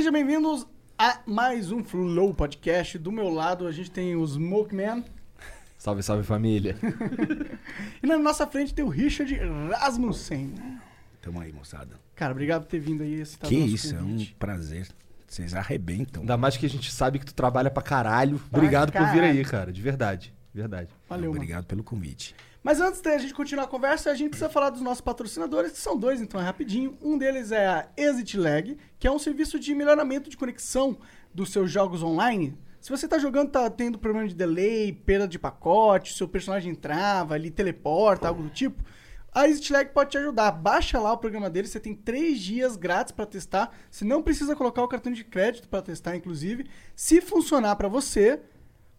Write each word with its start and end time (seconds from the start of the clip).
Sejam 0.00 0.14
bem-vindos 0.14 0.66
a 0.98 1.20
mais 1.26 1.70
um 1.70 1.84
Flow 1.84 2.32
Podcast. 2.32 2.96
Do 2.96 3.12
meu 3.12 3.28
lado 3.28 3.66
a 3.66 3.70
gente 3.70 3.90
tem 3.90 4.16
o 4.16 4.24
Smokeman 4.24 5.04
Salve, 5.76 6.02
salve 6.02 6.24
família. 6.24 6.74
e 8.02 8.06
na 8.06 8.16
nossa 8.16 8.46
frente 8.46 8.72
tem 8.72 8.82
o 8.82 8.88
Richard 8.88 9.38
Rasmussen. 9.70 10.54
Tamo 11.20 11.38
aí, 11.38 11.52
moçada. 11.52 12.00
Cara, 12.16 12.32
obrigado 12.32 12.62
por 12.62 12.70
ter 12.70 12.80
vindo 12.80 13.02
aí. 13.02 13.20
aceitado 13.20 13.50
que 13.50 13.54
isso, 13.54 13.94
é 13.94 13.98
um 13.98 14.12
convite. 14.12 14.36
prazer. 14.38 14.88
Vocês 15.28 15.54
arrebentam. 15.54 16.22
Ainda 16.22 16.38
mais 16.38 16.56
que 16.56 16.64
a 16.64 16.70
gente 16.70 16.90
sabe 16.90 17.18
que 17.18 17.26
tu 17.26 17.34
trabalha 17.34 17.70
pra 17.70 17.82
caralho. 17.82 18.40
Obrigado 18.50 18.92
por 18.92 19.02
vir 19.02 19.20
caralho. 19.20 19.38
aí, 19.38 19.44
cara. 19.44 19.70
De 19.70 19.82
verdade. 19.82 20.32
De 20.50 20.60
verdade. 20.62 20.88
Valeu, 21.10 21.26
mano. 21.26 21.42
Obrigado 21.42 21.66
pelo 21.66 21.84
convite. 21.84 22.34
Mas 22.62 22.80
antes 22.80 23.00
da 23.00 23.16
gente 23.16 23.32
continuar 23.32 23.64
a 23.64 23.68
conversa, 23.68 24.10
a 24.10 24.14
gente 24.14 24.30
precisa 24.30 24.50
falar 24.50 24.68
dos 24.68 24.82
nossos 24.82 25.00
patrocinadores, 25.00 25.72
que 25.72 25.78
são 25.78 25.96
dois, 25.96 26.20
então 26.20 26.38
é 26.38 26.44
rapidinho. 26.44 26.96
Um 27.00 27.16
deles 27.16 27.52
é 27.52 27.66
a 27.66 27.88
Exit 27.96 28.36
Lag, 28.36 28.76
que 28.98 29.06
é 29.06 29.10
um 29.10 29.18
serviço 29.18 29.58
de 29.58 29.74
melhoramento 29.74 30.28
de 30.28 30.36
conexão 30.36 30.98
dos 31.32 31.50
seus 31.50 31.70
jogos 31.70 32.02
online. 32.02 32.58
Se 32.78 32.90
você 32.90 33.08
tá 33.08 33.18
jogando, 33.18 33.50
tá 33.50 33.68
tendo 33.70 33.98
problema 33.98 34.28
de 34.28 34.34
delay, 34.34 34.92
perda 34.92 35.26
de 35.26 35.38
pacote, 35.38 36.14
seu 36.14 36.28
personagem 36.28 36.74
trava, 36.74 37.36
ele 37.36 37.50
teleporta, 37.50 38.28
algo 38.28 38.42
do 38.42 38.50
tipo, 38.50 38.82
a 39.32 39.48
Exit 39.48 39.72
Lag 39.72 39.90
pode 39.90 40.10
te 40.10 40.18
ajudar. 40.18 40.50
Baixa 40.50 40.98
lá 40.98 41.12
o 41.12 41.18
programa 41.18 41.48
deles, 41.48 41.70
você 41.70 41.80
tem 41.80 41.94
três 41.94 42.40
dias 42.40 42.76
grátis 42.76 43.12
para 43.12 43.24
testar. 43.24 43.72
Você 43.90 44.04
não 44.04 44.22
precisa 44.22 44.56
colocar 44.56 44.82
o 44.82 44.88
cartão 44.88 45.12
de 45.12 45.24
crédito 45.24 45.68
para 45.68 45.80
testar, 45.80 46.16
inclusive. 46.16 46.66
Se 46.96 47.20
funcionar 47.20 47.76
para 47.76 47.88
você, 47.88 48.40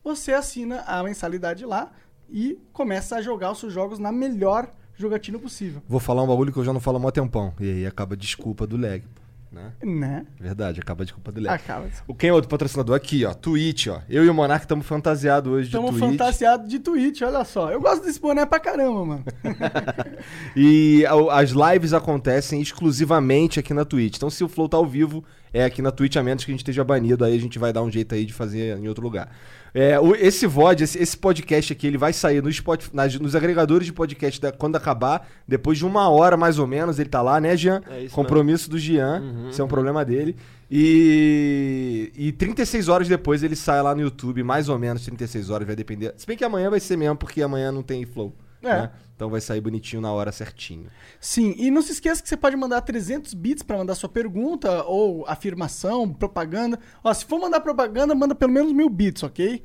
você 0.03 0.33
assina 0.33 0.81
a 0.87 1.03
mensalidade 1.03 1.65
lá 1.65 1.91
e 2.31 2.57
começa 2.71 3.17
a 3.17 3.21
jogar 3.21 3.51
os 3.51 3.59
seus 3.59 3.73
jogos 3.73 3.99
na 3.99 4.11
melhor 4.11 4.69
jogatina 4.95 5.37
possível. 5.39 5.81
Vou 5.87 5.99
falar 5.99 6.23
um 6.23 6.27
bagulho 6.27 6.51
que 6.53 6.59
eu 6.59 6.65
já 6.65 6.73
não 6.73 6.79
falo 6.79 6.97
há 6.97 6.99
mó 6.99 7.11
tempão. 7.11 7.53
E 7.59 7.69
aí 7.69 7.85
acaba 7.85 8.13
a 8.13 8.17
desculpa 8.17 8.65
do 8.65 8.77
lag. 8.77 9.03
Né? 9.51 9.73
Né? 9.83 10.25
Verdade, 10.39 10.79
acaba 10.79 11.03
desculpa 11.03 11.29
do 11.29 11.41
lag. 11.41 11.53
Acaba. 11.61 11.85
O 12.07 12.15
quem 12.15 12.29
é 12.29 12.33
outro 12.33 12.49
patrocinador? 12.49 12.95
Aqui, 12.95 13.25
ó. 13.25 13.33
Twitch, 13.33 13.87
ó. 13.87 13.99
Eu 14.07 14.23
e 14.23 14.29
o 14.29 14.33
Monark 14.33 14.63
estamos 14.63 14.85
fantasiados 14.85 15.51
hoje 15.51 15.67
Estamos 15.67 15.91
de 15.93 15.99
Twitch. 15.99 16.11
fantasiados 16.11 16.69
de 16.69 16.79
Twitch, 16.79 17.21
olha 17.21 17.43
só. 17.43 17.69
Eu 17.69 17.81
gosto 17.81 18.05
desse 18.05 18.19
boné 18.19 18.45
pra 18.45 18.61
caramba, 18.61 19.05
mano. 19.05 19.25
E 20.55 21.03
as 21.31 21.51
lives 21.51 21.91
acontecem 21.93 22.61
exclusivamente 22.61 23.59
aqui 23.59 23.73
na 23.73 23.83
Twitch. 23.83 24.15
Então, 24.15 24.29
se 24.29 24.41
o 24.43 24.47
Flow 24.47 24.69
tá 24.69 24.77
ao 24.77 24.85
vivo, 24.85 25.23
é 25.53 25.65
aqui 25.65 25.81
na 25.81 25.91
Twitch, 25.91 26.15
a 26.15 26.23
menos 26.23 26.45
que 26.45 26.51
a 26.51 26.53
gente 26.53 26.61
esteja 26.61 26.83
banido, 26.83 27.25
aí 27.25 27.35
a 27.35 27.39
gente 27.39 27.59
vai 27.59 27.73
dar 27.73 27.81
um 27.81 27.91
jeito 27.91 28.15
aí 28.15 28.25
de 28.25 28.33
fazer 28.33 28.77
em 28.77 28.87
outro 28.87 29.03
lugar. 29.03 29.29
É, 29.73 29.97
o- 29.99 30.13
esse 30.15 30.45
VOD, 30.45 30.83
esse, 30.83 30.97
esse 31.01 31.15
podcast 31.17 31.71
aqui, 31.71 31.87
ele 31.87 31.97
vai 31.97 32.11
sair 32.11 32.43
no 32.43 32.51
Spotify, 32.51 32.89
nas- 32.93 33.17
nos 33.17 33.35
agregadores 33.35 33.85
de 33.85 33.93
podcast 33.93 34.39
da- 34.41 34.51
quando 34.51 34.75
acabar. 34.75 35.29
Depois 35.47 35.77
de 35.77 35.85
uma 35.85 36.09
hora, 36.09 36.35
mais 36.35 36.59
ou 36.59 36.67
menos, 36.67 36.99
ele 36.99 37.07
tá 37.09 37.21
lá, 37.21 37.39
né, 37.39 37.55
Jean? 37.55 37.81
É 37.89 38.03
isso 38.03 38.13
Compromisso 38.15 38.69
do 38.69 38.77
Jean. 38.77 39.23
Isso 39.49 39.61
é 39.61 39.65
um 39.65 39.69
problema 39.69 40.03
dele. 40.03 40.35
E, 40.69 42.11
e 42.15 42.31
36 42.31 42.87
horas 42.89 43.07
depois 43.07 43.43
ele 43.43 43.55
sai 43.55 43.81
lá 43.81 43.93
no 43.95 44.01
YouTube, 44.01 44.43
mais 44.43 44.69
ou 44.69 44.77
menos 44.79 45.03
36 45.03 45.49
horas, 45.49 45.65
vai 45.67 45.75
depender. 45.75 46.13
Se 46.17 46.25
bem 46.27 46.35
que 46.37 46.43
amanhã 46.43 46.69
vai 46.69 46.79
ser 46.79 46.97
mesmo, 46.97 47.15
porque 47.15 47.41
amanhã 47.41 47.71
não 47.71 47.83
tem 47.83 48.05
Flow. 48.05 48.33
É. 48.63 48.67
né? 48.67 48.89
Então 49.21 49.29
vai 49.29 49.39
sair 49.39 49.61
bonitinho 49.61 50.01
na 50.01 50.11
hora 50.11 50.31
certinho. 50.31 50.87
Sim, 51.19 51.53
e 51.55 51.69
não 51.69 51.83
se 51.83 51.91
esqueça 51.91 52.23
que 52.23 52.27
você 52.27 52.35
pode 52.35 52.55
mandar 52.55 52.81
300 52.81 53.35
bits 53.35 53.61
pra 53.61 53.77
mandar 53.77 53.93
sua 53.93 54.09
pergunta 54.09 54.83
ou 54.85 55.23
afirmação, 55.27 56.11
propaganda. 56.11 56.79
Ó, 57.03 57.13
se 57.13 57.23
for 57.25 57.39
mandar 57.39 57.59
propaganda, 57.59 58.15
manda 58.15 58.33
pelo 58.33 58.51
menos 58.51 58.73
mil 58.73 58.89
bits, 58.89 59.21
ok? 59.21 59.61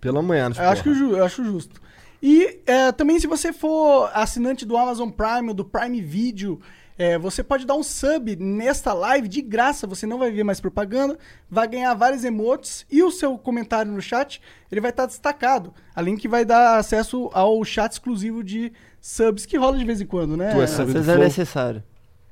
Pelo 0.00 0.20
menos. 0.24 0.58
Eu 0.58 0.64
acho, 0.68 0.82
que 0.82 0.92
ju- 0.92 1.16
eu 1.16 1.24
acho 1.24 1.44
justo. 1.44 1.80
E 2.20 2.62
é, 2.66 2.90
também, 2.90 3.20
se 3.20 3.28
você 3.28 3.52
for 3.52 4.10
assinante 4.12 4.66
do 4.66 4.76
Amazon 4.76 5.08
Prime 5.08 5.50
ou 5.50 5.54
do 5.54 5.64
Prime 5.64 6.00
Video, 6.00 6.60
é, 6.98 7.18
você 7.18 7.42
pode 7.42 7.66
dar 7.66 7.74
um 7.74 7.82
sub 7.82 8.36
nesta 8.36 8.92
live 8.92 9.26
de 9.28 9.42
graça. 9.42 9.86
Você 9.86 10.06
não 10.06 10.18
vai 10.18 10.30
ver 10.30 10.44
mais 10.44 10.60
propaganda, 10.60 11.18
vai 11.50 11.66
ganhar 11.68 11.92
vários 11.94 12.24
emotes 12.24 12.86
e 12.90 13.02
o 13.02 13.10
seu 13.10 13.36
comentário 13.36 13.90
no 13.90 14.00
chat 14.00 14.40
ele 14.70 14.80
vai 14.80 14.90
estar 14.90 15.06
destacado. 15.06 15.72
Além 15.94 16.16
que 16.16 16.28
vai 16.28 16.44
dar 16.44 16.78
acesso 16.78 17.30
ao 17.32 17.64
chat 17.64 17.92
exclusivo 17.92 18.42
de 18.44 18.72
subs 19.00 19.44
que 19.46 19.56
rola 19.56 19.76
de 19.78 19.84
vez 19.84 20.00
em 20.00 20.06
quando, 20.06 20.36
né? 20.36 20.52
Tu 20.52 20.60
é 20.60 20.64
Às 20.64 20.70
sub 20.70 20.86
do 20.86 20.92
vezes 20.92 21.08
é 21.08 21.12
Flow? 21.14 21.24
necessário. 21.24 21.82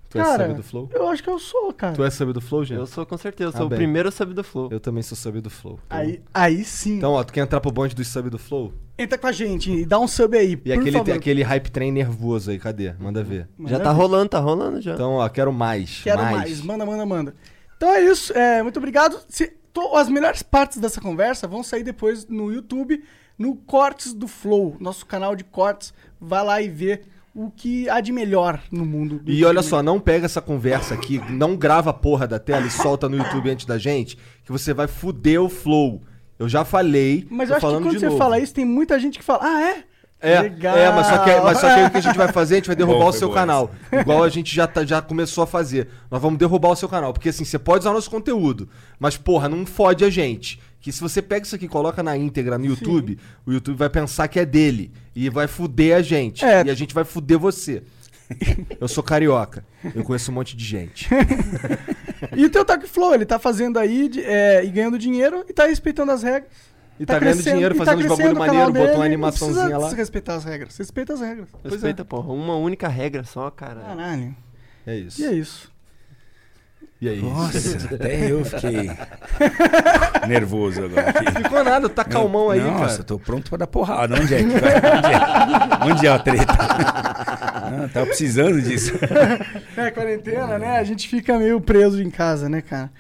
Tu 0.09 0.19
é 0.19 0.23
Cara, 0.23 0.45
sub 0.45 0.55
do 0.57 0.63
Flow? 0.63 0.91
Eu 0.93 1.09
acho 1.09 1.23
que 1.23 1.31
eu 1.31 1.39
sou, 1.39 1.73
cara. 1.73 1.95
Tu 1.95 2.05
é 2.05 2.11
sub 2.11 2.33
do 2.35 2.41
Flow, 2.41 2.65
gente? 2.65 2.79
Eu 2.79 2.87
sou 2.87 3.07
com 3.07 3.17
certeza, 3.17 3.49
eu 3.51 3.55
Ah, 3.55 3.57
sou 3.59 3.67
o 3.67 3.69
bem. 3.71 3.79
primeiro 3.79 4.13
sub 4.13 4.35
do 4.35 4.45
Flow. 4.45 4.69
Eu 4.71 4.79
também 4.79 5.03
sou 5.03 5.17
sub 5.17 5.41
do 5.41 5.49
Flow. 5.49 5.79
Aí, 5.89 6.21
aí 6.35 6.65
sim. 6.65 6.99
Então, 6.99 7.13
ó, 7.13 7.25
tu 7.25 7.33
quer 7.33 7.41
entrar 7.41 7.61
pro 7.61 7.71
bonde 7.73 7.95
dos 7.95 8.09
sub 8.09 8.29
do 8.29 8.39
Flow? 8.39 8.73
Entra 8.99 9.17
com 9.19 9.27
a 9.27 9.33
gente 9.33 9.71
e 9.73 9.85
dá 9.87 9.99
um 9.99 10.07
sub 10.07 10.37
aí. 10.37 10.53
E 10.53 10.57
por 10.57 10.73
aquele, 10.73 10.99
favor. 10.99 11.15
aquele 11.15 11.43
hype 11.43 11.71
train 11.71 11.91
nervoso 11.91 12.51
aí, 12.51 12.59
cadê? 12.59 12.93
Manda 12.99 13.23
ver. 13.25 13.49
Já 13.67 13.81
tá 13.81 13.91
rolando, 13.91 14.29
tá 14.29 14.39
rolando 14.39 14.81
já. 14.81 14.95
Então, 14.95 15.13
ó, 15.15 15.29
quero 15.29 15.53
mais. 15.53 16.01
Quero 16.03 16.23
mais. 16.23 16.61
Manda, 16.61 16.85
manda, 16.85 17.07
manda. 17.07 17.35
Então 17.77 17.89
é 17.91 18.03
isso. 18.03 18.33
É, 18.37 18.63
muito 18.63 18.77
obrigado. 18.77 19.19
Se, 19.29 19.53
to- 19.73 19.97
as 19.97 20.09
melhores 20.09 20.43
partes 20.43 20.79
dessa 20.79 21.01
conversa 21.01 21.49
vão 21.49 21.63
sair 21.63 21.83
depois 21.83 22.27
no 22.29 22.53
YouTube, 22.53 23.03
no 23.39 23.57
Cortes 23.57 24.13
do 24.13 24.29
Flow, 24.29 24.77
nosso 24.79 25.07
canal 25.07 25.35
de 25.35 25.43
cortes. 25.43 25.93
Vai 26.21 26.45
lá 26.45 26.61
e 26.63 26.69
vê 26.69 27.01
o 27.35 27.51
que 27.51 27.89
há 27.89 27.99
de 28.01 28.13
melhor 28.13 28.63
no 28.71 28.85
mundo. 28.85 29.19
do 29.21 29.33
E 29.33 29.43
olha 29.43 29.63
só, 29.63 29.83
não 29.83 29.99
pega 29.99 30.27
essa 30.27 30.43
conversa 30.43 30.93
aqui, 30.93 31.19
não 31.31 31.57
grava 31.57 31.89
a 31.91 31.95
porra 31.95 32.29
da 32.29 32.39
tela 32.39 32.67
e 32.67 32.71
solta 32.71 33.09
no 33.09 33.17
YouTube 33.17 33.51
antes 33.51 33.65
da 33.65 33.79
gente, 33.79 34.19
que 34.45 34.53
você 34.53 34.75
vai 34.75 34.87
fuder 34.87 35.41
o 35.41 35.49
Flow. 35.49 36.03
Eu 36.43 36.49
já 36.49 36.65
falei, 36.65 37.25
Mas 37.31 37.49
eu 37.49 37.55
acho 37.57 37.65
que 37.65 37.71
falando 37.71 37.85
quando 37.85 37.99
você 38.01 38.07
novo. 38.07 38.19
fala 38.19 38.39
isso, 38.41 38.53
tem 38.53 38.65
muita 38.65 38.99
gente 38.99 39.17
que 39.17 39.25
fala, 39.25 39.45
ah, 39.45 39.63
é? 39.63 39.85
É, 40.21 40.41
Legal. 40.43 40.77
é 40.77 40.93
mas, 40.93 41.07
só 41.07 41.19
que, 41.19 41.41
mas 41.41 41.59
só 41.59 41.75
que 41.75 41.83
o 41.83 41.91
que 41.91 41.97
a 41.99 42.01
gente 42.01 42.17
vai 42.19 42.33
fazer, 42.33 42.55
a 42.55 42.59
gente 42.59 42.67
vai 42.67 42.75
derrubar 42.77 42.99
Bom, 42.99 43.09
o 43.09 43.13
seu 43.13 43.31
canal. 43.31 43.71
Igual 43.93 44.25
a 44.25 44.29
gente 44.29 44.55
já, 44.55 44.67
tá- 44.67 44.85
já 44.85 45.01
começou 45.01 45.43
a 45.45 45.47
fazer. 45.47 45.89
Nós 46.11 46.21
vamos 46.21 46.39
derrubar 46.39 46.71
o 46.71 46.77
seu 46.77 46.89
canal. 46.89 47.13
Porque 47.13 47.29
assim, 47.29 47.45
você 47.45 47.59
pode 47.59 47.81
usar 47.81 47.93
nosso 47.93 48.11
conteúdo. 48.11 48.69
Mas, 48.99 49.17
porra, 49.17 49.49
não 49.49 49.65
fode 49.65 50.05
a 50.05 50.11
gente. 50.11 50.61
Que 50.81 50.91
se 50.91 51.01
você 51.01 51.23
pega 51.23 51.47
isso 51.47 51.55
aqui 51.55 51.67
e 51.67 51.69
coloca 51.69 52.03
na 52.03 52.17
íntegra 52.17 52.59
no 52.59 52.67
YouTube, 52.67 53.19
o 53.47 53.53
YouTube 53.53 53.77
vai 53.77 53.89
pensar 53.89 54.27
que 54.27 54.39
é 54.41 54.45
dele. 54.45 54.93
E 55.15 55.29
vai 55.29 55.47
fuder 55.47 55.97
a 55.97 56.03
gente. 56.03 56.45
É. 56.45 56.65
E 56.67 56.71
a 56.71 56.75
gente 56.75 56.93
vai 56.93 57.05
fuder 57.05 57.39
você. 57.39 57.83
Eu 58.81 58.89
sou 58.89 59.03
carioca. 59.03 59.65
Eu 59.95 60.03
conheço 60.05 60.31
um 60.31 60.35
monte 60.35 60.57
de 60.57 60.65
gente. 60.65 61.09
E 62.37 62.45
o 62.45 62.51
teu 62.51 62.65
Talk 62.65 62.87
Flow, 62.87 63.13
ele 63.15 63.27
tá 63.27 63.37
fazendo 63.37 63.81
aí 63.81 64.09
de- 64.09 64.23
é, 64.23 64.65
e 64.65 64.69
ganhando 64.71 64.97
dinheiro 64.97 65.45
e 65.49 65.53
tá 65.53 65.67
respeitando 65.67 66.13
as 66.13 66.23
regras. 66.23 66.49
E 67.01 67.05
tá, 67.05 67.19
ganhando 67.19 67.35
crescendo- 67.35 67.55
dinheiro 67.57 67.75
tá 67.75 67.85
fazendo 67.85 67.99
uns 67.99 68.03
bagulho 68.05 68.17
crescendo 68.17 68.37
o 68.37 68.47
canal 68.47 68.55
maneiro, 68.67 68.73
botou 68.73 68.89
uma 68.93 68.99
não 68.99 69.03
animaçãozinha 69.07 69.61
precisa 69.65 69.79
lá. 69.79 69.91
se 69.91 69.97
respeitar 69.97 70.35
as 70.37 70.45
regras. 70.45 70.73
Você 70.73 70.83
respeita 70.85 71.15
as 71.15 71.21
regras. 71.21 71.49
Pois 71.51 71.65
é. 71.65 71.71
Respeita, 71.77 72.05
porra. 72.05 72.33
Uma 72.33 72.55
única 72.55 72.87
regra 72.87 73.25
só, 73.25 73.51
cara. 73.51 73.81
Caralho. 73.81 74.37
É 74.87 74.97
isso. 74.97 75.21
E 75.21 75.25
é 75.27 75.33
isso. 75.33 75.72
E 77.03 77.09
aí? 77.09 77.21
Nossa, 77.21 77.59
até 77.97 78.31
eu 78.31 78.45
fiquei 78.45 78.89
nervoso 80.29 80.85
agora. 80.85 81.11
Aqui. 81.11 81.43
Ficou 81.43 81.65
nada, 81.65 81.89
tá 81.89 82.05
calmão 82.05 82.49
aí, 82.49 82.61
Nossa, 82.61 82.87
cara. 82.99 83.03
tô 83.03 83.19
pronto 83.19 83.49
pra 83.49 83.59
dar 83.59 83.67
porrada. 83.67 84.15
Onde 84.15 84.33
é 84.33 84.39
que 84.39 84.45
vai? 84.45 84.77
Onde 84.77 85.13
é, 85.13 85.93
Onde 85.93 86.07
é 86.07 86.11
a 86.11 86.19
treta? 86.21 86.53
Ah, 87.75 87.89
tava 87.91 88.07
precisando 88.07 88.61
disso. 88.61 88.93
É, 89.79 89.91
quarentena, 89.91 90.59
né? 90.59 90.77
A 90.79 90.85
gente 90.85 91.09
fica 91.09 91.39
meio 91.39 91.59
preso 91.59 92.03
em 92.03 92.11
casa, 92.11 92.47
né, 92.47 92.61
cara? 92.61 92.91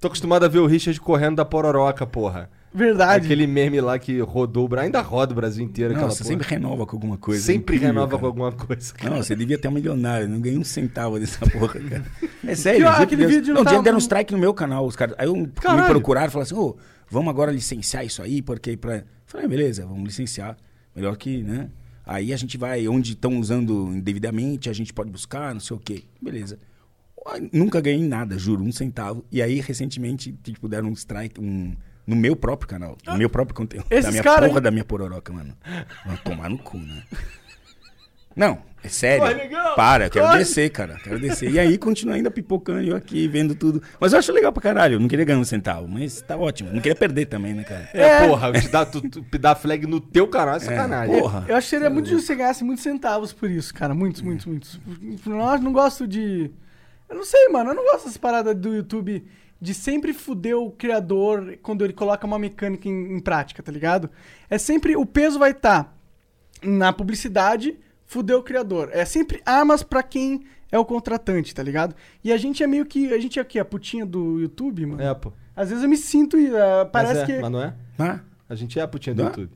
Tô 0.00 0.06
acostumado 0.08 0.44
a 0.44 0.48
ver 0.48 0.58
o 0.60 0.66
Richard 0.66 0.98
correndo 1.00 1.36
da 1.36 1.44
pororoca, 1.44 2.06
porra. 2.06 2.48
Verdade. 2.72 3.24
Aquele 3.26 3.46
meme 3.46 3.80
lá 3.80 3.98
que 3.98 4.20
rodou 4.20 4.64
o 4.64 4.68
Brasil, 4.68 4.86
ainda 4.86 5.00
roda 5.02 5.32
o 5.32 5.34
Brasil 5.34 5.62
inteiro. 5.64 5.92
Nossa, 5.92 6.18
porra. 6.18 6.28
sempre 6.28 6.48
renova 6.48 6.86
com 6.86 6.96
alguma 6.96 7.18
coisa. 7.18 7.42
Sempre 7.42 7.76
Incrível, 7.76 7.88
renova 7.88 8.08
cara. 8.12 8.20
com 8.20 8.26
alguma 8.26 8.52
coisa. 8.52 8.94
cara. 8.94 9.14
Não, 9.14 9.22
você 9.22 9.34
devia 9.34 9.58
ter 9.58 9.68
um 9.68 9.72
milionário. 9.72 10.28
Não 10.28 10.40
ganhei 10.40 10.56
um 10.56 10.64
centavo 10.64 11.18
dessa 11.18 11.44
porra, 11.46 11.80
cara. 11.80 12.04
É 12.46 12.54
sério. 12.54 12.86
Por 12.86 13.02
aquele 13.02 13.26
Deus. 13.26 13.32
vídeo 13.34 13.54
não 13.54 13.60
não, 13.60 13.64
tá- 13.64 13.70
dia 13.72 13.82
deram 13.82 13.96
um 13.96 14.00
strike 14.00 14.32
no 14.32 14.38
meu 14.38 14.54
canal. 14.54 14.86
Os 14.86 14.96
caras, 14.96 15.14
aí 15.18 15.26
eu, 15.26 15.36
me 15.36 15.46
Caralho. 15.48 15.86
procuraram 15.88 16.28
e 16.28 16.30
falaram 16.30 16.46
assim, 16.46 16.54
ô, 16.54 16.76
vamos 17.10 17.28
agora 17.28 17.52
licenciar 17.52 18.04
isso 18.04 18.22
aí, 18.22 18.40
porque 18.40 18.76
pra... 18.76 18.96
Eu 18.96 19.04
Falei, 19.26 19.46
ah, 19.46 19.48
beleza, 19.48 19.84
vamos 19.86 20.04
licenciar. 20.04 20.56
Melhor 20.96 21.16
que, 21.16 21.42
né? 21.42 21.68
Aí 22.06 22.32
a 22.32 22.36
gente 22.36 22.56
vai, 22.56 22.88
onde 22.88 23.12
estão 23.12 23.38
usando 23.38 23.92
indevidamente, 23.94 24.70
a 24.70 24.72
gente 24.72 24.92
pode 24.92 25.10
buscar, 25.10 25.52
não 25.52 25.60
sei 25.60 25.76
o 25.76 25.80
quê. 25.80 26.04
Beleza. 26.20 26.58
Nunca 27.52 27.80
ganhei 27.80 28.02
nada, 28.06 28.38
juro, 28.38 28.62
um 28.62 28.72
centavo. 28.72 29.24
E 29.30 29.42
aí, 29.42 29.60
recentemente, 29.60 30.32
tipo, 30.42 30.68
deram 30.68 30.88
um 30.88 30.92
strike, 30.92 31.40
um... 31.40 31.74
No 32.06 32.16
meu 32.16 32.34
próprio 32.34 32.68
canal, 32.68 32.96
no 33.06 33.16
meu 33.16 33.30
próprio 33.30 33.54
conteúdo. 33.54 33.86
Esses 33.88 34.06
da 34.06 34.10
minha 34.10 34.22
cara 34.22 34.48
porra 34.48 34.60
da 34.60 34.70
minha 34.70 34.84
pororoca, 34.84 35.32
mano. 35.32 35.56
Vão 36.04 36.16
tomar 36.16 36.50
no 36.50 36.58
cu, 36.58 36.78
né? 36.78 37.04
Não, 38.34 38.58
é 38.82 38.88
sério. 38.88 39.20
Corre, 39.20 39.34
negão! 39.34 39.74
Para, 39.76 40.06
eu 40.06 40.10
quero 40.10 40.26
Corre! 40.26 40.38
descer, 40.38 40.70
cara. 40.70 40.98
Quero 41.02 41.20
descer. 41.20 41.50
E 41.50 41.58
aí 41.58 41.76
continua 41.76 42.14
ainda 42.14 42.30
pipocando 42.30 42.80
eu 42.80 42.96
aqui, 42.96 43.28
vendo 43.28 43.54
tudo. 43.54 43.82
Mas 44.00 44.12
eu 44.12 44.18
acho 44.18 44.32
legal 44.32 44.52
pra 44.52 44.62
caralho. 44.62 44.94
Eu 44.94 45.00
não 45.00 45.08
queria 45.08 45.24
ganhar 45.24 45.38
um 45.38 45.44
centavo, 45.44 45.86
mas 45.86 46.20
tá 46.22 46.36
ótimo. 46.36 46.72
Não 46.72 46.80
queria 46.80 46.96
perder 46.96 47.26
também, 47.26 47.54
né, 47.54 47.64
cara? 47.64 47.90
É, 47.92 48.26
porra, 48.26 48.52
te 48.52 48.68
dar, 48.68 48.86
tu, 48.86 49.02
tu 49.02 49.38
dar 49.38 49.54
flag 49.54 49.86
no 49.86 50.00
teu 50.00 50.26
canal 50.26 50.56
é 50.56 50.60
sacanagem. 50.60 51.16
porra. 51.18 51.44
Eu 51.46 51.56
acho 51.56 51.66
que 51.66 51.70
seria 51.70 51.90
muito 51.90 52.08
justo 52.08 52.22
se 52.22 52.26
você 52.28 52.36
ganhasse 52.36 52.64
muitos 52.64 52.82
centavos 52.82 53.32
por 53.32 53.50
isso, 53.50 53.74
cara. 53.74 53.94
Muitos, 53.94 54.22
muitos, 54.22 54.46
muitos. 54.46 54.80
Eu 55.26 55.58
não 55.60 55.72
gosto 55.72 56.08
de. 56.08 56.50
Eu 57.10 57.16
não 57.16 57.24
sei, 57.24 57.48
mano. 57.48 57.70
Eu 57.70 57.74
não 57.74 57.84
gosto 57.84 58.06
dessa 58.06 58.18
parada 58.18 58.54
do 58.54 58.72
YouTube 58.72 59.26
de 59.60 59.74
sempre 59.74 60.14
fuder 60.14 60.56
o 60.56 60.70
criador 60.70 61.58
quando 61.60 61.84
ele 61.84 61.92
coloca 61.92 62.26
uma 62.26 62.38
mecânica 62.38 62.88
em, 62.88 63.16
em 63.16 63.20
prática, 63.20 63.62
tá 63.62 63.70
ligado? 63.70 64.08
É 64.48 64.56
sempre. 64.56 64.96
O 64.96 65.04
peso 65.04 65.38
vai 65.38 65.50
estar 65.50 65.94
na 66.62 66.92
publicidade, 66.92 67.76
fuder 68.06 68.36
o 68.36 68.42
criador. 68.42 68.90
É 68.92 69.04
sempre 69.04 69.42
armas 69.44 69.82
pra 69.82 70.02
quem 70.02 70.44
é 70.70 70.78
o 70.78 70.84
contratante, 70.84 71.54
tá 71.54 71.62
ligado? 71.62 71.94
E 72.22 72.32
a 72.32 72.36
gente 72.38 72.62
é 72.62 72.66
meio 72.66 72.86
que. 72.86 73.12
A 73.12 73.18
gente 73.18 73.38
é 73.38 73.42
aqui, 73.42 73.58
a 73.58 73.64
putinha 73.64 74.06
do 74.06 74.40
YouTube, 74.40 74.86
mano. 74.86 75.02
É, 75.02 75.12
pô. 75.12 75.32
Às 75.54 75.68
vezes 75.68 75.82
eu 75.82 75.90
me 75.90 75.96
sinto. 75.96 76.36
Uh, 76.36 76.88
parece 76.90 77.20
mas 77.20 77.22
é, 77.22 77.26
que. 77.26 77.40
Mas 77.40 77.50
não 77.50 77.62
é? 77.62 77.74
Ah, 77.98 78.20
A 78.48 78.54
gente 78.54 78.78
é 78.78 78.82
a 78.82 78.88
putinha 78.88 79.14
do 79.14 79.22
Dá? 79.22 79.28
YouTube. 79.28 79.50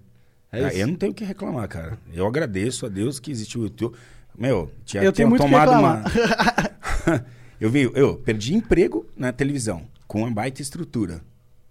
É 0.52 0.64
ah, 0.64 0.68
isso. 0.68 0.78
eu 0.78 0.86
não 0.88 0.96
tenho 0.96 1.12
o 1.12 1.14
que 1.14 1.24
reclamar, 1.24 1.68
cara. 1.68 1.98
Eu 2.12 2.26
agradeço 2.26 2.84
a 2.84 2.88
Deus 2.88 3.18
que 3.18 3.30
existiu 3.30 3.62
o 3.62 3.64
YouTube. 3.64 3.96
Meu, 4.36 4.70
tinha, 4.84 5.02
Eu 5.02 5.12
tenho 5.12 5.28
muito 5.28 5.42
tomado 5.42 5.70
reclamar. 5.70 6.04
uma. 7.06 7.24
eu 7.60 7.70
vi, 7.70 7.82
eu 7.94 8.16
perdi 8.16 8.54
emprego 8.54 9.06
na 9.16 9.32
televisão 9.32 9.86
com 10.06 10.20
uma 10.20 10.30
baita 10.30 10.62
estrutura. 10.62 11.22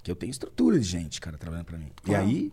Que 0.01 0.11
eu 0.11 0.15
tenho 0.15 0.31
estrutura 0.31 0.79
de 0.79 0.85
gente, 0.85 1.21
cara, 1.21 1.37
trabalhando 1.37 1.65
pra 1.65 1.77
mim. 1.77 1.87
Claro. 2.03 2.27
E 2.27 2.29
aí, 2.29 2.51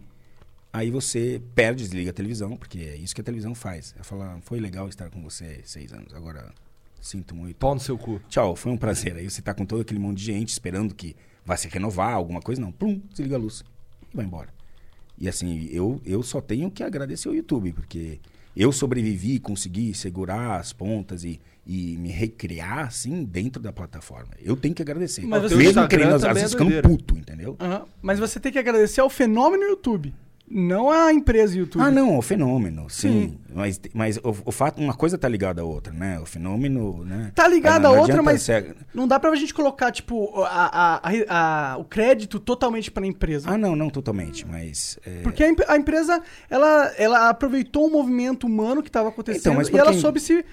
aí 0.73 0.91
você 0.91 1.43
perde, 1.55 1.83
desliga 1.83 2.11
a 2.11 2.13
televisão, 2.13 2.57
porque 2.57 2.79
é 2.79 2.97
isso 2.97 3.15
que 3.15 3.21
a 3.21 3.25
televisão 3.25 3.55
faz. 3.55 3.93
Ela 3.97 4.05
fala, 4.05 4.39
foi 4.43 4.61
legal 4.61 4.89
estar 4.89 5.11
com 5.11 5.21
você 5.23 5.61
seis 5.65 5.93
anos, 5.93 6.15
agora 6.15 6.53
sinto 7.01 7.35
muito. 7.35 7.57
Pau 7.57 7.75
no 7.75 7.81
seu 7.81 7.99
cu. 7.99 8.21
Tchau, 8.29 8.55
foi 8.55 8.71
um 8.71 8.77
prazer. 8.77 9.17
Aí 9.17 9.29
você 9.29 9.43
tá 9.43 9.53
com 9.53 9.65
todo 9.65 9.81
aquele 9.81 9.99
monte 9.99 10.19
de 10.19 10.25
gente 10.27 10.51
esperando 10.51 10.95
que 10.95 11.17
vai 11.45 11.57
se 11.57 11.67
renovar, 11.69 12.15
alguma 12.15 12.41
coisa, 12.41 12.61
não. 12.61 12.71
Plum, 12.71 13.01
desliga 13.11 13.37
a 13.37 13.39
luz. 13.39 13.65
E 14.13 14.17
vai 14.17 14.25
embora. 14.25 14.49
E 15.19 15.29
assim, 15.29 15.69
eu, 15.71 16.01
eu 16.05 16.23
só 16.23 16.41
tenho 16.41 16.71
que 16.71 16.83
agradecer 16.83 17.29
ao 17.29 17.35
YouTube, 17.35 17.73
porque 17.73 18.21
eu 18.57 18.73
sobrevivi, 18.73 19.39
consegui 19.39 19.95
segurar 19.95 20.59
as 20.59 20.73
pontas 20.73 21.25
e, 21.25 21.41
e 21.67 21.97
me 21.99 22.09
recriar, 22.11 22.87
assim, 22.87 23.25
dentro 23.25 23.63
da 23.63 23.73
plataforma. 23.73 24.31
Eu 24.43 24.57
tenho 24.57 24.75
que 24.75 24.83
agradecer. 24.83 25.25
Mas 25.27 25.43
você- 25.43 25.55
Mesmo 25.57 25.87
querendo, 25.89 26.15
às 26.15 26.23
vezes, 26.23 26.43
é 26.45 26.49
ficando 26.49 26.71
doideira. 26.71 26.89
puto, 26.89 27.17
entendeu? 27.17 27.57
Aham. 27.61 27.83
Mas 28.03 28.19
você 28.19 28.41
tem 28.41 28.51
que 28.51 28.59
agradecer 28.59 29.01
ao 29.01 29.11
fenômeno 29.11 29.63
YouTube. 29.65 30.13
Não 30.53 30.91
à 30.91 31.13
empresa 31.13 31.57
YouTube. 31.57 31.81
Ah, 31.81 31.93
não, 31.93 32.19
o 32.19 32.23
fenômeno, 32.23 32.91
sim. 32.91 33.09
Sim. 33.09 33.39
Mas, 33.55 33.81
mas 33.95 34.17
o, 34.17 34.35
o 34.47 34.51
fato, 34.51 34.81
uma 34.81 34.95
coisa 34.95 35.17
tá 35.17 35.29
ligada 35.29 35.63
à 35.63 35.65
outra, 35.65 35.93
né? 35.93 36.19
O 36.19 36.27
fenômeno, 36.27 37.05
né? 37.05 37.31
Tá 37.37 37.47
ligado 37.47 37.83
Não 37.83 37.95
a 37.95 38.01
outra, 38.01 38.21
mas 38.21 38.43
ser- 38.43 38.75
não 38.93 39.07
dá 39.07 39.21
pra 39.21 39.33
gente 39.37 39.55
colocar, 39.55 39.93
tipo, 39.93 40.43
a, 40.43 40.49
a- 40.49 41.01
a- 41.09 41.75
a- 41.75 41.77
o 41.79 41.85
crédito 41.85 42.41
totalmente 42.41 42.91
pra 42.91 43.07
empresa. 43.07 43.49
Ah, 43.49 43.57
não, 43.57 43.77
não 43.77 43.89
totalmente, 43.89 44.45
mas... 44.45 44.99
é, 45.07 45.21
Porque 45.23 45.45
a, 45.45 45.51
em- 45.51 45.57
a 45.69 45.77
empresa, 45.77 46.21
ela, 46.51 46.93
ela 46.99 47.29
aproveitou 47.29 47.87
um 47.87 47.91
movimento 47.93 48.45
humano 48.45 48.83
que 48.83 48.89
estava 48.89 49.09
acontecendo 49.11 49.61
Então, 49.63 49.73
e 49.73 49.79
ela 49.79 49.93
quem- 49.93 50.01
soube 50.01 50.19
se 50.19 50.45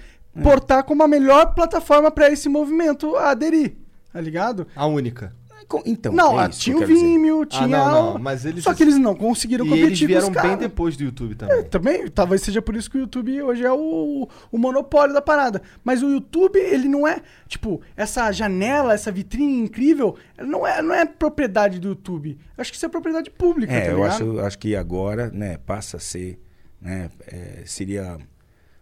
portar 0.42 0.84
como 0.84 1.02
a 1.02 1.08
melhor 1.08 1.54
plataforma 1.54 2.10
pra 2.10 2.30
esse 2.30 2.48
movimento 2.48 3.16
aderir, 3.16 3.76
tá 4.12 4.20
ligado? 4.20 4.66
A 4.76 4.86
única. 4.86 5.36
co- 5.68 5.82
Então, 5.84 6.12
não, 6.14 6.40
é 6.40 6.44
ah, 6.44 6.48
tinha 6.48 6.76
o 6.76 6.80
dizer. 6.80 6.94
Vimeo, 6.94 7.44
tinha... 7.44 7.66
não, 7.66 7.90
não, 7.92 8.14
o- 8.16 8.18
mas 8.18 8.46
eles- 8.46 8.64
Só 8.64 8.72
que 8.72 8.82
eles 8.82 8.96
não 8.96 9.14
conseguiram 9.14 9.66
E 9.66 9.68
competir 9.68 9.86
eles 9.86 10.00
vieram 10.00 10.32
com 10.32 10.38
os 10.40 10.42
bem 10.46 10.56
depois 10.56 10.96
do 10.96 11.04
YouTube 11.04 11.32
É, 11.34 11.36
também. 11.36 11.64
também, 11.64 12.08
talvez 12.08 12.40
seja 12.40 12.62
por 12.62 12.74
isso 12.74 12.90
que 12.90 12.96
o 12.96 13.00
YouTube 13.00 13.42
hoje 13.42 13.64
é 13.66 13.70
o, 13.72 14.26
o 14.50 14.58
monopólio 14.58 15.12
da 15.12 15.20
parada. 15.20 15.60
Mas 15.84 16.02
o 16.02 16.08
YouTube, 16.08 16.58
ele 16.58 16.88
não 16.88 17.06
é, 17.06 17.20
tipo, 17.46 17.82
essa 17.96 18.32
janela, 18.32 18.94
essa 18.94 19.12
vitrine 19.12 19.60
incrível, 19.60 20.16
não 20.38 20.66
é, 20.66 20.80
não 20.80 20.94
é 20.94 21.04
propriedade 21.04 21.78
do 21.78 21.88
YouTube. 21.88 22.38
Acho 22.56 22.70
que 22.70 22.76
isso 22.76 22.86
é 22.86 22.88
propriedade 22.88 23.28
pública, 23.30 23.70
É, 23.72 23.80
tá 23.86 23.90
eu 23.90 24.02
acho, 24.04 24.40
acho 24.40 24.58
que 24.58 24.74
agora, 24.74 25.30
né, 25.30 25.58
passa 25.66 25.98
a 25.98 26.00
ser, 26.00 26.40
né, 26.80 27.10
é, 27.26 27.62
seria, 27.66 28.16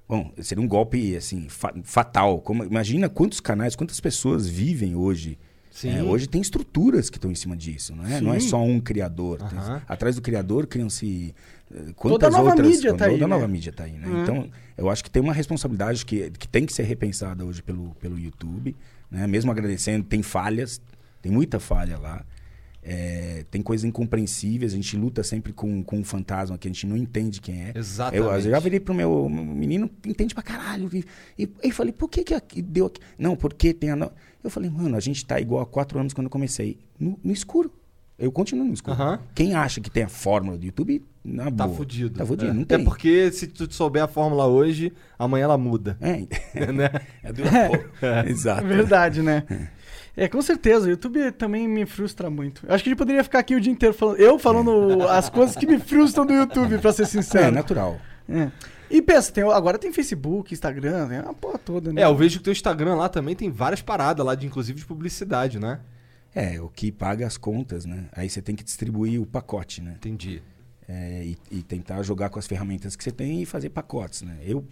bom, 0.09 0.33
seria 0.41 0.63
um 0.63 0.69
golpe, 0.69 1.17
assim, 1.17 1.49
fa- 1.49 1.75
fatal. 1.83 2.41
Como, 2.41 2.65
imagina 2.65 3.09
quantos 3.09 3.41
canais, 3.41 3.75
quantas 3.77 4.01
pessoas 4.01 4.47
vivem 4.49 4.95
hoje. 4.95 5.39
Sim. 5.71 5.91
É, 5.91 6.03
hoje 6.03 6.27
tem 6.27 6.41
estruturas 6.41 7.11
que 7.11 7.19
estão 7.19 7.31
em 7.31 7.35
cima 7.35 7.55
disso, 7.55 7.95
não 7.95 8.07
é? 8.07 8.19
Não 8.19 8.33
é 8.33 8.41
Sim. 8.41 8.49
só 8.49 8.63
um 8.63 8.81
criador. 8.81 9.39
Tem- 9.43 9.59
atrás 9.87 10.17
do 10.17 10.23
criador 10.23 10.67
criam-se 10.67 11.35
Toda 11.69 11.93
quantas 11.95 12.35
a 12.35 12.39
nova 12.39 12.51
outras... 12.51 12.67
mídia 12.69 12.95
tá 12.95 13.05
aí, 13.07 13.11
Toda 13.13 13.25
a 13.25 13.29
né? 13.29 13.35
nova 13.35 13.47
mídia 13.49 13.73
tá 13.73 13.85
aí, 13.85 13.93
né? 13.93 14.07
Uhum. 14.07 14.23
Então, 14.23 14.49
eu 14.79 14.89
acho 14.89 15.05
que 15.05 15.11
tem 15.11 15.21
uma 15.23 15.35
responsabilidade 15.35 16.07
que, 16.07 16.31
que 16.31 16.49
tem 16.49 16.65
que 16.65 16.73
ser 16.73 16.85
repensada 16.85 17.45
hoje 17.45 17.63
pelo, 17.63 17.95
pelo 18.01 18.19
YouTube, 18.19 18.75
né? 19.11 19.27
Mesmo 19.27 19.51
agradecendo, 19.51 20.03
tem 20.05 20.23
falhas, 20.23 20.81
tem 21.21 21.31
muita 21.31 21.61
falha 21.61 21.99
lá. 21.99 22.25
É, 22.89 23.45
tem 23.51 23.61
coisas 23.63 23.85
incompreensíveis, 23.85 24.73
a 24.73 24.77
gente 24.77 24.97
luta 24.97 25.25
sempre 25.25 25.53
com, 25.53 25.83
com 25.83 25.99
um 25.99 26.05
fantasma 26.05 26.57
que 26.57 26.69
a 26.69 26.71
gente 26.71 26.87
não 26.87 26.97
entende 26.97 27.41
quem 27.41 27.65
é. 27.65 27.73
Exatamente. 27.75 28.25
Eu, 28.25 28.33
eu 28.33 28.41
já 28.41 28.61
virei 28.61 28.79
pro 28.79 28.95
meu 28.95 29.29
meu 29.29 29.45
menino, 29.45 29.91
entende 30.07 30.33
pra 30.35 30.43
caralho. 30.43 30.89
E, 30.95 31.05
e, 31.37 31.49
e 31.65 31.73
falei, 31.73 31.93
por 31.93 32.09
que 32.09 32.23
que 32.23 32.33
aqui 32.33 32.63
deu 32.63 32.87
aqui? 32.87 33.01
Não, 33.19 33.35
porque 33.35 33.75
tem 33.75 33.91
a... 33.91 33.97
no- 33.97 34.13
Eu 34.45 34.49
falei, 34.51 34.71
mano, 34.71 34.97
a 34.97 35.01
gente 35.01 35.27
tá 35.27 35.41
igual 35.41 35.63
há 35.63 35.67
quatro 35.67 35.99
anos 35.99 36.13
quando 36.15 36.27
eu 36.27 36.31
comecei. 36.31 36.79
No, 36.97 37.19
no 37.25 37.33
escuro. 37.33 37.73
Eu 38.19 38.31
continuo 38.33 38.65
no 38.65 38.73
escuro. 38.73 38.95
Aham. 38.97 39.19
Quem 39.35 39.53
acha 39.55 39.81
que 39.81 39.91
tem 39.91 40.05
a 40.05 40.09
fórmula 40.09 40.57
do 40.57 40.65
YouTube, 40.65 41.05
na 41.25 41.47
Tá 41.51 41.67
boa. 41.67 41.77
fudido. 41.77 42.17
Tá 42.19 42.25
fudido, 42.25 42.51
É. 42.51 42.55
não 42.55 42.63
Até 42.63 42.77
tem. 42.77 42.85
porque 42.85 43.31
se 43.33 43.47
tu 43.49 43.71
souber 43.75 44.03
a 44.05 44.09
fórmula 44.09 44.47
hoje, 44.47 44.93
amanhã 45.19 45.45
ela 45.45 45.59
muda. 45.59 45.99
É, 46.01 46.19
né? 46.73 46.89
é 47.23 47.33
do... 47.33 47.43
Pô, 47.43 48.07
Exato. 48.31 48.65
É 48.65 48.69
verdade, 48.69 49.21
né? 49.23 49.43
É, 50.17 50.27
com 50.29 50.41
certeza. 50.41 50.87
O 50.87 50.91
YouTube 50.91 51.31
também 51.33 51.69
me 51.69 51.85
frustra 51.85 52.31
muito. 52.31 52.65
Eu 52.67 52.75
acho 52.75 52.83
que 52.83 52.89
a 52.89 52.93
gente 52.93 52.99
poderia 52.99 53.23
ficar 53.23 53.41
aqui 53.41 53.55
o 53.55 53.61
dia 53.61 53.73
inteiro 53.73 53.95
falando. 53.95 54.19
Eu 54.19 54.39
falando 54.39 55.03
as 55.11 55.29
coisas 55.29 55.55
que 55.57 55.67
me 55.67 55.79
frustram 55.79 56.25
do 56.25 56.33
YouTube, 56.33 56.79
pra 56.79 56.93
ser 56.93 57.03
É, 57.03 57.07
sincero. 57.07 57.55
natural. 57.55 58.01
É. 58.29 58.51
E 58.89 59.03
pensa, 59.03 59.31
tem, 59.33 59.45
agora 59.45 59.79
tem 59.79 59.93
Facebook, 59.93 60.55
Instagram, 60.55 61.09
tem 61.09 61.21
uma 61.21 61.35
porra 61.35 61.59
toda, 61.59 61.93
né? 61.93 62.01
É, 62.03 62.05
eu 62.05 62.15
vejo 62.17 62.37
que 62.37 62.43
o 62.43 62.45
teu 62.45 62.53
Instagram 62.53 62.95
lá 62.95 63.09
também 63.09 63.35
tem 63.35 63.51
várias 63.51 63.83
paradas 63.83 64.25
lá, 64.25 64.35
de, 64.35 64.47
inclusive 64.47 64.79
de 64.79 64.87
publicidade, 64.87 65.59
né? 65.59 65.81
É, 66.35 66.61
o 66.61 66.69
que 66.69 66.93
paga 66.93 67.27
as 67.27 67.37
contas, 67.37 67.85
né? 67.85 68.05
Aí 68.13 68.31
você 68.31 68.41
tem 68.41 68.55
que 68.55 68.63
distribuir 68.63 69.21
o 69.21 69.27
pacote, 69.27 69.83
né? 69.83 69.95
Entendi. 69.97 70.41
É, 70.89 71.25
e, 71.25 71.37
e 71.51 71.63
tentar 71.63 72.01
jogar 72.05 72.29
com 72.31 72.39
as 72.39 72.47
ferramentas 72.47 72.95
que 72.95 73.03
você 73.03 73.11
tem 73.11 73.43
e 73.43 73.47
fazer 73.47 73.71
pacotes, 73.71 74.23
né? 74.23 74.37
Eu, 74.43 74.65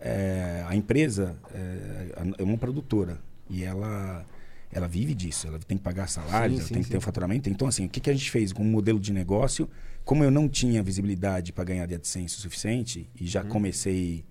é, 0.00 0.64
a 0.66 0.74
empresa 0.74 1.36
é, 1.54 2.34
é 2.38 2.42
uma 2.42 2.58
produtora 2.58 3.18
e 3.48 3.62
ela, 3.62 4.24
ela 4.72 4.88
vive 4.88 5.14
disso. 5.14 5.46
Ela 5.46 5.58
tem 5.58 5.76
que 5.76 5.84
pagar 5.84 6.08
salários, 6.08 6.56
Sim, 6.56 6.60
ela 6.60 6.68
sim, 6.68 6.74
tem 6.74 6.82
que 6.82 6.88
ter 6.88 6.94
sim. 6.94 6.98
um 6.98 7.02
faturamento. 7.02 7.48
Então, 7.50 7.68
assim, 7.68 7.84
o 7.86 7.88
que, 7.88 8.00
que 8.00 8.10
a 8.10 8.12
gente 8.12 8.30
fez 8.30 8.52
com 8.52 8.62
o 8.62 8.66
modelo 8.66 8.98
de 8.98 9.12
negócio? 9.12 9.68
Como 10.04 10.24
eu 10.24 10.30
não 10.30 10.48
tinha 10.48 10.82
visibilidade 10.82 11.52
para 11.52 11.64
ganhar 11.64 11.86
de 11.86 11.94
AdSense 11.94 12.36
o 12.36 12.40
suficiente 12.40 13.08
e 13.14 13.22
Uhum. 13.22 13.26
já 13.28 13.44
comecei 13.44 14.24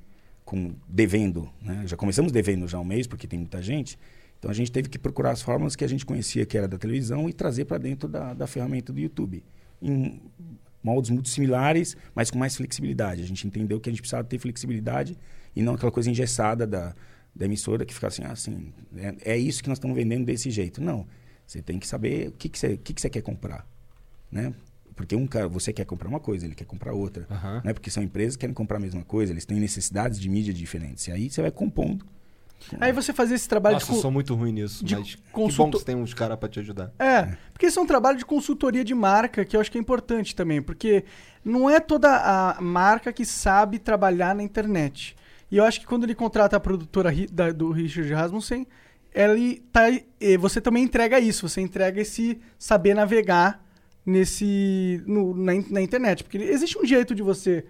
com 0.44 0.74
devendo, 0.88 1.50
né? 1.62 1.84
Já 1.86 1.96
começamos 1.96 2.32
devendo 2.32 2.68
já 2.68 2.80
um 2.80 2.84
mês 2.84 3.08
porque 3.08 3.28
tem 3.28 3.40
muita 3.40 3.62
gente. 3.62 3.98
Então 4.40 4.50
a 4.50 4.54
gente 4.54 4.72
teve 4.72 4.90
que 4.90 4.98
procurar 4.98 5.32
as 5.32 5.42
fórmulas 5.42 5.76
que 5.76 5.86
a 5.86 5.88
gente 5.88 6.06
conhecia 6.06 6.46
que 6.46 6.58
era 6.58 6.68
da 6.68 6.78
televisão 6.78 7.30
e 7.30 7.34
trazer 7.34 7.66
para 7.66 7.78
dentro 7.78 8.10
da, 8.10 8.34
da 8.34 8.48
ferramenta 8.48 8.92
do 8.92 9.00
YouTube. 9.00 9.44
Em 9.82 10.20
moldes 10.84 11.12
muito 11.12 11.30
similares, 11.30 11.96
mas 12.16 12.32
com 12.32 12.40
mais 12.40 12.56
flexibilidade. 12.56 13.22
A 13.22 13.26
gente 13.26 13.46
entendeu 13.46 13.80
que 13.80 13.88
a 13.88 13.92
gente 13.92 14.02
precisava 14.02 14.24
ter 14.24 14.40
flexibilidade 14.40 15.16
e 15.56 15.62
não 15.62 15.76
aquela 15.76 15.92
coisa 15.92 16.10
engessada 16.10 16.66
da, 16.66 16.96
da 17.36 17.46
emissora 17.46 17.86
que 17.86 17.94
fica 17.94 18.08
assim, 18.08 18.24
ah, 18.24 18.32
assim, 18.32 18.74
é, 18.98 19.34
é 19.34 19.38
isso 19.38 19.62
que 19.64 19.70
nós 19.70 19.78
estamos 19.78 19.96
vendendo 19.96 20.26
desse 20.26 20.50
jeito. 20.52 20.82
Não. 20.82 21.06
Você 21.48 21.62
tem 21.62 21.80
que 21.80 21.88
saber 21.88 22.30
o 22.30 22.32
que, 22.32 22.48
que, 22.50 22.58
você, 22.60 22.74
o 22.74 22.78
que, 22.78 22.94
que 22.94 23.02
você 23.02 23.10
quer 23.10 23.22
comprar. 23.22 23.66
Né? 24.32 24.54
Porque 24.96 25.16
um 25.16 25.26
cara, 25.28 25.48
você 25.48 25.74
quer 25.74 25.86
comprar 25.86 26.08
uma 26.08 26.20
coisa, 26.20 26.46
ele 26.46 26.56
quer 26.56 26.66
comprar 26.66 26.94
outra. 26.94 27.26
Aham. 27.30 27.62
Né? 27.66 27.74
Porque 27.74 27.90
são 27.90 28.02
empresas 28.04 28.36
que 28.36 28.42
querem 28.42 28.54
comprar 28.54 28.78
a 28.78 28.80
mesma 28.80 29.04
coisa, 29.04 29.32
eles 29.34 29.46
têm 29.46 29.60
necessidades 29.60 30.20
de 30.20 30.30
mídia 30.30 30.54
diferentes. 30.54 31.08
E 31.08 31.12
aí 31.12 31.30
você 31.30 31.42
vai 31.42 31.52
compondo. 31.52 32.06
Aí 32.80 32.92
você 32.94 33.12
fazia 33.12 33.36
esse 33.36 33.50
trabalho 33.50 33.74
Nossa, 33.74 33.88
de. 33.88 33.92
eu 33.92 33.96
co- 33.96 34.02
sou 34.04 34.12
muito 34.12 34.36
ruim 34.36 34.52
nisso, 34.52 34.86
de 34.86 34.96
mas 34.96 35.16
que 35.16 35.22
consulto- 35.32 35.64
bom 35.64 35.72
que 35.72 35.80
você 35.80 35.86
tem 35.86 35.96
uns 35.96 36.14
caras 36.14 36.38
pra 36.38 36.48
te 36.48 36.60
ajudar. 36.60 36.94
É, 37.00 37.36
porque 37.52 37.66
isso 37.66 37.80
é 37.80 37.82
um 37.82 37.88
trabalho 37.88 38.20
de 38.20 38.26
consultoria 38.26 38.84
de 38.86 38.94
marca 38.94 39.44
que 39.44 39.56
eu 39.56 39.62
acho 39.62 39.72
que 39.72 39.80
é 39.80 39.82
importante 39.82 40.36
também, 40.36 40.62
porque 40.62 41.04
não 41.44 41.68
é 41.68 41.80
toda 41.80 42.08
a 42.16 42.62
marca 42.62 43.12
que 43.12 43.26
sabe 43.26 43.80
trabalhar 43.80 44.36
na 44.36 44.44
internet. 44.44 45.16
E 45.52 45.58
eu 45.58 45.66
acho 45.66 45.80
que 45.82 45.86
quando 45.86 46.04
ele 46.06 46.16
contrata 46.16 46.56
a 46.56 46.60
produtora 46.60 47.12
da- 47.32 47.52
do 47.52 47.72
Richard 47.72 48.12
Rasmussen, 48.14 48.66
ele 49.14 49.62
tá, 49.72 49.82
você 50.40 50.62
também 50.62 50.84
entrega 50.84 51.20
isso, 51.20 51.48
você 51.50 51.60
entrega 51.60 52.00
esse 52.00 52.40
saber 52.58 52.94
navegar 52.94 53.62
nesse 54.06 55.04
no- 55.06 55.36
na, 55.36 55.54
na 55.70 55.82
internet, 55.82 56.24
porque 56.24 56.38
existe 56.38 56.78
um 56.78 56.86
jeito 56.86 57.14
de 57.14 57.22
você 57.22 57.66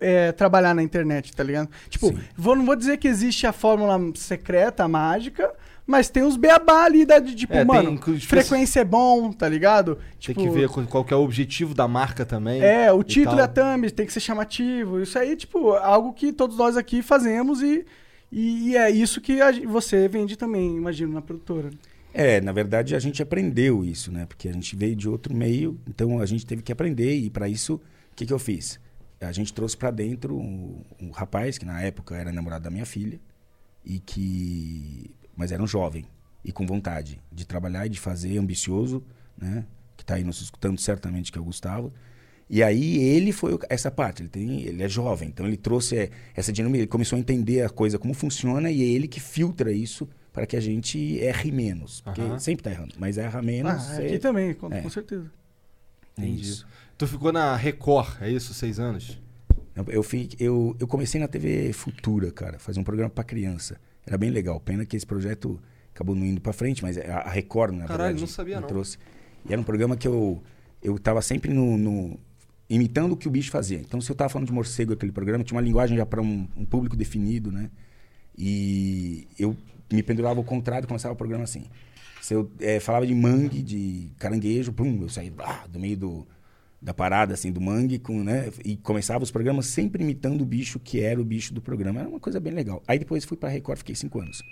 eh, 0.00 0.30
trabalhar 0.32 0.74
na 0.74 0.82
internet, 0.82 1.34
tá 1.34 1.42
ligado? 1.42 1.68
Tipo, 1.88 2.14
vou, 2.36 2.54
não 2.54 2.64
vou 2.64 2.76
dizer 2.76 2.98
que 2.98 3.08
existe 3.08 3.46
a 3.48 3.52
fórmula 3.52 3.98
secreta, 4.14 4.84
a 4.84 4.88
mágica, 4.88 5.52
mas 5.86 6.08
tem 6.08 6.22
os 6.22 6.36
beabá 6.36 6.84
ali 6.84 7.04
da, 7.04 7.18
de, 7.18 7.34
tipo, 7.34 7.52
É, 7.52 7.58
tem, 7.58 7.66
mano, 7.66 7.90
inclusive, 7.90 8.26
frequência 8.26 8.80
é 8.80 8.84
bom, 8.84 9.32
tá 9.32 9.48
ligado? 9.48 9.96
Tem 9.96 10.04
Tipo, 10.34 10.42
que 10.42 10.48
ver 10.50 10.68
qual 10.68 10.86
qual 10.86 11.04
que 11.04 11.12
é 11.12 11.16
o 11.16 11.22
objetivo 11.22 11.74
da 11.74 11.86
marca 11.88 12.24
também. 12.24 12.60
É, 12.62 12.92
o 12.92 13.00
e 13.00 13.04
título 13.04 13.38
e 13.38 13.40
a 13.42 13.48
tal. 13.48 13.74
thumb 13.76 13.90
tem 13.90 14.06
que 14.06 14.12
ser 14.12 14.20
chamativo. 14.20 15.00
Isso 15.00 15.18
aí, 15.18 15.34
tipo, 15.36 15.72
algo 15.72 16.12
que 16.12 16.32
todos 16.32 16.56
nós 16.56 16.76
aqui 16.76 17.02
fazemos 17.02 17.62
e, 17.62 17.84
e, 18.30 18.70
e 18.70 18.76
é 18.76 18.90
isso 18.90 19.20
que 19.20 19.40
a 19.40 19.50
gen- 19.52 19.66
você 19.66 20.06
vende 20.08 20.36
também, 20.36 20.76
imagino, 20.76 21.12
na 21.12 21.20
produtora. 21.22 21.70
É, 22.14 22.40
na 22.42 22.52
verdade 22.52 22.94
a 22.94 22.98
gente 22.98 23.22
aprendeu 23.22 23.82
isso, 23.84 24.12
né? 24.12 24.26
Porque 24.26 24.48
a 24.48 24.52
gente 24.52 24.76
veio 24.76 24.94
de 24.94 25.08
outro 25.08 25.34
meio, 25.34 25.80
então 25.88 26.20
a 26.20 26.26
gente 26.26 26.44
teve 26.46 26.62
que 26.62 26.70
aprender 26.70 27.16
e 27.16 27.30
para 27.30 27.48
isso, 27.48 27.76
o 27.76 27.80
que, 28.14 28.26
que 28.26 28.32
eu 28.32 28.38
fiz? 28.38 28.78
A 29.20 29.32
gente 29.32 29.52
trouxe 29.52 29.76
para 29.76 29.90
dentro 29.90 30.36
um, 30.36 30.82
um 31.00 31.10
rapaz 31.10 31.56
que 31.56 31.64
na 31.64 31.80
época 31.80 32.14
era 32.16 32.30
namorado 32.32 32.64
da 32.64 32.70
minha 32.70 32.84
filha 32.84 33.18
e 33.84 33.98
que 33.98 35.10
mas 35.36 35.52
era 35.52 35.62
um 35.62 35.66
jovem 35.66 36.04
e 36.44 36.50
com 36.52 36.66
vontade 36.66 37.20
de 37.30 37.46
trabalhar 37.46 37.86
e 37.86 37.88
de 37.88 38.00
fazer, 38.00 38.36
ambicioso, 38.38 39.02
né? 39.36 39.64
Que 39.96 40.04
tá 40.04 40.14
aí 40.14 40.24
nos 40.24 40.40
escutando 40.40 40.78
certamente 40.80 41.30
que 41.30 41.38
é 41.38 41.40
o 41.40 41.44
Gustavo. 41.44 41.92
E 42.50 42.62
aí 42.62 42.98
ele 42.98 43.32
foi 43.32 43.58
essa 43.68 43.90
parte, 43.90 44.22
ele, 44.22 44.28
tem, 44.28 44.62
ele 44.62 44.82
é 44.82 44.88
jovem, 44.88 45.28
então 45.28 45.46
ele 45.46 45.56
trouxe 45.56 45.96
é, 45.96 46.10
essa 46.34 46.52
dinâmica, 46.52 46.80
ele 46.80 46.86
começou 46.86 47.16
a 47.16 47.20
entender 47.20 47.62
a 47.62 47.70
coisa 47.70 47.98
como 47.98 48.12
funciona 48.12 48.70
e 48.70 48.82
é 48.82 48.84
ele 48.84 49.08
que 49.08 49.20
filtra 49.20 49.72
isso 49.72 50.06
para 50.32 50.44
que 50.44 50.56
a 50.56 50.60
gente 50.60 51.18
erre 51.18 51.50
menos. 51.50 52.00
Porque 52.00 52.20
Aham. 52.20 52.38
sempre 52.38 52.64
tá 52.64 52.70
errando, 52.70 52.94
mas 52.98 53.16
erra 53.16 53.40
menos. 53.40 53.90
Ah, 53.90 54.02
é- 54.02 54.06
aqui 54.06 54.18
também, 54.18 54.52
com, 54.54 54.72
é. 54.72 54.80
com 54.82 54.90
certeza. 54.90 55.30
é 56.18 56.22
Entendi. 56.22 56.42
isso. 56.42 56.66
Tu 56.98 57.06
ficou 57.06 57.32
na 57.32 57.56
Record, 57.56 58.20
é 58.20 58.30
isso? 58.30 58.52
Seis 58.52 58.78
anos? 58.78 59.18
Eu, 59.74 60.04
eu, 60.38 60.76
eu 60.78 60.86
comecei 60.86 61.18
na 61.20 61.26
TV 61.28 61.72
Futura, 61.72 62.30
cara, 62.30 62.58
fazer 62.58 62.78
um 62.78 62.84
programa 62.84 63.08
para 63.08 63.24
criança. 63.24 63.80
Era 64.06 64.18
bem 64.18 64.30
legal. 64.30 64.58
Pena 64.60 64.84
que 64.84 64.96
esse 64.96 65.06
projeto 65.06 65.60
acabou 65.94 66.14
não 66.14 66.24
indo 66.26 66.40
para 66.40 66.52
frente, 66.52 66.82
mas 66.82 66.96
a, 66.98 67.28
Record, 67.30 67.72
na 67.74 67.86
Caralho, 67.86 68.02
verdade, 68.14 68.20
não 68.20 68.26
sabia, 68.26 68.60
não. 68.60 68.66
trouxe. 68.68 68.98
E 69.48 69.52
era 69.52 69.60
um 69.60 69.64
programa 69.64 69.96
que 69.96 70.06
eu 70.08 70.42
eu 70.82 70.98
tava 70.98 71.22
sempre 71.22 71.52
no, 71.52 71.76
no- 71.78 72.18
imitando 72.68 73.12
o 73.12 73.16
que 73.16 73.28
o 73.28 73.30
bicho 73.30 73.50
fazia. 73.52 73.78
Então, 73.78 74.00
se 74.00 74.10
eu 74.10 74.16
tava 74.16 74.28
falando 74.30 74.48
de 74.48 74.52
morcego 74.52 74.92
aquele 74.94 75.12
programa, 75.12 75.44
tinha 75.44 75.56
uma 75.56 75.62
linguagem 75.62 75.96
já 75.96 76.04
para 76.04 76.20
um, 76.20 76.48
um 76.56 76.64
público 76.64 76.96
definido, 76.96 77.52
né? 77.52 77.70
E 78.36 79.28
eu 79.38 79.56
me 79.92 80.02
pendurava 80.02 80.40
ao 80.40 80.44
contrário 80.44 80.84
e 80.84 80.88
começava 80.88 81.14
o 81.14 81.16
programa 81.16 81.44
assim. 81.44 81.64
Se 82.20 82.34
eu 82.34 82.50
eh, 82.60 82.80
falava 82.80 83.06
de 83.06 83.14
mangue, 83.14 83.62
de 83.62 84.10
caranguejo, 84.18 84.72
pum, 84.72 85.02
eu 85.02 85.08
saía 85.08 85.32
ah, 85.38 85.64
do 85.68 85.78
meio 85.78 85.96
do, 85.96 86.26
da 86.82 86.92
parada, 86.92 87.32
assim, 87.32 87.52
do 87.52 87.60
mangue, 87.60 87.98
com, 87.98 88.24
né? 88.24 88.50
E 88.64 88.76
começava 88.76 89.22
os 89.22 89.30
programas 89.30 89.66
sempre 89.66 90.02
imitando 90.02 90.42
o 90.42 90.44
bicho 90.44 90.80
que 90.80 91.00
era 91.00 91.20
o 91.20 91.24
bicho 91.24 91.54
do 91.54 91.62
programa. 91.62 92.00
Era 92.00 92.08
uma 92.08 92.18
coisa 92.18 92.40
bem 92.40 92.52
legal. 92.52 92.82
Aí 92.88 92.98
depois 92.98 93.24
fui 93.24 93.36
pra 93.36 93.48
Record, 93.48 93.78
fiquei 93.78 93.94
cinco 93.94 94.20
anos. 94.20 94.42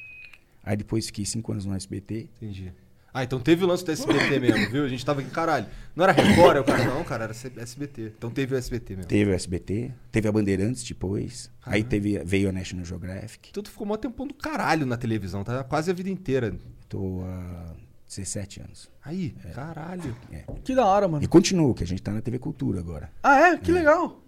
Aí 0.62 0.76
depois 0.76 1.06
fiquei 1.06 1.24
cinco 1.24 1.50
anos 1.50 1.64
no 1.64 1.74
SBT. 1.74 2.28
Entendi. 2.40 2.72
Ah, 3.12 3.24
então 3.24 3.40
teve 3.40 3.64
o 3.64 3.66
lance 3.66 3.84
do 3.84 3.90
SBT 3.90 4.38
mesmo, 4.38 4.70
viu? 4.70 4.84
A 4.84 4.88
gente 4.88 5.04
tava 5.04 5.20
aqui, 5.20 5.30
caralho. 5.30 5.66
Não 5.96 6.04
era 6.04 6.12
Record, 6.12 6.56
é 6.58 6.60
o 6.60 6.64
cara, 6.64 6.84
não, 6.84 7.02
cara, 7.02 7.24
era 7.24 7.32
SBT. 7.32 8.12
Então 8.16 8.30
teve 8.30 8.54
o 8.54 8.58
SBT 8.58 8.94
mesmo. 8.94 9.08
Teve 9.08 9.30
o 9.32 9.34
SBT, 9.34 9.90
teve 10.12 10.28
a 10.28 10.32
Bandeirantes 10.32 10.84
depois. 10.84 11.50
Aí 11.66 11.82
teve, 11.82 12.22
veio 12.24 12.48
a 12.48 12.52
National 12.52 12.84
Geographic. 12.84 13.52
Tudo 13.52 13.68
ficou 13.68 13.84
mó 13.84 13.96
tempão 13.96 14.28
do 14.28 14.34
caralho 14.34 14.86
na 14.86 14.96
televisão, 14.96 15.42
tá? 15.42 15.64
Quase 15.64 15.90
a 15.90 15.94
vida 15.94 16.08
inteira. 16.08 16.54
Tô 16.88 17.22
há 17.24 17.74
17 18.06 18.60
anos. 18.60 18.89
Aí, 19.04 19.30
caralho. 19.54 20.14
É. 20.30 20.44
Que 20.62 20.74
da 20.74 20.84
hora, 20.84 21.08
mano. 21.08 21.24
E 21.24 21.26
continuo, 21.26 21.74
que 21.74 21.82
a 21.82 21.86
gente 21.86 22.02
tá 22.02 22.12
na 22.12 22.20
TV 22.20 22.38
Cultura 22.38 22.80
agora. 22.80 23.10
Ah, 23.22 23.38
é? 23.48 23.56
Que 23.56 23.72
legal. 23.72 24.20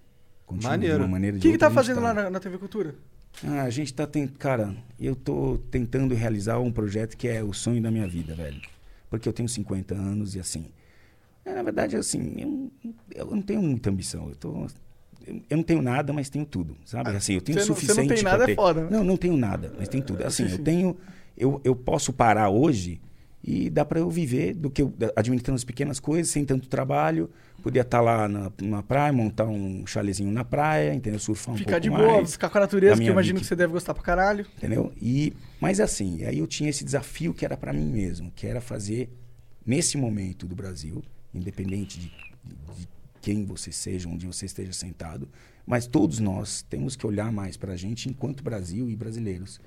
Continua 0.46 0.70
Maneiro. 0.72 1.04
de 1.04 1.10
maneira 1.10 1.36
O 1.36 1.40
de 1.40 1.42
que, 1.42 1.48
que 1.48 1.54
outra, 1.54 1.68
tá 1.68 1.74
fazendo 1.74 2.00
lá 2.00 2.14
na, 2.14 2.30
na 2.30 2.40
TV 2.40 2.58
Cultura? 2.58 2.94
Ah, 3.44 3.62
a 3.62 3.70
gente 3.70 3.92
tá 3.92 4.06
tentando. 4.06 4.38
Cara, 4.38 4.74
eu 5.00 5.14
tô 5.14 5.58
tentando 5.70 6.14
realizar 6.14 6.58
um 6.58 6.70
projeto 6.72 7.16
que 7.16 7.28
é 7.28 7.42
o 7.42 7.52
sonho 7.52 7.82
da 7.82 7.90
minha 7.90 8.06
vida, 8.06 8.34
velho. 8.34 8.60
Porque 9.10 9.28
eu 9.28 9.32
tenho 9.32 9.48
50 9.48 9.94
anos 9.94 10.34
e 10.34 10.40
assim. 10.40 10.66
é, 11.44 11.52
na 11.54 11.62
verdade, 11.62 11.96
assim, 11.96 12.34
eu, 12.38 12.70
eu 13.14 13.26
não 13.26 13.42
tenho 13.42 13.60
muita 13.62 13.90
ambição. 13.90 14.28
Eu, 14.30 14.36
tô, 14.36 14.66
eu, 15.26 15.56
não 15.56 15.62
tenho 15.62 15.82
nada, 15.82 16.12
mas 16.14 16.28
tenho 16.30 16.44
tudo, 16.46 16.76
sabe? 16.84 17.10
Assim, 17.10 17.34
eu 17.34 17.40
tenho 17.42 17.58
o 17.58 17.60
não- 17.60 17.66
você 17.66 17.70
não 17.72 17.76
suficiente. 17.80 18.14
tem 18.14 18.22
nada 18.24 18.44
é 18.44 18.46
ter- 18.46 18.54
foda, 18.56 18.82
né? 18.84 18.88
Não, 18.90 19.04
não 19.04 19.16
tenho 19.18 19.36
nada, 19.36 19.72
mas 19.78 19.88
tenho 19.88 20.02
tudo. 20.04 20.24
Assim, 20.24 20.46
Sim, 20.48 20.52
eu 20.54 20.58
tenho. 20.58 20.96
Eu, 21.36 21.60
eu 21.64 21.76
posso 21.76 22.12
parar 22.12 22.48
hoje 22.50 23.00
e 23.44 23.68
dá 23.68 23.84
para 23.84 23.98
eu 23.98 24.08
viver 24.08 24.54
do 24.54 24.70
que 24.70 24.82
eu 24.82 24.94
administrando 25.16 25.56
as 25.56 25.64
pequenas 25.64 25.98
coisas, 25.98 26.30
sem 26.30 26.44
tanto 26.44 26.68
trabalho. 26.68 27.28
Podia 27.60 27.82
estar 27.82 28.00
lá 28.00 28.28
na, 28.28 28.52
na 28.60 28.82
praia, 28.82 29.12
montar 29.12 29.46
um 29.46 29.86
chalezinho 29.86 30.30
na 30.30 30.44
praia, 30.44 30.94
entendeu? 30.94 31.18
Surfar 31.18 31.54
um 31.54 31.58
Ficar 31.58 31.80
pouco 31.80 31.82
de 31.82 31.90
boa, 31.90 32.16
mais 32.18 32.32
ficar 32.32 32.48
com 32.50 32.58
a 32.58 32.60
natureza, 32.60 33.00
que 33.00 33.08
eu 33.08 33.12
imagino 33.12 33.40
que 33.40 33.46
você 33.46 33.56
deve 33.56 33.72
gostar 33.72 33.94
pra 33.94 34.02
caralho. 34.02 34.46
Entendeu? 34.56 34.92
E, 35.00 35.32
mas 35.60 35.80
assim, 35.80 36.24
aí 36.24 36.38
eu 36.38 36.46
tinha 36.46 36.70
esse 36.70 36.84
desafio 36.84 37.34
que 37.34 37.44
era 37.44 37.56
para 37.56 37.72
mim 37.72 37.90
mesmo, 37.90 38.32
que 38.34 38.46
era 38.46 38.60
fazer, 38.60 39.10
nesse 39.66 39.96
momento 39.96 40.46
do 40.46 40.54
Brasil, 40.54 41.02
independente 41.34 41.98
de, 41.98 42.06
de 42.06 42.88
quem 43.20 43.44
você 43.44 43.72
seja, 43.72 44.08
onde 44.08 44.26
você 44.26 44.46
esteja 44.46 44.72
sentado, 44.72 45.28
mas 45.66 45.86
todos 45.86 46.18
nós 46.18 46.62
temos 46.62 46.96
que 46.96 47.06
olhar 47.06 47.32
mais 47.32 47.56
para 47.56 47.72
a 47.72 47.76
gente 47.76 48.08
enquanto 48.08 48.42
Brasil 48.42 48.90
e 48.90 48.96
brasileiros. 48.96 49.60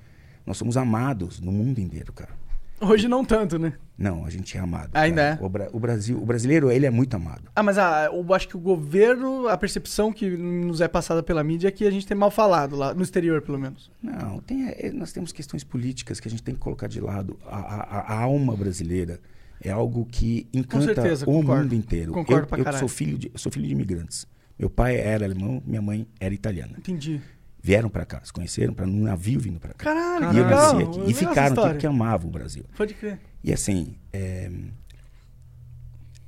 Nós 0.46 0.56
somos 0.56 0.76
amados 0.76 1.40
no 1.40 1.50
mundo 1.50 1.78
inteiro, 1.78 2.12
cara. 2.12 2.45
Hoje 2.80 3.08
não 3.08 3.24
tanto, 3.24 3.58
né? 3.58 3.72
Não, 3.96 4.26
a 4.26 4.30
gente 4.30 4.56
é 4.56 4.60
amado. 4.60 4.90
Ainda 4.92 5.22
cara. 5.22 5.38
é? 5.40 5.44
O, 5.44 5.48
Bra- 5.48 5.68
o 5.72 5.80
Brasil, 5.80 6.18
o 6.20 6.26
brasileiro, 6.26 6.70
ele 6.70 6.84
é 6.84 6.90
muito 6.90 7.14
amado. 7.14 7.44
Ah, 7.56 7.62
mas 7.62 7.78
a, 7.78 8.06
eu 8.12 8.34
acho 8.34 8.46
que 8.48 8.56
o 8.56 8.60
governo, 8.60 9.48
a 9.48 9.56
percepção 9.56 10.12
que 10.12 10.28
nos 10.28 10.82
é 10.82 10.88
passada 10.88 11.22
pela 11.22 11.42
mídia 11.42 11.68
é 11.68 11.70
que 11.70 11.86
a 11.86 11.90
gente 11.90 12.06
tem 12.06 12.16
mal 12.16 12.30
falado 12.30 12.76
lá, 12.76 12.92
no 12.92 13.02
exterior, 13.02 13.40
pelo 13.40 13.58
menos. 13.58 13.90
Não, 14.02 14.38
tem, 14.40 14.68
é, 14.68 14.90
nós 14.92 15.12
temos 15.12 15.32
questões 15.32 15.64
políticas 15.64 16.20
que 16.20 16.28
a 16.28 16.30
gente 16.30 16.42
tem 16.42 16.54
que 16.54 16.60
colocar 16.60 16.86
de 16.88 17.00
lado. 17.00 17.38
A, 17.46 17.56
a- 17.58 18.00
a 18.14 18.20
alma 18.20 18.54
brasileira 18.54 19.18
é 19.62 19.70
algo 19.70 20.04
que 20.04 20.46
encanta 20.52 20.94
certeza, 20.94 21.24
o 21.24 21.32
concordo. 21.32 21.62
mundo 21.62 21.74
inteiro. 21.74 22.12
Concordo 22.12 22.42
eu, 22.42 22.46
pra 22.46 22.58
eu 22.58 22.64
caralho. 22.64 22.80
sou 22.80 22.88
filho 22.88 23.16
de, 23.16 23.30
eu 23.32 23.38
sou 23.38 23.50
filho 23.50 23.66
de 23.66 23.72
imigrantes. 23.72 24.26
Meu 24.58 24.68
pai 24.68 24.96
era 24.98 25.24
alemão, 25.24 25.62
minha 25.66 25.80
mãe 25.82 26.06
era 26.20 26.34
italiana. 26.34 26.74
Entendi. 26.78 27.20
Vieram 27.66 27.88
para 27.88 28.04
cá, 28.06 28.20
se 28.22 28.32
conheceram 28.32 28.72
para 28.72 28.86
num 28.86 29.02
navio 29.02 29.40
vindo 29.40 29.58
para 29.58 29.74
cá. 29.74 29.92
Caralho, 29.92 30.36
e 30.36 30.38
eu 30.38 30.44
nasci 30.48 30.82
aqui. 30.84 31.10
E 31.10 31.12
ficaram 31.14 31.54
aqui 31.64 31.72
porque 31.72 31.86
amavam 31.88 32.28
o 32.28 32.30
Brasil. 32.30 32.64
Pode 32.76 32.94
crer. 32.94 33.18
E 33.42 33.52
assim, 33.52 33.96
é, 34.12 34.48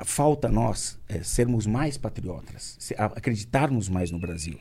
falta 0.05 0.49
nós 0.49 0.99
é, 1.09 1.23
sermos 1.23 1.65
mais 1.67 1.97
patriotas, 1.97 2.77
se- 2.81 2.95
a- 2.99 3.05
acreditarmos 3.07 3.89
mais 3.89 4.11
no 4.11 4.19
Brasil, 4.19 4.57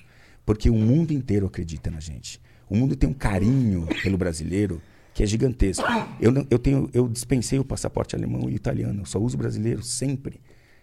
porque 0.46 0.70
o 0.70 0.76
mundo 0.76 1.12
inteiro 1.12 1.48
acredita 1.48 1.90
na 1.90 2.00
gente. 2.00 2.40
O 2.70 2.76
mundo 2.76 2.96
tem 2.96 3.10
um 3.10 3.14
carinho 3.14 3.88
pelo 4.04 4.18
brasileiro 4.18 4.80
que 5.16 5.24
é 5.24 5.26
gigantesco. 5.26 5.84
Eu, 6.20 6.32
eu, 6.48 6.60
tenho, 6.60 6.90
eu 6.94 7.08
dispensei 7.08 7.58
o 7.58 7.66
passaporte 7.66 8.16
alemão 8.16 8.48
e 8.50 8.54
italiano, 8.54 9.02
eu 9.02 9.06
só 9.06 9.20
uso 9.20 9.36
brasileiro 9.36 9.82
sempre. 9.82 10.40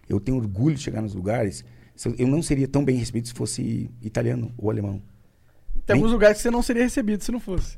Eu 0.09 0.19
tenho 0.19 0.37
orgulho 0.39 0.75
de 0.75 0.83
chegar 0.83 1.01
nos 1.03 1.15
lugares. 1.15 1.65
Eu 2.19 2.27
não 2.27 2.43
seria 2.43 2.67
tão 2.67 2.85
bem 2.85 2.97
recebido 2.97 3.29
se 3.29 3.35
fosse 3.35 3.89
italiano 4.03 4.53
ou 4.59 4.71
alemão. 4.71 5.01
Tem 5.87 5.97
alguns 5.97 6.12
lugares 6.12 6.38
que 6.38 6.43
você 6.43 6.50
não 6.50 6.62
seria 6.62 6.83
recebido 6.83 7.23
se 7.23 7.31
não 7.33 7.41
fosse. 7.41 7.76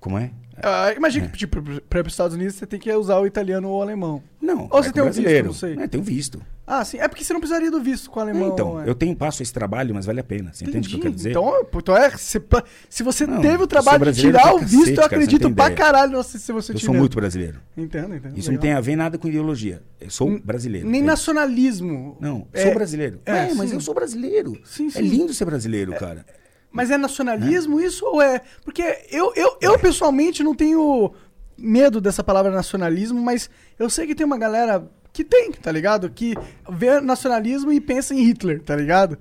Como 0.00 0.16
é? 0.16 0.30
Ah, 0.62 0.92
imagina 0.96 1.28
que, 1.28 1.36
tipo, 1.38 1.60
pra 1.62 2.00
ir 2.00 2.02
pros 2.02 2.12
Estados 2.12 2.34
Unidos 2.34 2.54
você 2.56 2.66
tem 2.66 2.80
que 2.80 2.92
usar 2.92 3.18
o 3.18 3.26
italiano 3.26 3.68
ou 3.68 3.78
o 3.78 3.82
alemão. 3.82 4.22
Não, 4.40 4.62
Ou 4.70 4.82
você 4.82 4.88
com 4.88 4.94
tem 4.94 5.02
um 5.02 5.10
visto, 5.10 5.44
não 5.44 5.52
sei. 5.52 5.74
É, 5.78 5.86
tem 5.86 6.00
um 6.00 6.04
visto. 6.04 6.40
Ah, 6.66 6.84
sim. 6.84 6.98
É 6.98 7.06
porque 7.08 7.22
você 7.24 7.32
não 7.32 7.40
precisaria 7.40 7.70
do 7.70 7.80
visto 7.80 8.10
com 8.10 8.18
o 8.18 8.22
É, 8.22 8.30
alemão. 8.30 8.52
então, 8.52 8.80
é. 8.82 8.88
eu 8.88 8.94
tenho 8.94 9.14
passo 9.16 9.42
esse 9.42 9.52
trabalho, 9.52 9.94
mas 9.94 10.04
vale 10.06 10.20
a 10.20 10.24
pena. 10.24 10.52
Você 10.52 10.64
entende 10.64 10.86
o 10.86 10.90
que 10.90 10.96
eu 10.96 11.00
quero 11.00 11.14
dizer? 11.14 11.30
Então, 11.30 11.66
então 11.72 11.96
é, 11.96 12.10
se, 12.16 12.40
se 12.88 13.02
você 13.02 13.26
Não, 13.26 13.40
teve 13.40 13.62
o 13.62 13.66
trabalho 13.66 14.12
de 14.12 14.20
tirar 14.20 14.52
o 14.54 14.58
cacete, 14.60 14.70
visto, 14.76 14.88
eu 14.90 14.96
não 14.96 15.04
acredito 15.04 15.50
pra 15.54 15.64
ideia. 15.66 15.76
caralho 15.76 16.12
nossa, 16.12 16.38
se 16.38 16.52
você 16.52 16.72
eu 16.72 16.76
tiver. 16.76 16.86
sou 16.92 16.94
muito 16.94 17.14
brasileiro. 17.16 17.60
Entendo, 17.76 18.14
entendo. 18.14 18.36
Isso 18.38 18.48
não 18.50 18.56
legal. 18.58 18.62
tem 18.62 18.72
a 18.72 18.80
ver 18.80 18.96
nada 18.96 19.16
com 19.18 19.28
ideologia. 19.28 19.82
Eu 20.00 20.10
sou 20.10 20.38
brasileiro. 20.40 20.88
Nem 20.88 21.02
É 21.02 21.04
nacionalismo. 21.04 22.16
Não, 22.20 22.46
É- 22.52 22.62
sou 22.64 22.74
brasileiro. 22.74 23.20
é, 23.26 23.50
É, 23.50 23.54
mas 23.54 23.70
sim. 23.70 23.76
eu 23.76 23.80
sou 23.80 23.94
brasileiro. 23.94 24.58
Sim, 24.64 24.88
É 24.88 24.90
sim. 24.90 25.02
lindo 25.02 25.32
ser 25.32 25.44
brasileiro, 25.44 25.92
cara. 25.94 26.24
Mas 26.70 26.90
é 26.90 26.98
nacionalismo 26.98 27.80
isso 27.80 28.04
ou 28.04 28.20
é. 28.20 28.42
Porque 28.64 28.82
eu, 29.10 29.32
eu, 29.34 29.56
eu 29.60 29.78
pessoalmente 29.78 30.42
não 30.42 30.54
tenho 30.54 31.12
medo 31.56 32.00
dessa 32.00 32.22
palavra 32.22 32.52
nacionalismo, 32.52 33.20
mas 33.20 33.50
eu 33.78 33.90
sei 33.90 34.06
que 34.06 34.14
tem 34.14 34.26
uma 34.26 34.38
galera 34.38 34.88
que 35.12 35.24
tem, 35.24 35.50
tá 35.50 35.72
ligado? 35.72 36.08
Que 36.10 36.34
vê 36.70 37.00
nacionalismo 37.00 37.72
e 37.72 37.80
pensa 37.80 38.14
em 38.14 38.22
Hitler, 38.22 38.62
tá 38.62 38.76
ligado? 38.76 39.18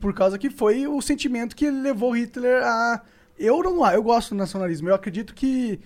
Por 0.00 0.14
causa 0.14 0.38
que 0.38 0.48
foi 0.48 0.86
o 0.86 1.02
sentimento 1.02 1.54
que 1.54 1.70
levou 1.70 2.16
Hitler 2.16 2.62
a. 2.64 3.02
Eu 3.38 3.62
não 3.62 3.86
eu 3.90 4.02
gosto 4.02 4.30
do 4.30 4.38
nacionalismo. 4.38 4.88
Eu 4.88 4.94
acredito 4.94 5.34
que 5.34 5.78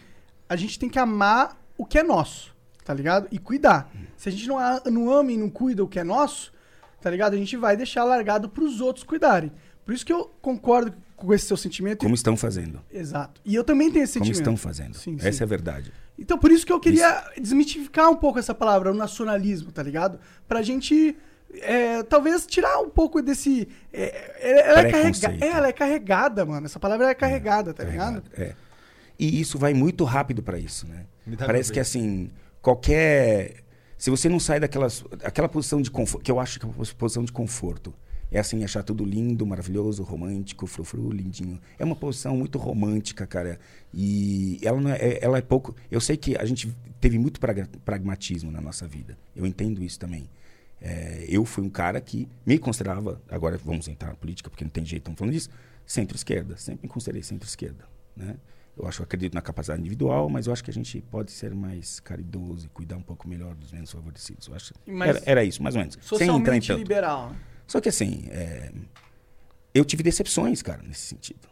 a 0.48 0.54
gente 0.54 0.78
tem 0.78 0.88
que 0.88 0.98
amar 0.98 1.60
o 1.76 1.84
que 1.84 1.98
é 1.98 2.02
nosso, 2.02 2.54
tá 2.84 2.94
ligado? 2.94 3.26
E 3.32 3.38
cuidar. 3.38 3.90
Se 4.16 4.28
a 4.28 4.32
gente 4.32 4.46
não, 4.46 4.58
não 4.86 5.10
ama 5.10 5.32
e 5.32 5.36
não 5.36 5.50
cuida 5.50 5.82
o 5.82 5.88
que 5.88 5.98
é 5.98 6.04
nosso, 6.04 6.52
tá 7.00 7.10
ligado? 7.10 7.34
A 7.34 7.36
gente 7.36 7.56
vai 7.56 7.76
deixar 7.76 8.04
largado 8.04 8.48
pros 8.48 8.80
outros 8.80 9.04
cuidarem. 9.04 9.50
Por 9.90 9.94
isso 9.94 10.06
que 10.06 10.12
eu 10.12 10.30
concordo 10.40 10.96
com 11.16 11.34
esse 11.34 11.46
seu 11.46 11.56
sentimento. 11.56 11.98
Como 11.98 12.14
estão 12.14 12.36
fazendo. 12.36 12.80
Exato. 12.92 13.40
E 13.44 13.56
eu 13.56 13.64
também 13.64 13.90
tenho 13.90 14.04
esse 14.04 14.20
Como 14.20 14.26
sentimento. 14.26 14.40
estão 14.40 14.56
fazendo. 14.56 14.94
Sim, 14.94 15.18
sim. 15.18 15.26
Essa 15.26 15.42
é 15.42 15.44
a 15.44 15.48
verdade. 15.48 15.92
Então, 16.16 16.38
por 16.38 16.52
isso 16.52 16.64
que 16.64 16.72
eu 16.72 16.78
queria 16.78 17.24
desmitificar 17.36 18.08
um 18.08 18.14
pouco 18.14 18.38
essa 18.38 18.54
palavra, 18.54 18.92
o 18.92 18.94
nacionalismo, 18.94 19.72
tá 19.72 19.82
ligado? 19.82 20.20
Pra 20.46 20.62
gente, 20.62 21.16
é, 21.54 22.04
talvez, 22.04 22.46
tirar 22.46 22.78
um 22.78 22.88
pouco 22.88 23.20
desse... 23.20 23.66
é, 23.92 24.68
ela, 24.70 24.80
é 24.82 24.90
carrega- 24.92 25.44
é, 25.44 25.48
ela 25.48 25.66
é 25.66 25.72
carregada, 25.72 26.46
mano. 26.46 26.66
Essa 26.66 26.78
palavra 26.78 27.10
é 27.10 27.14
carregada, 27.16 27.74
tá 27.74 27.82
ligado? 27.82 28.22
É. 28.34 28.54
E 29.18 29.40
isso 29.40 29.58
vai 29.58 29.74
muito 29.74 30.04
rápido 30.04 30.40
para 30.40 30.56
isso, 30.56 30.86
né? 30.86 31.04
Dá 31.26 31.46
Parece 31.46 31.72
que 31.72 31.80
assim, 31.80 32.30
qualquer 32.62 33.64
se 33.98 34.08
você 34.08 34.28
não 34.28 34.38
sai 34.38 34.60
daquelas 34.60 35.04
aquela 35.24 35.48
posição 35.48 35.82
de 35.82 35.90
conforto, 35.90 36.22
que 36.22 36.30
eu 36.30 36.38
acho 36.38 36.60
que 36.60 36.64
é 36.64 36.68
uma 36.68 36.76
posição 36.96 37.24
de 37.24 37.32
conforto, 37.32 37.92
é 38.30 38.38
assim 38.38 38.62
achar 38.64 38.82
tudo 38.82 39.04
lindo, 39.04 39.46
maravilhoso, 39.46 40.02
romântico, 40.02 40.66
frufru, 40.66 41.10
lindinho. 41.10 41.60
É 41.78 41.84
uma 41.84 41.96
posição 41.96 42.36
muito 42.36 42.58
romântica, 42.58 43.26
cara. 43.26 43.58
E 43.92 44.58
ela 44.62 44.80
não 44.80 44.90
é, 44.90 45.18
ela 45.20 45.38
é 45.38 45.42
pouco. 45.42 45.74
Eu 45.90 46.00
sei 46.00 46.16
que 46.16 46.36
a 46.36 46.44
gente 46.44 46.74
teve 47.00 47.18
muito 47.18 47.40
praga- 47.40 47.68
pragmatismo 47.84 48.50
na 48.50 48.60
nossa 48.60 48.86
vida. 48.86 49.18
Eu 49.34 49.46
entendo 49.46 49.82
isso 49.82 49.98
também. 49.98 50.28
É, 50.80 51.26
eu 51.28 51.44
fui 51.44 51.62
um 51.64 51.68
cara 51.70 52.00
que 52.00 52.26
me 52.46 52.58
considerava, 52.58 53.20
agora 53.28 53.58
vamos 53.58 53.86
entrar 53.88 54.08
na 54.08 54.14
política 54.14 54.48
porque 54.48 54.64
não 54.64 54.70
tem 54.70 54.84
jeito, 54.84 55.02
estamos 55.02 55.18
falando 55.18 55.34
disso, 55.34 55.50
centro-esquerda. 55.84 56.56
Sempre 56.56 56.86
me 56.86 56.88
considerei 56.88 57.22
centro-esquerda. 57.22 57.84
Né? 58.16 58.36
Eu 58.78 58.86
acho, 58.86 59.02
eu 59.02 59.04
acredito 59.04 59.34
na 59.34 59.42
capacidade 59.42 59.80
individual, 59.80 60.28
mas 60.30 60.46
eu 60.46 60.52
acho 60.52 60.64
que 60.64 60.70
a 60.70 60.74
gente 60.74 61.02
pode 61.10 61.32
ser 61.32 61.54
mais 61.54 62.00
caridoso 62.00 62.66
e 62.66 62.68
cuidar 62.70 62.96
um 62.96 63.02
pouco 63.02 63.28
melhor 63.28 63.54
dos 63.54 63.72
menos 63.72 63.90
favorecidos. 63.90 64.46
Eu 64.48 64.54
acho, 64.54 64.72
Mas- 64.86 65.16
era, 65.16 65.22
era 65.26 65.44
isso, 65.44 65.62
mais 65.62 65.74
ou 65.74 65.80
menos. 65.80 65.94
Sem 65.96 66.02
entrar 66.04 66.24
em 66.24 66.28
Socialmente 66.28 66.66
tanto. 66.68 66.78
liberal. 66.78 67.34
Só 67.70 67.80
que 67.80 67.88
assim, 67.88 68.24
é, 68.30 68.72
eu 69.72 69.84
tive 69.84 70.02
decepções, 70.02 70.60
cara, 70.60 70.82
nesse 70.82 71.02
sentido. 71.06 71.46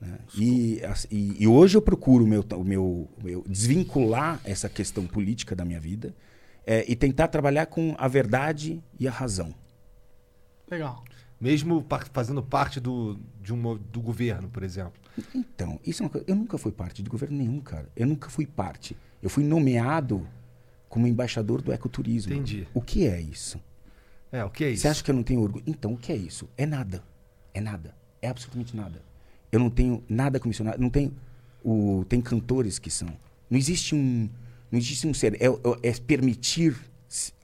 né? 0.00 0.18
E, 0.36 0.80
e, 1.08 1.42
e 1.44 1.46
hoje 1.46 1.76
eu 1.76 1.82
procuro 1.82 2.26
meu, 2.26 2.44
o 2.56 2.64
meu, 2.64 3.08
meu- 3.22 3.44
desvincular 3.48 4.40
essa 4.44 4.68
questão 4.68 5.06
política 5.06 5.54
da 5.54 5.64
minha 5.64 5.78
vida 5.78 6.12
é, 6.66 6.84
e 6.90 6.96
tentar 6.96 7.28
trabalhar 7.28 7.66
com 7.66 7.94
a 7.96 8.08
verdade 8.08 8.82
e 8.98 9.06
a 9.06 9.10
razão. 9.12 9.54
Legal. 10.68 11.04
Mesmo 11.40 11.82
par- 11.82 12.08
fazendo 12.12 12.42
parte 12.42 12.80
do, 12.80 13.18
de 13.40 13.52
um, 13.54 13.76
do 13.76 14.00
governo, 14.00 14.48
por 14.48 14.62
exemplo. 14.64 15.00
Então, 15.34 15.78
isso 15.86 16.02
é 16.02 16.06
uma 16.06 16.10
coisa. 16.10 16.24
Eu 16.28 16.34
nunca 16.34 16.56
fui 16.58 16.72
parte 16.72 17.02
de 17.02 17.10
governo 17.10 17.36
nenhum, 17.36 17.60
cara. 17.60 17.88
Eu 17.94 18.06
nunca 18.06 18.28
fui 18.30 18.46
parte. 18.46 18.96
Eu 19.22 19.28
fui 19.30 19.44
nomeado 19.44 20.26
como 20.88 21.06
embaixador 21.06 21.60
do 21.62 21.72
ecoturismo. 21.72 22.32
Entendi. 22.32 22.66
O 22.74 22.80
que 22.80 23.06
é 23.06 23.20
isso? 23.20 23.60
É, 24.32 24.42
o 24.44 24.50
que 24.50 24.64
é 24.64 24.70
isso? 24.70 24.82
Você 24.82 24.88
acha 24.88 25.04
que 25.04 25.10
eu 25.10 25.14
não 25.14 25.22
tenho 25.22 25.40
orgulho? 25.42 25.62
Então, 25.66 25.92
o 25.92 25.96
que 25.96 26.10
é 26.10 26.16
isso? 26.16 26.48
É 26.56 26.64
nada. 26.66 27.02
É 27.52 27.60
nada. 27.60 27.94
É 28.20 28.28
absolutamente 28.28 28.74
nada. 28.74 29.02
Eu 29.50 29.60
não 29.60 29.68
tenho 29.68 30.02
nada 30.08 30.40
comissionado. 30.40 30.80
Não 30.80 30.88
tenho. 30.90 31.14
O, 31.62 32.04
tem 32.08 32.20
cantores 32.20 32.78
que 32.78 32.90
são. 32.90 33.08
Não 33.50 33.58
existe 33.58 33.94
um. 33.94 34.28
Não 34.70 34.78
existe 34.78 35.06
um 35.06 35.12
ser. 35.12 35.34
É, 35.34 35.46
é- 35.46 35.90
é 35.90 35.92
permitir 36.00 36.74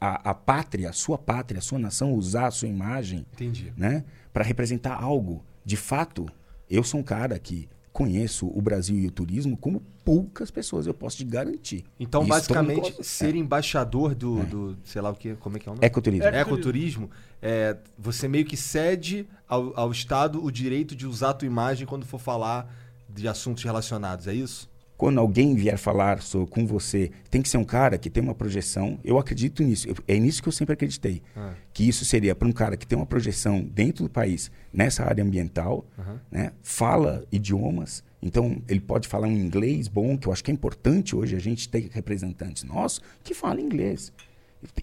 a, 0.01 0.31
a 0.31 0.35
pátria, 0.35 0.89
a 0.89 0.93
sua 0.95 1.19
pátria, 1.19 1.59
a 1.59 1.63
sua 1.63 1.79
nação 1.79 2.15
usar 2.15 2.47
a 2.47 2.51
sua 2.51 2.69
imagem 2.69 3.27
Entendi. 3.35 3.71
né, 3.77 4.03
para 4.33 4.43
representar 4.43 4.95
algo. 4.95 5.45
De 5.65 5.77
fato, 5.77 6.27
eu 6.71 6.83
sou 6.83 7.01
um 7.01 7.03
cara 7.03 7.39
que 7.39 7.69
conheço 7.99 8.47
o 8.47 8.63
Brasil 8.63 8.97
e 8.97 9.09
o 9.09 9.11
turismo 9.11 9.57
como 9.57 9.83
poucas 10.05 10.53
pessoas, 10.53 10.87
eu 10.87 10.95
posso 10.95 11.17
te 11.17 11.25
garantir. 11.25 11.85
Então, 11.99 12.21
Isso 12.21 12.29
basicamente, 12.29 12.95
ser 13.03 13.35
embaixador 13.35 14.15
do, 14.15 14.45
do, 14.45 14.79
sei 14.85 15.03
lá 15.03 15.11
o 15.11 15.17
que, 15.17 15.35
como 15.35 15.57
é 15.57 15.59
que 15.59 15.69
é 15.69 15.73
o 15.73 15.75
nome? 15.75 15.85
Ecoturismo. 15.85 16.29
É. 16.29 16.41
Ecoturismo, 16.41 17.11
é, 17.43 17.77
você 17.99 18.29
meio 18.29 18.45
que 18.45 18.57
cede 18.57 19.27
ao, 19.49 19.77
ao 19.77 19.91
Estado 19.91 20.41
o 20.45 20.49
direito 20.49 20.95
de 20.95 21.09
usar 21.09 21.31
a 21.31 21.35
tua 21.35 21.47
imagem 21.47 21.89
quando 21.89 22.07
for 22.07 22.21
falar 22.21 22.73
de 23.09 23.27
assuntos 23.27 23.65
relacionados, 23.65 24.29
é 24.29 24.35
isso? 24.35 24.68
Quando 24.99 25.19
alguém 25.21 25.55
vier 25.55 25.79
falar 25.79 26.21
so- 26.21 26.45
com 26.47 26.67
você, 26.67 27.11
tem 27.31 27.41
que 27.41 27.49
ser 27.49 27.57
um 27.57 27.65
cara 27.65 27.97
que 27.97 28.11
tem 28.11 28.21
uma 28.23 28.35
projeção. 28.35 28.99
Eu 29.05 29.17
acredito 29.17 29.63
nisso. 29.63 29.89
Eu- 29.89 29.95
é 30.09 30.19
nisso 30.19 30.43
que 30.43 30.49
eu 30.49 30.53
sempre 30.53 30.73
acreditei. 30.75 31.23
Ah. 31.37 31.55
Que 31.73 31.89
isso 31.89 32.05
seria 32.05 32.35
para 32.35 32.47
um 32.49 32.53
cara 32.53 32.77
que 32.77 32.85
tem 32.87 32.99
uma 32.99 33.07
projeção 33.07 33.61
dentro 33.63 34.03
do 34.05 34.11
país, 34.11 34.51
nessa 34.73 35.05
área 35.05 35.23
ambiental, 35.23 35.87
né? 36.31 36.51
fala 36.63 37.25
idiomas. 37.31 38.03
Então, 38.21 38.61
ele 38.69 38.81
pode 38.81 39.07
falar 39.07 39.29
um 39.29 39.37
inglês 39.37 39.87
bom, 39.87 40.19
que 40.19 40.27
eu 40.27 40.33
acho 40.33 40.43
que 40.43 40.51
é 40.51 40.55
importante 40.55 41.15
hoje 41.15 41.37
a 41.37 41.39
gente 41.41 41.69
ter 41.69 41.89
representantes 41.93 42.65
nossos 42.65 43.01
que 43.23 43.33
falam 43.33 43.61
inglês. 43.61 44.13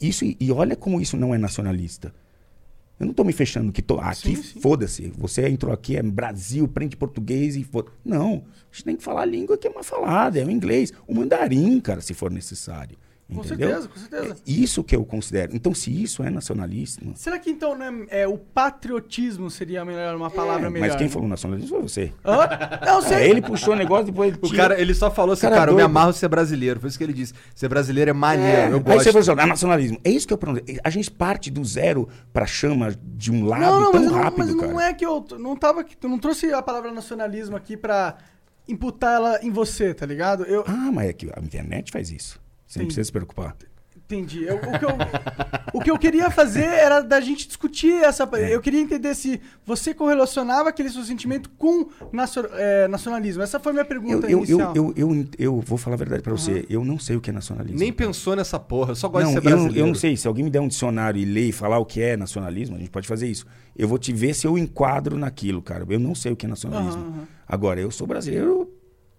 Isso, 0.01 0.23
e 0.23 0.51
olha 0.53 0.77
como 0.77 1.01
isso 1.01 1.17
não 1.17 1.35
é 1.35 1.37
nacionalista. 1.37 2.13
Eu 2.99 3.05
não 3.05 3.11
estou 3.11 3.25
me 3.25 3.33
fechando 3.33 3.71
que 3.73 3.81
tô, 3.81 3.99
aqui, 3.99 4.35
Sim, 4.35 4.43
sim. 4.43 4.59
foda-se. 4.61 5.11
Você 5.17 5.47
entrou 5.47 5.73
aqui, 5.73 5.97
é 5.97 6.01
Brasil, 6.03 6.67
prende 6.67 6.95
português 6.95 7.55
e 7.57 7.63
foda 7.63 7.91
Não, 8.03 8.45
a 8.45 8.73
gente 8.75 8.85
tem 8.85 8.95
que 8.95 9.03
falar 9.03 9.21
a 9.23 9.25
língua 9.25 9.57
que 9.57 9.67
é 9.67 9.73
mais 9.73 9.85
falada, 9.87 10.39
é 10.39 10.45
o 10.45 10.49
inglês. 10.49 10.93
O 11.05 11.13
mandarim, 11.13 11.79
cara, 11.81 11.99
se 11.99 12.13
for 12.13 12.31
necessário. 12.31 12.97
Com 13.27 13.41
Entendeu? 13.43 13.69
certeza, 13.69 13.87
com 13.87 13.99
certeza. 13.99 14.33
É 14.35 14.51
isso 14.51 14.83
que 14.83 14.95
eu 14.95 15.03
considero. 15.03 15.55
Então, 15.55 15.73
se 15.73 15.89
isso 16.03 16.21
é 16.21 16.29
nacionalismo. 16.29 17.13
Será 17.15 17.39
que 17.39 17.49
então 17.49 17.75
né, 17.75 18.05
é, 18.09 18.27
o 18.27 18.37
patriotismo 18.37 19.49
seria 19.49 19.83
melhor, 19.83 20.15
uma 20.15 20.29
palavra 20.29 20.67
É, 20.67 20.69
melhor? 20.69 20.87
mas 20.89 20.95
quem 20.95 21.07
né? 21.07 21.11
falou 21.13 21.27
nacionalismo 21.27 21.69
foi 21.69 21.81
você. 21.81 22.11
Hã? 22.23 22.47
Não, 22.85 23.01
sei. 23.01 23.17
É, 23.17 23.27
ele 23.27 23.41
puxou 23.41 23.73
o 23.73 23.75
negócio 23.75 24.05
depois 24.05 24.29
ele 24.29 24.37
O 24.43 24.47
tira- 24.47 24.57
cara, 24.69 24.79
ele 24.79 24.93
só 24.93 25.09
falou 25.09 25.33
assim, 25.33 25.41
Cara 25.41 25.55
cara, 25.55 25.71
eu 25.71 25.75
me 25.75 25.81
amarro 25.81 26.11
de 26.11 26.19
ser 26.19 26.27
brasileiro. 26.27 26.79
Foi 26.79 26.87
isso 26.87 26.99
que 26.99 27.03
ele 27.03 27.13
disse. 27.13 27.33
Ser 27.55 27.67
brasileiro 27.67 28.11
é 28.11 28.13
maneiro, 28.13 28.57
É, 28.61 28.69
eu 28.71 28.75
aí 28.75 28.79
gosto. 28.83 29.03
você 29.03 29.11
falou 29.11 29.21
assim, 29.21 29.41
ah, 29.41 29.47
nacionalismo. 29.47 29.99
É 30.03 30.09
isso 30.11 30.27
que 30.27 30.33
eu 30.33 30.37
pergunto. 30.37 30.63
A 30.83 30.89
gente 30.91 31.09
parte 31.09 31.49
do 31.49 31.65
zero 31.65 32.07
pra 32.31 32.45
chama 32.45 32.93
de 33.01 33.31
um 33.31 33.45
lado 33.47 33.61
Não, 33.63 33.81
não, 33.81 33.91
tão 33.91 34.01
mas, 34.03 34.11
não, 34.11 34.17
rápido, 34.19 34.37
mas 34.45 34.55
cara. 34.55 34.71
não 34.71 34.79
é 34.79 34.93
que 34.93 35.03
eu 35.03 35.25
não 35.39 35.55
tava 35.55 35.81
aqui, 35.81 35.97
tu 35.97 36.07
não 36.07 36.19
trouxe 36.19 36.53
a 36.53 36.61
palavra 36.61 36.91
nacionalismo 36.91 37.55
aqui 37.55 37.75
pra 37.75 38.17
imputar 38.67 39.15
ela 39.15 39.39
em 39.43 39.49
você, 39.49 39.95
tá 39.95 40.05
ligado? 40.05 40.43
Eu 40.43 40.63
Ah, 40.67 40.91
mas 40.93 41.09
é 41.09 41.13
que 41.13 41.25
a 41.35 41.39
internet 41.39 41.91
faz 41.91 42.11
isso. 42.11 42.39
Não 42.65 42.81
Sim. 42.81 42.85
precisa 42.85 43.03
se 43.05 43.11
preocupar. 43.11 43.55
entendi. 43.95 44.43
Eu- 44.43 44.57
o, 44.57 44.59
que 44.79 44.85
eu, 44.85 44.89
o 45.73 45.81
que 45.81 45.91
eu 45.91 45.97
queria 45.97 46.29
fazer 46.29 46.63
era 46.65 47.01
da 47.01 47.19
gente 47.19 47.47
discutir 47.47 47.91
essa. 48.03 48.27
É. 48.33 48.53
Eu 48.53 48.61
queria 48.61 48.79
entender 48.79 49.15
se 49.15 49.41
você 49.65 49.93
correlacionava 49.95 50.69
aquele 50.69 50.89
seu 50.91 51.03
sentimento 51.03 51.49
com 51.57 51.87
nacio- 52.11 52.47
é, 52.53 52.87
nacionalismo. 52.87 53.41
Essa 53.41 53.59
foi 53.59 53.71
a 53.71 53.73
minha 53.73 53.85
pergunta 53.85 54.27
eu, 54.27 54.31
eu, 54.31 54.37
inicial. 54.39 54.73
eu, 54.75 54.93
eu, 54.95 55.25
eu 55.39 55.59
vou 55.61 55.75
falar 55.77 55.95
a 55.95 55.97
verdade 55.97 56.21
pra 56.21 56.31
você. 56.33 56.65
Eu 56.69 56.85
não 56.85 56.99
sei 56.99 57.15
o 57.15 57.21
que 57.21 57.31
é 57.31 57.33
nacionalismo. 57.33 57.79
Nem 57.79 57.91
pensou 57.91 58.35
nessa 58.35 58.59
porra, 58.59 58.91
eu 58.91 58.95
só 58.95 59.07
gosto 59.09 59.25
Não, 59.25 59.33
de 59.35 59.41
ser 59.41 59.49
não- 59.49 59.51
brasileiro. 59.57 59.79
eu 59.79 59.87
não 59.87 59.95
sei. 59.95 60.15
Se 60.17 60.27
alguém 60.27 60.43
me 60.43 60.51
der 60.51 60.59
um 60.59 60.67
dicionário 60.67 61.19
e 61.19 61.25
ler 61.25 61.47
e 61.49 61.51
falar 61.51 61.79
o 61.79 61.85
que 61.85 61.99
é 61.99 62.15
nacionalismo, 62.15 62.75
a 62.75 62.79
gente 62.79 62.91
pode 62.91 63.07
fazer 63.07 63.27
isso. 63.27 63.45
Eu 63.75 63.87
vou 63.87 63.97
te 63.97 64.13
ver 64.13 64.35
se 64.35 64.45
eu 64.45 64.55
enquadro 64.57 65.17
naquilo, 65.17 65.61
cara. 65.63 65.83
Eu 65.89 65.99
não 65.99 66.13
sei 66.13 66.31
o 66.31 66.35
que 66.35 66.45
é 66.45 66.49
nacionalismo. 66.49 67.01
Aham. 67.01 67.27
Agora, 67.47 67.79
eu 67.79 67.89
sou 67.89 68.05
brasileiro 68.05 68.69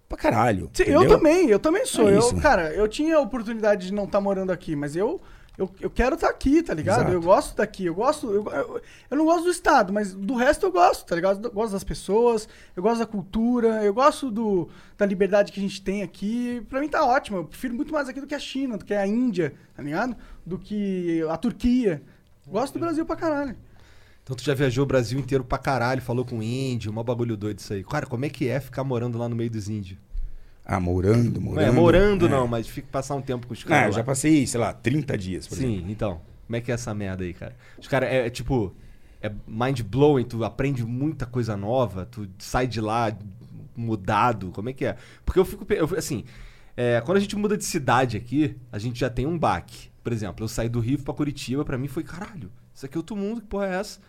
pra 0.08 0.18
caralho. 0.18 0.70
Sim, 0.72 0.84
eu 0.84 1.06
também, 1.08 1.48
eu 1.48 1.58
também 1.58 1.84
sou. 1.86 2.08
É 2.08 2.14
eu, 2.14 2.18
isso. 2.18 2.36
cara, 2.36 2.72
eu 2.72 2.86
tinha 2.88 3.16
a 3.16 3.20
oportunidade 3.20 3.86
de 3.86 3.92
não 3.92 4.04
estar 4.04 4.20
morando 4.20 4.50
aqui, 4.52 4.76
mas 4.76 4.94
eu, 4.94 5.20
eu, 5.58 5.70
eu 5.80 5.90
quero 5.90 6.14
estar 6.14 6.28
aqui, 6.28 6.62
tá 6.62 6.74
ligado? 6.74 7.00
Exato. 7.00 7.12
Eu 7.12 7.22
gosto 7.22 7.56
daqui, 7.56 7.86
eu 7.86 7.94
gosto. 7.94 8.30
Eu, 8.30 8.44
eu, 8.44 8.80
eu 9.10 9.16
não 9.16 9.24
gosto 9.24 9.44
do 9.44 9.50
estado, 9.50 9.92
mas 9.92 10.14
do 10.14 10.34
resto 10.34 10.66
eu 10.66 10.72
gosto, 10.72 11.06
tá 11.06 11.14
ligado? 11.14 11.46
Eu 11.46 11.50
gosto 11.50 11.72
das 11.72 11.84
pessoas, 11.84 12.48
eu 12.76 12.82
gosto 12.82 12.98
da 12.98 13.06
cultura, 13.06 13.82
eu 13.82 13.94
gosto 13.94 14.30
do, 14.30 14.68
da 14.96 15.06
liberdade 15.06 15.50
que 15.50 15.58
a 15.58 15.62
gente 15.62 15.82
tem 15.82 16.02
aqui. 16.02 16.64
Pra 16.68 16.80
mim 16.80 16.88
tá 16.88 17.04
ótimo. 17.04 17.38
Eu 17.38 17.44
prefiro 17.44 17.74
muito 17.74 17.92
mais 17.92 18.08
aqui 18.08 18.20
do 18.20 18.26
que 18.26 18.34
a 18.34 18.38
China, 18.38 18.76
do 18.76 18.84
que 18.84 18.94
a 18.94 19.06
Índia, 19.06 19.54
tá 19.74 19.82
ligado? 19.82 20.14
Do 20.44 20.58
que 20.58 21.22
a 21.28 21.36
Turquia. 21.36 22.02
Gosto 22.46 22.74
do 22.74 22.80
Brasil 22.80 23.04
pra 23.04 23.16
caralho. 23.16 23.56
Então 24.26 24.34
tu 24.34 24.42
já 24.42 24.54
viajou 24.54 24.82
o 24.82 24.86
Brasil 24.86 25.20
inteiro 25.20 25.44
pra 25.44 25.56
caralho, 25.56 26.02
falou 26.02 26.24
com 26.24 26.42
índio, 26.42 26.90
uma 26.90 27.04
bagulho 27.04 27.36
doido 27.36 27.60
isso 27.60 27.72
aí. 27.72 27.84
Cara, 27.84 28.06
como 28.06 28.24
é 28.24 28.28
que 28.28 28.48
é 28.48 28.58
ficar 28.58 28.82
morando 28.82 29.16
lá 29.16 29.28
no 29.28 29.36
meio 29.36 29.48
dos 29.48 29.68
índios? 29.68 30.00
Ah, 30.64 30.80
morando, 30.80 31.34
Não 31.40 31.46
morando. 31.52 31.64
é 31.68 31.70
morando 31.70 32.26
é. 32.26 32.28
não, 32.28 32.48
mas 32.48 32.66
fica 32.66 32.88
passar 32.90 33.14
um 33.14 33.22
tempo 33.22 33.46
com 33.46 33.52
os 33.54 33.62
Ah, 33.66 33.68
caras 33.68 33.84
eu 33.84 33.90
lá. 33.92 33.96
já 33.98 34.02
passei, 34.02 34.44
sei 34.44 34.58
lá, 34.58 34.72
30 34.72 35.16
dias, 35.16 35.46
por 35.46 35.56
exemplo. 35.56 35.76
Sim, 35.76 35.84
então. 35.92 36.20
Como 36.44 36.56
é 36.56 36.60
que 36.60 36.72
é 36.72 36.74
essa 36.74 36.92
merda 36.92 37.22
aí, 37.22 37.32
cara? 37.32 37.54
Os 37.78 37.86
caras, 37.86 38.08
é, 38.10 38.26
é 38.26 38.30
tipo, 38.30 38.74
é 39.22 39.30
mind 39.46 39.82
blowing, 39.82 40.24
tu 40.24 40.42
aprende 40.44 40.84
muita 40.84 41.24
coisa 41.24 41.56
nova, 41.56 42.04
tu 42.04 42.28
sai 42.36 42.66
de 42.66 42.80
lá 42.80 43.16
mudado, 43.76 44.50
como 44.50 44.68
é 44.68 44.72
que 44.72 44.86
é? 44.86 44.96
Porque 45.24 45.38
eu 45.38 45.44
fico, 45.44 45.64
eu, 45.72 45.88
assim, 45.96 46.24
é, 46.76 47.00
quando 47.00 47.18
a 47.18 47.20
gente 47.20 47.36
muda 47.36 47.56
de 47.56 47.64
cidade 47.64 48.16
aqui, 48.16 48.56
a 48.72 48.78
gente 48.80 48.98
já 48.98 49.08
tem 49.08 49.24
um 49.24 49.38
baque. 49.38 49.88
Por 50.02 50.12
exemplo, 50.12 50.42
eu 50.44 50.48
saí 50.48 50.68
do 50.68 50.80
Rio 50.80 50.98
pra 50.98 51.14
Curitiba, 51.14 51.64
pra 51.64 51.78
mim 51.78 51.86
foi, 51.88 52.02
caralho, 52.02 52.50
isso 52.74 52.86
aqui 52.86 52.96
é 52.96 52.98
outro 52.98 53.14
mundo, 53.16 53.40
que 53.40 53.46
porra 53.46 53.66
é 53.66 53.74
essa? 53.76 54.00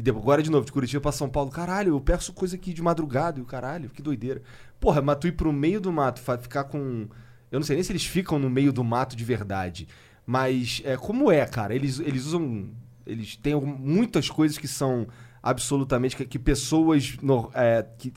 E 0.00 0.02
depois, 0.02 0.22
agora 0.24 0.42
de 0.42 0.50
novo, 0.50 0.64
de 0.64 0.72
Curitiba 0.72 0.98
pra 1.02 1.12
São 1.12 1.28
Paulo, 1.28 1.50
caralho, 1.50 1.90
eu 1.94 2.00
peço 2.00 2.32
coisa 2.32 2.56
aqui 2.56 2.72
de 2.72 2.80
madrugada, 2.80 3.38
e 3.38 3.42
o 3.42 3.44
caralho, 3.44 3.90
que 3.90 4.00
doideira. 4.00 4.40
Porra, 4.80 5.02
mas 5.02 5.18
tu 5.18 5.26
ir 5.26 5.32
pro 5.32 5.52
meio 5.52 5.78
do 5.78 5.92
mato, 5.92 6.20
ficar 6.38 6.64
com. 6.64 7.06
Eu 7.52 7.60
não 7.60 7.62
sei 7.66 7.76
nem 7.76 7.82
se 7.82 7.92
eles 7.92 8.06
ficam 8.06 8.38
no 8.38 8.48
meio 8.48 8.72
do 8.72 8.82
mato 8.82 9.14
de 9.14 9.22
verdade. 9.26 9.86
Mas 10.24 10.80
é, 10.86 10.96
como 10.96 11.30
é, 11.30 11.44
cara? 11.44 11.74
Eles, 11.74 12.00
eles 12.00 12.24
usam. 12.24 12.70
Eles 13.06 13.36
têm 13.36 13.54
muitas 13.60 14.30
coisas 14.30 14.56
que 14.56 14.66
são 14.66 15.06
absolutamente. 15.42 16.16
que, 16.16 16.24
que 16.24 16.38
pessoas 16.38 17.18
no- 17.20 17.50
é, 17.52 17.84
que, 17.98 18.10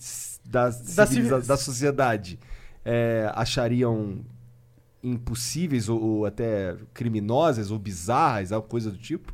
da, 0.45 0.71
civiliza- 0.71 1.05
civili- 1.07 1.41
da 1.47 1.57
sociedade 1.57 2.39
é, 2.85 3.29
achariam 3.35 4.23
impossíveis 5.03 5.89
ou, 5.89 6.01
ou 6.01 6.25
até 6.25 6.77
criminosas 6.93 7.71
ou 7.71 7.77
bizarras, 7.79 8.51
alguma 8.53 8.69
coisa 8.69 8.89
do 8.89 8.97
tipo? 8.97 9.33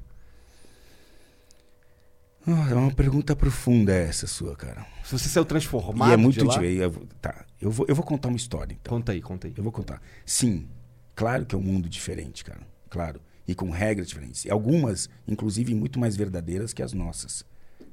É 2.70 2.74
uma 2.76 2.92
pergunta 2.92 3.36
profunda 3.36 3.94
essa 3.94 4.28
sua, 4.28 4.56
cara. 4.56 4.86
Se 5.04 5.12
você 5.18 5.28
saiu 5.30 5.46
transformado 5.46 6.10
e 6.10 6.14
é 6.14 6.18
muito 6.18 6.46
de 6.48 6.76
eu 6.78 6.92
vou- 6.92 7.06
Tá, 7.22 7.46
eu 7.62 7.72
vou, 7.72 7.86
eu 7.90 7.96
vou 7.96 8.04
contar 8.06 8.28
uma 8.30 8.38
história, 8.38 8.74
então. 8.80 8.98
Conta 8.98 9.12
aí, 9.12 9.22
conta 9.22 9.48
aí. 9.48 9.54
Eu 9.56 9.64
vou 9.64 9.72
contar. 9.72 10.02
Sim, 10.26 10.68
claro 11.16 11.46
que 11.46 11.56
é 11.56 11.58
um 11.58 11.62
mundo 11.62 11.88
diferente, 11.90 12.44
cara. 12.44 12.62
Claro. 12.90 13.20
E 13.48 13.56
com 13.56 13.70
regras 13.70 14.08
diferentes. 14.08 14.46
E 14.46 14.52
algumas, 14.52 15.10
inclusive, 15.28 15.74
muito 15.74 16.00
mais 16.00 16.16
verdadeiras 16.16 16.72
que 16.74 16.82
as 16.84 16.94
nossas. 16.94 17.44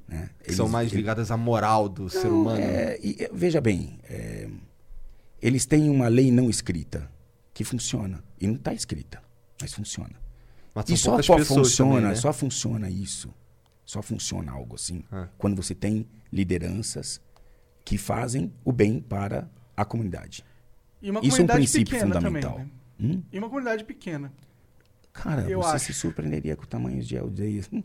Né? 0.07 0.29
Que 0.43 0.53
são 0.53 0.65
Eles- 0.65 0.71
mais 0.73 0.87
eles- 0.87 0.97
ligadas 0.97 1.31
à 1.31 1.37
moral 1.37 1.89
do 1.89 2.09
ser 2.09 2.27
Não, 2.27 2.41
humano. 2.41 2.59
é, 2.61 2.97
e, 3.01 3.17
é, 3.23 3.29
veja 3.33 3.59
bem, 3.59 3.99
é, 4.09 4.47
eles 5.41 5.65
têm 5.65 5.89
uma 5.89 6.07
lei 6.07 6.31
não 6.31 6.49
escrita 6.49 7.11
que 7.53 7.63
funciona. 7.63 8.23
E 8.39 8.47
não 8.47 8.55
está 8.55 8.73
escrita, 8.73 9.21
mas 9.59 9.73
funciona. 9.73 10.15
Mas 10.73 10.89
E 10.89 10.95
só, 10.97 11.19
só 11.21 11.37
funciona, 11.39 11.95
também, 11.95 12.09
né? 12.09 12.15
só 12.15 12.31
funciona 12.31 12.89
isso. 12.89 13.33
Só 13.87 14.01
funciona 14.01 14.51
algo 14.51 14.75
assim. 14.75 15.01
Ah. 15.09 15.29
Quando 15.37 15.55
você 15.55 15.73
tem 15.73 16.05
lideranças 16.31 17.21
que 17.85 17.97
fazem 17.97 18.51
o 18.65 18.73
bem 18.73 18.99
para 18.99 19.49
a 19.77 19.85
comunidade. 19.85 20.43
Isso 21.23 21.39
é 21.39 21.43
um 21.45 21.47
princípio 21.47 21.97
fundamental. 21.97 22.51
também. 22.57 22.71
né? 22.99 23.15
Hum? 23.15 23.23
E 23.31 23.39
uma 23.39 23.47
comunidade 23.47 23.85
pequena. 23.85 24.33
Cara, 25.13 25.49
Eu 25.49 25.61
você 25.61 25.75
acho. 25.77 25.85
se 25.85 25.93
surpreenderia 25.93 26.57
com 26.57 26.65
tamanhos 26.65 27.07
de 27.07 27.17
aldeias. 27.17 27.69
Hum. 27.71 27.81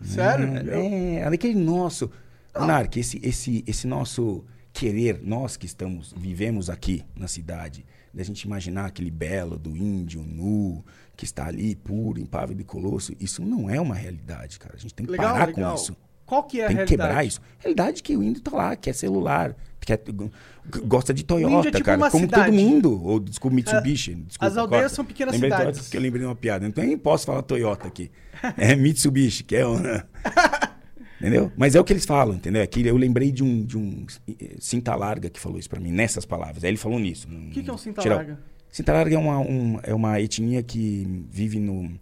Sério? 0.00 0.46
É, 0.70 1.14
é, 1.16 1.24
aquele 1.26 1.56
nosso. 1.58 2.08
Monark, 2.56 3.00
esse, 3.00 3.18
esse, 3.22 3.64
esse 3.66 3.86
nosso 3.86 4.44
querer, 4.72 5.20
nós 5.24 5.56
que 5.56 5.66
estamos, 5.66 6.14
vivemos 6.16 6.70
aqui 6.70 7.04
na 7.16 7.26
cidade, 7.26 7.84
da 8.14 8.22
gente 8.22 8.42
imaginar 8.42 8.86
aquele 8.86 9.10
belo 9.10 9.58
do 9.58 9.76
índio 9.76 10.22
nu, 10.22 10.84
que 11.16 11.24
está 11.24 11.46
ali 11.46 11.74
puro, 11.76 12.20
impávido 12.20 12.60
e 12.60 12.64
colosso, 12.64 13.12
isso 13.20 13.42
não 13.44 13.68
é 13.68 13.80
uma 13.80 13.94
realidade, 13.94 14.58
cara. 14.58 14.74
A 14.76 14.78
gente 14.78 14.94
tem 14.94 15.04
que 15.06 15.12
Legal, 15.12 15.32
parar 15.32 15.46
legal. 15.48 15.70
com 15.70 15.76
isso. 15.76 15.96
Qual 16.24 16.44
que 16.44 16.60
é 16.60 16.64
a 16.64 16.68
tem 16.68 16.76
que 16.78 16.84
quebrar 16.86 17.26
isso. 17.26 17.40
Realidade 17.58 17.98
é 18.00 18.02
que 18.02 18.16
o 18.16 18.22
índio 18.22 18.40
tá 18.40 18.56
lá, 18.56 18.74
quer 18.74 18.94
celular, 18.94 19.54
quer, 19.80 20.00
g- 20.06 20.80
gosta 20.86 21.12
de 21.12 21.24
Toyota, 21.24 21.68
é 21.68 21.72
tipo 21.72 21.84
cara. 21.84 22.10
como 22.10 22.24
cidade. 22.24 22.50
todo 22.50 22.54
mundo. 22.54 23.04
Ou, 23.04 23.20
desculpa, 23.20 23.54
Mitsubishi. 23.54 24.14
desculpa, 24.14 24.46
as 24.46 24.56
aldeias 24.56 24.82
corta. 24.84 24.94
são 24.96 25.04
pequenas 25.04 25.34
lembrei 25.34 25.50
cidades. 25.50 25.66
Toyota 25.72 25.82
porque 25.82 25.96
eu 25.96 26.00
lembrei 26.00 26.20
de 26.22 26.26
uma 26.26 26.34
piada. 26.36 26.66
Então 26.66 26.82
eu 26.82 26.88
nem 26.88 26.96
posso 26.96 27.26
falar 27.26 27.42
Toyota 27.42 27.86
aqui. 27.86 28.10
É 28.56 28.74
Mitsubishi, 28.74 29.44
que 29.44 29.56
é 29.56 29.66
uma... 29.66 30.06
Entendeu? 31.20 31.52
Mas 31.56 31.76
é 31.76 31.80
o 31.80 31.84
que 31.84 31.92
eles 31.92 32.04
falam, 32.04 32.34
entendeu? 32.34 32.60
É 32.62 32.66
que 32.66 32.84
eu 32.84 32.96
lembrei 32.96 33.30
de 33.30 33.44
um, 33.44 33.64
de 33.64 33.78
um 33.78 34.04
eh, 34.26 34.56
cinta 34.58 34.92
larga 34.96 35.30
que 35.30 35.38
falou 35.38 35.56
isso 35.56 35.70
pra 35.70 35.78
mim, 35.78 35.92
nessas 35.92 36.24
palavras. 36.24 36.64
Aí 36.64 36.70
ele 36.70 36.76
falou 36.76 36.98
nisso. 36.98 37.28
O 37.28 37.50
que, 37.50 37.62
que 37.62 37.70
é 37.70 37.72
um 37.72 37.78
cinta 37.78 38.02
larga? 38.08 38.40
Cinta 38.72 38.92
larga 38.92 39.14
é 39.14 39.18
uma, 39.18 39.38
um- 39.38 39.78
é 39.84 39.94
uma 39.94 40.18
etnia 40.20 40.62
que 40.62 41.06
vive 41.30 41.60
no 41.60 41.92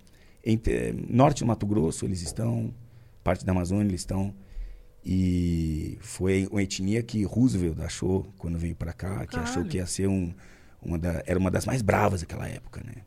entre- 0.43 0.73
eh, 0.75 0.95
norte 1.11 1.41
do 1.41 1.47
Mato 1.47 1.67
Grosso, 1.67 2.07
eles 2.07 2.23
estão, 2.23 2.73
parte 3.23 3.45
da 3.45 3.53
Amazônia 3.53 3.91
eles 3.91 4.01
estão. 4.01 4.33
E 5.05 5.99
foi 6.01 6.47
uma 6.51 6.63
etnia 6.63 7.03
que 7.03 7.23
Roosevelt 7.25 7.81
achou 7.81 8.33
quando 8.39 8.59
veio 8.59 8.75
para 8.77 8.93
cá, 8.93 9.27
que 9.27 9.37
achou 9.37 9.55
Caralho. 9.55 9.69
que 9.71 9.77
ia 9.79 9.87
ser 9.87 10.07
um, 10.09 10.33
uma 10.81 10.99
da, 10.99 11.23
era 11.27 11.39
uma 11.39 11.51
das 11.51 11.65
mais 11.67 11.83
bravas 11.83 12.21
daquela 12.21 12.47
época, 12.49 12.83
né? 12.85 13.03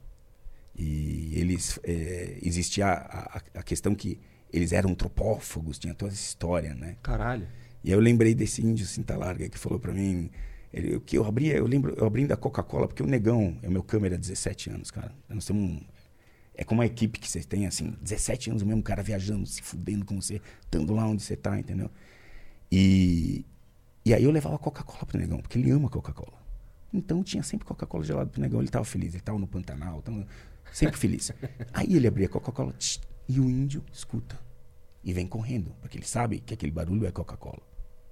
E 0.76 1.34
eles 1.36 1.80
eh, 1.84 2.40
existia 2.42 2.88
a, 2.88 3.38
a, 3.38 3.42
a 3.60 3.64
questão 3.64 3.94
que 3.94 4.20
eles 4.52 4.72
eram 4.74 4.90
antropófagos, 4.92 5.78
tinha 5.78 5.94
toda 5.94 6.12
essa 6.12 6.22
história, 6.22 6.74
né? 6.74 6.96
Caralho. 7.04 7.48
E 7.84 7.90
aí 7.90 7.94
eu 7.96 8.00
lembrei 8.00 8.34
desse 8.34 8.62
índio 8.66 8.86
cinta 8.88 9.16
larga 9.16 9.48
que 9.48 9.58
falou 9.60 9.80
pra 9.80 9.94
mim, 9.94 10.32
ele, 10.74 11.00
que 11.02 11.18
eu 11.18 11.26
abria, 11.26 11.56
eu 11.56 11.68
lembro, 11.68 11.94
eu 11.96 12.06
abrindo 12.06 12.32
a 12.32 12.38
Coca-Cola, 12.38 12.88
porque 12.88 13.04
o 13.04 13.06
Negão 13.08 13.58
é 13.62 13.68
o 13.68 13.72
meu 13.72 13.84
câmera 13.84 14.16
há 14.16 14.18
17 14.18 14.72
anos, 14.72 14.90
cara. 14.90 15.14
Nós 15.30 15.46
temos 15.46 15.64
um, 15.64 15.82
é 16.56 16.64
como 16.64 16.82
uma 16.82 16.86
equipe 16.86 17.20
que 17.20 17.30
vocês 17.30 17.46
têm, 17.46 17.68
assim, 17.68 17.96
17 18.02 18.50
anos 18.50 18.62
o 18.62 18.66
mesmo 18.66 18.82
cara 18.82 19.04
viajando, 19.04 19.46
se 19.46 19.62
fudendo 19.62 20.04
com 20.04 20.20
você, 20.20 20.42
estando 20.62 20.94
lá 20.94 21.08
onde 21.08 21.22
você 21.22 21.36
tá, 21.36 21.60
entendeu? 21.60 21.90
E, 22.72 23.46
e 24.04 24.14
aí 24.14 24.24
eu 24.24 24.32
levava 24.32 24.58
Coca-Cola 24.58 25.06
pro 25.06 25.20
Negão, 25.20 25.40
porque 25.40 25.60
ele 25.60 25.70
ama 25.70 25.90
Coca-Cola. 25.90 26.42
Então 26.92 27.24
tinha 27.24 27.44
sempre 27.44 27.66
Coca-Cola 27.66 28.04
gelada 28.04 28.30
pro 28.30 28.42
Negão, 28.42 28.60
ele 28.60 28.70
tava 28.70 28.86
feliz, 28.86 29.14
ele 29.14 29.24
tava 29.24 29.38
no 29.38 29.48
Pantanal, 29.48 30.02
tava 30.02 30.26
sempre 30.72 30.98
feliz. 30.98 31.32
aí 31.74 31.96
ele 31.96 32.08
abria 32.08 32.30
Coca-Cola 32.30 32.74
e 33.28 33.40
o 33.40 33.50
índio 33.50 33.84
escuta 33.92 34.40
e 35.04 35.12
vem 35.12 35.28
correndo, 35.28 35.76
porque 35.82 35.98
ele 35.98 36.06
sabe 36.06 36.40
que 36.40 36.54
aquele 36.54 36.72
barulho 36.72 37.06
é 37.06 37.12
Coca-Cola. 37.12 37.62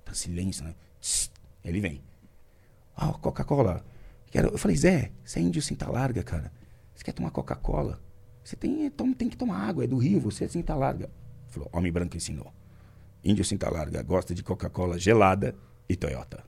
Tá 0.03 0.13
silêncio, 0.13 0.63
né? 0.63 0.75
Tss, 0.99 1.31
ele 1.63 1.79
vem. 1.79 2.01
Ah, 3.03 3.13
Coca-Cola. 3.13 3.83
Eu 4.31 4.57
falei, 4.59 4.77
Zé, 4.77 5.11
você 5.25 5.39
é 5.39 5.41
índio 5.41 5.59
cinta 5.61 5.89
larga, 5.89 6.21
cara. 6.23 6.51
Você 6.93 7.03
quer 7.03 7.13
tomar 7.13 7.31
Coca-Cola? 7.31 7.99
Você 8.43 8.55
tem, 8.55 8.89
tom- 8.91 9.11
tem 9.13 9.27
que 9.27 9.35
tomar 9.35 9.57
água, 9.57 9.83
é 9.83 9.87
do 9.87 9.97
Rio, 9.97 10.19
você 10.19 10.45
é 10.45 10.47
cinta 10.47 10.75
larga. 10.75 11.09
Falou, 11.49 11.67
homem 11.73 11.91
branco 11.91 12.15
ensinou. 12.15 12.53
Índio 13.23 13.43
cinta 13.43 13.69
larga 13.71 14.03
gosta 14.03 14.35
de 14.35 14.43
Coca-Cola 14.43 14.99
gelada 14.99 15.55
e 15.89 15.95
Toyota. 15.95 16.43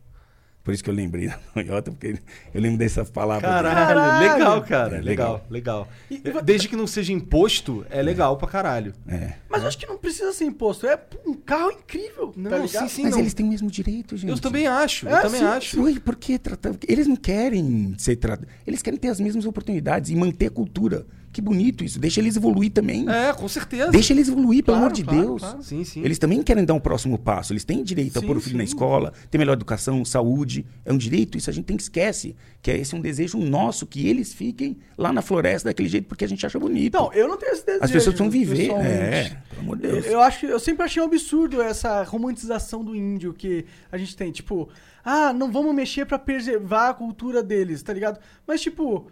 Por 0.64 0.74
isso 0.74 0.82
que 0.84 0.90
eu 0.90 0.94
lembrei 0.94 1.28
da 1.30 1.38
Toyota, 1.54 1.92
porque 1.92 2.16
eu 2.54 2.62
lembro 2.62 2.78
dessa 2.78 3.04
palavra. 3.04 3.48
Caralho, 3.48 3.76
Caralho. 3.76 4.34
legal, 4.34 4.62
cara. 4.64 4.98
É, 4.98 5.02
legal, 5.02 5.46
legal. 5.50 5.88
E- 6.10 6.22
Desde 6.44 6.70
que 6.70 6.76
não 6.76 6.88
seja 6.88 7.12
imposto, 7.12 7.86
é 7.90 8.02
legal 8.02 8.38
pra 8.38 8.48
caralho. 8.48 8.94
É. 9.08 9.34
Mas 9.50 9.62
eu 9.62 9.68
acho 9.68 9.78
que 9.78 9.86
não 9.86 9.98
precisa 9.98 10.32
ser 10.32 10.46
imposto. 10.46 10.88
É 10.88 10.98
um 11.26 11.34
carro 11.34 11.72
incrível, 11.72 12.34
Não, 12.38 12.50
tá 12.50 12.68
sim, 12.68 12.88
sim. 12.88 13.04
Mas 13.04 13.12
não. 13.12 13.20
eles 13.20 13.34
têm 13.34 13.46
o 13.46 13.50
mesmo 13.50 13.70
direito, 13.70 14.16
gente. 14.16 14.30
Eu 14.30 14.40
também 14.40 14.66
acho, 14.66 15.08
É, 15.08 15.18
eu 15.18 15.22
também 15.24 15.42
sim, 15.42 15.46
acho. 15.48 15.82
Ui, 15.82 16.00
por 16.00 16.16
que 16.16 16.40
tratar? 16.40 16.74
Eles 16.88 17.08
não 17.08 17.18
querem 17.18 17.94
ser 17.98 18.16
tratados. 18.16 18.52
Eles 18.66 18.82
querem 18.82 18.98
ter 18.98 19.10
as 19.10 19.20
mesmas 19.20 19.46
oportunidades 19.46 20.10
e 20.12 20.16
manter 20.16 20.46
a 20.48 20.52
cultura. 20.52 21.06
Que 21.34 21.42
bonito 21.42 21.84
isso. 21.84 22.00
Deixa 22.00 22.20
eles 22.22 22.36
evoluir 22.38 22.72
também. 22.72 23.10
É, 23.10 23.34
com 23.34 23.48
certeza. 23.48 23.90
Deixa 23.92 24.14
eles 24.14 24.28
evoluir, 24.30 24.64
pelo 24.64 24.78
Claro, 24.78 24.86
amor 24.86 24.96
de 24.96 25.04
claro, 25.04 25.20
Deus. 25.20 25.42
claro. 25.42 25.64
Sim, 25.64 25.84
sim. 25.84 26.02
Eles 26.04 26.20
também 26.20 26.44
querem 26.44 26.64
dar 26.64 26.76
um 26.76 26.80
próximo 26.80 27.18
passo. 27.18 27.52
Eles 27.52 27.64
têm 27.66 27.84
direito 27.84 28.18
a 28.18 28.22
Sim, 28.22 28.28
pôr 28.28 28.38
o 28.38 28.40
filho 28.40 28.58
na 28.58 28.64
escola, 28.64 29.12
ter 29.32 29.40
melhor 29.40 29.54
educação, 29.54 30.06
saúde. 30.06 30.64
É 30.86 30.94
um 30.94 30.98
direito, 30.98 31.36
isso 31.36 31.50
a 31.50 31.54
gente 31.54 31.66
tem 31.66 31.76
que 31.76 31.82
esquece. 31.82 32.36
Que 32.62 32.70
é 32.70 32.78
esse 32.78 32.96
um 32.96 33.02
desejo 33.02 33.40
nosso, 33.40 33.88
que 33.88 34.08
eles 34.08 34.32
fiquem 34.32 34.78
lá 34.96 35.12
na 35.12 35.24
floresta 35.24 35.70
daquele 35.70 35.90
jeito 35.90 36.08
porque 36.08 36.24
a 36.24 36.28
gente 36.30 36.46
acha 36.46 36.60
bonito. 36.60 36.86
Então, 36.86 37.12
eu 37.14 37.28
não 37.28 37.36
tenho 37.36 37.52
esse 37.54 37.66
desejo. 37.66 37.84
As 37.84 37.92
pessoas 37.92 38.16
precisam 38.16 38.30
viver. 38.30 38.70
É, 38.72 39.36
pelo 39.50 39.62
amor 39.64 39.78
de 39.78 39.88
Eu, 39.88 39.92
Deus. 39.94 40.06
eu 40.06 40.22
acho, 40.22 40.46
eu 40.46 40.60
sempre 40.60 40.86
achei 40.86 41.02
um 41.02 41.06
absurdo 41.06 41.62
essa 41.64 42.04
romantização 42.04 42.84
do 42.84 42.96
índio 42.96 43.34
que 43.34 43.66
a 43.92 43.98
gente 43.98 44.16
tem, 44.16 44.32
tipo, 44.32 44.70
ah, 45.04 45.34
não 45.34 45.52
vamos 45.52 45.74
mexer 45.74 46.06
pra 46.06 46.20
preservar 46.20 46.90
a 46.90 46.94
cultura 46.94 47.42
deles, 47.42 47.82
tá 47.82 47.92
ligado? 47.92 48.20
Mas 48.48 48.62
tipo, 48.62 49.08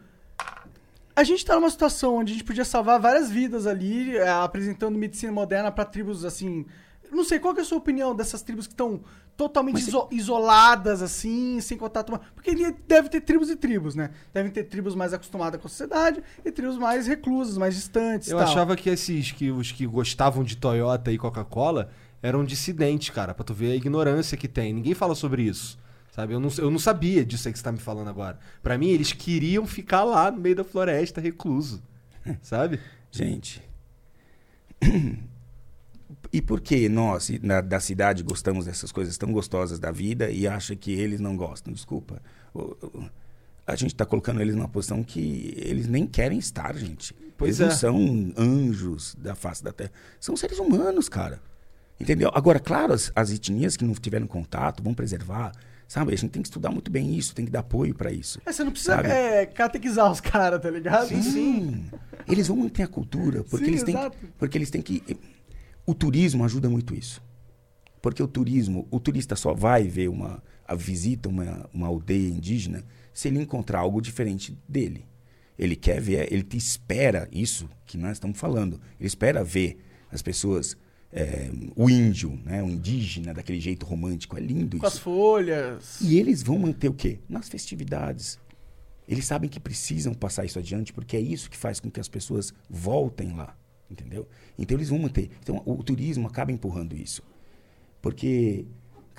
a 1.15 1.23
gente 1.23 1.45
tá 1.45 1.55
numa 1.55 1.69
situação 1.69 2.15
onde 2.17 2.31
a 2.31 2.35
gente 2.35 2.43
podia 2.45 2.65
salvar 2.65 2.99
várias 2.99 3.29
vidas 3.29 3.67
ali, 3.67 4.15
eh, 4.17 4.27
apresentando 4.29 4.97
medicina 4.97 5.31
moderna 5.31 5.71
pra 5.71 5.85
tribos 5.85 6.23
assim, 6.25 6.65
não 7.11 7.23
sei 7.23 7.39
qual 7.39 7.53
que 7.53 7.59
é 7.59 7.63
a 7.63 7.65
sua 7.65 7.77
opinião 7.77 8.15
dessas 8.15 8.41
tribos 8.41 8.65
que 8.67 8.73
estão 8.73 9.01
totalmente 9.35 9.75
Mas- 9.75 9.87
iso- 9.87 10.07
isoladas 10.11 11.01
assim, 11.01 11.59
sem 11.61 11.77
contato, 11.77 12.19
porque 12.35 12.53
deve 12.87 13.09
ter 13.09 13.21
tribos 13.21 13.49
e 13.49 13.55
tribos, 13.55 13.95
né? 13.95 14.11
Devem 14.33 14.51
ter 14.51 14.65
tribos 14.65 14.93
mais 14.95 15.13
acostumadas 15.13 15.59
com 15.59 15.67
a 15.67 15.69
sociedade 15.69 16.21
e 16.45 16.51
tribos 16.51 16.77
mais 16.77 17.07
reclusas, 17.07 17.57
mais 17.57 17.75
distantes, 17.75 18.29
Eu 18.29 18.37
tal. 18.37 18.47
achava 18.47 18.75
que 18.75 18.89
esses 18.89 19.31
que 19.31 19.49
os 19.51 19.71
que 19.71 19.85
gostavam 19.87 20.43
de 20.43 20.55
Toyota 20.57 21.11
e 21.11 21.17
Coca-Cola 21.17 21.89
eram 22.21 22.45
dissidentes, 22.45 23.09
cara, 23.09 23.33
pra 23.33 23.43
tu 23.43 23.53
ver 23.53 23.71
a 23.71 23.75
ignorância 23.75 24.37
que 24.37 24.47
tem. 24.47 24.73
Ninguém 24.73 24.93
fala 24.93 25.15
sobre 25.15 25.41
isso. 25.43 25.79
Sabe? 26.11 26.33
Eu 26.33 26.39
não, 26.39 26.49
eu 26.57 26.69
não 26.69 26.77
sabia 26.77 27.25
disso 27.25 27.47
aí 27.47 27.53
que 27.53 27.57
você 27.57 27.63
tá 27.63 27.71
me 27.71 27.79
falando 27.79 28.09
agora. 28.09 28.37
Pra 28.61 28.77
mim, 28.77 28.89
eles 28.89 29.13
queriam 29.13 29.65
ficar 29.65 30.03
lá 30.03 30.29
no 30.29 30.39
meio 30.39 30.55
da 30.55 30.63
floresta, 30.63 31.19
recluso. 31.21 31.81
Sabe? 32.43 32.79
Gente. 33.09 33.61
E 36.33 36.41
por 36.41 36.61
que 36.61 36.87
nós, 36.87 37.29
na- 37.41 37.59
da 37.59 37.79
cidade, 37.79 38.23
gostamos 38.23 38.65
dessas 38.65 38.89
coisas 38.89 39.17
tão 39.17 39.33
gostosas 39.33 39.79
da 39.79 39.91
vida 39.91 40.29
e 40.29 40.47
acha 40.47 40.75
que 40.77 40.91
eles 40.91 41.19
não 41.19 41.35
gostam? 41.35 41.73
Desculpa. 41.73 42.21
A 43.67 43.75
gente 43.75 43.93
está 43.93 44.05
colocando 44.05 44.39
eles 44.41 44.55
numa 44.55 44.67
posição 44.67 45.03
que 45.03 45.53
eles 45.57 45.87
nem 45.87 46.07
querem 46.07 46.39
estar, 46.39 46.73
gente. 46.75 47.13
Pois 47.37 47.59
eles 47.59 47.83
é. 47.83 47.87
não 47.89 47.97
são 47.97 48.33
anjos 48.37 49.15
da 49.15 49.35
face 49.35 49.61
da 49.61 49.73
terra. 49.73 49.91
São 50.21 50.37
seres 50.37 50.57
humanos, 50.59 51.09
cara. 51.09 51.41
Entendeu? 51.99 52.31
Agora, 52.33 52.59
claro, 52.59 52.93
as, 52.93 53.11
as 53.13 53.29
etnias 53.31 53.75
que 53.75 53.83
não 53.83 53.93
tiveram 53.93 54.27
contato 54.27 54.81
vão 54.81 54.93
preservar. 54.93 55.51
Sabe? 55.91 56.13
A 56.13 56.15
gente 56.15 56.29
tem 56.29 56.41
que 56.41 56.47
estudar 56.47 56.71
muito 56.71 56.89
bem 56.89 57.17
isso, 57.17 57.35
tem 57.35 57.43
que 57.43 57.51
dar 57.51 57.59
apoio 57.59 57.93
para 57.93 58.13
isso. 58.13 58.41
É, 58.45 58.53
você 58.53 58.63
não 58.63 58.71
precisa 58.71 58.95
Sabe? 58.95 59.09
é, 59.09 59.45
catequizar 59.45 60.09
os 60.09 60.21
caras, 60.21 60.61
tá 60.61 60.69
ligado? 60.69 61.09
Sim, 61.09 61.21
sim. 61.21 61.85
Eles 62.25 62.47
vão 62.47 62.55
manter 62.55 62.83
a 62.83 62.87
cultura, 62.87 63.43
porque, 63.43 63.65
Sim, 63.65 63.71
eles 63.71 63.83
têm, 63.83 63.95
exato. 63.95 64.17
porque 64.37 64.57
eles 64.57 64.69
têm 64.69 64.81
que. 64.81 65.03
O 65.85 65.93
turismo 65.93 66.45
ajuda 66.45 66.69
muito 66.69 66.95
isso. 66.95 67.21
Porque 68.01 68.23
o 68.23 68.27
turismo, 68.29 68.87
o 68.89 69.01
turista 69.01 69.35
só 69.35 69.53
vai 69.53 69.83
ver 69.83 70.07
uma. 70.07 70.41
A 70.65 70.75
visita 70.75 71.27
uma, 71.27 71.69
uma 71.73 71.87
aldeia 71.87 72.29
indígena 72.29 72.85
se 73.13 73.27
ele 73.27 73.41
encontrar 73.41 73.79
algo 73.79 74.01
diferente 74.01 74.57
dele. 74.69 75.05
Ele 75.59 75.75
quer 75.75 75.99
ver, 75.99 76.31
ele 76.31 76.43
te 76.43 76.55
espera 76.55 77.27
isso 77.33 77.69
que 77.85 77.97
nós 77.97 78.13
estamos 78.13 78.39
falando. 78.39 78.79
Ele 78.97 79.07
espera 79.07 79.43
ver 79.43 79.83
as 80.09 80.21
pessoas, 80.21 80.77
é, 81.13 81.51
o 81.75 81.89
índio, 81.89 82.39
né, 82.45 82.63
o 82.63 82.67
indígena 82.67 83.33
daquele 83.33 83.59
jeito 83.59 83.85
romântico. 83.85 84.37
É 84.37 84.39
lindo 84.39 84.77
Com 84.77 84.85
as 84.85 84.93
isso. 84.93 85.01
folhas. 85.01 85.99
E 86.01 86.17
eles 86.17 86.41
vão 86.41 86.57
manter 86.57 86.89
o 86.89 86.93
quê? 86.93 87.19
Nas 87.27 87.49
festividades. 87.49 88.39
Eles 89.07 89.25
sabem 89.25 89.49
que 89.49 89.59
precisam 89.59 90.13
passar 90.13 90.45
isso 90.45 90.57
adiante, 90.57 90.93
porque 90.93 91.17
é 91.17 91.19
isso 91.19 91.49
que 91.49 91.57
faz 91.57 91.79
com 91.79 91.91
que 91.91 91.99
as 91.99 92.07
pessoas 92.07 92.53
voltem 92.69 93.35
lá. 93.35 93.57
Entendeu? 93.89 94.25
Então 94.57 94.77
eles 94.77 94.87
vão 94.87 94.99
manter. 94.99 95.29
Então 95.41 95.61
o 95.65 95.83
turismo 95.83 96.27
acaba 96.27 96.51
empurrando 96.51 96.95
isso. 96.95 97.21
Porque, 98.01 98.65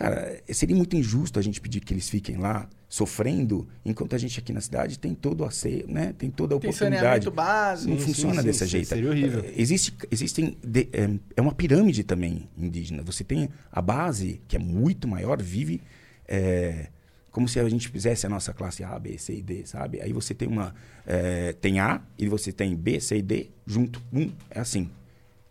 cara, 0.03 0.43
seria 0.53 0.75
muito 0.77 0.97
injusto 0.97 1.39
a 1.39 1.43
gente 1.43 1.61
pedir 1.61 1.81
que 1.81 1.93
eles 1.95 2.09
fiquem 2.09 2.37
lá 2.37 2.69
sofrendo, 2.89 3.67
enquanto 3.85 4.15
a 4.15 4.19
gente 4.19 4.39
aqui 4.39 4.53
na 4.53 4.61
cidade 4.61 4.99
tem 4.99 5.15
todo 5.15 5.41
o 5.41 5.45
aceio, 5.47 5.87
né? 5.89 6.15
Tem 6.19 6.31
toda 6.31 6.55
a 6.55 6.59
Tem 6.61 6.69
oportunidade. 6.71 7.31
básico. 7.31 7.91
Não 7.91 7.99
Sim, 7.99 8.05
funciona 8.07 8.41
sim, 8.43 8.47
desse 8.47 8.59
sim, 8.61 8.67
jeito. 8.67 8.89
seria 8.89 9.09
horrível. 9.11 9.41
É, 9.45 9.53
Existe, 9.57 9.95
existem 10.11 10.57
de- 10.63 10.89
é, 10.93 11.09
é 11.37 11.41
uma 11.41 11.55
pirâmide 11.55 12.05
também 12.05 12.49
indígena. 12.57 13.03
Você 13.03 13.25
tem 13.25 13.49
a 13.71 13.81
base, 13.81 14.41
que 14.47 14.57
é 14.57 14.59
muito 14.59 15.09
maior, 15.09 15.41
vive 15.41 15.81
é, 16.29 16.89
como 17.31 17.49
se 17.49 17.59
a 17.59 17.67
gente 17.67 17.89
fizesse 17.89 18.27
a 18.27 18.29
nossa 18.29 18.53
classe 18.53 18.85
A, 18.85 18.99
B, 18.99 19.17
C 19.17 19.37
e 19.37 19.43
D, 19.43 19.65
sabe? 19.65 20.03
Aí 20.03 20.13
você 20.13 20.35
tem 20.35 20.47
uma. 20.47 20.75
é, 21.07 21.55
tem 21.55 21.81
A 21.81 22.03
e 22.19 22.29
você 22.29 22.53
tem 22.53 22.77
B, 22.77 23.01
C 23.01 23.17
e 23.17 23.23
D 23.23 23.49
junto. 23.67 24.03
Um, 24.13 24.31
é 24.51 24.61
assim. 24.61 24.91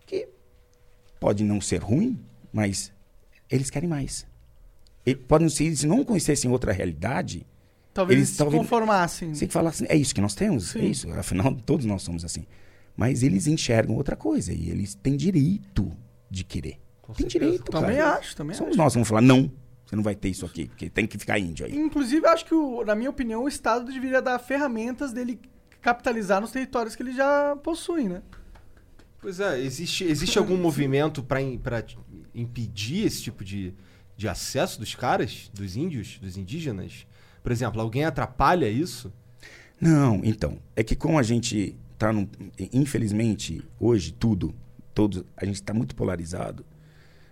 Que 0.06 0.28
pode 1.20 1.44
não 1.44 1.60
ser 1.60 1.78
ruim, 1.82 2.20
mas 2.54 2.92
eles 3.50 3.72
querem 3.72 3.90
mais. 3.90 4.30
E 5.06 5.16
podem 5.16 5.50
se 5.50 5.76
se 5.76 5.88
não 5.88 6.04
conhecessem 6.04 6.50
outra 6.52 6.72
realidade, 6.72 7.46
Talvez 7.94 8.18
eles 8.18 8.28
eles 8.30 8.34
se 8.34 8.38
talvez- 8.38 8.62
conformassem. 8.62 9.34
você 9.34 9.48
que 9.48 9.54
fala 9.54 9.70
assim, 9.70 9.86
é 9.90 9.96
isso 9.96 10.14
que 10.16 10.22
nós 10.22 10.34
temos? 10.36 10.70
Sim. 10.70 10.80
É 10.80 10.86
isso. 10.86 11.12
Afinal, 11.14 11.54
todos 11.66 11.86
nós 11.86 12.02
somos 12.04 12.24
assim. 12.24 12.46
Mas 12.96 13.24
eles 13.24 13.48
enxergam 13.48 13.96
outra 13.96 14.16
coisa 14.16 14.54
e 14.54 14.70
eles 14.70 14.94
têm 14.96 15.16
direito 15.18 15.92
de 16.30 16.44
querer. 16.44 16.78
Com 17.02 17.14
Tem 17.14 17.30
certeza. 17.30 17.46
direito, 17.52 17.72
Também 17.72 17.98
cara. 17.98 18.18
acho, 18.20 18.36
também 18.36 18.56
Somos 18.56 18.72
acho. 18.72 18.78
nós 18.78 18.94
que 18.94 18.98
vamos 18.98 19.08
falar 19.10 19.22
não. 19.22 19.52
Você 19.86 19.96
não 19.96 20.04
vai 20.04 20.16
ter 20.16 20.30
isso 20.30 20.46
aqui, 20.46 20.68
porque 20.68 20.90
tem 20.90 21.06
que 21.06 21.18
ficar 21.18 21.38
índio 21.40 21.66
aí. 21.66 21.76
Inclusive, 21.76 22.26
eu 22.26 22.30
acho 22.30 22.46
que, 22.46 22.54
o- 22.54 22.86
na 22.86 22.96
minha 22.96 23.10
opinião, 23.10 23.44
o 23.44 23.48
Estado 23.48 23.86
deveria 23.92 24.22
dar 24.22 24.40
ferramentas 24.40 25.12
dele 25.12 25.38
capitalizar 25.82 26.40
nos 26.40 26.52
territórios 26.52 26.96
que 26.96 27.04
ele 27.04 27.12
já 27.14 27.58
possui, 27.62 28.04
né? 28.08 28.22
Pois 29.20 29.40
é, 29.40 29.60
existe, 29.60 30.04
existe 30.06 30.38
algum 30.38 30.56
movimento 30.58 31.22
pra 31.24 31.40
impedir 32.34 33.06
esse 33.06 33.22
tipo 33.24 33.44
de, 33.44 33.74
de 34.22 34.28
acesso 34.28 34.80
dos 34.80 34.94
caras, 34.94 35.50
dos 35.52 35.76
índios, 35.76 36.20
dos 36.20 36.38
indígenas? 36.38 37.08
Por 37.42 37.52
exemplo, 37.52 37.82
alguém 37.82 38.06
atrapalha 38.06 38.70
isso? 38.70 39.12
Não, 39.80 40.22
então. 40.24 40.60
É 40.76 40.84
que 40.84 40.96
como 40.96 41.18
a 41.18 41.24
gente 41.24 41.76
tá 41.98 42.14
num. 42.14 42.28
Infelizmente, 42.72 43.64
hoje, 43.80 44.12
tudo, 44.12 44.54
todos, 44.94 45.24
a 45.36 45.44
gente 45.44 45.56
está 45.56 45.74
muito 45.74 45.96
polarizado. 45.96 46.64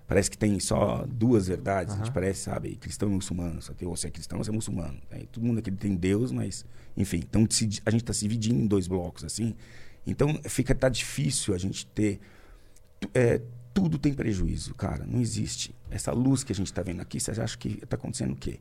Parece 0.07 0.31
que 0.31 0.37
tem 0.37 0.59
só 0.59 1.05
duas 1.07 1.45
verdades. 1.45 1.93
A 1.93 1.97
gente 1.97 2.11
parece, 2.11 2.41
sabe, 2.41 2.75
cristão 2.75 3.07
e 3.07 3.11
muçulmano. 3.11 3.61
Só 3.61 3.71
tem, 3.71 3.87
ou 3.87 3.95
você 3.95 4.07
é 4.07 4.09
cristão 4.09 4.39
ou 4.39 4.43
você 4.43 4.49
é 4.49 4.53
muçulmano. 4.53 4.99
né? 5.11 5.21
Todo 5.31 5.43
mundo 5.45 5.59
aqui 5.59 5.69
tem 5.69 5.95
Deus, 5.95 6.31
mas, 6.31 6.65
enfim. 6.97 7.17
Então 7.17 7.43
a 7.85 7.91
gente 7.91 8.01
está 8.01 8.13
se 8.13 8.21
dividindo 8.21 8.59
em 8.59 8.65
dois 8.65 8.87
blocos, 8.87 9.23
assim. 9.23 9.53
Então 10.07 10.39
fica 10.45 10.73
tá 10.73 10.89
difícil 10.89 11.53
a 11.53 11.59
gente 11.59 11.85
ter. 11.85 12.19
é, 13.13 13.39
tudo 13.73 13.97
tem 13.97 14.13
prejuízo, 14.13 14.73
cara. 14.75 15.05
Não 15.05 15.19
existe. 15.19 15.75
Essa 15.89 16.11
luz 16.11 16.43
que 16.43 16.51
a 16.51 16.55
gente 16.55 16.67
está 16.67 16.81
vendo 16.81 17.01
aqui, 17.01 17.19
você 17.19 17.31
acha 17.31 17.57
que 17.57 17.79
está 17.83 17.95
acontecendo 17.95 18.33
o 18.33 18.35
quê? 18.35 18.59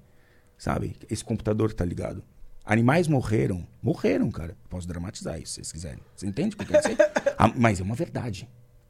Sabe? 0.56 0.96
Esse 1.10 1.24
computador 1.24 1.72
tá 1.72 1.84
ligado. 1.84 2.22
Animais 2.64 3.08
morreram. 3.08 3.66
Morreram, 3.82 4.30
cara. 4.30 4.56
Posso 4.68 4.86
dramatizar 4.86 5.40
isso, 5.40 5.52
se 5.52 5.54
vocês 5.56 5.72
quiserem. 5.72 6.00
Você 6.14 6.26
entende 6.26 6.54
o 6.54 6.58
que 6.58 6.64
eu 6.64 6.68
quero 6.68 6.82
dizer? 6.82 6.98
Ah, 7.40 7.52
mas 7.54 7.78
é 7.78 7.84
uma 7.84 7.94
verdade. 7.94 8.48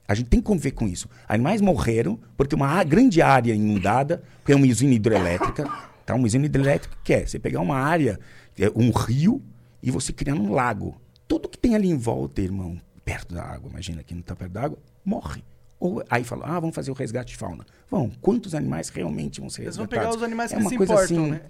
A 0.09 0.15
gente 0.15 0.31
tem 0.31 0.41
que 0.41 0.47
conviver 0.47 0.71
com 0.71 0.89
isso. 0.89 1.07
Animais 1.29 1.61
morreram 1.61 2.19
porque 2.35 2.55
uma 2.55 2.83
grande 2.83 3.21
área 3.21 3.53
inundada, 3.53 4.23
porque 4.39 4.53
é 4.53 4.57
uma 4.57 4.67
usina 4.67 4.95
hidrelétrica. 4.95 5.65
Tá? 6.07 6.15
Uma 6.15 6.25
usina 6.25 6.47
hidrelétrica 6.47 6.97
que 7.05 7.13
é 7.13 7.27
você 7.27 7.39
pegar 7.39 7.61
uma 7.61 7.77
área, 7.77 8.19
é, 8.59 8.71
um 8.75 8.91
rio, 8.91 9.43
e 9.83 9.91
você 9.91 10.13
criar 10.13 10.35
um 10.35 10.51
lago. 10.51 11.01
Tudo 11.27 11.49
que 11.49 11.59
tem 11.59 11.75
ali 11.75 11.89
em 11.89 11.97
volta, 11.97 12.41
irmão, 12.41 12.81
perto 13.05 13.35
da 13.35 13.43
água, 13.43 13.71
imagina 13.71 14.03
que 14.03 14.15
não 14.15 14.21
está 14.21 14.35
perto 14.35 14.53
da 14.53 14.63
água, 14.63 14.79
morre. 15.05 15.45
Ou 15.81 16.03
aí 16.11 16.25
fala, 16.25 16.45
ah, 16.47 16.59
vamos 16.61 16.75
fazer 16.75 16.91
o 16.91 16.95
resgate 16.95 17.33
de 17.33 17.37
fauna. 17.39 17.65
Vão, 17.91 18.11
quantos 18.21 18.55
animais 18.55 18.89
realmente 18.89 19.41
vão 19.41 19.49
ser 19.49 19.63
Eles 19.63 19.77
vão 19.77 19.85
resgatados? 19.87 20.09
pegar 20.11 20.19
os 20.19 20.23
animais 20.25 20.53
É 20.53 20.57
que 20.57 20.61
uma 20.63 20.71
se 20.71 20.77
coisa 20.77 20.93
importam, 20.93 21.23
assim, 21.25 21.31
né? 21.31 21.41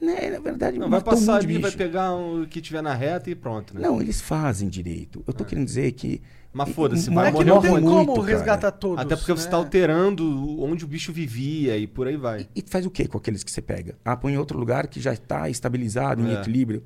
né? 0.00 0.30
Na 0.30 0.38
verdade, 0.38 0.78
Não, 0.78 0.88
vai 0.88 1.00
um 1.00 1.02
passar 1.02 1.36
ali, 1.36 1.54
vai 1.54 1.62
bicho. 1.70 1.76
pegar 1.76 2.14
o 2.14 2.46
que 2.46 2.60
tiver 2.60 2.82
na 2.82 2.94
reta 2.94 3.28
e 3.30 3.34
pronto, 3.34 3.74
né? 3.74 3.80
Não, 3.80 4.00
eles 4.00 4.20
fazem 4.20 4.68
direito. 4.68 5.24
Eu 5.26 5.32
tô 5.34 5.44
querendo 5.44 5.64
dizer 5.66 5.90
que. 5.92 6.20
Mas 6.52 6.70
foda-se, 6.70 7.10
vai 7.10 7.28
É 7.28 7.32
morrer 7.32 7.44
não 7.44 7.58
um 7.58 7.60
tem 7.60 7.70
monte. 7.72 7.82
como 7.82 7.96
muito, 8.06 8.20
cara. 8.22 8.26
resgatar 8.36 8.70
todos. 8.70 8.98
Até 9.04 9.14
porque 9.16 9.32
você 9.32 9.44
né? 9.44 9.50
tá 9.50 9.56
alterando 9.58 10.62
onde 10.62 10.84
o 10.84 10.88
bicho 10.88 11.12
vivia 11.12 11.76
e 11.76 11.86
por 11.86 12.06
aí 12.06 12.16
vai. 12.16 12.48
E 12.54 12.62
faz 12.66 12.86
o 12.86 12.90
que 12.90 13.06
com 13.08 13.18
aqueles 13.18 13.42
que 13.44 13.50
você 13.50 13.60
pega? 13.60 13.94
Ah, 14.04 14.16
põe 14.16 14.32
em 14.32 14.38
outro 14.38 14.58
lugar 14.58 14.86
que 14.86 14.98
já 15.00 15.12
está 15.12 15.50
estabilizado, 15.50 16.22
em 16.22 16.30
É. 16.34 16.40
equilíbrio. 16.40 16.82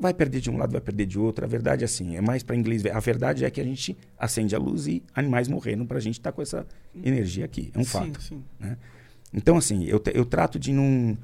Vai 0.00 0.14
perder 0.14 0.40
de 0.40 0.50
um 0.50 0.56
lado, 0.56 0.72
vai 0.72 0.80
perder 0.80 1.06
de 1.06 1.18
outro. 1.18 1.44
A 1.44 1.48
verdade 1.48 1.82
é 1.82 1.84
assim, 1.84 2.16
é 2.16 2.20
mais 2.20 2.42
para 2.42 2.56
inglês. 2.56 2.84
A 2.86 3.00
verdade 3.00 3.44
é 3.44 3.50
que 3.50 3.60
a 3.60 3.64
gente 3.64 3.96
acende 4.18 4.54
a 4.54 4.58
luz 4.58 4.86
e 4.86 5.02
animais 5.14 5.48
morreram 5.48 5.86
para 5.86 5.98
a 5.98 6.00
gente 6.00 6.18
estar 6.18 6.32
com 6.32 6.40
essa 6.40 6.66
energia 7.04 7.44
aqui. 7.44 7.70
É 7.74 7.78
um 7.78 7.84
sim, 7.84 7.90
fato. 7.90 8.22
Sim. 8.22 8.42
né? 8.58 8.78
Então, 9.32 9.56
assim, 9.56 9.84
eu, 9.84 10.02
eu 10.14 10.24
trato 10.24 10.58
de 10.58 10.72
não. 10.72 11.16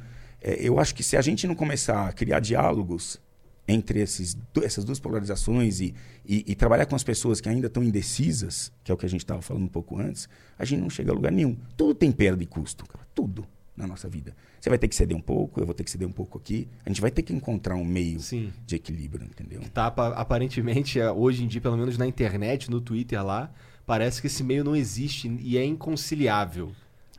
é, 0.42 0.56
eu 0.60 0.78
acho 0.78 0.94
que 0.94 1.02
se 1.02 1.16
a 1.16 1.20
gente 1.22 1.46
não 1.46 1.54
começar 1.54 2.08
a 2.08 2.12
criar 2.12 2.40
diálogos 2.40 3.20
entre 3.66 4.00
esses, 4.00 4.36
essas 4.62 4.82
duas 4.82 4.98
polarizações 4.98 5.80
e, 5.80 5.94
e, 6.26 6.42
e 6.46 6.54
trabalhar 6.54 6.86
com 6.86 6.96
as 6.96 7.04
pessoas 7.04 7.38
que 7.38 7.50
ainda 7.50 7.66
estão 7.66 7.84
indecisas, 7.84 8.72
que 8.82 8.90
é 8.90 8.94
o 8.94 8.96
que 8.96 9.04
a 9.04 9.08
gente 9.08 9.20
estava 9.20 9.42
falando 9.42 9.64
um 9.64 9.68
pouco 9.68 9.98
antes, 9.98 10.26
a 10.58 10.64
gente 10.64 10.80
não 10.80 10.88
chega 10.88 11.12
a 11.12 11.14
lugar 11.14 11.30
nenhum. 11.30 11.54
Tudo 11.76 11.94
tem 11.94 12.10
perda 12.10 12.42
e 12.42 12.46
custo, 12.46 12.86
cara. 12.86 13.06
Tudo 13.14 13.46
na 13.76 13.86
nossa 13.86 14.08
vida. 14.08 14.34
Você 14.60 14.68
vai 14.68 14.78
ter 14.78 14.88
que 14.88 14.94
ceder 14.96 15.16
um 15.16 15.20
pouco, 15.20 15.60
eu 15.60 15.66
vou 15.66 15.74
ter 15.74 15.84
que 15.84 15.90
ceder 15.90 16.06
um 16.08 16.12
pouco 16.12 16.38
aqui. 16.38 16.66
A 16.84 16.88
gente 16.88 17.00
vai 17.00 17.10
ter 17.10 17.22
que 17.22 17.32
encontrar 17.32 17.76
um 17.76 17.84
meio 17.84 18.20
Sim. 18.20 18.52
de 18.66 18.76
equilíbrio, 18.76 19.24
entendeu? 19.26 19.62
Tá, 19.72 19.86
apa- 19.86 20.08
aparentemente, 20.14 20.98
é, 20.98 21.10
hoje 21.10 21.44
em 21.44 21.46
dia, 21.46 21.60
pelo 21.60 21.76
menos 21.76 21.96
na 21.96 22.06
internet, 22.06 22.70
no 22.70 22.80
Twitter 22.80 23.24
lá, 23.24 23.50
parece 23.86 24.20
que 24.20 24.26
esse 24.26 24.42
meio 24.42 24.64
não 24.64 24.74
existe 24.74 25.28
e 25.40 25.56
é 25.56 25.64
inconciliável, 25.64 26.72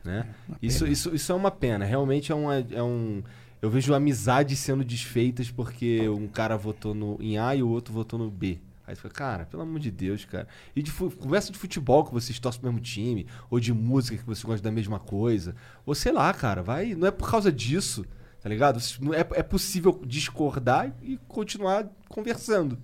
né? 0.04 0.26
Isso, 0.62 0.86
isso, 0.86 1.14
isso 1.14 1.32
é 1.32 1.34
uma 1.34 1.50
pena. 1.50 1.84
Realmente 1.84 2.30
é, 2.32 2.34
uma, 2.34 2.56
é 2.56 2.82
um... 2.82 3.22
Eu 3.62 3.68
vejo 3.68 3.92
amizades 3.92 4.58
sendo 4.58 4.82
desfeitas 4.84 5.50
porque 5.50 6.08
um 6.08 6.26
cara 6.26 6.56
votou 6.56 6.94
no, 6.94 7.18
em 7.20 7.36
A 7.38 7.54
e 7.54 7.62
o 7.62 7.68
outro 7.68 7.92
votou 7.92 8.18
no 8.18 8.30
B. 8.30 8.58
Aí 8.90 8.96
você 8.96 9.08
cara, 9.08 9.46
pelo 9.46 9.62
amor 9.62 9.78
de 9.78 9.88
Deus, 9.88 10.24
cara. 10.24 10.48
E 10.74 10.82
de 10.82 10.90
conversa 10.90 11.52
de 11.52 11.58
futebol 11.58 12.04
que 12.04 12.12
vocês 12.12 12.40
torcem 12.40 12.60
pro 12.60 12.72
mesmo 12.72 12.84
time, 12.84 13.24
ou 13.48 13.60
de 13.60 13.72
música 13.72 14.16
que 14.16 14.24
você 14.24 14.44
gosta 14.44 14.62
da 14.64 14.72
mesma 14.72 14.98
coisa, 14.98 15.54
ou 15.86 15.94
sei 15.94 16.10
lá, 16.10 16.34
cara, 16.34 16.60
vai. 16.60 16.96
Não 16.96 17.06
é 17.06 17.12
por 17.12 17.30
causa 17.30 17.52
disso, 17.52 18.04
tá 18.42 18.48
ligado? 18.48 18.80
É, 19.14 19.38
é 19.38 19.42
possível 19.44 20.02
discordar 20.04 20.92
e 21.02 21.18
continuar 21.28 21.88
conversando. 22.08 22.76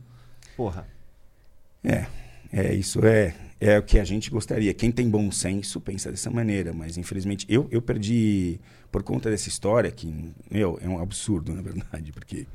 Porra. 0.56 0.86
É, 1.82 2.06
é 2.52 2.72
isso 2.72 3.04
é, 3.04 3.34
é 3.58 3.76
o 3.76 3.82
que 3.82 3.98
a 3.98 4.04
gente 4.04 4.30
gostaria. 4.30 4.72
Quem 4.72 4.92
tem 4.92 5.10
bom 5.10 5.28
senso 5.32 5.80
pensa 5.80 6.12
dessa 6.12 6.30
maneira, 6.30 6.72
mas 6.72 6.96
infelizmente 6.96 7.44
eu, 7.48 7.66
eu 7.72 7.82
perdi 7.82 8.60
por 8.92 9.02
conta 9.02 9.28
dessa 9.28 9.48
história 9.48 9.90
que, 9.90 10.32
meu, 10.48 10.78
é 10.80 10.88
um 10.88 11.00
absurdo, 11.00 11.52
na 11.52 11.62
verdade, 11.62 12.12
porque 12.12 12.46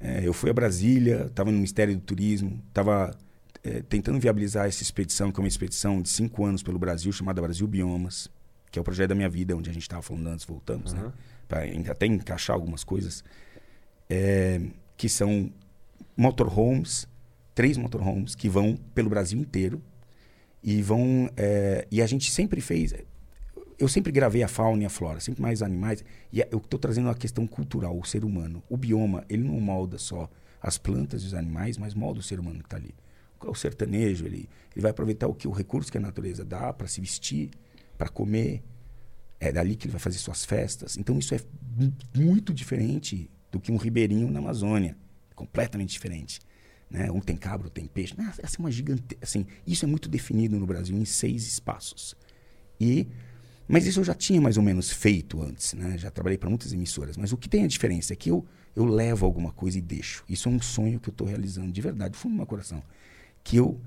é, 0.00 0.26
eu 0.26 0.32
fui 0.32 0.50
a 0.50 0.52
Brasília, 0.52 1.26
estava 1.26 1.50
no 1.50 1.56
Ministério 1.56 1.94
do 1.94 2.00
Turismo, 2.00 2.62
estava 2.68 3.16
tentando 3.90 4.18
viabilizar 4.18 4.66
essa 4.66 4.82
expedição, 4.82 5.30
que 5.30 5.38
é 5.38 5.42
uma 5.42 5.48
expedição 5.48 6.00
de 6.00 6.08
cinco 6.08 6.46
anos 6.46 6.62
pelo 6.62 6.78
Brasil, 6.78 7.12
chamada 7.12 7.42
Brasil 7.42 7.66
Biomas, 7.66 8.30
que 8.70 8.78
é 8.78 8.80
o 8.80 8.84
projeto 8.84 9.10
da 9.10 9.14
minha 9.14 9.28
vida, 9.28 9.54
onde 9.54 9.68
a 9.68 9.72
gente 9.72 9.82
estava 9.82 10.00
falando 10.00 10.28
antes, 10.28 10.46
voltamos, 10.46 10.94
né? 10.94 11.00
Aham. 11.00 11.12
Para 11.46 11.64
até 11.92 12.06
encaixar 12.06 12.54
algumas 12.54 12.84
coisas, 12.84 13.22
é, 14.08 14.62
que 14.96 15.08
são 15.08 15.52
motorhomes, 16.16 17.06
três 17.54 17.76
motorhomes 17.76 18.34
que 18.34 18.48
vão 18.48 18.76
pelo 18.94 19.10
Brasil 19.10 19.38
inteiro 19.38 19.82
e 20.62 20.80
vão 20.82 21.30
é, 21.36 21.86
e 21.90 22.00
a 22.00 22.06
gente 22.06 22.30
sempre 22.30 22.60
fez 22.60 22.92
eu 23.80 23.88
sempre 23.88 24.12
gravei 24.12 24.42
a 24.42 24.48
fauna 24.48 24.82
e 24.82 24.86
a 24.86 24.90
flora 24.90 25.18
sempre 25.20 25.42
mais 25.42 25.62
animais 25.62 26.04
e 26.32 26.40
eu 26.40 26.58
estou 26.58 26.78
trazendo 26.78 27.06
uma 27.06 27.14
questão 27.14 27.46
cultural 27.46 27.98
o 27.98 28.04
ser 28.04 28.24
humano 28.24 28.62
o 28.68 28.76
bioma 28.76 29.24
ele 29.28 29.42
não 29.42 29.58
molda 29.60 29.98
só 29.98 30.30
as 30.62 30.78
plantas 30.78 31.22
e 31.22 31.26
os 31.26 31.34
animais 31.34 31.76
mas 31.78 31.94
molda 31.94 32.20
o 32.20 32.22
ser 32.22 32.38
humano 32.38 32.58
que 32.60 32.66
está 32.66 32.76
ali 32.76 32.94
o 33.40 33.54
sertanejo 33.54 34.26
ele 34.26 34.48
ele 34.74 34.82
vai 34.82 34.90
aproveitar 34.90 35.26
o 35.26 35.34
que 35.34 35.48
o 35.48 35.50
recurso 35.50 35.90
que 35.90 35.98
a 35.98 36.00
natureza 36.00 36.44
dá 36.44 36.72
para 36.72 36.86
se 36.86 37.00
vestir 37.00 37.50
para 37.96 38.08
comer 38.08 38.62
é 39.40 39.50
dali 39.50 39.74
que 39.74 39.86
ele 39.86 39.92
vai 39.92 40.00
fazer 40.00 40.18
suas 40.18 40.44
festas 40.44 40.96
então 40.96 41.18
isso 41.18 41.34
é 41.34 41.40
mu- 41.76 41.92
muito 42.14 42.52
diferente 42.52 43.30
do 43.50 43.58
que 43.58 43.72
um 43.72 43.76
ribeirinho 43.76 44.30
na 44.30 44.38
Amazônia 44.38 44.96
completamente 45.34 45.90
diferente 45.90 46.38
né? 46.90 47.08
Um 47.12 47.20
tem 47.20 47.36
cabra, 47.36 47.68
outro 47.68 47.80
tem 47.80 47.86
peixe. 47.86 48.14
Essa 48.42 48.56
é 48.56 48.58
uma 48.58 48.68
gigante, 48.68 49.16
assim, 49.22 49.46
isso 49.64 49.84
é 49.84 49.88
muito 49.88 50.08
definido 50.08 50.58
no 50.58 50.66
Brasil 50.66 50.96
em 50.98 51.04
seis 51.04 51.46
espaços. 51.46 52.16
E 52.80 53.06
mas 53.70 53.86
isso 53.86 54.00
eu 54.00 54.04
já 54.04 54.14
tinha 54.14 54.40
mais 54.40 54.56
ou 54.56 54.62
menos 54.62 54.90
feito 54.90 55.42
antes, 55.42 55.74
né? 55.74 55.96
Já 55.96 56.10
trabalhei 56.10 56.36
para 56.38 56.48
muitas 56.48 56.72
emissoras, 56.72 57.16
mas 57.16 57.32
o 57.32 57.36
que 57.36 57.48
tem 57.48 57.64
a 57.64 57.66
diferença 57.66 58.12
é 58.12 58.16
que 58.16 58.30
eu 58.30 58.44
eu 58.74 58.84
levo 58.84 59.26
alguma 59.26 59.50
coisa 59.52 59.78
e 59.78 59.80
deixo. 59.80 60.24
Isso 60.28 60.48
é 60.48 60.52
um 60.52 60.60
sonho 60.60 61.00
que 61.00 61.08
eu 61.08 61.12
estou 61.12 61.26
realizando 61.26 61.72
de 61.72 61.80
verdade, 61.80 62.16
fundo 62.16 62.32
do 62.32 62.36
meu 62.36 62.46
coração. 62.46 62.82
Que 63.42 63.56
eu 63.56 63.80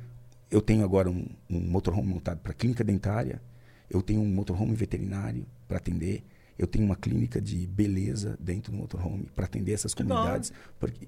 eu 0.51 0.61
tenho 0.61 0.83
agora 0.83 1.09
um, 1.09 1.25
um 1.49 1.59
motorhome 1.59 2.07
montado 2.07 2.39
para 2.39 2.53
clínica 2.53 2.83
dentária, 2.83 3.41
eu 3.89 4.01
tenho 4.01 4.21
um 4.21 4.27
motorhome 4.27 4.75
veterinário 4.75 5.45
para 5.67 5.77
atender, 5.77 6.23
eu 6.57 6.67
tenho 6.67 6.85
uma 6.85 6.95
clínica 6.95 7.41
de 7.41 7.65
beleza 7.65 8.37
dentro 8.39 8.71
do 8.71 8.77
motorhome 8.77 9.27
para 9.35 9.45
atender 9.45 9.73
essas 9.73 9.93
comunidades, 9.93 10.53
porque 10.79 11.07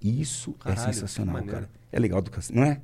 isso 0.00 0.52
Caralho, 0.54 0.80
é 0.80 0.92
sensacional, 0.92 1.44
cara. 1.44 1.68
É 1.92 1.98
legal 1.98 2.22
do 2.22 2.30
cacete, 2.30 2.56
não 2.56 2.64
é? 2.64 2.80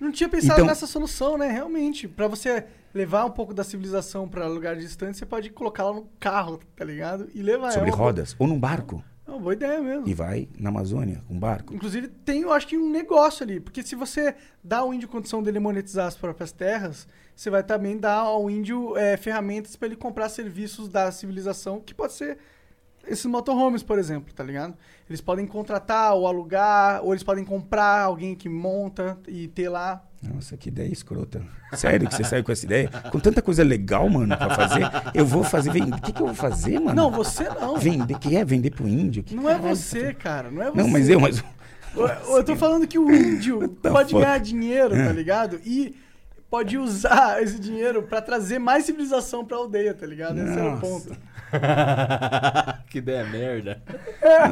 Não 0.00 0.10
tinha 0.10 0.28
pensado 0.28 0.54
Então- 0.54 0.66
nessa 0.66 0.86
solução, 0.86 1.36
né? 1.36 1.48
Realmente. 1.50 2.08
Pra 2.08 2.26
você 2.26 2.64
levar 2.94 3.24
um 3.26 3.30
pouco 3.30 3.52
da 3.54 3.62
civilização 3.62 4.26
pra 4.28 4.46
lugares 4.46 4.82
distantes, 4.82 5.18
você 5.18 5.26
pode 5.26 5.50
colocar 5.50 5.84
lá 5.84 5.92
no 5.92 6.08
carro, 6.18 6.58
tá 6.74 6.84
ligado? 6.84 7.28
E 7.34 7.42
levar. 7.42 7.70
Sobre 7.72 7.90
é 7.90 7.92
uma 7.92 7.98
rodas, 7.98 8.34
ou 8.38 8.46
num 8.46 8.58
barco, 8.58 8.96
Boa, 8.96 9.04
é 9.26 9.30
uma 9.30 9.38
boa 9.38 9.52
ideia 9.52 9.80
mesmo. 9.80 10.08
e 10.08 10.14
vai 10.14 10.48
na 10.58 10.70
Amazônia 10.70 11.22
com 11.28 11.34
um 11.34 11.38
barco. 11.38 11.74
Inclusive, 11.74 12.08
tem, 12.08 12.40
eu 12.42 12.52
acho 12.52 12.66
que 12.66 12.76
um 12.78 12.90
negócio 12.90 13.44
ali. 13.44 13.60
Porque 13.60 13.82
se 13.82 13.94
você 13.94 14.34
dá 14.64 14.78
ao 14.78 14.92
índio 14.94 15.08
condição 15.08 15.42
dele 15.42 15.58
monetizar 15.60 16.06
as 16.06 16.16
próprias 16.16 16.50
terras, 16.50 17.06
você 17.36 17.50
vai 17.50 17.62
também 17.62 17.96
dar 17.98 18.16
ao 18.20 18.50
índio 18.50 18.96
é, 18.96 19.16
ferramentas 19.16 19.76
pra 19.76 19.86
ele 19.86 19.96
comprar 19.96 20.28
serviços 20.30 20.88
da 20.88 21.12
civilização, 21.12 21.78
que 21.80 21.94
pode 21.94 22.14
ser 22.14 22.38
esses 23.06 23.24
motorhomes, 23.26 23.82
por 23.82 23.98
exemplo, 23.98 24.32
tá 24.34 24.42
ligado? 24.44 24.74
Eles 25.08 25.20
podem 25.20 25.46
contratar 25.46 26.14
ou 26.14 26.26
alugar, 26.26 27.02
ou 27.04 27.12
eles 27.12 27.22
podem 27.22 27.44
comprar 27.44 28.02
alguém 28.02 28.34
que 28.34 28.48
monta 28.48 29.18
e 29.26 29.48
ter 29.48 29.68
lá. 29.68 30.04
Nossa, 30.22 30.56
que 30.56 30.68
ideia 30.68 30.92
escrota. 30.92 31.42
Sério 31.72 32.06
que 32.08 32.14
você 32.14 32.24
saiu 32.24 32.44
com 32.44 32.52
essa 32.52 32.66
ideia? 32.66 32.88
Com 33.10 33.18
tanta 33.18 33.40
coisa 33.40 33.64
legal, 33.64 34.08
mano, 34.08 34.36
pra 34.36 34.54
fazer. 34.54 34.82
Eu 35.14 35.24
vou 35.24 35.42
fazer. 35.42 35.72
vender- 35.72 35.94
O 35.96 36.00
que, 36.02 36.12
que 36.12 36.20
eu 36.20 36.26
vou 36.26 36.34
fazer, 36.34 36.78
mano? 36.78 36.94
Não, 36.94 37.10
você 37.10 37.44
não. 37.48 37.76
Vender. 37.78 38.18
que 38.18 38.36
é? 38.36 38.44
Vender 38.44 38.70
pro 38.70 38.86
índio? 38.86 39.22
Que 39.22 39.34
Não 39.34 39.48
é 39.48 39.54
caralho 39.54 39.76
você, 39.76 40.12
cara. 40.12 40.50
Não 40.50 40.62
é 40.62 40.70
você. 40.70 40.76
Não, 40.76 40.88
mas 40.88 41.08
eu, 41.08 41.18
mas. 41.18 41.42
Eu, 41.96 42.06
eu 42.36 42.44
tô 42.44 42.54
falando 42.54 42.86
que 42.86 42.98
o 42.98 43.10
índio 43.10 43.66
the 43.82 43.90
pode 43.90 44.12
ganhar 44.12 44.38
dinheiro, 44.38 44.90
tá 44.94 45.10
ligado? 45.12 45.58
E 45.64 45.96
pode 46.50 46.76
usar 46.76 47.40
esse 47.42 47.58
dinheiro 47.58 48.02
pra 48.02 48.20
trazer 48.20 48.58
mais 48.58 48.84
civilização 48.84 49.44
pra 49.44 49.56
aldeia, 49.56 49.94
tá 49.94 50.04
ligado? 50.04 50.38
Esse 50.40 50.58
é 50.58 50.62
o 50.62 50.80
ponto. 50.80 51.16
que 52.90 52.98
ideia 52.98 53.24
merda. 53.24 53.82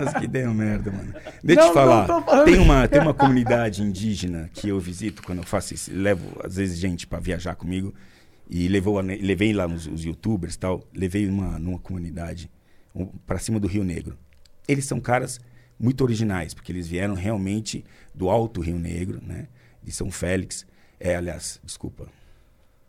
Nossa, 0.00 0.18
que 0.18 0.24
ideia 0.24 0.48
merda, 0.50 0.90
mano. 0.90 1.12
Deixa 1.42 1.62
eu 1.62 1.68
te 1.68 1.74
falar. 1.74 2.06
Tem, 2.44 2.58
uma, 2.58 2.88
tem 2.88 3.00
uma 3.00 3.14
comunidade 3.14 3.82
indígena 3.82 4.48
que 4.52 4.68
eu 4.68 4.78
visito 4.80 5.22
quando 5.22 5.38
eu 5.38 5.44
faço 5.44 5.74
isso. 5.74 5.90
Levo, 5.92 6.40
às 6.42 6.56
vezes, 6.56 6.78
gente 6.78 7.06
pra 7.06 7.18
viajar 7.18 7.56
comigo. 7.56 7.92
E 8.50 8.66
levou, 8.66 8.98
levei 9.00 9.52
lá 9.52 9.66
os, 9.66 9.86
os 9.86 10.04
youtubers 10.04 10.54
e 10.54 10.58
tal. 10.58 10.82
Levei 10.94 11.28
uma, 11.28 11.58
numa 11.58 11.78
comunidade 11.78 12.50
um, 12.94 13.06
pra 13.06 13.38
cima 13.38 13.60
do 13.60 13.68
Rio 13.68 13.84
Negro. 13.84 14.16
Eles 14.66 14.84
são 14.84 15.00
caras 15.00 15.40
muito 15.78 16.02
originais, 16.02 16.54
porque 16.54 16.72
eles 16.72 16.88
vieram 16.88 17.14
realmente 17.14 17.84
do 18.14 18.28
Alto 18.28 18.60
Rio 18.60 18.78
Negro, 18.78 19.20
né? 19.22 19.46
De 19.82 19.92
São 19.92 20.10
Félix. 20.10 20.66
É, 21.00 21.16
aliás, 21.16 21.60
desculpa. 21.64 22.08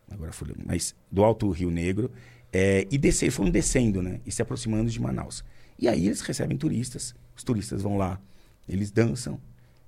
Agora 0.10 0.32
foi, 0.32 0.54
mas 0.66 0.96
do 1.12 1.24
Alto 1.24 1.50
Rio 1.52 1.70
Negro. 1.70 2.12
É, 2.52 2.88
e 2.90 2.98
descer, 2.98 3.30
foram 3.32 3.52
descendo, 3.52 4.02
né? 4.02 4.20
E 4.26 4.32
se 4.32 4.42
aproximando 4.42 4.90
de 4.90 5.00
Manaus. 5.00 5.44
E 5.78 5.88
aí 5.88 6.08
eles 6.08 6.22
recebem 6.22 6.58
turistas. 6.58 7.14
Os 7.36 7.44
turistas 7.44 7.82
vão 7.82 7.96
lá, 7.96 8.20
eles 8.68 8.92
dançam, 8.92 9.40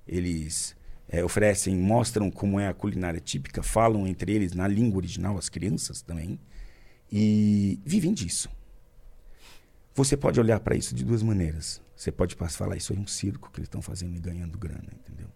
eles 0.06 0.76
é, 1.08 1.22
oferecem, 1.22 1.76
mostram 1.76 2.30
como 2.30 2.58
é 2.58 2.68
a 2.68 2.74
culinária 2.74 3.20
típica, 3.20 3.62
falam 3.62 4.06
entre 4.06 4.32
eles 4.32 4.54
na 4.54 4.66
língua 4.66 4.98
original, 4.98 5.36
as 5.36 5.48
crianças 5.48 6.00
também, 6.00 6.38
e 7.10 7.78
vivem 7.84 8.14
disso. 8.14 8.48
Você 9.94 10.16
pode 10.16 10.40
olhar 10.40 10.58
para 10.60 10.74
isso 10.74 10.94
de 10.94 11.04
duas 11.04 11.22
maneiras. 11.22 11.82
Você 11.94 12.10
pode 12.10 12.34
falar, 12.34 12.76
isso 12.76 12.94
é 12.94 12.96
um 12.96 13.06
circo 13.06 13.50
que 13.52 13.60
eles 13.60 13.66
estão 13.66 13.82
fazendo 13.82 14.16
e 14.16 14.20
ganhando 14.20 14.56
grana, 14.56 14.88
entendeu? 14.94 15.28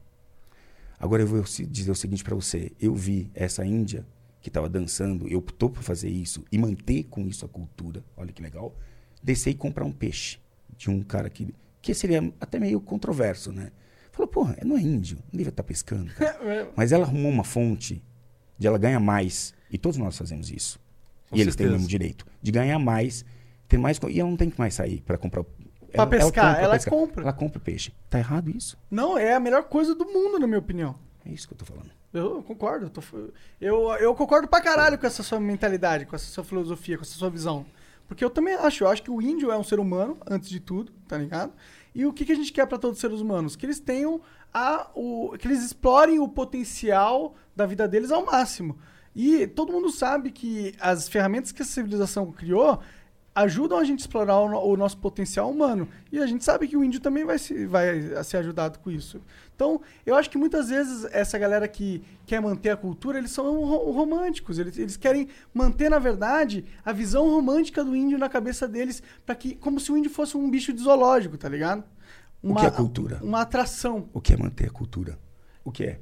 Agora 0.98 1.22
eu 1.22 1.26
vou 1.26 1.42
dizer 1.42 1.90
o 1.90 1.94
seguinte 1.94 2.24
para 2.24 2.34
você: 2.34 2.72
eu 2.80 2.94
vi 2.94 3.30
essa 3.34 3.64
Índia 3.64 4.06
que 4.40 4.48
estava 4.48 4.68
dançando, 4.68 5.28
eu 5.28 5.38
optou 5.38 5.68
por 5.68 5.82
fazer 5.82 6.08
isso 6.08 6.44
e 6.52 6.58
manter 6.58 7.04
com 7.04 7.26
isso 7.26 7.44
a 7.44 7.48
cultura. 7.48 8.04
Olha 8.16 8.32
que 8.32 8.42
legal. 8.42 8.74
Descer 9.22 9.50
e 9.50 9.54
comprar 9.54 9.84
um 9.84 9.92
peixe 9.92 10.38
de 10.76 10.90
um 10.90 11.02
cara 11.02 11.28
que 11.28 11.54
que 11.82 11.94
seria 11.94 12.32
até 12.40 12.58
meio 12.58 12.80
controverso, 12.80 13.52
né? 13.52 13.70
Falou, 14.10 14.26
porra, 14.26 14.56
não 14.64 14.76
é 14.76 14.80
índio, 14.80 15.18
não 15.30 15.38
devia 15.38 15.50
estar 15.50 15.62
pescando. 15.62 16.12
cara." 16.14 16.70
Mas 16.74 16.90
ela 16.90 17.04
arrumou 17.04 17.30
uma 17.30 17.44
fonte 17.44 18.02
de 18.58 18.66
ela 18.66 18.78
ganhar 18.78 18.98
mais 18.98 19.54
e 19.70 19.78
todos 19.78 19.96
nós 19.96 20.16
fazemos 20.16 20.50
isso. 20.50 20.80
Com 21.30 21.36
e 21.36 21.40
eles 21.40 21.54
têm 21.54 21.66
o 21.66 21.68
certeza. 21.68 21.72
mesmo 21.72 21.88
direito 21.88 22.26
de 22.42 22.50
ganhar 22.50 22.78
mais, 22.78 23.24
ter 23.68 23.78
mais 23.78 23.98
e 24.10 24.20
ela 24.20 24.30
não 24.30 24.36
tem 24.36 24.50
que 24.50 24.58
mais 24.58 24.74
sair 24.74 25.00
para 25.02 25.18
comprar. 25.18 25.44
Pra 25.96 26.06
pescar, 26.06 26.60
ela 26.60 26.74
pescar. 26.74 26.94
compra. 26.94 27.22
Ela 27.22 27.32
compra 27.32 27.58
o 27.58 27.60
peixe. 27.60 27.92
Tá 28.08 28.18
errado 28.18 28.50
isso? 28.50 28.76
Não, 28.90 29.16
é 29.18 29.34
a 29.34 29.40
melhor 29.40 29.64
coisa 29.64 29.94
do 29.94 30.04
mundo, 30.04 30.38
na 30.38 30.46
minha 30.46 30.58
opinião. 30.58 30.94
É 31.24 31.30
isso 31.30 31.48
que 31.48 31.54
eu 31.54 31.58
tô 31.58 31.64
falando. 31.64 31.90
Eu 32.12 32.42
concordo. 32.42 32.86
eu 32.86 32.90
tô 32.90 33.02
eu, 33.60 33.92
eu 33.94 34.14
concordo 34.14 34.48
pra 34.48 34.60
caralho 34.60 34.98
com 34.98 35.06
essa 35.06 35.22
sua 35.22 35.40
mentalidade, 35.40 36.06
com 36.06 36.14
essa 36.14 36.26
sua 36.26 36.44
filosofia, 36.44 36.96
com 36.96 37.02
essa 37.02 37.14
sua 37.14 37.28
visão. 37.28 37.66
Porque 38.06 38.24
eu 38.24 38.30
também 38.30 38.54
acho, 38.54 38.84
eu 38.84 38.88
acho 38.88 39.02
que 39.02 39.10
o 39.10 39.20
índio 39.20 39.50
é 39.50 39.58
um 39.58 39.64
ser 39.64 39.80
humano, 39.80 40.16
antes 40.28 40.48
de 40.48 40.60
tudo, 40.60 40.92
tá 41.08 41.18
ligado? 41.18 41.52
E 41.94 42.06
o 42.06 42.12
que, 42.12 42.24
que 42.24 42.32
a 42.32 42.36
gente 42.36 42.52
quer 42.52 42.66
pra 42.66 42.78
todos 42.78 42.98
os 42.98 43.00
seres 43.00 43.20
humanos? 43.20 43.56
Que 43.56 43.66
eles 43.66 43.80
tenham 43.80 44.20
a, 44.54 44.88
o. 44.94 45.36
que 45.38 45.48
eles 45.48 45.64
explorem 45.64 46.18
o 46.18 46.28
potencial 46.28 47.34
da 47.54 47.66
vida 47.66 47.88
deles 47.88 48.10
ao 48.10 48.24
máximo. 48.24 48.78
E 49.14 49.46
todo 49.46 49.72
mundo 49.72 49.90
sabe 49.90 50.30
que 50.30 50.74
as 50.78 51.08
ferramentas 51.08 51.50
que 51.50 51.62
a 51.62 51.64
civilização 51.64 52.30
criou 52.30 52.80
ajudam 53.36 53.78
a 53.78 53.84
gente 53.84 54.00
a 54.00 54.02
explorar 54.02 54.38
o, 54.40 54.72
o 54.72 54.76
nosso 54.76 54.96
potencial 54.96 55.50
humano. 55.50 55.86
E 56.10 56.18
a 56.18 56.26
gente 56.26 56.42
sabe 56.42 56.66
que 56.66 56.76
o 56.76 56.82
índio 56.82 57.00
também 57.00 57.24
vai, 57.24 57.38
se, 57.38 57.66
vai 57.66 58.24
ser 58.24 58.38
ajudado 58.38 58.78
com 58.78 58.90
isso. 58.90 59.20
Então, 59.54 59.80
eu 60.04 60.16
acho 60.16 60.30
que 60.30 60.38
muitas 60.38 60.70
vezes 60.70 61.04
essa 61.12 61.38
galera 61.38 61.68
que 61.68 62.02
quer 62.26 62.40
manter 62.40 62.70
a 62.70 62.76
cultura, 62.76 63.18
eles 63.18 63.30
são 63.30 63.62
ro- 63.64 63.90
românticos. 63.92 64.58
Eles, 64.58 64.78
eles 64.78 64.96
querem 64.96 65.28
manter, 65.52 65.90
na 65.90 65.98
verdade, 65.98 66.64
a 66.84 66.92
visão 66.92 67.28
romântica 67.30 67.84
do 67.84 67.94
índio 67.94 68.18
na 68.18 68.28
cabeça 68.28 68.66
deles, 68.66 69.02
para 69.24 69.34
que 69.34 69.54
como 69.54 69.78
se 69.78 69.92
o 69.92 69.96
índio 69.96 70.10
fosse 70.10 70.36
um 70.36 70.50
bicho 70.50 70.72
de 70.72 70.82
zoológico, 70.82 71.36
tá 71.36 71.48
ligado? 71.48 71.84
O 72.42 72.54
que 72.54 72.66
é 72.66 72.70
cultura? 72.70 73.20
Uma 73.22 73.42
atração. 73.42 74.08
O 74.12 74.20
que 74.20 74.32
é 74.32 74.36
manter 74.36 74.66
a 74.66 74.70
cultura? 74.70 75.18
O 75.64 75.70
que 75.70 75.84
é? 75.84 76.00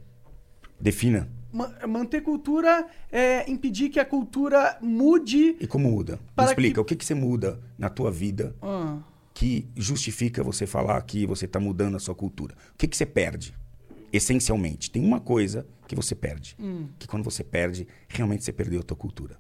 Defina. 0.81 1.29
Ma- 1.55 1.73
manter 1.87 2.21
cultura 2.23 2.85
é 3.13 3.49
impedir 3.51 3.89
que 3.89 4.01
a 4.01 4.05
cultura 4.05 4.77
mude. 4.83 5.57
E 5.61 5.67
como 5.69 5.89
muda? 5.91 6.19
Me 6.37 6.45
explica. 6.51 6.75
que- 6.75 6.81
O 6.81 6.85
que, 6.85 6.97
que 6.97 7.05
você 7.05 7.15
muda 7.15 7.61
na 7.79 7.89
tua 7.89 8.11
vida 8.11 8.55
Ah, 8.61 8.99
que 9.33 9.69
justifica 9.77 10.43
você 10.43 10.67
falar 10.67 11.01
que 11.03 11.25
você 11.27 11.45
está 11.45 11.61
mudando 11.61 11.97
a 11.97 12.01
sua 12.01 12.15
cultura? 12.15 12.55
O 12.75 12.77
que, 12.77 12.89
que 12.89 12.97
você 12.97 13.07
perde? 13.07 13.55
Essencialmente, 14.13 14.91
tem 14.91 15.05
uma 15.05 15.21
coisa 15.21 15.67
que 15.89 15.95
você 15.95 16.15
perde. 16.15 16.57
Que 16.99 17.07
quando 17.07 17.23
você 17.25 17.43
perde, 17.45 17.87
realmente 18.09 18.45
você 18.45 18.53
perdeu 18.53 18.81
a 18.81 18.83
tua 18.83 18.97
cultura. 18.97 19.39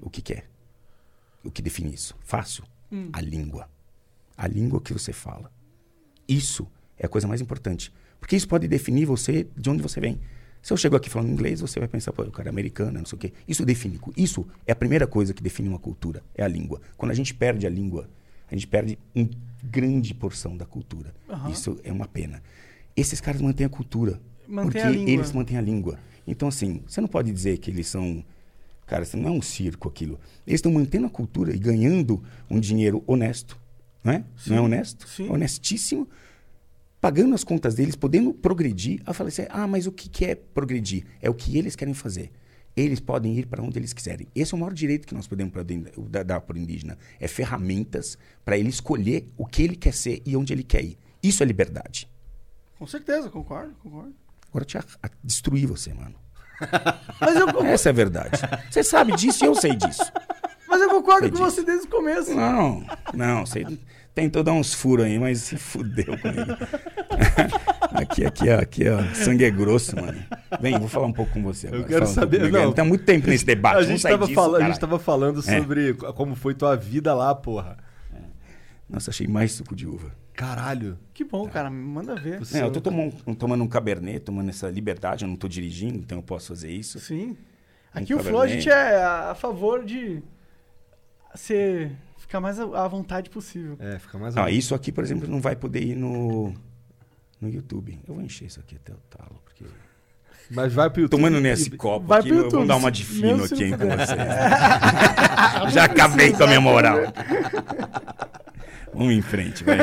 O 0.00 0.08
que, 0.08 0.22
que 0.22 0.32
é? 0.34 0.44
O 1.44 1.50
que 1.50 1.60
define 1.62 1.92
isso? 1.94 2.14
Fácil. 2.20 2.64
A 3.12 3.20
língua. 3.20 3.68
A 4.36 4.46
língua 4.46 4.80
que 4.80 4.92
você 4.92 5.12
fala. 5.12 5.50
Isso 6.28 6.66
é 6.98 7.06
a 7.06 7.08
coisa 7.08 7.26
mais 7.28 7.40
importante. 7.40 7.92
Porque 8.20 8.34
isso 8.36 8.48
pode 8.48 8.66
definir 8.68 9.04
você 9.04 9.46
de 9.56 9.68
onde 9.70 9.82
você 9.82 10.00
vem. 10.00 10.20
Se 10.66 10.72
eu 10.72 10.76
chego 10.76 10.96
aqui 10.96 11.08
falando 11.08 11.30
inglês, 11.30 11.60
você 11.60 11.78
vai 11.78 11.86
pensar, 11.86 12.12
pô, 12.12 12.24
o 12.24 12.30
cara 12.32 12.48
é 12.48 12.50
americano, 12.50 12.98
não 12.98 13.06
sei 13.06 13.14
o 13.16 13.20
quê. 13.20 13.32
Isso 13.46 13.64
define. 13.64 14.00
Isso 14.16 14.44
é 14.66 14.72
a 14.72 14.74
primeira 14.74 15.06
coisa 15.06 15.32
que 15.32 15.40
define 15.40 15.68
uma 15.68 15.78
cultura, 15.78 16.24
é 16.34 16.42
a 16.42 16.48
língua. 16.48 16.80
Quando 16.96 17.12
a 17.12 17.14
gente 17.14 17.32
perde 17.32 17.68
a 17.68 17.70
língua, 17.70 18.10
a 18.50 18.52
gente 18.56 18.66
perde 18.66 18.98
uma 19.14 19.30
grande 19.62 20.12
porção 20.12 20.56
da 20.56 20.66
cultura. 20.66 21.14
Aham. 21.30 21.50
Isso 21.50 21.78
é 21.84 21.92
uma 21.92 22.08
pena. 22.08 22.42
Esses 22.96 23.20
caras 23.20 23.40
mantêm 23.40 23.64
a 23.64 23.68
cultura. 23.68 24.20
Mantém 24.48 24.72
porque 24.72 24.78
a 24.80 24.90
eles 24.90 25.30
mantêm 25.30 25.56
a 25.56 25.60
língua. 25.60 26.00
Então, 26.26 26.48
assim, 26.48 26.82
você 26.84 27.00
não 27.00 27.06
pode 27.06 27.30
dizer 27.30 27.58
que 27.58 27.70
eles 27.70 27.86
são. 27.86 28.24
Cara, 28.88 29.04
isso 29.04 29.16
não 29.16 29.28
é 29.28 29.30
um 29.30 29.42
circo 29.42 29.88
aquilo. 29.88 30.18
Eles 30.44 30.58
estão 30.58 30.72
mantendo 30.72 31.06
a 31.06 31.10
cultura 31.10 31.54
e 31.54 31.58
ganhando 31.60 32.20
um 32.50 32.58
dinheiro 32.58 33.04
honesto. 33.06 33.56
Não 34.02 34.14
é? 34.14 34.18
Não 34.18 34.56
é 34.56 34.58
Sim, 34.58 34.64
honesto? 34.64 35.08
sim. 35.08 35.28
Honestíssimo. 35.30 36.08
Pagando 37.00 37.34
as 37.34 37.44
contas 37.44 37.74
deles, 37.74 37.94
podendo 37.94 38.32
progredir. 38.32 39.02
Eu 39.06 39.14
falei 39.14 39.28
assim: 39.28 39.46
ah, 39.50 39.66
mas 39.66 39.86
o 39.86 39.92
que, 39.92 40.08
que 40.08 40.24
é 40.24 40.34
progredir? 40.34 41.04
É 41.20 41.28
o 41.30 41.34
que 41.34 41.56
eles 41.58 41.76
querem 41.76 41.94
fazer. 41.94 42.30
Eles 42.76 43.00
podem 43.00 43.38
ir 43.38 43.46
para 43.46 43.62
onde 43.62 43.78
eles 43.78 43.92
quiserem. 43.92 44.26
Esse 44.34 44.52
é 44.52 44.56
o 44.56 44.60
maior 44.60 44.72
direito 44.74 45.06
que 45.06 45.14
nós 45.14 45.26
podemos 45.26 45.52
dar 46.10 46.22
dar 46.24 46.40
para 46.40 46.56
o 46.56 46.58
indígena. 46.58 46.98
É 47.18 47.26
ferramentas 47.26 48.18
para 48.44 48.58
ele 48.58 48.68
escolher 48.68 49.30
o 49.36 49.46
que 49.46 49.62
ele 49.62 49.76
quer 49.76 49.94
ser 49.94 50.20
e 50.26 50.36
onde 50.36 50.52
ele 50.52 50.62
quer 50.62 50.84
ir. 50.84 50.98
Isso 51.22 51.42
é 51.42 51.46
liberdade. 51.46 52.08
com 52.78 52.86
certeza, 52.86 53.30
concordo, 53.30 53.74
concordo. 53.82 54.14
Agora 54.48 54.62
eu 54.62 54.66
te 54.66 54.76
a- 54.78 54.84
a- 55.02 55.10
destruir 55.24 55.66
você, 55.66 55.94
mano. 55.94 56.14
Mas 57.20 57.36
eu, 57.36 57.46
concordo- 57.46 57.68
Essa 57.68 57.88
é 57.88 57.90
a 57.90 57.94
verdade. 57.94 58.38
Você 58.70 58.82
sabe 58.84 59.14
disso 59.16 59.44
e 59.44 59.46
eu 59.48 59.54
sei 59.54 59.74
disso. 59.76 60.02
mas 60.68 60.80
eu 60.82 60.90
concordo 60.90 61.28
com 61.30 61.36
Entendi. 61.36 61.42
você 61.50 61.62
desde 61.64 61.86
o 61.86 61.90
começo. 61.90 62.34
Não, 62.34 62.84
não, 63.14 63.46
você 63.46 63.64
tentou 64.16 64.42
dar 64.42 64.54
uns 64.54 64.72
furos 64.72 65.04
aí, 65.04 65.18
mas 65.18 65.40
se 65.42 65.56
fudeu 65.58 66.16
comigo. 66.18 66.56
aqui, 67.92 68.24
aqui, 68.24 68.48
ó, 68.48 68.58
aqui, 68.58 68.88
ó, 68.88 69.02
sangue 69.14 69.44
é 69.44 69.50
grosso, 69.50 69.94
mano. 69.94 70.18
Vem, 70.58 70.78
vou 70.78 70.88
falar 70.88 71.06
um 71.06 71.12
pouco 71.12 71.32
com 71.34 71.42
você 71.42 71.66
agora. 71.66 71.82
Eu 71.82 71.86
quero 71.86 72.00
Fala 72.00 72.10
um 72.10 72.14
saber. 72.14 72.38
comigo. 72.38 72.56
Não, 72.56 72.72
Tá 72.72 72.82
muito 72.82 73.04
tempo 73.04 73.28
nesse 73.28 73.44
debate. 73.44 73.76
A 73.76 73.82
gente, 73.82 74.02
tava 74.02 74.24
disso, 74.24 74.34
falando, 74.34 74.62
a 74.62 74.66
gente 74.66 74.80
tava 74.80 74.98
falando 74.98 75.38
É. 75.40 75.42
sobre 75.60 75.92
como 75.94 76.34
foi 76.34 76.54
tua 76.54 76.74
vida 76.74 77.14
lá, 77.14 77.34
porra. 77.34 77.76
Nossa, 78.88 79.10
achei 79.10 79.26
mais 79.26 79.52
suco 79.52 79.76
de 79.76 79.86
uva. 79.86 80.10
Caralho. 80.32 80.98
Que 81.12 81.22
bom, 81.22 81.46
cara, 81.48 81.68
manda 81.68 82.14
ver. 82.14 82.40
É, 82.54 82.62
eu 82.62 82.70
tô 82.70 82.80
tomando, 82.80 83.12
tomando 83.36 83.62
um 83.64 83.68
cabernet, 83.68 84.20
tomando 84.20 84.48
essa 84.48 84.68
liberdade, 84.70 85.24
eu 85.24 85.28
não 85.28 85.36
tô 85.36 85.46
dirigindo, 85.46 85.98
então 85.98 86.18
eu 86.18 86.22
posso 86.22 86.48
fazer 86.48 86.70
isso. 86.70 86.98
Sim. 87.00 87.36
Um 87.94 87.98
Aqui 88.00 88.14
o. 88.14 88.18
Flow 88.18 88.40
a 88.40 88.46
gente 88.46 88.70
é 88.70 89.02
a 89.02 89.34
favor 89.34 89.84
de 89.84 90.22
ser, 91.34 91.92
ficar 92.26 92.40
mais 92.40 92.58
à 92.58 92.64
à 92.84 92.88
vontade 92.88 93.30
possível. 93.30 93.76
É, 93.80 93.98
fica 93.98 94.18
mais 94.18 94.36
Ah, 94.36 94.50
isso 94.50 94.74
aqui, 94.74 94.92
por 94.92 95.02
exemplo, 95.02 95.28
não 95.28 95.40
vai 95.40 95.56
poder 95.56 95.82
ir 95.82 95.94
no, 95.94 96.52
no 97.40 97.48
YouTube. 97.48 97.98
Eu 98.06 98.14
vou 98.14 98.22
encher 98.22 98.46
isso 98.46 98.60
aqui 98.60 98.76
até 98.76 98.92
o 98.92 98.98
talo, 99.08 99.40
porque... 99.44 99.64
Mas 100.50 100.72
vai 100.72 100.88
pro 100.90 101.02
YouTube. 101.02 101.18
Tomando 101.18 101.40
nesse 101.40 101.70
copo 101.70 102.06
Vai 102.06 102.20
aqui, 102.20 102.28
vamos 102.28 102.44
YouTube, 102.44 102.68
dar 102.68 102.76
uma 102.76 102.92
de 102.92 103.04
fino 103.04 103.44
aqui 103.44 103.64
hein, 103.64 103.72
com 103.72 103.88
vocês. 103.88 104.08
Já 105.74 105.84
acabei 105.84 106.32
com 106.32 106.44
a 106.44 106.46
minha 106.46 106.60
moral. 106.60 106.98
Vamos 108.94 109.12
em 109.12 109.22
frente, 109.22 109.64
vai. 109.64 109.76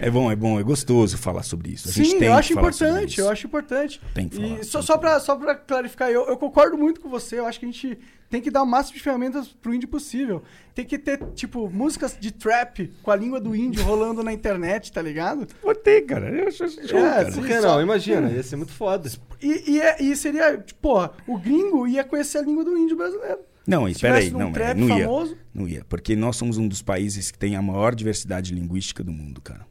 É 0.00 0.10
bom, 0.10 0.30
é 0.30 0.36
bom, 0.36 0.58
é 0.60 0.62
gostoso 0.62 1.16
falar 1.16 1.42
sobre 1.42 1.70
isso. 1.72 1.88
A 1.88 1.92
gente 1.92 2.10
Sim, 2.10 2.18
tem 2.18 2.28
eu 2.28 2.34
acho 2.34 2.52
falar 2.54 2.72
sobre 2.72 2.88
importante, 2.88 3.10
isso. 3.12 3.20
eu 3.20 3.30
acho 3.30 3.46
importante. 3.46 4.00
Tem 4.14 4.28
que 4.28 4.36
falar, 4.36 4.60
E 4.60 4.64
só, 4.64 4.82
só, 4.82 4.98
pra, 4.98 5.20
só 5.20 5.36
pra 5.36 5.54
clarificar, 5.54 6.10
eu, 6.10 6.26
eu 6.26 6.36
concordo 6.36 6.76
muito 6.76 7.00
com 7.00 7.08
você. 7.08 7.38
Eu 7.38 7.46
acho 7.46 7.58
que 7.58 7.64
a 7.66 7.70
gente 7.70 7.98
tem 8.28 8.40
que 8.40 8.50
dar 8.50 8.62
o 8.62 8.66
máximo 8.66 8.96
de 8.96 9.02
ferramentas 9.02 9.48
pro 9.48 9.72
índio 9.74 9.88
possível. 9.88 10.42
Tem 10.74 10.84
que 10.84 10.98
ter, 10.98 11.18
tipo, 11.34 11.70
músicas 11.70 12.16
de 12.18 12.32
trap 12.32 12.92
com 13.02 13.10
a 13.10 13.16
língua 13.16 13.40
do 13.40 13.54
índio 13.54 13.82
rolando 13.84 14.22
na 14.22 14.32
internet, 14.32 14.92
tá 14.92 15.00
ligado? 15.00 15.46
Vou 15.62 15.74
ter, 15.74 16.02
cara. 16.02 16.28
Eu 16.28 16.48
acho 16.48 16.68
show, 16.68 16.98
É, 16.98 17.02
cara. 17.02 17.32
Por 17.32 17.46
que 17.46 17.60
Só- 17.60 17.68
não? 17.76 17.82
Imagina, 17.82 18.30
ia 18.30 18.42
ser 18.42 18.56
muito 18.56 18.72
foda. 18.72 19.08
E, 19.40 19.72
e, 19.72 19.80
é- 19.80 20.02
e 20.02 20.14
seria, 20.16 20.58
tipo, 20.58 20.80
porra, 20.80 21.12
o 21.26 21.38
gringo 21.38 21.86
ia 21.86 22.04
conhecer 22.04 22.38
a 22.38 22.42
língua 22.42 22.64
do 22.64 22.76
índio 22.76 22.96
brasileiro. 22.96 23.38
Não, 23.66 23.88
espera 23.88 24.18
aí, 24.18 24.30
não, 24.30 24.52
trap 24.52 24.76
não 24.78 24.88
ia. 24.98 25.04
famoso- 25.04 25.36
Não 25.54 25.68
ia, 25.68 25.84
porque 25.86 26.14
nós 26.14 26.36
somos 26.36 26.58
um 26.58 26.68
dos 26.68 26.82
países 26.82 27.30
que 27.30 27.38
tem 27.38 27.56
a 27.56 27.62
maior 27.62 27.94
diversidade 27.94 28.54
linguística 28.54 29.02
do 29.02 29.10
mundo, 29.12 29.40
cara. 29.40 29.66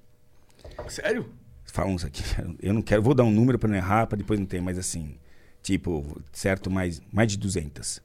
Sério? 0.88 1.30
Falamos 1.66 2.04
aqui, 2.06 2.22
eu 2.62 2.74
não 2.74 2.82
quero, 2.82 3.02
vou 3.02 3.14
dar 3.16 3.24
um 3.24 3.32
número 3.32 3.58
para 3.60 3.70
não 3.70 3.76
errar, 3.76 4.06
para 4.08 4.18
depois 4.18 4.40
não 4.40 4.46
ter, 4.46 4.62
mas 4.62 4.78
assim, 4.78 5.18
Tipo, 5.62 6.22
certo, 6.34 6.70
mais, 6.70 7.02
mais 7.10 7.32
de 7.32 7.38
200. 7.38 8.02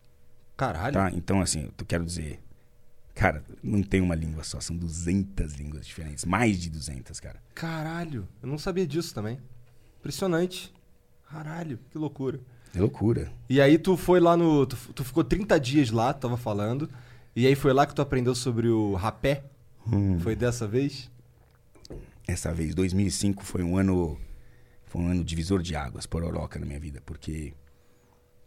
Caralho. 0.57 0.93
Tá? 0.95 1.11
Então, 1.13 1.41
assim, 1.41 1.69
eu 1.77 1.85
quero 1.87 2.05
dizer. 2.05 2.39
Cara, 3.17 3.43
não 3.61 3.83
tem 3.83 4.01
uma 4.01 4.15
língua 4.15 4.45
só, 4.45 4.61
são 4.61 4.77
200 4.77 5.55
línguas 5.55 5.85
diferentes. 5.85 6.25
Mais 6.25 6.61
de 6.61 6.71
200, 6.71 7.19
cara. 7.19 7.43
Caralho. 7.57 8.29
Eu 8.41 8.49
não 8.49 8.59
sabia 8.59 8.87
disso 8.87 9.13
também. 9.13 9.41
Impressionante. 9.99 10.73
Caralho, 11.29 11.81
que 11.91 11.99
loucura. 11.99 12.39
É 12.75 12.81
loucura. 12.81 13.33
E 13.49 13.61
aí 13.61 13.79
tu 13.79 13.97
foi 13.97 14.21
lá 14.21 14.37
no. 14.37 14.67
Tu, 14.67 14.77
tu 14.95 15.05
ficou 15.05 15.25
30 15.25 15.59
dias 15.59 15.91
lá, 15.91 16.13
tu 16.13 16.21
tava 16.21 16.37
falando. 16.37 16.89
E 17.35 17.47
aí 17.47 17.55
foi 17.55 17.73
lá 17.73 17.87
que 17.87 17.95
tu 17.95 18.03
aprendeu 18.03 18.35
sobre 18.35 18.69
o 18.69 18.95
rapé? 18.95 19.45
Hum. 19.87 20.19
Foi 20.21 20.35
dessa 20.35 20.67
vez? 20.67 21.11
Essa 22.27 22.53
vez, 22.53 22.75
2005 22.75 23.45
foi 23.45 23.63
um 23.63 23.77
ano. 23.77 24.19
Foi 24.85 25.03
um 25.03 25.09
ano 25.09 25.25
divisor 25.25 25.63
de 25.63 25.77
águas, 25.77 26.07
pororoca 26.07 26.59
na 26.59 26.67
minha 26.67 26.81
vida, 26.81 27.03
porque 27.05 27.53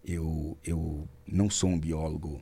eu, 0.04 0.58
eu 0.64 1.08
não 1.28 1.50
sou 1.50 1.70
um 1.70 1.80
biólogo. 1.80 2.42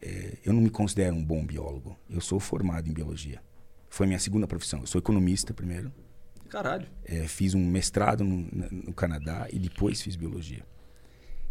é, 0.00 0.38
eu 0.44 0.52
não 0.52 0.60
me 0.62 0.70
considero 0.70 1.14
um 1.14 1.24
bom 1.24 1.44
biólogo. 1.44 1.96
Eu 2.08 2.20
sou 2.20 2.40
formado 2.40 2.88
em 2.88 2.92
biologia. 2.92 3.42
Foi 3.88 4.06
minha 4.06 4.18
segunda 4.18 4.46
profissão. 4.46 4.80
Eu 4.80 4.86
sou 4.86 4.98
economista 4.98 5.54
primeiro. 5.54 5.92
Caralho. 6.48 6.86
É, 7.04 7.26
fiz 7.26 7.54
um 7.54 7.64
mestrado 7.64 8.24
no, 8.24 8.48
no 8.70 8.92
Canadá 8.92 9.48
e 9.52 9.58
depois 9.58 10.00
fiz 10.00 10.16
biologia. 10.16 10.64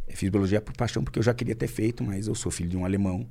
Eu 0.08 0.16
fiz 0.16 0.30
biologia 0.30 0.62
por 0.62 0.76
paixão 0.76 1.04
porque 1.04 1.20
eu 1.20 1.24
já 1.24 1.34
queria 1.34 1.56
ter 1.56 1.68
feito, 1.68 2.04
mas 2.04 2.28
eu 2.28 2.36
sou 2.36 2.52
filho 2.52 2.70
de 2.70 2.78
um 2.78 2.86
alemão. 2.86 3.28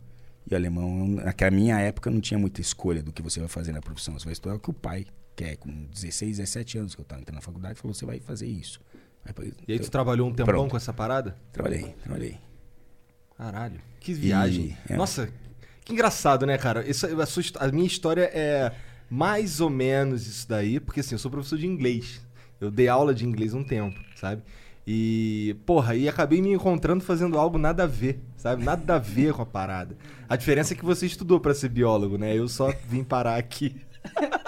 E 0.51 0.55
alemão, 0.55 1.07
naquela 1.09 1.51
minha 1.51 1.79
época, 1.81 2.11
não 2.11 2.21
tinha 2.21 2.39
muita 2.39 2.61
escolha 2.61 3.03
do 3.03 3.13
que 3.13 3.23
você 3.23 3.41
vai 3.41 3.49
fazer 3.49 3.73
na 3.73 3.81
profissão. 3.81 4.19
Você 4.19 4.25
vai 4.25 4.33
estudar 4.35 4.55
o 4.57 4.59
que 4.59 4.69
o 4.71 4.75
pai 4.75 5.07
quer. 5.35 5.57
Com 5.57 5.71
16, 5.87 6.37
17 6.39 6.79
anos 6.79 6.95
que 6.95 7.01
eu 7.01 7.05
estava 7.05 7.21
entrando 7.23 7.37
na 7.37 7.41
faculdade, 7.41 7.79
falou: 7.79 7.95
você 7.95 8.05
vai 8.05 8.21
fazer 8.21 8.47
isso. 8.47 8.81
Aí, 9.25 9.53
E 9.67 9.73
aí 9.73 9.79
tu 9.79 9.87
eu 9.87 9.91
trabalhou 9.91 10.29
um 10.29 10.33
tempão 10.33 10.47
Pronto. 10.53 10.71
com 10.73 10.77
essa 10.77 10.93
parada? 10.93 11.37
trabalhei, 11.51 11.95
trabalhei. 12.03 12.39
Caralho. 13.37 13.81
Que 14.01 14.13
viagem. 14.13 14.77
é. 14.89 14.97
Nossa, 14.97 15.31
que 15.85 15.93
engraçado, 15.93 16.45
né, 16.47 16.59
cara? 16.59 16.89
Essa, 16.89 17.07
a, 17.23 17.27
sua 17.27 17.43
a 17.61 17.69
minha 17.69 17.87
história 17.87 18.31
é 18.33 18.73
mais 19.09 19.61
ou 19.61 19.71
menos 19.71 20.27
isso 20.27 20.49
daí, 20.49 20.79
porque 20.79 21.01
assim, 21.01 21.15
eu 21.15 21.19
sou 21.19 21.31
professor 21.31 21.59
de 21.59 21.67
inglês. 21.67 22.21
Eu 22.61 22.71
dei 22.71 22.89
aula 22.89 23.15
de 23.15 23.25
inglês 23.27 23.55
um 23.55 23.65
tempo, 23.65 23.99
sabe? 24.15 24.43
E, 24.87 25.57
porra, 25.65 25.97
e 25.97 26.09
acabei 26.09 26.43
me 26.43 26.53
encontrando 26.53 27.03
fazendo 27.03 27.39
algo 27.39 27.57
nada 27.57 27.85
a 27.85 27.87
ver, 27.87 28.21
sabe? 28.37 28.63
Nada 28.63 28.97
a 28.97 28.99
ver 28.99 29.33
com 29.33 29.41
a 29.41 29.47
parada. 29.47 29.97
A 30.29 30.37
diferença 30.37 30.75
é 30.75 30.77
que 30.77 30.85
você 30.85 31.07
estudou 31.07 31.41
pra 31.41 31.55
ser 31.55 31.71
biólogo, 31.71 32.19
né? 32.19 32.37
Eu 32.37 32.47
só 32.49 32.71
vim 32.89 33.03
parar 33.03 33.37
aqui. 33.37 33.81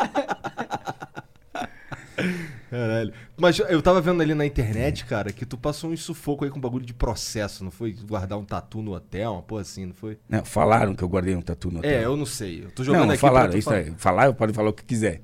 Caralho. 2.70 3.12
Mas 3.36 3.58
eu 3.58 3.80
tava 3.80 4.00
vendo 4.00 4.20
ali 4.20 4.34
na 4.34 4.44
internet, 4.44 5.04
cara, 5.06 5.32
que 5.32 5.46
tu 5.46 5.56
passou 5.56 5.90
um 5.90 5.96
sufoco 5.96 6.44
aí 6.44 6.50
com 6.50 6.60
bagulho 6.60 6.84
de 6.84 6.92
processo, 6.92 7.64
não 7.64 7.70
foi? 7.70 7.92
Guardar 7.92 8.38
um 8.38 8.44
tatu 8.44 8.82
no 8.82 8.94
hotel, 8.94 9.32
uma 9.32 9.42
porra 9.42 9.62
assim, 9.62 9.86
não 9.86 9.94
foi? 9.94 10.18
Não, 10.28 10.44
falaram 10.44 10.94
que 10.94 11.02
eu 11.02 11.08
guardei 11.08 11.34
um 11.34 11.40
tatu 11.40 11.70
no 11.70 11.78
hotel. 11.78 11.90
É, 11.90 12.04
eu 12.04 12.16
não 12.16 12.26
sei. 12.26 12.64
Eu 12.64 12.70
tô 12.70 12.84
jogando 12.84 13.06
não, 13.06 13.10
aqui 13.10 13.20
falaram. 13.20 13.56
Isso 13.56 13.70
falar. 13.70 13.80
é, 13.80 13.92
falar, 13.96 14.32
podem 14.34 14.54
falar 14.54 14.70
o 14.70 14.74
que 14.74 14.84
quiser. 14.84 15.22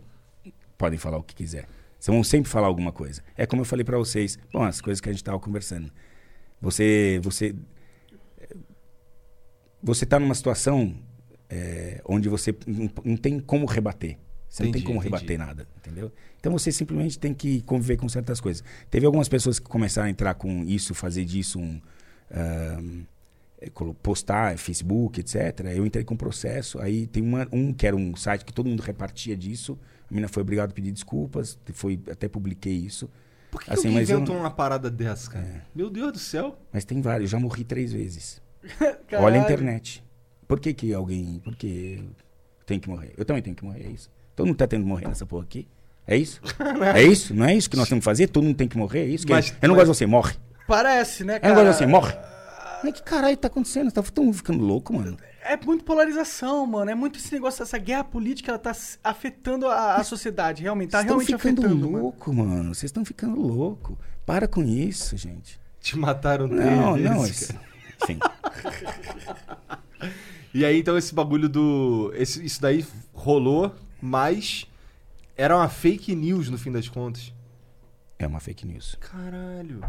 Podem 0.78 0.98
falar 0.98 1.18
o 1.18 1.22
que 1.22 1.34
quiser. 1.34 1.66
Vocês 2.02 2.12
vão 2.12 2.24
sempre 2.24 2.50
falar 2.50 2.66
alguma 2.66 2.90
coisa. 2.90 3.22
É 3.36 3.46
como 3.46 3.62
eu 3.62 3.64
falei 3.64 3.84
pra 3.84 3.96
vocês. 3.96 4.36
Bom, 4.52 4.64
as 4.64 4.80
coisas 4.80 5.00
que 5.00 5.08
a 5.08 5.12
gente 5.12 5.22
tava 5.22 5.38
conversando. 5.38 5.88
Você, 6.60 7.20
você, 7.22 7.54
você 9.80 10.04
tá 10.04 10.18
numa 10.18 10.34
situação 10.34 10.96
é, 11.48 12.00
onde 12.04 12.28
você 12.28 12.52
não, 12.66 12.90
não 13.04 13.16
tem 13.16 13.38
como 13.38 13.66
rebater. 13.66 14.18
Você 14.48 14.64
não 14.64 14.70
Entendi, 14.70 14.84
tem 14.84 14.94
como 14.94 14.98
entendi. 15.06 15.14
rebater 15.14 15.38
nada, 15.38 15.68
entendeu? 15.78 16.12
Então 16.40 16.52
você 16.52 16.72
simplesmente 16.72 17.20
tem 17.20 17.32
que 17.32 17.62
conviver 17.62 17.96
com 17.96 18.08
certas 18.08 18.40
coisas. 18.40 18.64
Teve 18.90 19.06
algumas 19.06 19.28
pessoas 19.28 19.60
que 19.60 19.66
começaram 19.68 20.08
a 20.08 20.10
entrar 20.10 20.34
com 20.34 20.64
isso, 20.64 20.94
fazer 20.94 21.24
disso 21.24 21.60
um 21.60 21.80
colo- 23.72 23.94
postar 23.94 24.58
Facebook, 24.58 25.20
etc. 25.20 25.60
Eu 25.74 25.86
entrei 25.86 26.04
com 26.04 26.16
processo. 26.16 26.80
Aí 26.80 27.06
tem 27.06 27.22
uma- 27.22 27.46
um 27.52 27.72
que 27.72 27.86
era 27.86 27.94
um 27.94 28.16
site 28.16 28.44
que 28.44 28.52
todo 28.52 28.68
mundo 28.68 28.80
repartia 28.80 29.36
disso. 29.36 29.78
A 30.12 30.14
mina 30.14 30.28
foi 30.28 30.42
obrigada 30.42 30.70
a 30.70 30.74
pedir 30.74 30.92
desculpas. 30.92 31.58
Foi, 31.72 31.98
até 32.10 32.28
publiquei 32.28 32.74
isso. 32.74 33.08
Por 33.50 33.60
que, 33.60 33.66
que 33.68 33.72
Assim, 33.72 33.94
eu 33.96 34.02
inventou 34.02 34.34
não- 34.34 34.42
uma 34.42 34.50
parada 34.50 34.90
dessa, 34.90 35.30
cara? 35.30 35.44
É. 35.44 35.60
Meu 35.74 35.88
Deus 35.88 36.12
do 36.12 36.18
céu. 36.18 36.58
Mas 36.72 36.84
tem 36.84 37.00
vários. 37.00 37.30
Já 37.30 37.38
morri 37.38 37.64
três 37.64 37.92
vezes. 37.92 38.40
Olha 39.18 39.40
a 39.40 39.44
internet. 39.44 40.04
Por 40.46 40.60
que, 40.60 40.74
que 40.74 40.92
alguém. 40.92 41.40
Por 41.42 41.56
que 41.56 42.04
tem 42.66 42.78
que 42.78 42.88
morrer? 42.88 43.12
Eu 43.16 43.24
também 43.24 43.42
tenho 43.42 43.56
que 43.56 43.64
morrer, 43.64 43.84
é 43.86 43.90
isso. 43.90 44.10
Todo 44.36 44.46
mundo 44.46 44.56
tá 44.56 44.66
tendo 44.66 44.82
que 44.82 44.88
morrer 44.88 45.08
nessa 45.08 45.24
porra 45.26 45.44
aqui. 45.44 45.66
É 46.06 46.16
isso? 46.16 46.40
é 46.94 47.02
isso? 47.02 47.34
Não 47.34 47.46
é 47.46 47.54
isso 47.54 47.70
que 47.70 47.76
nós 47.76 47.88
temos 47.88 48.02
que 48.02 48.04
fazer? 48.04 48.26
Todo 48.28 48.44
mundo 48.44 48.56
tem 48.56 48.68
que 48.68 48.76
morrer? 48.76 49.00
É 49.00 49.06
isso? 49.06 49.26
Que 49.26 49.32
Mas- 49.32 49.54
eu 49.62 49.68
não 49.68 49.74
mas- 49.76 49.86
gosto 49.86 49.92
de 49.92 49.98
você, 49.98 50.06
morre. 50.06 50.34
Parece, 50.66 51.24
né, 51.24 51.36
Eu 51.36 51.40
cara? 51.40 51.54
não 51.54 51.64
gosto 51.64 51.78
de 51.78 51.84
você, 51.84 51.86
morre. 51.86 52.14
Mas 52.82 52.94
que 52.94 53.02
caralho 53.02 53.36
tá 53.36 53.48
acontecendo? 53.48 53.92
Tá 53.92 54.02
tão 54.02 54.32
ficando 54.32 54.64
louco, 54.64 54.92
mano. 54.92 55.16
É 55.42 55.56
muito 55.56 55.84
polarização, 55.84 56.66
mano. 56.66 56.90
É 56.90 56.94
muito 56.94 57.18
esse 57.18 57.32
negócio, 57.32 57.62
essa 57.62 57.78
guerra 57.78 58.04
política, 58.04 58.52
ela 58.52 58.58
tá 58.58 58.72
afetando 59.02 59.66
a, 59.66 59.96
a 59.96 60.04
sociedade, 60.04 60.62
realmente. 60.62 60.90
Tá 60.90 60.98
Vocês 60.98 61.10
estão 61.10 61.18
realmente 61.18 61.42
ficando 61.42 61.66
afetando, 61.66 61.90
louco, 61.90 62.32
mano. 62.32 62.74
Vocês 62.74 62.84
estão 62.84 63.04
ficando 63.04 63.40
louco. 63.40 63.98
Para 64.24 64.46
com 64.46 64.62
isso, 64.62 65.16
gente. 65.16 65.60
Te 65.80 65.98
mataram 65.98 66.46
Não, 66.46 66.94
vezes, 66.94 67.10
não. 67.10 67.18
cara. 67.18 67.30
Isso... 67.30 67.54
Enfim. 68.02 68.18
E 70.54 70.66
aí, 70.66 70.78
então, 70.78 70.98
esse 70.98 71.14
bagulho 71.14 71.48
do. 71.48 72.12
Esse, 72.14 72.44
isso 72.44 72.60
daí 72.60 72.84
rolou, 73.14 73.74
mas 74.00 74.66
era 75.34 75.56
uma 75.56 75.68
fake 75.68 76.14
news 76.14 76.50
no 76.50 76.58
fim 76.58 76.70
das 76.70 76.88
contas. 76.88 77.32
É 78.18 78.26
uma 78.26 78.38
fake 78.38 78.66
news. 78.66 78.96
Caralho. 79.00 79.82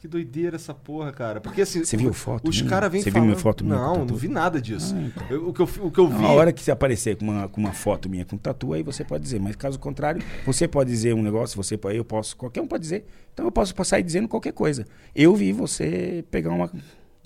Que 0.00 0.06
doideira 0.06 0.54
essa 0.54 0.72
porra, 0.72 1.10
cara. 1.10 1.40
Porque 1.40 1.60
assim. 1.62 1.84
Você 1.84 1.96
viu 1.96 2.12
foto 2.12 2.48
Os 2.48 2.62
caras 2.62 2.88
vêm 2.90 3.00
Você 3.02 3.06
viu 3.10 3.14
falando. 3.14 3.26
minha 3.30 3.38
foto 3.40 3.64
minha 3.64 3.76
Não, 3.76 4.04
não 4.04 4.14
vi 4.14 4.28
nada 4.28 4.60
disso. 4.62 4.94
Ah, 4.96 5.02
então. 5.02 5.26
Eu- 5.28 5.48
o, 5.48 5.52
que 5.52 5.60
eu, 5.60 5.68
o 5.82 5.90
que 5.90 5.98
eu 5.98 6.06
vi. 6.08 6.22
Na 6.22 6.28
hora 6.30 6.52
que 6.52 6.62
você 6.62 6.70
aparecer 6.70 7.16
com 7.16 7.24
uma, 7.24 7.48
com 7.48 7.60
uma 7.60 7.72
foto 7.72 8.08
minha 8.08 8.24
com 8.24 8.36
tatu, 8.36 8.72
aí 8.74 8.82
você 8.84 9.02
pode 9.04 9.24
dizer. 9.24 9.40
Mas 9.40 9.56
caso 9.56 9.76
contrário, 9.76 10.22
você 10.46 10.68
pode 10.68 10.88
dizer 10.88 11.14
um 11.14 11.22
negócio, 11.22 11.56
você 11.56 11.76
pode, 11.76 11.96
eu 11.96 12.04
posso, 12.04 12.36
qualquer 12.36 12.60
um 12.60 12.66
pode 12.68 12.82
dizer. 12.82 13.06
Então 13.34 13.44
eu 13.44 13.50
posso 13.50 13.74
passar 13.74 13.96
aí 13.96 14.02
dizendo 14.04 14.28
qualquer 14.28 14.52
coisa. 14.52 14.84
Eu 15.16 15.34
vi 15.34 15.52
você 15.52 16.24
pegar 16.30 16.50
uma, 16.50 16.70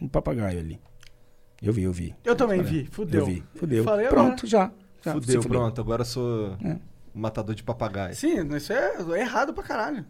um 0.01 0.09
papagaio 0.09 0.59
ali. 0.59 0.81
Eu 1.61 1.75
vi, 1.75 1.83
eu 1.83 1.93
vi. 1.93 2.15
Eu 2.25 2.35
também 2.35 2.65
Falei. 2.65 2.83
vi, 2.85 2.89
fudeu. 2.91 3.21
Eu 3.21 3.27
vi, 3.27 3.45
fudeu. 3.55 3.85
Falei 3.85 4.07
Pronto, 4.09 4.47
já. 4.47 4.73
já 5.05 5.13
Fudeu, 5.13 5.43
se 5.43 5.47
pronto. 5.49 5.79
Agora 5.79 6.01
eu 6.01 6.07
sou 6.07 6.57
É. 6.65 6.79
matador 7.15 7.55
de 7.55 7.63
papagaio. 7.63 8.15
Sim, 8.17 8.49
isso 8.57 8.73
é 8.73 9.21
errado 9.21 9.53
pra 9.53 9.63
caralho. 9.63 10.07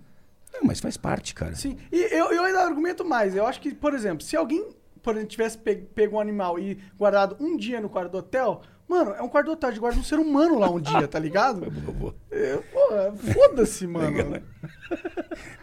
Não, 0.53 0.61
mas 0.65 0.81
faz 0.81 0.97
parte, 0.97 1.35
cara. 1.35 1.55
Sim, 1.55 1.77
e 1.91 1.97
eu, 2.15 2.33
eu 2.33 2.45
ainda 2.45 2.61
argumento 2.61 3.05
mais. 3.05 3.35
Eu 3.35 3.47
acho 3.47 3.61
que, 3.61 3.75
por 3.75 3.95
exemplo, 3.95 4.23
se 4.25 4.37
alguém, 4.37 4.69
por 5.03 5.15
exemplo, 5.15 5.29
tivesse 5.31 5.59
pe- 5.59 5.77
pego 5.95 6.17
um 6.17 6.21
animal 6.21 6.59
e 6.59 6.79
guardado 6.99 7.37
um 7.41 7.57
dia 7.57 7.81
no 7.81 7.89
quarto 7.89 8.13
do 8.13 8.19
hotel, 8.19 8.61
mano, 8.89 9.13
é 9.13 9.23
um 9.23 9.29
quarto 9.29 9.47
do 9.47 9.53
hotel, 9.53 9.73
de 9.73 9.81
guarda 9.81 9.99
um 9.99 10.03
ser 10.05 10.19
humano 10.19 10.59
lá 10.59 10.69
um 10.71 10.79
dia, 10.81 11.09
tá 11.09 11.19
ligado? 11.19 11.71
Boa. 11.71 12.15
Eu, 12.31 12.63
porra, 12.63 13.13
foda-se, 13.33 13.87
mano. 13.89 14.09
Legal, 14.17 14.31
né? 14.31 14.43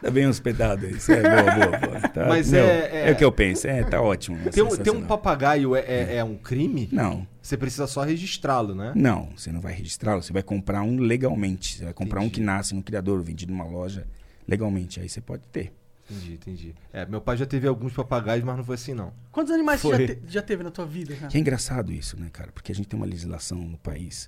Tá 0.01 0.09
bem 0.09 0.27
hospedado 0.27 0.85
aí. 0.85 0.93
Isso 0.93 1.11
é 1.11 1.21
boa, 1.21 1.55
boa, 1.55 1.77
boa. 1.79 1.99
Tá, 2.09 2.25
Mas 2.29 2.51
meu, 2.51 2.63
é- 2.63 3.09
é- 3.09 3.11
o 3.11 3.15
que 3.15 3.23
eu 3.23 3.31
penso. 3.31 3.67
É, 3.67 3.83
tá 3.83 4.01
ótimo. 4.01 4.37
é 4.45 4.49
Ter, 4.49 4.61
um- 4.61 4.75
ter 4.77 4.91
um 4.91 5.05
papagaio 5.05 5.75
é, 5.75 5.79
é, 5.81 6.15
é 6.17 6.23
um 6.23 6.35
crime? 6.35 6.89
Não, 6.91 7.27
Você 7.41 7.55
precisa 7.57 7.85
só 7.87 8.01
registrá-lo, 8.03 8.73
né? 8.75 8.93
não. 8.95 9.29
Você 9.35 9.51
não 9.51 9.61
vai 9.61 9.73
registrá-lo. 9.73 10.21
Você 10.23 10.33
vai 10.33 10.41
comprar 10.43 10.81
um 10.83 10.97
legalmente. 10.99 11.77
Você 11.77 11.83
vai 11.85 11.93
comprar 11.93 12.19
um 12.21 12.23
Entendi. 12.23 12.35
que 12.39 12.41
nasce 12.45 12.73
no 12.75 12.81
criador, 12.83 13.21
vendido 13.21 13.51
numa 13.51 13.65
loja 13.65 14.07
legalmente. 14.49 14.99
Aí 14.99 15.07
você 15.07 15.21
pode 15.21 15.43
ter. 15.47 15.71
Entendi, 16.09 16.33
entendi. 16.33 16.75
É, 16.91 17.05
meu 17.05 17.21
pai 17.21 17.37
já 17.37 17.45
teve 17.45 17.67
alguns 17.67 17.93
papagaios, 17.93 18.43
mas 18.43 18.57
não 18.57 18.63
foi 18.63 18.75
assim, 18.75 18.95
não. 18.95 19.13
Quantos 19.31 19.53
animais 19.53 19.79
você 19.79 19.95
Foi. 19.95 20.07
já, 20.07 20.15
te- 20.15 20.21
já 20.27 20.41
teve 20.41 20.63
na 20.63 20.71
tua 20.71 20.85
vida, 20.85 21.15
cara? 21.15 21.27
Que 21.27 21.37
é 21.37 21.39
engraçado 21.39 21.93
isso, 21.93 22.19
né, 22.19 22.29
cara? 22.33 22.51
Porque 22.51 22.71
a 22.71 22.75
gente 22.75 22.87
tem 22.87 22.99
uma 22.99 23.05
legislação 23.05 23.59
no 23.59 23.77
país 23.77 24.27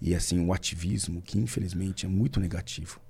e, 0.00 0.14
assim, 0.14 0.44
o 0.44 0.52
ativismo 0.52 1.20
que, 1.20 1.36
infelizmente, 1.36 2.06
é 2.06 2.08
muito 2.08 2.38
negativo. 2.38 3.00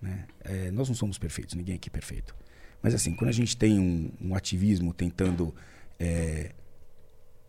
Né? 0.00 0.26
É, 0.40 0.70
nós 0.70 0.88
não 0.88 0.94
somos 0.96 1.18
perfeitos, 1.18 1.54
ninguém 1.54 1.74
aqui 1.74 1.90
é 1.90 1.92
perfeito. 1.92 2.34
Mas, 2.82 2.94
assim, 2.94 3.14
quando 3.14 3.28
a 3.28 3.32
gente 3.32 3.56
tem 3.56 3.78
um, 3.78 4.10
um 4.20 4.34
ativismo 4.34 4.94
tentando 4.94 5.54
é, 5.98 6.52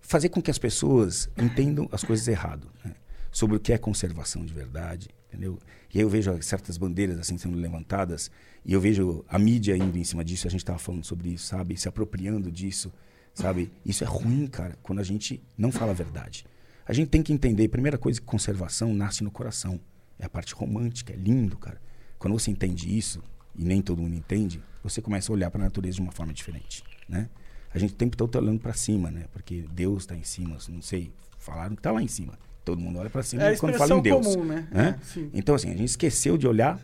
fazer 0.02 0.28
com 0.28 0.42
que 0.42 0.52
as 0.52 0.58
pessoas 0.58 1.30
entendam 1.38 1.88
as 1.92 2.04
coisas 2.04 2.28
errado, 2.28 2.70
né? 2.84 2.94
sobre 3.32 3.56
o 3.56 3.60
que 3.60 3.72
é 3.74 3.78
conservação 3.78 4.46
de 4.46 4.54
verdade, 4.54 5.10
entendeu? 5.30 5.58
E 5.96 6.00
aí 6.00 6.04
eu 6.04 6.10
vejo 6.10 6.30
certas 6.42 6.78
bandeiras 6.78 7.18
assim 7.18 7.38
sendo 7.38 7.58
levantadas 7.58 8.30
e 8.66 8.74
eu 8.74 8.82
vejo 8.82 9.24
a 9.30 9.40
mídia 9.40 9.78
indo 9.78 9.98
em 9.98 10.04
cima 10.04 10.26
disso, 10.26 10.46
a 10.46 10.52
gente 10.52 10.60
estava 10.60 10.78
falando 10.78 11.06
sobre 11.06 11.30
isso, 11.30 11.46
sabe? 11.46 11.78
Se 11.78 11.88
apropriando 11.88 12.52
disso, 12.52 12.92
sabe? 13.34 13.72
Isso 13.86 14.04
é 14.04 14.08
ruim, 14.08 14.46
cara, 14.46 14.78
quando 14.84 15.00
a 15.00 15.04
gente 15.04 15.42
não 15.58 15.72
fala 15.72 15.92
a 15.92 15.96
verdade. 15.96 16.46
A 16.86 16.92
gente 16.92 17.08
tem 17.08 17.24
que 17.24 17.32
entender, 17.32 17.70
primeira 17.70 17.98
coisa, 17.98 18.20
que 18.20 18.26
conservação 18.26 18.94
nasce 18.94 19.24
no 19.24 19.32
coração. 19.32 19.80
É 20.20 20.26
a 20.26 20.30
parte 20.30 20.54
romântica, 20.54 21.14
é 21.14 21.16
lindo, 21.16 21.58
cara. 21.58 21.82
Quando 22.20 22.38
você 22.38 22.52
entende 22.52 22.94
isso, 22.98 23.24
e 23.56 23.64
nem 23.64 23.82
todo 23.82 24.02
mundo 24.02 24.18
entende, 24.18 24.62
você 24.84 25.02
começa 25.02 25.32
a 25.32 25.34
olhar 25.34 25.50
para 25.50 25.62
a 25.62 25.64
natureza 25.64 25.96
de 25.96 26.02
uma 26.02 26.12
forma 26.12 26.34
diferente, 26.34 26.84
né? 27.08 27.30
A 27.74 27.80
gente 27.80 27.96
tem 27.96 28.10
que 28.10 28.22
estar 28.22 28.38
olhando 28.38 28.60
para 28.60 28.74
cima, 28.74 29.10
né? 29.10 29.28
Porque 29.32 29.64
Deus 29.72 30.04
está 30.04 30.14
em 30.14 30.26
cima, 30.26 30.58
não 30.68 30.82
sei, 30.82 31.14
falaram 31.38 31.74
que 31.74 31.80
está 31.80 31.94
lá 31.94 32.02
em 32.02 32.08
cima. 32.10 32.38
Todo 32.66 32.82
mundo 32.82 32.98
olha 33.00 33.10
para 33.10 33.22
cima 33.24 33.44
É 33.44 33.56
quando 33.56 33.78
fala 33.78 33.94
em 33.94 34.02
Deus. 34.02 34.26
comum, 34.26 34.44
né? 34.44 34.68
né? 34.72 34.96
É. 35.18 35.20
Então, 35.34 35.54
assim, 35.56 35.70
a 35.70 35.78
gente 35.78 35.86
esqueceu 35.90 36.36
de 36.38 36.48
olhar 36.48 36.80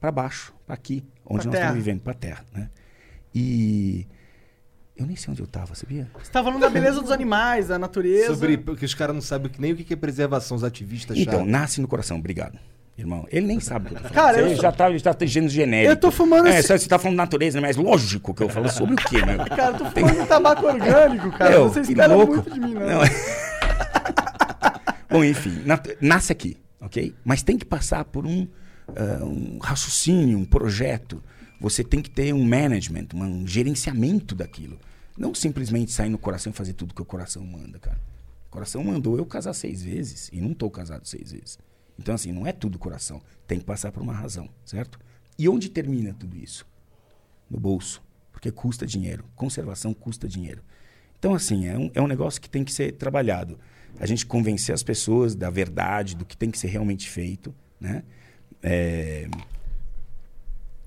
para 0.00 0.10
baixo, 0.10 0.52
para 0.66 0.74
aqui, 0.74 1.04
onde 1.26 1.42
Pra 1.42 1.46
nós 1.46 1.52
terra. 1.52 1.64
estamos 1.66 1.84
vivendo, 1.84 2.00
para 2.00 2.12
a 2.12 2.16
terra, 2.16 2.44
né? 2.54 2.68
E 3.34 4.06
Eu 4.98 5.04
nem 5.06 5.14
sei 5.14 5.30
onde 5.30 5.42
eu 5.42 5.46
tava, 5.46 5.74
sabia? 5.74 6.08
Você 6.24 6.32
tá 6.32 6.42
falando 6.42 6.58
da 6.58 6.70
beleza 6.70 7.02
dos 7.02 7.10
animais, 7.10 7.68
da 7.68 7.78
natureza. 7.78 8.32
Sobre. 8.32 8.56
Porque 8.56 8.86
os 8.86 8.94
caras 8.94 9.14
não 9.14 9.20
sabem 9.20 9.52
nem 9.58 9.72
o 9.72 9.76
que 9.76 9.92
é 9.92 9.96
preservação, 9.96 10.56
os 10.56 10.64
ativistas 10.64 11.18
Então, 11.18 11.44
nasce 11.44 11.82
no 11.82 11.86
coração, 11.86 12.16
obrigado. 12.16 12.58
Irmão, 12.96 13.26
ele 13.30 13.46
nem 13.46 13.60
sabe 13.60 13.84
o 13.84 13.88
que 13.90 13.94
eu 13.96 14.00
tô 14.00 14.08
falando. 14.08 14.14
Cara, 14.14 14.38
eu 14.40 14.48
Você 14.48 14.54
sou- 14.54 14.62
já 14.62 14.72
tá, 14.72 14.96
já 14.96 15.12
tá 15.12 15.26
gênero 15.26 15.52
genérico. 15.52 15.92
Eu 15.92 15.96
tô 15.98 16.10
fumando 16.10 16.46
É, 16.48 16.60
esse- 16.60 16.78
você 16.78 16.88
tá 16.88 16.98
falando 16.98 17.18
natureza, 17.18 17.60
mas 17.60 17.76
lógico 17.76 18.32
que 18.32 18.42
eu 18.42 18.48
falo 18.48 18.70
sobre 18.70 18.94
o 18.94 18.96
quê, 18.96 19.22
meu? 19.22 19.36
Cara, 19.44 19.72
eu 19.76 19.78
tô 19.80 19.84
fumando 19.90 20.22
um 20.22 20.26
tabaco 20.26 20.64
orgânico, 20.66 21.30
cara. 21.32 21.50
Meu, 21.50 21.68
Você 21.68 21.80
espera 21.82 22.14
louco. 22.14 22.32
muito 22.36 22.50
de 22.50 22.58
mim, 22.58 22.72
né? 22.72 22.86
Não, 22.86 23.02
é- 23.04 23.45
Bom, 25.16 25.24
enfim, 25.24 25.62
nat- 25.64 25.96
nasce 25.98 26.30
aqui, 26.30 26.58
ok? 26.78 27.14
Mas 27.24 27.42
tem 27.42 27.56
que 27.56 27.64
passar 27.64 28.04
por 28.04 28.26
um, 28.26 28.46
ah, 28.88 29.24
um 29.24 29.56
raciocínio, 29.58 30.38
um 30.38 30.44
projeto. 30.44 31.22
Você 31.58 31.82
tem 31.82 32.02
que 32.02 32.10
ter 32.10 32.34
um 32.34 32.44
management, 32.44 33.08
um 33.14 33.46
gerenciamento 33.46 34.34
daquilo. 34.34 34.78
Não 35.16 35.34
simplesmente 35.34 35.90
sair 35.90 36.10
no 36.10 36.18
coração 36.18 36.50
e 36.52 36.54
fazer 36.54 36.74
tudo 36.74 36.92
que 36.94 37.00
o 37.00 37.04
coração 37.06 37.42
manda, 37.46 37.78
cara. 37.78 37.98
O 38.48 38.50
coração 38.50 38.84
mandou 38.84 39.16
eu 39.16 39.24
casar 39.24 39.54
seis 39.54 39.82
vezes 39.82 40.28
e 40.32 40.40
não 40.40 40.52
tô 40.52 40.68
casado 40.68 41.06
seis 41.08 41.32
vezes. 41.32 41.58
Então, 41.98 42.14
assim, 42.14 42.30
não 42.30 42.46
é 42.46 42.52
tudo 42.52 42.78
coração. 42.78 43.22
Tem 43.46 43.58
que 43.58 43.64
passar 43.64 43.90
por 43.92 44.02
uma 44.02 44.12
razão, 44.12 44.50
certo? 44.66 44.98
E 45.38 45.48
onde 45.48 45.70
termina 45.70 46.12
tudo 46.12 46.36
isso? 46.36 46.66
no 47.48 47.58
bolso, 47.58 48.02
porque 48.32 48.50
custa 48.50 48.84
dinheiro. 48.84 49.24
Conservação 49.34 49.94
custa 49.94 50.28
dinheiro. 50.28 50.62
Então, 51.18 51.34
assim, 51.34 51.66
é 51.66 51.78
um, 51.78 51.90
é 51.94 52.02
um 52.02 52.06
negócio 52.06 52.40
que 52.40 52.50
tem 52.50 52.64
que 52.64 52.72
ser 52.72 52.92
trabalhado. 52.92 53.58
A 53.98 54.06
gente 54.06 54.26
convencer 54.26 54.74
as 54.74 54.82
pessoas 54.82 55.34
da 55.34 55.50
verdade, 55.50 56.14
do 56.16 56.24
que 56.24 56.36
tem 56.36 56.50
que 56.50 56.58
ser 56.58 56.68
realmente 56.68 57.08
feito, 57.08 57.54
né? 57.80 58.02
É, 58.62 59.28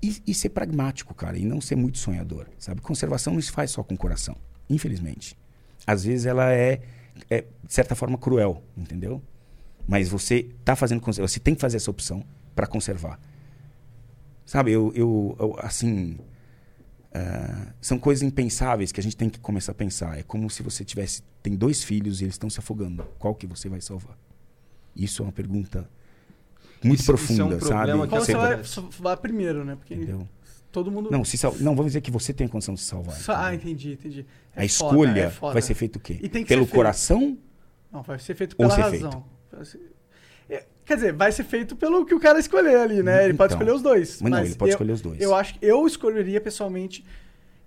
E, 0.02 0.22
e 0.26 0.34
ser 0.34 0.48
pragmático, 0.48 1.12
cara, 1.14 1.36
e 1.36 1.44
não 1.44 1.60
ser 1.60 1.76
muito 1.76 1.98
sonhador, 1.98 2.46
sabe? 2.58 2.80
Conservação 2.80 3.34
não 3.34 3.42
se 3.42 3.50
faz 3.52 3.70
só 3.70 3.82
com 3.82 3.94
o 3.94 3.98
coração, 3.98 4.34
infelizmente. 4.68 5.36
Às 5.86 6.04
vezes 6.04 6.24
ela 6.24 6.52
é, 6.52 6.80
é 7.28 7.42
de 7.42 7.74
certa 7.74 7.94
forma, 7.94 8.16
cruel, 8.16 8.62
entendeu? 8.76 9.22
Mas 9.86 10.08
você 10.08 10.48
tá 10.64 10.74
fazendo 10.74 11.02
você 11.02 11.38
tem 11.38 11.54
que 11.54 11.60
fazer 11.60 11.76
essa 11.76 11.90
opção 11.90 12.24
para 12.54 12.66
conservar. 12.66 13.20
Sabe, 14.46 14.72
eu, 14.72 14.90
eu, 14.94 15.36
eu, 15.38 15.56
assim, 15.58 16.18
ah, 17.12 17.72
são 17.80 17.98
coisas 17.98 18.22
impensáveis 18.22 18.92
que 18.92 19.00
a 19.00 19.02
gente 19.02 19.16
tem 19.16 19.28
que 19.28 19.38
começar 19.40 19.72
a 19.72 19.74
pensar. 19.74 20.18
É 20.18 20.22
como 20.22 20.48
se 20.50 20.62
você 20.62 20.84
tivesse 20.84 21.22
tem 21.42 21.54
dois 21.56 21.82
filhos 21.82 22.20
e 22.20 22.24
eles 22.24 22.34
estão 22.34 22.50
se 22.50 22.58
afogando. 22.60 23.04
Qual 23.18 23.34
que 23.34 23.46
você 23.46 23.68
vai 23.68 23.80
salvar? 23.80 24.16
Isso 24.94 25.22
é 25.22 25.26
uma 25.26 25.32
pergunta 25.32 25.88
muito 26.82 27.00
Isso- 27.00 27.02
isso 27.02 27.10
é 27.10 27.14
um 27.14 27.48
profunda, 27.48 27.60
sabe? 27.60 27.92
que 27.92 28.08
Qual 28.08 28.20
você 28.20 28.32
Você- 28.32 28.38
vai, 28.38 28.64
só 28.64 28.80
vai 29.00 29.16
primeiro, 29.16 29.64
né? 29.64 29.76
Porque 29.76 29.94
Entendeu? 29.94 30.28
todo 30.72 30.90
mundo. 30.90 31.10
Não, 31.10 31.24
se 31.24 31.36
sal... 31.38 31.54
não, 31.60 31.74
vamos 31.74 31.86
dizer 31.92 32.00
que 32.00 32.10
você 32.10 32.32
tem 32.32 32.46
a 32.46 32.50
condição 32.50 32.74
de 32.74 32.80
se 32.80 32.86
salvar. 32.86 33.14
Só- 33.16 33.34
Ah, 33.36 33.54
entendi, 33.54 33.92
entendi. 33.92 34.26
a 34.54 34.64
É 34.64 34.68
foda, 34.68 34.90
escolha 34.92 35.20
é 35.20 35.30
foda. 35.30 35.52
vai 35.54 35.62
ser 35.62 35.74
feita 35.74 35.98
o 35.98 36.00
quê? 36.00 36.18
E 36.22 36.28
tem 36.28 36.42
que 36.42 36.48
Pelo 36.48 36.62
ser 36.62 36.66
feito. 36.66 36.74
coração? 36.76 37.38
Não, 37.92 38.02
vai 38.02 38.18
ser 38.18 38.34
feito 38.34 38.52
Ou 38.58 38.68
pela 38.68 38.74
ser 38.74 38.80
razão. 38.82 39.24
É, 39.52 39.64
Quer 40.90 40.96
dizer, 40.96 41.12
vai 41.12 41.30
ser 41.30 41.44
feito 41.44 41.76
pelo 41.76 42.04
que 42.04 42.12
o 42.12 42.18
cara 42.18 42.40
escolher 42.40 42.74
ali, 42.76 43.00
né? 43.00 43.24
Ele 43.26 43.34
pode 43.34 43.54
Então. 43.54 43.64
escolher 43.64 43.76
os 43.76 43.80
dois. 43.80 44.20
Mas 44.20 44.28
não, 44.32 44.40
ele 44.44 44.56
pode 44.56 44.72
eu- 44.72 44.74
escolher 44.74 44.90
os 44.90 45.00
dois. 45.00 45.20
Eu 45.20 45.32
acho 45.36 45.56
que 45.56 45.64
eu 45.64 45.86
escolheria 45.86 46.40
pessoalmente. 46.40 47.04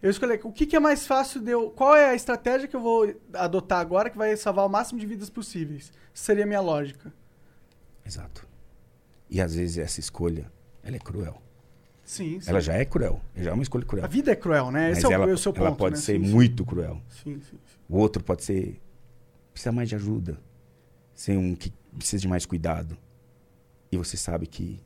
Eu 0.01 0.09
escolher 0.09 0.41
o 0.43 0.51
que, 0.51 0.65
que 0.65 0.75
é 0.75 0.79
mais 0.81 1.07
fácil 1.07 1.39
de 1.39 1.49
eu. 1.51 1.69
Qual 1.69 1.95
é 1.95 2.09
a 2.09 2.15
estratégia 2.15 2.67
que 2.67 2.75
eu 2.75 2.81
vou 2.81 3.15
adotar 3.33 3.79
agora 3.79 4.09
que 4.09 4.17
vai 4.17 4.35
salvar 4.35 4.65
o 4.65 4.69
máximo 4.69 4.99
de 4.99 5.05
vidas 5.05 5.29
possíveis? 5.29 5.89
Seria 6.13 6.43
a 6.43 6.45
minha 6.45 6.59
lógica. 6.59 7.13
Exato. 8.05 8.45
E 9.29 9.39
às 9.39 9.55
vezes 9.55 9.77
essa 9.77 10.01
escolha, 10.01 10.51
ela 10.83 10.97
é 10.97 10.99
cruel. 10.99 11.41
Sim, 12.03 12.41
sim. 12.41 12.49
Ela 12.49 12.59
já 12.59 12.73
é 12.73 12.83
cruel. 12.83 13.21
Já 13.37 13.51
é 13.51 13.53
uma 13.53 13.63
escolha 13.63 13.85
cruel. 13.85 14.03
A 14.03 14.07
vida 14.09 14.33
é 14.33 14.35
cruel, 14.35 14.69
né? 14.69 14.89
Mas 14.89 14.97
Esse 14.97 15.05
é 15.05 15.09
o, 15.09 15.13
ela, 15.13 15.29
é 15.29 15.33
o 15.33 15.37
seu 15.37 15.53
ponto. 15.53 15.65
ela 15.65 15.73
pode 15.77 15.95
né? 15.95 16.01
ser 16.01 16.19
Sim, 16.19 16.25
sim. 16.25 16.29
muito 16.29 16.65
cruel. 16.65 17.01
Sim, 17.07 17.35
sim, 17.39 17.41
sim. 17.51 17.57
O 17.87 17.99
outro 17.99 18.21
pode 18.21 18.43
ser. 18.43 18.81
Precisa 19.53 19.71
mais 19.71 19.87
de 19.87 19.95
ajuda. 19.95 20.37
Ser 21.15 21.37
um 21.37 21.55
que 21.55 21.71
precisa 21.97 22.19
de 22.21 22.27
mais 22.27 22.45
cuidado. 22.45 22.97
E 23.93 23.97
você 23.97 24.17
sabe 24.17 24.47
que 24.47 24.81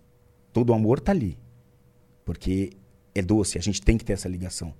todo 0.51 0.71
o 0.71 0.73
amor 0.73 0.99
tá 0.99 1.13
ali. 1.13 1.39
Porque 2.25 2.71
é 3.15 3.21
doce, 3.21 3.57
a 3.57 3.61
gente 3.61 3.81
tem 3.81 3.97
que 3.97 4.03
ter 4.03 4.11
essa 4.11 4.27
ligação. 4.27 4.73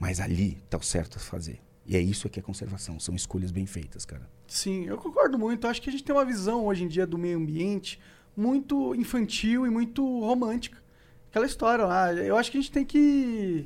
Mas 0.00 0.18
ali 0.18 0.58
tá 0.68 0.76
o 0.76 0.82
certo 0.82 1.16
a 1.16 1.20
fazer. 1.20 1.60
E 1.86 1.96
é 1.96 2.00
isso 2.00 2.28
que 2.28 2.40
é 2.40 2.42
conservação. 2.42 2.98
São 2.98 3.14
escolhas 3.14 3.52
bem 3.52 3.66
feitas, 3.66 4.04
cara. 4.04 4.28
Sim, 4.48 4.84
eu 4.86 4.98
concordo 4.98 5.38
muito. 5.38 5.68
Acho 5.68 5.80
que 5.80 5.88
a 5.88 5.92
gente 5.92 6.02
tem 6.02 6.12
uma 6.12 6.24
visão 6.24 6.66
hoje 6.66 6.82
em 6.82 6.88
dia 6.88 7.06
do 7.06 7.16
meio 7.16 7.38
ambiente 7.38 8.00
muito 8.36 8.96
infantil 8.96 9.64
e 9.64 9.70
muito 9.70 10.02
romântica. 10.20 10.82
Aquela 11.30 11.46
história 11.46 11.84
lá. 11.84 12.12
Eu 12.12 12.36
acho 12.36 12.50
que 12.50 12.58
a 12.58 12.60
gente 12.60 12.72
tem 12.72 12.84
que. 12.84 13.64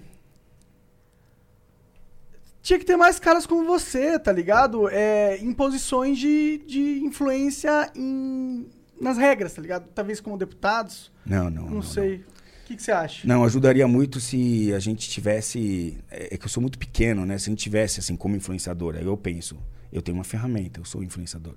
Tinha 2.60 2.78
que 2.78 2.84
ter 2.84 2.98
mais 2.98 3.18
caras 3.18 3.46
como 3.46 3.64
você, 3.64 4.18
tá 4.18 4.30
ligado? 4.30 4.90
É, 4.90 5.38
em 5.38 5.54
posições 5.54 6.18
de, 6.18 6.58
de 6.66 7.00
influência 7.00 7.90
em, 7.96 8.70
nas 9.02 9.18
regras, 9.18 9.52
tá 9.52 9.60
ligado? 9.62 9.88
Talvez 9.94 10.20
como 10.20 10.36
deputados. 10.38 11.10
Não, 11.26 11.50
não. 11.50 11.64
Não, 11.64 11.70
não 11.74 11.82
sei. 11.82 12.16
O 12.16 12.64
que, 12.64 12.76
que 12.76 12.82
você 12.82 12.92
acha? 12.92 13.26
Não, 13.26 13.44
ajudaria 13.44 13.86
muito 13.88 14.20
se 14.20 14.72
a 14.72 14.78
gente 14.78 15.08
tivesse. 15.10 15.98
É 16.10 16.34
é 16.34 16.36
que 16.38 16.44
eu 16.44 16.48
sou 16.48 16.60
muito 16.60 16.78
pequeno, 16.78 17.26
né? 17.26 17.36
Se 17.36 17.48
a 17.48 17.50
gente 17.50 17.62
tivesse, 17.62 18.00
assim, 18.00 18.16
como 18.16 18.36
influenciador. 18.36 18.94
Aí 18.96 19.04
eu 19.04 19.16
penso, 19.16 19.58
eu 19.92 20.00
tenho 20.00 20.16
uma 20.16 20.24
ferramenta, 20.24 20.80
eu 20.80 20.84
sou 20.84 21.02
influenciador. 21.02 21.56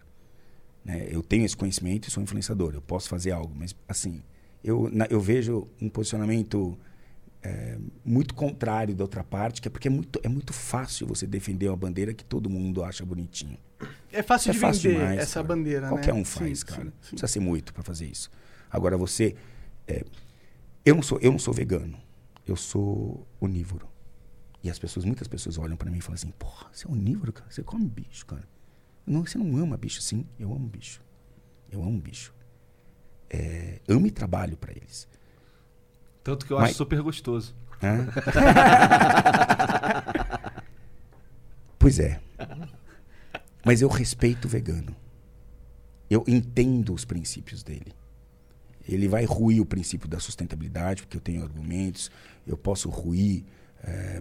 Né? 0.84 1.08
Eu 1.10 1.22
tenho 1.24 1.46
esse 1.46 1.56
conhecimento 1.56 2.08
e 2.08 2.12
sou 2.12 2.22
influenciador. 2.22 2.74
Eu 2.74 2.82
posso 2.82 3.08
fazer 3.08 3.32
algo, 3.32 3.54
mas, 3.56 3.76
assim, 3.88 4.22
eu, 4.64 4.90
na- 4.92 5.08
eu 5.10 5.20
vejo 5.22 5.68
um 5.82 5.88
posicionamento 5.90 6.78
é, 7.46 7.78
muito 8.04 8.34
contrário 8.34 8.96
da 8.96 9.04
outra 9.04 9.24
parte, 9.24 9.62
que 9.62 9.68
é 9.68 9.72
porque 9.72 9.88
é 9.88 9.92
muito, 9.92 10.20
é 10.24 10.28
muito 10.28 10.52
fácil 10.52 11.06
você 11.06 11.28
defender 11.28 11.68
uma 11.70 11.78
bandeira 11.78 12.12
que 12.14 12.26
todo 12.26 12.50
mundo 12.50 12.84
acha 12.84 13.06
bonitinho. 13.06 13.58
É 14.12 14.24
fácil 14.24 14.50
Isso 14.52 14.60
de 14.60 14.66
é 14.66 14.68
fácil 14.68 14.82
vender 14.90 15.00
demais, 15.00 15.20
essa 15.20 15.34
cara. 15.36 15.48
bandeira, 15.48 15.88
Qualquer 15.90 16.14
né? 16.14 16.20
um 16.20 16.26
faz, 16.26 16.60
Sim, 16.62 16.66
cara. 16.66 16.80
sim, 16.82 16.86
Não 16.88 16.92
sim. 17.02 17.10
precisa 17.12 17.28
ser 17.28 17.40
muito 17.40 17.72
para 17.74 17.84
fazer 17.84 18.06
isso. 18.08 18.32
Agora 18.72 18.98
você, 18.98 19.36
é, 19.88 20.04
eu 20.84 20.96
não 20.96 21.04
sou, 21.04 21.20
eu 21.22 21.32
não 21.32 21.40
sou 21.40 21.54
vegano. 21.54 21.98
Eu 22.48 22.56
sou 22.56 23.28
onívoro. 23.40 23.88
E 24.64 24.70
as 24.70 24.80
pessoas, 24.80 25.06
muitas 25.06 25.28
pessoas 25.28 25.58
olham 25.60 25.76
para 25.78 25.92
mim 25.92 25.98
e 26.00 26.02
falam 26.02 26.16
assim: 26.16 26.32
"Porra, 26.40 26.68
você 26.72 26.88
é 26.88 26.92
onívoro, 26.92 27.32
cara? 27.34 27.50
Você 27.52 27.62
come 27.64 27.86
bicho, 27.88 28.26
cara? 28.26 28.48
Não, 29.06 29.24
você 29.26 29.38
não 29.38 29.56
ama 29.58 29.78
bicho, 29.78 30.02
sim? 30.02 30.26
Eu 30.40 30.52
amo 30.52 30.68
bicho. 30.68 31.02
Eu 31.72 31.84
amo 31.84 32.00
bicho. 32.00 32.34
É, 33.30 33.80
amo 33.88 34.08
e 34.08 34.12
trabalho 34.12 34.58
para 34.58 34.72
eles. 34.72 35.08
Tanto 36.26 36.44
que 36.44 36.52
eu 36.52 36.58
Mas- 36.58 36.70
acho 36.70 36.78
super 36.80 37.04
gostoso. 37.04 37.56
Hã? 37.84 38.08
pois 41.78 42.00
é. 42.00 42.20
Mas 43.64 43.84
eu 43.84 43.88
respeito 43.88 44.46
o 44.46 44.50
vegano. 44.50 44.96
Eu 46.10 46.24
entendo 46.28 46.96
os 46.96 47.06
princípios 47.06 47.62
dele. 47.62 47.94
Ele 48.90 49.08
vai 49.08 49.24
ruir 49.26 49.62
o 49.62 49.68
princípio 49.68 50.10
da 50.10 50.20
sustentabilidade, 50.20 51.04
porque 51.04 51.18
eu 51.18 51.22
tenho 51.22 51.44
argumentos. 51.44 52.10
Eu 52.48 52.58
posso 52.58 52.90
ruir 52.90 53.46
ah, 53.84 54.20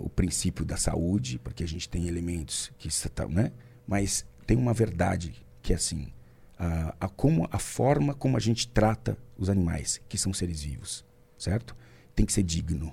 o 0.00 0.10
princípio 0.10 0.62
da 0.62 0.76
saúde, 0.76 1.38
porque 1.38 1.64
a 1.64 1.68
gente 1.68 1.88
tem 1.88 2.06
elementos 2.06 2.70
que 2.76 2.90
tá, 3.08 3.26
né? 3.26 3.50
Mas 3.86 4.26
tem 4.46 4.58
uma 4.58 4.74
verdade 4.74 5.34
que 5.62 5.72
é 5.72 5.76
assim, 5.76 6.12
a, 6.58 6.94
a 7.00 7.08
como 7.08 7.48
a 7.50 7.58
forma 7.58 8.14
como 8.14 8.36
a 8.36 8.40
gente 8.40 8.66
trata 8.68 9.16
os 9.38 9.48
animais, 9.48 10.00
que 10.08 10.18
são 10.18 10.32
seres 10.32 10.62
vivos, 10.62 11.04
certo? 11.38 11.76
Tem 12.14 12.26
que 12.26 12.32
ser 12.32 12.42
digno. 12.42 12.92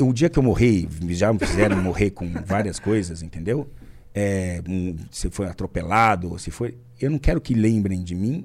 O 0.00 0.12
dia 0.12 0.28
que 0.28 0.38
eu 0.38 0.42
morrer, 0.42 0.88
já 1.10 1.32
me 1.32 1.38
fizeram 1.38 1.76
morrer 1.80 2.10
com 2.10 2.28
várias 2.44 2.80
coisas, 2.80 3.22
entendeu? 3.22 3.70
É, 4.12 4.60
um, 4.68 4.96
se 5.10 5.30
foi 5.30 5.46
atropelado, 5.46 6.36
se 6.38 6.50
foi. 6.50 6.76
Eu 7.00 7.10
não 7.10 7.18
quero 7.18 7.40
que 7.40 7.54
lembrem 7.54 8.02
de 8.02 8.14
mim 8.14 8.44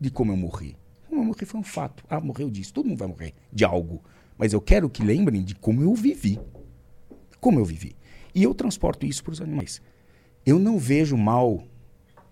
de 0.00 0.10
como 0.10 0.32
eu 0.32 0.36
morri. 0.36 0.76
Como 1.08 1.20
eu 1.20 1.24
morri 1.24 1.46
foi 1.46 1.60
um 1.60 1.64
fato. 1.64 2.04
Ah, 2.10 2.20
morreu 2.20 2.50
disso. 2.50 2.74
Todo 2.74 2.88
mundo 2.88 2.98
vai 2.98 3.08
morrer 3.08 3.34
de 3.52 3.64
algo. 3.64 4.02
Mas 4.36 4.52
eu 4.52 4.60
quero 4.60 4.90
que 4.90 5.02
lembrem 5.02 5.44
de 5.44 5.54
como 5.54 5.80
eu 5.80 5.94
vivi. 5.94 6.40
Como 7.40 7.60
eu 7.60 7.64
vivi. 7.64 7.94
E 8.34 8.42
eu 8.42 8.52
transporto 8.52 9.06
isso 9.06 9.22
para 9.22 9.32
os 9.32 9.40
animais. 9.40 9.80
Eu 10.44 10.58
não 10.58 10.76
vejo 10.76 11.16
mal 11.16 11.64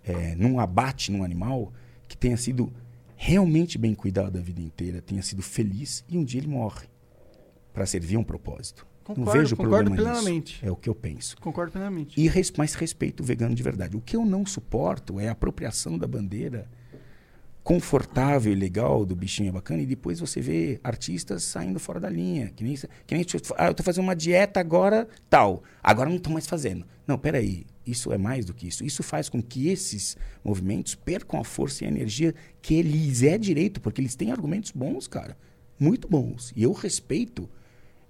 é, 0.05 0.34
num 0.34 0.59
abate 0.59 1.11
num 1.11 1.24
animal 1.24 1.72
que 2.09 2.16
tenha 2.16 2.36
sido 2.36 2.72
realmente 3.16 3.78
bem 3.78 3.94
cuidado 3.94 4.38
a 4.38 4.40
vida 4.40 4.61
inteira, 4.61 5.00
tenha 5.00 5.22
sido 5.22 5.42
feliz 5.42 6.05
e 6.09 6.18
um 6.18 6.24
dia 6.24 6.40
ele 6.40 6.48
morre 6.48 6.88
para 7.72 7.86
servir 7.86 8.16
a 8.16 8.18
um 8.18 8.24
propósito. 8.24 8.86
não 9.09 9.14
Concordo, 9.14 9.38
vejo 9.40 9.57
concordo 9.57 9.90
problema 9.90 9.96
nisso. 9.96 10.22
plenamente. 10.22 10.61
É 10.66 10.70
o 10.70 10.76
que 10.76 10.88
eu 10.88 10.94
penso. 10.94 11.36
Concordo 11.40 11.72
plenamente. 11.72 12.20
E 12.20 12.28
res, 12.28 12.53
mas 12.57 12.74
respeito 12.74 13.22
o 13.22 13.24
vegano 13.24 13.55
de 13.55 13.62
verdade. 13.62 13.96
O 13.96 14.00
que 14.00 14.16
eu 14.16 14.24
não 14.24 14.44
suporto 14.44 15.20
é 15.20 15.28
a 15.28 15.32
apropriação 15.32 15.96
da 15.96 16.07
bandeira 16.07 16.68
confortável 17.62 18.53
e 18.53 18.57
legal 18.57 19.07
do 19.07 19.14
bichinho 19.14 19.53
bacana 19.53 19.82
e 19.82 19.86
depois 19.86 20.18
você 20.18 20.40
vê 20.40 20.80
artistas 20.82 21.44
saindo 21.44 21.78
fora 21.78 22.00
da 22.00 22.11
linha. 22.11 22.50
Que 22.50 22.64
nem, 22.64 22.74
que 22.74 23.14
nem 23.14 23.24
ah, 23.57 23.66
eu 23.68 23.74
tô 23.74 23.82
fazendo 23.82 24.05
uma 24.05 24.16
dieta 24.16 24.59
agora 24.59 25.07
tal. 25.30 25.62
Agora 25.82 26.09
não 26.09 26.16
estou 26.16 26.32
mais 26.32 26.46
fazendo. 26.46 26.84
Não, 27.07 27.16
peraí. 27.16 27.64
Isso 27.87 28.12
é 28.12 28.18
mais 28.18 28.45
do 28.45 28.55
que 28.55 28.68
isso. 28.68 28.85
Isso 28.85 29.03
faz 29.03 29.28
com 29.28 29.43
que 29.43 29.68
esses 29.68 30.16
movimentos 30.45 30.95
percam 30.95 31.41
a 31.41 31.45
força 31.45 31.85
e 31.85 31.87
a 31.87 31.91
energia 31.91 32.35
que 32.61 32.80
lhes 32.83 33.22
é 33.22 33.37
direito, 33.37 33.80
porque 33.80 34.01
eles 34.01 34.14
têm 34.14 34.30
argumentos 34.30 34.70
bons, 34.70 35.09
cara. 35.09 35.37
Muito 35.78 36.07
bons. 36.09 36.53
E 36.55 36.62
eu 36.62 36.72
respeito 36.72 37.49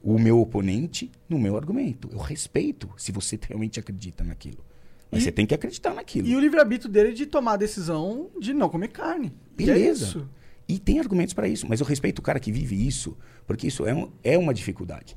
o 0.03 0.19
meu 0.19 0.41
oponente 0.41 1.11
no 1.29 1.39
meu 1.39 1.57
argumento. 1.57 2.09
Eu 2.13 2.19
respeito 2.19 2.91
se 2.99 3.13
você 3.13 3.39
realmente 3.49 3.81
acredita 3.81 4.23
naquilo. 4.25 4.63
Mas 5.11 5.23
E- 5.23 5.25
você 5.25 5.33
tem 5.33 5.47
que 5.47 5.55
acreditar 5.55 5.95
naquilo. 5.95 6.27
E 6.29 6.35
o 6.37 6.41
livre-arbítrio 6.41 6.91
dele 6.91 7.13
de 7.13 7.25
tomar 7.27 7.53
a 7.55 7.57
decisão 7.57 8.29
de 8.41 8.53
não 8.53 8.69
comer 8.69 8.89
carne. 8.89 9.33
E 9.59 9.63
é 9.63 9.67
Beleza. 9.67 10.29
E 10.69 10.79
tem 10.79 10.99
argumentos 10.99 11.35
para 11.35 11.49
isso, 11.49 11.67
mas 11.69 11.81
eu 11.81 11.87
respeito 11.87 12.19
o 12.19 12.23
cara 12.23 12.39
que 12.41 12.51
vive 12.53 12.87
isso, 12.87 13.17
porque 13.47 13.67
isso 13.67 13.85
é, 13.87 13.95
um- 13.95 14.11
é 14.23 14.37
uma 14.39 14.53
dificuldade. 14.55 15.17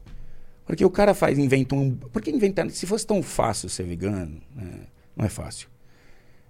Porque 0.65 0.83
o 0.83 0.89
cara 0.89 1.13
faz, 1.13 1.37
inventa 1.37 1.75
um. 1.75 1.95
Porque 1.95 2.31
inventar. 2.31 2.69
Se 2.71 2.85
fosse 2.87 3.05
tão 3.05 3.21
fácil 3.21 3.69
ser 3.69 3.83
vegano, 3.83 4.41
né, 4.55 4.87
não 5.15 5.25
é 5.25 5.29
fácil. 5.29 5.67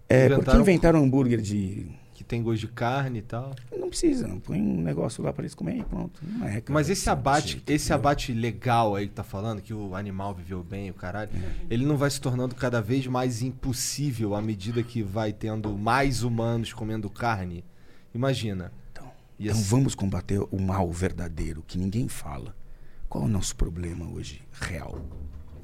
É, 0.07 0.27
porque 0.29 0.33
Inventaram- 0.35 0.61
inventaram 0.61 1.01
um 1.01 1.03
hambúrguer 1.05 1.41
de. 1.41 1.87
Que 2.13 2.23
tem 2.23 2.41
gosto 2.41 2.61
de 2.61 2.67
carne 2.69 3.19
e 3.19 3.21
tal. 3.21 3.53
Não 3.77 3.89
precisa, 3.89 4.25
põe 4.45 4.61
um 4.61 4.79
negócio 4.81 5.21
lá 5.21 5.33
para 5.33 5.41
eles 5.43 5.53
comerem 5.53 5.81
e 5.81 5.83
pronto. 5.83 6.21
Não 6.23 6.47
é, 6.47 6.61
cara, 6.61 6.73
Mas 6.73 6.89
esse 6.89 7.09
abate, 7.09 7.49
jeito, 7.49 7.69
esse 7.69 7.85
entendeu? 7.87 7.95
abate 8.09 8.31
legal 8.33 8.95
aí 8.95 9.07
que 9.09 9.13
tá 9.13 9.23
falando, 9.23 9.61
que 9.61 9.73
o 9.73 9.93
animal 9.93 10.33
viveu 10.33 10.63
bem, 10.63 10.89
o 10.89 10.93
caralho, 10.93 11.29
ele 11.69 11.85
não 11.85 11.97
vai 11.97 12.09
se 12.09 12.21
tornando 12.21 12.55
cada 12.55 12.81
vez 12.81 13.05
mais 13.05 13.41
impossível 13.41 14.33
à 14.33 14.41
medida 14.41 14.81
que 14.81 15.03
vai 15.03 15.33
tendo 15.33 15.77
mais 15.77 16.23
humanos 16.23 16.71
comendo 16.71 17.09
carne? 17.09 17.65
Imagina. 18.13 18.71
Então, 18.93 19.11
então 19.37 19.55
ser- 19.57 19.63
vamos 19.63 19.93
combater 19.93 20.39
o 20.39 20.57
mal 20.61 20.89
verdadeiro 20.89 21.65
que 21.67 21.77
ninguém 21.77 22.07
fala. 22.07 22.55
Qual 23.15 23.23
é 23.23 23.27
o 23.27 23.31
nosso 23.31 23.55
problema 23.55 24.05
hoje 24.11 24.41
real 24.51 24.99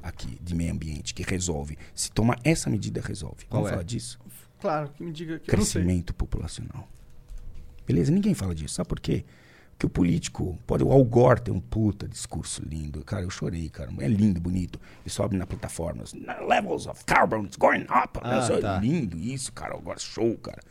aqui 0.02 0.38
de 0.40 0.54
meio 0.54 0.72
ambiente 0.72 1.12
que 1.12 1.22
resolve? 1.22 1.76
Se 1.94 2.10
tomar 2.10 2.40
essa 2.42 2.70
medida 2.70 2.98
resolve. 3.02 3.44
Qual 3.44 3.60
vamos 3.60 3.68
é? 3.68 3.72
falar 3.72 3.84
disso? 3.84 4.18
Claro, 4.58 4.88
que 4.88 5.04
me 5.04 5.12
diga 5.12 5.38
que. 5.38 5.50
Crescimento 5.50 6.14
populacional. 6.14 6.88
Beleza? 7.86 8.10
Ninguém 8.10 8.32
fala 8.32 8.54
disso. 8.54 8.76
Sabe 8.76 8.88
por 8.88 8.98
quê? 8.98 9.26
Porque 9.72 9.84
o 9.84 9.90
político, 9.90 10.58
pode, 10.66 10.82
o 10.82 10.90
Al 10.90 11.04
Gore 11.04 11.42
tem 11.42 11.52
um 11.52 11.60
puta 11.60 12.08
discurso 12.08 12.62
lindo. 12.64 13.04
Cara, 13.04 13.22
eu 13.22 13.30
chorei, 13.30 13.68
cara. 13.68 13.92
É 13.98 14.08
lindo, 14.08 14.40
bonito. 14.40 14.80
Ele 15.02 15.10
sobe 15.10 15.36
na 15.36 15.46
plataforma. 15.46 16.04
Levels 16.48 16.86
of 16.86 17.04
carbon 17.04 17.44
is 17.44 17.56
going 17.56 17.82
up. 17.82 18.18
Ah, 18.22 18.48
é 18.50 18.60
tá. 18.62 18.78
lindo 18.78 19.18
isso, 19.18 19.52
cara. 19.52 19.74
Al 19.74 19.82
Gore, 19.82 20.00
show, 20.00 20.38
cara. 20.38 20.62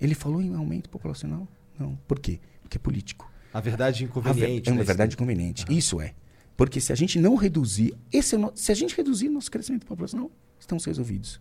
Ele 0.00 0.14
falou 0.14 0.40
em 0.40 0.54
aumento 0.54 0.88
populacional? 0.88 1.48
Não. 1.76 1.96
Por 2.06 2.20
quê? 2.20 2.38
Porque 2.62 2.76
é 2.76 2.80
político. 2.80 3.33
A 3.54 3.60
verdade 3.60 3.98
A 3.98 3.98
ver- 4.00 4.04
inconveniente. 4.10 4.68
é 4.68 4.72
uma 4.72 4.78
né? 4.80 4.84
verdade 4.84 5.14
inconveniente. 5.14 5.64
Isso 5.70 6.00
é. 6.00 6.12
Porque 6.56 6.80
se 6.80 6.92
a 6.92 6.96
gente 6.96 7.18
não 7.18 7.34
reduzir, 7.36 7.94
esse 8.12 8.36
é 8.36 8.38
se 8.54 8.70
a 8.70 8.74
gente 8.74 8.96
reduzir 8.96 9.28
nosso 9.28 9.50
crescimento 9.50 9.86
populacional, 9.86 10.30
estamos 10.58 10.84
resolvidos. 10.84 11.40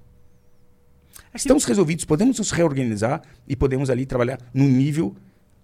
É 1.34 1.38
Estamos 1.38 1.66
resolvidos, 1.66 2.06
podemos 2.06 2.38
nos 2.40 2.52
reorganizar 2.52 3.22
e 3.48 3.56
podemos 3.56 3.90
ali 3.90 4.06
trabalhar 4.06 4.40
num 4.54 4.68
nível 4.68 5.16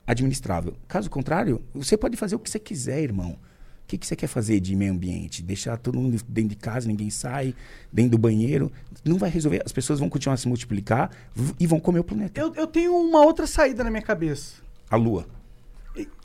administrável. 0.06 0.76
Caso 0.88 1.10
contrário, 1.10 1.64
você 1.74 1.96
pode 1.98 2.18
fazer 2.18 2.36
o 2.36 2.40
que 2.40 2.50
você 2.50 2.60
quiser, 2.60 3.02
irmão. 3.02 3.32
O 3.84 3.88
que, 3.90 3.98
que 3.98 4.06
você 4.06 4.16
quer 4.16 4.28
fazer 4.28 4.60
de 4.60 4.76
meio 4.76 4.94
ambiente? 4.94 5.42
Deixar 5.42 5.76
todo 5.78 6.00
mundo 6.00 6.22
dentro 6.28 6.50
de 6.52 6.56
casa, 6.56 6.88
ninguém 6.88 7.10
sai, 7.10 7.56
dentro 7.92 8.12
do 8.12 8.18
banheiro. 8.20 8.72
Não 9.04 9.18
vai 9.18 9.32
resolver. 9.32 9.64
As 9.66 9.72
pessoas 9.72 10.00
vão 10.00 10.08
continuar 10.10 10.36
a 10.36 10.38
se 10.38 10.48
multiplicar 10.48 11.10
e 11.60 11.66
vão 11.66 11.80
comer 11.80 12.00
o 12.00 12.04
planeta. 12.04 12.40
Eu, 12.40 12.54
eu 12.54 12.68
tenho 12.68 12.96
uma 12.96 13.22
outra 13.26 13.48
saída 13.48 13.84
na 13.84 13.90
minha 13.90 14.04
cabeça. 14.04 14.62
A 14.92 14.96
Lua. 14.96 15.28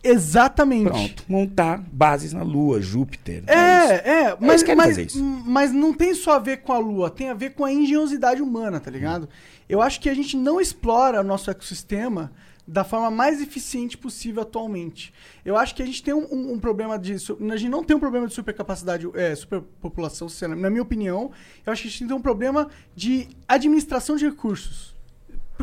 Exatamente. 0.02 0.84
Pronto. 0.90 1.24
Montar 1.28 1.78
bases 1.90 2.32
na 2.32 2.42
Lua, 2.42 2.80
Júpiter. 2.80 3.42
isso. 3.44 3.50
É, 3.52 3.94
é, 4.30 4.36
mas, 4.38 4.62
mas, 4.76 4.98
isso. 4.98 5.22
mas 5.24 5.72
não 5.72 5.92
tem 5.94 6.14
só 6.14 6.32
a 6.34 6.38
ver 6.38 6.58
com 6.58 6.72
a 6.72 6.78
Lua, 6.78 7.10
tem 7.10 7.30
a 7.30 7.34
ver 7.34 7.54
com 7.54 7.64
a 7.64 7.72
engenhosidade 7.72 8.42
humana, 8.42 8.78
tá 8.78 8.90
ligado? 8.90 9.28
Eu 9.68 9.80
acho 9.80 10.00
que 10.00 10.08
a 10.10 10.14
gente 10.14 10.36
não 10.36 10.60
explora 10.60 11.20
o 11.20 11.24
nosso 11.24 11.50
ecossistema 11.50 12.30
da 12.66 12.82
forma 12.84 13.10
mais 13.10 13.42
eficiente 13.42 13.96
possível 13.96 14.42
atualmente. 14.42 15.12
Eu 15.44 15.56
acho 15.56 15.74
que 15.74 15.82
a 15.82 15.86
gente 15.86 16.02
tem 16.02 16.14
um, 16.14 16.26
um- 16.32 16.52
um 16.54 16.58
problema 16.58 16.98
de. 16.98 17.12
A 17.14 17.56
gente 17.56 17.68
não 17.70 17.82
tem 17.84 17.94
um 17.96 18.00
problema 18.00 18.26
de 18.26 18.32
supercapacidade, 18.34 19.06
é, 19.14 19.34
superpopulação, 19.34 20.28
sinceramente, 20.28 20.62
na 20.62 20.70
minha 20.70 20.82
opinião. 20.82 21.30
Eu 21.66 21.72
acho 21.72 21.82
que 21.82 21.88
a 21.88 21.90
gente 21.90 22.06
tem 22.06 22.16
um 22.16 22.20
problema 22.22 22.68
de 22.94 23.28
administração 23.48 24.16
de 24.16 24.24
recursos. 24.26 24.93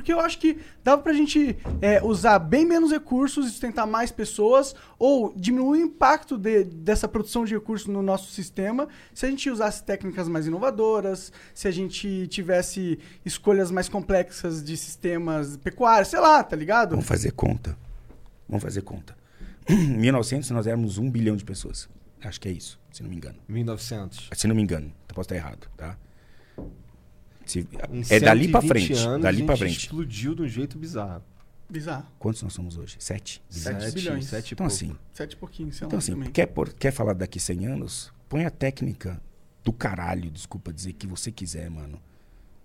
Porque 0.01 0.11
eu 0.11 0.19
acho 0.19 0.39
que 0.39 0.57
dava 0.83 0.99
pra 0.99 1.13
gente 1.13 1.55
é, 1.79 2.03
usar 2.03 2.39
bem 2.39 2.65
menos 2.65 2.91
recursos 2.91 3.45
e 3.45 3.49
sustentar 3.51 3.85
mais 3.85 4.11
pessoas, 4.11 4.75
ou 4.97 5.31
diminuir 5.35 5.83
o 5.83 5.85
impacto 5.85 6.39
de- 6.39 6.63
dessa 6.63 7.07
produção 7.07 7.45
de 7.45 7.53
recursos 7.53 7.87
no 7.87 8.01
nosso 8.01 8.31
sistema, 8.31 8.87
se 9.13 9.27
a 9.27 9.29
gente 9.29 9.47
usasse 9.47 9.83
técnicas 9.83 10.27
mais 10.27 10.47
inovadoras, 10.47 11.31
se 11.53 11.67
a 11.67 11.71
gente 11.71 12.27
tivesse 12.27 12.97
escolhas 13.23 13.69
mais 13.69 13.87
complexas 13.87 14.63
de 14.63 14.75
sistemas 14.75 15.55
pecuários, 15.57 16.07
sei 16.09 16.19
lá, 16.19 16.43
tá 16.43 16.55
ligado? 16.55 16.91
Vamos 16.91 17.05
fazer 17.05 17.31
conta. 17.31 17.77
Vamos 18.49 18.63
fazer 18.63 18.81
conta. 18.81 19.15
Em 19.69 19.97
1900 19.97 20.49
nós 20.49 20.65
éramos 20.65 20.97
um 20.97 21.09
bilhão 21.11 21.35
de 21.35 21.45
pessoas. 21.45 21.87
Acho 22.23 22.41
que 22.41 22.49
é 22.49 22.51
isso, 22.51 22.79
se 22.91 23.03
não 23.03 23.09
me 23.11 23.15
engano. 23.15 23.37
1900. 23.47 24.29
Se 24.33 24.47
não 24.47 24.55
me 24.55 24.63
engano, 24.63 24.87
eu 25.07 25.13
posso 25.15 25.25
estar 25.25 25.35
errado, 25.35 25.67
tá? 25.77 25.95
Se- 27.45 27.67
é 28.09 28.19
dali 28.19 28.47
pra 28.47 28.61
120 28.61 28.85
frente. 28.87 29.07
anos, 29.07 29.21
dali 29.21 29.41
a 29.41 29.45
pra 29.45 29.55
gente 29.55 29.67
frente. 29.67 29.79
explodiu 29.85 30.35
de 30.35 30.41
um 30.43 30.47
jeito 30.47 30.77
bizarro. 30.77 31.23
Bizarro. 31.69 32.05
Quantos 32.19 32.43
nós 32.43 32.51
somos 32.53 32.77
hoje? 32.77 32.97
Sete? 32.99 33.41
Sete 33.49 33.91
bilhões. 33.93 34.25
Sete 34.25 34.53
Então 34.53 34.67
pouco. 34.67 34.75
assim, 34.83 34.95
Sete 35.13 35.33
e 35.33 35.35
pouquinho, 35.37 35.71
sei 35.71 35.85
lá, 35.85 35.87
então 35.87 35.99
assim, 35.99 36.11
também. 36.13 36.29
quer, 36.31 36.45
por- 36.47 36.73
quer 36.73 36.91
falar 36.91 37.13
daqui 37.13 37.39
100 37.39 37.65
anos? 37.65 38.11
Põe 38.27 38.45
a 38.45 38.49
técnica 38.49 39.21
do 39.63 39.71
caralho, 39.71 40.29
desculpa 40.29 40.73
dizer, 40.73 40.93
que 40.93 41.07
você 41.07 41.31
quiser, 41.31 41.69
mano. 41.69 41.99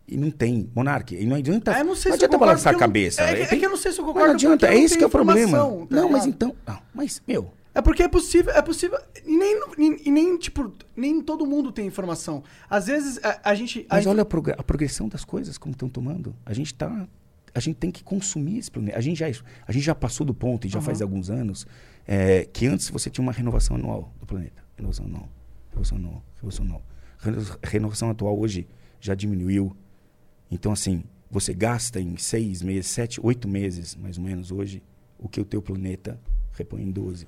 E 0.09 0.17
não 0.17 0.31
tem. 0.31 0.71
Monark, 0.75 1.15
e 1.15 1.25
não 1.27 1.37
adianta. 1.37 1.73
Eu 1.79 1.85
não 1.85 1.95
sei 1.95 2.03
se 2.03 2.09
eu 2.11 2.15
adianta 2.15 2.39
balançar 2.39 2.71
a 2.71 2.73
não- 2.73 2.81
cabeça. 2.81 3.23
é 3.23 3.27
que- 3.27 3.33
velho. 3.35 3.45
é 3.55 3.57
que 3.59 3.67
eu 3.67 3.71
não 3.71 3.77
sei 3.77 3.91
se 3.93 3.99
eu 3.99 4.05
Mas 4.05 4.13
concordo, 4.13 4.29
Não 4.29 4.35
adianta, 4.35 4.67
é 4.67 4.75
não 4.75 4.81
esse 4.83 4.97
que 4.99 5.03
é 5.05 5.07
o 5.07 5.11
problema. 5.11 5.59
tá 5.59 5.65
não, 5.91 6.09
mas 6.11 6.27
então. 6.27 6.55
Não, 6.67 6.79
mas, 6.95 7.23
meu. 7.27 7.53
É 7.77 7.83
porque 7.83 8.03
é 8.03 8.09
possível, 8.09 8.53
é 8.55 8.63
possível. 8.63 8.99
E 9.25 9.37
nem, 9.37 9.61
e 10.07 10.11
nem, 10.11 10.39
tipo, 10.39 10.73
nem 10.97 11.21
todo 11.21 11.45
mundo 11.45 11.71
tem 11.71 11.87
informação. 11.87 12.43
Às 12.71 12.87
vezes 12.87 13.21
a, 13.23 13.51
a 13.51 13.55
gente. 13.55 13.81
a 13.91 13.95
Mas 13.97 14.05
gente- 14.05 14.11
olha 14.13 14.23
a, 14.23 14.25
prog- 14.25 14.51
a 14.57 14.63
progressão 14.63 15.09
das 15.09 15.25
coisas 15.25 15.59
como 15.59 15.73
estão 15.73 15.89
tomando. 15.89 16.35
A 16.45 16.55
gente 16.55 16.73
tá. 16.75 17.07
A 17.55 17.61
gente 17.61 17.77
tem 17.77 17.91
que 17.91 18.03
consumir 18.05 18.59
esse 18.59 18.71
planeta. 18.71 18.97
A 18.99 19.01
gente 19.01 19.19
já, 19.19 19.27
a 19.67 19.73
gente 19.73 19.85
já 19.85 19.95
passou 19.95 20.27
do 20.27 20.33
ponto, 20.35 20.67
e 20.67 20.71
já 20.71 20.81
faz 20.81 21.01
alguns 21.03 21.31
anos, 21.31 21.67
é, 22.07 22.45
que 22.47 22.67
antes 22.67 22.89
você 22.91 23.09
tinha 23.11 23.23
uma 23.23 23.33
renovação 23.33 23.77
anual 23.77 24.13
do 24.21 24.27
planeta. 24.27 24.63
Renovação 24.77 25.05
anual. 25.07 25.29
Renovação 25.71 25.99
anual. 25.99 26.23
Renovação 26.37 26.65
anual. 26.65 26.83
Reno- 27.19 27.59
Renovação 27.63 28.11
atual 28.11 28.39
hoje 28.39 28.67
já 29.01 29.15
diminuiu. 29.15 29.75
Então, 30.51 30.71
assim, 30.73 31.03
você 31.31 31.53
gasta 31.55 32.01
em 32.01 32.17
seis 32.17 32.63
meses, 32.63 32.87
sete, 32.91 33.21
oito 33.23 33.49
meses, 33.49 33.97
mais 33.97 34.17
ou 34.19 34.25
menos, 34.25 34.51
hoje, 34.51 34.83
o 35.19 35.29
que 35.29 35.41
o 35.41 35.45
teu 35.45 35.61
planeta 35.63 36.19
repõe 36.53 36.83
em 36.83 36.91
12. 36.91 37.27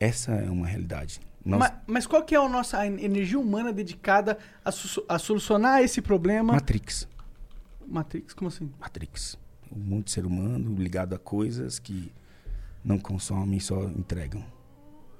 Essa 0.00 0.32
é 0.32 0.50
uma 0.50 0.66
realidade. 0.66 1.20
Nós- 1.44 1.60
mas, 1.60 1.72
mas 1.86 2.06
qual 2.06 2.22
que 2.24 2.34
é 2.34 2.38
a 2.38 2.48
nossa 2.48 2.84
energia 2.86 3.38
humana 3.38 3.72
dedicada 3.72 4.38
a, 4.64 4.70
a 5.14 5.18
solucionar 5.18 5.82
esse 5.82 6.00
problema? 6.02 6.54
Matrix. 6.54 7.06
Matrix, 7.86 8.32
como 8.34 8.48
assim? 8.48 8.70
Matrix. 8.80 9.38
Um 9.70 9.78
monte 9.78 10.06
de 10.06 10.10
ser 10.12 10.26
humano 10.26 10.74
ligado 10.76 11.14
a 11.14 11.18
coisas 11.18 11.78
que 11.78 12.10
não 12.84 12.98
consomem 12.98 13.58
e 13.58 13.60
só 13.60 13.84
entregam. 13.84 14.42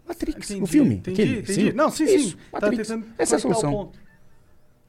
Matrix, 0.06 0.50
Entendi, 0.50 0.62
o 0.62 0.66
filme. 0.66 0.94
Entendi, 0.96 1.22
aquele, 1.22 1.38
entendi. 1.40 1.70
sim. 1.70 1.72
Não, 1.72 1.90
sim, 1.90 2.04
Isso, 2.04 2.30
sim. 2.30 2.36
Tava 2.50 2.66
Matrix. 2.66 2.88
tentando 2.88 3.06
Essa 3.18 3.34
é 3.34 3.36
a 3.36 3.38
o 3.38 3.40
solução. 3.42 3.70
ponto. 3.70 3.98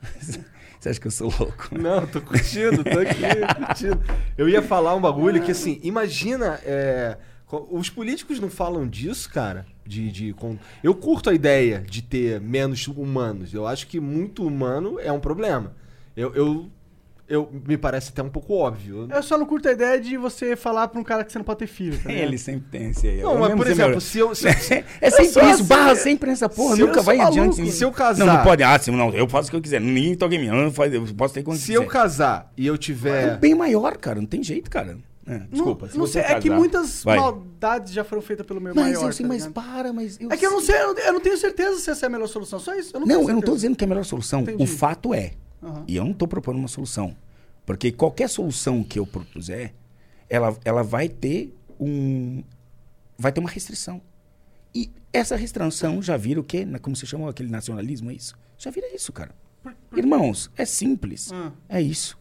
Você 0.80 0.90
acha 0.90 1.00
que 1.00 1.06
eu 1.08 1.12
sou 1.12 1.32
louco? 1.40 1.70
Não, 1.78 2.08
tô 2.08 2.20
curtindo, 2.22 2.84
tô 2.84 3.00
aqui 3.00 3.56
curtindo. 3.66 4.02
Eu 4.36 4.50
ia 4.50 4.64
falar 4.64 4.96
um 4.96 5.02
bagulho 5.02 5.44
que, 5.44 5.52
assim, 5.52 5.80
imagina. 5.84 6.60
é, 6.64 7.18
os 7.70 7.88
políticos 7.90 8.40
não 8.40 8.50
falam 8.50 8.88
disso, 8.88 9.30
cara. 9.30 9.68
De, 9.86 10.12
de, 10.12 10.34
com- 10.34 10.58
Eu 10.84 10.94
curto 10.94 11.30
a 11.30 11.34
ideia 11.34 11.84
de 11.88 12.02
ter 12.02 12.40
menos 12.40 12.88
humanos. 12.88 13.54
Eu 13.54 13.66
acho 13.68 13.88
que 13.88 14.00
muito 14.00 14.46
humano 14.46 15.00
é 15.00 15.12
um 15.12 15.20
problema. 15.20 15.74
Eu, 16.16 16.34
eu, 16.36 16.70
eu 17.28 17.50
me 17.66 17.78
parece 17.78 18.10
até 18.10 18.22
um 18.22 18.30
pouco 18.30 18.54
óbvio. 18.54 19.08
Eu 19.10 19.24
só 19.24 19.38
não 19.38 19.46
curto 19.46 19.68
a 19.70 19.72
ideia 19.72 20.00
de 20.00 20.18
você 20.18 20.56
falar 20.56 20.88
pra 20.90 21.00
um 21.00 21.04
cara 21.04 21.24
que 21.24 21.32
você 21.32 21.38
não 21.40 21.46
pode 21.46 21.60
ter 21.60 21.68
filho. 21.68 21.98
Tá? 22.02 22.12
Ele 22.14 22.38
sempre 22.38 22.68
tem 22.70 22.90
esse 22.92 23.08
aí. 23.08 23.22
Não, 23.22 23.34
Eu 23.34 23.40
mas 23.40 23.50
por 23.56 23.58
sempre- 23.68 23.72
exemplo, 23.72 24.02
se 24.02 24.20
eu. 24.20 24.36
se- 24.36 24.48
É 25.02 25.10
sempre 25.10 25.26
isso, 25.26 25.40
assim, 25.40 25.64
barra 25.64 25.92
é. 25.92 25.96
sempre 25.96 26.30
nessa 26.30 26.48
porra, 26.48 26.76
Se 26.76 26.82
eu 26.82 26.88
nunca 26.88 27.02
vai 27.02 27.18
maluco, 27.18 27.40
adiante. 27.40 27.62
e 27.68 27.72
se 27.72 27.84
eu 27.84 27.88
Não, 27.90 27.94
casar? 27.96 28.26
não 28.26 28.44
pode, 28.44 28.62
ah, 28.64 28.78
sim, 28.78 28.92
não, 28.92 29.10
eu 29.16 29.28
faço 29.28 29.48
o 29.48 29.52
que 29.52 29.56
eu 29.58 29.62
quiser, 29.62 29.82
ninguém 29.82 30.14
toca 30.16 30.36
em 30.36 30.40
mim, 30.40 30.48
eu, 30.48 30.72
faço- 30.72 30.94
eu 30.94 31.06
posso 31.16 31.34
ter 31.34 31.42
quando 31.44 31.58
se 31.58 31.74
eu 31.74 31.82
quiser. 31.84 31.92
casar 31.94 32.52
e 32.56 32.68
eu 32.68 32.76
É 32.76 32.78
tiver. 32.78 33.38
bem 33.40 33.56
maior, 33.56 33.98
cara, 33.98 34.20
não 34.22 34.28
tem 34.28 34.44
jeito, 34.44 34.70
cara. 34.70 34.98
É, 35.34 35.40
desculpa, 35.50 35.86
Não, 35.86 35.92
se 35.94 35.98
não 35.98 36.08
sei, 36.08 36.22
é 36.24 36.36
que 36.40 36.50
casar- 36.50 36.58
muitas 36.60 37.04
Vai. 37.06 37.18
maldades 37.18 37.94
já 37.94 38.04
foram 38.04 38.22
feitas 38.22 38.46
pelo 38.46 38.60
meu 38.60 38.76
Mas 38.76 38.84
maior. 38.84 39.08
eu 39.08 39.14
sei, 39.14 39.24
tá 39.26 39.28
mas 39.30 39.48
para, 39.48 39.94
mas... 39.94 40.20
É 40.20 40.36
que 40.36 40.46
eu 40.46 40.52
não 40.52 40.60
sei, 40.62 40.76
eu 40.82 40.94
não, 40.94 41.00
eu 41.02 41.14
não 41.14 41.20
tenho 41.22 41.38
certeza 41.38 41.80
se 41.80 41.90
essa 41.90 42.06
é 42.06 42.08
a 42.08 42.10
melhor 42.10 42.28
solução. 42.28 42.60
Só 42.60 42.76
isso. 42.76 42.94
Eu 42.96 43.00
não, 43.00 43.08
Não, 43.08 43.16
eu 43.16 43.20
não 43.30 43.36
certeza. 43.36 43.56
dizendo 43.56 43.76
que 43.78 43.84
é 43.84 43.86
a 43.86 43.88
melhor 43.88 44.04
solução. 44.04 44.42
Entendi. 44.42 44.62
O 44.62 44.68
fato 44.68 45.14
é. 45.14 45.32
Aham. 45.64 45.86
E 45.88 45.96
eu 45.96 46.04
não 46.04 46.14
tô 46.14 46.28
propondo 46.28 46.58
uma 46.58 46.68
solução. 46.68 47.16
Porque 47.66 47.92
qualquer 47.94 48.28
solução 48.28 48.84
que 48.84 49.00
eu 49.00 49.08
propuser, 49.08 49.74
ela, 50.30 50.58
ela 50.66 50.84
vai 50.84 51.08
ter 51.08 51.56
um. 51.80 52.44
Vai 53.18 53.32
ter 53.32 53.40
uma 53.40 53.50
restrição. 53.50 54.02
E 54.76 54.92
essa 55.14 55.36
restrição 55.38 56.02
já 56.02 56.18
vira 56.18 56.40
o 56.42 56.44
quê? 56.44 56.68
Como 56.82 56.94
você 56.96 57.06
chamou 57.06 57.30
aquele 57.30 57.50
nacionalismo, 57.50 58.12
é 58.12 58.16
isso? 58.16 58.36
Já 58.58 58.70
vira 58.70 58.94
isso, 58.94 59.14
cara. 59.14 59.34
Irmãos, 59.96 60.50
é 60.58 60.66
simples. 60.66 61.32
Ah. 61.32 61.52
É 61.70 61.82
isso. 61.82 62.18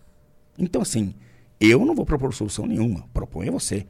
Então, 0.58 0.82
assim, 0.82 1.14
eu 1.60 1.84
não 1.84 1.94
vou 1.94 2.04
propor 2.06 2.32
solução 2.34 2.66
nenhuma. 2.66 3.04
Proponha 3.12 3.50
você. 3.52 3.86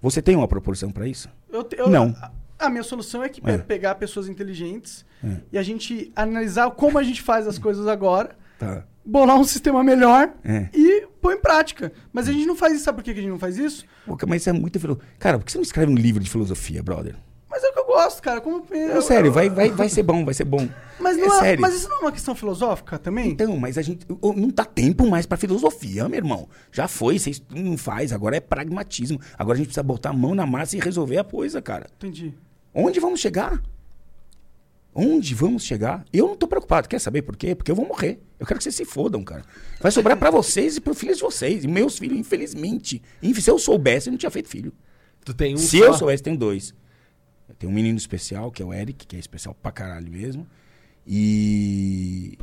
Você 0.00 0.20
tem 0.20 0.34
uma 0.36 0.48
proporção 0.48 0.90
para 0.90 1.06
isso? 1.06 1.28
Eu 1.50 1.66
eu- 1.76 1.88
Não. 1.88 2.14
A 2.58 2.68
minha 2.70 2.82
solução 2.82 3.22
é 3.24 3.28
que 3.28 3.40
É. 3.48 3.58
pegar 3.58 3.94
pessoas 3.96 4.28
inteligentes 4.28 5.04
É. 5.24 5.36
e 5.52 5.58
a 5.58 5.62
gente 5.62 6.12
analisar 6.14 6.70
como 6.72 6.98
a 6.98 7.02
gente 7.02 7.20
faz 7.22 7.46
as 7.46 7.58
coisas 7.58 7.86
agora, 7.88 8.36
Tá. 8.58 8.84
bolar 9.04 9.36
um 9.36 9.44
sistema 9.44 9.82
melhor 9.82 10.32
É. 10.44 10.68
e 10.72 11.06
pôr 11.20 11.34
em 11.34 11.40
prática. 11.40 11.92
Mas 12.12 12.28
a 12.28 12.32
gente 12.32 12.46
não 12.46 12.54
faz 12.56 12.74
isso. 12.74 12.84
Sabe 12.84 12.96
por 12.98 13.04
que 13.04 13.10
a 13.10 13.14
gente 13.14 13.28
não 13.28 13.38
faz 13.38 13.58
isso? 13.58 13.84
Pô, 14.06 14.16
Mas 14.28 14.46
é 14.46 14.52
muito. 14.52 14.78
Cara, 15.18 15.38
por 15.38 15.44
que 15.44 15.52
você 15.52 15.58
não 15.58 15.62
escreve 15.62 15.90
um 15.90 15.96
livro 15.96 16.22
de 16.22 16.30
filosofia, 16.30 16.82
brother? 16.82 17.16
Mas 17.52 17.62
é 17.62 17.68
o 17.68 17.72
que 17.74 17.78
eu 17.80 17.84
gosto, 17.86 18.22
cara. 18.22 18.40
Como, 18.40 18.64
É 18.74 19.00
sério, 19.02 19.30
vai, 19.30 19.50
vai, 19.50 19.68
vai 19.70 19.86
ser 19.88 20.02
bom, 20.02 20.24
vai 20.24 20.32
ser 20.32 20.44
bom. 20.44 20.66
Mas, 20.98 21.18
não 21.18 21.24
é 21.24 21.36
é- 21.36 21.40
sério. 21.40 21.60
mas 21.60 21.74
isso 21.74 21.86
não 21.90 21.98
é 21.98 22.00
uma 22.00 22.12
questão 22.12 22.34
filosófica 22.34 22.98
também? 22.98 23.28
Então, 23.28 23.54
mas 23.58 23.76
a 23.76 23.82
gente. 23.82 24.06
Não 24.22 24.48
dá 24.48 24.64
tempo 24.64 25.06
mais 25.06 25.26
pra 25.26 25.36
filosofia, 25.36 26.08
meu 26.08 26.16
irmão. 26.16 26.48
Já 26.72 26.88
foi, 26.88 27.18
vocês 27.18 27.42
não 27.50 27.76
faz, 27.76 28.10
agora 28.10 28.36
é 28.36 28.40
pragmatismo. 28.40 29.20
Agora 29.38 29.56
a 29.56 29.58
gente 29.58 29.66
precisa 29.66 29.82
botar 29.82 30.10
a 30.10 30.12
mão 30.14 30.34
na 30.34 30.46
massa 30.46 30.76
e 30.76 30.80
resolver 30.80 31.18
a 31.18 31.24
coisa, 31.24 31.60
cara. 31.60 31.86
Entendi. 31.98 32.32
Onde 32.74 32.98
vamos 32.98 33.20
chegar? 33.20 33.60
Onde 34.94 35.34
vamos 35.34 35.62
chegar? 35.64 36.04
Eu 36.12 36.28
não 36.28 36.36
tô 36.36 36.46
preocupado. 36.46 36.86
Quer 36.88 36.98
saber 37.00 37.22
por 37.22 37.34
quê? 37.36 37.54
Porque 37.54 37.70
eu 37.70 37.74
vou 37.76 37.86
morrer. 37.86 38.20
Eu 38.38 38.46
quero 38.46 38.58
que 38.58 38.64
vocês 38.64 38.74
se 38.74 38.84
fodam, 38.84 39.22
cara. 39.24 39.42
Vai 39.80 39.90
sobrar 39.90 40.16
pra 40.18 40.30
vocês 40.30 40.76
e 40.76 40.80
pros 40.80 40.98
filhos 40.98 41.16
de 41.16 41.22
vocês. 41.22 41.64
E 41.64 41.68
meus 41.68 41.98
filhos, 41.98 42.18
infelizmente. 42.18 43.02
Inf- 43.22 43.40
Se 43.40 43.50
eu 43.50 43.58
soubesse, 43.58 44.08
eu 44.08 44.12
não 44.12 44.18
tinha 44.18 44.30
feito 44.30 44.48
filho. 44.48 44.72
Tu 45.24 45.32
tem 45.32 45.54
um 45.54 45.58
Se 45.58 45.78
só. 45.78 45.84
eu 45.84 45.94
soubesse, 45.94 46.22
tenho 46.22 46.36
dois. 46.36 46.74
Tenho 47.58 47.70
um 47.72 47.74
menino 47.74 47.96
especial, 47.98 48.50
que 48.50 48.62
é 48.62 48.64
o 48.66 48.72
Eric, 48.72 49.06
que 49.06 49.16
é 49.16 49.18
especial 49.18 49.54
pra 49.54 49.70
caralho 49.72 50.10
mesmo. 50.10 50.46
E. 51.06 52.38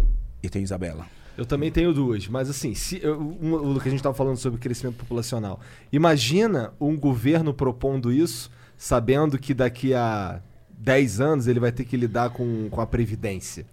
Tenho 0.49 0.64
a 0.64 0.66
Isabela. 0.66 1.05
Eu 1.38 1.45
também 1.45 1.72
tenho 1.72 1.93
duas, 1.93 2.28
mas 2.28 2.49
assim, 2.49 2.74
se, 2.74 2.99
eu- 3.01 3.20
um- 3.20 3.76
o 3.76 3.80
que 3.80 3.88
a 3.88 3.91
gente 3.91 3.99
estava 3.99 4.16
falando 4.16 4.38
sobre 4.38 4.60
crescimento 4.60 4.97
populacional. 4.97 5.60
Imagina 5.91 6.74
um 6.80 6.97
governo 6.97 7.53
propondo 7.53 8.12
isso, 8.12 8.51
sabendo 8.78 9.38
que 9.38 9.53
daqui 9.53 9.93
a 9.93 10.41
10 10.78 11.22
anos 11.22 11.47
ele 11.47 11.60
vai 11.60 11.72
ter 11.72 11.86
que 11.86 11.95
lidar 11.95 12.32
com, 12.32 12.68
com 12.70 12.82
a 12.82 12.88
Previdência. 12.88 13.66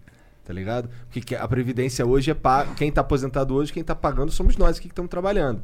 Tá 0.45 0.53
ligado? 0.53 0.89
Porque 1.07 1.20
que- 1.20 1.34
a 1.34 1.49
Previdência 1.49 2.07
hoje 2.07 2.30
é 2.30 2.34
pago. 2.34 2.74
Quem 2.76 2.93
tá 2.93 3.01
aposentado 3.01 3.55
hoje, 3.55 3.72
quem 3.72 3.82
tá 3.82 3.95
pagando 3.97 4.30
somos 4.30 4.57
nós 4.57 4.78
que 4.78 4.87
estamos 4.87 5.11
trabalhando. 5.11 5.61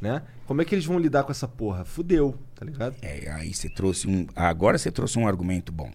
Né? 0.00 0.22
Como 0.46 0.60
é 0.60 0.64
que 0.64 0.74
eles 0.74 0.84
vão 0.84 0.98
lidar 0.98 1.24
com 1.24 1.32
essa 1.32 1.48
porra? 1.48 1.84
Fudeu, 1.84 2.36
tá 2.54 2.64
ligado? 2.64 2.96
É, 3.02 3.30
aí 3.30 3.52
você 3.54 3.68
trouxe 3.68 4.06
um. 4.06 4.26
Agora 4.36 4.76
você 4.78 4.90
trouxe 4.90 5.18
um 5.18 5.26
argumento 5.26 5.72
bom. 5.72 5.90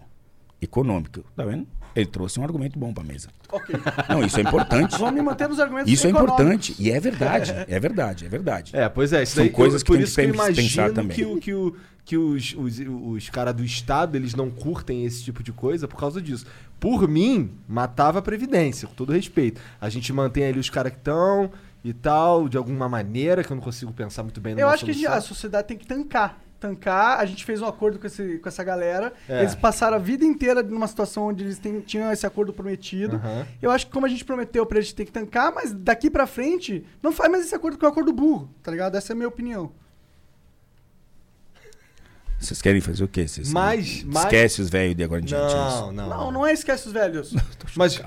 Econômico. 0.60 1.24
Tá 1.36 1.44
vendo? 1.44 1.66
Ele 1.94 2.06
trouxe 2.06 2.40
um 2.40 2.42
argumento 2.42 2.78
bom 2.78 2.92
pra 2.92 3.04
mesa. 3.04 3.28
Ok. 3.50 3.74
Não, 4.08 4.24
isso 4.24 4.38
é 4.38 4.42
importante. 4.42 4.96
Vamos 4.98 5.14
me 5.14 5.22
manter 5.22 5.48
nos 5.48 5.60
argumentos 5.60 5.92
Isso 5.92 6.06
é 6.06 6.10
importante. 6.10 6.74
E 6.78 6.90
é 6.90 6.98
verdade. 6.98 7.52
É 7.68 7.78
verdade, 7.78 8.24
é 8.24 8.28
verdade. 8.28 8.76
É, 8.76 8.88
pois 8.88 9.12
é, 9.12 9.22
isso 9.22 9.34
São 9.34 9.44
daí, 9.44 9.52
coisas 9.52 9.82
que 9.82 9.88
por 9.88 9.96
tem 9.96 10.04
isso 10.04 10.14
que 10.14 10.22
que 10.22 10.28
eu 10.28 10.32
pensar 10.32 10.52
imagino 10.52 10.94
também. 10.94 11.16
que, 11.16 11.24
o, 11.24 11.38
que, 11.38 11.52
o, 11.54 11.76
que 12.04 12.16
os, 12.16 12.54
os, 12.56 12.78
os 12.78 13.28
caras 13.28 13.54
do 13.54 13.62
Estado, 13.64 14.16
eles 14.16 14.34
não 14.34 14.50
curtem 14.50 15.04
esse 15.04 15.22
tipo 15.22 15.42
de 15.42 15.52
coisa 15.52 15.86
por 15.86 15.98
causa 15.98 16.22
disso. 16.22 16.46
Por 16.80 17.06
mim, 17.06 17.50
matava 17.68 18.20
a 18.20 18.22
Previdência, 18.22 18.88
com 18.88 18.94
todo 18.94 19.12
respeito. 19.12 19.60
A 19.80 19.88
gente 19.90 20.12
mantém 20.12 20.44
ali 20.44 20.58
os 20.58 20.70
caras 20.70 20.92
que 20.92 20.98
estão 20.98 21.50
e 21.84 21.92
tal, 21.92 22.48
de 22.48 22.56
alguma 22.56 22.88
maneira, 22.88 23.42
que 23.42 23.50
eu 23.52 23.56
não 23.56 23.62
consigo 23.62 23.92
pensar 23.92 24.22
muito 24.22 24.40
bem 24.40 24.58
Eu 24.58 24.68
acho 24.68 24.84
que 24.84 24.90
a, 24.92 24.94
solução. 24.94 25.20
sociedade 25.22 25.66
tem 25.68 25.76
que 25.76 25.86
tancar. 25.86 26.38
Tancar, 26.60 27.18
a 27.18 27.24
gente 27.26 27.44
fez 27.44 27.60
um 27.60 27.66
acordo 27.66 27.98
com, 27.98 28.06
esse- 28.06 28.38
com 28.38 28.48
essa 28.48 28.62
galera. 28.62 29.12
É. 29.28 29.40
Eles 29.40 29.52
passaram 29.56 29.96
a 29.96 29.98
vida 29.98 30.24
inteira 30.24 30.62
numa 30.62 30.86
situação 30.86 31.24
onde 31.26 31.42
eles 31.42 31.60
tinham 31.84 32.12
esse 32.12 32.24
acordo 32.24 32.52
prometido. 32.52 33.16
Aham. 33.16 33.44
Eu 33.60 33.70
acho 33.72 33.86
que 33.86 33.92
como 33.92 34.06
a 34.06 34.08
gente 34.08 34.24
prometeu 34.24 34.64
pra 34.64 34.78
eles 34.78 34.92
ter 34.92 35.04
que 35.04 35.10
tancar, 35.10 35.52
mas 35.52 35.72
daqui 35.72 36.08
pra 36.08 36.24
frente, 36.24 36.86
não 37.02 37.10
faz 37.10 37.28
mais 37.30 37.44
esse 37.44 37.54
acordo 37.54 37.76
que 37.76 37.84
é 37.84 37.88
o 37.88 37.90
acordo 37.90 38.12
burro, 38.12 38.48
tá 38.62 38.70
ligado? 38.70 38.94
Essa 38.96 39.12
é 39.12 39.14
a 39.14 39.16
minha 39.16 39.26
opinião. 39.28 39.72
Vocês 42.42 42.60
querem 42.60 42.80
fazer 42.80 43.04
o 43.04 43.08
quê? 43.08 43.26
Vocês 43.26 43.50
Mas- 43.52 44.02
mas- 44.04 44.24
Esquece 44.24 44.60
os 44.60 44.68
velhos 44.68 44.96
de 44.96 45.04
agora 45.04 45.20
em 45.20 45.24
diante. 45.24 45.54
Não, 45.54 45.92
não. 45.92 46.08
Não, 46.08 46.30
não 46.32 46.46
é 46.46 46.52
esquece 46.52 46.86
os 46.88 46.92
velhos. 46.92 47.32
Mas, 47.74 47.98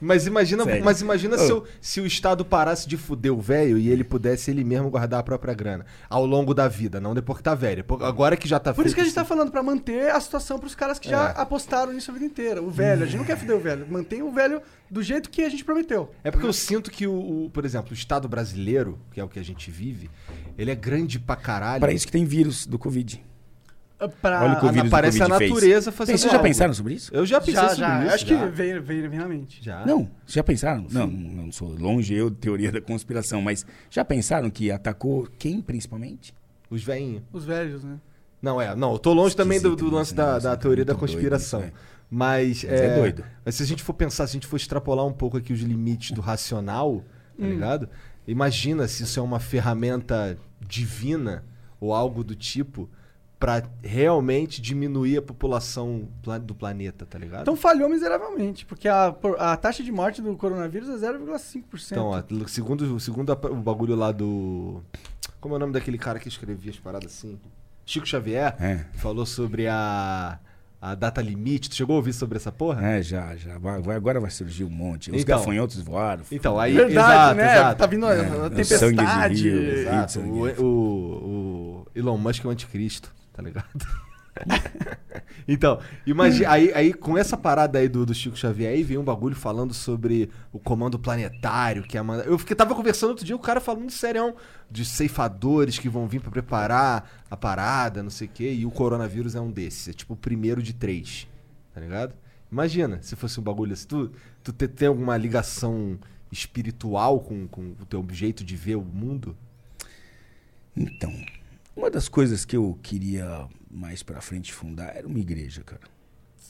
mas 0.00 0.24
imagina, 0.28 0.62
Sério. 0.62 0.84
mas 0.84 1.00
imagina 1.00 1.36
se, 1.36 1.52
o, 1.52 1.64
se 1.80 2.00
o 2.00 2.06
Estado 2.06 2.44
parasse 2.44 2.88
de 2.88 2.96
fuder 2.96 3.32
o 3.32 3.40
velho 3.40 3.76
e 3.76 3.88
ele 3.88 4.04
pudesse 4.04 4.52
ele 4.52 4.62
mesmo 4.62 4.88
guardar 4.88 5.18
a 5.18 5.22
própria 5.22 5.52
grana 5.52 5.84
ao 6.08 6.24
longo 6.24 6.54
da 6.54 6.68
vida, 6.68 7.00
não 7.00 7.12
depois 7.12 7.38
que 7.38 7.42
tá 7.42 7.52
velho. 7.56 7.84
Agora 8.02 8.36
que 8.36 8.46
já 8.46 8.60
tá 8.60 8.72
Por 8.72 8.86
isso 8.86 8.94
que 8.94 9.00
a 9.00 9.04
gente 9.04 9.12
feito 9.12 9.26
tá 9.26 9.28
falando, 9.28 9.50
pra 9.50 9.64
manter 9.64 10.10
a 10.12 10.20
situação 10.20 10.60
pros 10.60 10.76
caras 10.76 11.00
que 11.00 11.08
já 11.08 11.30
É. 11.36 11.40
apostaram 11.40 11.92
nisso 11.92 12.08
a 12.12 12.14
vida 12.14 12.24
inteira. 12.26 12.62
O 12.62 12.70
velho, 12.70 13.02
a 13.02 13.06
gente 13.06 13.16
não 13.18 13.24
quer 13.24 13.36
fuder 13.36 13.56
o 13.56 13.60
velho. 13.60 13.84
Mantém 13.90 14.22
o 14.22 14.30
velho 14.30 14.62
do 14.88 15.02
jeito 15.02 15.28
que 15.28 15.42
a 15.42 15.48
gente 15.48 15.64
prometeu. 15.64 16.12
É 16.22 16.30
porque 16.30 16.46
eu 16.46 16.52
sinto 16.52 16.88
que, 16.88 17.06
o, 17.08 17.46
o- 17.46 17.50
por 17.50 17.64
exemplo, 17.64 17.90
o 17.90 17.94
Estado 17.94 18.28
brasileiro, 18.28 18.96
que 19.10 19.18
é 19.18 19.24
o 19.24 19.28
que 19.28 19.40
a 19.40 19.44
gente 19.44 19.72
vive, 19.72 20.08
ele 20.56 20.70
é 20.70 20.74
grande 20.76 21.18
pra 21.18 21.34
caralho. 21.34 21.80
Para 21.80 21.92
isso 21.92 22.06
que 22.06 22.12
tem 22.12 22.24
vírus 22.24 22.64
do 22.64 22.78
Covid. 22.78 23.24
Pra... 24.08 24.42
Olha 24.42 24.52
o 24.54 24.58
que 24.60 24.64
o 24.64 24.68
Ah, 24.68 24.72
vírus 24.72 24.88
do 24.88 24.90
parece 24.90 25.22
a 25.22 25.26
Covid 25.26 25.38
fez. 25.38 25.50
natureza 25.50 25.92
fazendo 25.92 26.16
Vocês 26.18 26.30
já 26.30 26.36
algo. 26.38 26.48
pensaram 26.48 26.74
sobre 26.74 26.94
isso? 26.94 27.14
Eu 27.14 27.26
já 27.26 27.38
pensei 27.40 27.54
já, 27.54 27.68
sobre 27.68 27.80
já. 27.84 28.04
isso. 28.06 28.14
Acho 28.14 28.26
já. 28.26 28.38
que 28.46 28.46
veio, 28.50 28.82
veio, 28.82 29.10
veio 29.10 29.22
na 29.22 29.28
mente. 29.28 29.62
Já. 29.62 29.84
Não, 29.84 29.98
vocês 30.24 30.34
já 30.34 30.42
pensaram? 30.42 30.86
Não, 30.90 31.06
não 31.06 31.52
sou 31.52 31.68
longe 31.78 32.14
eu 32.14 32.30
de 32.30 32.36
teoria 32.36 32.72
da 32.72 32.80
conspiração, 32.80 33.42
mas 33.42 33.66
já 33.90 34.04
pensaram 34.04 34.48
que 34.50 34.70
atacou 34.70 35.28
quem 35.38 35.60
principalmente? 35.60 36.32
Os 36.70 36.82
veinhos. 36.82 37.22
Os 37.32 37.44
velhos, 37.44 37.84
né? 37.84 37.98
Não, 38.40 38.60
é. 38.60 38.74
Não, 38.74 38.92
eu 38.92 38.98
tô 38.98 39.12
longe 39.12 39.36
também 39.36 39.58
do, 39.60 39.70
do 39.70 39.74
Esquisito 39.74 39.94
lance 39.94 40.08
esse 40.10 40.14
da, 40.16 40.38
da 40.38 40.50
né? 40.50 40.56
teoria 40.56 40.84
da 40.84 40.92
doido 40.94 41.00
conspiração. 41.00 41.60
isso, 41.60 41.68
é. 41.68 41.72
Mas, 42.10 42.64
Mas 42.64 42.72
é 42.80 42.96
doido. 42.96 43.24
Mas 43.44 43.54
se 43.56 43.62
a 43.62 43.66
gente 43.66 43.82
for 43.82 43.92
pensar, 43.92 44.26
se 44.26 44.30
a 44.32 44.34
gente 44.34 44.46
for 44.46 44.56
extrapolar 44.56 45.04
um 45.06 45.12
pouco 45.12 45.36
aqui 45.36 45.52
os 45.52 45.60
limites 45.60 46.10
do 46.12 46.20
racional, 46.20 47.04
tá 47.38 47.44
Hum. 47.44 47.50
ligado? 47.50 47.88
Imagina 48.26 48.88
se 48.88 49.02
isso 49.02 49.20
é 49.20 49.22
uma 49.22 49.38
ferramenta 49.38 50.36
divina 50.66 51.44
ou 51.80 51.92
algo 51.94 52.22
do 52.24 52.34
tipo 52.34 52.88
pra 53.40 53.62
realmente 53.82 54.60
diminuir 54.60 55.16
a 55.16 55.22
população 55.22 56.06
do 56.42 56.54
planeta, 56.54 57.06
tá 57.06 57.18
ligado? 57.18 57.40
Então 57.40 57.56
falhou 57.56 57.88
miseravelmente, 57.88 58.66
porque 58.66 58.86
a, 58.86 59.14
a 59.38 59.56
taxa 59.56 59.82
de 59.82 59.90
morte 59.90 60.20
do 60.20 60.36
coronavírus 60.36 60.90
é 61.02 61.10
0,5%. 61.12 61.64
Então, 61.90 62.06
ó, 62.08 62.22
segundo, 62.46 63.00
segundo 63.00 63.32
a- 63.32 63.46
o 63.50 63.56
bagulho 63.56 63.96
lá 63.96 64.12
do. 64.12 64.82
Como 65.40 65.54
é 65.54 65.56
o 65.56 65.58
nome 65.58 65.72
daquele 65.72 65.96
cara 65.96 66.18
que 66.20 66.28
escrevia 66.28 66.70
as 66.70 66.78
paradas 66.78 67.06
assim? 67.12 67.38
Chico 67.86 68.06
Xavier 68.06 68.54
É. 68.60 68.84
falou 68.98 69.24
sobre 69.24 69.66
a, 69.66 70.38
a 70.80 70.94
data 70.94 71.22
limite. 71.22 71.70
Tu 71.70 71.76
chegou 71.76 71.94
a 71.94 71.96
ouvir 71.96 72.12
sobre 72.12 72.36
essa 72.36 72.52
porra? 72.52 72.86
É, 72.86 73.02
já, 73.02 73.34
já. 73.36 73.56
Vai, 73.58 73.96
agora 73.96 74.20
vai 74.20 74.30
surgir 74.30 74.64
um 74.64 74.70
monte. 74.70 75.10
Os 75.10 75.22
Então. 75.22 75.38
gafanhotos 75.38 75.80
voaram. 75.80 76.24
Então, 76.30 76.60
aí. 76.60 76.74
Verdade, 76.74 76.92
exato, 76.92 77.34
né? 77.36 77.54
exato. 77.56 77.78
Tá 77.78 77.86
vindo 77.86 78.04
a, 78.06 78.14
É, 78.14 78.20
a 78.20 78.22
o 78.22 78.26
sangue 78.26 78.50
de 78.50 78.54
tempestade. 78.56 79.42
rio, 79.50 79.62
Exato. 79.78 80.20
O, 80.20 80.62
o, 80.62 80.66
o 80.66 81.86
Elon 81.94 82.18
Musk 82.18 82.44
é 82.44 82.48
o 82.48 82.50
anticristo, 82.50 83.10
tá 83.40 83.42
ligado? 83.42 83.86
então, 85.48 85.80
imagina, 86.06 86.50
aí, 86.50 86.72
aí 86.72 86.92
com 86.92 87.16
essa 87.18 87.36
parada 87.36 87.78
aí 87.78 87.88
do, 87.88 88.06
do 88.06 88.14
Chico 88.14 88.36
Xavier, 88.36 88.72
aí 88.72 88.82
vem 88.82 88.98
um 88.98 89.04
bagulho 89.04 89.34
falando 89.34 89.74
sobre 89.74 90.30
o 90.52 90.58
comando 90.58 90.98
planetário, 90.98 91.82
que 91.82 91.96
é 91.96 92.00
a 92.00 92.04
Eu 92.24 92.38
fiquei, 92.38 92.54
tava 92.54 92.74
conversando 92.74 93.10
outro 93.10 93.24
dia, 93.24 93.34
o 93.34 93.40
cara 93.40 93.60
falando 93.60 93.90
sério 93.90 94.34
de 94.70 94.84
ceifadores 94.84 95.78
que 95.78 95.88
vão 95.88 96.06
vir 96.06 96.20
pra 96.20 96.30
preparar 96.30 97.10
a 97.30 97.36
parada, 97.36 98.02
não 98.02 98.10
sei 98.10 98.28
o 98.28 98.30
quê, 98.30 98.52
e 98.52 98.66
o 98.66 98.70
coronavírus 98.70 99.34
é 99.34 99.40
um 99.40 99.50
desses, 99.50 99.88
é 99.88 99.92
tipo 99.92 100.14
o 100.14 100.16
primeiro 100.16 100.62
de 100.62 100.72
três, 100.72 101.26
tá 101.74 101.80
ligado? 101.80 102.14
Imagina 102.52 103.00
se 103.02 103.16
fosse 103.16 103.40
um 103.40 103.42
bagulho 103.42 103.72
assim, 103.72 103.86
tu, 103.86 104.12
tu 104.42 104.52
ter, 104.52 104.68
ter 104.68 104.86
alguma 104.86 105.16
ligação 105.16 105.98
espiritual 106.30 107.20
com, 107.20 107.46
com 107.48 107.74
o 107.80 107.86
teu 107.86 108.06
jeito 108.10 108.44
de 108.44 108.56
ver 108.56 108.76
o 108.76 108.82
mundo? 108.82 109.36
Então, 110.76 111.12
uma 111.76 111.90
das 111.90 112.08
coisas 112.08 112.44
que 112.44 112.56
eu 112.56 112.78
queria 112.82 113.48
mais 113.70 114.02
pra 114.02 114.20
frente 114.20 114.52
fundar 114.52 114.96
era 114.96 115.06
uma 115.06 115.18
igreja, 115.18 115.62
cara. 115.62 115.82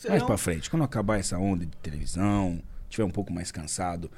Mais 0.08 0.22
um- 0.22 0.26
pra 0.26 0.38
frente, 0.38 0.70
quando 0.70 0.82
acabar 0.82 1.18
essa 1.18 1.38
onda 1.38 1.66
de 1.66 1.76
televisão, 1.78 2.62
tiver 2.88 3.04
um 3.04 3.10
pouco 3.10 3.32
mais 3.32 3.52
cansado, 3.52 4.10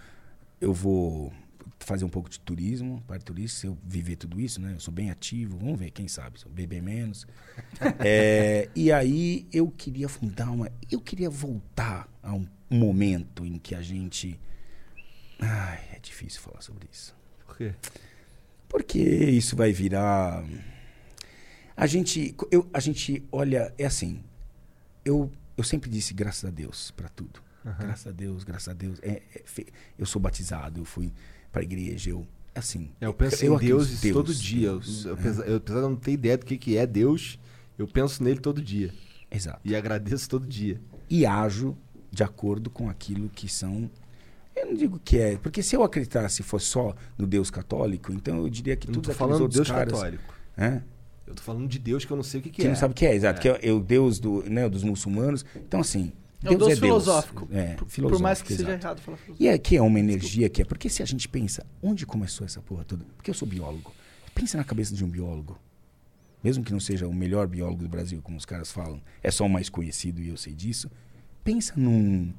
eu 0.61 0.73
vou 0.73 1.33
fazer 1.81 2.05
um 2.05 2.09
pouco 2.09 2.31
de 2.31 2.39
turismo, 2.39 3.03
parte 3.09 3.25
turística, 3.25 3.61
se 3.63 3.67
eu 3.67 3.77
viver 3.85 4.15
tudo 4.15 4.41
isso, 4.41 4.61
né? 4.61 4.75
Eu 4.75 4.81
sou 4.81 4.95
bem 4.95 5.11
ativo, 5.11 5.59
vamos 5.59 5.79
ver, 5.79 5.91
quem 5.91 6.07
sabe, 6.07 6.39
se 6.39 6.47
eu 6.47 6.53
beber 6.53 6.81
menos. 6.81 7.27
É, 7.99 8.69
e 8.77 8.93
aí 8.93 9.47
eu 9.53 9.69
queria 9.69 10.09
fundar 10.09 10.51
uma. 10.51 10.71
Eu 10.91 11.01
queria 11.01 11.29
voltar 11.29 12.09
a 12.23 12.33
um 12.33 12.47
momento 12.71 13.45
em 13.45 13.59
que 13.59 13.75
a 13.75 13.83
gente. 13.83 14.39
Ai, 15.41 15.81
é 15.93 15.99
difícil 16.01 16.41
falar 16.41 16.63
sobre 16.63 16.89
isso. 16.93 17.13
Por 17.45 17.57
quê? 17.57 17.75
Porque 18.69 19.01
isso 19.01 19.57
vai 19.57 19.73
virar. 19.73 20.45
A 21.83 21.87
gente, 21.87 22.33
eu, 22.49 22.65
a 22.73 22.79
gente 22.79 23.25
olha, 23.33 23.75
é 23.77 23.85
assim. 23.85 24.21
Eu, 25.05 25.29
eu 25.57 25.65
sempre 25.65 25.91
disse 25.91 26.15
graças 26.15 26.45
a 26.45 26.51
Deus 26.53 26.93
para 26.93 27.09
tudo. 27.09 27.43
Graças 27.77 28.07
a 28.07 28.13
Deus, 28.13 28.45
graças 28.45 28.69
a 28.69 28.73
Deus. 28.73 29.01
É, 29.03 29.21
é 29.35 29.65
eu 29.99 30.07
sou 30.07 30.23
batizado, 30.23 30.81
eu 30.81 30.85
fui 30.85 31.13
para 31.51 31.61
igreja, 31.65 32.11
eu 32.11 32.25
assim. 32.55 32.93
É, 33.01 33.07
eu 33.07 33.13
penso 33.13 33.45
eu 33.45 33.57
em 33.57 33.59
Deus, 33.59 33.91
isso 33.91 34.13
todo 34.13 34.27
Deus, 34.27 34.41
dia. 34.41 34.69
Deus, 34.69 35.05
eu, 35.07 35.15
apesar, 35.15 35.45
eu, 35.45 35.57
apesar 35.57 35.79
de 35.81 35.85
eu 35.85 35.91
não 35.91 35.97
ter 35.97 36.13
ideia 36.13 36.39
do 36.39 36.47
que, 36.47 36.57
que 36.57 36.77
é 36.77 36.87
Deus, 36.87 37.37
eu 37.77 37.89
penso 37.89 38.23
nele 38.23 38.39
todo 38.39 38.63
dia. 38.63 38.95
Exato. 39.29 39.59
E 39.65 39.75
agradeço 39.75 40.29
todo 40.29 40.47
dia. 40.47 40.81
E 41.11 41.27
ajo 41.27 41.77
de 42.13 42.23
acordo 42.23 42.71
com 42.71 42.89
aquilo 42.89 43.29
que 43.29 43.49
são. 43.49 43.91
Eu 44.55 44.67
não 44.67 44.75
digo 44.75 45.01
que 45.05 45.19
é, 45.19 45.37
porque 45.37 45.65
se 45.65 45.75
eu 45.75 45.83
acreditasse 45.83 46.45
fosse 46.45 46.67
só 46.67 46.95
no 47.19 47.27
Deus 47.27 47.51
católico, 47.51 48.13
então 48.13 48.39
eu 48.39 48.49
diria 48.49 48.77
que 48.77 48.89
aqueles 48.89 49.17
falando 49.17 49.41
outros 49.41 49.57
Deus 49.57 49.69
caras, 49.69 49.95
católico. 49.95 50.33
É? 50.57 50.81
Eu 51.33 51.37
tô 51.37 51.43
falando 51.43 51.67
de 51.67 51.79
Deus 51.79 52.05
que 52.05 52.13
eu 52.13 52.17
não 52.17 52.23
sei 52.23 52.41
o 52.41 52.43
que, 52.43 52.51
que 52.51 52.61
Que 52.63 52.67
é. 52.67 52.71
não 52.71 52.77
sabe 52.77 52.93
o 52.93 52.95
que 52.95 53.07
é, 53.07 53.15
exato. 53.15 53.41
Que 53.41 53.49
é, 53.49 53.59
é 53.69 53.73
o 53.73 53.81
Deus 53.81 54.19
do, 54.19 54.43
né, 54.49 54.69
dos 54.69 54.83
muçulmanos. 54.85 55.45
Então, 55.57 55.81
assim. 55.81 56.13
É 56.45 56.51
um 56.51 56.57
Deus 56.57 56.59
Deus 56.59 56.63
é 56.63 56.67
Deus. 56.67 56.81
filosófico. 56.81 57.49
É, 57.53 57.75
Por- 57.75 57.89
filosófico. 57.89 58.19
Por 58.19 58.23
mais 58.23 58.43
que 58.43 58.49
seja 58.55 58.69
exato. 58.71 58.85
errado 58.85 59.01
falar 59.01 59.17
filosófico. 59.17 59.43
E 59.43 59.49
aqui 59.49 59.77
é 59.77 59.83
uma 59.83 59.99
energia 59.99 60.49
que 60.49 60.61
é. 60.61 60.65
Porque 60.65 60.89
se 60.91 61.03
a 61.03 61.07
gente 61.07 61.29
pensa, 61.29 61.65
onde 61.83 62.05
começou 62.05 62.45
essa 62.45 62.61
porra 62.61 62.85
toda? 62.85 63.05
Porque 63.17 63.31
eu 63.31 63.35
sou 63.35 63.47
biólogo. 63.49 63.93
Pensa 64.35 64.59
na 64.59 64.65
cabeça 64.65 64.95
de 64.95 65.05
um 65.05 65.09
biólogo. 65.09 65.59
Mesmo 66.45 66.65
que 66.65 66.73
não 66.73 66.81
seja 66.81 67.07
o 67.07 67.15
melhor 67.15 67.47
biólogo 67.47 67.83
do 67.85 67.89
Brasil, 67.89 68.21
como 68.21 68.37
os 68.37 68.45
caras 68.45 68.73
falam, 68.73 69.01
é 69.23 69.31
só 69.31 69.47
o 69.47 69.49
mais 69.49 69.69
conhecido 69.71 70.21
e 70.21 70.29
eu 70.29 70.37
sei 70.37 70.53
disso. 70.53 70.91
Pensa 71.45 71.73
num. 71.77 72.35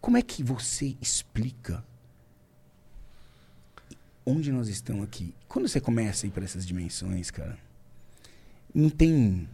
Como 0.00 0.16
é 0.16 0.22
que 0.22 0.42
você 0.42 0.96
explica 1.00 1.84
onde 4.24 4.50
nós 4.50 4.68
estamos 4.68 5.04
aqui? 5.04 5.34
Quando 5.46 5.68
você 5.68 5.80
começa 5.80 6.24
a 6.24 6.28
ir 6.28 6.30
para 6.30 6.44
essas 6.44 6.66
dimensões, 6.66 7.30
cara, 7.30 7.58
não 8.80 8.90
tem. 8.90 9.48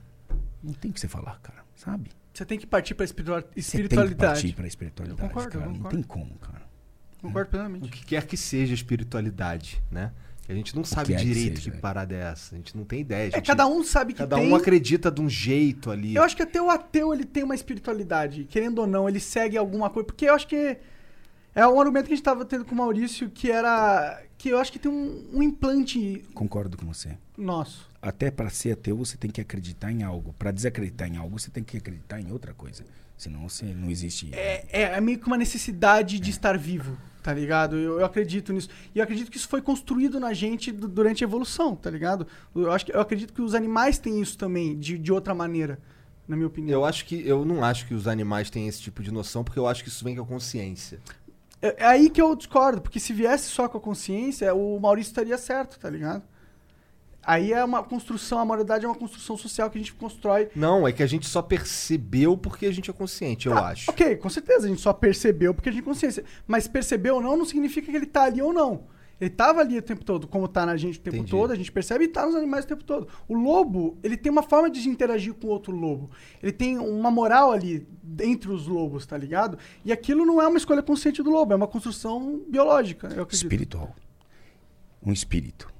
Não 0.62 0.72
tem 0.72 0.90
o 0.90 0.94
que 0.94 1.00
você 1.00 1.08
falar, 1.08 1.38
cara, 1.42 1.62
sabe? 1.76 2.10
Você 2.32 2.44
tem 2.44 2.58
que 2.58 2.66
partir 2.66 2.94
pra 2.94 3.04
espiritua- 3.04 3.40
Você 3.40 3.46
tem 3.46 3.52
que 3.54 3.60
espiritualidade. 3.60 4.32
partir 4.42 4.52
pra 4.54 4.66
espiritualidade, 4.66 5.22
Eu 5.22 5.28
concordo, 5.28 5.56
eu 5.56 5.60
cara. 5.60 5.72
Não 5.72 5.90
tem 5.90 6.02
como, 6.02 6.34
cara. 6.38 6.62
Concordo 7.22 7.48
O 7.48 7.50
plenamente. 7.50 7.88
que 7.90 8.04
quer 8.06 8.26
que 8.26 8.36
seja 8.36 8.74
espiritualidade, 8.74 9.82
né? 9.90 10.12
Que 10.44 10.52
A 10.52 10.54
gente 10.54 10.76
não 10.76 10.84
sabe 10.84 11.14
que 11.16 11.24
direito 11.24 11.56
seja, 11.58 11.70
que 11.70 11.76
é. 11.78 11.80
parada 11.80 12.14
é 12.14 12.18
essa. 12.20 12.54
A 12.54 12.58
gente 12.58 12.76
não 12.76 12.84
tem 12.84 13.00
ideia. 13.00 13.28
É, 13.28 13.30
gente- 13.36 13.46
cada 13.46 13.66
um 13.66 13.82
sabe 13.82 14.12
que 14.12 14.18
cada 14.18 14.36
tem. 14.36 14.50
um 14.50 14.54
acredita 14.54 15.10
de 15.10 15.20
um 15.22 15.28
jeito 15.28 15.90
ali. 15.90 16.14
Eu 16.16 16.22
acho 16.22 16.36
que 16.36 16.42
até 16.42 16.60
o 16.60 16.68
ateu 16.68 17.14
ele 17.14 17.24
tem 17.24 17.42
uma 17.44 17.54
espiritualidade, 17.54 18.44
querendo 18.44 18.80
ou 18.80 18.86
não, 18.86 19.08
ele 19.08 19.20
segue 19.20 19.56
alguma 19.56 19.88
coisa. 19.88 20.06
Porque 20.06 20.26
eu 20.26 20.34
acho 20.34 20.46
que 20.46 20.76
é 21.54 21.66
um 21.66 21.80
argumento 21.80 22.06
que 22.08 22.12
a 22.12 22.16
gente 22.16 22.24
tava 22.24 22.44
tendo 22.44 22.64
com 22.66 22.74
o 22.74 22.78
Maurício, 22.78 23.30
que 23.30 23.50
era. 23.50 24.22
que 24.36 24.50
eu 24.50 24.58
acho 24.58 24.70
que 24.70 24.78
tem 24.78 24.90
um, 24.92 25.24
um 25.32 25.42
implante 25.42 26.22
Concordo 26.34 26.76
com 26.76 26.84
você. 26.92 27.16
nosso. 27.38 27.88
Até 28.04 28.30
para 28.30 28.50
ser 28.50 28.72
ateu, 28.72 28.96
você 28.98 29.16
tem 29.16 29.30
que 29.30 29.40
acreditar 29.40 29.90
em 29.90 30.02
algo. 30.02 30.34
Para 30.38 30.50
desacreditar 30.50 31.08
em 31.08 31.16
algo, 31.16 31.40
você 31.40 31.50
tem 31.50 31.64
que 31.64 31.78
acreditar 31.78 32.20
em 32.20 32.30
outra 32.30 32.52
coisa. 32.52 32.84
Senão 33.16 33.48
você 33.48 33.64
não 33.64 33.90
existe. 33.90 34.28
É, 34.34 34.66
é, 34.70 34.82
é 34.82 35.00
meio 35.00 35.18
que 35.18 35.26
uma 35.26 35.38
necessidade 35.38 36.20
de 36.20 36.30
estar 36.30 36.58
vivo, 36.58 36.98
tá 37.22 37.32
ligado? 37.32 37.76
Eu, 37.76 38.00
eu 38.00 38.04
acredito 38.04 38.52
nisso. 38.52 38.68
E 38.94 38.98
eu 38.98 39.04
acredito 39.04 39.30
que 39.30 39.38
isso 39.38 39.48
foi 39.48 39.62
construído 39.62 40.20
na 40.20 40.34
gente 40.34 40.70
du- 40.70 40.86
durante 40.86 41.24
a 41.24 41.26
evolução, 41.26 41.74
tá 41.74 41.88
ligado? 41.88 42.26
Eu, 42.54 42.70
acho 42.70 42.84
que, 42.84 42.92
eu 42.92 43.00
acredito 43.00 43.32
que 43.32 43.40
os 43.40 43.54
animais 43.54 43.96
têm 43.96 44.20
isso 44.20 44.36
também, 44.36 44.78
de, 44.78 44.98
de 44.98 45.10
outra 45.10 45.34
maneira, 45.34 45.78
na 46.28 46.36
minha 46.36 46.48
opinião. 46.48 46.80
Eu 46.80 46.84
acho 46.84 47.06
que 47.06 47.26
eu 47.26 47.42
não 47.42 47.64
acho 47.64 47.86
que 47.86 47.94
os 47.94 48.06
animais 48.06 48.50
têm 48.50 48.68
esse 48.68 48.82
tipo 48.82 49.02
de 49.02 49.10
noção, 49.10 49.42
porque 49.42 49.58
eu 49.58 49.66
acho 49.66 49.82
que 49.82 49.88
isso 49.88 50.04
vem 50.04 50.14
com 50.16 50.22
a 50.22 50.26
consciência. 50.26 51.00
É, 51.62 51.82
é 51.84 51.86
aí 51.86 52.10
que 52.10 52.20
eu 52.20 52.36
discordo, 52.36 52.82
porque 52.82 53.00
se 53.00 53.14
viesse 53.14 53.48
só 53.48 53.66
com 53.66 53.78
a 53.78 53.80
consciência, 53.80 54.52
o 54.52 54.78
Maurício 54.78 55.10
estaria 55.10 55.38
certo, 55.38 55.78
tá 55.78 55.88
ligado? 55.88 56.22
Aí 57.26 57.52
é 57.52 57.64
uma 57.64 57.82
construção, 57.82 58.38
a 58.38 58.44
moralidade 58.44 58.84
é 58.84 58.88
uma 58.88 58.94
construção 58.94 59.36
social 59.36 59.70
que 59.70 59.78
a 59.78 59.80
gente 59.80 59.94
constrói. 59.94 60.48
Não, 60.54 60.86
é 60.86 60.92
que 60.92 61.02
a 61.02 61.06
gente 61.06 61.26
só 61.26 61.40
percebeu 61.42 62.36
porque 62.36 62.66
a 62.66 62.72
gente 62.72 62.90
é 62.90 62.92
consciente, 62.92 63.46
eu 63.48 63.56
Ah, 63.56 63.68
acho. 63.68 63.90
Ok, 63.90 64.16
com 64.16 64.28
certeza, 64.28 64.66
a 64.66 64.68
gente 64.68 64.80
só 64.80 64.92
percebeu 64.92 65.54
porque 65.54 65.68
a 65.68 65.72
gente 65.72 65.82
tem 65.82 65.92
consciência. 65.92 66.24
Mas 66.46 66.68
percebeu 66.68 67.16
ou 67.16 67.20
não, 67.22 67.36
não 67.36 67.44
significa 67.44 67.90
que 67.90 67.96
ele 67.96 68.06
tá 68.06 68.24
ali 68.24 68.42
ou 68.42 68.52
não. 68.52 68.92
Ele 69.20 69.30
tava 69.30 69.60
ali 69.60 69.78
o 69.78 69.82
tempo 69.82 70.04
todo, 70.04 70.26
como 70.26 70.48
tá 70.48 70.66
na 70.66 70.76
gente 70.76 70.98
o 70.98 71.00
tempo 71.00 71.16
Entendi. 71.18 71.30
todo, 71.30 71.52
a 71.52 71.54
gente 71.54 71.70
percebe 71.70 72.04
e 72.04 72.08
tá 72.08 72.26
nos 72.26 72.34
animais 72.34 72.64
o 72.64 72.68
tempo 72.68 72.82
todo. 72.82 73.06
O 73.28 73.34
lobo, 73.34 73.96
ele 74.02 74.16
tem 74.16 74.30
uma 74.30 74.42
forma 74.42 74.68
de 74.68 74.86
interagir 74.88 75.32
com 75.34 75.46
outro 75.46 75.72
lobo. 75.74 76.10
Ele 76.42 76.50
tem 76.52 76.76
uma 76.78 77.12
moral 77.12 77.52
ali 77.52 77.86
entre 78.20 78.50
os 78.50 78.66
lobos, 78.66 79.06
tá 79.06 79.16
ligado? 79.16 79.56
E 79.84 79.92
aquilo 79.92 80.26
não 80.26 80.42
é 80.42 80.48
uma 80.48 80.58
escolha 80.58 80.82
consciente 80.82 81.22
do 81.22 81.30
lobo, 81.30 81.52
é 81.52 81.56
uma 81.56 81.68
construção 81.68 82.42
biológica, 82.48 83.06
eu 83.06 83.22
acredito. 83.22 83.34
espiritual. 83.34 83.94
Um 85.00 85.12
espírito. 85.12 85.72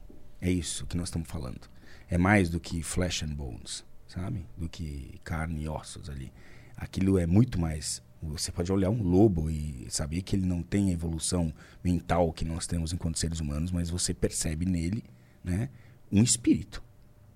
É 0.45 0.51
isso 0.51 0.85
que 0.87 0.95
nós 0.95 1.09
estamos 1.09 1.27
falando. 1.27 1.63
É 2.07 2.19
mais 2.19 2.51
do 2.51 2.61
que 2.61 2.83
flesh 2.83 3.23
and 3.23 3.35
bones, 3.35 3.83
sabe? 4.07 4.45
Do 4.59 4.69
que 4.69 5.19
carne 5.25 5.63
e 5.63 5.69
ossos 5.69 6.11
ali. 6.11 6.31
Aquilo 6.77 7.19
é 7.19 7.27
muito 7.27 7.59
mais. 7.59 8.03
Você 8.23 8.53
pode 8.53 8.71
olhar 8.71 8.91
um 8.91 9.03
lobo 9.03 9.51
e 9.51 9.87
saber 9.89 10.21
que 10.21 10.37
ele 10.37 10.45
não 10.45 10.63
tem 10.63 10.91
a 10.91 10.93
evolução 10.93 11.51
mental 11.83 12.31
que 12.31 12.45
nós 12.45 12.67
temos 12.67 12.93
enquanto 12.93 13.19
seres 13.19 13.41
humanos, 13.41 13.71
mas 13.71 13.89
você 13.89 14.13
percebe 14.13 14.67
nele, 14.67 15.03
né, 15.43 15.71
um 16.13 16.23
espírito, 16.23 16.83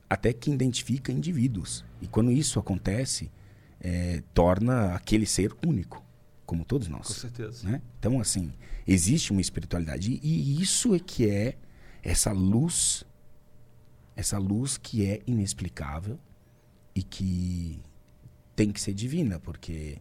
até 0.09 0.31
que 0.31 0.51
identifica 0.51 1.11
indivíduos. 1.11 1.87
E 2.03 2.07
quando 2.07 2.31
isso 2.31 2.59
acontece, 2.59 3.31
é, 3.81 4.23
torna 4.35 4.95
aquele 4.95 5.25
ser 5.25 5.57
único, 5.67 6.05
como 6.45 6.63
todos 6.63 6.89
nós 6.89 7.07
Com 7.07 7.15
certeza. 7.15 7.67
né? 7.67 7.81
Então, 7.99 8.21
assim, 8.21 8.53
existe 8.87 9.33
uma 9.33 9.41
espiritualidade. 9.41 10.21
E 10.23 10.59
e 10.59 10.63
isso 10.63 10.95
é 10.95 10.99
que 10.99 11.29
é 11.29 11.57
essa 12.11 12.33
luz, 12.33 13.05
essa 14.17 14.39
luz 14.39 14.79
que 14.79 15.05
é 15.05 15.21
inexplicável 15.27 16.19
e 16.95 17.03
que 17.03 17.81
tem 18.57 18.71
que 18.73 18.81
ser 18.81 18.95
divina, 18.95 19.39
porque 19.39 19.99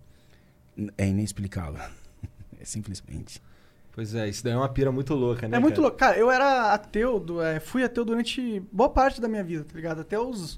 é 0.97 1.07
inexplicável. 1.07 1.81
É 2.59 2.65
simplesmente. 2.65 3.39
Pois 3.91 4.15
é, 4.15 4.27
isso 4.27 4.43
daí 4.43 4.51
é 4.53 4.57
uma 4.57 4.67
pira 4.67 4.91
muito 4.91 5.13
louca, 5.13 5.47
né? 5.47 5.57
É 5.57 5.59
muito 5.59 5.75
cara? 5.75 5.81
louco. 5.83 5.97
Cara, 5.97 6.17
eu 6.17 6.31
era 6.31 6.73
ateu, 6.73 7.19
do- 7.19 7.39
é, 7.39 7.59
fui 7.59 7.83
ateu 7.83 8.03
durante 8.03 8.59
boa 8.71 8.89
parte 8.89 9.21
da 9.21 9.27
minha 9.27 9.43
vida, 9.43 9.63
tá 9.63 9.75
ligado? 9.75 10.01
Até 10.01 10.19
os 10.19 10.57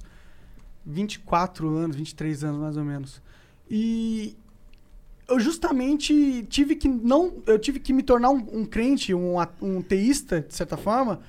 24 0.86 1.68
anos, 1.76 1.98
23 1.98 2.44
anos 2.46 2.62
mais 2.62 2.78
ou 2.78 2.86
menos. 2.86 3.22
E 3.70 4.38
eu 5.28 5.42
justamente 5.42 6.44
tive 6.50 6.74
que 6.78 6.88
não. 6.88 7.34
Eu 7.46 7.60
tive 7.60 7.82
que 7.82 7.92
me 7.92 8.02
tornar 8.02 8.30
um, 8.30 8.60
um 8.62 8.66
crente, 8.66 9.14
um, 9.14 9.36
um 9.62 9.82
teísta, 9.82 10.40
de 10.40 10.56
certa 10.56 10.78
forma, 10.78 11.20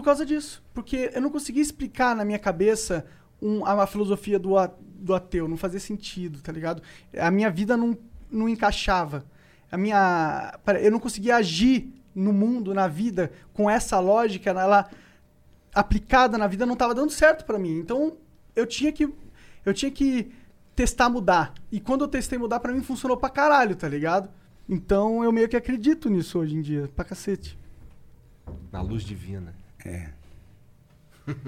por 0.00 0.04
causa 0.04 0.24
disso. 0.24 0.62
Porque 0.72 1.10
eu 1.12 1.20
não 1.20 1.30
conseguia 1.30 1.62
explicar 1.62 2.14
na 2.14 2.24
minha 2.24 2.38
cabeça 2.38 3.04
um- 3.42 3.64
a, 3.66 3.82
a 3.82 3.86
filosofia 3.86 4.38
do, 4.38 4.56
a- 4.56 4.70
do 4.80 5.14
ateu. 5.14 5.48
Não 5.48 5.56
fazia 5.56 5.80
sentido, 5.80 6.40
tá 6.40 6.52
ligado? 6.52 6.82
A 7.18 7.30
minha 7.30 7.50
vida 7.50 7.76
não, 7.76 7.96
não 8.30 8.48
encaixava. 8.48 9.24
A 9.70 9.76
minha. 9.76 10.58
Eu 10.80 10.90
não 10.90 11.00
conseguia 11.00 11.36
agir 11.36 11.92
no 12.14 12.32
mundo, 12.32 12.72
na 12.74 12.88
vida, 12.88 13.30
com 13.52 13.68
essa 13.70 13.98
lógica, 14.00 14.50
ela 14.50 14.88
aplicada 15.74 16.36
na 16.38 16.46
vida 16.46 16.64
não 16.66 16.72
estava 16.74 16.94
dando 16.94 17.10
certo 17.12 17.44
pra 17.44 17.58
mim. 17.58 17.78
Então 17.78 18.16
eu 18.56 18.66
tinha 18.66 18.90
que 18.92 19.08
eu 19.64 19.74
tinha 19.74 19.90
que 19.90 20.30
testar 20.74 21.08
mudar. 21.10 21.52
E 21.70 21.80
quando 21.80 22.02
eu 22.02 22.08
testei 22.08 22.38
mudar 22.38 22.60
pra 22.60 22.72
mim 22.72 22.82
funcionou 22.82 23.16
pra 23.16 23.28
caralho, 23.28 23.76
tá 23.76 23.88
ligado? 23.88 24.30
Então 24.68 25.22
eu 25.24 25.30
meio 25.32 25.48
que 25.48 25.56
acredito 25.56 26.08
nisso 26.08 26.38
hoje 26.38 26.56
em 26.56 26.62
dia, 26.62 26.88
pra 26.94 27.04
cacete. 27.04 27.58
Na 28.72 28.80
luz 28.80 29.02
divina. 29.02 29.54
É. 29.84 30.08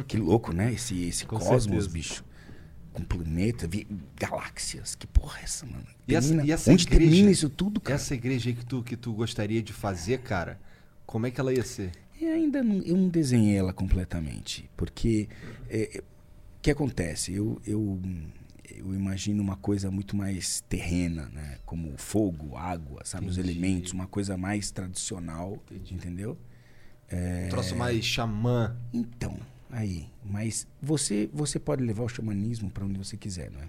Que 0.07 0.16
louco, 0.18 0.53
né? 0.53 0.72
Esse, 0.72 1.05
esse 1.05 1.24
Com 1.26 1.39
cosmos, 1.39 1.62
certeza. 1.85 1.89
bicho. 1.89 2.24
Com 2.93 3.03
planeta, 3.03 3.66
vi- 3.66 3.87
galáxias. 4.16 4.95
Que 4.95 5.07
porra 5.07 5.41
é 5.41 5.45
essa, 5.45 5.64
mano? 5.64 5.85
E 6.07 6.14
essa- 6.14 6.28
Termina- 6.28 6.47
e 6.49 6.53
essa 6.53 6.72
Onde 6.72 6.83
igreja? 6.85 7.01
termina 7.11 7.31
isso 7.31 7.49
tudo, 7.49 7.81
cara? 7.81 7.95
Essa 7.97 8.14
igreja 8.14 8.51
aí 8.51 8.55
que 8.57 8.64
tu, 8.66 8.83
que 8.83 8.97
tu 8.97 9.12
gostaria 9.12 9.62
de 9.62 9.72
fazer, 9.72 10.18
cara, 10.18 10.61
como 11.07 11.26
é 11.26 11.31
que 11.31 11.41
ela 11.41 11.53
ia 11.55 11.62
ser? 11.64 11.93
Eu 12.20 12.35
ainda 12.35 12.62
não, 12.62 12.83
eu 12.83 12.97
não 12.97 13.09
desenhei 13.09 13.57
ela 13.57 13.72
completamente, 13.72 14.68
porque 14.76 15.28
é, 15.70 15.97
é, 15.97 16.01
o 16.01 16.05
que 16.61 16.70
acontece? 16.70 17.33
Eu, 17.33 17.59
eu, 17.66 17.99
eu 18.68 18.95
imagino 18.95 19.43
uma 19.43 19.57
coisa 19.57 19.91
muito 19.91 20.14
mais 20.14 20.61
terrena, 20.68 21.31
né? 21.33 21.59
Como 21.64 21.97
fogo, 21.97 22.55
água, 22.57 23.01
sabe? 23.07 23.26
Os 23.26 23.39
Entendi. 23.39 23.53
elementos, 23.59 23.93
uma 23.93 24.07
coisa 24.07 24.37
mais 24.37 24.70
tradicional, 24.70 25.62
entendeu? 25.91 26.37
Um 27.12 27.48
troço 27.48 27.74
mais 27.76 28.04
xamã. 28.04 28.76
Então, 28.92 29.36
aí, 29.70 30.08
mas 30.24 30.66
você 30.80 31.28
você 31.32 31.58
pode 31.58 31.82
levar 31.82 32.04
o 32.04 32.08
xamanismo 32.08 32.70
para 32.70 32.84
onde 32.84 32.98
você 32.98 33.16
quiser, 33.16 33.50
não 33.50 33.61
é? 33.61 33.68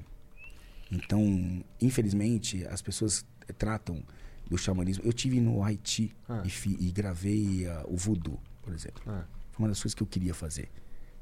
Então, 0.91 1.63
infelizmente, 1.79 2.65
as 2.67 2.81
pessoas 2.81 3.25
eh, 3.47 3.53
tratam 3.53 4.03
do 4.49 4.57
xamanismo. 4.57 5.03
Eu 5.05 5.13
tive 5.13 5.39
no 5.39 5.63
Haiti 5.63 6.13
Ah. 6.27 6.43
e, 6.45 6.49
fi- 6.49 6.75
e 6.79 6.91
gravei 6.91 7.65
ah, 7.67 7.85
o 7.87 7.95
voodoo, 7.95 8.39
por 8.61 8.73
exemplo. 8.73 9.01
Ah. 9.07 9.23
Foi 9.51 9.63
uma 9.63 9.69
das 9.69 9.81
coisas 9.81 9.95
que 9.95 10.03
eu 10.03 10.07
queria 10.07 10.33
fazer. 10.33 10.69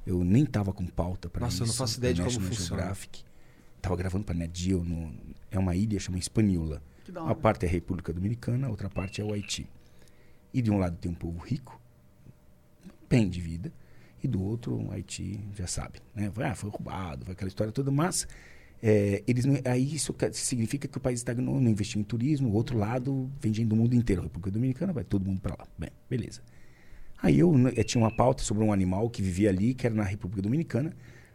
Eu 0.05 0.23
nem 0.23 0.45
tava 0.45 0.73
com 0.73 0.85
pauta 0.87 1.29
para 1.29 1.41
Nossa, 1.41 1.55
isso. 1.57 1.63
eu 1.63 1.67
não 1.67 1.73
faço 1.75 1.97
ideia 1.99 2.13
de 2.15 2.21
no 2.21 2.27
como 2.33 2.41
funciona. 2.47 2.67
Geographic. 2.81 3.23
Tava 3.81 3.95
gravando 3.95 4.23
para 4.25 4.33
Net 4.35 4.59
Geo 4.59 4.83
no 4.83 5.13
é 5.51 5.59
uma 5.59 5.75
ilha 5.75 5.99
chama 5.99 6.17
Hispaniola. 6.17 6.81
Que 7.05 7.11
da 7.11 7.23
Uma 7.23 7.35
parte 7.35 7.65
é 7.65 7.69
a 7.69 7.71
República 7.71 8.11
Dominicana, 8.11 8.67
a 8.67 8.69
outra 8.71 8.89
parte 8.89 9.21
é 9.21 9.23
o 9.23 9.31
Haiti. 9.31 9.67
E 10.53 10.61
de 10.61 10.71
um 10.71 10.77
lado 10.79 10.97
tem 10.97 11.11
um 11.11 11.15
povo 11.15 11.37
rico, 11.39 11.78
bem 13.09 13.27
de 13.29 13.41
vida, 13.41 13.71
e 14.23 14.27
do 14.27 14.41
outro 14.43 14.75
o 14.75 14.91
Haiti 14.91 15.39
já 15.55 15.67
sabe, 15.67 15.99
né? 16.13 16.29
Foi, 16.33 16.43
ah, 16.43 16.55
foi 16.55 16.69
roubado, 16.69 17.25
foi 17.25 17.33
aquela 17.33 17.47
história 17.47 17.71
toda, 17.71 17.89
mas 17.89 18.27
é, 18.81 19.23
eles 19.27 19.45
não- 19.45 19.59
aí 19.65 19.93
isso 19.95 20.15
significa 20.33 20.87
que 20.87 20.97
o 20.97 21.01
país 21.01 21.19
estagnou, 21.19 21.59
não 21.59 21.69
investiu 21.69 21.99
em 21.99 22.03
turismo, 22.03 22.49
o 22.49 22.53
outro 22.53 22.77
lado 22.77 23.29
vem 23.41 23.53
gente 23.53 23.67
do 23.67 23.75
mundo 23.75 23.95
inteiro, 23.95 24.21
República 24.21 24.51
Dominicana 24.51 24.93
vai 24.93 25.03
todo 25.03 25.25
mundo 25.25 25.41
para 25.41 25.55
lá. 25.57 25.67
Bem, 25.77 25.89
beleza. 26.09 26.41
Aí 27.21 27.37
eu, 27.39 27.57
né, 27.57 27.73
eu 27.75 27.83
tinha 27.83 28.01
uma 28.01 28.11
pauta 28.15 28.43
sobre 28.43 28.63
um 28.63 28.71
animal 28.71 29.09
que 29.09 29.21
vivia 29.21 29.49
ali, 29.49 29.73
que 29.73 29.85
era 29.85 29.93
na 29.95 30.03
República 30.03 30.41
Dominicana, 30.41 30.93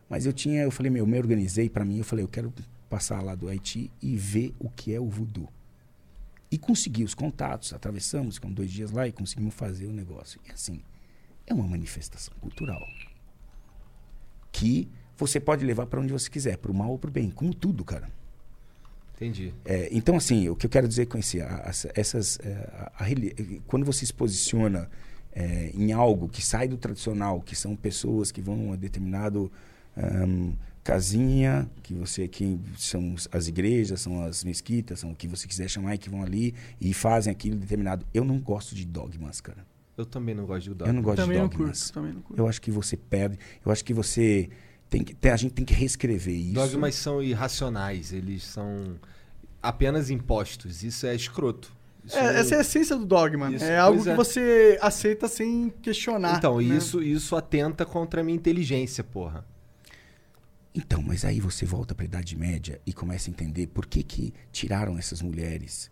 mas 0.09 0.25
eu 0.27 0.33
tinha, 0.33 0.62
eu 0.62 0.70
falei, 0.70 0.91
meu, 0.91 1.03
eu 1.03 1.07
me 1.07 1.18
organizei 1.18 1.68
para 1.68 1.85
mim, 1.85 1.99
eu 1.99 2.05
falei, 2.05 2.25
eu 2.25 2.29
quero 2.29 2.53
passar 2.89 3.22
lá 3.22 3.35
do 3.35 3.49
Haiti 3.49 3.91
e 4.01 4.16
ver 4.16 4.55
o 4.59 4.70
que 4.70 4.95
é 4.95 5.01
o 5.01 5.09
voodoo. 5.09 5.49
E 6.51 6.57
consegui 6.57 7.03
os 7.03 7.14
contatos, 7.14 7.72
atravessamos, 7.72 8.37
ficamos 8.37 8.55
dois 8.55 8.70
dias 8.70 8.91
lá 8.91 9.09
e 9.09 9.12
conseguimos 9.12 9.55
fazer 9.55 9.87
o 9.87 9.93
negócio. 9.93 10.41
E 10.47 10.53
assim, 10.53 10.81
é 11.47 11.53
uma 11.55 11.67
manifestação 11.67 12.35
cultural 12.41 12.87
que 14.53 14.89
você 15.17 15.39
pode 15.39 15.65
levar 15.65 15.87
para 15.87 16.01
onde 16.01 16.13
você 16.13 16.29
quiser, 16.29 16.57
pro 16.59 16.75
mal 16.75 16.91
ou 16.91 16.99
pro 16.99 17.11
bem, 17.11 17.31
como 17.31 17.55
tudo, 17.55 17.85
cara. 17.85 18.09
Entendi. 19.15 19.55
É, 19.65 19.89
então, 19.93 20.17
assim, 20.17 20.49
o 20.49 20.57
que 20.57 20.67
eu 20.67 20.71
quero 20.71 20.89
dizer 20.89 21.07
com 21.07 21.17
esse, 21.19 21.41
a- 21.41 21.57
as- 21.67 21.87
essas, 21.95 22.39
é, 22.41 22.53
a- 22.99 23.05
a 23.05 23.07
quando 23.67 23.85
você 23.87 24.05
se 24.05 24.13
posiciona 24.13 24.91
é, 25.37 25.73
em 25.75 25.93
algo 25.93 26.29
que 26.29 26.41
sai 26.45 26.69
do 26.69 26.77
tradicional, 26.77 27.41
que 27.41 27.57
são 27.57 27.75
pessoas 27.75 28.31
que 28.31 28.41
vão 28.41 28.73
a 28.73 28.77
determinado 28.77 29.51
ahn, 29.97 30.53
casinha, 30.85 31.69
que 31.83 31.93
você 31.95 32.29
que 32.29 32.57
são 32.79 33.17
as 33.33 33.49
igrejas, 33.49 34.01
são 34.01 34.23
as 34.25 34.45
mesquitas, 34.45 35.01
são 35.01 35.11
o 35.11 35.15
que 35.17 35.27
você 35.27 35.49
quiser 35.49 35.69
chamar, 35.69 35.95
e 35.97 35.99
que 35.99 36.09
vão 36.09 36.23
ali 36.23 36.55
e 36.81 36.93
fazem 36.95 37.33
aquilo 37.33 37.57
determinado. 37.57 38.07
Eu 38.15 38.25
não 38.25 38.39
gosto 38.39 38.77
de 38.77 38.85
dogmas, 38.85 39.41
cara. 39.41 39.67
Eu 39.97 40.05
também 40.05 40.35
não 40.35 40.45
gosto 40.45 40.65
de 40.65 40.71
Eu 40.71 40.75
dogma. 40.75 40.93
não 40.93 41.03
gosto 41.03 41.17
Também 41.17 41.37
de 41.37 41.43
não 41.43 41.49
dogmas. 41.49 41.83
curto, 41.83 41.93
também 41.95 42.13
não 42.13 42.23
curto. 42.23 42.41
Eu 42.41 42.49
acho 42.49 42.61
que 42.61 42.71
você 42.71 42.97
perde. 42.97 43.39
Eu 43.65 43.71
acho 43.71 43.85
que 43.85 43.95
você 43.95 44.49
tem 44.91 45.03
que 45.05 45.29
a 45.29 45.37
gente 45.37 45.53
tem 45.53 45.65
que 45.65 45.75
reescrever 45.75 46.35
isso. 46.35 46.55
Dogmas 46.55 46.95
são 46.97 47.23
irracionais, 47.23 48.13
eles 48.13 48.43
são 48.43 48.99
apenas 49.63 50.11
impostos. 50.11 50.83
Isso 50.83 51.07
é 51.07 51.15
escroto. 51.15 51.73
Isso 52.05 52.17
É, 52.19 52.39
essa 52.41 52.55
é 52.55 52.59
a 52.59 52.61
essência 52.61 52.97
do 52.97 53.07
dogma. 53.07 53.51
Isso, 53.53 53.65
é 53.65 53.79
algo 53.79 53.97
pois 53.97 54.05
que 54.05 54.11
é. 54.11 54.15
você 54.17 54.79
aceita 54.83 55.27
sem 55.29 55.71
questionar. 55.81 56.37
Então, 56.39 56.59
né? 56.61 56.77
isso, 56.77 57.03
isso 57.03 57.35
atenta 57.35 57.87
contra 57.87 58.21
a 58.21 58.25
minha 58.25 58.37
inteligência, 58.37 59.03
porra. 59.03 59.47
Então, 60.75 61.01
mas 61.01 61.25
aí 61.25 61.39
você 61.41 61.65
volta 61.65 61.95
para 61.95 62.05
a 62.05 62.07
Idade 62.07 62.37
Média 62.37 62.81
e 62.85 62.93
começa 62.93 63.31
a 63.31 63.33
entender 63.33 63.69
por 63.69 63.87
que, 63.87 64.03
que 64.03 64.35
tiraram 64.51 64.99
essas 64.99 65.23
mulheres. 65.23 65.91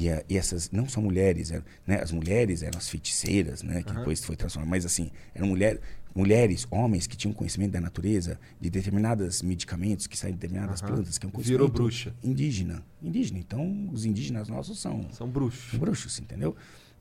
E, 0.00 0.08
a- 0.08 0.22
e 0.28 0.36
essas, 0.36 0.70
não 0.70 0.88
só 0.88 1.00
mulheres, 1.00 1.50
eram, 1.50 1.64
né? 1.84 1.98
as 2.00 2.12
mulheres 2.12 2.62
eram 2.62 2.78
as 2.78 2.88
feiticeiras, 2.88 3.64
né? 3.64 3.82
que 3.82 3.90
Aham. 3.90 3.98
depois 3.98 4.24
foi 4.24 4.36
transformada, 4.36 4.70
mas 4.70 4.86
assim, 4.86 5.10
eram 5.34 5.48
mulher, 5.48 5.80
mulheres, 6.14 6.68
homens 6.70 7.08
que 7.08 7.16
tinham 7.16 7.32
conhecimento 7.34 7.72
da 7.72 7.80
natureza, 7.80 8.38
de 8.60 8.70
determinados 8.70 9.42
medicamentos 9.42 10.06
que 10.06 10.16
saem 10.16 10.34
de 10.34 10.38
determinadas 10.38 10.80
Aham. 10.82 10.92
plantas, 10.94 11.18
que 11.18 11.26
é 11.26 11.28
um 11.28 11.32
Virou 11.32 11.68
conhecimento 11.68 11.72
bruxa. 11.72 12.14
indígena. 12.22 12.84
Indígena. 13.02 13.40
Então, 13.40 13.90
os 13.92 14.04
indígenas 14.04 14.48
nossos 14.48 14.78
são 14.78 15.10
São 15.10 15.28
bruxos. 15.28 15.70
são 15.72 15.80
bruxos, 15.80 16.20
entendeu? 16.20 16.54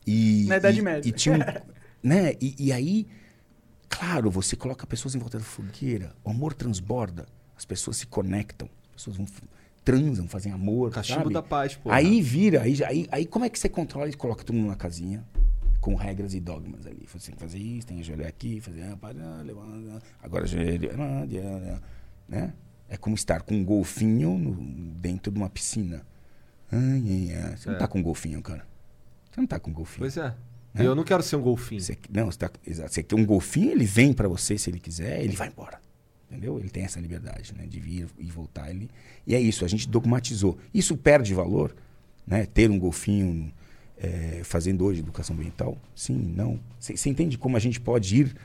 E, 0.05 0.45
Na 0.47 0.57
Idade 0.57 0.79
e- 0.79 0.81
Média. 0.81 1.07
E, 1.07 1.11
tinha 1.11 1.35
um- 1.35 1.37
né? 2.01 2.33
E, 2.41 2.55
e 2.57 2.71
aí, 2.73 3.05
claro, 3.87 4.31
você 4.31 4.55
coloca 4.55 4.87
pessoas 4.87 5.13
em 5.13 5.19
volta 5.19 5.37
da 5.37 5.43
fogueira, 5.43 6.15
o 6.23 6.31
amor 6.31 6.53
transborda, 6.55 7.27
as 7.55 7.63
pessoas 7.65 7.97
se 7.97 8.07
conectam, 8.07 8.67
as 8.89 9.03
pessoas 9.03 9.17
vão, 9.17 9.27
transam, 9.91 10.27
fazem 10.27 10.51
amor, 10.51 10.91
Cachimbo 10.91 11.21
sabe? 11.21 11.33
da 11.33 11.41
paz, 11.41 11.75
porra. 11.75 11.95
Aí 11.95 12.21
vira, 12.21 12.61
aí, 12.63 12.83
aí, 12.83 13.07
aí 13.11 13.25
como 13.25 13.45
é 13.45 13.49
que 13.49 13.57
você 13.57 13.69
controla 13.69 14.09
e 14.09 14.13
coloca 14.13 14.43
todo 14.43 14.53
mundo 14.55 14.65
numa 14.65 14.75
casinha? 14.75 15.23
Com 15.79 15.95
regras 15.95 16.33
e 16.33 16.39
dogmas 16.41 16.85
ali. 16.85 17.07
Você 17.07 17.27
tem 17.27 17.35
que 17.35 17.41
fazer 17.41 17.57
isso, 17.59 17.87
tem 17.87 17.95
que 17.97 18.03
ajoelhar 18.03 18.27
aqui, 18.27 18.59
fazer. 18.59 18.81
ah, 18.83 18.97
para, 18.97 19.17
ah, 19.17 19.99
Agora 20.21 20.43
ajoelha. 20.43 20.91
ah, 20.97 21.79
Né? 22.27 22.53
É 22.89 22.97
como 22.97 23.15
estar 23.15 23.41
com 23.41 23.55
um 23.55 23.63
golfinho 23.63 24.37
no- 24.37 24.55
dentro 24.99 25.31
de 25.31 25.37
uma 25.39 25.49
piscina. 25.49 26.05
Você 26.69 27.69
não 27.69 27.75
É. 27.75 27.79
tá 27.79 27.87
com 27.87 27.99
um 27.99 28.03
golfinho, 28.03 28.41
cara. 28.41 28.65
Você 29.31 29.39
não 29.39 29.47
tá 29.47 29.59
com 29.59 29.69
um 29.71 29.73
golfinho. 29.73 29.99
Pois 29.99 30.17
é. 30.17 30.33
É? 30.75 30.85
Eu 30.85 30.93
não 30.95 31.03
quero 31.03 31.23
ser 31.23 31.37
um 31.37 31.41
golfinho. 31.41 31.79
Você, 31.81 31.97
não, 32.09 32.25
você, 32.29 32.37
tá, 32.37 32.51
exato. 32.65 32.93
você 32.93 33.01
quer 33.03 33.15
um 33.15 33.25
golfinho, 33.25 33.71
ele 33.71 33.85
vem 33.85 34.11
pra 34.13 34.27
você 34.27 34.57
se 34.57 34.69
ele 34.69 34.79
quiser, 34.79 35.21
ele 35.23 35.35
vai 35.35 35.47
embora. 35.47 35.79
Entendeu? 36.29 36.59
Ele 36.59 36.69
tem 36.69 36.83
essa 36.83 36.99
liberdade, 36.99 37.53
né? 37.57 37.65
De 37.65 37.79
vir 37.79 38.07
e 38.19 38.29
voltar. 38.29 38.69
Ele... 38.69 38.89
E 39.25 39.33
é 39.33 39.39
isso, 39.39 39.63
a 39.63 39.67
gente 39.67 39.87
dogmatizou. 39.87 40.57
Isso 40.73 40.97
perde 40.97 41.33
valor, 41.33 41.75
né? 42.25 42.45
Ter 42.45 42.69
um 42.69 42.77
golfinho 42.77 43.51
é, 43.97 44.41
fazendo 44.43 44.83
hoje 44.83 44.99
educação 44.99 45.35
ambiental? 45.35 45.77
Sim, 45.95 46.33
não. 46.35 46.59
Você 46.79 47.09
entende 47.09 47.37
como 47.37 47.55
a 47.55 47.59
gente 47.59 47.79
pode 47.79 48.15
ir? 48.15 48.35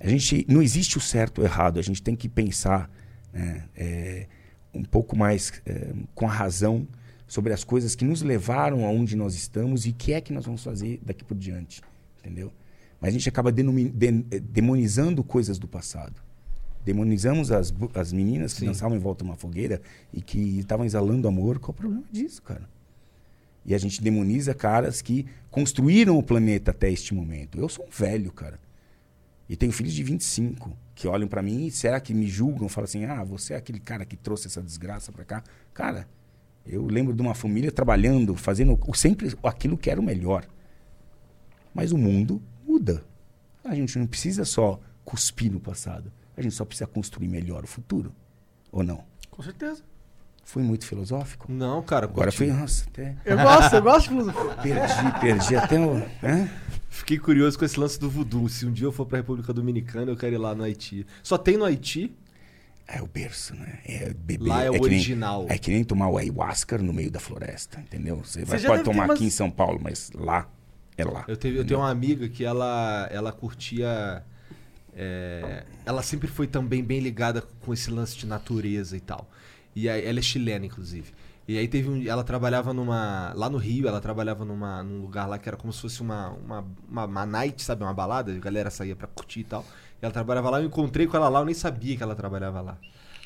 A 0.00 0.08
gente 0.08 0.44
não 0.48 0.62
existe 0.62 0.96
o 0.96 1.00
certo 1.00 1.38
ou 1.38 1.44
errado. 1.44 1.78
A 1.78 1.82
gente 1.82 2.02
tem 2.02 2.16
que 2.16 2.28
pensar 2.28 2.90
né, 3.32 3.64
é, 3.76 4.26
um 4.74 4.82
pouco 4.82 5.16
mais 5.16 5.52
é, 5.66 5.92
com 6.14 6.26
a 6.26 6.32
razão 6.32 6.86
sobre 7.26 7.52
as 7.52 7.64
coisas 7.64 7.94
que 7.94 8.04
nos 8.04 8.22
levaram 8.22 8.84
aonde 8.84 9.16
nós 9.16 9.34
estamos 9.34 9.84
e 9.84 9.90
o 9.90 9.94
que 9.94 10.12
é 10.12 10.20
que 10.20 10.32
nós 10.32 10.44
vamos 10.44 10.62
fazer 10.62 11.00
daqui 11.04 11.24
por 11.24 11.36
diante, 11.36 11.82
entendeu? 12.20 12.52
Mas 13.00 13.10
a 13.10 13.12
gente 13.12 13.28
acaba 13.28 13.50
de- 13.50 13.62
demonizando 14.40 15.24
coisas 15.24 15.58
do 15.58 15.66
passado. 15.66 16.22
Demonizamos 16.86 17.50
as, 17.50 17.74
as 17.94 18.12
meninas 18.12 18.52
que 18.54 18.60
Sim. 18.60 18.66
dançavam 18.66 18.96
em 18.96 19.00
volta 19.00 19.24
de 19.24 19.28
uma 19.30 19.36
fogueira 19.36 19.82
e 20.12 20.22
que 20.22 20.38
estavam 20.60 20.86
exalando 20.86 21.26
amor. 21.26 21.58
Qual 21.58 21.72
o 21.72 21.74
problema 21.74 22.04
disso, 22.12 22.40
cara? 22.40 22.62
E 23.64 23.74
a 23.74 23.78
gente 23.78 24.00
demoniza 24.00 24.54
caras 24.54 25.02
que 25.02 25.26
construíram 25.50 26.16
o 26.16 26.22
planeta 26.22 26.70
até 26.70 26.88
este 26.88 27.12
momento. 27.12 27.58
Eu 27.58 27.68
sou 27.68 27.84
um 27.84 27.90
velho, 27.90 28.30
cara. 28.30 28.60
E 29.48 29.56
tenho 29.56 29.72
filhos 29.72 29.92
de 29.92 30.02
25 30.04 30.72
que 30.94 31.08
olham 31.08 31.26
pra 31.26 31.42
mim 31.42 31.66
e 31.66 31.70
será 31.72 31.98
que 32.00 32.14
me 32.14 32.28
julgam? 32.28 32.68
Falam 32.68 32.84
assim: 32.84 33.04
ah, 33.04 33.24
você 33.24 33.54
é 33.54 33.56
aquele 33.56 33.80
cara 33.80 34.04
que 34.04 34.16
trouxe 34.16 34.46
essa 34.46 34.62
desgraça 34.62 35.10
pra 35.10 35.24
cá. 35.24 35.42
Cara, 35.74 36.06
eu 36.64 36.86
lembro 36.86 37.12
de 37.12 37.20
uma 37.20 37.34
família 37.34 37.72
trabalhando, 37.72 38.36
fazendo 38.36 38.78
o- 38.86 38.94
sempre 38.94 39.34
aquilo 39.42 39.76
que 39.76 39.90
era 39.90 40.00
o 40.00 40.04
melhor. 40.04 40.46
Mas 41.74 41.90
o 41.90 41.98
mundo 41.98 42.40
muda. 42.64 43.02
A 43.64 43.74
gente 43.74 43.98
não 43.98 44.06
precisa 44.06 44.44
só 44.44 44.78
cuspir 45.04 45.50
no 45.52 45.58
passado. 45.58 46.12
A 46.36 46.42
gente 46.42 46.54
só 46.54 46.64
precisa 46.64 46.86
construir 46.86 47.28
melhor 47.28 47.64
o 47.64 47.66
futuro. 47.66 48.12
Ou 48.70 48.82
não? 48.82 49.04
Com 49.30 49.42
certeza. 49.42 49.82
Fui 50.44 50.62
muito 50.62 50.86
filosófico? 50.86 51.50
Não, 51.50 51.82
cara. 51.82 52.06
Agora 52.06 52.30
fui, 52.30 52.46
nossa, 52.46 52.86
até 52.88 53.16
Eu 53.24 53.36
gosto, 53.36 53.74
eu 53.74 53.82
gosto 53.82 54.02
de 54.02 54.08
filosofia. 54.10 54.54
perdi, 54.62 55.20
perdi 55.20 55.56
até 55.56 55.80
o. 55.80 55.96
Hã? 56.22 56.48
Fiquei 56.88 57.18
curioso 57.18 57.58
com 57.58 57.64
esse 57.64 57.78
lance 57.80 57.98
do 57.98 58.08
voodoo. 58.08 58.48
Se 58.48 58.64
um 58.64 58.72
dia 58.72 58.86
eu 58.86 58.92
for 58.92 59.06
pra 59.06 59.18
República 59.18 59.52
Dominicana, 59.52 60.10
eu 60.12 60.16
quero 60.16 60.34
ir 60.34 60.38
lá 60.38 60.54
no 60.54 60.62
Haiti. 60.62 61.04
Só 61.22 61.36
tem 61.36 61.56
no 61.56 61.64
Haiti? 61.64 62.14
É 62.86 63.02
o 63.02 63.06
berço, 63.08 63.56
né? 63.56 63.80
É 63.84 64.14
beber. 64.14 64.48
Lá 64.48 64.62
é 64.62 64.70
o 64.70 64.74
que 64.74 64.78
nem- 64.78 64.88
original. 64.90 65.46
é 65.48 65.58
que 65.58 65.70
nem 65.72 65.82
tomar 65.82 66.08
o 66.08 66.16
ayahuasca 66.16 66.78
no 66.78 66.92
meio 66.92 67.10
da 67.10 67.18
floresta, 67.18 67.80
entendeu? 67.80 68.18
Você, 68.22 68.44
vai, 68.44 68.58
já 68.60 68.68
pode 68.68 68.84
tomar 68.84 69.04
umas- 69.06 69.16
aqui 69.16 69.24
em 69.26 69.30
São 69.30 69.50
Paulo, 69.50 69.80
mas 69.82 70.12
lá 70.14 70.48
é 70.96 71.04
lá. 71.04 71.24
Eu, 71.26 71.36
teve- 71.36 71.58
eu 71.58 71.64
tenho 71.66 71.80
uma 71.80 71.90
amiga 71.90 72.28
que 72.28 72.44
ela, 72.44 73.08
ela 73.10 73.32
curtia. 73.32 74.22
É, 74.96 75.64
ela 75.84 76.02
sempre 76.02 76.26
foi 76.26 76.46
também 76.46 76.82
bem 76.82 77.00
ligada 77.00 77.42
com 77.60 77.72
esse 77.72 77.90
lance 77.90 78.16
de 78.16 78.26
natureza 78.26 78.96
e 78.96 79.00
tal. 79.00 79.28
E 79.74 79.88
aí, 79.88 80.04
ela 80.06 80.18
é 80.18 80.22
chilena, 80.22 80.64
inclusive. 80.64 81.12
E 81.46 81.56
aí 81.58 81.68
teve 81.68 81.88
um, 81.88 82.02
ela 82.04 82.24
trabalhava 82.24 82.72
numa 82.72 83.32
lá 83.34 83.48
no 83.48 83.58
Rio, 83.58 83.86
ela 83.86 84.00
trabalhava 84.00 84.44
numa, 84.44 84.82
num 84.82 85.00
lugar 85.00 85.26
lá 85.26 85.38
que 85.38 85.48
era 85.48 85.56
como 85.56 85.72
se 85.72 85.80
fosse 85.80 86.00
uma, 86.00 86.30
uma, 86.30 86.66
uma, 86.88 87.04
uma 87.04 87.26
night, 87.26 87.62
sabe, 87.62 87.84
uma 87.84 87.94
balada, 87.94 88.32
a 88.32 88.38
galera 88.38 88.70
saía 88.70 88.96
pra 88.96 89.06
curtir 89.06 89.40
e 89.40 89.44
tal. 89.44 89.64
E 90.02 90.04
ela 90.04 90.12
trabalhava 90.12 90.50
lá, 90.50 90.60
eu 90.60 90.66
encontrei 90.66 91.06
com 91.06 91.16
ela 91.16 91.28
lá, 91.28 91.40
eu 91.40 91.44
nem 91.44 91.54
sabia 91.54 91.96
que 91.96 92.02
ela 92.02 92.16
trabalhava 92.16 92.60
lá. 92.60 92.78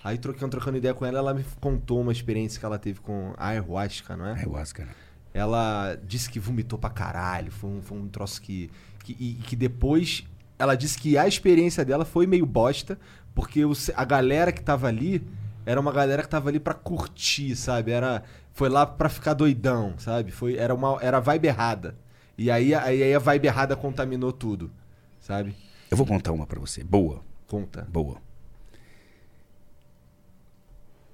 Aí 0.02 0.18
troquei, 0.18 0.46
trocando 0.48 0.76
ideia 0.76 0.92
com 0.92 1.06
ela, 1.06 1.18
ela 1.18 1.32
me 1.32 1.44
contou 1.60 2.00
uma 2.00 2.12
experiência 2.12 2.58
que 2.58 2.66
ela 2.66 2.78
teve 2.78 3.00
com 3.00 3.32
a 3.36 3.48
ayahuasca, 3.48 4.16
não 4.16 4.26
é? 4.26 4.32
Ayahuasca, 4.32 4.84
né? 4.84 4.92
Ela 5.32 5.96
disse 6.04 6.28
que 6.28 6.40
vomitou 6.40 6.78
pra 6.78 6.90
caralho. 6.90 7.52
Foi 7.52 7.70
um, 7.70 7.82
foi 7.82 7.98
um 7.98 8.08
troço 8.08 8.40
que. 8.42 8.70
que 9.04 9.16
e 9.18 9.34
que 9.34 9.54
depois. 9.54 10.24
Ela 10.60 10.74
disse 10.74 10.98
que 10.98 11.16
a 11.16 11.26
experiência 11.26 11.82
dela 11.86 12.04
foi 12.04 12.26
meio 12.26 12.44
bosta, 12.44 12.98
porque 13.34 13.62
a 13.96 14.04
galera 14.04 14.52
que 14.52 14.62
tava 14.62 14.88
ali 14.88 15.26
era 15.64 15.80
uma 15.80 15.90
galera 15.90 16.22
que 16.22 16.28
tava 16.28 16.50
ali 16.50 16.60
pra 16.60 16.74
curtir, 16.74 17.56
sabe? 17.56 17.92
Era, 17.92 18.22
foi 18.52 18.68
lá 18.68 18.84
pra 18.84 19.08
ficar 19.08 19.32
doidão, 19.32 19.94
sabe? 19.96 20.30
Foi, 20.30 20.56
era, 20.56 20.74
uma, 20.74 20.98
era 21.00 21.18
vibe 21.18 21.46
errada. 21.48 21.96
E 22.36 22.50
aí, 22.50 22.74
aí, 22.74 23.02
aí 23.02 23.14
a 23.14 23.18
vibe 23.18 23.46
errada 23.46 23.74
contaminou 23.74 24.32
tudo, 24.34 24.70
sabe? 25.18 25.56
Eu 25.90 25.96
vou 25.96 26.06
contar 26.06 26.30
uma 26.32 26.46
pra 26.46 26.60
você. 26.60 26.84
Boa, 26.84 27.22
Conta. 27.46 27.86
boa. 27.90 28.18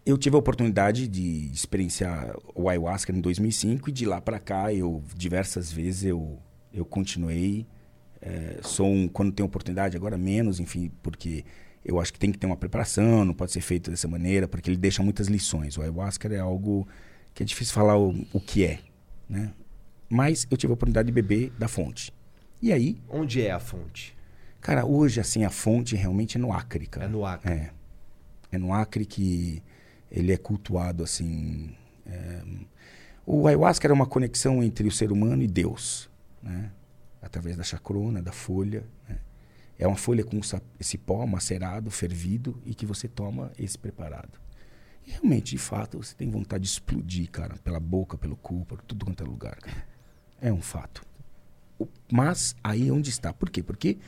Eu 0.05 0.19
tive 0.19 0.35
a 0.35 0.41
oportunidade 0.41 1.07
de 1.07 1.51
experienciar 1.53 2.35
o 2.53 2.69
ayahuasca 2.69 3.13
em 3.13 3.21
2005 3.21 3.91
e 3.91 3.93
de 3.93 4.07
lá 4.07 4.21
pra 4.21 4.41
cá 4.41 4.75
eu 4.75 5.05
diversas 5.15 5.71
vezes 5.73 6.05
eu 6.05 6.39
eu 6.73 6.85
continuei 6.85 7.65
é, 8.27 8.59
sou 8.63 8.87
um, 8.89 9.09
quando 9.09 9.33
tenho 9.33 9.47
oportunidade 9.47 9.97
agora 9.97 10.19
menos 10.19 10.59
enfim 10.59 10.91
porque 11.03 11.45
eu 11.85 12.01
acho 12.01 12.13
que 12.13 12.19
tem 12.19 12.33
que 12.33 12.39
ter 12.39 12.47
uma 12.47 12.57
preparação 12.57 13.25
não 13.25 13.35
pode 13.35 13.53
ser 13.53 13.61
feito 13.61 13.91
dessa 13.91 14.09
maneira 14.09 14.49
porque 14.49 14.69
ele 14.71 14.77
deixa 14.77 15.03
muitas 15.03 15.29
lições 15.29 15.77
o 15.77 15.83
ayahuasca 15.83 16.29
é 16.35 16.39
algo 16.39 16.87
que 17.33 17.43
é 17.43 17.47
difícil 17.47 17.75
falar 17.75 17.97
o, 17.99 18.15
o 18.33 18.41
que 18.41 18.65
é 18.65 18.81
né 19.29 19.53
mas 20.09 20.47
eu 20.51 20.57
tive 20.57 20.73
a 20.73 20.75
oportunidade 20.75 21.07
de 21.07 21.13
beber 21.13 21.53
da 21.59 21.69
fonte 21.69 22.13
e 22.61 22.73
aí 22.73 22.99
Onde 23.09 23.43
é 23.43 23.51
a 23.53 23.61
fonte? 23.61 24.17
Cara, 24.61 24.85
hoje, 24.85 25.21
assim, 25.21 25.45
a 25.45 25.51
fonte 25.51 25.95
realmente 25.95 26.37
é 26.37 26.41
no 26.41 26.53
Acre, 26.53 26.87
cara. 26.87 27.07
É 27.07 27.09
no 27.09 27.25
Acre. 27.25 27.53
É. 27.53 27.71
É 28.51 28.59
no 28.59 28.73
Acre 28.73 29.05
que 29.05 29.63
ele 30.11 30.33
é 30.33 30.37
cultuado, 30.37 31.05
assim... 31.05 31.71
é, 32.07 32.41
O 33.25 33.47
ayahuasca 33.47 33.87
era 33.87 33.95
uma 33.95 34.07
conexão 34.07 34.63
entre 34.63 34.89
o 34.89 34.91
ser 34.91 35.13
humano 35.13 35.43
e 35.43 35.47
Deus, 35.47 36.11
né? 36.43 36.71
Através 37.23 37.57
da 37.57 37.63
chacrona, 37.65 38.23
da 38.23 38.33
folha, 38.33 38.85
né? 39.09 39.19
É 39.79 39.87
uma 39.87 39.97
folha 39.97 40.25
com 40.25 40.41
esse 40.81 40.97
pó 40.97 41.27
macerado, 41.27 41.91
fervido, 41.91 42.61
e 42.65 42.75
que 42.75 42.87
você 42.87 43.07
toma 43.09 43.53
esse 43.59 43.77
preparado. 43.77 44.39
E 45.07 45.11
realmente, 45.11 45.51
de 45.51 45.59
fato, 45.59 45.99
você 45.99 46.15
tem 46.15 46.31
vontade 46.31 46.65
de 46.65 46.71
explodir, 46.71 47.31
cara, 47.31 47.57
pela 47.63 47.79
boca, 47.79 48.17
pelo 48.17 48.37
cu, 48.37 48.65
por 48.65 48.81
tudo 48.81 49.05
quanto 49.05 49.23
é 49.23 49.27
lugar, 49.27 49.57
cara. 49.57 49.87
É 50.41 50.51
um 50.53 50.63
fato. 50.63 51.03
O- 51.79 51.87
Mas 52.11 52.57
aí 52.65 52.89
é 52.89 52.93
onde 52.93 53.11
está. 53.11 53.33
Por 53.35 53.51
quê? 53.51 53.63
Porque 53.63 53.99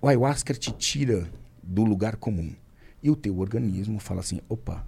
o 0.00 0.08
ayahuasca 0.08 0.52
te 0.54 0.72
tira 0.72 1.30
do 1.62 1.84
lugar 1.84 2.16
comum. 2.16 2.52
E 3.02 3.10
o 3.10 3.16
teu 3.16 3.38
organismo 3.38 3.98
fala 4.00 4.20
assim: 4.20 4.40
opa, 4.48 4.86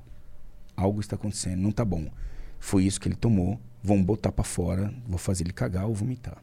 algo 0.77 1.01
está 1.01 1.17
acontecendo, 1.17 1.61
não 1.61 1.71
tá 1.71 1.85
bom. 1.85 2.11
Foi 2.59 2.85
isso 2.85 3.01
que 3.01 3.07
ele 3.09 3.15
tomou, 3.17 3.61
vamos 3.83 4.05
botar 4.05 4.33
para 4.33 4.45
fora, 4.45 4.93
vou 5.07 5.19
fazer 5.19 5.45
ele 5.45 5.53
cagar 5.53 5.87
ou 5.87 5.95
vomitar. 5.95 6.43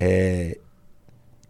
É, 0.00 0.58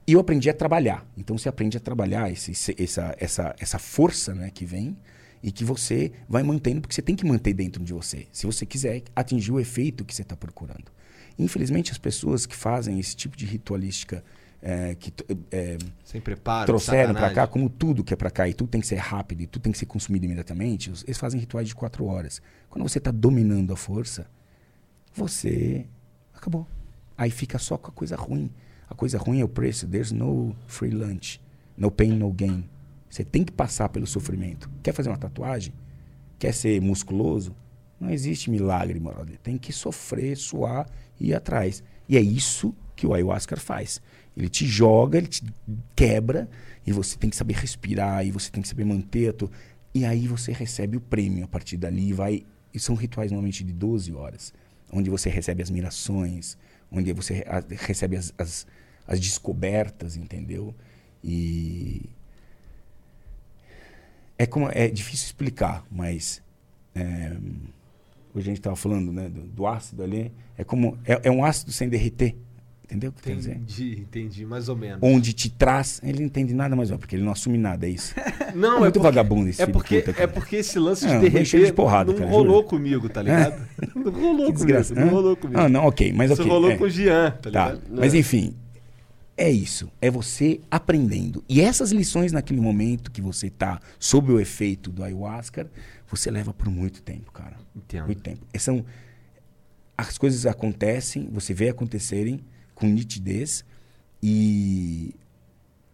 e 0.06 0.12
eu 0.12 0.20
aprendi 0.20 0.50
a 0.50 0.54
trabalhar. 0.54 1.06
Então 1.16 1.38
você 1.38 1.48
aprende 1.48 1.76
a 1.76 1.80
trabalhar 1.80 2.30
esse, 2.30 2.50
essa, 2.82 3.14
essa, 3.16 3.54
essa 3.60 3.78
força 3.78 4.34
né, 4.34 4.50
que 4.50 4.64
vem 4.64 4.96
e 5.40 5.52
que 5.52 5.64
você 5.64 6.12
vai 6.28 6.42
mantendo, 6.42 6.80
porque 6.80 6.94
você 6.94 7.00
tem 7.00 7.14
que 7.14 7.24
manter 7.24 7.54
dentro 7.54 7.82
de 7.82 7.92
você, 7.92 8.26
se 8.30 8.44
você 8.44 8.66
quiser 8.66 9.02
atingir 9.14 9.52
o 9.52 9.60
efeito 9.60 10.04
que 10.04 10.14
você 10.14 10.22
está 10.22 10.36
procurando. 10.36 10.90
Infelizmente, 11.38 11.92
as 11.92 11.96
pessoas 11.96 12.44
que 12.44 12.56
fazem 12.56 12.98
esse 12.98 13.16
tipo 13.16 13.36
de 13.36 13.46
ritualística 13.46 14.22
é, 14.62 14.94
que 14.94 15.12
é, 15.50 15.78
Sem 16.04 16.20
preparo, 16.20 16.66
trouxeram 16.66 17.14
para 17.14 17.32
cá, 17.32 17.46
como 17.46 17.70
tudo 17.70 18.04
que 18.04 18.12
é 18.12 18.16
para 18.16 18.30
cá 18.30 18.46
e 18.46 18.52
tudo 18.52 18.68
tem 18.68 18.80
que 18.80 18.86
ser 18.86 18.96
rápido 18.96 19.42
e 19.42 19.46
tudo 19.46 19.62
tem 19.62 19.72
que 19.72 19.78
ser 19.78 19.86
consumido 19.86 20.26
imediatamente, 20.26 20.92
eles 21.06 21.16
fazem 21.16 21.40
rituais 21.40 21.68
de 21.68 21.74
quatro 21.74 22.04
horas. 22.04 22.42
Quando 22.68 22.86
você 22.86 22.98
está 22.98 23.10
dominando 23.10 23.72
a 23.72 23.76
força, 23.76 24.26
você 25.14 25.86
acabou. 26.34 26.66
Aí 27.20 27.30
fica 27.30 27.58
só 27.58 27.76
com 27.76 27.90
a 27.90 27.92
coisa 27.92 28.16
ruim. 28.16 28.50
A 28.88 28.94
coisa 28.94 29.18
ruim 29.18 29.40
é 29.40 29.44
o 29.44 29.48
preço. 29.48 29.86
There's 29.86 30.10
no 30.10 30.56
free 30.66 30.88
lunch. 30.90 31.38
No 31.76 31.90
pain, 31.90 32.12
no 32.16 32.32
gain. 32.32 32.64
Você 33.10 33.22
tem 33.22 33.44
que 33.44 33.52
passar 33.52 33.90
pelo 33.90 34.06
sofrimento. 34.06 34.70
Quer 34.82 34.94
fazer 34.94 35.10
uma 35.10 35.18
tatuagem? 35.18 35.74
Quer 36.38 36.54
ser 36.54 36.80
musculoso? 36.80 37.54
Não 38.00 38.08
existe 38.08 38.50
milagre, 38.50 38.98
brother. 38.98 39.36
Tem 39.42 39.58
que 39.58 39.70
sofrer, 39.70 40.34
suar 40.34 40.88
e 41.20 41.28
ir 41.28 41.34
atrás. 41.34 41.84
E 42.08 42.16
é 42.16 42.22
isso 42.22 42.74
que 42.96 43.06
o 43.06 43.12
ayahuasca 43.12 43.54
faz. 43.54 44.00
Ele 44.34 44.48
te 44.48 44.66
joga, 44.66 45.18
ele 45.18 45.26
te 45.26 45.44
quebra, 45.94 46.48
e 46.86 46.90
você 46.90 47.18
tem 47.18 47.28
que 47.28 47.36
saber 47.36 47.52
respirar, 47.52 48.24
e 48.26 48.30
você 48.30 48.50
tem 48.50 48.62
que 48.62 48.68
saber 48.68 48.86
manter 48.86 49.28
a 49.28 49.32
tua... 49.34 49.50
E 49.92 50.06
aí 50.06 50.26
você 50.26 50.52
recebe 50.52 50.96
o 50.96 51.00
prêmio 51.02 51.44
a 51.44 51.48
partir 51.48 51.76
dali 51.76 52.14
vai... 52.14 52.46
E 52.72 52.80
são 52.80 52.94
rituais 52.94 53.30
normalmente 53.30 53.62
de 53.62 53.74
12 53.74 54.10
horas, 54.14 54.54
onde 54.90 55.10
você 55.10 55.28
recebe 55.28 55.62
as 55.62 55.68
mirações, 55.68 56.56
onde 56.90 57.12
você 57.12 57.44
recebe 57.68 58.16
as, 58.16 58.32
as, 58.36 58.66
as 59.06 59.20
descobertas, 59.20 60.16
entendeu? 60.16 60.74
E... 61.22 62.08
É, 64.38 64.46
como, 64.46 64.68
é 64.72 64.88
difícil 64.88 65.26
explicar, 65.26 65.84
mas... 65.90 66.42
é, 66.94 67.36
hoje 68.34 68.46
a 68.46 68.50
gente 68.50 68.58
estava 68.58 68.76
falando 68.76 69.12
né, 69.12 69.28
do, 69.28 69.42
do 69.42 69.66
ácido 69.66 70.02
ali. 70.02 70.32
É 70.56 70.64
como 70.64 70.98
é, 71.04 71.28
é 71.28 71.30
um 71.30 71.44
ácido 71.44 71.72
sem 71.72 71.88
derreter. 71.88 72.36
Entendeu 72.90 73.10
o 73.10 73.12
que 73.12 73.22
quer 73.22 73.36
dizer? 73.36 73.52
Entendi, 73.52 74.00
entendi, 74.00 74.44
mais 74.44 74.68
ou 74.68 74.74
menos. 74.74 74.98
Onde 75.00 75.32
te 75.32 75.48
traz. 75.48 76.00
Ele 76.02 76.18
não 76.18 76.26
entende 76.26 76.52
nada 76.52 76.74
mais, 76.74 76.90
porque 76.90 77.14
ele 77.14 77.22
não 77.22 77.30
assume 77.30 77.56
nada, 77.56 77.86
é 77.86 77.90
isso. 77.90 78.14
Não, 78.52 78.78
é 78.78 78.80
muito 78.80 78.98
vagabundo 78.98 79.48
esse 79.48 79.62
É 79.62 79.66
porque, 79.66 80.00
puta, 80.02 80.20
é 80.20 80.26
porque 80.26 80.56
esse 80.56 80.76
lance 80.76 81.02
de 81.06 81.12
Não, 81.12 81.20
vou 81.20 81.30
derreter 81.30 81.66
de 81.66 81.72
porrada, 81.72 82.10
não 82.10 82.18
cara, 82.18 82.28
rolou 82.30 82.56
juro. 82.56 82.66
comigo, 82.66 83.08
tá 83.08 83.22
ligado? 83.22 83.64
Não 83.94 84.10
rolou 84.10 84.12
Que 84.12 84.34
comigo, 84.36 84.52
desgraça. 84.54 84.94
não 84.94 85.02
Hã? 85.04 85.10
rolou 85.10 85.36
comigo. 85.36 85.60
Ah, 85.60 85.68
não, 85.68 85.84
ok, 85.86 86.12
mas 86.12 86.32
Isso 86.32 86.40
ok. 86.42 86.52
rolou 86.52 86.70
é. 86.72 86.76
com 86.76 86.82
o 86.84 86.90
Jean, 86.90 87.30
tá 87.30 87.50
Tá, 87.50 87.68
ligado? 87.72 87.82
mas 87.92 88.12
enfim, 88.12 88.56
é 89.36 89.48
isso. 89.48 89.88
É 90.00 90.10
você 90.10 90.60
aprendendo. 90.68 91.44
E 91.48 91.60
essas 91.60 91.92
lições 91.92 92.32
naquele 92.32 92.60
momento 92.60 93.12
que 93.12 93.22
você 93.22 93.48
tá 93.48 93.78
sob 94.00 94.32
o 94.32 94.40
efeito 94.40 94.90
do 94.90 95.04
ayahuasca, 95.04 95.70
você 96.08 96.28
leva 96.28 96.52
por 96.52 96.68
muito 96.68 97.02
tempo, 97.02 97.30
cara. 97.30 97.56
Entendo. 97.76 98.06
Muito 98.06 98.20
tempo. 98.20 98.44
São, 98.58 98.84
as 99.96 100.18
coisas 100.18 100.44
acontecem, 100.44 101.28
você 101.30 101.54
vê 101.54 101.68
acontecerem 101.68 102.40
com 102.80 102.86
nitidez 102.86 103.64
e, 104.22 105.14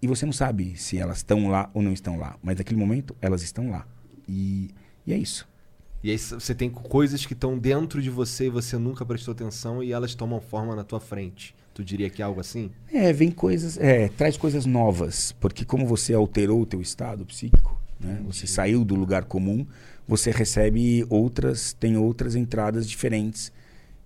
e 0.01 0.07
você 0.07 0.24
não 0.24 0.32
sabe 0.32 0.76
se 0.76 0.97
elas 0.97 1.18
estão 1.18 1.49
lá 1.49 1.68
ou 1.74 1.82
não 1.82 1.93
estão 1.93 2.16
lá. 2.16 2.39
Mas 2.43 2.57
naquele 2.57 2.78
momento, 2.78 3.14
elas 3.20 3.43
estão 3.43 3.70
lá. 3.70 3.87
E, 4.28 4.70
e 5.05 5.12
é 5.12 5.18
isso. 5.18 5.47
E 6.03 6.11
aí 6.11 6.18
você 6.18 6.55
tem 6.55 6.70
coisas 6.70 7.26
que 7.26 7.32
estão 7.32 7.59
dentro 7.59 8.01
de 8.01 8.09
você 8.09 8.47
e 8.47 8.51
você 8.51 8.78
nunca 8.78 9.05
prestou 9.05 9.32
atenção 9.32 9.82
e 9.82 9.93
elas 9.93 10.14
tomam 10.14 10.41
forma 10.41 10.76
na 10.76 10.84
tua 10.84 11.01
frente. 11.01 11.55
Tu 11.74 11.82
diria 11.82 12.09
que 12.09 12.22
é 12.22 12.24
algo 12.24 12.41
assim? 12.41 12.70
É, 12.93 13.12
vem 13.12 13.30
coisas, 13.30 13.76
é, 13.76 14.09
traz 14.09 14.37
coisas 14.37 14.64
novas, 14.64 15.32
porque 15.32 15.64
como 15.64 15.87
você 15.87 16.14
alterou 16.14 16.62
o 16.62 16.66
teu 16.66 16.80
estado 16.80 17.26
psíquico, 17.26 17.78
né? 18.01 18.22
Você 18.26 18.47
saiu 18.47 18.84
do 18.84 18.95
lugar 18.95 19.24
comum, 19.24 19.66
você 20.07 20.30
recebe 20.30 21.05
outras, 21.09 21.72
tem 21.72 21.97
outras 21.97 22.37
entradas 22.37 22.89
diferentes 22.89 23.51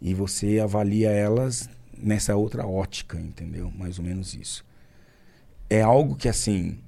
e 0.00 0.14
você 0.14 0.58
avalia 0.58 1.10
elas 1.10 1.68
nessa 2.02 2.36
outra 2.36 2.66
ótica, 2.66 3.18
entendeu? 3.18 3.70
Mais 3.70 3.98
ou 3.98 4.04
menos 4.04 4.34
isso. 4.34 4.64
É 5.68 5.82
algo 5.82 6.16
que 6.16 6.28
assim, 6.28 6.82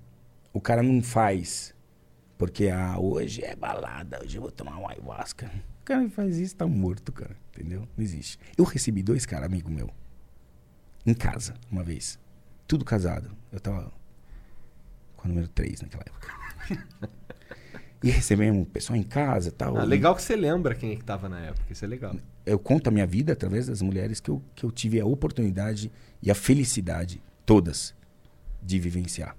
o 0.52 0.60
cara 0.60 0.82
não 0.82 1.02
faz 1.02 1.74
porque 2.42 2.68
ah, 2.70 2.98
hoje 2.98 3.44
é 3.44 3.54
balada, 3.54 4.20
hoje 4.20 4.36
eu 4.36 4.42
vou 4.42 4.50
tomar 4.50 4.76
um 4.76 4.88
ayahuasca. 4.88 5.48
O 5.80 5.84
cara 5.84 6.02
que 6.02 6.10
faz 6.10 6.38
isso 6.38 6.56
tá 6.56 6.66
morto, 6.66 7.12
cara, 7.12 7.36
entendeu? 7.50 7.86
Não 7.96 8.02
existe. 8.02 8.36
Eu 8.58 8.64
recebi 8.64 9.00
dois 9.00 9.24
caras, 9.24 9.46
amigo 9.46 9.70
meu, 9.70 9.88
em 11.06 11.14
casa, 11.14 11.54
uma 11.70 11.84
vez. 11.84 12.18
Tudo 12.66 12.84
casado. 12.84 13.30
Eu 13.52 13.60
tava 13.60 13.92
com 15.16 15.26
o 15.26 15.28
número 15.28 15.46
3 15.46 15.82
naquela 15.82 16.02
época. 16.04 17.08
e 18.02 18.10
recebemos 18.10 18.62
o 18.62 18.66
pessoal 18.66 18.96
em 18.96 19.04
casa 19.04 19.50
e 19.50 19.52
tal. 19.52 19.78
Ah, 19.78 19.84
legal 19.84 20.16
que 20.16 20.22
você 20.22 20.34
lembra 20.34 20.74
quem 20.74 20.90
é 20.90 20.96
que 20.96 21.04
tava 21.04 21.28
na 21.28 21.38
época. 21.42 21.72
Isso 21.72 21.84
é 21.84 21.88
legal. 21.88 22.16
Eu 22.44 22.58
conto 22.58 22.88
a 22.88 22.90
minha 22.90 23.06
vida 23.06 23.32
através 23.32 23.66
das 23.66 23.80
mulheres 23.80 24.20
que 24.20 24.30
eu, 24.30 24.42
que 24.54 24.64
eu 24.64 24.70
tive 24.70 25.00
a 25.00 25.06
oportunidade 25.06 25.90
e 26.20 26.30
a 26.30 26.34
felicidade, 26.34 27.22
todas, 27.46 27.94
de 28.62 28.78
vivenciar. 28.78 29.36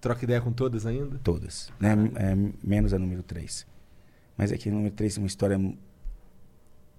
Troca 0.00 0.24
ideia 0.24 0.40
com 0.40 0.52
todas 0.52 0.86
ainda? 0.86 1.18
Todas. 1.22 1.70
Né? 1.78 1.90
É, 2.14 2.34
menos 2.66 2.94
a 2.94 2.98
número 2.98 3.22
3. 3.22 3.66
Mas 4.36 4.50
é 4.50 4.56
que 4.56 4.70
a 4.70 4.72
número 4.72 4.94
3 4.94 5.18
é 5.18 5.20
uma 5.20 5.26
história. 5.26 5.74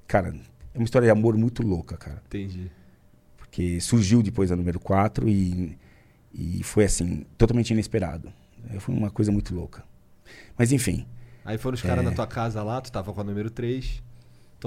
Cara, 0.07 0.35
é 0.73 0.77
uma 0.77 0.85
história 0.85 1.07
de 1.07 1.11
amor 1.11 1.35
muito 1.35 1.63
louca, 1.63 1.97
cara. 1.97 2.21
Entendi. 2.27 2.71
porque 3.37 3.79
surgiu 3.81 4.21
depois 4.21 4.49
da 4.49 4.55
número 4.55 4.79
4 4.79 5.27
e, 5.27 5.77
e 6.33 6.63
foi 6.63 6.85
assim, 6.85 7.25
totalmente 7.37 7.71
inesperado. 7.71 8.31
É, 8.69 8.79
Foi 8.79 8.93
uma 8.93 9.09
coisa 9.09 9.31
muito 9.31 9.53
louca. 9.55 9.83
Mas 10.55 10.71
enfim, 10.71 11.07
Aí 11.43 11.57
foram 11.57 11.75
os 11.75 11.81
caras 11.81 12.05
na 12.05 12.11
tua 12.11 12.27
casa 12.27 12.61
lá, 12.63 12.79
tu 12.79 12.91
tava 12.91 13.11
com 13.11 13.21
a 13.21 13.23
número 13.23 13.49
3. 13.49 14.03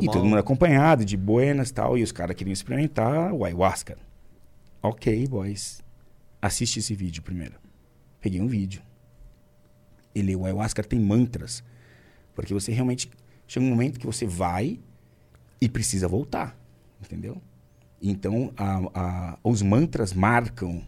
É. 0.00 0.04
e 0.04 0.08
todo 0.10 0.24
mundo 0.24 0.38
acompanhado, 0.38 1.04
de 1.04 1.16
buenas 1.16 1.70
e 1.70 1.74
tal, 1.74 1.96
e 1.98 2.02
os 2.02 2.12
caras 2.12 2.34
queriam 2.36 2.52
experimentar 2.52 3.32
o 3.32 3.44
ayahuasca. 3.44 3.96
Ok, 4.82 5.26
boys, 5.28 5.80
assiste 6.42 6.78
esse 6.78 6.94
vídeo 6.94 7.22
primeiro. 7.22 7.54
Peguei 8.20 8.40
um 8.40 8.46
vídeo. 8.46 8.82
Ele, 10.14 10.34
o 10.36 10.44
ayahuasca 10.44 10.82
tem 10.82 10.98
mantras, 11.00 11.62
porque 12.34 12.52
você 12.54 12.72
realmente 12.72 13.10
chega 13.46 13.64
um 13.64 13.68
momento 13.68 13.98
que 13.98 14.06
você 14.06 14.26
vai 14.26 14.78
e 15.60 15.68
precisa 15.68 16.06
voltar, 16.08 16.56
entendeu? 17.02 17.40
Então, 18.00 18.52
a- 18.56 18.80
a- 18.94 19.38
os 19.42 19.62
mantras 19.62 20.12
marcam 20.12 20.82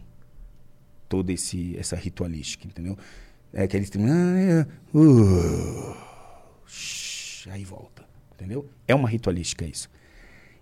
toda 1.09 1.31
esse, 1.33 1.75
essa 1.77 1.95
ritualística, 1.95 2.67
entendeu? 2.67 2.97
É 3.53 3.65
que 3.67 3.75
eles 3.75 3.89
têm... 3.89 4.03
ah, 4.09 4.39
é, 4.39 4.67
uh, 4.97 5.95
shh, 6.67 7.47
aí 7.49 7.63
volta, 7.63 8.05
entendeu? 8.37 8.69
É 8.87 8.93
uma 8.95 9.09
ritualística 9.09 9.65
isso. 9.65 9.89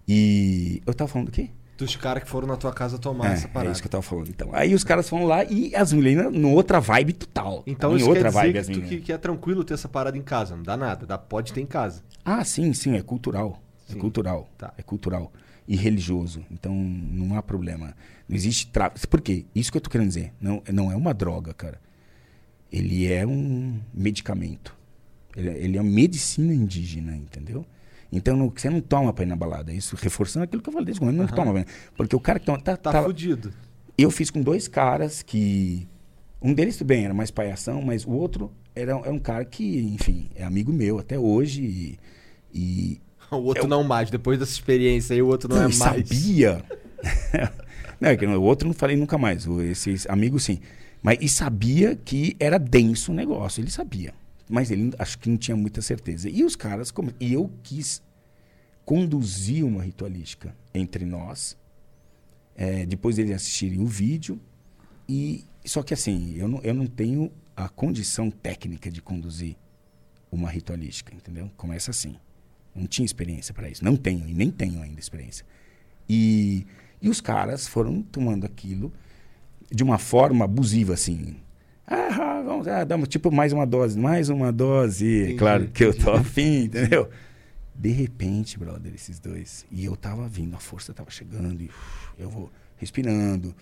E 0.08 0.82
eu 0.86 0.94
tava 0.94 1.08
falando 1.08 1.28
do 1.28 1.32
quê? 1.32 1.50
Dos 1.78 1.96
caras 1.96 2.24
que 2.24 2.30
foram 2.30 2.48
na 2.48 2.56
tua 2.56 2.72
casa 2.72 2.98
tomar 2.98 3.32
É, 3.32 3.34
essa 3.34 3.48
é 3.48 3.50
parada. 3.50 3.72
isso 3.74 3.82
que 3.82 3.88
eu 3.88 3.92
tava 3.92 4.02
falando. 4.02 4.30
Então, 4.30 4.50
aí 4.54 4.74
os 4.74 4.84
caras 4.84 5.10
foram 5.10 5.26
lá 5.26 5.44
e 5.44 5.76
as 5.76 5.92
meninas 5.92 6.32
no 6.32 6.52
outra 6.52 6.80
vibe 6.80 7.12
total. 7.14 7.64
Então 7.68 7.94
em 7.94 7.98
isso 7.98 8.08
outra 8.08 8.24
quer 8.24 8.30
dizer 8.30 8.40
vibe 8.42 8.58
as 8.60 8.68
que, 8.68 8.74
tu- 8.74 8.82
que- 8.82 9.02
que 9.02 9.12
é 9.12 9.18
tranquilo 9.18 9.64
ter 9.66 9.74
essa 9.74 9.90
parada 9.90 10.18
em 10.18 10.22
casa. 10.22 10.56
Não 10.56 10.64
dá 10.64 10.78
nada. 10.78 11.06
Dá, 11.06 11.18
pode 11.18 11.52
ter 11.52 11.60
em 11.60 11.66
casa. 11.66 12.02
Ah, 12.24 12.44
sim, 12.46 12.72
sim, 12.72 12.96
é 12.96 13.02
cultural. 13.02 13.62
Sim. 13.88 13.98
É 13.98 14.00
cultural. 14.00 14.48
Tá. 14.58 14.74
É 14.78 14.82
cultural. 14.82 15.34
E 15.68 15.76
religioso. 15.76 16.46
Então 16.50 16.74
não 16.74 17.36
há 17.38 17.44
problema. 17.44 17.94
Não 18.30 18.36
existe 18.38 18.68
tra... 18.68 18.90
Por 18.92 19.20
quê? 19.20 19.46
Isso 19.54 19.70
que 19.70 19.78
eu 19.78 19.82
tô 19.82 19.90
querendo 19.90 20.08
dizer. 20.08 20.32
Não, 20.40 20.62
não 20.72 20.92
é 20.92 20.96
uma 20.96 21.14
droga, 21.14 21.54
cara. 21.54 21.82
Ele 22.72 23.12
é 23.12 23.26
um 23.28 23.80
medicamento. 23.94 24.75
Ele, 25.36 25.50
é- 25.50 25.58
ele 25.64 25.78
é 25.78 25.82
uma 25.82 25.90
medicina 25.92 26.54
indígena, 26.54 27.16
entendeu? 27.16 27.66
Então 28.12 28.38
não- 28.38 28.52
você 28.56 28.70
não 28.70 28.80
toma 28.80 29.12
pra 29.12 29.24
ir 29.26 29.28
na 29.28 29.36
balada. 29.36 29.74
Isso 29.74 29.96
reforçando 30.00 30.44
aquilo 30.46 30.62
que 30.62 30.70
eu 30.70 30.74
falei 30.74 30.86
desde 30.86 31.04
o. 31.04 31.12
Não 31.12 31.26
Aham. 31.26 31.36
toma, 31.36 31.54
pra- 31.54 31.66
porque 31.98 32.16
o 32.16 32.20
cara 32.20 32.40
que 32.40 32.46
toma, 32.46 32.60
tá, 32.60 32.78
Tá, 32.78 32.92
tá- 32.92 33.04
fudido. 33.04 33.52
eu 33.98 34.10
fiz 34.12 34.30
com 34.32 34.42
dois 34.42 34.68
caras 34.68 35.22
que. 35.22 35.88
Um 36.42 36.54
deles, 36.54 36.78
tudo 36.78 36.88
bem, 36.88 37.06
era 37.06 37.14
mais 37.14 37.32
palhação, 37.32 37.82
mas 37.82 38.06
o 38.06 38.12
outro 38.12 38.52
era, 38.76 38.92
é 38.92 39.10
um 39.10 39.18
cara 39.20 39.44
que, 39.44 39.80
enfim, 39.94 40.30
é 40.36 40.44
amigo 40.44 40.72
meu 40.72 41.00
até 41.00 41.18
hoje. 41.18 41.64
E, 41.64 42.00
e 42.54 43.02
O 43.32 43.38
outro 43.38 43.64
Eu- 43.64 43.68
não 43.68 43.84
mais. 43.84 44.10
Depois 44.12 44.38
dessa 44.40 44.52
experiência 44.52 45.14
aí, 45.16 45.22
o 45.22 45.28
outro 45.28 45.50
não, 45.50 45.56
não, 45.58 45.64
é 45.64 45.68
mais. 45.68 45.76
sabia. 46.08 46.64
não, 48.00 48.10
é 48.10 48.16
que 48.18 48.26
o 48.26 48.42
outro 48.42 48.68
não 48.68 48.74
falei 48.76 48.96
nunca 48.96 49.18
mais. 49.18 49.48
o- 49.48 49.62
Esse 49.62 49.96
amigo, 50.08 50.40
sim. 50.40 50.60
Mas 51.02 51.18
e 51.22 51.28
sabia 51.30 51.96
que 51.96 52.36
era 52.40 52.58
denso 52.58 53.12
o 53.12 53.16
negócio. 53.16 53.62
Ele 53.62 53.70
sabia. 53.72 54.14
Mas 54.50 54.70
ele 54.72 54.92
acho 55.00 55.18
que 55.20 55.30
não 55.30 55.38
tinha 55.38 55.56
muita 55.58 55.82
certeza. 55.82 56.30
E 56.30 56.44
os 56.44 56.56
caras. 56.56 56.92
come- 56.92 57.16
E 57.20 57.34
eu 57.34 57.52
quis 57.64 58.02
conduzir 58.86 59.66
uma 59.66 59.82
ritualística 59.84 60.56
entre 60.74 61.06
nós. 61.06 61.58
é, 62.58 62.86
depois 62.86 63.18
eles 63.20 63.32
assistirem 63.36 63.80
o 63.82 63.86
vídeo. 63.86 64.40
E 65.10 65.44
só 65.66 65.84
que 65.84 65.94
assim, 65.94 66.34
eu 66.38 66.48
não, 66.48 66.62
eu 66.62 66.74
não 66.74 66.88
tenho 66.88 67.30
a 67.56 67.68
condição 67.68 68.32
técnica 68.32 68.90
de 68.90 69.02
conduzir 69.02 69.56
uma 70.32 70.50
ritualística, 70.50 71.14
entendeu? 71.14 71.52
Começa 71.58 71.92
assim. 71.92 72.16
Não 72.74 72.88
tinha 72.88 73.06
experiência 73.06 73.54
para 73.54 73.70
isso. 73.70 73.84
Não 73.84 73.96
tenho, 73.98 74.28
e 74.28 74.34
nem 74.34 74.50
tenho 74.52 74.82
ainda 74.82 75.00
experiência. 75.00 75.46
E, 76.08 76.66
e 77.02 77.10
os 77.10 77.20
caras 77.20 77.68
foram 77.68 78.02
tomando 78.02 78.46
aquilo 78.46 78.94
de 79.70 79.84
uma 79.84 79.98
forma 79.98 80.46
abusiva, 80.46 80.94
assim. 80.94 81.36
Ah, 81.88 82.42
vamos, 82.44 82.68
ah, 82.68 82.86
uma- 82.96 83.06
tipo 83.06 83.32
mais 83.32 83.54
uma 83.54 83.66
dose, 83.66 83.98
mais 83.98 84.30
uma 84.30 84.52
dose. 84.52 85.22
Entendi, 85.24 85.36
claro 85.36 85.68
que 85.68 85.84
eu 85.84 85.94
tô 85.94 86.12
afim, 86.12 86.64
entendeu? 86.64 87.10
De 87.76 87.90
repente, 87.90 88.58
brother, 88.58 88.94
esses 88.96 89.20
dois. 89.20 89.66
E 89.72 89.86
eu 89.86 89.96
tava 89.96 90.28
vindo, 90.28 90.56
a 90.56 90.60
força 90.60 90.94
tava 90.94 91.12
chegando, 91.12 91.62
e 91.62 91.70
eu 92.18 92.30
vou 92.30 92.52
respirando, 92.78 93.54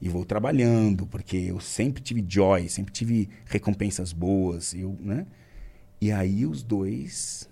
e 0.00 0.08
vou 0.08 0.24
trabalhando, 0.24 1.06
porque 1.06 1.36
eu 1.36 1.60
sempre 1.60 2.02
tive 2.02 2.24
joy, 2.26 2.68
sempre 2.68 2.92
tive 2.92 3.28
recompensas 3.46 4.12
boas, 4.12 4.72
eu, 4.72 4.96
né? 5.00 5.26
E 6.00 6.12
aí 6.12 6.46
os 6.46 6.62
dois 6.62 7.48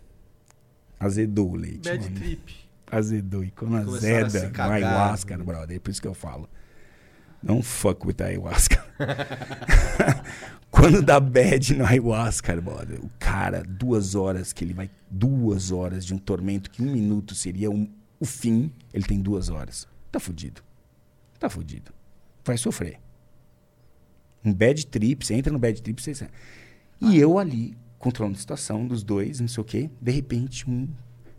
azedou 0.99 1.53
o 1.53 1.57
leite. 1.57 1.89
Bad 1.89 2.05
mano. 2.05 2.17
trip. 2.17 2.55
Azedou. 2.91 3.43
E 3.45 3.51
quando 3.51 3.77
azeda, 3.77 4.53
ayahuasca, 4.57 5.37
brother, 5.39 5.77
é 5.77 5.81
por 5.81 5.91
isso 5.91 6.01
que 6.01 6.09
eu 6.09 6.15
falo. 6.15 6.49
Não 7.45 7.63
fuck 7.63 8.07
with 8.07 8.17
ayahuasca. 8.23 8.83
quando 10.71 11.03
dá 11.03 11.21
bad 11.21 11.75
no 11.75 11.85
ayahuasca, 11.85 12.59
brother, 12.61 12.99
o 13.05 13.11
cara, 13.19 13.63
duas 13.63 14.15
horas 14.15 14.53
que 14.53 14.65
ele 14.65 14.73
vai. 14.73 14.91
Duas 15.11 15.71
horas 15.71 16.07
de 16.07 16.15
um 16.15 16.19
tormento 16.19 16.71
que 16.71 16.83
um 16.83 16.91
minuto 16.91 17.35
seria 17.35 17.71
um- 17.71 17.89
o 18.19 18.25
fim, 18.25 18.73
ele 18.95 19.05
tem 19.05 19.21
duas 19.21 19.51
horas. 19.51 19.87
Tá 20.11 20.19
fudido. 20.19 20.63
Tá 21.39 21.51
fudido. 21.51 21.93
Vai 22.45 22.57
sofrer. 22.57 22.99
Um 24.43 24.53
bad 24.53 24.87
trip, 24.87 25.25
você 25.27 25.35
entra 25.35 25.53
no 25.53 25.59
bad 25.59 25.81
trip, 25.83 26.01
você. 26.03 26.29
E 27.01 27.19
eu 27.19 27.39
ali, 27.39 27.77
controlando 27.99 28.37
a 28.37 28.41
situação 28.41 28.87
dos 28.87 29.03
dois, 29.03 29.41
não 29.41 29.49
sei 29.49 29.61
o 29.61 29.65
quê, 29.65 29.91
de 30.01 30.13
repente, 30.13 30.69
um. 30.69 30.89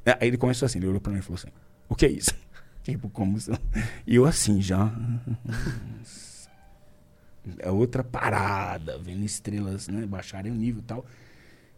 Aí 0.06 0.28
ele 0.28 0.38
começou 0.38 0.68
assim, 0.68 0.78
ele 0.78 0.88
olhou 0.88 1.02
pra 1.02 1.12
mim 1.12 1.20
e 1.20 1.22
falou 1.24 1.36
assim: 1.36 1.48
O 1.90 1.96
que 1.96 2.06
é 2.06 2.10
isso? 2.10 2.32
Tipo, 2.86 3.10
como. 3.10 3.36
E 4.06 4.16
eu 4.16 4.26
assim, 4.26 4.62
já. 4.62 4.94
É 7.58 7.70
outra 7.72 8.04
parada, 8.04 8.98
vendo 9.00 9.24
estrelas, 9.26 9.88
né? 9.88 10.06
Baixarem 10.06 10.52
o 10.52 10.56
nível 10.56 10.82
e 10.82 10.86
tal. 10.86 11.06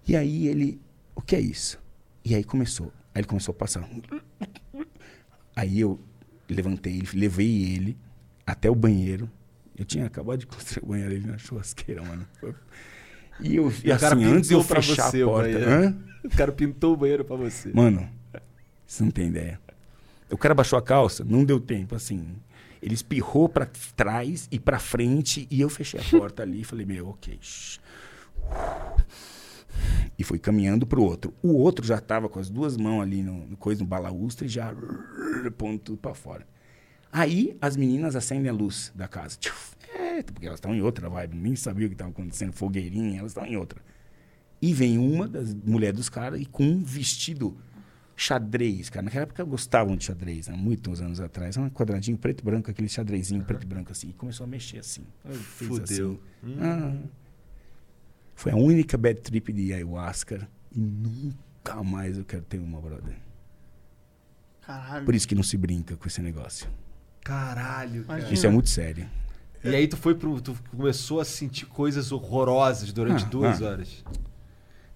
E 0.05 0.17
aí 0.17 0.47
ele. 0.47 0.81
O 1.15 1.21
que 1.21 1.33
é 1.35 1.39
isso? 1.39 1.79
E 2.25 2.35
aí 2.35 2.43
começou. 2.43 2.87
Aí 3.15 3.21
ele 3.21 3.27
começou 3.27 3.53
a 3.53 3.55
passar. 3.55 3.89
Aí 5.55 5.79
eu 5.79 5.97
levantei, 6.49 6.97
ele- 6.97 7.07
levei 7.13 7.63
ele 7.73 7.97
até 8.45 8.69
o 8.69 8.75
banheiro. 8.75 9.29
Eu 9.77 9.85
tinha 9.85 10.05
acabado 10.05 10.39
de 10.39 10.45
construir 10.45 10.83
o 10.83 10.87
banheiro 10.89 11.15
ali 11.15 11.25
na 11.25 11.37
churrasqueira, 11.37 12.03
mano. 12.03 12.27
E 13.39 13.55
eu 13.55 13.71
E 13.71 13.87
e 13.89 13.91
o 13.93 13.99
cara 13.99 14.15
assim, 14.15 14.25
antes 14.25 14.51
eu 14.51 14.61
fechar 14.61 15.09
você 15.09 15.21
a 15.21 15.25
o 15.25 15.29
porta. 15.29 15.57
Hã? 15.57 15.97
O 16.25 16.29
cara 16.29 16.51
pintou 16.51 16.93
o 16.93 16.97
banheiro 16.97 17.23
pra 17.23 17.37
você. 17.37 17.71
Mano, 17.73 18.09
você 18.85 19.03
não 19.03 19.11
tem 19.11 19.27
ideia. 19.29 19.57
O 20.29 20.37
cara 20.37 20.53
baixou 20.53 20.77
a 20.77 20.81
calça, 20.81 21.23
não 21.23 21.45
deu 21.45 21.59
tempo, 21.59 21.95
assim. 21.95 22.35
Ele 22.81 22.93
espirrou 22.93 23.49
pra 23.49 23.65
trás 23.95 24.47
e 24.51 24.59
pra 24.59 24.79
frente 24.79 25.47
e 25.49 25.61
eu 25.61 25.69
fechei 25.69 25.99
a 25.99 26.03
porta 26.17 26.43
ali 26.43 26.61
e 26.61 26.63
falei, 26.63 26.85
meu, 26.85 27.09
ok. 27.09 27.39
E 30.17 30.23
fui 30.23 30.39
caminhando 30.39 30.85
pro 30.85 31.03
outro. 31.03 31.33
O 31.41 31.53
outro 31.53 31.85
já 31.85 31.99
tava 31.99 32.27
com 32.27 32.39
as 32.39 32.49
duas 32.49 32.77
mãos 32.77 33.01
ali 33.01 33.23
no, 33.23 33.47
no 33.47 33.57
coisa, 33.57 33.81
no 33.81 33.87
balaustre, 33.87 34.47
já 34.47 34.75
pondo 35.57 35.79
tudo 35.79 35.97
pra 35.97 36.13
fora. 36.13 36.47
Aí 37.11 37.57
as 37.61 37.75
meninas 37.77 38.15
acendem 38.15 38.49
a 38.49 38.53
luz 38.53 38.91
da 38.95 39.07
casa. 39.07 39.37
É, 39.95 40.21
porque 40.21 40.45
elas 40.45 40.57
estão 40.57 40.75
em 40.75 40.81
outra 40.81 41.09
vibe. 41.09 41.35
Nem 41.35 41.55
sabia 41.55 41.85
o 41.85 41.89
que 41.89 41.95
estava 41.95 42.11
acontecendo. 42.11 42.53
Fogueirinha, 42.53 43.19
elas 43.19 43.31
estão 43.31 43.45
em 43.45 43.55
outra. 43.55 43.81
E 44.61 44.73
vem 44.73 44.97
uma 44.97 45.27
das 45.27 45.53
mulheres 45.53 45.97
dos 45.97 46.09
caras 46.09 46.41
e 46.41 46.45
com 46.45 46.63
um 46.63 46.83
vestido 46.83 47.57
xadrez, 48.17 48.89
cara. 48.89 49.03
Naquela 49.05 49.23
época 49.23 49.43
gostavam 49.43 49.95
de 49.95 50.03
xadrez, 50.03 50.47
né? 50.47 50.55
muitos 50.57 51.01
anos 51.01 51.21
atrás. 51.21 51.55
Um 51.55 51.69
quadradinho 51.69 52.17
preto 52.17 52.41
e 52.41 52.43
branco, 52.43 52.69
aquele 52.71 52.89
xadrezinho 52.89 53.43
preto 53.43 53.63
e 53.63 53.67
branco 53.67 53.91
assim. 53.91 54.09
E 54.09 54.13
começou 54.13 54.43
a 54.43 54.47
mexer 54.47 54.79
assim. 54.79 55.05
Fudeu. 55.29 56.19
assim. 56.43 56.57
Ah. 56.59 56.95
Foi 58.33 58.51
a 58.51 58.55
única 58.55 58.97
bad 58.97 59.21
trip 59.21 59.53
de 59.53 59.71
ayahuasca. 59.71 60.49
E 60.75 60.79
nunca 60.79 61.83
mais 61.83 62.17
eu 62.17 62.25
quero 62.25 62.43
ter 62.43 62.59
uma, 62.59 62.81
brother. 62.81 63.15
Caralho. 64.61 65.05
Por 65.05 65.15
isso 65.15 65.27
que 65.27 65.35
não 65.35 65.43
se 65.43 65.55
brinca 65.55 65.95
com 65.95 66.07
esse 66.07 66.21
negócio. 66.21 66.67
Caralho, 67.23 68.03
cara. 68.03 68.33
Isso 68.33 68.47
é 68.47 68.49
muito 68.49 68.69
sério. 68.69 69.07
E 69.63 69.69
aí 69.69 69.87
tu 69.87 69.95
foi 69.95 70.15
pro. 70.15 70.41
Tu 70.41 70.55
começou 70.75 71.19
a 71.19 71.25
sentir 71.25 71.65
coisas 71.65 72.11
horrorosas 72.11 72.91
durante 72.91 73.25
Ah, 73.25 73.27
duas 73.27 73.61
ah. 73.61 73.65
horas. 73.65 74.03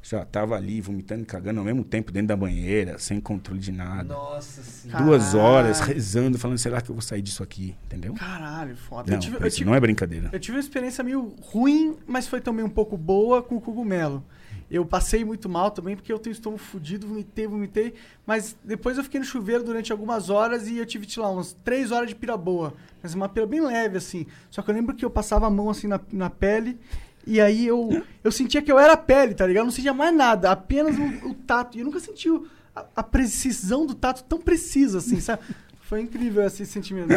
Já 0.03 0.25
tava 0.25 0.55
ali 0.55 0.81
vomitando 0.81 1.21
e 1.21 1.25
cagando 1.25 1.59
ao 1.59 1.65
mesmo 1.65 1.83
tempo 1.83 2.11
dentro 2.11 2.29
da 2.29 2.35
banheira, 2.35 2.97
sem 2.97 3.19
controle 3.19 3.59
de 3.59 3.71
nada. 3.71 4.15
Nossa 4.15 4.63
senhora. 4.63 5.03
Duas 5.03 5.35
horas 5.35 5.79
rezando, 5.79 6.39
falando, 6.39 6.57
será 6.57 6.81
que 6.81 6.89
eu 6.89 6.95
vou 6.95 7.01
sair 7.01 7.21
disso 7.21 7.43
aqui? 7.43 7.75
Entendeu? 7.85 8.13
Caralho, 8.15 8.75
foda. 8.75 9.11
Não, 9.11 9.19
tive, 9.19 9.49
tive, 9.49 9.65
não 9.65 9.75
é 9.75 9.79
brincadeira. 9.79 10.29
eu 10.33 10.39
tive 10.39 10.57
uma 10.57 10.61
experiência 10.61 11.03
meio 11.03 11.35
ruim, 11.41 11.95
mas 12.07 12.27
foi 12.27 12.41
também 12.41 12.65
um 12.65 12.69
pouco 12.69 12.97
boa 12.97 13.43
com 13.43 13.55
o 13.57 13.61
cogumelo. 13.61 14.23
Eu 14.71 14.85
passei 14.85 15.25
muito 15.25 15.49
mal 15.49 15.69
também, 15.69 15.97
porque 15.97 16.13
eu 16.13 16.17
tenho 16.17 16.31
estômago 16.31 16.63
fudido, 16.63 17.05
vomitei, 17.05 17.45
vomitei. 17.45 17.93
Mas 18.25 18.55
depois 18.63 18.97
eu 18.97 19.03
fiquei 19.03 19.19
no 19.19 19.25
chuveiro 19.25 19.65
durante 19.65 19.91
algumas 19.91 20.29
horas 20.29 20.65
e 20.65 20.77
eu 20.77 20.85
tive, 20.85 21.09
sei 21.09 21.21
lá, 21.21 21.29
umas 21.29 21.51
três 21.61 21.91
horas 21.91 22.07
de 22.07 22.15
pira 22.15 22.37
boa. 22.37 22.73
Mas 23.03 23.13
uma 23.13 23.27
pira 23.27 23.45
bem 23.45 23.59
leve, 23.59 23.97
assim. 23.97 24.25
Só 24.49 24.61
que 24.61 24.71
eu 24.71 24.73
lembro 24.73 24.95
que 24.95 25.03
eu 25.03 25.09
passava 25.09 25.45
a 25.45 25.49
mão 25.49 25.69
assim 25.69 25.87
na, 25.87 25.99
na 26.13 26.29
pele. 26.29 26.79
E 27.25 27.39
aí 27.39 27.67
eu, 27.67 28.03
eu 28.23 28.31
sentia 28.31 28.61
que 28.61 28.71
eu 28.71 28.79
era 28.79 28.93
a 28.93 28.97
pele, 28.97 29.33
tá 29.33 29.45
ligado? 29.45 29.61
Eu 29.63 29.65
não 29.67 29.71
sentia 29.71 29.93
mais 29.93 30.15
nada, 30.15 30.51
apenas 30.51 30.97
o, 30.97 31.29
o 31.29 31.33
tato. 31.33 31.77
E 31.77 31.81
eu 31.81 31.85
nunca 31.85 31.99
senti 31.99 32.27
a, 32.75 32.85
a 32.95 33.03
precisão 33.03 33.85
do 33.85 33.93
tato 33.93 34.23
tão 34.23 34.39
precisa, 34.39 34.97
assim, 34.99 35.19
sabe? 35.19 35.41
Foi 35.81 35.99
incrível 35.99 36.41
esse 36.45 36.65
sentimento. 36.65 37.09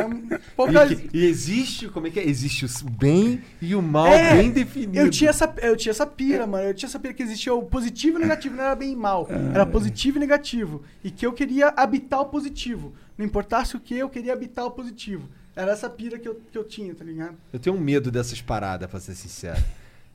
Pouca- 0.56 0.84
E, 0.92 1.08
e 1.14 1.24
existe, 1.26 1.86
como 1.88 2.08
é 2.08 2.10
que 2.10 2.18
é? 2.18 2.28
Existe 2.28 2.64
o 2.66 2.90
bem 2.90 3.40
e 3.62 3.72
o 3.72 3.80
mal 3.80 4.08
É, 4.08 4.34
bem 4.34 4.50
definido. 4.50 4.98
Eu 4.98 5.08
tinha, 5.08 5.30
essa, 5.30 5.54
eu 5.62 5.76
tinha 5.76 5.92
essa 5.92 6.04
pira, 6.04 6.44
mano. 6.44 6.64
Eu 6.64 6.74
tinha 6.74 6.88
essa 6.88 6.98
pira 6.98 7.14
que 7.14 7.22
existia 7.22 7.54
o 7.54 7.62
positivo 7.62 8.16
e 8.18 8.20
o 8.20 8.22
negativo, 8.22 8.56
não 8.56 8.64
era 8.64 8.74
bem 8.74 8.90
e 8.92 8.96
mal. 8.96 9.28
Era 9.54 9.64
positivo 9.64 10.18
e 10.18 10.20
negativo. 10.20 10.82
E 11.04 11.10
que 11.12 11.24
eu 11.24 11.32
queria 11.32 11.68
habitar 11.76 12.20
o 12.20 12.24
positivo. 12.26 12.92
Não 13.16 13.24
importasse 13.24 13.76
o 13.76 13.80
que, 13.80 13.94
eu 13.96 14.08
queria 14.08 14.32
habitar 14.32 14.64
o 14.66 14.72
positivo. 14.72 15.28
Era 15.54 15.70
essa 15.70 15.88
pira 15.88 16.18
que 16.18 16.26
eu, 16.28 16.40
que 16.50 16.58
eu 16.58 16.64
tinha, 16.64 16.92
tá 16.96 17.04
ligado? 17.04 17.36
Eu 17.52 17.60
tenho 17.60 17.76
um 17.76 17.80
medo 17.80 18.10
dessas 18.10 18.42
paradas, 18.42 18.90
pra 18.90 18.98
ser 18.98 19.14
sincero. 19.14 19.62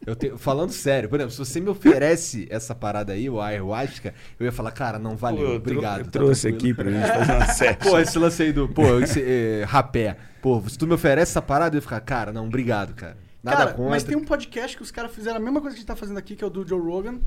Eu 0.06 0.16
tenho, 0.16 0.38
falando 0.38 0.72
sério, 0.72 1.10
por 1.10 1.20
exemplo, 1.20 1.32
se 1.34 1.38
você 1.38 1.60
me 1.60 1.70
oferece 1.70 2.48
essa 2.50 2.74
parada 2.74 3.14
aí, 3.14 3.30
o 3.30 3.42
ayahuasca, 3.42 4.14
eu 4.40 4.46
ia 4.46 4.52
falar, 4.52 4.72
cara, 4.72 4.98
não 4.98 5.16
valeu, 5.16 5.46
Pô, 5.46 5.52
eu 5.52 5.56
obrigado. 5.58 6.00
Eu 6.00 6.06
tá 6.06 6.12
trouxe 6.12 6.50
tranquilo. 6.50 6.58
aqui 6.58 6.74
pra 6.74 6.92
gente 6.92 7.18
fazer 7.18 7.32
uma 7.34 7.46
session. 7.54 7.76
Pô, 7.92 8.00
esse 8.00 8.20
lance 8.20 8.44
aí 8.44 8.54
do, 8.54 8.70
pô, 8.70 9.00
esse, 9.00 9.22
é, 9.22 9.66
rapé. 9.68 10.18
Pô, 10.42 10.64
se 10.68 10.78
tu 10.78 10.88
me 10.88 10.94
oferece 10.94 11.32
essa 11.32 11.42
parada, 11.42 11.76
eu 11.76 11.80
ia 11.80 11.82
ficar, 11.82 12.00
cara, 12.00 12.32
não, 12.32 12.48
obrigado, 12.48 12.94
cara. 12.94 13.18
Nada 13.44 13.58
Cara, 13.58 13.74
contra. 13.74 13.90
mas 13.92 14.04
tem 14.04 14.18
um 14.18 14.26
podcast 14.26 14.76
que 14.76 14.84
os 14.84 14.92
caras 14.92 15.14
fizeram 15.14 15.38
a 15.38 15.40
mesma 15.40 15.62
coisa 15.62 15.74
que 15.74 15.80
a 15.80 15.82
gente 15.82 15.88
tá 15.88 15.96
fazendo 15.96 16.18
aqui, 16.18 16.36
que 16.36 16.44
é 16.44 16.48
o 16.48 16.50
do 16.50 16.68
Joe 16.68 16.80
Rogan. 16.80 17.20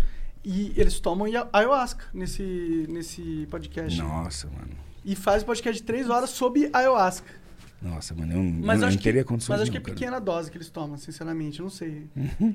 E 0.45 0.73
eles 0.77 0.99
tomam 0.99 1.27
ayahuasca 1.53 2.05
nesse, 2.13 2.87
nesse 2.89 3.47
podcast. 3.51 4.01
Nossa, 4.03 4.49
mano. 4.49 4.77
E 5.05 5.15
faz 5.15 5.43
um 5.43 5.47
podcast 5.47 5.81
de 5.81 5.87
três 5.87 6.11
horas 6.11 6.31
sobre 6.31 6.69
ayahuasca. 6.73 7.31
Nossa, 7.83 8.15
mano, 8.15 8.33
eu, 8.33 8.43
não- 8.43 8.65
Mas 8.65 8.81
eu 8.81 8.87
acho 8.87 8.97
não 8.97 8.99
que, 8.99 9.03
teria 9.05 9.25
condições 9.25 9.55
mas 9.55 9.63
acho 9.63 9.71
que 9.73 9.77
é 9.77 9.81
não, 9.81 9.85
cara. 9.85 9.95
pequena 9.97 10.17
a 10.19 10.21
dose 10.21 10.51
que 10.51 10.57
eles 10.57 10.71
tomam, 10.71 10.97
sinceramente, 10.97 11.59
eu 11.59 11.65
não 11.65 11.71
sei. 11.71 12.07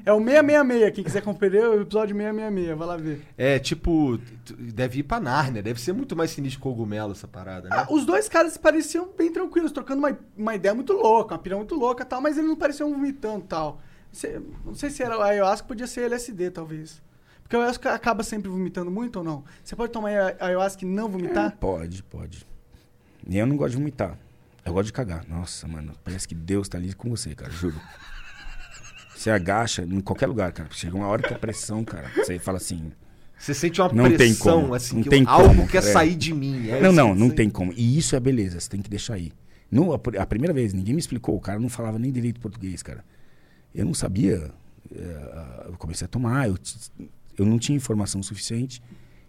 É 0.05 0.13
o 0.13 0.19
666, 0.19 0.91
quem 0.95 1.03
quiser 1.03 1.21
conferir 1.21 1.61
é 1.61 1.67
o 1.67 1.81
episódio 1.81 2.15
666, 2.15 2.77
vai 2.77 2.87
lá 2.87 2.95
ver. 2.95 3.21
É, 3.37 3.59
tipo, 3.59 4.17
deve 4.57 4.99
ir 4.99 5.03
pra 5.03 5.19
Nárnia, 5.19 5.61
deve 5.61 5.81
ser 5.81 5.91
muito 5.91 6.15
mais 6.15 6.31
sinistro 6.31 6.59
que 6.59 6.63
cogumelo 6.63 7.11
essa 7.11 7.27
parada, 7.27 7.67
né? 7.67 7.75
Ah, 7.77 7.87
os 7.93 8.05
dois 8.05 8.29
caras 8.29 8.57
pareciam 8.57 9.09
bem 9.17 9.29
tranquilos, 9.31 9.73
trocando 9.73 9.99
uma, 9.99 10.17
uma 10.37 10.55
ideia 10.55 10.73
muito 10.73 10.93
louca, 10.93 11.33
uma 11.35 11.39
pira 11.41 11.57
muito 11.57 11.75
louca 11.75 12.03
e 12.03 12.05
tal, 12.05 12.21
mas 12.21 12.37
eles 12.37 12.47
não 12.49 12.55
pareciam 12.55 12.89
vomitando 12.93 13.43
e 13.43 13.47
tal. 13.47 13.81
Sei- 14.13 14.39
Não 14.65 14.75
sei 14.75 14.89
se 14.89 15.03
era 15.03 15.17
o 15.17 15.21
ayahuasca, 15.21 15.67
podia 15.67 15.87
ser 15.87 16.03
LSD, 16.03 16.51
talvez. 16.51 17.01
Porque 17.43 17.55
o 17.55 17.59
ayahuasca 17.59 17.93
acaba 17.93 18.23
sempre 18.23 18.49
vomitando 18.49 18.89
muito 18.89 19.17
ou 19.17 19.23
não? 19.25 19.43
Você 19.61 19.75
pode 19.75 19.91
tomar 19.91 20.07
aya- 20.07 20.37
ayahuasca 20.39 20.85
e 20.85 20.87
não 20.87 21.07
É, 21.07 21.09
vomitar? 21.09 21.57
pode, 21.59 22.01
pode. 22.03 22.47
E 23.27 23.37
eu 23.37 23.45
não 23.45 23.57
gosto 23.57 23.71
de 23.71 23.77
vomitar. 23.77 24.17
Eu 24.67 24.73
gosto 24.73 24.87
de 24.87 24.93
cagar. 24.93 25.25
Nossa, 25.27 25.67
mano, 25.67 25.93
parece 26.03 26.27
que 26.27 26.35
Deus 26.35 26.67
tá 26.67 26.77
ali 26.77 26.93
com 26.93 27.09
você, 27.09 27.33
cara, 27.33 27.51
juro. 27.51 27.79
Você 29.15 29.29
agacha 29.31 29.81
em 29.83 29.99
qualquer 29.99 30.27
lugar, 30.27 30.51
cara. 30.51 30.69
Chega 30.71 30.95
uma 30.95 31.07
hora 31.07 31.23
que 31.23 31.33
a 31.33 31.39
pressão, 31.39 31.83
cara, 31.83 32.09
você 32.15 32.37
fala 32.37 32.57
assim... 32.57 32.91
Você 33.39 33.53
sente 33.53 33.79
uma 33.79 33.91
Não 33.93 34.05
tem 34.05 34.17
pressão, 34.17 34.61
como, 34.61 34.73
assim, 34.73 34.95
não 34.95 35.03
que 35.03 35.09
tem 35.09 35.23
algo 35.27 35.49
como, 35.49 35.67
quer 35.67 35.77
é. 35.77 35.81
sair 35.81 36.15
de 36.15 36.33
mim. 36.33 36.69
é 36.69 36.81
não, 36.81 36.91
não, 36.91 37.13
não 37.13 37.29
tem 37.29 37.49
como. 37.51 37.71
E 37.73 37.97
isso 37.97 38.15
é 38.15 38.19
beleza, 38.19 38.59
você 38.59 38.67
tem 38.67 38.81
que 38.81 38.89
deixar 38.89 39.13
aí. 39.13 39.31
No, 39.69 39.93
a, 39.93 39.99
a 40.19 40.25
primeira 40.25 40.53
vez, 40.53 40.73
ninguém 40.73 40.95
me 40.95 40.99
explicou. 40.99 41.35
O 41.35 41.39
cara 41.39 41.59
não 41.59 41.69
falava 41.69 41.99
nem 41.99 42.11
direito 42.11 42.39
português, 42.39 42.81
cara. 42.81 43.05
Eu 43.75 43.85
não 43.85 43.93
sabia. 43.93 44.49
eh, 44.91 45.65
eu 45.67 45.73
comecei 45.77 46.05
a 46.05 46.07
tomar, 46.07 46.47
eu, 46.47 46.57
eu 47.37 47.45
não 47.45 47.59
tinha 47.59 47.75
informação 47.75 48.23
suficiente 48.23 48.81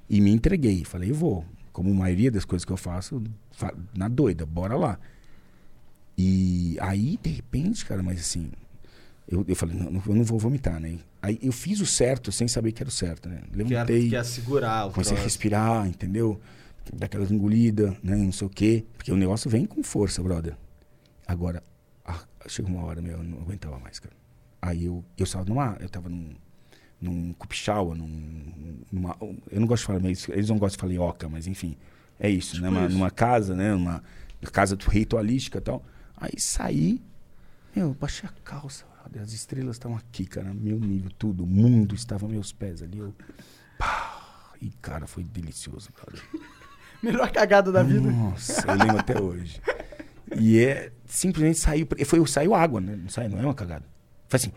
e 0.09 0.23
me 0.23 0.31
entreguei. 0.31 0.85
Falei, 0.85 1.11
eu 1.11 1.15
vou. 1.15 1.45
Como 1.71 1.91
a 1.91 1.95
maioria 1.95 2.31
das 2.31 2.47
coisas 2.47 2.65
que 2.65 2.73
eu 2.73 2.79
faço, 2.79 3.23
fa- 3.51 3.75
na 3.95 4.09
doida, 4.09 4.47
bora 4.47 4.75
lá. 4.75 4.99
E 6.21 6.77
aí, 6.81 7.17
de 7.23 7.31
repente, 7.31 7.87
cara, 7.87 8.03
mas 8.03 8.19
assim, 8.21 8.51
Eu, 9.31 9.45
eu 9.47 9.55
falei, 9.55 9.77
não, 9.77 10.03
eu 10.07 10.15
não 10.15 10.25
vou 10.25 10.39
vomitar, 10.39 10.81
né? 10.81 10.99
Aí 11.23 11.39
eu 11.43 11.53
fiz 11.53 11.81
o 11.81 11.87
certo 11.87 12.33
sem 12.33 12.49
saber 12.49 12.73
que 12.73 12.83
era 12.83 12.89
o 12.89 12.93
certo, 12.93 13.29
né? 13.29 13.43
Que 13.51 13.57
Levantei, 13.57 14.09
que 14.09 14.17
é 14.17 14.25
segurar 14.25 14.87
o 14.87 14.91
comecei 14.93 15.13
a 15.13 15.21
troço. 15.21 15.25
respirar, 15.25 15.87
entendeu? 15.87 16.41
Dar 16.95 17.07
aquelas 17.07 17.31
engolidas, 17.31 17.95
né? 18.03 18.17
Não 18.17 18.33
sei 18.33 18.47
o 18.47 18.51
quê. 18.51 18.85
Porque 18.97 19.13
o 19.13 19.17
negócio 19.17 19.51
vem 19.51 19.67
com 19.67 19.83
força, 19.83 20.23
brother. 20.23 20.57
Agora, 21.27 21.63
ah, 22.07 22.21
chegou 22.49 22.71
uma 22.73 22.83
hora, 22.85 23.03
meu, 23.03 23.19
eu 23.19 23.23
não 23.23 23.39
aguentava 23.43 23.79
mais, 23.79 23.99
cara. 23.99 24.17
Aí 24.63 24.87
eu, 24.87 25.05
eu 25.19 25.25
estava 25.25 25.45
numa. 25.45 25.77
Eu 25.79 25.89
tava 25.91 26.09
num. 26.09 26.31
Num 27.01 27.33
cupichaua, 27.35 27.95
num. 27.95 28.81
Numa, 28.91 29.15
eu 29.53 29.61
não 29.61 29.67
gosto 29.69 29.83
de 29.83 29.87
falar, 29.87 30.01
mas 30.01 30.27
eles 30.31 30.49
não 30.49 30.57
gostam 30.59 30.89
de 30.89 30.97
falar 30.97 31.09
oca, 31.11 31.29
mas 31.29 31.47
enfim. 31.47 31.77
É 32.19 32.29
isso, 32.31 32.55
Tipo 32.55 32.63
né? 32.63 32.71
Uma, 32.71 32.87
isso. 32.87 32.97
numa 32.97 33.11
casa, 33.11 33.55
né? 33.55 33.73
Uma 33.75 34.03
casa 34.53 34.77
ritualística 34.89 35.59
e 35.59 35.61
tal. 35.61 35.85
Aí 36.21 36.39
saí, 36.39 37.01
meu, 37.75 37.95
baixei 37.95 38.29
a 38.29 38.33
calça. 38.43 38.85
As 39.23 39.33
estrelas 39.33 39.77
estavam 39.77 39.97
aqui, 39.97 40.27
cara, 40.27 40.53
meu 40.53 40.79
nível, 40.79 41.11
tudo. 41.19 41.45
O 41.45 41.47
mundo 41.47 41.95
estava 41.95 42.27
a 42.27 42.29
meus 42.29 42.53
pés 42.53 42.83
ali. 42.83 42.99
Eu. 42.99 43.15
Pá, 43.79 44.53
e, 44.61 44.69
cara, 44.83 45.07
foi 45.07 45.25
delicioso, 45.25 45.89
brother. 45.93 46.23
Melhor 47.03 47.31
cagada 47.31 47.73
da 47.73 47.83
vida. 47.83 48.11
Nossa, 48.11 48.67
eu 48.71 48.75
lembro 48.77 48.99
até 48.99 49.19
hoje. 49.21 49.63
E 50.37 50.59
é 50.59 50.93
simplesmente 51.07 51.59
saiu. 51.59 51.87
Foi, 52.05 52.27
saiu 52.27 52.55
água, 52.55 52.81
né? 52.81 52.97
Não 52.97 53.09
sai, 53.09 53.29
não 53.29 53.39
é 53.39 53.43
uma 53.45 53.55
cagada. 53.55 53.87
Foi 54.29 54.37
assim, 54.37 54.53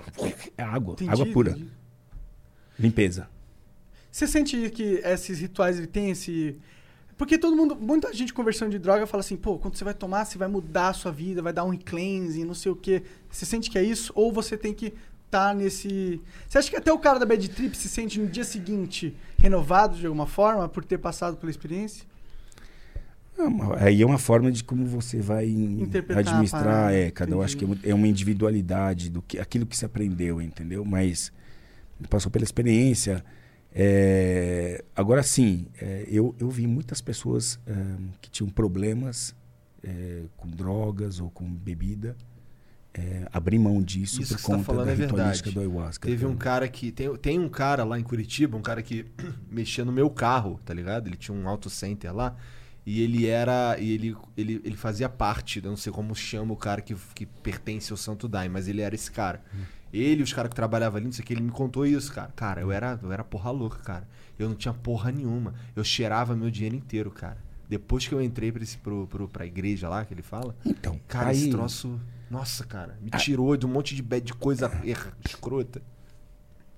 é 0.58 0.64
água, 0.64 0.94
Entendi, 0.96 1.12
água 1.12 1.26
pura. 1.28 1.52
entendi. 1.52 1.72
Limpeza. 2.78 3.30
Você 4.12 4.28
sente 4.28 4.70
que 4.72 5.00
esses 5.04 5.40
rituais 5.40 5.78
ele 5.78 5.88
tem 5.88 6.10
esse. 6.10 6.60
Porque 7.22 7.38
todo 7.38 7.56
mundo, 7.56 7.78
muita 7.80 8.12
gente 8.12 8.34
conversando 8.34 8.72
de 8.72 8.80
droga 8.80 9.06
fala 9.06 9.22
assim, 9.22 9.38
pô, 9.38 9.60
quando 9.60 9.76
você 9.76 9.84
vai 9.84 9.94
tomar, 9.94 10.26
você 10.26 10.40
vai 10.40 10.48
mudar 10.48 10.88
a 10.88 10.94
sua 10.94 11.12
vida, 11.12 11.40
vai 11.40 11.54
dar 11.54 11.64
um 11.64 11.78
cleansing, 11.78 12.44
não 12.44 12.56
sei 12.56 12.72
o 12.72 12.76
quê. 12.76 13.04
Você 13.30 13.46
sente 13.46 13.70
que 13.70 13.78
é 13.78 13.84
isso? 13.84 14.12
Ou 14.16 14.34
você 14.34 14.58
tem 14.58 14.74
que 14.74 14.92
estar 15.28 15.54
nesse. 15.54 16.20
Você 16.50 16.58
acha 16.58 16.68
que 16.72 16.76
até 16.76 16.92
o 16.92 16.98
cara 16.98 17.20
da 17.20 17.26
Bad 17.28 17.48
Trip 17.50 17.78
se 17.78 17.88
sente 17.90 18.20
no 18.20 18.26
dia 18.26 18.44
seguinte 18.44 19.16
renovado 19.38 20.00
de 20.00 20.08
alguma 20.08 20.26
forma 20.26 20.68
por 20.68 20.84
ter 20.84 20.98
passado 20.98 21.38
pela 21.38 21.52
experiência? 21.52 22.08
É 23.38 23.44
uma- 23.44 23.78
Aí 23.78 24.02
é 24.02 24.06
uma 24.08 24.18
forma 24.18 24.52
de 24.52 24.64
como 24.64 24.84
você 24.88 25.22
vai 25.22 25.46
administrar. 26.18 26.92
É, 26.92 27.12
cada 27.12 27.38
um 27.38 27.44
acho 27.44 27.56
que 27.56 27.66
é 27.66 27.92
é 27.92 27.94
uma 27.94 28.08
individualidade 28.08 29.12
do 29.12 29.22
que 29.22 29.38
aquilo 29.38 29.68
que 29.68 29.78
se 29.78 29.86
aprendeu, 29.86 30.42
entendeu? 30.42 30.84
Mas 30.84 31.32
passou 32.10 32.32
pela 32.32 32.44
experiência. 32.44 33.24
É, 33.74 34.84
agora 34.96 35.24
sim, 35.24 35.68
é, 35.80 36.06
eu, 36.08 36.36
eu 36.40 36.50
vi 36.50 36.68
muitas 36.68 37.02
pessoas 37.02 37.60
é, 37.66 37.74
que 38.22 38.30
tinham 38.30 38.50
problemas 38.50 39.36
é, 39.84 40.24
com 40.38 40.50
drogas 40.50 41.20
ou 41.20 41.30
com 41.30 41.46
bebida 41.52 42.16
é, 42.94 43.28
abrir 43.32 43.58
mão 43.58 43.82
disso 43.82 44.22
Isso 44.22 44.36
por 44.36 44.42
tá 44.42 44.48
conta 44.48 44.64
falando 44.64 44.86
da 44.88 44.92
é 44.92 44.96
ritualística 44.96 45.50
verdade. 45.50 45.54
do 45.54 45.60
ayahuasca. 45.60 46.08
Teve 46.08 46.26
um 46.26 46.36
cara. 46.36 46.68
que. 46.68 46.92
Tem, 46.92 47.16
tem 47.18 47.40
um 47.40 47.50
cara 47.50 47.84
lá 47.84 47.98
em 47.98 48.04
Curitiba, 48.04 48.58
um 48.58 48.62
cara 48.62 48.82
que 48.82 49.06
mexia 49.50 49.86
no 49.86 49.92
meu 49.92 50.10
carro, 50.10 50.60
tá 50.66 50.74
ligado? 50.74 51.08
Ele 51.08 51.16
tinha 51.16 51.36
um 51.36 51.48
auto 51.48 51.70
center 51.70 52.14
lá. 52.14 52.36
E 52.86 53.02
ele 53.02 53.28
era. 53.28 53.78
E 53.80 53.92
ele, 53.92 54.16
ele, 54.36 54.62
ele 54.64 54.76
fazia 54.76 55.08
parte, 55.08 55.62
eu 55.64 55.70
não 55.70 55.78
sei 55.78 55.92
como 55.92 56.16
chama 56.16 56.54
o 56.54 56.58
cara 56.58 56.82
que, 56.82 56.96
que 57.14 57.26
pertence 57.26 57.92
ao 57.92 57.98
Santo 57.98 58.28
Daime, 58.28 58.52
mas 58.52 58.68
ele 58.68 58.82
era 58.82 58.94
esse 58.94 59.12
cara. 59.12 59.42
Ele 59.94 60.24
os 60.24 60.32
caras 60.32 60.50
que 60.50 60.56
trabalhavam 60.56 60.98
ali, 60.98 61.06
não 61.06 61.12
sei 61.12 61.24
o 61.24 61.26
que, 61.28 61.34
ele 61.34 61.42
me 61.42 61.52
contou 61.52 61.86
isso, 61.86 62.14
cara. 62.14 62.32
Cara, 62.36 62.62
eu 62.62 62.72
era, 62.72 63.00
eu 63.04 63.12
era 63.12 63.24
porra 63.24 63.52
louca, 63.52 63.80
cara. 63.80 64.08
Eu 64.40 64.48
não 64.50 64.56
tinha 64.56 64.74
porra 64.74 65.12
nenhuma. 65.12 65.54
Eu 65.76 65.84
cheirava 65.84 66.36
meu 66.36 66.50
dinheiro 66.50 66.76
inteiro, 66.76 67.12
cara. 67.12 67.38
Depois 67.70 68.08
que 68.08 68.14
eu 68.14 68.22
entrei 68.22 68.52
pra, 68.52 68.64
esse, 68.64 68.78
pro, 68.78 69.08
pro, 69.08 69.28
pra 69.28 69.46
igreja 69.46 69.88
lá, 69.90 70.04
que 70.06 70.14
ele 70.14 70.22
fala, 70.22 70.56
Então, 70.66 71.00
cara, 71.08 71.30
aí, 71.30 71.38
esse 71.38 71.50
troço. 71.50 72.00
Nossa, 72.30 72.66
cara, 72.66 72.98
me 73.02 73.10
tirou 73.12 73.56
de 73.58 73.66
um 73.66 73.70
monte 73.70 73.94
de, 73.96 74.02
de 74.22 74.34
coisa 74.34 74.72
erra- 74.86 75.14
escrota. 75.26 75.82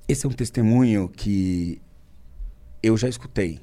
Esse 0.07 0.25
é 0.25 0.29
um 0.29 0.33
testemunho 0.33 1.07
que 1.07 1.79
eu 2.81 2.97
já 2.97 3.07
escutei. 3.07 3.59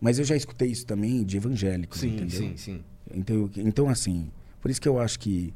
Mas 0.00 0.18
eu 0.18 0.24
já 0.24 0.34
escutei 0.36 0.68
isso 0.70 0.86
também 0.86 1.24
de 1.24 1.36
evangélicos, 1.36 2.00
Sim, 2.00 2.14
entendeu? 2.14 2.38
sim, 2.40 2.56
sim. 2.56 2.84
Então, 3.12 3.50
então, 3.56 3.88
assim, 3.88 4.30
por 4.60 4.70
isso 4.70 4.80
que 4.80 4.88
eu 4.88 4.98
acho 5.00 5.18
que 5.18 5.52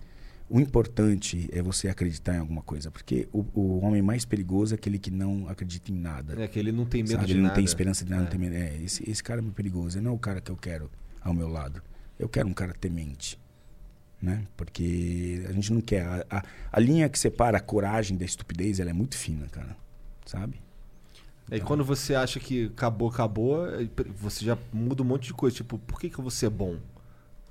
o 0.49 0.61
importante 0.61 1.49
é 1.53 1.63
você 1.63 1.89
acreditar 1.89 2.35
em 2.35 2.39
alguma 2.39 2.63
coisa. 2.63 2.91
Porque 2.91 3.29
o, 3.33 3.45
o 3.55 3.81
homem 3.85 4.03
mais 4.03 4.25
perigoso 4.25 4.75
é 4.75 4.77
aquele 4.77 4.99
que 4.99 5.11
não 5.11 5.49
acredita 5.49 5.91
em 5.91 5.95
nada. 5.95 6.41
É 6.43 6.47
que 6.47 6.59
ele 6.59 6.71
não 6.73 6.85
tem 6.85 7.03
medo 7.03 7.13
sabe? 7.15 7.27
de 7.27 7.33
Ele 7.33 7.41
não 7.41 7.45
nada. 7.49 7.55
tem 7.57 7.65
esperança 7.65 8.05
de 8.05 8.11
nada. 8.11 8.23
É. 8.23 8.25
Não 8.25 8.31
tem 8.31 8.41
medo. 8.41 8.55
É, 8.55 8.77
esse, 8.83 9.09
esse 9.11 9.23
cara 9.23 9.41
é 9.41 9.43
muito 9.43 9.55
perigoso. 9.55 9.97
Ele 9.99 10.05
não 10.05 10.13
é 10.13 10.15
o 10.15 10.19
cara 10.19 10.41
que 10.41 10.51
eu 10.51 10.57
quero 10.57 10.91
ao 11.21 11.33
meu 11.35 11.49
lado. 11.49 11.83
Eu 12.19 12.29
quero 12.29 12.47
um 12.49 12.53
cara 12.55 12.73
temente. 12.75 13.39
Né? 14.23 14.45
Porque 14.57 15.45
a 15.49 15.53
gente 15.53 15.73
não 15.73 15.81
quer. 15.81 16.07
A, 16.07 16.25
a, 16.39 16.43
a 16.73 16.81
linha 16.81 17.09
que 17.09 17.19
separa 17.19 17.59
a 17.59 17.61
coragem 17.61 18.17
da 18.17 18.25
estupidez 18.25 18.81
ela 18.81 18.91
é 18.91 18.93
muito 18.95 19.17
fina, 19.17 19.47
cara. 19.49 19.77
Sabe? 20.25 20.63
Aí 21.51 21.61
quando 21.61 21.85
você 21.85 22.15
acha 22.15 22.41
que 22.41 22.67
acabou, 22.67 23.09
acabou, 23.11 23.67
pre- 23.95 24.11
você 24.11 24.43
já 24.45 24.57
muda 24.73 25.03
um 25.03 25.07
monte 25.07 25.25
de 25.27 25.35
coisa. 25.35 25.57
Tipo, 25.57 25.79
por 25.79 26.01
que, 26.01 26.09
que 26.09 26.19
eu 26.19 26.23
vou 26.23 26.31
ser 26.31 26.49
bom? 26.49 26.79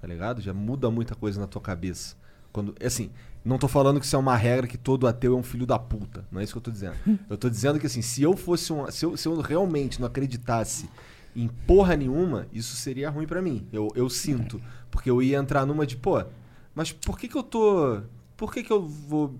Tá 0.02 0.08
ligado? 0.08 0.42
Já 0.42 0.52
muda 0.54 0.90
muita 0.90 1.14
coisa 1.16 1.40
na 1.40 1.46
tua 1.46 1.62
cabeça. 1.62 2.16
Quando, 2.54 2.76
assim, 2.86 3.10
não 3.44 3.58
tô 3.58 3.68
falando 3.68 4.00
que 4.00 4.06
isso 4.06 4.16
é 4.16 4.20
uma 4.20 4.38
regra 4.38 4.68
que 4.68 4.78
todo 4.78 5.08
ateu 5.08 5.34
é 5.34 5.38
um 5.38 5.44
filho 5.44 5.66
da 5.66 5.78
puta. 5.78 6.26
Não 6.32 6.40
é 6.40 6.44
isso 6.44 6.54
que 6.54 6.58
eu 6.58 6.62
tô 6.62 6.72
dizendo. 6.72 6.96
Eu 7.30 7.38
tô 7.38 7.50
dizendo 7.50 7.80
que 7.80 7.88
assim, 7.88 8.02
se 8.02 8.22
eu 8.22 8.38
fosse 8.38 8.72
um. 8.72 8.90
Se 8.90 9.06
eu, 9.06 9.18
se 9.18 9.28
eu 9.28 9.42
realmente 9.42 10.00
não 10.00 10.08
acreditasse 10.08 10.90
em 11.36 11.48
porra 11.48 11.98
nenhuma, 11.98 12.48
isso 12.54 12.76
seria 12.76 13.10
ruim 13.10 13.26
pra 13.26 13.42
mim. 13.42 13.68
Eu, 13.74 13.90
eu 13.96 14.10
sinto. 14.10 14.62
Porque 14.92 15.10
eu 15.10 15.22
ia 15.22 15.38
entrar 15.38 15.66
numa 15.66 15.86
de, 15.86 15.98
pô, 15.98 16.24
mas 16.76 16.92
por 16.92 17.18
que 17.18 17.28
que 17.28 17.36
eu 17.36 17.44
tô. 17.44 18.02
Por 18.38 18.54
que 18.54 18.64
que 18.64 18.72
eu 18.72 18.88
vou 18.88 19.36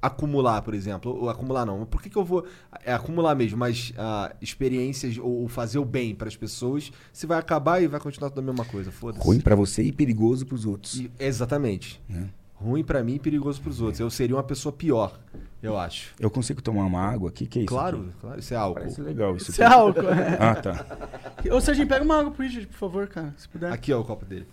acumular, 0.00 0.62
por 0.62 0.74
exemplo. 0.74 1.16
Ou 1.22 1.28
acumular 1.28 1.64
não. 1.66 1.84
Por 1.84 2.00
que, 2.02 2.08
que 2.10 2.16
eu 2.16 2.24
vou 2.24 2.46
é, 2.84 2.92
acumular 2.92 3.34
mesmo, 3.34 3.58
mas 3.58 3.92
ah, 3.98 4.34
experiências 4.40 5.18
ou, 5.18 5.42
ou 5.42 5.48
fazer 5.48 5.78
o 5.78 5.84
bem 5.84 6.14
para 6.14 6.28
as 6.28 6.36
pessoas 6.36 6.90
se 7.12 7.26
vai 7.26 7.38
acabar 7.38 7.82
e 7.82 7.86
vai 7.86 8.00
continuar 8.00 8.30
tudo 8.30 8.40
a 8.40 8.42
mesma 8.42 8.64
coisa? 8.64 8.90
Foda-se. 8.92 9.24
Ruim 9.24 9.40
pra 9.40 9.54
você 9.54 9.82
e 9.82 9.92
perigoso 9.92 10.46
pros 10.46 10.64
outros. 10.64 11.00
E- 11.00 11.10
exatamente. 11.18 12.00
Né? 12.08 12.28
Ruim 12.54 12.82
pra 12.82 13.04
mim 13.04 13.14
e 13.14 13.18
perigoso 13.20 13.60
pros 13.60 13.80
outros. 13.80 14.00
Eu 14.00 14.10
seria 14.10 14.34
uma 14.34 14.42
pessoa 14.42 14.72
pior, 14.72 15.16
eu 15.62 15.78
acho. 15.78 16.12
Eu 16.18 16.28
consigo 16.28 16.60
tomar 16.60 16.84
uma 16.86 17.00
água 17.00 17.28
aqui? 17.30 17.46
Que 17.46 17.60
é 17.60 17.62
isso? 17.62 17.68
Claro, 17.68 17.98
aqui? 18.00 18.10
claro, 18.20 18.40
isso 18.40 18.52
é 18.52 18.56
álcool. 18.56 18.80
Parece 18.80 19.00
legal 19.00 19.36
isso 19.36 19.50
Isso 19.52 19.62
é 19.62 19.66
aqui. 19.66 19.74
álcool. 19.74 20.08
é. 20.08 20.36
Ah, 20.40 20.54
tá. 20.56 20.86
Ou 21.52 21.60
seja, 21.60 21.86
pega 21.86 22.04
uma 22.04 22.18
água 22.18 22.32
pro 22.32 22.42
Richard, 22.42 22.66
por 22.66 22.76
favor, 22.76 23.06
cara, 23.06 23.32
se 23.36 23.48
puder. 23.48 23.72
Aqui 23.72 23.92
ó, 23.92 24.00
o 24.00 24.04
copo 24.04 24.24
dele. 24.24 24.46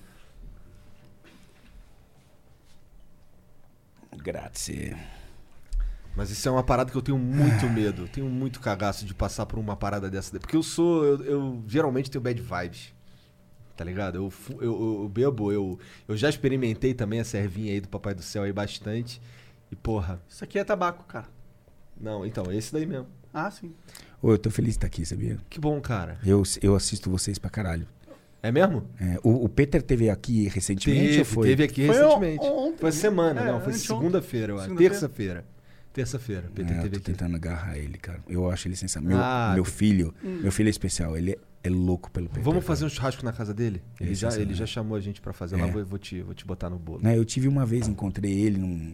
Grazie. 4.17 4.95
Mas 6.15 6.29
isso 6.31 6.47
é 6.47 6.51
uma 6.51 6.63
parada 6.63 6.89
que 6.91 6.97
eu 6.97 7.01
tenho 7.01 7.17
muito 7.17 7.67
medo. 7.69 8.07
Tenho 8.07 8.27
muito 8.27 8.59
cagaço 8.59 9.05
de 9.05 9.13
passar 9.13 9.45
por 9.45 9.59
uma 9.59 9.75
parada 9.75 10.09
dessa. 10.09 10.31
daí. 10.31 10.39
Porque 10.39 10.55
eu 10.55 10.63
sou. 10.63 11.03
Eu, 11.03 11.23
eu 11.25 11.63
geralmente 11.67 12.09
tenho 12.09 12.21
bad 12.21 12.41
vibes. 12.41 12.93
Tá 13.75 13.83
ligado? 13.83 14.15
Eu, 14.17 14.33
eu, 14.61 15.01
eu, 15.03 15.09
bebo, 15.09 15.51
eu, 15.51 15.77
eu 16.07 16.15
já 16.15 16.29
experimentei 16.29 16.93
também 16.93 17.19
a 17.19 17.25
servinha 17.25 17.73
aí 17.73 17.81
do 17.81 17.89
Papai 17.89 18.13
do 18.15 18.21
Céu 18.21 18.43
aí 18.43 18.53
bastante. 18.53 19.21
E 19.69 19.75
porra. 19.75 20.21
Isso 20.29 20.43
aqui 20.43 20.57
é 20.57 20.63
tabaco, 20.63 21.03
cara. 21.05 21.25
Não, 21.99 22.25
então, 22.25 22.49
esse 22.53 22.71
daí 22.71 22.85
mesmo. 22.85 23.07
Ah, 23.33 23.51
sim. 23.51 23.73
Ô, 24.21 24.31
eu 24.31 24.37
tô 24.37 24.49
feliz 24.49 24.71
de 24.73 24.77
estar 24.77 24.87
aqui, 24.87 25.05
sabia? 25.05 25.37
Que 25.49 25.59
bom, 25.59 25.81
cara. 25.81 26.17
Eu, 26.25 26.41
eu 26.61 26.73
assisto 26.73 27.09
vocês 27.09 27.37
pra 27.37 27.49
caralho. 27.49 27.85
É 28.41 28.49
mesmo? 28.51 28.87
É, 29.01 29.19
o, 29.23 29.43
o 29.43 29.49
Peter 29.49 29.81
teve 29.81 30.09
aqui 30.09 30.47
recentemente 30.47 31.07
Teve, 31.07 31.19
ou 31.19 31.25
foi? 31.25 31.47
teve 31.49 31.63
aqui 31.63 31.87
Foi 31.87 31.95
recentemente. 31.97 32.45
on- 32.45 32.67
ontem, 32.67 32.77
foi 32.77 32.91
semana, 32.93 33.41
É, 33.41 33.45
não. 33.51 33.59
Foi 33.59 33.73
segunda-feira, 33.73 34.53
eu 34.53 34.55
acho. 34.57 34.63
Segunda-feira. 34.65 34.93
Terça-feira. 34.93 35.45
Terça-feira. 35.95 36.51
Peter 36.53 36.77
É, 36.77 36.85
eu 36.85 36.91
tô 36.91 36.99
tentando 36.99 37.35
agarrar 37.37 37.77
ele, 37.77 37.97
cara. 37.97 38.19
Eu 38.27 38.51
acho 38.51 38.67
ele 38.67 38.75
sensacional. 38.75 39.17
Meu, 39.17 39.25
Ah, 39.25 39.51
meu 39.55 39.63
filho, 39.63 40.13
meu 40.21 40.51
filho 40.51 40.67
é 40.67 40.69
especial. 40.69 41.17
Ele 41.17 41.31
é, 41.31 41.37
é 41.63 41.69
louco 41.69 42.11
pelo 42.11 42.27
Peter. 42.27 42.43
Vamos 42.43 42.59
cara. 42.59 42.67
fazer 42.67 42.85
um 42.85 42.89
churrasco 42.89 43.23
na 43.23 43.31
casa 43.31 43.53
dele? 43.53 43.81
Ele, 43.99 44.09
Ele 44.09 44.15
já, 44.15 44.29
ele 44.37 44.53
já 44.53 44.65
chamou 44.65 44.97
a 44.97 44.99
gente 44.99 45.21
pra 45.21 45.31
fazer 45.31 45.55
lá. 45.55 45.65
É. 45.67 45.71
Vou, 45.71 45.85
vou 45.85 45.97
te, 45.97 46.21
vou 46.21 46.33
te 46.33 46.45
botar 46.45 46.69
no 46.69 46.77
bolo. 46.77 46.99
Né, 47.01 47.17
eu 47.17 47.23
tive 47.23 47.47
uma 47.47 47.65
vez, 47.65 47.87
encontrei 47.87 48.31
ele 48.33 48.57
num. 48.57 48.93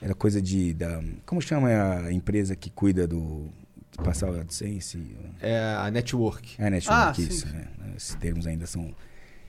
Era 0.00 0.14
coisa 0.14 0.40
de. 0.40 0.72
Da, 0.74 1.02
como 1.26 1.42
chama 1.42 1.68
a 2.06 2.12
empresa 2.12 2.54
que 2.54 2.70
cuida 2.70 3.04
do. 3.06 3.48
De 3.90 3.98
passar 4.04 4.30
o 4.30 4.38
AdSense? 4.40 5.16
É 5.40 5.74
a 5.76 5.90
network. 5.90 6.54
É, 6.56 6.70
Network, 6.70 7.20
Ah, 7.20 7.24
isso. 7.24 7.48
né? 7.48 7.66
Esses 7.96 8.14
termos 8.14 8.46
ainda 8.46 8.64
são. 8.64 8.94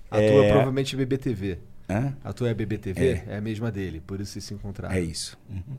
A 0.10 0.16
tua 0.18 0.24
é 0.26 0.46
É. 0.48 0.50
provavelmente 0.50 0.96
BBTV. 0.96 1.60
Hã? 1.88 2.16
A 2.24 2.34
tua 2.34 2.50
é 2.50 2.54
BBTV? 2.56 3.00
É. 3.06 3.26
É, 3.28 3.38
a 3.38 3.42
mesma 3.42 3.72
dele, 3.72 4.00
por 4.00 4.20
isso 4.22 4.32
vocês 4.34 4.46
se 4.46 4.54
encontraram. 4.56 4.96
É 4.96 5.02
isso. 5.02 5.38
Uhum. 5.50 5.78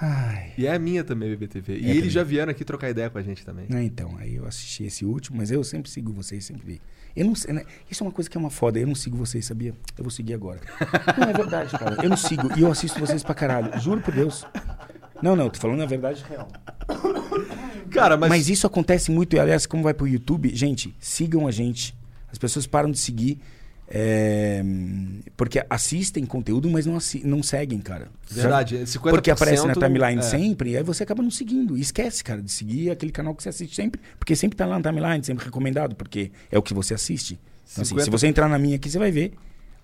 Ai. 0.00 0.52
E 0.58 0.66
é 0.66 0.74
a 0.74 0.78
minha 0.78 1.02
também, 1.02 1.30
BBTV. 1.30 1.72
E 1.74 1.76
É 1.76 1.88
eles 1.88 1.96
também. 1.96 2.10
já 2.10 2.22
vieram 2.22 2.50
aqui 2.50 2.64
trocar 2.64 2.90
ideia 2.90 3.08
com 3.08 3.16
a 3.18 3.22
gente 3.22 3.44
também. 3.44 3.66
Né, 3.68 3.82
então, 3.84 4.14
aí 4.18 4.34
eu 4.36 4.46
assisti 4.46 4.84
esse 4.84 5.04
último, 5.04 5.38
mas 5.38 5.50
eu 5.50 5.64
sempre 5.64 5.90
sigo 5.90 6.12
vocês, 6.12 6.44
sempre 6.44 6.66
vi. 6.66 6.80
Eu 7.14 7.24
não 7.24 7.34
sei, 7.34 7.54
né? 7.54 7.64
Isso 7.90 8.04
é 8.04 8.06
uma 8.06 8.12
coisa 8.12 8.28
que 8.28 8.36
é 8.36 8.40
uma 8.40 8.50
foda, 8.50 8.78
eu 8.78 8.86
não 8.86 8.94
sigo 8.94 9.16
vocês, 9.16 9.46
sabia? 9.46 9.74
Eu 9.96 10.04
vou 10.04 10.10
seguir 10.10 10.34
agora. 10.34 10.60
Não, 11.16 11.28
é 11.30 11.32
verdade, 11.32 11.70
cara. 11.78 11.96
Eu 12.02 12.10
não 12.10 12.16
sigo 12.16 12.46
e 12.58 12.60
eu 12.60 12.70
assisto 12.70 13.00
vocês 13.00 13.22
pra 13.22 13.34
caralho. 13.34 13.80
Juro 13.80 14.02
por 14.02 14.12
Deus. 14.12 14.44
Não, 15.22 15.34
não, 15.34 15.48
tô 15.48 15.58
falando 15.58 15.82
a 15.82 15.86
verdade 15.86 16.22
real. 16.28 16.46
Cara, 17.90 18.18
mas, 18.18 18.28
Mas, 18.28 18.48
isso 18.50 18.66
acontece 18.66 19.10
muito, 19.10 19.34
e 19.34 19.38
aliás, 19.38 19.64
como 19.64 19.82
vai 19.82 19.94
pro 19.94 20.06
YouTube, 20.06 20.54
gente, 20.54 20.94
sigam 21.00 21.46
a 21.46 21.50
gente. 21.50 21.96
As 22.30 22.36
pessoas 22.36 22.66
param 22.66 22.90
de 22.90 22.98
seguir. 22.98 23.40
É, 23.88 24.64
porque 25.36 25.64
assistem 25.70 26.26
conteúdo, 26.26 26.68
mas 26.68 26.86
não, 26.86 26.96
assi- 26.96 27.22
não 27.24 27.42
seguem, 27.42 27.78
cara. 27.78 28.08
Verdade, 28.28 28.78
50% 28.78 29.00
Porque 29.00 29.30
aparece 29.30 29.66
na 29.66 29.74
timeline 29.74 30.18
é. 30.18 30.22
sempre, 30.22 30.70
e 30.70 30.76
aí 30.76 30.82
você 30.82 31.04
acaba 31.04 31.22
não 31.22 31.30
seguindo. 31.30 31.76
E 31.76 31.80
esquece, 31.80 32.24
cara, 32.24 32.42
de 32.42 32.50
seguir 32.50 32.90
aquele 32.90 33.12
canal 33.12 33.34
que 33.34 33.42
você 33.42 33.48
assiste 33.48 33.76
sempre. 33.76 34.00
Porque 34.18 34.34
sempre 34.34 34.56
tá 34.56 34.66
lá 34.66 34.78
na 34.78 34.90
timeline, 34.90 35.22
sempre 35.24 35.44
recomendado, 35.44 35.94
porque 35.94 36.32
é 36.50 36.58
o 36.58 36.62
que 36.62 36.74
você 36.74 36.94
assiste. 36.94 37.38
Então, 37.70 37.82
assim, 37.82 37.90
50 37.90 38.04
se 38.04 38.10
você 38.10 38.26
entrar 38.26 38.48
na 38.48 38.58
minha 38.58 38.76
aqui, 38.76 38.90
você 38.90 38.98
vai 38.98 39.10
ver 39.10 39.32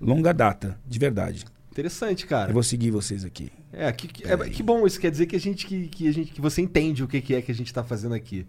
longa 0.00 0.32
data, 0.32 0.78
de 0.86 0.98
verdade. 0.98 1.44
Interessante, 1.70 2.26
cara. 2.26 2.50
Eu 2.50 2.54
vou 2.54 2.62
seguir 2.62 2.90
vocês 2.90 3.24
aqui. 3.24 3.50
É, 3.72 3.90
que, 3.92 4.06
que, 4.08 4.26
é, 4.26 4.36
que 4.36 4.62
bom, 4.62 4.86
isso 4.86 5.00
quer 5.00 5.10
dizer 5.10 5.26
que 5.26 5.36
a 5.36 5.40
gente 5.40 5.66
que, 5.66 5.88
que 5.88 6.08
a 6.08 6.12
gente 6.12 6.32
que 6.32 6.40
você 6.40 6.60
entende 6.60 7.02
o 7.02 7.08
que, 7.08 7.20
que 7.20 7.34
é 7.34 7.40
que 7.40 7.50
a 7.50 7.54
gente 7.54 7.72
tá 7.72 7.82
fazendo 7.82 8.14
aqui. 8.14 8.46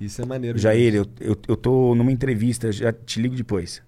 Isso 0.00 0.22
é 0.22 0.24
maneiro. 0.24 0.58
Jair, 0.58 0.94
eu, 0.94 1.06
eu, 1.20 1.36
eu 1.48 1.56
tô 1.56 1.94
numa 1.94 2.12
entrevista, 2.12 2.70
já 2.70 2.92
te 2.92 3.20
ligo 3.20 3.34
depois. 3.34 3.82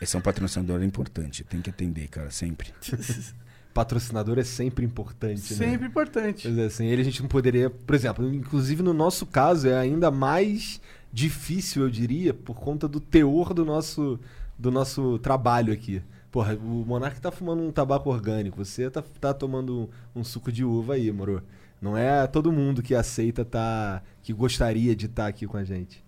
Esse 0.00 0.16
é 0.16 0.18
um 0.18 0.22
patrocinador 0.22 0.82
importante, 0.82 1.44
tem 1.44 1.60
que 1.60 1.70
atender, 1.70 2.08
cara, 2.08 2.30
sempre. 2.30 2.72
patrocinador 3.76 4.38
é 4.38 4.44
sempre 4.44 4.86
importante, 4.86 5.52
né? 5.52 5.58
Sempre 5.58 5.86
importante. 5.86 6.48
Pois 6.48 6.58
é, 6.58 6.70
sem 6.70 6.88
ele 6.88 7.02
a 7.02 7.04
gente 7.04 7.20
não 7.20 7.28
poderia, 7.28 7.68
por 7.68 7.94
exemplo, 7.94 8.32
inclusive 8.32 8.82
no 8.82 8.94
nosso 8.94 9.26
caso 9.26 9.68
é 9.68 9.76
ainda 9.76 10.10
mais 10.10 10.80
difícil, 11.12 11.82
eu 11.82 11.90
diria, 11.90 12.32
por 12.32 12.56
conta 12.56 12.88
do 12.88 12.98
teor 12.98 13.52
do 13.52 13.66
nosso 13.66 14.18
do 14.58 14.70
nosso 14.70 15.18
trabalho 15.18 15.74
aqui. 15.74 16.02
Porra, 16.30 16.54
o 16.54 16.84
Monark 16.86 17.20
tá 17.20 17.30
fumando 17.30 17.62
um 17.62 17.70
tabaco 17.70 18.08
orgânico, 18.08 18.64
você 18.64 18.90
tá, 18.90 19.02
tá 19.02 19.34
tomando 19.34 19.90
um, 20.14 20.20
um 20.20 20.24
suco 20.24 20.50
de 20.50 20.64
uva 20.64 20.94
aí, 20.94 21.12
moro? 21.12 21.42
Não 21.80 21.96
é 21.96 22.26
todo 22.26 22.50
mundo 22.50 22.82
que 22.82 22.94
aceita 22.94 23.44
tá 23.44 24.02
que 24.22 24.32
gostaria 24.32 24.96
de 24.96 25.04
estar 25.04 25.26
aqui 25.26 25.46
com 25.46 25.58
a 25.58 25.64
gente. 25.64 26.02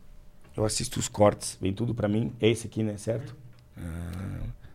Eu 0.57 0.65
assisto 0.65 0.99
os 0.99 1.07
cortes, 1.07 1.59
vem 1.61 1.75
tudo 1.75 1.95
pra 1.95 2.09
mim. 2.09 2.33
É 2.41 2.49
esse 2.49 2.67
aqui, 2.67 2.83
né, 2.83 2.97
certo? 2.97 3.37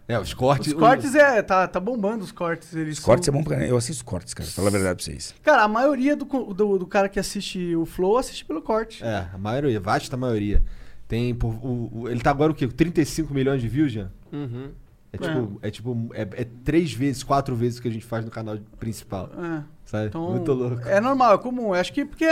É, 0.08 0.20
os 0.20 0.34
cortes. 0.34 0.74
Os 0.74 0.74
cortes 0.80 1.16
é. 1.16 1.42
Tá, 1.42 1.68
tá 1.68 1.80
bombando 1.80 2.24
os 2.24 2.32
cortes. 2.32 2.76
Eles 2.76 2.98
Os 3.00 3.04
cortes 3.04 3.28
é 3.28 3.32
são- 3.32 3.40
bom 3.40 3.44
pra... 3.44 3.66
Eu 3.66 3.78
assisto 3.78 4.02
os 4.04 4.08
cortes, 4.08 4.34
cara, 4.34 4.50
fala 4.50 4.68
a 4.68 4.72
verdade 4.72 4.96
pra 4.98 5.06
vocês. 5.06 5.34
Cara, 5.42 5.64
a 5.64 5.68
maioria 5.68 6.16
do, 6.16 6.26
do, 6.54 6.78
do 6.80 6.86
cara 6.88 7.08
que 7.08 7.20
assiste 7.20 7.74
o 7.76 7.86
Flow 7.86 8.18
assiste 8.18 8.44
pelo 8.44 8.62
corte. 8.62 9.04
É, 9.04 9.30
a 9.34 9.38
maioria, 9.38 9.80
vasta 9.80 10.18
maioria. 10.18 10.62
Tem 11.08 11.34
por, 11.34 11.54
o, 11.64 11.90
o- 12.02 12.10
ele 12.10 12.20
tá 12.20 12.32
agora 12.32 12.52
o 12.52 12.56
quê? 12.56 12.68
35 12.68 13.34
milhões 13.34 13.62
de 13.62 13.68
views 13.70 13.92
já? 13.94 14.10
Uhum. 14.32 14.72
É 15.14 15.18
tipo, 15.18 15.60
é 15.62 15.72
tipo, 15.72 16.10
é, 16.14 16.22
é 16.22 16.48
três 16.66 16.92
vezes, 16.92 17.24
quatro 17.24 17.56
vezes 17.56 17.78
o 17.78 17.82
que 17.84 17.88
a 17.88 17.92
gente 17.92 18.06
faz 18.06 18.26
no 18.26 18.32
canal 18.32 18.58
principal. 18.80 19.30
É. 19.38 19.64
Sabe? 19.86 20.08
Então, 20.08 20.32
Muito 20.32 20.52
louco. 20.52 20.82
É 20.88 21.00
normal, 21.00 21.36
é 21.36 21.38
comum. 21.38 21.68
Eu 21.68 21.74
Acho 21.76 21.94
que 21.94 22.04
porque, 22.04 22.26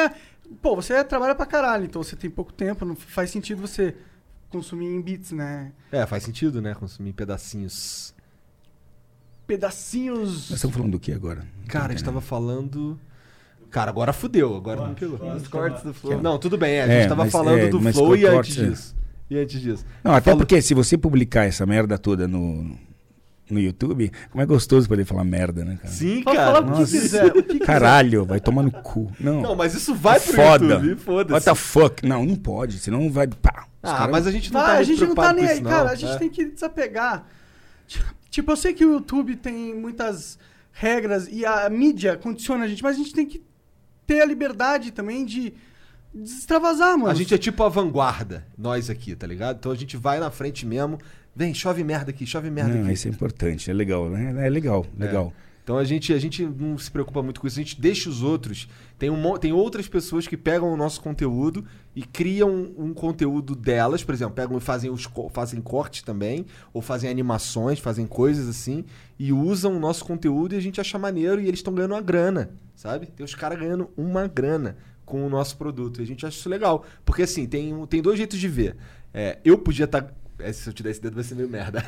pô, 0.61 0.76
você 0.76 1.03
trabalha 1.03 1.35
pra 1.35 1.45
caralho, 1.45 1.85
então 1.85 2.02
você 2.03 2.15
tem 2.15 2.30
pouco 2.30 2.52
tempo, 2.52 2.84
não 2.84 2.95
faz 2.95 3.30
sentido 3.30 3.61
você 3.61 3.95
consumir 4.52 4.86
em 4.88 5.02
bits, 5.02 5.32
né? 5.32 5.72
É, 5.91 6.06
faz 6.06 6.23
sentido, 6.23 6.61
né? 6.61 6.73
Consumir 6.76 7.14
pedacinhos. 7.14 8.14
Pedacinhos. 9.48 10.49
Nós 10.49 10.52
estamos 10.52 10.76
falando 10.76 10.91
do 10.94 10.99
que 10.99 11.11
agora? 11.11 11.45
Cara, 11.68 11.88
a 11.88 11.90
gente 11.91 12.03
tava 12.03 12.22
falando. 12.22 12.99
Cara, 13.69 13.90
agora 13.90 14.11
fudeu, 14.14 14.56
agora 14.56 14.86
não 14.86 14.94
pegou. 14.94 15.18
Os 15.36 15.48
cortes 15.48 15.84
do 15.84 15.94
Flow. 15.94 16.22
Não, 16.22 16.38
tudo 16.38 16.57
bem, 16.57 16.73
é, 16.76 16.84
a 16.84 16.88
gente 16.88 17.06
É, 17.06 17.07
tava 17.07 17.23
mas- 17.23 17.32
falando 17.32 17.60
é, 17.60 17.68
do 17.69 17.80
Flow 17.94 18.15
e 18.15 18.26
antes 18.26 18.57
é. 18.57 18.69
disso. 18.69 18.95
E 19.30 19.38
antes 19.38 19.61
disso. 19.61 19.86
Não, 20.03 20.11
até 20.14 20.26
Falou- 20.32 20.40
porque 20.40 20.61
se 20.61 20.73
você 20.73 20.98
publicar 20.98 21.45
essa 21.45 21.65
merda 21.65 21.98
toda 21.98 22.28
no, 22.28 22.76
no 23.49 23.60
YouTube, 23.60 24.11
como 24.30 24.41
é 24.41 24.45
gostoso 24.45 24.90
poder 24.90 25.06
falar 25.06 25.23
merda, 25.23 25.64
né, 25.64 25.78
cara? 25.82 25.94
Sim, 25.94 26.22
Pode 26.22 26.36
cara. 26.38 26.52
falar 26.64 26.82
o 26.82 26.86
que 26.86 26.91
quiser. 26.91 27.26
O 27.28 27.34
que 27.34 27.44
quiser. 27.44 27.65
Caralho, 27.65 28.26
vai 28.26 28.41
tomar 28.41 28.61
no 28.64 28.72
cu. 28.72 29.10
Não, 29.18 29.41
Não, 29.41 29.56
mas 29.56 29.73
isso 29.73 29.95
vai 29.95 30.19
pro 30.19 30.34
foda. 30.34 30.65
YouTube, 30.65 30.90
What 30.90 31.02
foda-se. 31.03 31.45
the 31.45 31.56
fuck? 31.56 32.06
Não, 32.06 32.26
não 32.26 32.36
pode, 32.36 32.78
senão 32.80 33.10
vai... 33.10 33.26
Pá, 33.28 33.65
os 33.83 33.89
Ah, 33.89 33.97
caras- 33.97 34.11
mas 34.11 34.27
a 34.27 34.31
gente 34.31 34.51
não 34.53 34.59
Vai, 34.61 34.67
tá 34.69 34.73
a 34.73 34.75
muito 34.77 34.87
gente 34.87 34.99
não 35.07 35.15
tá 35.15 35.21
preocupado 35.33 35.35
nem 35.37 35.45
com 35.45 35.51
aí, 35.51 35.57
isso, 35.57 35.63
cara. 35.69 35.83
não. 35.85 35.91
A 35.91 35.95
gente 35.95 36.11
É. 36.13 36.17
tem 36.17 36.29
que 36.29 36.45
desapegar. 36.45 37.25
Tipo, 38.29 38.51
eu 38.51 38.55
sei 38.57 38.73
que 38.73 38.85
o 38.85 38.93
YouTube 38.93 39.35
tem 39.35 39.75
muitas 39.75 40.37
regras 40.71 41.27
e 41.29 41.45
a 41.45 41.69
mídia 41.69 42.15
condiciona 42.17 42.63
a 42.63 42.67
gente, 42.67 42.81
mas 42.81 42.95
a 42.95 42.99
gente 42.99 43.13
tem 43.13 43.25
que 43.25 43.43
ter 44.07 44.21
a 44.21 44.25
liberdade 44.25 44.91
também 44.91 45.25
de 45.25 45.53
extravasar, 46.15 46.97
mano. 46.97 47.09
A 47.11 47.13
gente 47.13 47.33
é 47.33 47.37
tipo 47.37 47.63
a 47.63 47.69
vanguarda, 47.69 48.45
nós 48.57 48.89
aqui, 48.89 49.15
tá 49.15 49.25
ligado? 49.27 49.57
Então 49.57 49.71
a 49.71 49.75
gente 49.75 49.97
vai 49.97 50.19
na 50.19 50.29
frente 50.31 50.65
mesmo. 50.65 50.97
Vem, 51.35 51.53
chove 51.53 51.83
merda 51.83 52.11
aqui, 52.11 52.25
chove 52.25 52.49
merda 52.49 52.73
Não, 52.73 52.83
aqui. 52.83 52.93
isso 52.93 53.07
é 53.07 53.11
importante, 53.11 53.69
é 53.69 53.73
legal, 53.73 54.09
né? 54.09 54.45
É 54.45 54.49
legal, 54.49 54.85
legal. 54.97 55.33
Então 55.63 55.77
a 55.77 55.83
gente, 55.83 56.11
a 56.13 56.19
gente 56.19 56.43
não 56.45 56.77
se 56.77 56.89
preocupa 56.89 57.21
muito 57.21 57.39
com 57.39 57.47
isso, 57.47 57.59
a 57.59 57.63
gente 57.63 57.79
deixa 57.79 58.09
os 58.09 58.21
outros. 58.23 58.67
Tem, 58.97 59.09
um, 59.09 59.38
tem 59.38 59.51
outras 59.51 59.88
pessoas 59.88 60.27
que 60.27 60.35
pegam 60.35 60.71
o 60.73 60.77
nosso 60.77 61.01
conteúdo 61.01 61.63
e 61.95 62.01
criam 62.03 62.49
um, 62.77 62.93
conteúdo 62.93 63.55
delas, 63.55 64.03
por 64.03 64.13
exemplo, 64.13 64.33
pegam 64.33 64.57
e 64.57 64.61
fazem, 64.61 64.89
os, 64.89 65.07
fazem 65.31 65.61
cortes 65.61 66.01
também, 66.01 66.45
ou 66.73 66.81
fazem 66.81 67.09
animações, 67.09 67.79
fazem 67.79 68.05
coisas 68.07 68.47
assim, 68.47 68.85
e 69.19 69.31
usam 69.31 69.75
o 69.75 69.79
nosso 69.79 70.05
conteúdo 70.05 70.53
e 70.55 70.57
a 70.57 70.61
gente 70.61 70.79
acha 70.81 70.97
maneiro 70.97 71.41
e 71.41 71.47
eles 71.47 71.59
estão 71.59 71.73
ganhando 71.73 71.93
uma 71.93 72.01
grana, 72.01 72.51
sabe? 72.75 73.07
Tem 73.07 73.23
os 73.23 73.35
caras 73.35 73.59
ganhando 73.59 73.89
uma 73.95 74.27
grana 74.27 74.77
com 75.05 75.25
o 75.25 75.29
nosso 75.29 75.57
produto. 75.57 75.99
E 75.99 76.03
a 76.03 76.07
gente 76.07 76.25
acha 76.25 76.38
isso 76.38 76.49
legal. 76.49 76.85
Porque 77.03 77.23
assim, 77.23 77.45
tem, 77.45 77.73
um- 77.73 77.85
tem 77.85 78.01
dois 78.01 78.17
jeitos 78.17 78.39
de 78.39 78.47
ver. 78.47 78.77
É, 79.13 79.39
eu 79.43 79.57
podia 79.57 79.83
estar. 79.85 80.13
Se 80.53 80.69
eu 80.69 80.73
te 80.73 80.81
der 80.84 80.91
esse 80.91 81.01
dedo, 81.01 81.15
vai 81.15 81.23
ser 81.23 81.35
meio 81.35 81.49
merda. 81.49 81.84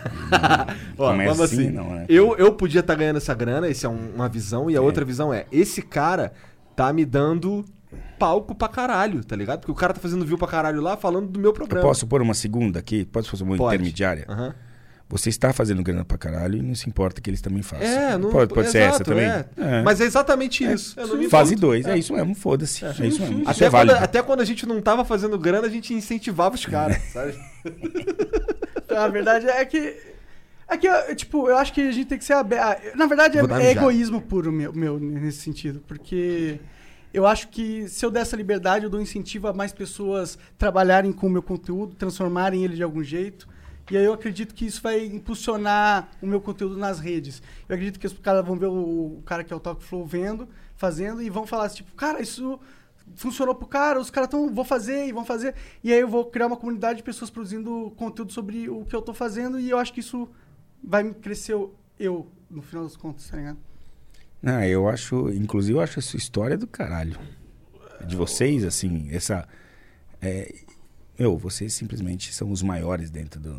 Ó, 0.98 1.10
Como 1.10 1.22
é 1.22 1.28
assim, 1.30 1.44
assim. 1.44 1.70
não, 1.72 1.90
né? 1.96 2.06
Eu, 2.10 2.36
eu 2.38 2.54
podia 2.54 2.80
estar 2.82 2.96
ganhando 2.96 3.18
essa 3.18 3.34
grana, 3.34 3.68
essa 3.68 3.88
é 3.88 3.90
um- 3.90 4.12
uma 4.16 4.28
visão, 4.30 4.70
e 4.70 4.76
a 4.76 4.82
outra 4.82 5.04
visão 5.06 5.34
é: 5.34 5.46
esse 5.52 5.82
cara 5.82 6.34
tá 6.76 6.92
me 6.94 7.06
dando 7.06 7.66
palco 8.18 8.56
pra 8.56 8.68
caralho, 8.68 9.24
tá 9.24 9.36
ligado? 9.36 9.60
Porque 9.60 9.72
o 9.72 9.76
cara 9.76 9.94
tá 9.94 10.00
fazendo 10.00 10.26
view 10.26 10.38
pra 10.38 10.48
caralho 10.48 10.82
lá 10.82 10.96
falando 10.98 11.28
do 11.28 11.40
meu 11.40 11.50
Eu 11.52 11.54
programa. 11.54 11.86
posso 11.88 12.08
pôr 12.08 12.22
uma 12.22 12.34
segunda 12.34 12.80
aqui? 12.80 13.06
Posso 13.06 13.30
fazer 13.30 13.44
uma 13.44 13.56
Pode. 13.58 13.76
intermediária? 13.76 14.26
Aham. 14.30 14.56
Você 15.14 15.30
está 15.30 15.54
fazendo 15.54 15.84
grana 15.84 16.04
pra 16.04 16.18
caralho 16.18 16.58
e 16.58 16.62
não 16.64 16.74
se 16.74 16.90
importa 16.90 17.22
que 17.22 17.30
eles 17.30 17.40
também 17.40 17.62
façam. 17.62 17.86
É, 17.86 18.18
não, 18.18 18.32
pode, 18.32 18.52
pode 18.52 18.72
ser 18.72 18.80
essa 18.80 18.96
exato, 18.96 19.12
também? 19.12 19.26
é. 19.26 19.46
É. 19.58 19.84
Mas 19.84 20.02
é 20.02 20.06
exatamente 20.06 20.64
isso. 20.64 21.00
Não 21.00 21.16
me 21.16 21.30
Fase 21.30 21.54
importo. 21.54 21.68
2, 21.68 21.86
é. 21.86 21.98
isso 22.00 22.14
mesmo, 22.14 22.34
foda-se. 22.34 22.84
É, 22.84 22.90
isso 22.90 23.22
mesmo. 23.22 23.42
Isso 23.42 23.50
Até, 23.52 23.66
é 23.66 23.70
quando, 23.70 23.92
até 23.92 24.22
quando 24.24 24.42
a 24.42 24.46
gente 24.46 24.66
não 24.66 24.82
tava 24.82 25.06
fazendo 25.06 25.38
grana, 25.38 25.68
a 25.68 25.70
gente 25.70 25.94
incentivava 25.94 26.56
os 26.56 26.66
caras, 26.66 26.98
sabe? 27.14 27.36
A 28.90 29.08
verdade 29.08 29.48
é 29.48 29.64
que. 29.66 29.96
É 30.68 30.78
que, 30.78 31.16
tipo, 31.16 31.48
eu 31.48 31.58
acho 31.58 31.72
que 31.74 31.82
a 31.82 31.92
gente 31.92 32.08
tem 32.08 32.18
que 32.18 32.26
ser 32.26 32.34
aberto. 32.34 32.98
Na 32.98 33.06
verdade, 33.06 33.38
é, 33.38 33.42
é 33.42 33.72
egoísmo 33.72 34.20
puro 34.20 34.52
meu, 34.52 34.74
meu 34.74 35.00
nesse 35.00 35.42
sentido. 35.42 35.84
Porque 35.88 36.60
eu 37.14 37.28
acho 37.28 37.50
que 37.50 37.88
se 37.88 38.04
eu 38.04 38.10
der 38.10 38.22
essa 38.22 38.36
liberdade, 38.36 38.86
eu 38.86 38.90
dou 38.90 39.00
incentivo 39.00 39.48
a 39.48 39.54
mais 39.54 39.72
pessoas 39.72 40.40
trabalharem 40.58 41.14
com 41.14 41.28
o 41.28 41.30
meu 41.30 41.44
conteúdo, 41.44 41.94
transformarem 41.94 42.64
ele 42.64 42.76
de 42.76 42.82
algum 42.82 43.04
jeito. 43.04 43.48
E 43.92 43.98
aí 43.98 44.06
eu 44.06 44.14
acredito 44.14 44.56
que 44.56 44.66
isso 44.66 44.82
vai 44.82 45.06
impulsionar 45.06 46.10
o 46.22 46.26
meu 46.26 46.40
conteúdo 46.40 46.78
nas 46.78 47.00
redes. 47.00 47.42
Eu 47.68 47.76
acredito 47.76 48.00
que 48.00 48.08
os 48.08 48.14
caras 48.14 48.46
vão 48.46 48.58
ver 48.58 48.68
o, 48.68 49.18
o 49.18 49.24
cara 49.26 49.44
que 49.44 49.52
é 49.52 49.56
o 49.56 49.60
Talk 49.60 49.84
Flow 49.84 50.06
vendo, 50.06 50.48
fazendo, 50.78 51.22
e 51.22 51.30
vão 51.30 51.46
falar 51.46 51.66
assim, 51.66 51.78
tipo, 51.78 51.94
cara, 51.94 52.22
isso 52.22 52.60
funcionou 53.16 53.54
pro 53.54 53.68
cara, 53.68 54.00
os 54.00 54.10
caras 54.10 54.28
estão, 54.28 54.54
vou 54.54 54.64
fazer 54.64 55.08
e 55.08 55.12
vão 55.12 55.26
fazer. 55.26 55.54
E 55.84 55.92
aí 55.92 56.00
eu 56.00 56.08
vou 56.08 56.26
criar 56.26 56.48
uma 56.48 56.58
comunidade 56.58 56.98
de 56.98 57.04
pessoas 57.04 57.30
produzindo 57.30 57.94
conteúdo 57.98 58.32
sobre 58.32 58.70
o 58.70 58.86
que 58.86 58.96
eu 58.96 59.02
tô 59.02 59.14
fazendo, 59.14 59.60
e 59.60 59.70
eu 59.70 59.78
acho 59.78 59.94
que 59.94 60.00
isso 60.00 60.30
vai 60.84 61.04
me 61.04 61.14
crescer 61.14 61.56
eu, 62.00 62.28
no 62.50 62.62
final 62.62 62.84
das 62.84 62.96
contas, 62.96 63.30
tá 63.30 63.38
ligado? 63.38 63.58
Não, 64.42 64.62
eu 64.64 64.90
acho, 64.90 65.30
inclusive, 65.30 65.78
eu 65.78 65.82
acho 65.82 66.00
essa 66.00 66.18
história 66.18 66.58
do 66.58 66.68
caralho. 66.68 67.18
De 68.06 68.16
vocês, 68.18 68.66
assim, 68.66 69.08
essa. 69.10 69.48
É, 70.22 70.54
meu, 71.24 71.38
vocês 71.38 71.74
simplesmente 71.74 72.34
são 72.34 72.52
os 72.52 72.62
maiores 72.62 73.10
dentro 73.10 73.40
do, 73.40 73.56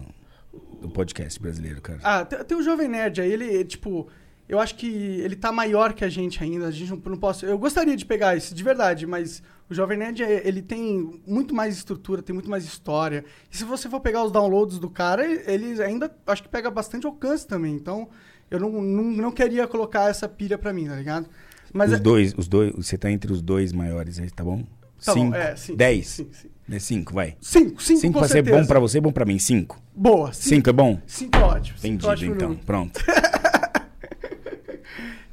do 0.83 0.89
podcast 0.91 1.41
brasileiro, 1.41 1.81
cara. 1.81 1.99
Ah, 2.03 2.25
tem, 2.25 2.45
tem 2.45 2.57
o 2.59 2.63
Jovem 2.63 2.89
Nerd 2.89 3.23
aí, 3.23 3.33
ele, 3.33 3.65
tipo, 3.65 4.07
eu 4.47 4.59
acho 4.61 4.75
que 4.75 4.87
ele 4.87 5.35
tá 5.35 5.51
maior 5.51 5.95
que 5.95 6.05
a 6.05 6.11
gente 6.11 6.43
ainda, 6.43 6.67
a 6.67 6.71
gente 6.71 6.91
não, 6.91 7.01
não 7.07 7.17
posso... 7.17 7.47
Eu 7.47 7.59
gostaria 7.59 7.97
de 7.97 8.05
pegar 8.05 8.37
isso, 8.37 8.55
de 8.55 8.63
verdade, 8.63 9.07
mas 9.07 9.43
o 9.71 9.75
Jovem 9.75 9.97
Nerd, 9.97 10.23
é- 10.23 10.47
ele 10.47 10.61
tem 10.61 11.23
muito 11.27 11.55
mais 11.55 11.75
estrutura, 11.75 12.21
tem 12.23 12.35
muito 12.35 12.51
mais 12.51 12.65
história. 12.65 13.25
E 13.51 13.57
se 13.57 13.65
você 13.65 13.89
for 13.89 14.01
pegar 14.01 14.23
os 14.25 14.31
downloads 14.31 14.79
do 14.79 14.91
cara, 14.91 15.25
ele 15.27 15.83
ainda, 15.83 16.15
acho 16.27 16.43
que 16.43 16.49
pega 16.51 16.71
bastante 16.71 17.07
alcance 17.07 17.47
também, 17.47 17.75
então 17.75 18.11
eu 18.51 18.61
não, 18.61 18.71
não, 18.71 19.05
não 19.05 19.33
queria 19.33 19.67
colocar 19.67 20.11
essa 20.11 20.29
pilha 20.29 20.59
pra 20.59 20.71
mim, 20.71 20.87
tá 20.87 20.97
ligado? 20.97 21.31
Mas 21.73 21.91
os 21.93 21.97
é- 21.97 22.01
dois, 22.01 22.35
os 22.37 22.47
dois, 22.47 22.73
você 22.77 22.99
tá 22.99 23.11
entre 23.11 23.33
os 23.33 23.41
dois 23.41 23.73
maiores 23.73 24.19
aí, 24.21 24.31
tá 24.31 24.45
bom? 24.45 24.63
Tá 25.03 25.15
bom, 25.15 25.21
cinco, 25.25 25.35
é, 25.35 25.57
sim, 25.57 25.75
dez, 25.75 26.07
sim, 26.09 26.29
sim. 26.31 26.49
Né? 26.69 26.79
Cinco, 26.79 27.13
vai. 27.13 27.37
Cinco, 27.41 27.83
cinco, 27.83 28.01
Cinco 28.01 28.21
vai 28.21 28.29
ser 28.29 28.43
bom 28.43 28.65
pra 28.67 28.79
você, 28.79 29.01
bom 29.01 29.13
pra 29.13 29.25
mim. 29.25 29.39
Cinco. 29.39 29.81
Boa, 29.95 30.33
Cinco 30.33 30.71
é 30.71 30.73
bom? 30.73 31.01
Cinco 31.07 31.37
é 31.37 31.41
ótimo. 31.43 31.79
cinco 31.79 31.85
é 31.85 31.89
Entendido, 31.89 32.09
ótimo 32.09 32.35
então. 32.35 32.55
Pronto. 32.57 33.01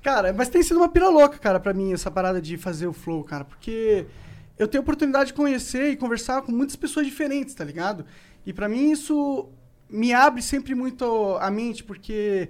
Cara, 0.01 0.33
mas 0.33 0.49
tem 0.49 0.63
sido 0.63 0.77
uma 0.77 0.89
pira 0.89 1.09
louca, 1.09 1.37
cara, 1.37 1.59
pra 1.59 1.73
mim, 1.73 1.93
essa 1.93 2.09
parada 2.09 2.41
de 2.41 2.57
fazer 2.57 2.87
o 2.87 2.93
flow, 2.93 3.23
cara. 3.23 3.45
Porque 3.45 4.05
eu 4.57 4.67
tenho 4.67 4.81
a 4.81 4.83
oportunidade 4.83 5.27
de 5.27 5.33
conhecer 5.33 5.91
e 5.91 5.95
conversar 5.95 6.41
com 6.41 6.51
muitas 6.51 6.75
pessoas 6.75 7.05
diferentes, 7.05 7.53
tá 7.53 7.63
ligado? 7.63 8.03
E 8.43 8.51
pra 8.51 8.67
mim 8.67 8.91
isso 8.91 9.49
me 9.87 10.11
abre 10.11 10.41
sempre 10.41 10.73
muito 10.73 11.37
a 11.39 11.51
mente, 11.51 11.83
porque. 11.83 12.49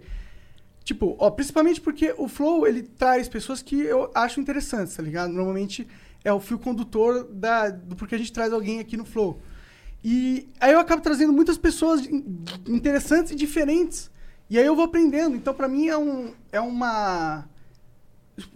Tipo, 0.83 1.15
ó, 1.19 1.29
principalmente 1.29 1.79
porque 1.79 2.13
o 2.17 2.27
flow, 2.27 2.65
ele 2.67 2.81
traz 2.83 3.29
pessoas 3.29 3.61
que 3.61 3.79
eu 3.79 4.09
acho 4.15 4.39
interessantes, 4.39 4.95
tá 4.95 5.03
ligado? 5.03 5.31
Normalmente 5.31 5.87
é 6.23 6.33
o 6.33 6.39
fio 6.39 6.57
condutor 6.57 7.23
da, 7.31 7.69
do 7.69 7.95
porque 7.95 8.15
a 8.15 8.17
gente 8.17 8.33
traz 8.33 8.51
alguém 8.51 8.79
aqui 8.79 8.97
no 8.97 9.05
flow. 9.05 9.39
E 10.03 10.49
aí 10.59 10.73
eu 10.73 10.79
acabo 10.79 11.01
trazendo 11.01 11.31
muitas 11.31 11.57
pessoas 11.57 12.05
in- 12.07 12.43
interessantes 12.67 13.31
e 13.31 13.35
diferentes. 13.35 14.09
E 14.49 14.57
aí 14.57 14.65
eu 14.65 14.75
vou 14.75 14.85
aprendendo. 14.85 15.35
Então, 15.35 15.53
pra 15.53 15.67
mim, 15.67 15.87
é, 15.87 15.97
um, 15.97 16.33
é 16.51 16.59
uma. 16.59 17.47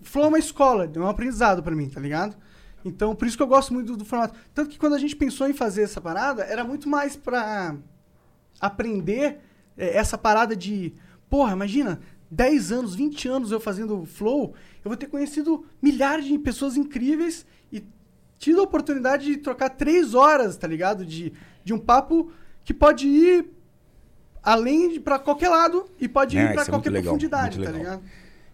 Flow 0.02 0.26
é 0.26 0.28
uma 0.28 0.40
escola, 0.40 0.92
é 0.94 1.00
um 1.00 1.08
aprendizado 1.08 1.62
pra 1.62 1.76
mim, 1.76 1.88
tá 1.88 2.00
ligado? 2.00 2.36
Então, 2.84 3.16
por 3.16 3.28
isso 3.28 3.38
que 3.38 3.44
eu 3.44 3.48
gosto 3.48 3.74
muito 3.74 3.88
do, 3.94 3.98
do 3.98 4.06
formato. 4.06 4.38
Tanto 4.54 4.70
que 4.72 4.80
quando 4.80 4.96
a 4.96 5.00
gente 5.00 5.16
pensou 5.16 5.48
em 5.48 5.54
fazer 5.54 5.84
essa 5.84 6.02
parada, 6.02 6.44
era 6.44 6.64
muito 6.64 6.90
mais 6.90 7.16
pra 7.16 7.76
aprender 8.60 9.40
é, 9.78 9.96
essa 9.98 10.18
parada 10.18 10.56
de. 10.56 10.94
Porra, 11.30 11.54
imagina, 11.54 12.00
10 12.30 12.72
anos, 12.72 12.96
20 12.96 13.28
anos 13.28 13.52
eu 13.52 13.60
fazendo 13.60 14.06
flow, 14.06 14.54
eu 14.84 14.90
vou 14.90 14.98
ter 14.98 15.08
conhecido 15.08 15.66
milhares 15.82 16.26
de 16.26 16.38
pessoas 16.40 16.76
incríveis 16.76 17.46
e 17.72 17.84
tido 18.38 18.60
a 18.60 18.64
oportunidade 18.64 19.26
de 19.26 19.38
trocar 19.38 19.70
3 19.70 20.14
horas, 20.14 20.58
tá 20.58 20.68
ligado? 20.68 21.06
De, 21.06 21.32
de 21.64 21.74
um 21.74 21.80
papo 21.80 22.32
que 22.64 22.74
pode 22.74 23.08
ir 23.08 23.46
além 24.44 24.94
de 24.94 25.00
pra 25.00 25.18
qualquer 25.18 25.50
lado 25.50 25.90
e 26.00 26.08
pode 26.08 26.38
É, 26.38 26.44
ir 26.44 26.52
isso 26.52 26.62
é 26.62 26.66
qualquer 26.66 26.90
legal, 26.92 27.14
profundidade, 27.14 27.62
tá 27.62 27.72
ligado? 27.72 28.04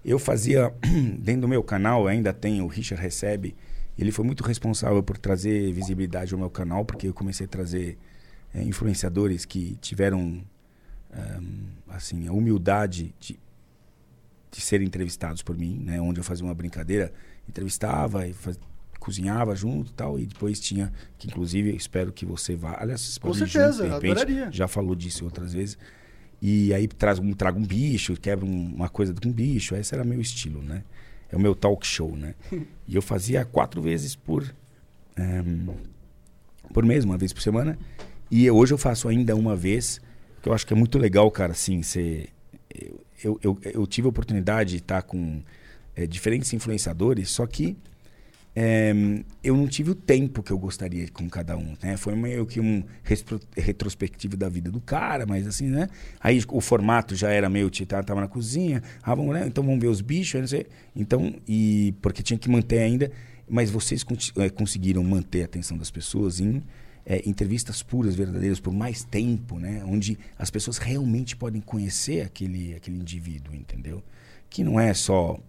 Eu 0.03 0.17
fazia, 0.17 0.73
dentro 1.19 1.41
do 1.41 1.47
meu 1.47 1.63
canal, 1.63 2.07
ainda 2.07 2.33
tem 2.33 2.61
o 2.61 2.67
Richard 2.67 3.01
Recebe. 3.01 3.55
Ele 3.97 4.11
foi 4.11 4.25
muito 4.25 4.43
responsável 4.43 5.03
por 5.03 5.17
trazer 5.17 5.71
visibilidade 5.73 6.33
ao 6.33 6.39
meu 6.39 6.49
canal, 6.49 6.85
porque 6.85 7.07
eu 7.07 7.13
comecei 7.13 7.45
a 7.45 7.49
trazer 7.49 7.97
eh, 8.53 8.63
influenciadores 8.63 9.45
que 9.45 9.77
tiveram 9.81 10.41
ahm, 11.13 11.65
assim, 11.89 12.27
a 12.27 12.31
humildade 12.31 13.13
de, 13.19 13.39
de 14.51 14.59
serem 14.61 14.85
entrevistados 14.87 15.41
por 15.41 15.57
mim, 15.57 15.79
né? 15.83 15.99
Onde 16.01 16.19
eu 16.19 16.23
fazia 16.23 16.43
uma 16.45 16.53
brincadeira, 16.53 17.11
entrevistava 17.47 18.27
e 18.27 18.33
faz- 18.33 18.59
cozinhava 18.99 19.55
junto 19.55 19.89
e 19.91 19.93
tal, 19.93 20.19
e 20.19 20.25
depois 20.25 20.59
tinha, 20.59 20.91
que 21.17 21.27
inclusive 21.27 21.69
eu 21.71 21.75
espero 21.75 22.11
que 22.11 22.25
você 22.25 22.55
vá. 22.55 22.77
Aliás, 22.79 23.01
vocês 23.01 23.17
Com 23.17 23.33
certeza, 23.33 23.71
junto, 23.71 23.87
de 23.87 23.93
repente. 23.95 24.11
adoraria. 24.21 24.51
Já 24.51 24.67
falou 24.67 24.93
disso 24.93 25.23
outras 25.25 25.53
vezes. 25.53 25.77
E 26.41 26.73
aí 26.73 26.87
traz 26.87 27.17
um, 27.19 27.33
traga 27.33 27.57
um 27.57 27.65
bicho, 27.65 28.13
quebra 28.15 28.45
um- 28.45 28.75
uma 28.75 28.89
coisa 28.89 29.13
com 29.13 29.29
um 29.29 29.31
bicho. 29.31 29.75
Esse 29.75 29.93
era 29.95 30.03
meu 30.03 30.19
estilo, 30.21 30.61
né? 30.61 30.83
É 31.31 31.35
o 31.35 31.39
meu 31.39 31.55
talk 31.55 31.85
show, 31.87 32.15
né? 32.17 32.35
e 32.87 32.95
eu 32.95 33.01
fazia 33.01 33.45
quatro 33.45 33.81
vezes 33.81 34.15
por, 34.15 34.43
ehm, 35.17 35.69
por 36.73 36.83
mês, 36.85 37.03
uma 37.05 37.17
vez 37.17 37.31
por 37.33 37.41
semana. 37.41 37.77
E 38.29 38.49
hoje 38.51 38.73
eu 38.73 38.77
faço 38.77 39.07
ainda 39.07 39.35
uma 39.35 39.55
vez, 39.55 39.99
que 40.41 40.49
eu 40.49 40.53
acho 40.53 40.65
que 40.65 40.73
é 40.73 40.75
muito 40.75 40.97
legal, 40.97 41.29
cara, 41.31 41.51
assim, 41.53 41.81
ser... 41.83 42.29
Eu, 42.73 43.01
eu, 43.23 43.39
eu, 43.43 43.57
eu 43.63 43.87
tive 43.87 44.07
a 44.07 44.09
oportunidade 44.09 44.71
de 44.71 44.77
estar 44.77 45.01
com 45.01 45.41
eh, 45.95 46.07
diferentes 46.07 46.51
influenciadores, 46.53 47.29
só 47.29 47.45
que 47.45 47.77
é, 48.53 48.93
eu 49.41 49.55
não 49.55 49.65
tive 49.65 49.91
o 49.91 49.95
tempo 49.95 50.43
que 50.43 50.51
eu 50.51 50.57
gostaria 50.57 51.07
com 51.09 51.29
cada 51.29 51.55
um, 51.55 51.75
né? 51.81 51.95
Foi 51.95 52.15
meio 52.15 52.45
que 52.45 52.59
um 52.59 52.83
retrospectivo 53.55 54.35
da 54.35 54.49
vida 54.49 54.69
do 54.69 54.81
cara, 54.81 55.25
mas 55.25 55.47
assim, 55.47 55.67
né? 55.67 55.87
Aí 56.19 56.41
o 56.49 56.59
formato 56.59 57.15
já 57.15 57.29
era 57.29 57.49
meio, 57.49 57.69
tipo, 57.69 57.89
tava 58.03 58.19
na 58.19 58.27
cozinha, 58.27 58.83
ah, 59.01 59.15
vamos 59.15 59.33
lá, 59.33 59.47
então 59.47 59.63
vamos 59.63 59.79
ver 59.79 59.87
os 59.87 60.01
bichos, 60.01 60.41
não 60.41 60.47
sei. 60.47 60.67
Então, 60.95 61.33
e 61.47 61.93
porque 62.01 62.21
tinha 62.21 62.37
que 62.37 62.49
manter 62.49 62.79
ainda, 62.79 63.09
mas 63.49 63.69
vocês 63.69 64.05
eh, 64.37 64.49
conseguiram 64.49 65.03
manter 65.03 65.43
a 65.43 65.45
atenção 65.45 65.77
das 65.77 65.89
pessoas 65.89 66.41
em 66.41 66.61
eh, 67.05 67.21
entrevistas 67.25 67.81
puras, 67.81 68.15
verdadeiras, 68.15 68.59
por 68.59 68.73
mais 68.73 69.03
tempo, 69.03 69.59
né? 69.59 69.83
Onde 69.85 70.17
as 70.37 70.49
pessoas 70.49 70.77
realmente 70.77 71.35
podem 71.35 71.61
conhecer 71.61 72.21
aquele, 72.21 72.75
aquele 72.75 72.97
indivíduo, 72.97 73.55
entendeu? 73.55 74.03
Que 74.49 74.63
não 74.63 74.79
é 74.79 74.93
só 74.93 75.39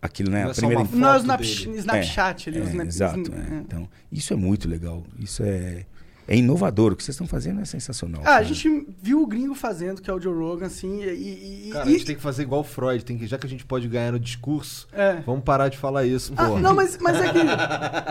aquilo, 0.00 0.30
né? 0.30 0.42
Não 0.42 0.48
a 0.48 0.50
é 0.50 0.54
só 0.54 0.60
primeira 0.66 0.88
Não 0.92 1.08
é 1.08 1.16
o 1.16 1.20
Snap. 1.20 1.40
Snapchat 1.42 2.48
ali, 2.48 2.58
é, 2.58 2.64
Snap- 2.64 2.86
exato. 2.86 3.20
Snap- 3.20 3.38
é. 3.38 3.54
é. 3.54 3.58
Então, 3.58 3.88
isso 4.10 4.32
é 4.32 4.36
muito 4.36 4.68
legal. 4.68 5.04
Isso 5.18 5.42
é, 5.42 5.84
é 6.28 6.36
inovador. 6.36 6.92
O 6.92 6.96
que 6.96 7.02
vocês 7.04 7.14
estão 7.14 7.26
fazendo 7.26 7.60
é 7.60 7.64
sensacional. 7.64 8.22
Ah, 8.24 8.36
a 8.36 8.42
gente 8.42 8.86
viu 9.02 9.22
o 9.22 9.26
gringo 9.26 9.54
fazendo, 9.54 10.00
que 10.02 10.10
é 10.10 10.12
o 10.14 10.20
Joe 10.20 10.34
Rogan, 10.34 10.66
assim, 10.66 11.02
e... 11.02 11.68
e- 11.68 11.70
Cara, 11.70 11.84
e- 11.84 11.88
a 11.88 11.92
gente 11.92 12.04
tem 12.04 12.16
que 12.16 12.22
fazer 12.22 12.42
igual 12.42 12.60
o 12.60 12.64
Freud. 12.64 13.04
Tem 13.04 13.16
que, 13.18 13.26
já 13.26 13.38
que 13.38 13.46
a 13.46 13.48
gente 13.48 13.64
pode 13.64 13.86
ganhar 13.88 14.12
no 14.12 14.20
discurso, 14.20 14.88
É. 14.92 15.20
vamos 15.26 15.44
parar 15.44 15.68
de 15.68 15.78
falar 15.78 16.04
isso, 16.04 16.32
Ah, 16.36 16.46
porra. 16.46 16.60
não, 16.60 16.74
mas, 16.74 16.98
mas 16.98 17.16
é 17.20 17.32
que. 17.32 17.38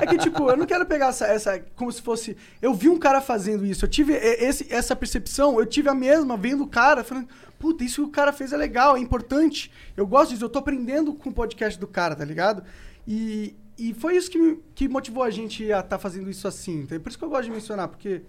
É 0.03 0.07
que, 0.07 0.17
tipo, 0.17 0.49
eu 0.49 0.57
não 0.57 0.65
quero 0.65 0.85
pegar 0.85 1.07
essa, 1.07 1.25
essa. 1.27 1.59
Como 1.75 1.91
se 1.91 2.01
fosse. 2.01 2.35
Eu 2.61 2.73
vi 2.73 2.89
um 2.89 2.97
cara 2.97 3.21
fazendo 3.21 3.65
isso. 3.65 3.85
Eu 3.85 3.89
tive 3.89 4.13
esse, 4.13 4.71
essa 4.73 4.95
percepção, 4.95 5.59
eu 5.59 5.65
tive 5.65 5.89
a 5.89 5.93
mesma 5.95 6.37
vendo 6.37 6.63
o 6.63 6.67
cara, 6.67 7.03
falando, 7.03 7.27
puta, 7.59 7.83
isso 7.83 8.01
que 8.03 8.07
o 8.07 8.11
cara 8.11 8.31
fez 8.33 8.53
é 8.53 8.57
legal, 8.57 8.95
é 8.95 8.99
importante. 8.99 9.71
Eu 9.97 10.05
gosto 10.07 10.31
disso, 10.31 10.45
eu 10.45 10.49
tô 10.49 10.59
aprendendo 10.59 11.13
com 11.13 11.29
o 11.29 11.33
podcast 11.33 11.79
do 11.79 11.87
cara, 11.87 12.15
tá 12.15 12.23
ligado? 12.25 12.63
E, 13.07 13.55
e 13.77 13.93
foi 13.93 14.15
isso 14.15 14.29
que, 14.29 14.59
que 14.73 14.87
motivou 14.87 15.23
a 15.23 15.29
gente 15.29 15.71
a 15.71 15.79
estar 15.79 15.97
fazendo 15.99 16.29
isso 16.29 16.47
assim. 16.47 16.81
Então, 16.81 16.95
é 16.95 16.99
por 16.99 17.09
isso 17.09 17.17
que 17.17 17.23
eu 17.25 17.29
gosto 17.29 17.45
de 17.45 17.51
mencionar, 17.51 17.87
porque. 17.87 18.21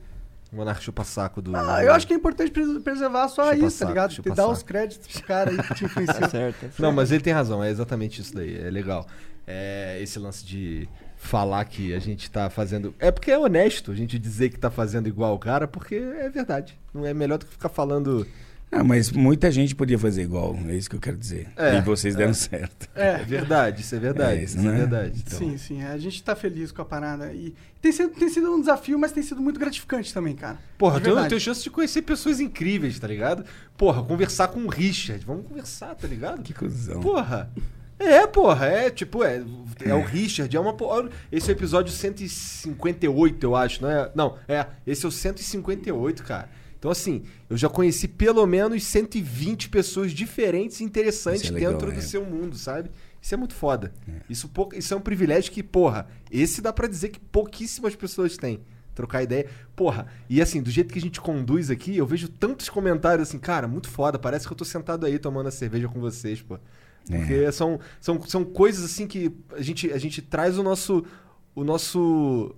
O 0.52 0.56
Monarca 0.56 0.80
chupa 0.80 1.02
saco 1.04 1.42
do. 1.42 1.56
Ah, 1.56 1.82
eu 1.82 1.92
acho 1.92 2.06
que 2.06 2.12
é 2.12 2.16
importante 2.16 2.50
pres- 2.52 2.78
preservar 2.82 3.28
só 3.28 3.52
Chupa 3.52 3.66
isso, 3.66 3.78
tá 3.80 3.86
ligado? 3.88 4.12
chupa 4.12 4.30
Te 4.30 4.36
dar 4.36 4.42
saco. 4.44 4.52
os 4.54 4.62
créditos 4.62 5.08
pro 5.08 5.22
cara 5.26 5.50
aí 5.50 5.56
que 5.56 5.74
te 5.74 5.80
Tá 5.82 5.86
influenciou. 5.86 6.30
certo, 6.30 6.54
tá 6.54 6.60
certo. 6.60 6.82
Não, 6.82 6.92
mas 6.92 7.10
ele 7.10 7.22
tem 7.22 7.32
razão, 7.32 7.62
é 7.64 7.68
exatamente 7.70 8.20
isso 8.20 8.32
daí, 8.34 8.56
é 8.56 8.70
legal. 8.70 9.06
É 9.46 9.98
esse 10.00 10.18
lance 10.18 10.44
de 10.44 10.88
falar 11.16 11.64
que 11.64 11.92
a 11.94 11.98
gente 11.98 12.30
tá 12.30 12.48
fazendo. 12.50 12.94
É 12.98 13.10
porque 13.10 13.30
é 13.30 13.38
honesto 13.38 13.90
a 13.90 13.94
gente 13.94 14.18
dizer 14.18 14.50
que 14.50 14.58
tá 14.58 14.70
fazendo 14.70 15.08
igual 15.08 15.34
o 15.34 15.38
cara, 15.38 15.66
porque 15.68 15.94
é 15.96 16.28
verdade. 16.28 16.78
Não 16.94 17.04
é 17.04 17.12
melhor 17.12 17.38
do 17.38 17.46
que 17.46 17.52
ficar 17.52 17.68
falando. 17.68 18.26
Ah, 18.70 18.82
mas 18.82 19.12
muita 19.12 19.50
gente 19.50 19.74
podia 19.74 19.98
fazer 19.98 20.22
igual. 20.22 20.56
É 20.68 20.74
isso 20.74 20.90
que 20.90 20.96
eu 20.96 21.00
quero 21.00 21.16
dizer. 21.16 21.48
É, 21.56 21.78
e 21.78 21.80
vocês 21.80 22.14
deram 22.16 22.34
certo. 22.34 22.88
É 22.94 23.10
É, 23.10 23.16
verdade, 23.18 23.80
isso 23.80 23.94
é 23.94 23.98
verdade. 23.98 24.40
É 24.40 24.42
isso 24.44 24.58
isso, 24.58 24.68
é 24.68 24.70
né? 24.72 24.78
verdade. 24.78 25.22
Então. 25.24 25.38
Sim, 25.38 25.56
sim. 25.56 25.82
A 25.82 25.96
gente 25.96 26.22
tá 26.22 26.34
feliz 26.34 26.72
com 26.72 26.82
a 26.82 26.84
parada. 26.84 27.32
E 27.32 27.54
tem 27.80 27.92
sido, 27.92 28.10
tem 28.10 28.28
sido 28.28 28.52
um 28.52 28.60
desafio, 28.60 28.98
mas 28.98 29.12
tem 29.12 29.22
sido 29.22 29.40
muito 29.40 29.58
gratificante 29.60 30.12
também, 30.12 30.34
cara. 30.34 30.58
Porra, 30.76 31.00
De 31.00 31.08
eu 31.08 31.28
tenho, 31.28 31.40
chance 31.40 31.62
de 31.62 31.70
conhecer 31.70 32.02
pessoas 32.02 32.40
incríveis, 32.40 32.98
tá 32.98 33.06
ligado? 33.06 33.44
Porra, 33.76 34.02
conversar 34.02 34.48
com 34.48 34.60
o 34.60 34.68
Richard. 34.68 35.24
Vamos 35.24 35.46
conversar, 35.46 35.94
tá 35.94 36.08
ligado? 36.08 36.42
Que 36.42 36.52
cuzão. 36.52 37.00
Porra. 37.00 37.50
É, 37.98 38.26
porra, 38.26 38.66
é 38.66 38.90
tipo, 38.90 39.24
é, 39.24 39.42
é 39.82 39.94
o 39.94 40.02
Richard, 40.02 40.54
é 40.54 40.60
uma 40.60 40.74
porra. 40.74 41.08
Esse 41.32 41.50
é 41.50 41.54
o 41.54 41.56
episódio 41.56 41.90
158, 41.92 43.46
eu 43.46 43.56
acho, 43.56 43.82
não 43.82 43.90
é? 43.90 44.10
Não, 44.14 44.36
é, 44.46 44.66
esse 44.86 45.04
é 45.04 45.08
o 45.08 45.12
158, 45.12 46.22
cara. 46.22 46.48
Então, 46.78 46.90
assim, 46.90 47.22
eu 47.48 47.56
já 47.56 47.68
conheci 47.68 48.06
pelo 48.06 48.46
menos 48.46 48.84
120 48.84 49.68
pessoas 49.68 50.12
diferentes 50.12 50.80
e 50.80 50.84
interessantes 50.84 51.42
Isso 51.42 51.52
é 51.52 51.54
legal, 51.54 51.72
dentro 51.72 51.90
é. 51.90 51.94
do 51.94 52.02
seu 52.02 52.24
mundo, 52.24 52.56
sabe? 52.56 52.90
Isso 53.20 53.34
é 53.34 53.36
muito 53.36 53.54
foda. 53.54 53.92
Isso, 54.28 54.48
pou- 54.48 54.68
isso 54.74 54.92
é 54.94 54.96
um 54.96 55.00
privilégio 55.00 55.50
que, 55.50 55.62
porra, 55.62 56.06
esse 56.30 56.60
dá 56.60 56.72
pra 56.72 56.86
dizer 56.86 57.08
que 57.08 57.18
pouquíssimas 57.18 57.96
pessoas 57.96 58.36
têm. 58.36 58.60
Trocar 58.94 59.22
ideia. 59.22 59.46
Porra, 59.74 60.06
e 60.28 60.40
assim, 60.40 60.62
do 60.62 60.70
jeito 60.70 60.92
que 60.92 60.98
a 60.98 61.02
gente 61.02 61.20
conduz 61.20 61.70
aqui, 61.70 61.96
eu 61.96 62.06
vejo 62.06 62.28
tantos 62.28 62.68
comentários 62.68 63.28
assim, 63.28 63.38
cara, 63.38 63.66
muito 63.68 63.90
foda. 63.90 64.18
Parece 64.18 64.46
que 64.46 64.52
eu 64.52 64.56
tô 64.56 64.64
sentado 64.64 65.04
aí 65.04 65.18
tomando 65.18 65.48
a 65.48 65.50
cerveja 65.50 65.86
com 65.88 66.00
vocês, 66.00 66.40
pô. 66.40 66.58
É. 67.10 67.18
Porque 67.18 67.52
são, 67.52 67.78
são, 68.00 68.22
são 68.22 68.44
coisas 68.44 68.84
assim 68.84 69.06
que 69.06 69.30
a 69.52 69.60
gente, 69.60 69.92
a 69.92 69.98
gente 69.98 70.22
traz 70.22 70.56
o 70.58 70.62
nosso. 70.62 71.04
O 71.54 71.62
nosso. 71.64 72.54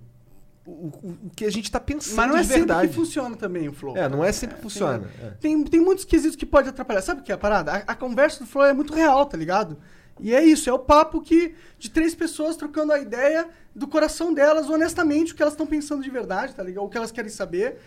O, 0.69 0.87
o, 1.03 1.17
o 1.27 1.29
que 1.35 1.45
a 1.45 1.51
gente 1.51 1.71
tá 1.71 1.79
pensando 1.79 2.15
Mas 2.15 2.27
não 2.29 2.37
é 2.37 2.41
de 2.41 2.47
sempre 2.47 2.59
verdade. 2.59 2.87
que 2.89 2.93
funciona 2.93 3.35
também 3.35 3.67
o 3.67 3.73
flow. 3.73 3.97
É, 3.97 4.07
não 4.07 4.23
é 4.23 4.31
sempre 4.31 4.57
que 4.57 4.61
funciona. 4.61 5.09
é. 5.21 5.31
Tem, 5.41 5.63
tem 5.63 5.79
muitos 5.79 6.05
quesitos 6.05 6.35
que 6.35 6.45
pode 6.45 6.69
atrapalhar. 6.69 7.01
Sabe 7.01 7.21
o 7.21 7.23
que 7.23 7.31
é 7.31 7.35
a 7.35 7.37
parada? 7.37 7.71
A, 7.71 7.77
a 7.77 7.95
conversa 7.95 8.39
do 8.39 8.45
flow 8.45 8.65
é 8.65 8.73
muito 8.73 8.93
real, 8.93 9.25
tá 9.25 9.35
ligado? 9.35 9.77
E 10.19 10.33
é 10.33 10.43
isso, 10.43 10.69
é 10.69 10.73
o 10.73 10.79
papo 10.79 11.21
que 11.21 11.55
de 11.77 11.89
três 11.89 12.13
pessoas 12.13 12.55
trocando 12.57 12.91
a 12.91 12.99
ideia 12.99 13.47
do 13.73 13.87
coração 13.87 14.33
delas, 14.33 14.69
honestamente, 14.69 15.31
o 15.31 15.35
que 15.35 15.41
elas 15.41 15.53
estão 15.53 15.65
pensando 15.65 16.03
de 16.03 16.09
verdade, 16.09 16.53
tá 16.53 16.61
ligado? 16.61 16.83
O 16.83 16.89
que 16.89 16.97
elas 16.97 17.11
querem 17.11 17.31
saber. 17.31 17.77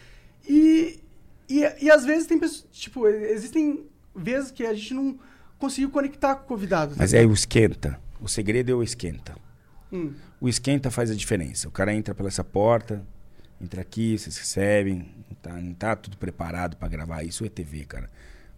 E, 0.49 1.01
e, 1.49 1.61
e 1.83 1.91
às 1.91 2.05
vezes 2.05 2.27
tem 2.27 2.39
pessoas. 2.39 2.67
Tipo, 2.73 3.07
existem 3.07 3.87
vezes 4.15 4.51
que 4.51 4.65
a 4.65 4.73
gente 4.75 4.95
não 4.95 5.19
conseguiu 5.59 5.91
conectar 5.91 6.35
com 6.37 6.45
o 6.45 6.47
convidado. 6.49 6.93
tá 6.93 6.97
Mas 7.01 7.15
é 7.15 7.25
o 7.25 7.33
esquenta. 7.33 8.01
O 8.21 8.29
segredo 8.29 8.73
é 8.73 8.75
o 8.75 8.83
esquenta. 8.83 9.35
Hum. 9.93 10.13
O 10.43 10.49
esquenta 10.49 10.91
faz 10.91 11.09
a 11.09 11.15
diferença. 11.15 11.69
O 11.69 11.71
cara 11.71 11.95
entra 11.95 12.17
pela 12.17 12.29
essa 12.29 12.43
porta, 12.43 13.01
entra 13.61 13.81
aqui, 13.81 14.19
vocês 14.19 14.37
recebem, 14.37 15.07
não 15.31 15.37
tá, 15.41 15.53
não 15.53 15.73
tá 15.73 15.95
tudo 15.95 16.17
preparado 16.17 16.77
pra 16.77 16.89
gravar. 16.89 17.23
Isso 17.23 17.45
é 17.45 17.49
TV, 17.49 17.85
cara. 17.85 18.11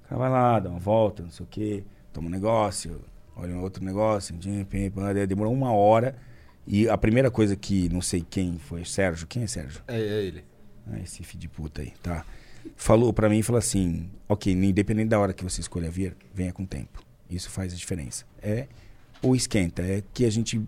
O 0.02 0.08
cara 0.08 0.18
vai 0.18 0.30
lá, 0.30 0.60
dá 0.60 0.70
uma 0.70 0.78
volta, 0.78 1.22
não 1.22 1.30
sei 1.30 1.44
o 1.44 1.46
quê, 1.46 1.84
toma 2.10 2.28
um 2.28 2.30
negócio, 2.30 3.02
olha 3.36 3.54
um 3.54 3.60
outro 3.60 3.84
negócio, 3.84 4.34
demorou 5.28 5.52
uma 5.52 5.74
hora. 5.74 6.16
E 6.66 6.88
a 6.88 6.96
primeira 6.96 7.30
coisa 7.30 7.54
que 7.54 7.86
não 7.90 8.00
sei 8.00 8.24
quem 8.30 8.58
foi, 8.58 8.82
Sérgio, 8.86 9.26
quem 9.26 9.42
é 9.42 9.46
Sérgio? 9.46 9.82
É, 9.86 10.00
é 10.00 10.22
ele. 10.22 10.42
Ah, 10.90 10.98
esse 11.00 11.22
filho 11.22 11.40
de 11.40 11.48
puta 11.50 11.82
aí, 11.82 11.92
tá? 12.02 12.24
Falou 12.76 13.12
pra 13.12 13.28
mim, 13.28 13.42
falou 13.42 13.58
assim, 13.58 14.08
ok, 14.26 14.50
independente 14.50 15.08
da 15.08 15.20
hora 15.20 15.34
que 15.34 15.44
você 15.44 15.60
escolha 15.60 15.90
vir, 15.90 16.16
venha 16.32 16.50
com 16.50 16.64
tempo. 16.64 17.04
Isso 17.28 17.50
faz 17.50 17.74
a 17.74 17.76
diferença. 17.76 18.24
É 18.40 18.68
o 19.20 19.36
esquenta, 19.36 19.82
é 19.82 20.02
que 20.14 20.24
a 20.24 20.30
gente 20.30 20.66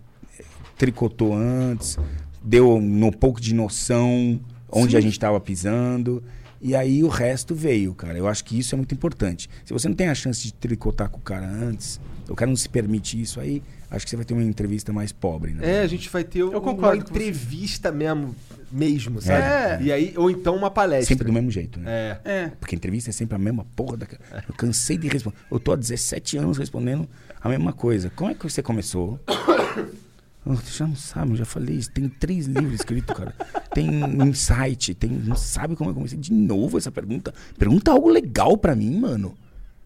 tricotou 0.77 1.33
antes, 1.33 1.97
deu 2.43 2.75
um 2.75 3.11
pouco 3.11 3.41
de 3.41 3.53
noção 3.53 4.39
onde 4.69 4.91
Sim. 4.91 4.97
a 4.97 5.01
gente 5.01 5.13
estava 5.13 5.39
pisando, 5.39 6.23
e 6.61 6.75
aí 6.75 7.03
o 7.03 7.07
resto 7.07 7.53
veio, 7.53 7.93
cara. 7.93 8.17
Eu 8.17 8.27
acho 8.27 8.43
que 8.43 8.57
isso 8.57 8.73
é 8.73 8.77
muito 8.77 8.93
importante. 8.93 9.49
Se 9.63 9.73
você 9.73 9.87
não 9.87 9.95
tem 9.95 10.09
a 10.09 10.15
chance 10.15 10.43
de 10.43 10.53
tricotar 10.53 11.09
com 11.09 11.19
o 11.19 11.21
cara 11.21 11.47
antes, 11.47 11.99
o 12.27 12.35
cara 12.35 12.49
não 12.49 12.55
se 12.55 12.67
permite 12.67 13.21
isso 13.21 13.39
aí, 13.39 13.61
acho 13.89 14.05
que 14.05 14.09
você 14.09 14.15
vai 14.15 14.25
ter 14.25 14.33
uma 14.33 14.43
entrevista 14.43 14.91
mais 14.91 15.11
pobre, 15.11 15.53
né? 15.53 15.79
É, 15.79 15.81
a 15.81 15.87
gente 15.87 16.09
vai 16.09 16.23
ter 16.23 16.43
uma 16.43 16.59
com 16.59 16.75
você. 16.75 16.97
entrevista 16.97 17.91
mesmo, 17.91 18.35
mesmo, 18.71 19.21
sabe? 19.21 19.43
É. 19.43 19.79
E 19.81 19.91
aí, 19.91 20.13
ou 20.17 20.29
então 20.29 20.55
uma 20.55 20.71
palestra. 20.71 21.07
Sempre 21.07 21.27
do 21.27 21.33
mesmo 21.33 21.51
jeito, 21.51 21.79
né? 21.79 22.19
É. 22.25 22.31
É. 22.31 22.51
Porque 22.59 22.75
entrevista 22.75 23.11
é 23.11 23.13
sempre 23.13 23.35
a 23.35 23.39
mesma 23.39 23.65
porra. 23.75 23.97
Da... 23.97 24.07
Eu 24.47 24.53
cansei 24.55 24.97
de 24.97 25.07
responder. 25.07 25.37
Eu 25.51 25.59
tô 25.59 25.71
há 25.71 25.75
17 25.75 26.37
anos 26.37 26.57
respondendo 26.57 27.07
a 27.39 27.49
mesma 27.49 27.71
coisa. 27.71 28.11
Como 28.15 28.31
é 28.31 28.33
que 28.33 28.43
você 28.43 28.63
começou? 28.63 29.19
Você 30.55 30.77
já 30.77 30.87
não 30.87 30.95
sabe, 30.95 31.31
eu 31.31 31.35
já 31.37 31.45
falei 31.45 31.75
isso. 31.75 31.91
Tem 31.91 32.07
três 32.07 32.45
livros 32.45 32.73
escritos, 32.75 33.15
cara. 33.15 33.33
Tem 33.73 34.03
um 34.03 34.33
site, 34.33 34.93
tem. 34.93 35.09
Não 35.09 35.35
sabe 35.35 35.75
como 35.75 35.89
eu 35.89 35.93
comecei 35.93 36.17
de 36.17 36.31
novo 36.33 36.77
essa 36.77 36.91
pergunta. 36.91 37.33
Pergunta 37.57 37.91
algo 37.91 38.09
legal 38.09 38.57
pra 38.57 38.75
mim, 38.75 38.99
mano. 38.99 39.35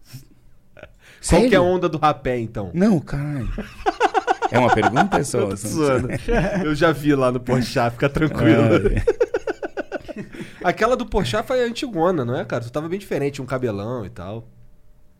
Qual 0.74 1.40
que 1.40 1.46
é 1.46 1.48
a 1.48 1.50
Sério? 1.50 1.62
onda 1.62 1.88
do 1.88 1.98
rapé, 1.98 2.38
então? 2.38 2.70
Não, 2.74 2.98
caralho. 3.00 3.48
É 4.50 4.58
uma 4.58 4.74
pergunta 4.74 5.18
é 5.18 5.24
só? 5.24 5.38
Eu 5.40 5.56
zoando. 5.56 6.08
Eu 6.64 6.74
já 6.74 6.92
vi 6.92 7.14
lá 7.14 7.30
no 7.32 7.40
Porchat, 7.40 7.92
fica 7.92 8.08
tranquilo. 8.08 8.62
Ah, 10.62 10.68
Aquela 10.68 10.96
do 10.96 11.06
Porchat 11.06 11.46
foi 11.46 11.64
antigona, 11.64 12.24
não 12.24 12.36
é, 12.36 12.44
cara? 12.44 12.62
Tu 12.62 12.70
tava 12.70 12.88
bem 12.88 12.98
diferente, 12.98 13.40
um 13.40 13.46
cabelão 13.46 14.04
e 14.04 14.10
tal. 14.10 14.48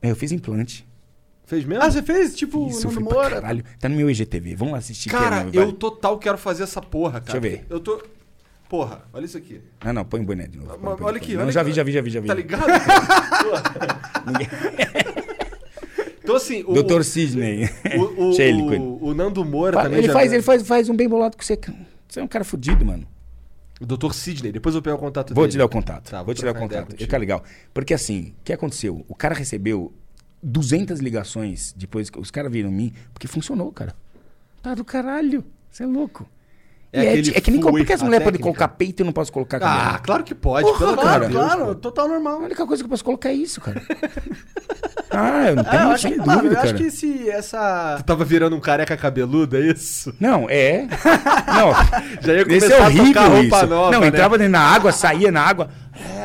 é, 0.02 0.10
eu 0.10 0.16
fiz 0.16 0.32
implante. 0.32 0.86
Fez 1.52 1.66
mesmo? 1.66 1.84
Ah, 1.84 1.90
você 1.90 2.02
fez 2.02 2.34
tipo 2.34 2.66
Isso, 2.68 2.88
Nando 2.88 3.02
Moura? 3.02 3.28
caralho. 3.28 3.62
Tá 3.78 3.86
no 3.86 3.94
meu 3.94 4.08
IGTV. 4.10 4.56
Vamos 4.56 4.72
lá 4.72 4.78
assistir. 4.78 5.10
Cara, 5.10 5.40
é, 5.40 5.44
vai. 5.44 5.62
eu 5.62 5.70
total 5.74 6.18
quero 6.18 6.38
fazer 6.38 6.62
essa 6.62 6.80
porra, 6.80 7.20
cara. 7.20 7.24
Deixa 7.24 7.36
eu 7.36 7.40
ver. 7.42 7.66
Eu 7.68 7.78
tô. 7.78 8.02
Porra, 8.70 9.02
olha 9.12 9.26
isso 9.26 9.36
aqui. 9.36 9.60
Não, 9.84 9.92
não, 9.92 10.02
põe 10.02 10.20
o 10.20 10.24
boné 10.24 10.46
de 10.46 10.56
novo. 10.56 10.70
põe, 10.70 10.78
põe, 10.78 10.88
olha 10.92 10.98
põe. 10.98 11.16
aqui, 11.16 11.34
Não, 11.34 11.42
olha 11.42 11.52
já 11.52 11.60
aqui. 11.60 11.68
vi, 11.70 11.76
já 11.76 11.82
vi, 11.84 11.92
já 11.92 12.00
vi, 12.00 12.10
já 12.10 12.20
vi. 12.20 12.26
Tá 12.28 12.34
ligado? 12.34 12.64
Então, 16.22 16.36
assim. 16.40 16.62
O, 16.66 16.72
Doutor 16.72 17.04
Sidney. 17.04 17.68
O, 17.96 18.30
o, 18.30 18.34
ele 18.40 18.62
ele. 18.62 18.78
o, 18.78 18.98
o 19.08 19.14
Nando 19.14 19.44
Moura 19.44 19.74
Fa- 19.76 19.82
também. 19.82 19.98
ele, 19.98 20.06
já- 20.06 20.12
faz, 20.14 20.32
ele 20.32 20.42
faz, 20.42 20.66
faz 20.66 20.88
um 20.88 20.96
bem 20.96 21.08
bolado 21.08 21.36
com 21.36 21.42
você. 21.42 21.58
Você 22.08 22.20
é 22.20 22.22
um 22.22 22.28
cara 22.28 22.44
fudido, 22.44 22.84
mano. 22.84 23.06
O 23.80 23.86
Dr. 23.86 24.12
Sidney, 24.12 24.52
depois 24.52 24.74
eu 24.74 24.80
pego 24.80 24.96
o 24.96 25.00
contato 25.00 25.34
Vou 25.34 25.44
dele. 25.44 25.52
te 25.52 25.58
dar 25.58 25.64
o 25.64 25.68
contato. 25.68 26.10
Tá, 26.10 26.18
vou, 26.18 26.26
vou 26.26 26.34
te 26.34 26.42
dar 26.44 26.52
o 26.52 26.54
contato. 26.54 26.84
contigo. 26.84 27.00
Fica 27.02 27.18
legal. 27.18 27.42
Porque 27.74 27.92
assim, 27.92 28.32
o 28.40 28.44
que 28.44 28.52
aconteceu? 28.52 29.04
O 29.08 29.14
cara 29.14 29.34
recebeu 29.34 29.92
200 30.42 31.00
ligações 31.00 31.72
depois 31.76 32.10
que 32.10 32.18
os 32.18 32.30
caras 32.30 32.50
viram 32.50 32.70
em 32.70 32.72
mim, 32.74 32.92
porque 33.12 33.26
funcionou, 33.28 33.70
cara. 33.72 33.94
Tá 34.62 34.74
do 34.74 34.84
caralho. 34.84 35.44
Você 35.70 35.84
é 35.84 35.86
louco. 35.86 36.28
É 36.92 37.02
E 37.16 37.30
É, 37.32 37.38
é 37.38 37.40
que 37.40 37.50
nem 37.50 37.60
por 37.60 37.84
que 37.84 37.92
as 37.92 38.02
a 38.02 38.04
mulheres 38.04 38.24
podem 38.24 38.40
colocar 38.40 38.68
peito 38.68 39.00
e 39.00 39.02
eu 39.02 39.06
não 39.06 39.12
posso 39.12 39.32
colocar 39.32 39.56
Ah, 39.56 39.60
cabelo? 39.60 40.02
claro 40.02 40.24
que 40.24 40.34
pode. 40.34 40.66
Porra, 40.66 40.78
pelo 40.78 40.94
claro, 40.96 41.26
de 41.26 41.32
Deus, 41.32 41.44
claro, 41.44 41.64
pô. 41.66 41.74
total 41.76 42.08
normal. 42.08 42.34
A 42.34 42.44
única 42.44 42.66
coisa 42.66 42.82
que 42.82 42.86
eu 42.86 42.90
posso 42.90 43.04
colocar 43.04 43.30
é 43.30 43.32
isso, 43.34 43.60
cara. 43.62 43.80
ah, 45.10 45.48
eu 45.48 45.56
não 45.56 45.62
É, 45.62 45.66
eu 45.66 45.70
tenho 45.70 45.88
acho 45.90 46.02
sem 46.02 46.10
que, 46.12 46.18
dúvida, 46.18 46.36
mano, 46.36 46.48
eu 46.48 46.54
cara. 46.54 46.64
acho 46.66 46.74
que 46.74 46.90
se 46.90 47.30
essa. 47.30 47.94
Tu 47.98 48.04
tava 48.04 48.24
virando 48.26 48.54
um 48.56 48.60
careca 48.60 48.94
cabeludo, 48.96 49.56
é 49.56 49.60
isso? 49.60 50.14
Não, 50.20 50.46
é. 50.50 50.82
Não, 50.82 51.72
Já 52.20 52.34
ia 52.34 52.40
Esse 52.42 52.44
começar 52.44 52.74
é 52.74 52.78
a 52.82 52.86
horrível 52.86 53.06
tocar 53.14 53.26
roupa 53.28 53.56
isso. 53.56 53.66
nova, 53.68 53.90
não, 53.90 54.00
né? 54.02 54.06
entrava 54.08 54.36
dentro 54.38 54.52
da 54.52 54.60
água, 54.60 54.92
saía 54.92 55.32
na 55.32 55.40
água. 55.42 55.70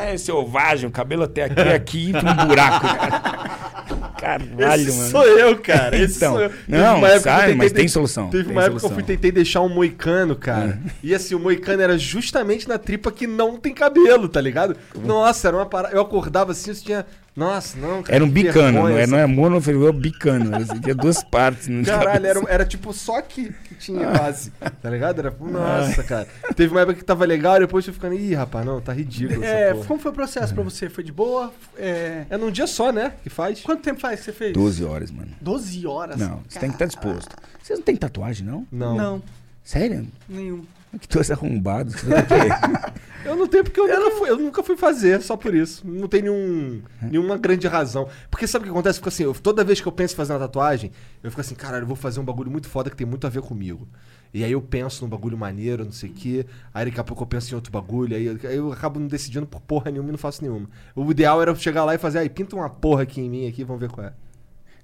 É, 0.04 0.18
selvagem, 0.18 0.90
o 0.90 0.92
cabelo 0.92 1.24
até 1.24 1.44
aqui, 1.46 1.62
aqui, 1.62 2.10
entra 2.10 2.30
um 2.30 2.46
buraco. 2.48 2.86
Cara. 2.88 3.78
Caralho, 4.20 4.82
Esse 4.82 4.98
mano. 4.98 5.12
sou 5.12 5.24
eu, 5.26 5.58
cara. 5.58 5.98
Esse 5.98 6.18
Então, 6.18 6.34
sou 6.34 6.42
eu. 6.42 6.52
não, 6.68 7.02
tentei 7.02 7.56
mas 7.56 7.72
tem 7.72 7.88
solução, 7.88 8.30
Teve 8.30 8.52
uma 8.52 8.64
época 8.64 8.80
que 8.80 8.86
eu 8.86 8.92
fui 8.92 9.04
tentei 9.04 9.32
deixar 9.32 9.62
um 9.62 9.70
moicano, 9.70 10.36
cara. 10.36 10.80
E 11.04 11.14
assim, 11.14 11.36
o 11.36 11.40
moicano 11.40 11.82
era 11.82 11.98
justamente 11.98 12.68
na 12.68 12.78
tripa 12.78 13.12
que 13.12 13.28
não 13.28 13.58
tem 13.58 13.74
cabelo, 13.74 14.28
tá 14.28 14.42
ligado? 14.42 14.76
Nossa, 14.96 15.48
era 15.48 15.58
uma 15.58 15.66
parada. 15.66 15.96
Eu 15.96 16.02
acordava 16.02 16.52
assim, 16.52 16.72
eu 16.72 16.76
tinha. 16.76 17.06
Nossa, 17.38 17.78
não, 17.78 18.02
cara. 18.02 18.16
Era 18.16 18.26
um 18.26 18.28
que 18.28 18.34
bicano, 18.34 18.72
vergonha, 18.82 18.90
não 18.90 18.98
é, 18.98 19.02
essa 19.04 19.12
não 19.12 19.20
é 19.20 19.26
monofilio, 19.28 19.88
é 19.88 19.92
bicano. 19.92 20.56
Assim, 20.56 20.80
tinha 20.82 20.96
duas 20.96 21.24
partes. 21.24 21.68
No 21.68 21.86
Caralho, 21.86 22.26
era, 22.26 22.42
era 22.50 22.66
tipo 22.66 22.92
só 22.92 23.18
aqui 23.20 23.54
que 23.64 23.76
tinha 23.76 24.10
quase. 24.12 24.52
Tá 24.82 24.90
ligado? 24.90 25.20
Era, 25.20 25.32
nossa, 25.40 26.04
cara. 26.04 26.28
Teve 26.56 26.74
uma 26.74 26.82
época 26.82 26.98
que 26.98 27.06
tava 27.06 27.24
legal, 27.26 27.60
depois 27.60 27.88
eu 27.88 27.94
ficando, 27.94 28.16
ih, 28.16 28.34
rapaz, 28.34 28.66
não, 28.66 28.82
tá 28.82 28.92
ridículo. 28.92 29.44
essa 29.44 29.54
É, 29.54 29.74
porra." 29.74 29.86
como 29.86 30.00
foi 30.00 30.12
o 30.12 30.14
processo 30.16 30.52
pra 30.54 30.64
você? 30.64 30.90
Foi 30.90 31.04
de 31.04 31.12
boa? 31.12 31.54
É... 31.78 32.26
É 32.28 32.38
num 32.38 32.50
dia 32.50 32.66
só, 32.66 32.92
né? 32.92 33.14
Que 33.22 33.30
faz. 33.30 33.62
Quanto 33.62 33.84
tempo 33.84 34.00
faz 34.00 34.20
que 34.22 34.26
você 34.26 34.34
fez? 34.34 34.54
12 34.54 34.84
horas, 34.84 35.12
mano. 35.12 35.30
12 35.40 35.86
horas? 35.86 36.18
Não, 36.18 36.42
você 36.50 36.58
tem 36.58 36.70
que 36.70 36.76
estar 36.76 36.86
disposto. 36.88 37.36
Vocês 37.62 37.78
não 37.78 37.86
têm 37.86 37.96
tatuagem, 37.96 38.48
não? 38.48 38.66
Não. 38.72 38.96
Não, 38.98 39.24
Sério? 39.64 40.08
nenhum. 40.28 40.64
Que 41.00 41.08
dois 41.08 41.30
arrombados. 41.30 41.94
Você 41.96 42.10
tá 42.10 42.22
o 42.22 42.26
quê? 42.26 42.98
Eu 43.26 43.36
não 43.36 43.46
tenho 43.46 43.62
porque 43.66 43.78
eu, 43.78 43.88
nunca, 43.90 44.12
fui, 44.16 44.30
eu 44.30 44.38
nunca 44.38 44.64
fui 44.64 44.78
fazer, 44.78 45.22
só 45.22 45.36
por 45.36 45.54
isso. 45.54 45.86
Não 45.86 46.08
tem 46.08 46.22
nenhum, 46.22 46.82
nenhuma 47.02 47.36
grande 47.38 47.68
razão. 47.68 48.08
Porque 48.32 48.48
sabe 48.48 48.64
o 48.64 48.66
que 48.68 48.72
acontece? 48.72 49.00
Fico 49.00 49.10
assim, 49.10 49.24
eu- 49.24 49.34
toda 49.34 49.66
vez 49.66 49.82
que 49.82 49.88
eu 49.88 49.92
penso 49.92 50.14
em 50.14 50.16
fazer 50.16 50.32
uma 50.32 50.40
tatuagem, 50.40 50.94
eu 51.22 51.30
fico 51.30 51.42
assim, 51.42 51.54
caralho, 51.54 51.84
eu 51.84 51.88
vou 51.88 51.96
fazer 51.98 52.22
um 52.22 52.24
bagulho 52.24 52.50
muito 52.50 52.70
foda 52.70 52.90
que 52.90 52.96
tem 52.96 53.06
muito 53.06 53.28
a 53.28 53.30
ver 53.30 53.42
comigo. 53.42 53.86
E 54.34 54.46
aí 54.46 54.52
eu 54.54 54.62
penso 54.62 55.04
num 55.04 55.10
bagulho 55.10 55.38
maneiro, 55.38 55.84
não 55.84 55.92
sei 55.92 56.10
o 56.10 56.14
quê. 56.14 56.46
Aí 56.74 56.86
daqui 56.86 57.02
a 57.02 57.04
pouco 57.04 57.24
eu 57.24 57.28
penso 57.28 57.52
em 57.52 57.56
outro 57.56 57.70
bagulho. 57.70 58.16
Aí 58.16 58.26
eu, 58.28 58.40
aí 58.46 58.56
eu 58.56 58.72
acabo 58.72 58.98
não 58.98 59.08
decidindo 59.08 59.46
por 59.46 59.60
porra 59.60 59.92
nenhuma 59.92 60.08
e 60.08 60.12
não 60.14 60.18
faço 60.20 60.42
nenhuma. 60.42 60.70
O 60.96 61.12
ideal 61.12 61.42
era 61.42 61.52
eu 61.52 61.56
chegar 61.58 61.84
lá 61.84 61.94
e 61.96 61.98
fazer, 61.98 62.20
aí 62.20 62.30
pinta 62.30 62.56
uma 62.56 62.70
porra 62.70 63.04
aqui 63.04 63.20
em 63.20 63.30
mim 63.30 63.46
aqui, 63.46 63.62
vamos 63.66 63.82
ver 63.82 63.90
qual 63.90 64.08
é. 64.08 64.14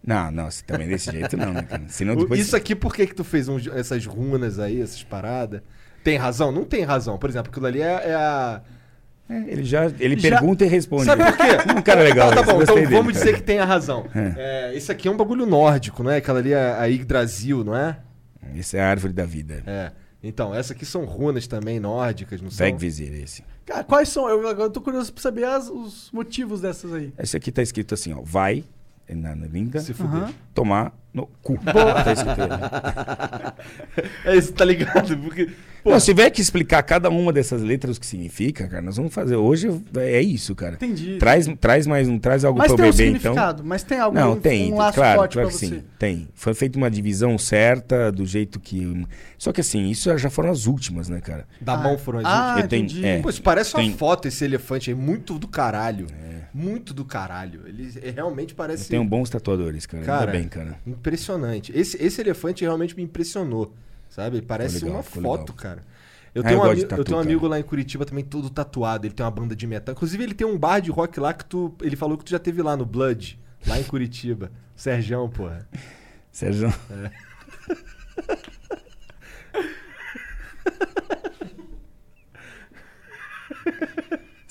Não, 0.05 0.30
não, 0.31 0.49
também 0.67 0.89
desse 0.89 1.09
jeito 1.09 1.38
não, 1.38 1.53
né, 1.53 1.61
cara? 1.63 1.84
Senão 1.88 2.13
depois... 2.17 2.38
Isso 2.41 2.57
aqui, 2.57 2.75
por 2.75 2.93
que 2.93 3.07
que 3.07 3.15
tu 3.15 3.23
fez 3.23 3.47
uns- 3.47 3.67
essas 3.67 4.05
runas 4.05 4.59
aí, 4.59 4.81
essas 4.81 5.01
paradas? 5.01 5.61
Tem 6.03 6.17
razão? 6.17 6.51
Não 6.51 6.63
tem 6.65 6.84
razão. 6.84 7.17
Por 7.17 7.30
exemplo, 7.30 7.49
aquilo 7.51 7.65
ali 7.65 7.81
é, 7.81 8.09
é 8.09 8.13
a... 8.15 8.61
É, 9.30 9.38
ele 9.47 9.63
já 9.63 9.85
ele 9.99 10.19
Já- 10.19 10.30
pergunta 10.31 10.65
e 10.65 10.67
responde. 10.67 11.05
Sabe 11.05 11.23
por 11.23 11.38
quê? 11.38 11.43
Um 11.77 11.81
cara 11.81 12.01
legal. 12.03 12.30
Tá, 12.30 12.35
tá 12.35 12.41
esse, 12.41 12.51
bom, 12.53 12.61
então 12.61 12.75
dele, 12.75 12.88
vamos 12.88 13.13
cara. 13.13 13.25
dizer 13.25 13.38
que 13.38 13.43
tem 13.43 13.57
a 13.59 13.65
razão. 13.65 14.05
É, 14.13 14.73
isso 14.75 14.91
aqui 14.91 15.07
é 15.07 15.11
um 15.11 15.15
bagulho 15.17 15.45
nórdico, 15.45 16.03
não 16.03 16.11
é? 16.11 16.17
Aquela 16.17 16.39
ali 16.39 16.51
é 16.51 16.73
a 16.77 16.84
Yggdrasil, 16.85 17.63
não 17.63 17.75
é? 17.75 17.97
Esse 18.55 18.75
é 18.77 18.81
a 18.81 18.89
árvore 18.89 19.13
da 19.13 19.25
vida. 19.25 19.63
É. 19.65 19.91
Então, 20.21 20.53
essas 20.53 20.71
aqui 20.71 20.85
são 20.85 21.05
runas 21.05 21.47
também 21.47 21.80
nórdicas, 21.80 22.41
não 22.41 22.51
são? 22.51 22.65
Vegvizir, 22.65 23.13
esse. 23.13 23.43
Cara, 23.65 23.84
quais 23.84 24.09
são? 24.09 24.27
Eu 24.30 24.45
agora 24.47 24.69
tô 24.69 24.81
curioso 24.81 25.11
pra 25.13 25.21
saber 25.21 25.45
as- 25.45 25.69
os 25.69 26.09
motivos 26.11 26.59
dessas 26.61 26.93
aí. 26.93 27.13
Esse 27.17 27.35
aqui 27.38 27.51
tá 27.51 27.61
escrito 27.61 27.93
assim, 27.93 28.13
ó. 28.13 28.21
Vai, 28.21 28.63
na, 29.09 29.35
na 29.35 29.47
linda, 29.47 29.80
Se 29.80 29.93
fuder. 29.93 30.23
Aham. 30.23 30.34
tomar 30.53 30.93
no 31.14 31.27
cu. 31.41 31.57
Tá 31.64 32.11
escrito 32.14 32.41
aí. 32.41 33.53
É 34.26 34.35
isso, 34.35 34.53
tá 34.53 34.65
ligado? 34.65 35.15
Porque, 35.18 35.49
pô, 35.84 35.91
Não, 35.91 35.99
se 35.99 36.06
tiver 36.07 36.30
que 36.31 36.41
explicar 36.41 36.81
cada 36.84 37.10
uma 37.10 37.31
dessas 37.31 37.61
letras 37.61 37.98
o 37.98 37.99
que 37.99 38.06
significa, 38.06 38.68
cara, 38.68 38.81
nós 38.81 38.98
vamos 38.98 39.14
fazer. 39.14 39.35
Hoje 39.35 39.69
é 39.98 40.22
isso, 40.22 40.56
cara. 40.56 40.76
Entendi. 40.76 41.18
Traz, 41.18 41.48
traz 41.60 41.85
mais 41.85 42.07
um, 42.07 42.18
traz 42.18 42.44
algo 42.44 42.57
Mas 42.60 42.68
pra 42.73 42.77
tem 42.77 42.85
um 42.85 42.91
beber, 42.91 43.07
então. 43.10 43.19
significado, 43.34 43.64
mas 43.64 43.84
tem 43.84 43.99
algum 43.99 44.18
Não, 44.19 44.40
tem, 44.40 44.73
um 44.73 44.77
laço 44.77 44.95
claro, 44.95 45.19
forte 45.19 45.34
claro 45.34 45.49
pra 45.49 45.57
que 45.60 45.65
você. 45.65 45.76
sim, 45.76 45.84
tem. 45.99 46.27
Foi 46.34 46.53
feita 46.53 46.77
uma 46.77 46.90
divisão 46.90 47.38
certa, 47.38 48.11
do 48.11 48.26
jeito 48.26 48.60
que. 48.60 49.06
Só 49.38 49.52
que 49.52 49.61
assim, 49.61 49.90
isso 49.90 50.15
já 50.18 50.30
foram 50.30 50.49
as 50.49 50.65
últimas, 50.65 51.10
né, 51.10 51.19
cara? 51.22 51.45
da 51.61 51.77
mão 51.77 51.98
foram 51.98 52.19
as 52.19 52.26
Ah, 52.26 52.56
Eu 52.60 52.68
tenho- 52.68 52.85
entendi. 52.85 53.06
é. 53.06 53.22
Pô, 53.22 53.30
isso 53.30 53.41
parece 53.41 53.73
uma 53.76 53.81
Tem- 53.84 53.94
foto, 53.94 54.27
esse 54.27 54.44
elefante 54.44 54.90
aí, 54.90 54.95
muito 54.95 55.38
do 55.38 55.48
caralho. 55.48 56.07
Muito 56.56 56.94
do 56.94 57.03
caralho. 57.03 57.61
Ele 57.65 57.91
é- 58.02 58.11
realmente 58.11 58.53
parece... 58.53 58.88
Tenho 58.88 59.03
bons 59.03 59.27
tatuadores, 59.27 59.88
cara. 59.88 60.03
Cara, 60.03 60.19
Ainda 60.19 60.31
bem, 60.34 60.48
cara. 60.48 60.76
Impressionante. 61.07 61.71
Esse, 61.77 62.01
esse 62.01 62.21
elefante 62.21 62.63
realmente 62.63 62.95
me 62.95 63.03
impressionou, 63.03 63.73
sabe? 64.09 64.41
Parece 64.41 64.75
legal, 64.85 64.91
uma 64.97 65.03
foto, 65.03 65.51
legal. 65.51 65.55
cara. 65.57 65.84
Eu 66.34 66.41
Ah, 66.41 66.47
tenho, 66.47 66.59
eu 66.59 66.61
um, 66.61 66.71
ami- 66.71 66.85
tatu, 66.85 67.01
eu 67.01 67.03
tenho 67.05 67.17
um 67.17 67.21
amigo 67.21 67.45
lá 67.45 67.59
em 67.59 67.63
Curitiba 67.63 68.05
também 68.05 68.23
todo 68.23 68.49
tatuado. 68.49 69.05
Ele 69.05 69.13
tem 69.13 69.23
uma 69.25 69.31
banda 69.31 69.53
de 69.53 69.67
metal. 69.67 69.91
Inclusive, 69.93 70.23
ele 70.23 70.34
tem 70.34 70.47
um 70.47 70.57
bar 70.57 70.80
de 70.80 70.89
rock 70.89 71.19
lá 71.19 71.34
que 71.34 71.43
tu. 71.45 71.75
Ele 71.81 71.95
falou 71.97 72.17
que 72.17 72.23
tu 72.23 72.31
já 72.31 72.39
teve 72.39 72.61
lá 72.61 72.77
no 72.77 72.85
Blood, 72.85 73.38
lá 73.67 73.77
em 73.80 73.84
Curitiba. 73.84 74.49
Serjão, 74.77 75.30
porra. 75.30 75.67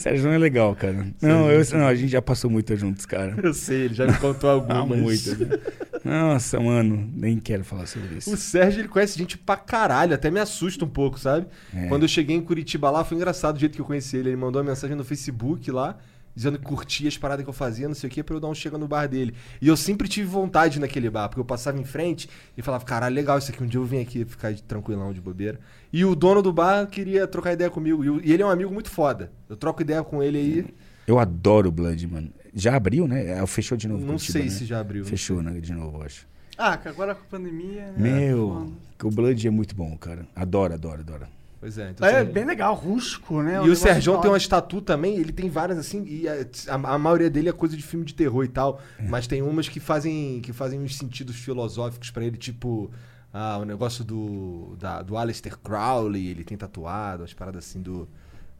Sérgio. 0.02 0.22
Sérgio 0.22 0.30
é 0.36 0.38
legal, 0.38 0.74
cara. 0.74 1.06
Não, 1.20 1.50
eu, 1.50 1.62
não, 1.78 1.86
a 1.86 1.94
gente 1.94 2.10
já 2.10 2.20
passou 2.22 2.50
muito 2.50 2.74
juntos, 2.76 3.06
cara. 3.06 3.34
Eu 3.42 3.54
sei, 3.54 3.82
ele 3.82 3.94
já 3.94 4.06
me 4.06 4.16
contou 4.18 4.50
Ah, 4.68 4.74
algumas. 4.78 4.98
muito. 4.98 5.36
né? 5.44 5.58
Nossa, 6.04 6.58
mano, 6.58 7.08
nem 7.14 7.38
quero 7.38 7.64
falar 7.64 7.86
sobre 7.86 8.16
isso. 8.18 8.32
O 8.32 8.36
Sérgio, 8.36 8.80
ele 8.80 8.88
conhece 8.88 9.16
gente 9.18 9.38
pra 9.38 9.56
caralho, 9.56 10.14
até 10.14 10.30
me 10.30 10.40
assusta 10.40 10.84
um 10.84 10.88
pouco, 10.88 11.18
sabe? 11.18 11.46
É. 11.74 11.86
Quando 11.86 12.02
eu 12.02 12.08
cheguei 12.08 12.36
em 12.36 12.40
Curitiba 12.42 12.90
lá, 12.90 13.04
foi 13.04 13.16
engraçado 13.16 13.56
o 13.56 13.58
jeito 13.60 13.74
que 13.76 13.80
eu 13.80 13.84
conheci 13.86 14.16
ele. 14.16 14.30
Ele 14.30 14.36
mandou 14.36 14.60
uma 14.60 14.68
mensagem 14.70 14.96
no 14.96 15.04
Facebook 15.04 15.70
lá, 15.70 15.96
dizendo 16.34 16.58
que 16.58 16.64
curtia 16.64 17.08
as 17.08 17.16
paradas 17.18 17.44
que 17.44 17.48
eu 17.50 17.54
fazia, 17.54 17.86
não 17.88 17.94
sei 17.94 18.08
o 18.08 18.10
que, 18.12 18.22
pra 18.22 18.34
eu 18.36 18.40
dar 18.40 18.48
um 18.48 18.54
chega 18.54 18.78
no 18.78 18.88
bar 18.88 19.06
dele. 19.06 19.34
E 19.60 19.68
eu 19.68 19.76
sempre 19.76 20.08
tive 20.08 20.26
vontade 20.26 20.80
naquele 20.80 21.08
bar, 21.10 21.28
porque 21.28 21.40
eu 21.40 21.44
passava 21.44 21.78
em 21.78 21.84
frente 21.84 22.28
e 22.56 22.62
falava, 22.62 22.84
caralho, 22.84 23.14
legal 23.14 23.38
isso 23.38 23.50
aqui, 23.50 23.62
um 23.62 23.66
dia 23.66 23.78
eu 23.80 23.84
vim 23.84 24.00
aqui 24.00 24.24
ficar 24.24 24.52
de 24.52 24.62
tranquilão, 24.62 25.12
de 25.12 25.20
bobeira. 25.20 25.60
E 25.92 26.04
o 26.04 26.14
dono 26.14 26.40
do 26.42 26.52
bar 26.52 26.86
queria 26.86 27.26
trocar 27.26 27.52
ideia 27.52 27.70
comigo. 27.70 28.02
E, 28.20 28.28
e 28.28 28.32
ele 28.32 28.42
é 28.42 28.46
um 28.46 28.50
amigo 28.50 28.72
muito 28.72 28.90
foda. 28.90 29.30
Eu 29.48 29.56
troco 29.56 29.82
ideia 29.82 30.02
com 30.02 30.22
ele 30.22 30.38
aí, 30.38 30.74
Eu 31.06 31.18
adoro 31.18 31.68
o 31.68 31.72
Blood, 31.72 32.06
mano. 32.06 32.30
Já 32.54 32.76
abriu, 32.76 33.06
né? 33.08 33.26
É, 33.38 33.46
Fechou 33.46 33.76
de 33.76 33.88
novo. 33.88 34.00
não 34.00 34.14
Curitiba, 34.14 34.32
sei 34.32 34.42
né? 34.44 34.48
se 34.50 34.64
já 34.64 34.80
abriu. 34.80 35.04
Fechou, 35.04 35.42
né? 35.42 35.58
De 35.60 35.72
novo, 35.72 35.98
eu 35.98 36.02
acho. 36.04 36.26
Ah, 36.56 36.78
agora 36.84 37.14
com 37.14 37.22
a 37.22 37.26
pandemia. 37.38 37.92
né? 37.92 37.94
Meu, 37.98 38.72
que 38.98 39.06
o 39.06 39.10
Blood 39.10 39.46
é 39.46 39.50
muito 39.50 39.74
bom, 39.74 39.96
cara. 39.96 40.26
Adoro, 40.36 40.74
adoro, 40.74 41.00
adoro. 41.00 41.26
Pois 41.62 41.78
é, 41.78 41.90
então 41.90 42.04
É 42.08 42.22
assim, 42.22 42.32
bem 42.32 42.44
legal, 42.44 42.74
rústico, 42.74 43.40
né? 43.40 43.52
E 43.54 43.58
o 43.58 43.62
negócio 43.62 43.76
Serjão 43.76 44.20
tem 44.20 44.28
uma 44.32 44.36
estatu 44.36 44.82
também, 44.82 45.14
ele 45.16 45.30
tem 45.32 45.48
várias 45.48 45.78
assim, 45.78 46.04
e 46.04 46.28
a, 46.28 46.34
a- 46.68 46.94
a 46.94 46.98
maioria 46.98 47.30
dele 47.30 47.48
é 47.48 47.52
coisa 47.52 47.76
de 47.76 47.82
filme 47.84 48.04
de 48.04 48.14
terror 48.14 48.44
e 48.44 48.48
tal. 48.48 48.80
É. 48.98 49.04
Mas 49.06 49.28
tem 49.28 49.42
umas 49.42 49.68
que 49.68 49.78
fazem 49.78 50.40
que 50.40 50.52
fazem 50.52 50.80
uns 50.80 50.96
sentidos 50.96 51.36
filosóficos 51.36 52.10
pra 52.10 52.24
ele, 52.24 52.36
tipo. 52.36 52.90
Ah, 53.32 53.58
o 53.58 53.64
negócio 53.64 54.04
do, 54.04 54.76
da, 54.78 55.02
do 55.02 55.16
Aleister 55.16 55.56
Crowley, 55.56 56.26
ele 56.28 56.42
tem 56.44 56.58
tatuado, 56.58 57.22
as 57.22 57.32
paradas 57.32 57.64
assim 57.64 57.80
do. 57.80 58.08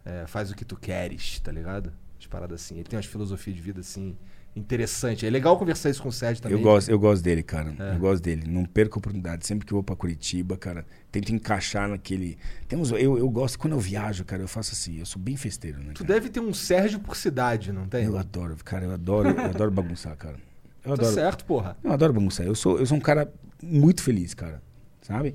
é, 0.05 0.24
faz 0.29 0.53
o 0.53 0.55
que 0.55 0.65
tu 0.65 0.77
queres, 0.77 1.41
tá 1.41 1.51
ligado? 1.51 1.93
As 2.20 2.27
paradas 2.29 2.62
assim. 2.62 2.77
Ele 2.77 2.85
tem 2.85 2.97
umas 2.97 3.07
filosofias 3.07 3.57
de 3.57 3.61
vida 3.61 3.81
assim. 3.81 4.16
Interessante. 4.55 5.27
É 5.27 5.31
legal 5.31 5.59
conversar 5.59 5.89
isso 5.89 6.03
com 6.03 6.11
o 6.11 6.12
Sérgio 6.12 6.43
também. 6.43 6.59
Eu 6.59 6.62
gosto, 6.62 6.91
eu 6.91 6.99
gosto 6.99 7.23
dele, 7.23 7.43
cara. 7.43 7.74
É. 7.79 7.95
Eu 7.95 7.99
gosto 7.99 8.23
dele. 8.23 8.45
Não 8.47 8.65
perco 8.66 8.97
a 8.97 9.01
oportunidade. 9.01 9.47
Sempre 9.47 9.66
que 9.66 9.73
eu 9.73 9.77
vou 9.77 9.83
pra 9.83 9.97
Curitiba, 9.97 10.57
cara, 10.59 10.85
tento 11.11 11.33
encaixar 11.33 11.89
naquele. 11.89 12.37
Tem 12.69 12.79
uns, 12.79 12.91
eu, 12.93 13.16
eu 13.16 13.29
gosto, 13.31 13.59
quando 13.59 13.73
eu 13.73 13.81
viajo, 13.81 14.24
cara, 14.27 14.43
eu 14.43 14.49
faço 14.49 14.73
assim. 14.73 14.99
Eu 14.99 15.07
sou 15.07 15.20
bem 15.20 15.37
festeiro, 15.37 15.79
né? 15.79 15.93
Tu 15.95 16.05
cara? 16.05 16.15
deve 16.20 16.29
ter 16.29 16.41
um 16.41 16.53
Sérgio 16.53 17.01
por 17.01 17.16
cidade, 17.16 17.73
não 17.73 17.87
tem? 17.87 18.05
Eu 18.05 18.19
adoro, 18.19 18.55
cara, 18.62 18.85
eu 18.85 18.93
adoro, 18.93 19.31
eu 19.31 19.41
adoro 19.47 19.70
bagunçar, 19.70 20.15
cara. 20.16 20.37
Eu 20.85 20.97
Tá 20.97 21.03
adoro. 21.03 21.15
certo, 21.15 21.45
porra. 21.47 21.77
Eu 21.83 21.91
adoro 21.93 22.12
bagunçar. 22.12 22.45
Eu 22.45 22.55
sou, 22.55 22.79
eu 22.79 22.85
sou 22.85 22.97
um 22.99 23.01
cara 23.01 23.33
muito 23.62 24.03
feliz, 24.03 24.35
cara. 24.35 24.61
Sabe? 25.01 25.35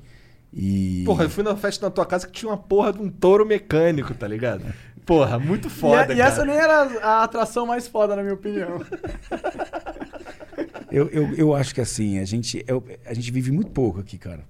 E. 0.54 1.04
Porra, 1.06 1.26
eu 1.26 1.30
fui 1.30 1.44
na 1.44 1.56
festa 1.56 1.86
na 1.86 1.90
tua 1.92 2.06
casa 2.06 2.26
que 2.28 2.34
tinha 2.34 2.50
uma 2.50 2.58
porra 2.58 2.94
de 2.94 3.00
um 3.02 3.10
touro 3.10 3.46
mecânico, 3.46 4.14
tá 4.14 4.28
ligado? 4.28 4.64
Porra, 5.08 5.40
muito 5.40 5.70
foda, 5.70 6.12
e, 6.14 6.16
e 6.16 6.20
cara. 6.20 6.30
essa 6.30 6.46
nem 6.46 6.56
era 6.58 6.82
a 7.02 7.24
atração 7.24 7.66
mais 7.66 7.88
foda, 7.88 8.16
na 8.16 8.22
minha 8.22 8.34
opinião. 8.36 8.80
Eu, 10.92 11.08
eu, 11.10 11.34
eu 11.36 11.54
acho 11.56 11.74
que 11.74 11.82
assim, 11.82 12.20
a 12.20 12.26
gente, 12.26 12.64
eu- 12.68 12.84
a 13.06 13.14
gente 13.14 13.32
vive 13.32 13.52
muito 13.52 13.72
pouco 13.72 14.00
aqui, 14.00 14.18
cara. 14.18 14.42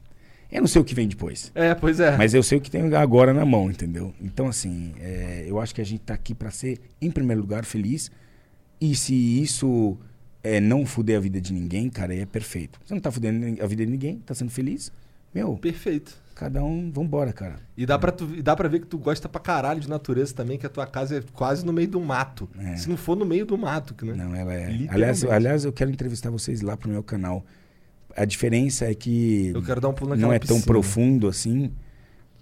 Eu 0.51 0.61
não 0.61 0.67
sei 0.67 0.81
o 0.81 0.85
que 0.85 0.95
vem 0.95 1.07
depois. 1.07 1.51
É, 1.53 1.75
pois 1.75 1.99
é. 1.99 2.15
Mas 2.17 2.33
eu 2.33 2.41
sei 2.41 2.57
o 2.57 2.61
que 2.61 2.71
tem 2.71 2.93
agora 2.95 3.33
na 3.33 3.45
mão, 3.45 3.69
entendeu? 3.69 4.13
Então, 4.21 4.47
assim, 4.47 4.93
é, 4.99 5.43
eu 5.47 5.59
acho 5.59 5.75
que 5.75 5.81
a 5.81 5.85
gente 5.85 5.99
tá 6.01 6.13
aqui 6.13 6.33
pra 6.33 6.49
ser, 6.51 6.79
em 7.01 7.11
primeiro 7.11 7.41
lugar, 7.41 7.65
feliz. 7.65 8.09
E 8.79 8.95
se 8.95 9.13
isso 9.41 9.97
é 10.43 10.59
não 10.61 10.85
fuder 10.85 11.17
a 11.17 11.19
vida 11.19 11.41
de 11.41 11.51
ninguém, 11.51 11.89
cara, 11.89 12.13
aí 12.13 12.19
é 12.21 12.25
perfeito. 12.25 12.79
Você 12.85 12.93
não 12.93 13.01
tá 13.01 13.11
fudendo 13.11 13.61
a 13.61 13.67
vida 13.67 13.85
de 13.85 13.91
ninguém, 13.91 14.19
tá 14.25 14.33
sendo 14.33 14.49
feliz? 14.51 14.91
Meu, 15.33 15.55
Perfeito. 15.57 16.17
cada 16.35 16.63
um, 16.63 16.91
vambora, 16.91 17.31
cara. 17.33 17.55
E 17.75 17.85
dá 17.85 17.97
pra, 17.99 18.11
tu, 18.11 18.27
e 18.33 18.41
dá 18.41 18.55
pra 18.55 18.67
ver 18.67 18.79
que 18.79 18.87
tu 18.87 18.97
gosta 18.97 19.27
pra 19.29 19.39
caralho 19.39 19.79
de 19.79 19.89
natureza 19.89 20.33
também, 20.33 20.57
que 20.57 20.65
a 20.65 20.69
tua 20.69 20.87
casa 20.87 21.17
é 21.17 21.23
quase 21.33 21.65
no 21.65 21.71
meio 21.73 21.87
do 21.87 21.99
mato. 21.99 22.49
É. 22.57 22.75
Se 22.75 22.89
não 22.89 22.97
for 22.97 23.15
no 23.15 23.25
meio 23.25 23.45
do 23.45 23.57
mato, 23.57 23.93
que, 23.93 24.05
né? 24.05 24.13
Não, 24.13 24.35
ela 24.35 24.53
é. 24.53 24.87
Aliás, 24.89 25.23
aliás, 25.23 25.65
eu 25.65 25.71
quero 25.73 25.91
entrevistar 25.91 26.29
vocês 26.29 26.61
lá 26.61 26.75
pro 26.75 26.89
meu 26.89 27.03
canal. 27.03 27.45
A 28.15 28.25
diferença 28.25 28.85
é 28.89 28.95
que 28.95 29.51
Eu 29.53 29.61
quero 29.61 29.79
dar 29.79 29.89
um 29.89 29.93
pulo 29.93 30.09
naquela 30.11 30.27
não 30.27 30.33
é 30.33 30.39
tão 30.39 30.57
piscina. 30.57 30.65
profundo 30.65 31.27
assim, 31.27 31.71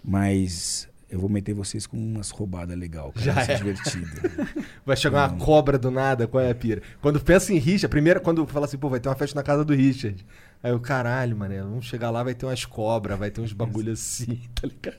mas 0.02 0.88
eu 1.10 1.20
vou 1.20 1.28
meter 1.28 1.54
vocês 1.54 1.86
com 1.86 1.96
umas 1.96 2.30
roubadas 2.30 2.76
legal, 2.78 3.12
cara. 3.12 3.26
Já 3.26 3.32
Vai 3.32 3.44
ser 3.44 3.52
é. 3.52 3.56
divertido. 3.56 4.06
Vai 4.86 4.96
chegar 4.96 5.30
uma 5.30 5.38
cobra 5.38 5.78
do 5.78 5.90
nada, 5.90 6.26
qual 6.26 6.42
é 6.42 6.50
a 6.50 6.54
pira? 6.54 6.82
Quando 7.00 7.20
pensa 7.20 7.52
em 7.52 7.58
Richard, 7.58 7.88
primeiro, 7.88 8.20
quando 8.20 8.46
fala 8.46 8.66
assim, 8.66 8.78
pô, 8.78 8.88
vai 8.88 9.00
ter 9.00 9.08
uma 9.08 9.14
festa 9.14 9.34
na 9.36 9.42
casa 9.42 9.64
do 9.64 9.74
Richard. 9.74 10.24
Aí 10.66 10.72
eu, 10.72 10.80
caralho, 10.80 11.36
mané, 11.36 11.62
vamos 11.62 11.86
chegar 11.86 12.10
lá, 12.10 12.24
vai 12.24 12.34
ter 12.34 12.44
umas 12.44 12.64
cobras, 12.64 13.16
vai 13.16 13.30
ter 13.30 13.40
uns 13.40 13.52
bagulho 13.52 13.92
assim, 13.92 14.40
tá 14.52 14.66
ligado? 14.66 14.98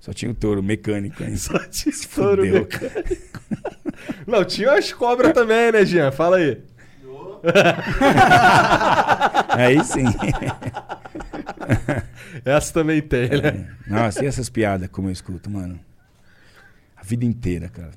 Só 0.00 0.14
tinha 0.14 0.30
o 0.30 0.34
touro 0.34 0.62
mecânico 0.62 1.22
ainda. 1.22 1.36
Só 1.36 1.58
tinha 1.58 1.92
Se 1.94 2.08
touro 2.08 2.42
fudeu, 2.42 2.60
mecânico. 2.62 3.40
Não, 4.26 4.42
tinha 4.42 4.70
umas 4.70 4.90
cobras 4.94 5.34
também, 5.36 5.70
né, 5.72 5.84
Jean? 5.84 6.10
Fala 6.10 6.38
aí. 6.38 6.58
Aí 9.50 9.84
sim. 9.84 10.06
Essa 12.42 12.72
também 12.72 13.02
tem, 13.02 13.28
né? 13.28 13.76
Nossa, 13.86 14.24
e 14.24 14.26
essas 14.26 14.48
piadas 14.48 14.88
como 14.88 15.08
eu 15.08 15.12
escuto, 15.12 15.50
mano? 15.50 15.78
A 16.96 17.02
vida 17.02 17.26
inteira, 17.26 17.68
cara. 17.68 17.92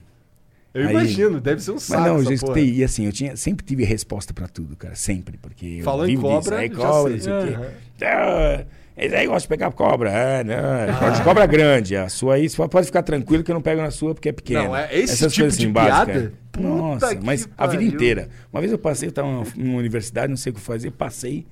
Eu 0.74 0.88
Aí- 0.88 0.90
imagino, 0.92 1.40
deve 1.40 1.62
ser 1.62 1.72
um 1.72 1.78
saco 1.80 2.02
Mas 2.02 2.10
não, 2.12 2.18
eu 2.18 2.24
já 2.26 2.34
escutei. 2.34 2.66
porra. 2.66 2.78
E 2.78 2.84
assim, 2.84 3.06
eu 3.06 3.12
tinha, 3.12 3.36
sempre 3.38 3.64
tive 3.66 3.84
resposta 3.84 4.34
pra 4.34 4.48
tudo, 4.48 4.76
cara. 4.76 4.96
Sempre. 4.96 5.38
Porque 5.38 5.82
Falou 5.84 6.06
em 6.06 6.10
disso. 6.16 6.22
cobra, 6.22 6.58
Aí 6.58 6.68
já 6.70 6.76
cobra, 6.76 7.18
sei. 7.20 7.32
não 7.34 7.42
sei 7.42 7.54
o 7.54 7.56
Aham. 7.60 7.70
quê. 7.98 8.06
Ah, 8.06 8.66
aí 8.98 9.28
gosta 9.28 9.42
de 9.42 9.48
pegar 9.48 9.72
cobra. 9.72 10.12
Ah, 10.40 10.44
não. 10.44 11.00
Gosta 11.00 11.18
de 11.18 11.24
cobra 11.24 11.46
grande. 11.46 11.96
A 11.96 12.10
sua 12.10 12.36
aí, 12.36 12.48
pode 12.72 12.88
ficar 12.88 13.04
tranquilo 13.04 13.44
que 13.44 13.52
eu 13.52 13.56
não 13.56 13.62
pego 13.62 13.82
na 13.82 13.92
sua 13.92 14.16
porque 14.16 14.30
é 14.30 14.32
pequena. 14.32 14.64
Não, 14.64 14.76
é 14.76 14.86
esse 14.98 15.14
Essas 15.14 15.32
tipo 15.34 15.44
coisas 15.44 15.60
de 15.60 15.66
assim, 15.66 15.74
piada? 15.74 16.34
Puta 16.52 16.68
Nossa, 16.68 17.20
mas 17.24 17.48
a 17.58 17.68
vida 17.68 17.78
pariu. 17.84 17.94
inteira. 17.94 18.30
Uma 18.52 18.60
vez 18.60 18.72
eu 18.72 18.78
passei, 18.80 19.10
eu 19.10 19.12
tava 19.14 19.28
numa, 19.28 19.78
universidade, 19.78 20.30
não 20.30 20.38
sei 20.38 20.52
o 20.52 20.56
que 20.56 20.62
fazer, 20.62 20.90
passei. 20.92 21.46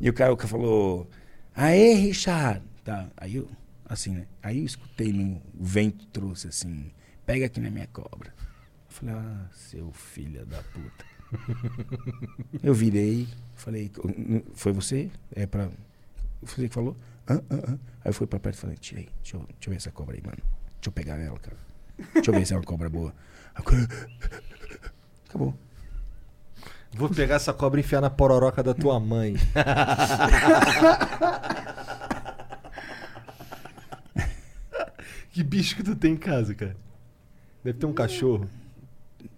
E 0.00 0.08
o 0.08 0.12
cara, 0.12 0.32
o 0.32 0.36
cara 0.36 0.48
falou: 0.48 1.08
Aê, 1.54 1.94
Richard. 1.94 2.60
Tá, 2.84 3.06
aí 3.16 3.36
eu, 3.36 3.48
assim, 3.86 4.10
né? 4.12 4.22
Aí 4.42 4.58
eu 4.58 4.64
escutei 4.64 5.12
no 5.12 5.40
vento 5.58 6.06
trouxe 6.06 6.48
assim: 6.48 6.90
Pega 7.26 7.46
aqui 7.46 7.60
na 7.60 7.70
minha 7.70 7.86
cobra. 7.92 8.32
Eu 8.90 8.94
falei: 8.94 9.14
Ah, 9.14 9.46
seu 9.52 9.92
filho 9.92 10.44
da 10.44 10.60
puta. 10.62 11.04
eu 12.62 12.74
virei, 12.74 13.28
falei: 13.54 13.90
Foi 14.54 14.72
você? 14.72 15.08
É 15.34 15.46
pra. 15.46 15.68
Foi 16.42 16.56
você 16.56 16.68
que 16.68 16.74
falou? 16.74 16.96
Hã, 17.28 17.36
hã, 17.50 17.56
hã. 17.56 17.78
Aí 18.04 18.10
eu 18.10 18.12
fui 18.12 18.26
pra 18.26 18.40
perto 18.40 18.56
e 18.56 18.60
falei: 18.60 18.76
Tirei, 18.76 19.08
deixa 19.22 19.36
eu, 19.36 19.40
deixa 19.42 19.68
eu 19.68 19.70
ver 19.70 19.76
essa 19.76 19.92
cobra 19.92 20.16
aí, 20.16 20.22
mano. 20.22 20.36
Deixa 20.36 20.88
eu 20.88 20.92
pegar 20.92 21.16
ela, 21.18 21.38
cara. 21.38 21.56
Deixa 22.14 22.30
eu 22.30 22.34
ver 22.34 22.44
se 22.46 22.52
é 22.52 22.56
uma 22.56 22.64
cobra 22.64 22.90
boa. 22.90 23.14
Acabou. 25.28 25.54
Vou 26.92 27.08
pegar 27.08 27.36
essa 27.36 27.52
cobra 27.52 27.78
e 27.78 27.84
enfiar 27.84 28.00
na 28.00 28.10
pororoca 28.10 28.64
da 28.64 28.74
tua 28.74 28.98
mãe. 28.98 29.36
que 35.30 35.44
bicho 35.44 35.76
que 35.76 35.84
tu 35.84 35.94
tem 35.94 36.14
em 36.14 36.16
casa, 36.16 36.52
cara? 36.52 36.76
Deve 37.62 37.78
ter 37.78 37.86
um 37.86 37.92
cachorro. 37.92 38.50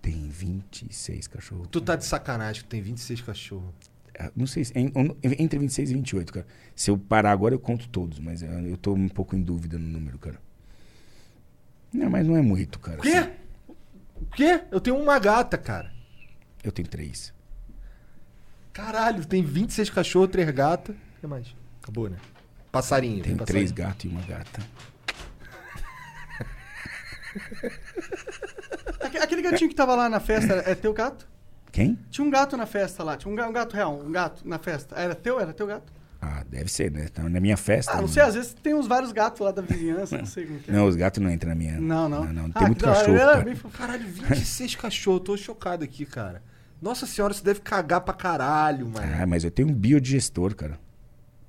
Tem 0.03 0.29
26 0.29 1.27
cachorros. 1.29 1.69
Tu 1.71 1.81
tá 1.81 1.95
de 1.97 2.05
sacanagem 2.05 2.63
que 2.65 2.69
tem 2.69 2.83
26 2.83 3.21
cachorros. 3.23 3.73
Ah, 4.19 4.31
Não 4.37 4.47
sei, 4.47 4.65
se- 4.65 4.77
en- 4.79 4.93
en- 4.97 5.17
entre 5.43 5.59
26 5.59 5.91
e 5.91 5.95
28, 5.95 6.33
cara. 6.33 6.47
Se 6.77 6.91
eu 6.91 6.99
parar 6.99 7.31
agora, 7.31 7.55
eu 7.55 7.59
conto 7.61 7.89
todos, 7.89 8.19
mas 8.19 8.43
eh, 8.43 8.63
eu 8.67 8.77
tô 8.77 8.93
um 8.95 9.09
pouco 9.09 9.35
em 9.37 9.41
dúvida 9.43 9.79
no 9.79 9.87
número, 9.87 10.19
cara. 10.19 10.39
Não, 11.93 12.11
mas 12.11 12.27
não 12.27 12.37
é 12.37 12.43
muito, 12.43 12.79
cara. 12.81 12.99
O 12.99 13.03
quê? 13.03 13.09
assim. 13.11 13.31
O 14.17 14.27
quê? 14.27 14.65
Eu 14.71 14.81
tenho 14.81 14.99
uma 14.99 15.19
gata, 15.19 15.57
cara. 15.57 15.93
Eu 16.65 16.73
tenho 16.73 16.89
três. 16.89 17.33
Caralho, 18.73 19.25
tem 19.25 19.43
26 19.43 19.89
cachorros, 19.91 20.31
3 20.31 20.51
gatas. 20.51 20.95
O 20.97 21.21
que 21.21 21.27
mais? 21.27 21.55
Acabou, 21.83 22.09
né? 22.11 22.17
Passarinho. 22.73 23.23
Tenho 23.23 23.37
tem 23.37 23.47
três 23.47 23.71
passarinho. 23.71 23.89
gatos 23.89 24.05
e 24.05 24.09
uma 24.09 24.23
gata. 24.23 24.63
Aque- 29.03 29.19
Aquele 29.19 29.43
gatinho 29.43 29.69
que 29.71 29.77
tava 29.77 29.95
lá 29.95 30.09
na 30.09 30.21
festa, 30.21 30.55
é 30.67 30.75
teu 30.75 30.93
gato? 30.93 31.27
Quem? 31.71 31.99
Tinha 32.11 32.27
um 32.27 32.31
gato 32.31 32.57
na 32.57 32.67
festa 32.67 33.03
lá, 33.03 33.17
tinha 33.17 33.33
um 33.33 33.37
ga- 33.37 33.49
um 33.49 33.53
gato 33.53 33.75
real, 33.75 33.99
um 33.99 34.13
gato 34.13 34.47
na 34.47 34.59
festa. 34.59 34.95
Era 34.97 35.15
teu? 35.15 35.41
Era 35.41 35.53
teu 35.53 35.67
gato? 35.67 35.93
Ah, 36.21 36.45
deve 36.49 36.71
ser, 36.71 36.91
né? 36.93 37.09
Tá 37.13 37.23
na 37.29 37.41
minha 37.41 37.57
festa. 37.57 37.93
Ah, 37.95 38.01
não 38.01 38.07
sei, 38.07 38.23
às 38.23 38.35
vezes 38.35 38.55
tem 38.63 38.75
uns 38.75 38.87
vários 38.87 39.11
gatos 39.11 39.41
lá 39.41 39.51
da 39.51 39.61
vizinhança, 39.63 40.17
não 40.19 40.27
sei 40.27 40.47
como 40.47 40.59
que 40.61 40.71
é. 40.71 40.75
Não, 40.75 40.87
os 40.87 40.95
gatos 40.95 41.21
não 41.23 41.31
entram 41.31 41.49
na 41.49 41.55
minha. 41.57 41.81
Não, 41.81 42.09
não. 42.09 42.25
Não, 42.33 42.51
Ah, 42.55 42.59
Tem 42.61 42.67
muito 42.69 42.85
da 42.85 42.91
hora, 42.93 43.01
cachorro. 43.01 43.19
cara. 43.19 43.41
bem. 43.45 43.55
Caralho, 43.57 44.07
26 44.09 44.77
cachorros. 44.77 45.23
Tô 45.25 45.37
chocado 45.37 45.83
aqui, 45.83 46.05
cara. 46.07 46.41
Nossa 46.81 47.07
senhora, 47.07 47.33
você 47.35 47.43
deve 47.43 47.61
cagar 47.61 48.03
pra 48.03 48.15
caralho, 48.15 48.87
mano. 48.89 49.07
Ah, 49.21 49.27
mas 49.27 49.43
eu 49.43 49.51
tenho 49.51 49.69
um 49.69 49.73
biodigestor, 49.75 50.55
cara. 50.55 50.79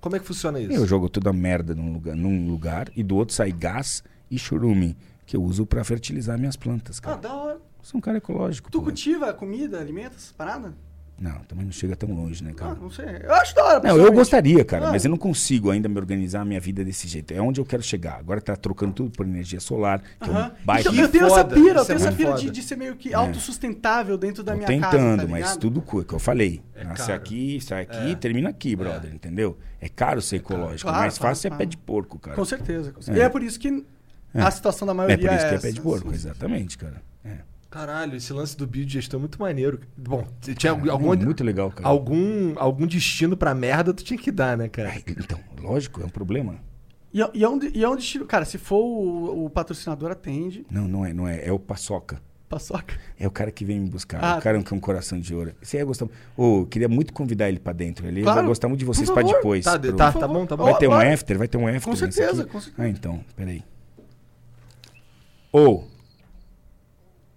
Como 0.02 0.16
é 0.16 0.20
que 0.20 0.26
funciona 0.26 0.60
isso? 0.60 0.72
Eu 0.74 0.86
jogo 0.88 1.08
toda 1.08 1.30
a 1.30 1.34
merda 1.34 1.76
num 1.76 1.94
lugar, 1.94 2.16
num 2.16 2.48
lugar 2.48 2.88
e 2.96 3.04
do 3.04 3.16
outro 3.16 3.34
sai 3.36 3.52
gás 3.52 4.04
e 4.30 4.38
churume, 4.40 4.98
que 5.26 5.36
eu 5.38 5.44
uso 5.44 5.66
pra 5.66 5.84
fertilizar 5.84 6.38
minhas 6.38 6.56
plantas, 6.56 7.00
Ah, 7.00 7.02
cara. 7.02 7.18
da 7.18 7.34
hora. 7.34 7.58
Sou 7.82 7.98
um 7.98 8.02
cara 8.02 8.18
ecológico. 8.18 8.72
Tu 8.72 8.80
pô. 8.80 8.86
cultiva 8.86 9.34
comida, 9.34 9.80
alimentos, 9.80 10.34
parada? 10.38 10.74
Não, 11.20 11.40
também 11.44 11.64
não 11.64 11.72
chega 11.72 11.96
tão 11.96 12.12
longe, 12.12 12.44
né, 12.44 12.52
Ah, 12.54 12.60
cara? 12.60 12.76
não 12.76 12.90
sei. 12.90 13.06
Eu 13.24 13.34
acho 13.36 13.54
da 13.56 13.64
hora. 13.64 13.88
Não, 13.88 13.98
eu 13.98 14.12
gostaria, 14.12 14.66
cara, 14.66 14.88
Ah. 14.88 14.92
mas 14.92 15.06
eu 15.06 15.12
não 15.12 15.18
consigo 15.18 15.70
ainda 15.70 15.88
me 15.88 15.98
organizar 15.98 16.42
a 16.42 16.46
minha 16.46 16.60
vida 16.60 16.84
desse 16.84 17.08
jeito. 17.08 17.32
É 17.34 17.40
onde 17.42 17.62
eu 17.62 17.66
quero 17.66 17.84
chegar. 17.84 18.18
Agora 18.20 18.42
tá 18.42 18.56
trocando 18.56 18.94
tudo 18.94 19.12
por 19.12 19.26
energia 19.26 19.60
solar, 19.60 20.02
que 20.02 20.28
é 20.30 20.34
Aham. 20.34 20.48
um 20.62 20.66
baita. 20.66 20.90
Então, 20.90 21.02
eu 21.04 21.10
tenho 21.10 21.26
essa 21.28 21.36
foda, 21.36 21.56
pira, 21.56 21.78
eu 21.80 21.82
é 21.84 21.86
tenho 21.86 21.96
essa 21.98 22.06
muito 22.08 22.18
pira 22.18 22.34
de, 22.34 22.50
de 22.50 22.64
ser 22.64 22.76
meio 22.76 22.96
que 22.96 23.14
autossustentável 23.14 24.18
dentro 24.18 24.44
da 24.44 24.54
Tô 24.54 24.58
minha 24.58 24.68
tentando, 24.68 24.92
casa, 25.18 25.22
tá 25.22 25.28
mas 25.28 25.58
tudo 25.58 25.82
cu- 25.82 26.04
que 26.04 26.14
eu 26.14 26.20
falei. 26.20 26.62
É 26.76 26.84
Nasce 26.84 27.08
caro. 27.08 27.14
aqui, 27.14 27.62
sai 27.62 27.84
aqui, 27.84 28.16
termina 28.16 28.50
aqui, 28.50 28.76
brother, 28.76 29.14
entendeu? 29.14 29.58
É 29.80 29.88
caro 29.88 30.22
ser 30.22 30.38
ecológico. 30.38 30.84
Claro, 30.84 30.98
o 30.98 31.02
mais 31.02 31.18
claro, 31.18 31.36
fácil 31.36 31.48
é 31.48 31.50
claro. 31.52 31.60
pé 31.60 31.66
de 31.70 31.78
porco, 31.78 32.18
cara. 32.20 32.36
Com 32.36 32.44
certeza. 32.46 32.92
Com 32.92 33.02
certeza. 33.02 33.20
É. 33.20 33.24
E 33.24 33.26
é 33.26 33.30
por 33.30 33.44
isso 33.44 33.60
que 33.60 33.86
a 34.42 34.52
situação 34.52 34.86
da 34.86 34.94
É 34.94 34.96
maioria 34.96 35.18
por 35.30 35.36
isso 35.36 35.46
que 35.46 35.52
é 35.52 35.56
essa, 35.56 35.68
pé 35.68 35.72
de 35.74 35.82
porco, 35.82 36.08
assim. 36.08 36.16
exatamente, 36.16 36.78
cara. 36.78 37.02
É. 37.24 37.38
Caralho, 37.70 38.16
esse 38.16 38.32
lance 38.32 38.56
do 38.56 38.68
biodigestão 38.68 39.18
é 39.18 39.22
muito 39.22 39.40
maneiro. 39.40 39.80
Bom, 39.98 40.28
tinha 40.42 40.76
Cara, 40.76 40.92
algum, 40.92 41.16
muito 41.16 41.44
legal, 41.44 41.72
cara. 41.72 41.88
algum, 41.90 42.54
algum 42.58 42.86
destino 42.86 43.36
pra 43.36 43.56
merda, 43.56 43.94
tu 43.94 44.04
tinha 44.04 44.18
que 44.20 44.32
dar, 44.32 44.56
né, 44.58 44.68
cara? 44.70 44.90
Ai, 44.90 45.04
Então, 45.08 45.40
lógico, 45.60 46.02
é 46.02 46.06
um 46.06 46.10
problema. 46.10 46.56
E, 47.12 47.22
é- 47.22 47.30
e 47.34 47.44
é 47.44 47.50
um, 47.50 47.60
e 47.74 47.84
é 47.84 47.90
um 47.90 47.96
destino... 47.96 48.26
Cara, 48.26 48.46
se 48.46 48.58
for 48.60 48.78
o, 48.80 49.46
o 49.46 49.50
patrocinador, 49.50 50.12
atende. 50.12 50.66
Não, 50.70 50.88
não 50.88 51.06
é, 51.06 51.14
não 51.14 51.28
é. 51.28 51.46
É 51.48 51.52
o 51.52 51.58
paçoca. 51.60 52.22
Paçoca. 52.50 52.94
É 53.20 53.28
o 53.28 53.32
cara 53.32 53.50
que 53.52 53.66
vem 53.66 53.80
me 53.80 53.90
buscar. 53.90 54.24
Ah, 54.24 54.38
o 54.38 54.42
cara 54.42 54.62
que 54.62 54.72
é 54.74 54.78
um 54.78 54.80
coração 54.80 55.20
de 55.20 55.34
ouro. 55.34 55.54
Você 55.60 55.78
ia 55.78 55.86
gostar. 55.86 56.06
Ô, 56.38 56.60
eu 56.62 56.66
queria 56.68 56.88
muito 56.88 57.12
convidar 57.12 57.50
ele 57.50 57.60
pra 57.60 57.74
dentro. 57.74 58.06
Ele 58.08 58.22
Claro, 58.22 58.40
vai 58.42 58.48
gostar 58.48 58.68
muito 58.68 58.80
de 58.80 58.86
vocês 58.86 59.10
pra 59.10 59.24
depois. 59.24 59.66
Tá, 59.66 59.80
pro- 59.80 59.94
tá, 59.94 60.12
tá 60.12 60.28
bom, 60.28 60.46
tá 60.46 60.56
bom. 60.56 60.66
Vai 60.66 60.78
ter 60.78 60.88
um 60.88 60.94
after? 60.94 61.38
Vai 61.40 61.48
ter 61.48 61.58
um 61.58 61.66
after? 61.68 61.82
Com 61.84 61.96
certeza, 61.96 62.46
com 62.46 62.60
certeza. 62.62 62.84
Ah, 62.84 62.88
então, 62.90 63.24
peraí. 63.36 63.64
Ô. 65.54 65.84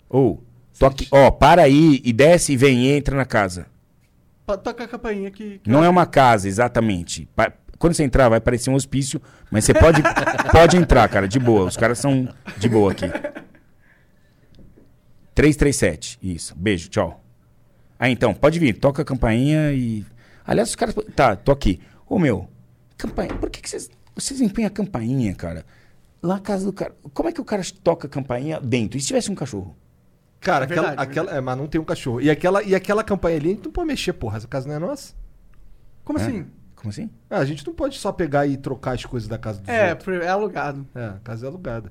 Ô. 0.08 0.38
Toque. 0.78 1.06
Ó, 1.10 1.30
para 1.30 1.62
aí 1.62 2.00
e 2.04 2.12
desce 2.12 2.52
e 2.52 2.56
vem 2.56 2.86
e 2.86 2.92
entra 2.92 3.16
na 3.16 3.24
casa. 3.24 3.66
Pa- 4.44 4.56
Toca 4.56 4.84
a 4.84 4.88
campainha 4.88 5.30
que... 5.30 5.58
que 5.58 5.70
Não 5.70 5.84
é 5.84 5.88
uma 5.88 6.06
casa, 6.06 6.48
exatamente. 6.48 7.28
Pa- 7.36 7.52
quando 7.78 7.94
você 7.94 8.02
entrar, 8.04 8.28
vai 8.30 8.40
parecer 8.40 8.70
um 8.70 8.74
hospício, 8.74 9.20
mas 9.50 9.64
você 9.64 9.74
pode, 9.74 10.02
pode 10.50 10.76
entrar, 10.78 11.06
cara, 11.08 11.28
de 11.28 11.38
boa. 11.38 11.64
Os 11.66 11.76
caras 11.76 11.98
são 11.98 12.26
de 12.56 12.68
boa 12.68 12.92
aqui. 12.92 13.06
337, 15.34 16.18
isso. 16.22 16.54
Beijo, 16.56 16.88
tchau. 16.88 17.22
Ah, 17.98 18.08
então, 18.10 18.32
pode 18.34 18.58
vir, 18.58 18.74
toca 18.78 19.02
a 19.02 19.04
campainha 19.04 19.72
e. 19.72 20.04
Aliás, 20.46 20.70
os 20.70 20.76
caras. 20.76 20.94
Tá, 21.14 21.36
tô 21.36 21.52
aqui. 21.52 21.80
Ô 22.08 22.18
meu, 22.18 22.48
campainha. 22.96 23.34
Por 23.34 23.50
que, 23.50 23.60
que 23.60 23.68
vocês. 23.68 23.90
Vocês 24.14 24.40
empenham 24.40 24.68
a 24.68 24.70
campainha, 24.70 25.34
cara? 25.34 25.64
Lá 26.26 26.34
na 26.34 26.40
casa 26.40 26.64
do 26.64 26.72
cara. 26.72 26.94
Como 27.14 27.28
é 27.28 27.32
que 27.32 27.40
o 27.40 27.44
cara 27.44 27.62
toca 27.82 28.06
a 28.06 28.10
campainha 28.10 28.60
dentro? 28.60 28.98
E 28.98 29.00
se 29.00 29.06
tivesse 29.06 29.30
um 29.30 29.34
cachorro? 29.34 29.76
Cara, 30.40 30.64
É 30.64 30.66
aquela, 30.68 30.88
verdade, 30.88 31.10
aquela, 31.10 31.30
é, 31.36 31.40
mas 31.40 31.56
não 31.58 31.66
tem 31.66 31.80
um 31.80 31.84
cachorro. 31.84 32.20
E 32.20 32.30
aquela, 32.30 32.62
e 32.62 32.74
aquela 32.74 33.02
campanha 33.04 33.36
ali, 33.36 33.50
a 33.50 33.54
gente 33.54 33.64
não 33.64 33.72
pode 33.72 33.86
mexer, 33.86 34.12
porra. 34.12 34.36
Essa 34.38 34.46
casa 34.48 34.68
não 34.68 34.74
é 34.74 34.78
nossa. 34.78 35.14
Como 36.04 36.18
É? 36.18 36.22
assim? 36.22 36.46
Como 36.74 36.90
assim? 36.90 37.10
Ah, 37.30 37.38
a 37.38 37.44
gente 37.44 37.66
não 37.66 37.72
pode 37.74 37.98
só 37.98 38.12
pegar 38.12 38.46
e 38.46 38.56
trocar 38.56 38.92
as 38.94 39.04
coisas 39.04 39.28
da 39.28 39.38
casa 39.38 39.60
dos 39.60 39.68
É, 39.68 39.90
outros. 39.90 40.22
é 40.22 40.28
alugado. 40.28 40.86
É, 40.94 41.04
a 41.06 41.18
casa 41.24 41.46
é 41.46 41.48
alugada. 41.48 41.88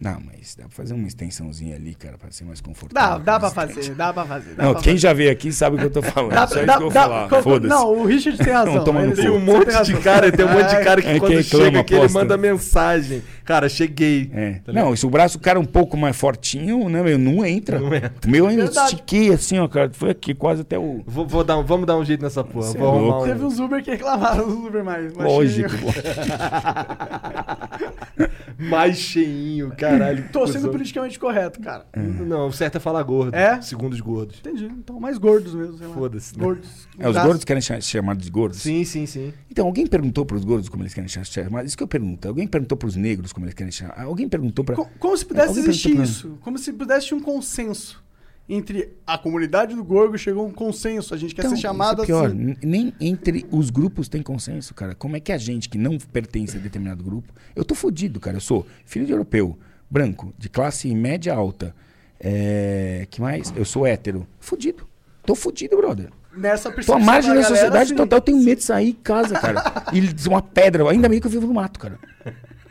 Não, 0.00 0.18
mas 0.24 0.54
dá 0.54 0.62
pra 0.64 0.70
fazer 0.72 0.94
uma 0.94 1.08
extensãozinha 1.08 1.74
ali, 1.74 1.92
cara, 1.94 2.16
pra 2.16 2.30
ser 2.30 2.44
mais 2.44 2.60
confortável. 2.60 3.18
Dá, 3.18 3.32
dá 3.32 3.40
pra 3.40 3.50
fazer, 3.50 3.94
dá 3.96 4.12
pra 4.12 4.24
fazer. 4.24 4.54
dá 4.54 4.62
Não, 4.64 4.72
pra 4.74 4.82
quem 4.82 4.92
fazer. 4.92 5.02
já 5.02 5.12
veio 5.12 5.32
aqui 5.32 5.52
sabe 5.52 5.74
o 5.74 5.78
que 5.80 5.84
eu 5.86 5.90
tô 5.90 6.00
falando. 6.02 6.30
Dá- 6.32 6.46
Só 6.46 6.56
isso 6.58 6.66
dá- 6.66 6.72
que 6.76 6.82
eu 6.84 6.90
vou 6.90 6.90
falar. 6.92 7.28
co- 7.28 7.42
Foda-se. 7.42 7.68
Não, 7.68 7.92
o 7.98 8.06
Richard 8.06 8.38
tem 8.38 8.52
razão. 8.54 8.74
Não. 8.76 8.84
Tem 8.84 8.94
um 8.94 9.10
você 9.14 9.28
monte 9.40 9.64
tem 9.66 9.82
de 9.82 9.92
razão. 9.92 10.02
cara, 10.02 10.30
tem 10.30 10.46
um 10.46 10.52
monte 10.52 10.68
de 10.68 10.84
cara 10.84 11.02
que 11.02 11.08
É 11.08 11.14
que 11.14 11.20
quando 11.20 11.32
reclama, 11.34 11.64
chega 11.64 11.80
aqui, 11.80 11.94
ele 11.94 12.12
manda 12.12 12.36
mensagem. 12.36 13.22
Cara, 13.44 13.68
cheguei. 13.68 14.30
É. 14.32 14.60
Tá 14.64 14.72
não, 14.72 14.94
se 14.94 15.04
o 15.06 15.10
braço 15.10 15.38
do 15.38 15.42
cara 15.42 15.58
é 15.58 15.62
um 15.62 15.64
pouco 15.64 15.96
mais 15.96 16.16
fortinho, 16.16 16.88
né, 16.88 17.02
meu, 17.02 17.18
não 17.18 17.44
entra. 17.44 17.80
Não 17.80 17.92
entra. 17.92 18.12
O 18.24 18.30
meu 18.30 18.46
ainda 18.46 18.64
Verdade. 18.66 18.92
estiquei 18.94 19.32
assim, 19.32 19.58
ó, 19.58 19.66
cara. 19.66 19.90
Foi 19.92 20.10
aqui 20.10 20.32
quase 20.32 20.60
até 20.62 20.78
o. 20.78 21.02
Vou, 21.06 21.26
vou 21.26 21.42
dar, 21.42 21.60
vamos 21.62 21.86
dar 21.86 21.96
um 21.96 22.04
jeito 22.04 22.22
nessa 22.22 22.44
porra. 22.44 22.66
Cê 22.68 22.76
é 22.76 22.80
Vou 22.80 22.96
louco. 22.98 23.24
um- 23.24 23.26
Teve 23.26 23.44
uns 23.44 23.58
Uber 23.58 23.82
que 23.82 23.90
reclamaram 23.90 24.46
dos 24.46 24.54
Uber 24.66 24.84
mais. 24.84 25.12
mais 25.14 25.28
Lógico. 25.28 25.70
mais 28.58 28.96
cheinho, 28.98 29.70
caralho. 29.76 30.28
Tô 30.32 30.46
sendo 30.46 30.70
politicamente 30.70 31.18
correto, 31.18 31.60
cara. 31.60 31.86
Não, 31.96 32.48
o 32.48 32.52
certo 32.52 32.76
é 32.76 32.80
falar 32.80 33.02
gordo. 33.02 33.34
É? 33.34 33.60
Segundo 33.60 33.92
os 33.92 34.00
gordos. 34.00 34.38
Entendi. 34.40 34.64
Então, 34.66 34.98
mais 34.98 35.16
gordos 35.18 35.54
mesmo, 35.54 35.78
sei 35.78 35.86
lá. 35.86 35.94
Foda-se, 35.94 36.36
né? 36.36 36.44
Gordos. 36.44 36.88
É, 36.98 37.08
os 37.08 37.16
gordos 37.16 37.44
querem 37.44 37.60
ser 37.62 37.82
chamados 37.82 38.24
de 38.24 38.30
gordos? 38.30 38.58
Sim, 38.60 38.84
sim, 38.84 39.06
sim. 39.06 39.32
Então, 39.50 39.66
alguém 39.66 39.86
perguntou 39.86 40.24
pros 40.26 40.44
gordos 40.44 40.68
como 40.68 40.82
eles 40.82 40.92
querem 40.94 41.08
ser 41.08 41.24
chamados? 41.24 41.68
Isso 41.68 41.76
que 41.76 41.82
eu 41.82 41.88
pergunto. 41.88 42.26
Alguém 42.28 42.46
perguntou 42.46 42.76
pros 42.76 42.96
negros 42.96 43.32
como 43.32 43.46
eles 43.46 43.54
querem 43.54 43.70
ser 43.70 43.84
chamados? 43.84 44.04
Alguém 44.04 44.28
perguntou 44.28 44.64
pra. 44.64 44.74
Co- 44.76 44.88
Como 44.98 45.16
se 45.16 45.24
pudesse 45.24 45.48
Alguém 45.48 45.64
existir 45.64 46.00
isso. 46.00 46.38
Como 46.40 46.58
se 46.58 46.72
pudesse 46.72 47.14
um 47.14 47.20
consenso. 47.20 48.02
Entre 48.48 48.96
a 49.06 49.18
comunidade 49.18 49.74
do 49.74 49.84
Gorgo 49.84 50.16
chegou 50.16 50.46
um 50.46 50.52
consenso. 50.52 51.12
A 51.14 51.18
gente 51.18 51.34
quer 51.34 51.42
Então, 51.42 51.54
ser 51.54 51.60
chamado 51.60 52.02
isso 52.02 52.04
é 52.04 52.06
pior, 52.06 52.26
assim. 52.28 52.56
nem 52.62 52.94
entre 52.98 53.44
os 53.50 53.68
grupos 53.68 54.08
tem 54.08 54.22
consenso, 54.22 54.72
cara. 54.74 54.94
Como 54.94 55.16
é 55.16 55.20
que 55.20 55.30
a 55.32 55.36
gente 55.36 55.68
que 55.68 55.76
não 55.76 55.98
pertence 55.98 56.56
a 56.56 56.60
determinado 56.60 57.04
grupo. 57.04 57.32
Eu 57.54 57.64
tô 57.64 57.74
fudido, 57.74 58.18
cara. 58.18 58.38
Eu 58.38 58.40
sou 58.40 58.66
filho 58.86 59.04
de 59.04 59.12
europeu, 59.12 59.58
branco, 59.90 60.32
de 60.38 60.48
classe 60.48 60.94
média 60.94 61.34
alta. 61.34 61.74
É, 62.18 63.06
que 63.10 63.20
mais? 63.20 63.52
Eu 63.54 63.64
sou 63.66 63.86
hétero. 63.86 64.26
Fudido. 64.40 64.88
Tô 65.24 65.34
fudido, 65.34 65.76
brother. 65.76 66.10
Nessa 66.34 66.70
Tô 66.70 66.94
à 66.94 66.98
margem 66.98 67.30
da 67.34 67.40
galera, 67.42 67.54
sociedade 67.54 67.84
assim, 67.84 67.94
total. 67.96 68.16
Eu 68.18 68.22
tenho 68.22 68.38
medo 68.38 68.58
de 68.58 68.64
sair 68.64 68.92
de 68.92 68.98
casa, 68.98 69.34
cara. 69.38 69.62
E 69.92 70.28
uma 70.28 70.40
pedra. 70.40 70.88
Ainda 70.90 71.08
bem 71.08 71.20
que 71.20 71.26
eu 71.26 71.30
vivo 71.30 71.46
no 71.46 71.52
mato, 71.54 71.78
cara. 71.78 71.98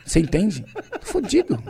Você 0.07 0.19
entende? 0.19 0.65
Tô 0.99 1.05
fudido. 1.05 1.61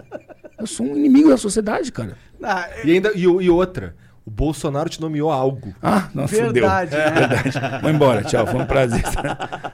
Eu 0.60 0.68
sou 0.68 0.86
um 0.86 0.96
inimigo 0.98 1.30
da 1.30 1.38
sociedade, 1.38 1.92
cara. 1.92 2.16
Ah, 2.44 2.68
E 2.84 2.92
ainda 2.92 3.12
e, 3.16 3.22
e 3.24 3.50
outra, 3.50 3.96
o 4.26 4.30
Bolsonaro 4.32 4.90
te 4.90 5.00
nomeou 5.02 5.32
algo. 5.32 5.74
Ah, 5.82 6.10
não, 6.14 6.28
fudeu. 6.28 6.52
verdade, 6.54 6.96
né? 6.96 7.10
Verdade. 7.12 7.82
Vou 7.82 7.92
embora, 7.92 8.24
tchau, 8.24 8.46
foi 8.46 8.60
um 8.62 8.66
prazer. 8.66 9.02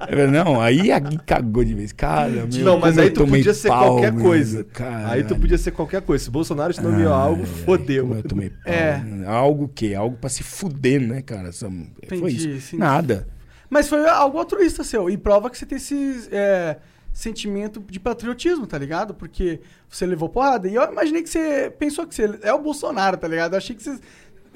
É 0.07 0.27
Não, 0.27 0.61
aí 0.61 0.91
a 0.91 0.99
Gui 0.99 1.17
cagou 1.25 1.63
de 1.63 1.73
vez. 1.73 1.91
Cara, 1.91 2.29
meu, 2.29 2.47
não, 2.65 2.79
mas 2.79 2.97
aí 2.97 3.09
tu 3.09 3.25
podia 3.27 3.53
ser 3.53 3.67
pau, 3.69 3.87
qualquer 3.97 4.13
coisa. 4.13 4.63
caralho. 4.65 5.11
Aí 5.11 5.23
tu 5.23 5.35
podia 5.37 5.57
ser 5.57 5.71
qualquer 5.71 6.01
coisa. 6.01 6.23
Se 6.23 6.29
o 6.29 6.33
Bolsonaro 6.33 6.73
te 6.73 6.81
nomeou 6.81 7.13
Ai, 7.13 7.21
algo, 7.21 7.45
fodeu. 7.45 8.13
eu 8.15 8.23
tomei 8.23 8.49
pau. 8.49 8.73
É. 8.73 9.01
Algo 9.25 9.65
o 9.65 9.69
quê? 9.69 9.93
Algo 9.95 10.17
pra 10.17 10.29
se 10.29 10.43
fuder, 10.43 11.01
né, 11.01 11.21
cara? 11.21 11.51
Só- 11.51 11.69
Foi 12.07 12.17
Entendi, 12.17 12.35
isso. 12.35 12.67
entendi. 12.69 12.77
Nada. 12.77 13.27
Mas 13.69 13.87
foi 13.89 14.07
algo 14.07 14.37
altruísta 14.37 14.83
seu. 14.83 15.09
E 15.09 15.17
prova 15.17 15.49
que 15.49 15.57
você 15.57 15.65
tem 15.65 15.77
esse 15.77 16.27
é, 16.31 16.77
sentimento 17.13 17.79
de 17.79 17.99
patriotismo, 17.99 18.65
tá 18.67 18.77
ligado? 18.77 19.13
Porque 19.13 19.61
você 19.87 20.05
levou 20.05 20.27
porrada. 20.27 20.67
E 20.67 20.75
eu 20.75 20.83
imaginei 20.91 21.21
que 21.23 21.29
você 21.29 21.71
pensou 21.77 22.07
que 22.07 22.15
você 22.15 22.39
é 22.41 22.53
o 22.53 22.59
Bolsonaro, 22.61 23.15
tá 23.17 23.27
ligado? 23.27 23.53
Eu 23.53 23.57
achei 23.59 23.75
que 23.75 23.83
você. 23.83 23.99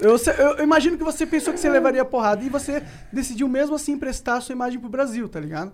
Eu, 0.00 0.16
eu- 0.16 0.62
imagino 0.62 0.96
que 0.98 1.04
você 1.04 1.26
pensou 1.26 1.52
que 1.54 1.58
você 1.60 1.68
levaria 1.70 2.04
porrada 2.04 2.44
e 2.44 2.48
você 2.48 2.82
decidiu 3.12 3.48
mesmo 3.48 3.74
assim 3.74 3.92
emprestar 3.92 4.36
a 4.36 4.40
sua 4.40 4.52
imagem 4.52 4.78
pro 4.78 4.88
Brasil, 4.88 5.28
tá 5.28 5.40
ligado? 5.40 5.72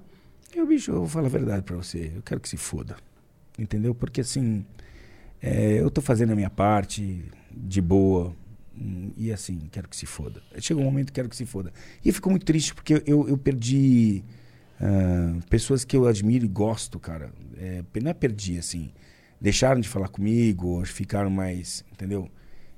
Eu, 0.54 0.66
bicho, 0.66 0.90
eu 0.92 0.98
vou 1.00 1.08
falar 1.08 1.26
a 1.26 1.30
verdade 1.30 1.62
pra 1.62 1.76
você. 1.76 2.12
Eu 2.14 2.22
quero 2.22 2.40
que 2.40 2.48
se 2.48 2.56
foda. 2.56 2.96
Entendeu? 3.58 3.94
Porque 3.94 4.20
assim, 4.20 4.64
é, 5.42 5.80
eu 5.80 5.90
tô 5.90 6.00
fazendo 6.00 6.32
a 6.32 6.36
minha 6.36 6.50
parte 6.50 7.24
de 7.50 7.80
boa. 7.82 8.34
hum, 8.76 9.10
E 9.16 9.32
assim, 9.32 9.68
quero 9.70 9.88
que 9.88 9.96
se 9.96 10.06
foda. 10.06 10.42
Chega 10.58 10.80
um 10.80 10.84
momento 10.84 11.06
que 11.08 11.12
quero 11.14 11.28
que 11.28 11.36
se 11.36 11.44
foda. 11.46 11.72
E 12.04 12.08
eu 12.08 12.14
fico 12.14 12.30
muito 12.30 12.44
triste 12.46 12.74
porque 12.74 13.02
eu, 13.06 13.28
eu 13.28 13.36
perdi 13.38 14.24
ah, 14.80 15.36
pessoas 15.48 15.84
que 15.84 15.96
eu 15.96 16.06
admiro 16.06 16.44
e 16.44 16.48
gosto, 16.48 16.98
cara. 16.98 17.30
É, 17.58 17.82
não 18.02 18.10
é 18.10 18.14
perdi, 18.14 18.58
assim. 18.58 18.90
Deixaram 19.40 19.80
de 19.80 19.88
falar 19.88 20.08
comigo, 20.08 20.84
ficaram 20.86 21.30
mais. 21.30 21.84
Entendeu? 21.92 22.30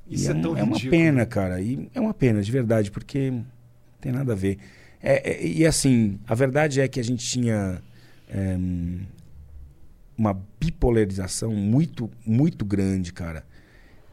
Isso 0.09 0.25
E 0.25 0.29
é 0.29 0.35
um- 0.35 0.41
tão 0.43 0.53
uma 0.53 0.81
pena, 0.81 1.27
cara. 1.27 1.61
E 1.61 1.89
é 1.95 2.01
uma 2.01 2.15
pena, 2.15 2.43
de 2.43 2.51
verdade, 2.53 2.91
porque 2.91 3.31
não 3.31 3.47
tem 4.01 4.13
nada 4.13 4.33
a 4.33 4.37
ver. 4.37 4.59
É, 5.03 5.31
é, 5.33 5.47
e 5.47 5.67
assim, 5.67 6.19
a 6.27 6.35
verdade 6.35 6.81
é 6.81 6.89
que 6.89 6.99
a 6.99 7.05
gente 7.05 7.25
tinha 7.25 7.81
é, 8.29 8.57
uma 10.17 10.41
bipolarização 10.59 11.53
muito, 11.55 12.11
muito 12.25 12.65
grande, 12.65 13.13
cara. 13.13 13.45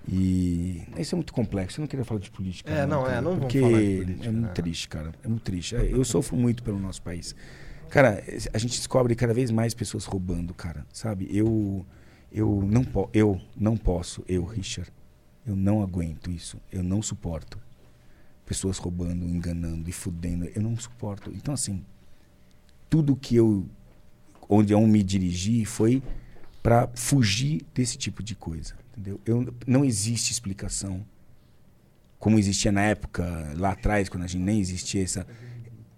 E 0.08 0.82
isso 0.98 1.16
é 1.16 1.18
muito 1.18 1.32
complexo. 1.34 1.80
Eu 1.80 1.84
não 1.84 1.88
queria 1.88 2.04
falar 2.04 2.20
de 2.20 2.30
política. 2.30 2.70
É, 2.70 2.86
não, 2.86 3.04
cara, 3.04 3.16
é, 3.18 3.22
não 3.22 3.32
vamos 3.32 3.40
porque 3.46 3.60
falar 3.62 3.82
de 3.82 3.96
política, 3.98 4.28
É 4.28 4.32
muito 4.32 4.46
né? 4.48 4.52
triste, 4.54 4.90
cara. 4.90 5.12
É 5.24 5.28
muito 5.30 5.42
triste. 5.44 5.76
É, 5.76 5.94
Eu 5.94 6.04
sofro 6.04 6.36
muito 6.36 6.62
pelo 6.62 6.78
nosso 6.78 7.02
país. 7.02 7.34
Cara, 7.94 8.24
a 8.52 8.58
gente 8.58 8.78
descobre 8.78 9.14
cada 9.14 9.36
vez 9.36 9.52
mais 9.52 9.76
pessoas 9.76 10.06
roubando, 10.06 10.52
cara. 10.52 10.84
Sabe? 10.92 11.28
Eu, 11.30 11.86
eu 12.32 12.68
não 12.68 12.84
eu 13.14 13.40
não 13.56 13.78
posso, 13.78 14.24
eu, 14.28 14.44
Richard. 14.44 14.92
Eu 15.46 15.56
não 15.56 15.84
aguento 15.84 16.32
isso. 16.32 16.60
Eu 16.72 16.82
não 16.82 17.04
suporto. 17.04 17.60
Pessoas 18.48 18.80
roubando, 18.80 19.30
enganando 19.30 19.88
e 19.88 19.92
fudendo. 19.92 20.46
Eu 20.56 20.64
não 20.64 20.76
suporto. 20.76 21.30
Então, 21.36 21.54
assim, 21.54 21.86
tudo 22.90 23.16
que 23.16 23.36
eu. 23.36 23.64
Onde 24.50 24.74
eu 24.74 24.82
me 24.88 25.04
dirigi 25.04 25.64
foi 25.64 26.02
para 26.64 26.90
fugir 26.96 27.64
desse 27.76 27.96
tipo 27.96 28.24
de 28.24 28.34
coisa. 28.34 28.74
Entendeu? 28.92 29.22
Eu, 29.24 29.54
não 29.68 29.86
existe 29.86 30.32
explicação. 30.32 31.06
Como 32.18 32.40
existia 32.40 32.72
na 32.72 32.82
época, 32.82 33.54
lá 33.56 33.74
atrás, 33.74 34.10
quando 34.10 34.24
a 34.24 34.28
gente 34.28 34.42
nem 34.42 34.60
existia 34.60 35.04
essa. 35.04 35.28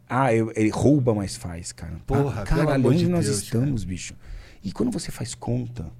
Ah, 0.08 0.34
eu- 0.34 0.52
ele 0.56 0.70
rouba, 0.70 1.14
mas 1.14 1.36
faz, 1.36 1.72
cara. 1.72 2.00
Porra, 2.06 2.42
ah, 2.42 2.46
caralho, 2.46 2.88
onde 2.88 3.00
de 3.00 3.08
nós 3.10 3.26
Deus, 3.26 3.42
estamos, 3.44 3.84
bicho? 3.84 4.16
E 4.64 4.72
quando 4.72 4.92
você 4.92 5.12
faz 5.12 5.34
conta, 5.36 5.92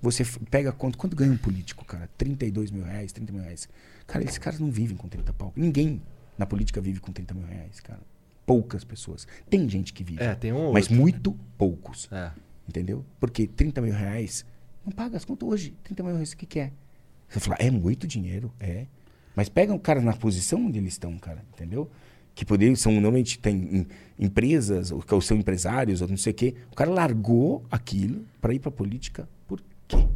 você 0.00 0.24
pega 0.50 0.72
conta. 0.72 0.96
Quanto 0.96 1.16
ganha 1.16 1.32
um 1.32 1.36
político, 1.36 1.84
cara? 1.84 2.08
32 2.16 2.70
mil 2.70 2.84
reais, 2.84 3.12
30 3.12 3.32
mil 3.32 3.42
reais. 3.42 3.68
Cara, 4.06 4.24
esses 4.24 4.38
caras 4.38 4.58
não 4.60 4.70
vivem 4.70 4.96
com 4.96 5.08
30 5.08 5.32
pau. 5.32 5.52
Ninguém 5.56 6.00
na 6.38 6.46
política 6.46 6.80
vive 6.80 7.00
com 7.00 7.12
30 7.12 7.34
mil 7.34 7.46
reais, 7.46 7.80
cara. 7.80 8.00
Poucas 8.46 8.82
pessoas. 8.82 9.26
Tem 9.48 9.68
gente 9.68 9.92
que 9.92 10.02
vive. 10.02 10.22
É, 10.22 10.34
tem 10.34 10.52
um 10.52 10.56
ou 10.66 10.72
Mas 10.72 10.84
outro. 10.84 10.96
muito 11.00 11.32
poucos. 11.58 12.08
É. 12.10 12.30
Entendeu? 12.68 13.04
Porque 13.18 13.46
30 13.46 13.80
mil 13.80 13.92
reais 13.92 14.44
não 14.84 14.92
paga 14.92 15.16
as 15.16 15.24
contas 15.24 15.48
hoje. 15.48 15.74
30 15.84 16.02
mil 16.02 16.14
reais, 16.14 16.32
o 16.32 16.36
que, 16.36 16.46
que 16.46 16.58
é? 16.60 16.72
Você 17.28 17.38
fala, 17.38 17.56
é 17.60 17.70
muito 17.70 18.06
dinheiro, 18.06 18.52
é. 18.58 18.86
Mas 19.36 19.48
pega 19.48 19.72
o 19.72 19.78
cara 19.78 20.00
na 20.00 20.12
posição 20.12 20.66
onde 20.66 20.78
eles 20.78 20.94
estão, 20.94 21.16
cara, 21.18 21.44
entendeu? 21.54 21.88
Que 22.34 22.44
poderiam, 22.44 22.74
são, 22.76 22.92
normalmente 22.92 23.38
tem 23.38 23.56
em- 23.56 23.86
empresas, 24.18 24.90
ou, 24.90 25.04
ou 25.10 25.20
são 25.20 25.36
empresários, 25.36 26.00
ou 26.00 26.08
não 26.08 26.16
sei 26.16 26.32
o 26.32 26.34
quê. 26.36 26.54
O 26.70 26.74
cara 26.76 26.90
largou 26.90 27.64
aquilo 27.70 28.24
para 28.40 28.54
ir 28.54 28.58
pra 28.58 28.70
política. 28.70 29.28
Por 29.46 29.60
quê? 29.88 30.06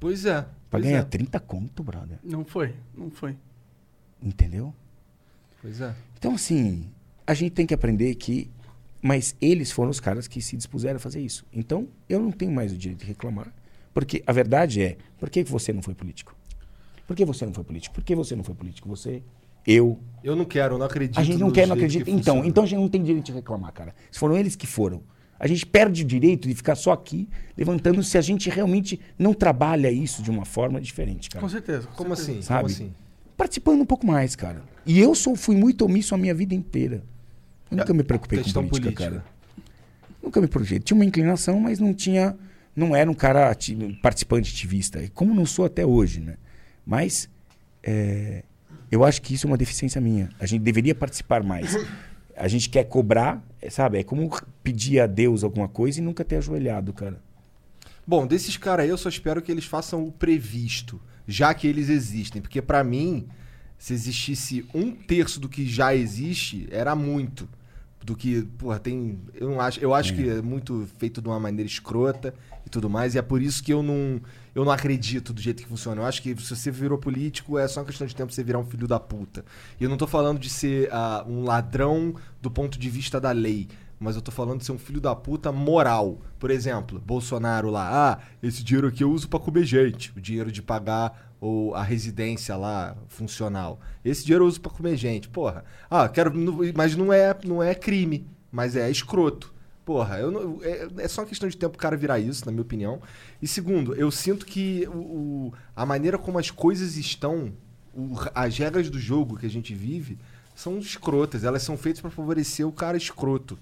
Pois 0.00 0.24
é. 0.24 0.42
Pra 0.42 0.78
Pois 0.78 0.84
ganhar 0.84 0.98
é. 1.00 1.04
30 1.04 1.40
conto, 1.40 1.82
brother. 1.82 2.18
Não 2.22 2.44
foi, 2.44 2.74
não 2.94 3.10
foi. 3.10 3.36
Entendeu? 4.22 4.74
Pois 5.62 5.80
é. 5.80 5.94
Então, 6.18 6.34
assim, 6.34 6.88
a 7.26 7.34
gente 7.34 7.52
tem 7.52 7.66
que 7.66 7.74
aprender 7.74 8.14
que. 8.16 8.50
Mas 9.00 9.36
eles 9.40 9.70
foram 9.70 9.90
os 9.90 10.00
caras 10.00 10.26
que 10.26 10.42
se 10.42 10.56
dispuseram 10.56 10.96
a 10.96 11.00
fazer 11.00 11.20
isso. 11.20 11.46
Então, 11.52 11.86
eu 12.08 12.20
não 12.20 12.32
tenho 12.32 12.50
mais 12.50 12.72
o 12.72 12.76
direito 12.76 13.00
de 13.00 13.06
reclamar. 13.06 13.52
Porque 13.94 14.22
a 14.26 14.32
verdade 14.32 14.82
é: 14.82 14.96
por 15.18 15.30
que 15.30 15.44
que 15.44 15.50
você 15.50 15.72
não 15.72 15.82
foi 15.82 15.94
político? 15.94 16.34
Por 17.06 17.14
que 17.16 17.24
você 17.24 17.46
não 17.46 17.54
foi 17.54 17.64
político? 17.64 17.94
Por 17.94 18.04
que 18.04 18.14
você 18.14 18.34
não 18.36 18.42
foi 18.44 18.54
político? 18.54 18.88
Você, 18.88 19.22
eu. 19.72 19.98
Eu 20.24 20.34
não 20.34 20.44
quero, 20.44 20.74
eu 20.74 20.78
não 20.78 20.86
acredito. 20.86 21.18
A 21.18 21.22
gente 21.22 21.38
não 21.38 21.50
quer, 21.50 21.66
não 21.66 21.74
acredita. 21.76 22.04
que 22.04 22.10
Então, 22.10 22.34
funciona. 22.36 22.48
então 22.48 22.64
a 22.64 22.66
gente 22.66 22.78
não 22.80 22.88
tem 22.88 23.02
direito 23.02 23.26
de 23.26 23.32
reclamar, 23.32 23.72
cara. 23.72 23.94
Se 24.10 24.18
foram 24.18 24.36
eles 24.36 24.56
que 24.56 24.66
foram. 24.66 25.02
A 25.38 25.46
gente 25.46 25.64
perde 25.64 26.02
o 26.02 26.04
direito 26.04 26.48
de 26.48 26.54
ficar 26.54 26.74
só 26.74 26.90
aqui 26.90 27.28
levantando 27.56 28.02
se 28.02 28.18
a 28.18 28.20
gente 28.20 28.50
realmente 28.50 28.98
não 29.16 29.32
trabalha 29.32 29.88
isso 29.90 30.20
de 30.22 30.30
uma 30.30 30.44
forma 30.44 30.80
diferente, 30.80 31.30
cara. 31.30 31.40
Com 31.40 31.48
certeza. 31.48 31.86
com 31.86 31.94
Como 31.94 32.16
certeza. 32.16 32.38
assim? 32.38 32.42
Sabe? 32.42 32.62
Como 32.62 32.74
assim? 32.74 32.92
Participando 33.36 33.80
um 33.80 33.86
pouco 33.86 34.04
mais, 34.04 34.34
cara. 34.34 34.62
E 34.84 34.98
eu 34.98 35.14
sou, 35.14 35.36
fui 35.36 35.54
muito 35.56 35.84
omisso 35.84 36.12
a 36.14 36.18
minha 36.18 36.34
vida 36.34 36.54
inteira. 36.54 37.04
Eu 37.70 37.76
nunca 37.76 37.94
me 37.94 38.02
preocupei 38.02 38.38
com 38.42 38.50
política, 38.52 38.68
política. 38.80 39.04
cara. 39.10 39.24
Nunca 40.20 40.40
me 40.40 40.48
projetei. 40.48 40.80
Tinha 40.80 40.96
uma 40.96 41.04
inclinação, 41.04 41.60
mas 41.60 41.78
não 41.78 41.94
tinha. 41.94 42.36
Não 42.74 42.94
era 42.96 43.08
um 43.10 43.14
cara 43.14 43.48
ati- 43.50 43.98
participante 44.02 44.52
ativista. 44.52 45.00
E 45.02 45.08
Como 45.08 45.32
não 45.34 45.46
sou 45.46 45.64
até 45.64 45.86
hoje, 45.86 46.20
né? 46.20 46.34
Mas 46.84 47.28
é, 47.82 48.42
eu 48.90 49.04
acho 49.04 49.20
que 49.22 49.34
isso 49.34 49.46
é 49.46 49.50
uma 49.50 49.56
deficiência 49.56 50.00
minha. 50.00 50.30
A 50.38 50.46
gente 50.46 50.62
deveria 50.62 50.94
participar 50.94 51.42
mais. 51.42 51.76
A 52.36 52.48
gente 52.48 52.68
quer 52.68 52.84
cobrar, 52.84 53.42
sabe? 53.70 53.98
É 53.98 54.04
como 54.04 54.30
pedir 54.62 55.00
a 55.00 55.06
Deus 55.06 55.42
alguma 55.42 55.68
coisa 55.68 55.98
e 55.98 56.02
nunca 56.02 56.24
ter 56.24 56.36
ajoelhado, 56.36 56.92
cara. 56.92 57.20
Bom, 58.06 58.26
desses 58.26 58.56
caras 58.56 58.84
aí 58.84 58.90
eu 58.90 58.96
só 58.96 59.08
espero 59.08 59.42
que 59.42 59.52
eles 59.52 59.66
façam 59.66 60.06
o 60.06 60.12
previsto, 60.12 61.00
já 61.26 61.52
que 61.52 61.66
eles 61.66 61.90
existem. 61.90 62.40
Porque 62.40 62.62
pra 62.62 62.82
mim, 62.82 63.28
se 63.76 63.92
existisse 63.92 64.64
um 64.72 64.92
terço 64.92 65.38
do 65.38 65.48
que 65.48 65.66
já 65.66 65.94
existe, 65.94 66.66
era 66.70 66.94
muito. 66.94 67.48
Do 68.04 68.16
que, 68.16 68.42
porra, 68.58 68.78
tem. 68.78 69.18
Eu 69.34 69.50
não 69.50 69.60
acho. 69.60 69.80
Eu 69.80 69.92
acho 69.92 70.14
que 70.14 70.28
é 70.28 70.40
muito 70.40 70.88
feito 70.98 71.20
de 71.20 71.28
uma 71.28 71.38
maneira 71.38 71.68
escrota 71.68 72.32
e 72.64 72.70
tudo 72.70 72.88
mais. 72.88 73.14
E 73.14 73.18
é 73.18 73.22
por 73.22 73.42
isso 73.42 73.62
que 73.62 73.72
eu 73.72 73.82
não. 73.82 74.20
Eu 74.54 74.64
não 74.64 74.72
acredito 74.72 75.32
do 75.32 75.40
jeito 75.40 75.62
que 75.62 75.68
funciona. 75.68 76.00
Eu 76.00 76.06
acho 76.06 76.22
que 76.22 76.34
se 76.40 76.56
você 76.56 76.70
virou 76.70 76.96
político, 76.98 77.58
é 77.58 77.68
só 77.68 77.80
uma 77.80 77.86
questão 77.86 78.06
de 78.06 78.14
tempo 78.14 78.32
você 78.32 78.42
virar 78.42 78.58
um 78.58 78.64
filho 78.64 78.88
da 78.88 78.98
puta. 78.98 79.44
E 79.80 79.84
eu 79.84 79.90
não 79.90 79.96
tô 79.96 80.06
falando 80.06 80.38
de 80.38 80.48
ser 80.48 80.88
ah, 80.92 81.24
um 81.28 81.44
ladrão 81.44 82.14
do 82.40 82.50
ponto 82.50 82.78
de 82.78 82.88
vista 82.88 83.20
da 83.20 83.30
lei. 83.32 83.68
Mas 84.00 84.14
eu 84.16 84.22
tô 84.22 84.30
falando 84.30 84.58
de 84.60 84.64
ser 84.64 84.72
um 84.72 84.78
filho 84.78 85.00
da 85.00 85.14
puta 85.14 85.50
moral. 85.50 86.18
Por 86.38 86.50
exemplo, 86.50 87.00
Bolsonaro 87.04 87.68
lá, 87.70 88.12
ah, 88.12 88.18
esse 88.42 88.62
dinheiro 88.62 88.86
aqui 88.88 89.02
eu 89.02 89.10
uso 89.10 89.28
pra 89.28 89.40
comer 89.40 89.64
gente. 89.64 90.12
O 90.16 90.20
dinheiro 90.20 90.52
de 90.52 90.62
pagar 90.62 91.32
ou 91.40 91.74
a 91.74 91.82
residência 91.82 92.56
lá 92.56 92.96
funcional. 93.08 93.80
Esse 94.04 94.24
dinheiro 94.24 94.44
eu 94.44 94.48
uso 94.48 94.60
pra 94.60 94.70
comer 94.70 94.96
gente. 94.96 95.28
Porra. 95.28 95.64
Ah, 95.90 96.08
quero. 96.08 96.32
Mas 96.76 96.94
não 96.96 97.12
é, 97.12 97.36
não 97.44 97.62
é 97.62 97.74
crime. 97.74 98.26
Mas 98.52 98.76
é 98.76 98.88
escroto. 98.90 99.52
Porra, 99.84 100.18
eu 100.18 100.30
não- 100.30 100.58
é, 100.62 100.86
é 100.98 101.08
só 101.08 101.24
questão 101.24 101.48
de 101.48 101.56
tempo 101.56 101.74
o 101.74 101.78
cara 101.78 101.96
virar 101.96 102.18
isso, 102.18 102.44
na 102.44 102.52
minha 102.52 102.62
opinião. 102.62 103.00
E 103.42 103.48
segundo, 103.48 103.94
eu 103.94 104.10
sinto 104.10 104.44
que 104.46 104.86
o, 104.88 104.98
o- 104.98 105.52
a 105.74 105.86
maneira 105.86 106.18
como 106.18 106.38
as 106.38 106.50
coisas 106.50 106.96
estão, 106.96 107.52
o- 107.94 108.14
as 108.34 108.56
regras 108.58 108.90
do 108.90 108.98
jogo 108.98 109.36
que 109.38 109.46
a 109.46 109.50
gente 109.50 109.74
vive, 109.74 110.18
são 110.54 110.78
escrotas. 110.78 111.42
Elas 111.42 111.62
são 111.62 111.76
feitas 111.76 112.00
pra 112.02 112.10
favorecer 112.10 112.66
o 112.68 112.72
cara 112.72 112.96
escroto. 112.98 113.58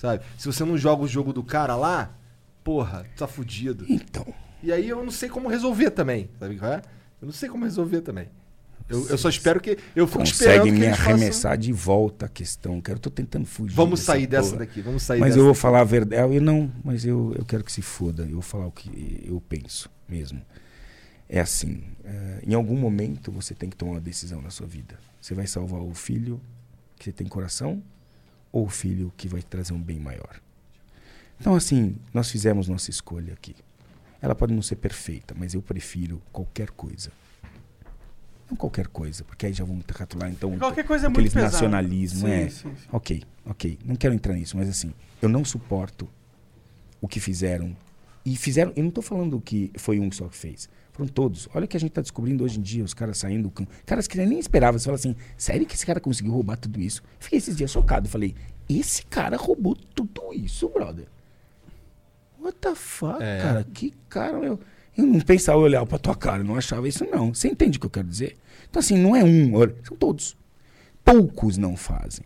Sabe? 0.00 0.24
Se 0.38 0.46
você 0.46 0.64
não 0.64 0.78
joga 0.78 1.02
o 1.02 1.06
jogo 1.08 1.30
do 1.30 1.44
cara 1.44 1.76
lá, 1.76 2.16
porra, 2.64 3.04
tu 3.14 3.18
tá 3.18 3.26
fudido. 3.26 3.84
Então. 3.86 4.24
E 4.62 4.72
aí 4.72 4.88
eu 4.88 5.04
não 5.04 5.10
sei 5.10 5.28
como 5.28 5.46
resolver 5.46 5.90
também, 5.90 6.30
sabe 6.38 6.56
qual 6.56 6.72
é? 6.72 6.82
Eu 7.20 7.26
não 7.26 7.32
sei 7.32 7.50
como 7.50 7.64
resolver 7.66 8.00
também. 8.00 8.28
Eu, 8.88 9.06
eu 9.08 9.18
só 9.18 9.28
espero 9.28 9.60
que. 9.60 9.76
Eu 9.94 10.06
fico 10.06 10.20
Consegue 10.20 10.70
me 10.72 10.88
façam- 10.88 11.04
arremessar 11.04 11.58
de 11.58 11.70
volta 11.70 12.24
a 12.24 12.28
questão, 12.30 12.80
cara. 12.80 12.96
Eu 12.96 13.00
tô 13.02 13.10
tentando 13.10 13.44
fugir. 13.44 13.74
Vamos 13.74 14.00
dessa 14.00 14.12
sair 14.12 14.26
dessa 14.26 14.48
porra. 14.52 14.58
daqui, 14.60 14.80
vamos 14.80 15.02
sair 15.02 15.20
Mas 15.20 15.28
dessa 15.28 15.38
eu 15.38 15.44
vou 15.44 15.52
daqui. 15.52 15.60
falar 15.62 15.80
a 15.80 15.84
verdade. 15.84 16.34
Eu 16.34 16.40
não, 16.42 16.72
mas 16.82 17.04
eu, 17.04 17.34
eu 17.38 17.44
quero 17.44 17.62
que 17.62 17.70
se 17.70 17.82
foda. 17.82 18.22
Eu 18.24 18.32
vou 18.32 18.42
falar 18.42 18.66
o 18.66 18.72
que 18.72 19.22
eu 19.24 19.38
penso 19.48 19.88
mesmo. 20.08 20.40
É 21.28 21.40
assim: 21.40 21.84
eh, 22.04 22.40
em 22.46 22.54
algum 22.54 22.76
momento 22.76 23.30
você 23.30 23.54
tem 23.54 23.68
que 23.70 23.76
tomar 23.76 23.92
uma 23.92 24.00
decisão 24.00 24.40
na 24.42 24.50
sua 24.50 24.66
vida. 24.66 24.98
Você 25.20 25.34
vai 25.34 25.46
salvar 25.46 25.80
o 25.82 25.94
filho 25.94 26.40
que 26.98 27.04
você 27.04 27.12
tem 27.12 27.26
coração 27.28 27.82
ou 28.52 28.66
o 28.66 28.68
filho 28.68 29.12
que 29.16 29.28
vai 29.28 29.42
trazer 29.42 29.72
um 29.72 29.80
bem 29.82 29.98
maior? 29.98 30.40
Então, 31.40 31.54
assim, 31.54 31.96
nós 32.12 32.30
fizemos 32.30 32.68
nossa 32.68 32.90
escolha 32.90 33.32
aqui. 33.32 33.54
Ela 34.20 34.34
pode 34.34 34.52
não 34.52 34.60
ser 34.60 34.76
perfeita, 34.76 35.34
mas 35.38 35.54
eu 35.54 35.62
prefiro 35.62 36.20
qualquer 36.30 36.70
coisa. 36.70 37.10
Não 38.50 38.56
qualquer 38.56 38.88
coisa, 38.88 39.24
porque 39.24 39.46
aí 39.46 39.52
já 39.52 39.64
vamos 39.64 39.84
ratular 39.88 40.28
então 40.28 40.58
Qualquer 40.58 40.84
coisa 40.84 41.06
é 41.06 41.08
muito 41.08 41.18
aqueles 41.20 41.32
pesado. 41.32 41.52
nacionalismo, 41.52 42.26
Sim, 42.26 42.32
é. 42.34 42.48
sim, 42.50 42.74
sim. 42.76 42.88
Ok, 42.92 43.22
ok. 43.46 43.78
Não 43.84 43.94
quero 43.94 44.12
entrar 44.12 44.34
nisso, 44.34 44.56
mas 44.56 44.68
assim, 44.68 44.92
eu 45.22 45.28
não 45.28 45.44
suporto 45.44 46.08
o 47.00 47.06
que 47.08 47.20
fizeram. 47.20 47.74
E 48.26 48.36
fizeram. 48.36 48.72
Eu 48.76 48.84
não 48.84 48.90
tô 48.90 49.00
falando 49.00 49.40
que 49.40 49.70
foi 49.76 49.98
um 50.00 50.10
só 50.12 50.28
que 50.28 50.36
fez. 50.36 50.68
Foram 50.92 51.08
todos. 51.08 51.48
Olha 51.54 51.64
o 51.64 51.68
que 51.68 51.76
a 51.76 51.80
gente 51.80 51.92
tá 51.92 52.00
descobrindo 52.00 52.44
hoje 52.44 52.58
em 52.58 52.62
dia, 52.62 52.84
os 52.84 52.92
caras 52.94 53.18
saindo. 53.18 53.50
com- 53.50 53.66
Caras 53.86 54.06
que 54.06 54.18
nem 54.18 54.38
esperavam. 54.38 54.78
Você 54.78 54.84
fala 54.86 54.96
assim, 54.96 55.14
sério 55.36 55.66
que 55.66 55.74
esse 55.74 55.86
cara 55.86 56.00
conseguiu 56.00 56.32
roubar 56.32 56.56
tudo 56.56 56.80
isso? 56.80 57.02
Fiquei 57.18 57.38
esses 57.38 57.56
dias 57.56 57.70
chocado. 57.70 58.08
Falei, 58.08 58.34
esse 58.68 59.04
cara 59.06 59.36
roubou 59.36 59.74
tudo 59.74 60.32
isso, 60.34 60.68
brother. 60.68 61.06
What 62.40 62.56
the 62.58 62.74
fuck, 62.74 63.22
É. 63.22 63.38
cara? 63.40 63.64
Que 63.72 63.92
cara, 64.08 64.38
meu. 64.38 64.58
Eu 64.96 65.06
não 65.06 65.20
pensava 65.20 65.58
olhar 65.58 65.84
pra 65.86 65.98
tua 65.98 66.14
cara, 66.16 66.42
não 66.42 66.56
achava 66.56 66.88
isso, 66.88 67.04
não. 67.06 67.32
Você 67.34 67.48
entende 67.48 67.78
o 67.78 67.80
que 67.80 67.86
eu 67.86 67.90
quero 67.90 68.08
dizer? 68.08 68.36
Então, 68.68 68.80
assim, 68.80 68.98
não 68.98 69.14
é 69.14 69.22
um, 69.24 69.54
olha, 69.54 69.74
são 69.84 69.96
todos. 69.96 70.36
Poucos 71.04 71.56
não 71.56 71.76
fazem. 71.76 72.24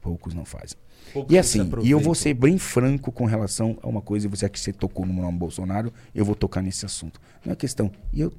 Poucos 0.00 0.34
não 0.34 0.44
fazem. 0.44 0.76
Poucos 1.16 1.34
E 1.34 1.38
assim, 1.38 1.70
e 1.82 1.90
eu 1.90 1.98
vou 1.98 2.14
ser 2.14 2.34
bem 2.34 2.58
franco 2.58 3.10
com 3.10 3.24
relação 3.24 3.78
a 3.82 3.88
uma 3.88 4.02
coisa, 4.02 4.26
e 4.26 4.28
você 4.30 4.46
que 4.48 4.60
você 4.60 4.72
tocou 4.72 5.06
no 5.06 5.14
nome 5.14 5.38
Bolsonaro, 5.38 5.90
eu 6.14 6.24
vou 6.24 6.34
tocar 6.34 6.60
nesse 6.60 6.84
assunto. 6.84 7.18
Não 7.44 7.52
é 7.52 7.56
questão. 7.56 7.90
Eu, 8.14 8.30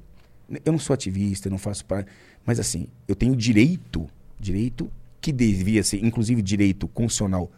eu 0.64 0.72
não 0.72 0.78
sou 0.78 0.94
ativista, 0.94 1.48
eu 1.48 1.50
não 1.50 1.58
faço 1.58 1.84
parte. 1.84 2.08
Mas 2.46 2.60
assim, 2.60 2.86
eu 3.08 3.16
tenho 3.16 3.34
direito, 3.34 4.06
direito 4.38 4.88
que 5.20 5.32
devia 5.32 5.82
ser, 5.82 6.04
inclusive 6.04 6.40
direito 6.40 6.86
constitucional, 6.86 7.50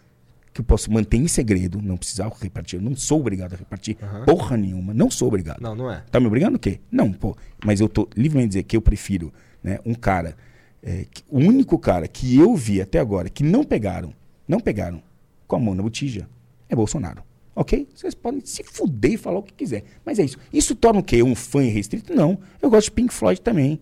que 0.55 0.61
eu 0.63 0.65
posso 0.65 0.91
manter 0.91 1.19
em 1.19 1.29
segredo, 1.29 1.81
não 1.83 1.97
precisar 1.99 2.29
repartir. 2.41 2.79
Eu 2.79 2.83
não 2.83 2.97
sou 2.97 3.21
obrigado 3.21 3.53
a 3.53 3.57
repartir 3.57 3.97
Aham. 4.03 4.25
porra 4.25 4.57
nenhuma, 4.57 4.95
não 4.95 5.11
sou 5.11 5.29
obrigado. 5.29 5.61
Não, 5.61 5.75
não 5.77 5.91
é. 5.93 6.03
Tá 6.11 6.19
me 6.19 6.27
obrigando 6.27 6.57
o 6.57 6.59
quê? 6.59 6.81
Não, 6.91 7.13
pô. 7.13 7.37
Mas 7.65 7.79
eu 7.81 7.89
tô 7.89 8.09
livremente 8.17 8.49
dizer 8.49 8.63
que 8.65 8.77
eu 8.77 8.81
prefiro 8.83 9.33
né, 9.63 9.79
um 9.85 9.95
cara. 9.95 10.35
é, 10.83 11.05
que- 11.11 11.23
o 11.29 11.39
único 11.39 11.79
cara 11.79 12.09
que 12.09 12.37
eu 12.39 12.57
vi 12.57 12.81
até 12.81 12.99
agora 12.99 13.29
que 13.29 13.45
não 13.45 13.63
pegaram, 13.63 14.15
não 14.49 14.59
pegaram 14.59 15.03
com 15.51 15.57
a 15.57 15.59
mão 15.59 15.75
na 15.75 15.83
botija 15.83 16.29
é 16.69 16.77
Bolsonaro. 16.77 17.25
Ok? 17.55 17.89
Vocês 17.93 18.15
podem 18.15 18.41
se 18.45 18.63
fuder 18.63 19.15
e 19.15 19.17
falar 19.17 19.41
o 19.41 19.43
que 19.43 19.53
quiser. 19.53 19.83
Mas 20.07 20.21
é 20.21 20.25
isso. 20.25 20.39
Isso 20.53 20.75
torna 20.77 21.01
o 21.01 21.03
quê? 21.03 21.23
Um 21.23 21.35
fã 21.35 21.61
restrito? 21.63 22.15
Não. 22.15 22.39
Eu 22.63 22.71
gosto 22.71 22.87
de 22.87 22.93
Pink 22.93 23.13
Floyd 23.13 23.41
também. 23.41 23.81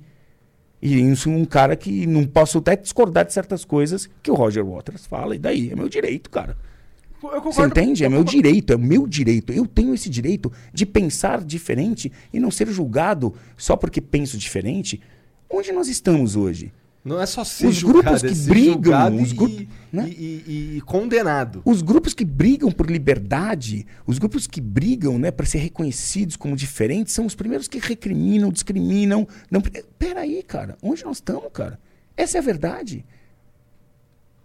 E 0.80 0.98
isso 0.98 1.28
um 1.28 1.44
cara 1.44 1.76
que 1.76 2.06
não 2.06 2.26
posso 2.26 2.58
até 2.58 2.74
discordar 2.74 3.26
de 3.26 3.32
certas 3.32 3.64
coisas 3.64 4.08
que 4.22 4.30
o 4.30 4.34
Roger 4.34 4.64
Waters 4.64 5.06
fala. 5.06 5.36
E 5.36 5.38
daí? 5.38 5.70
É 5.70 5.76
meu 5.76 5.88
direito, 5.88 6.30
cara. 6.30 6.56
Concordo, 7.20 7.52
Você 7.52 7.62
entende? 7.62 8.04
É 8.04 8.06
eu 8.06 8.10
meu 8.10 8.24
direito, 8.24 8.72
é 8.72 8.76
meu 8.76 9.06
direito. 9.06 9.52
Eu 9.52 9.66
tenho 9.66 9.92
esse 9.92 10.08
direito 10.08 10.50
de 10.72 10.86
pensar 10.86 11.44
diferente 11.44 12.10
e 12.32 12.40
não 12.40 12.50
ser 12.50 12.68
julgado 12.68 13.34
só 13.56 13.76
porque 13.76 14.00
penso 14.00 14.38
diferente. 14.38 15.00
Onde 15.50 15.72
nós 15.72 15.88
estamos 15.88 16.36
hoje? 16.36 16.72
Não 17.08 17.20
é 17.20 17.26
só 17.26 17.42
ser 17.44 17.66
Os 17.66 17.74
julgado, 17.76 18.02
grupos 18.04 18.24
é 18.24 18.28
que 18.28 18.34
ser 18.34 18.50
brigam, 18.50 19.16
os 19.22 19.30
e, 19.30 19.34
grupos, 19.34 19.66
né? 19.92 20.08
e- 20.08 20.44
e- 20.46 20.76
e 20.76 20.80
condenado. 20.82 21.62
Os 21.64 21.80
grupos 21.82 22.12
que 22.14 22.24
brigam 22.24 22.70
por 22.70 22.90
liberdade, 22.90 23.86
os 24.06 24.18
grupos 24.18 24.46
que 24.46 24.60
brigam 24.60 25.18
né, 25.18 25.30
para 25.30 25.46
ser 25.46 25.58
reconhecidos 25.58 26.36
como 26.36 26.54
diferentes, 26.54 27.12
são 27.14 27.24
os 27.26 27.34
primeiros 27.34 27.66
que 27.66 27.78
recriminam, 27.78 28.50
discriminam. 28.50 29.26
Não... 29.50 29.60
Peraí, 29.98 30.42
cara, 30.42 30.76
onde 30.82 31.04
nós 31.04 31.16
estamos, 31.16 31.50
cara? 31.52 31.80
Essa 32.16 32.38
é 32.38 32.40
a 32.40 32.44
verdade. 32.44 33.04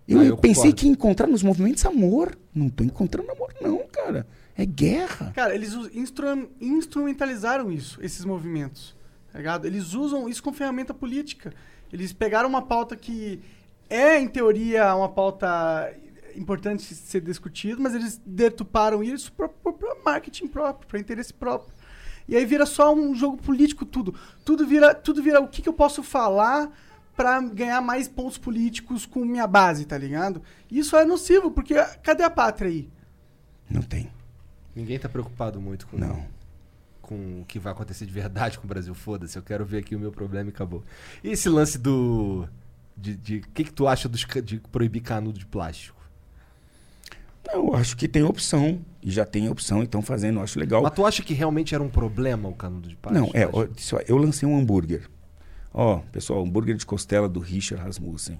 Eu, 0.07 0.19
Ah, 0.19 0.25
eu 0.25 0.37
pensei 0.37 0.55
concordo. 0.55 0.75
que 0.77 0.85
ia 0.85 0.91
encontrar 0.91 1.27
nos 1.27 1.43
movimentos 1.43 1.85
amor. 1.85 2.37
Não 2.53 2.69
tô 2.69 2.83
encontrando 2.83 3.31
amor, 3.31 3.53
não, 3.61 3.79
cara. 3.91 4.27
É 4.55 4.65
guerra. 4.65 5.31
Cara, 5.33 5.55
eles 5.55 5.73
instru- 5.93 6.49
instrumentalizaram 6.61 7.71
isso, 7.71 7.99
esses 8.01 8.23
movimentos. 8.25 8.95
Tá 9.31 9.39
ligado? 9.39 9.65
Eles 9.65 9.93
usam 9.93 10.29
isso 10.29 10.43
como 10.43 10.55
ferramenta 10.55 10.93
política. 10.93 11.53
Eles 11.93 12.11
pegaram 12.11 12.49
uma 12.49 12.63
pauta 12.63 12.95
que 12.95 13.39
é, 13.87 14.19
em 14.19 14.27
teoria, 14.27 14.95
uma 14.95 15.09
pauta 15.09 15.93
importante 16.35 16.89
de 16.89 16.95
ser 16.95 17.21
discutido, 17.21 17.79
mas 17.79 17.93
eles 17.93 18.19
deturparam 18.25 19.03
isso 19.03 19.31
para 19.31 19.47
marketing 20.03 20.47
próprio, 20.47 20.87
para 20.87 20.99
interesse 20.99 21.31
próprio. 21.31 21.71
E 22.27 22.35
aí 22.35 22.45
vira 22.47 22.65
só 22.65 22.91
um 22.95 23.13
jogo 23.13 23.37
político 23.37 23.85
tudo. 23.85 24.15
Tudo 24.43 24.65
vira, 24.65 24.95
tudo 24.95 25.21
vira 25.21 25.39
o 25.39 25.47
que, 25.47 25.61
que 25.61 25.69
eu 25.69 25.73
posso 25.73 26.01
falar 26.01 26.71
pra 27.15 27.39
ganhar 27.39 27.79
mais 27.79 28.07
pontos 28.07 28.39
políticos 28.39 29.05
com 29.05 29.23
minha 29.23 29.45
base, 29.45 29.85
tá 29.85 29.95
ligado? 29.95 30.41
Isso 30.71 30.97
é 30.97 31.05
nocivo, 31.05 31.51
porque 31.51 31.75
cadê 32.01 32.23
a 32.23 32.29
pátria 32.29 32.71
aí? 32.71 32.89
Não 33.69 33.83
tem. 33.83 34.09
Ninguém 34.75 34.97
tá 34.97 35.07
preocupado 35.07 35.61
muito 35.61 35.85
com, 35.85 35.97
Não. 35.97 36.25
Com 37.03 37.41
o 37.41 37.45
que 37.45 37.59
vai 37.59 37.71
acontecer 37.73 38.07
de 38.07 38.11
verdade 38.11 38.57
com 38.57 38.65
o 38.65 38.67
Brasil. 38.67 38.95
Foda-se, 38.95 39.37
eu 39.37 39.43
quero 39.43 39.63
ver 39.63 39.77
aqui 39.79 39.95
o 39.95 39.99
meu 39.99 40.11
problema 40.11 40.49
e 40.49 40.53
acabou. 40.53 40.83
E 41.23 41.29
esse 41.29 41.47
lance 41.49 41.77
do. 41.77 42.47
De. 42.97 43.15
de- 43.15 43.37
O 43.37 43.49
que, 43.53 43.65
que 43.65 43.71
tu 43.73 43.87
acha 43.87 44.09
dos, 44.09 44.25
de 44.43 44.59
proibir 44.71 45.01
canudo 45.01 45.37
de 45.37 45.45
plástico? 45.45 46.01
Não, 47.45 47.67
eu 47.67 47.75
acho 47.75 47.95
que 47.97 48.07
tem 48.07 48.23
opção. 48.23 48.81
E 49.01 49.11
já 49.11 49.25
tem 49.25 49.49
opção, 49.49 49.81
e 49.81 49.83
estão 49.83 50.01
fazendo, 50.01 50.39
eu 50.39 50.43
acho 50.43 50.57
legal. 50.57 50.81
Mas 50.81 50.93
tu 50.93 51.05
acha 51.05 51.21
que 51.21 51.33
realmente 51.33 51.75
era 51.75 51.83
um 51.83 51.89
problema 51.89 52.47
o 52.47 52.55
canudo 52.55 52.87
de 52.87 52.95
plástico? 52.95 53.25
Não, 53.27 53.31
é, 53.39 53.45
ó, 53.45 53.67
eu 54.07 54.17
lancei 54.17 54.47
um 54.47 54.57
hambúrguer. 54.57 55.09
Ó, 55.73 55.97
pessoal, 56.11 56.41
hambúrguer 56.41 56.75
de 56.77 56.85
costela 56.85 57.27
do 57.27 57.39
Richard 57.41 57.83
Rasmussen. 57.83 58.39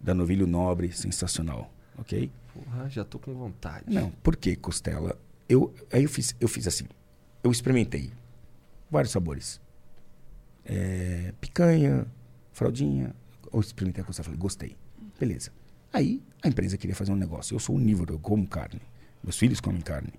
Da 0.00 0.12
Novilho 0.12 0.46
Nobre, 0.46 0.90
sensacional. 0.92 1.72
Ok? 1.98 2.30
Porra, 2.52 2.88
já 2.88 3.04
tô 3.04 3.18
com 3.18 3.32
vontade. 3.32 3.84
Não, 3.86 4.10
por 4.22 4.34
que 4.36 4.56
costela? 4.56 5.16
Eu, 5.48 5.72
aí 5.92 6.02
eu 6.02 6.08
fiz, 6.08 6.34
eu 6.40 6.48
fiz 6.48 6.66
assim. 6.66 6.86
Eu 7.46 7.52
experimentei 7.52 8.10
vários 8.90 9.12
sabores. 9.12 9.60
É, 10.64 11.32
picanha, 11.40 12.04
fraldinha. 12.52 13.14
Eu 13.52 13.60
experimentei 13.60 14.02
a 14.02 14.04
costela, 14.04 14.24
falei, 14.24 14.40
gostei. 14.40 14.76
Beleza. 15.16 15.52
Aí 15.92 16.20
a 16.42 16.48
empresa 16.48 16.76
queria 16.76 16.96
fazer 16.96 17.12
um 17.12 17.16
negócio. 17.16 17.54
Eu 17.54 17.60
sou 17.60 17.76
onívoro, 17.76 18.14
eu 18.14 18.18
como 18.18 18.44
carne. 18.48 18.80
Meus 19.22 19.38
filhos 19.38 19.60
comem 19.60 19.80
carne. 19.80 20.12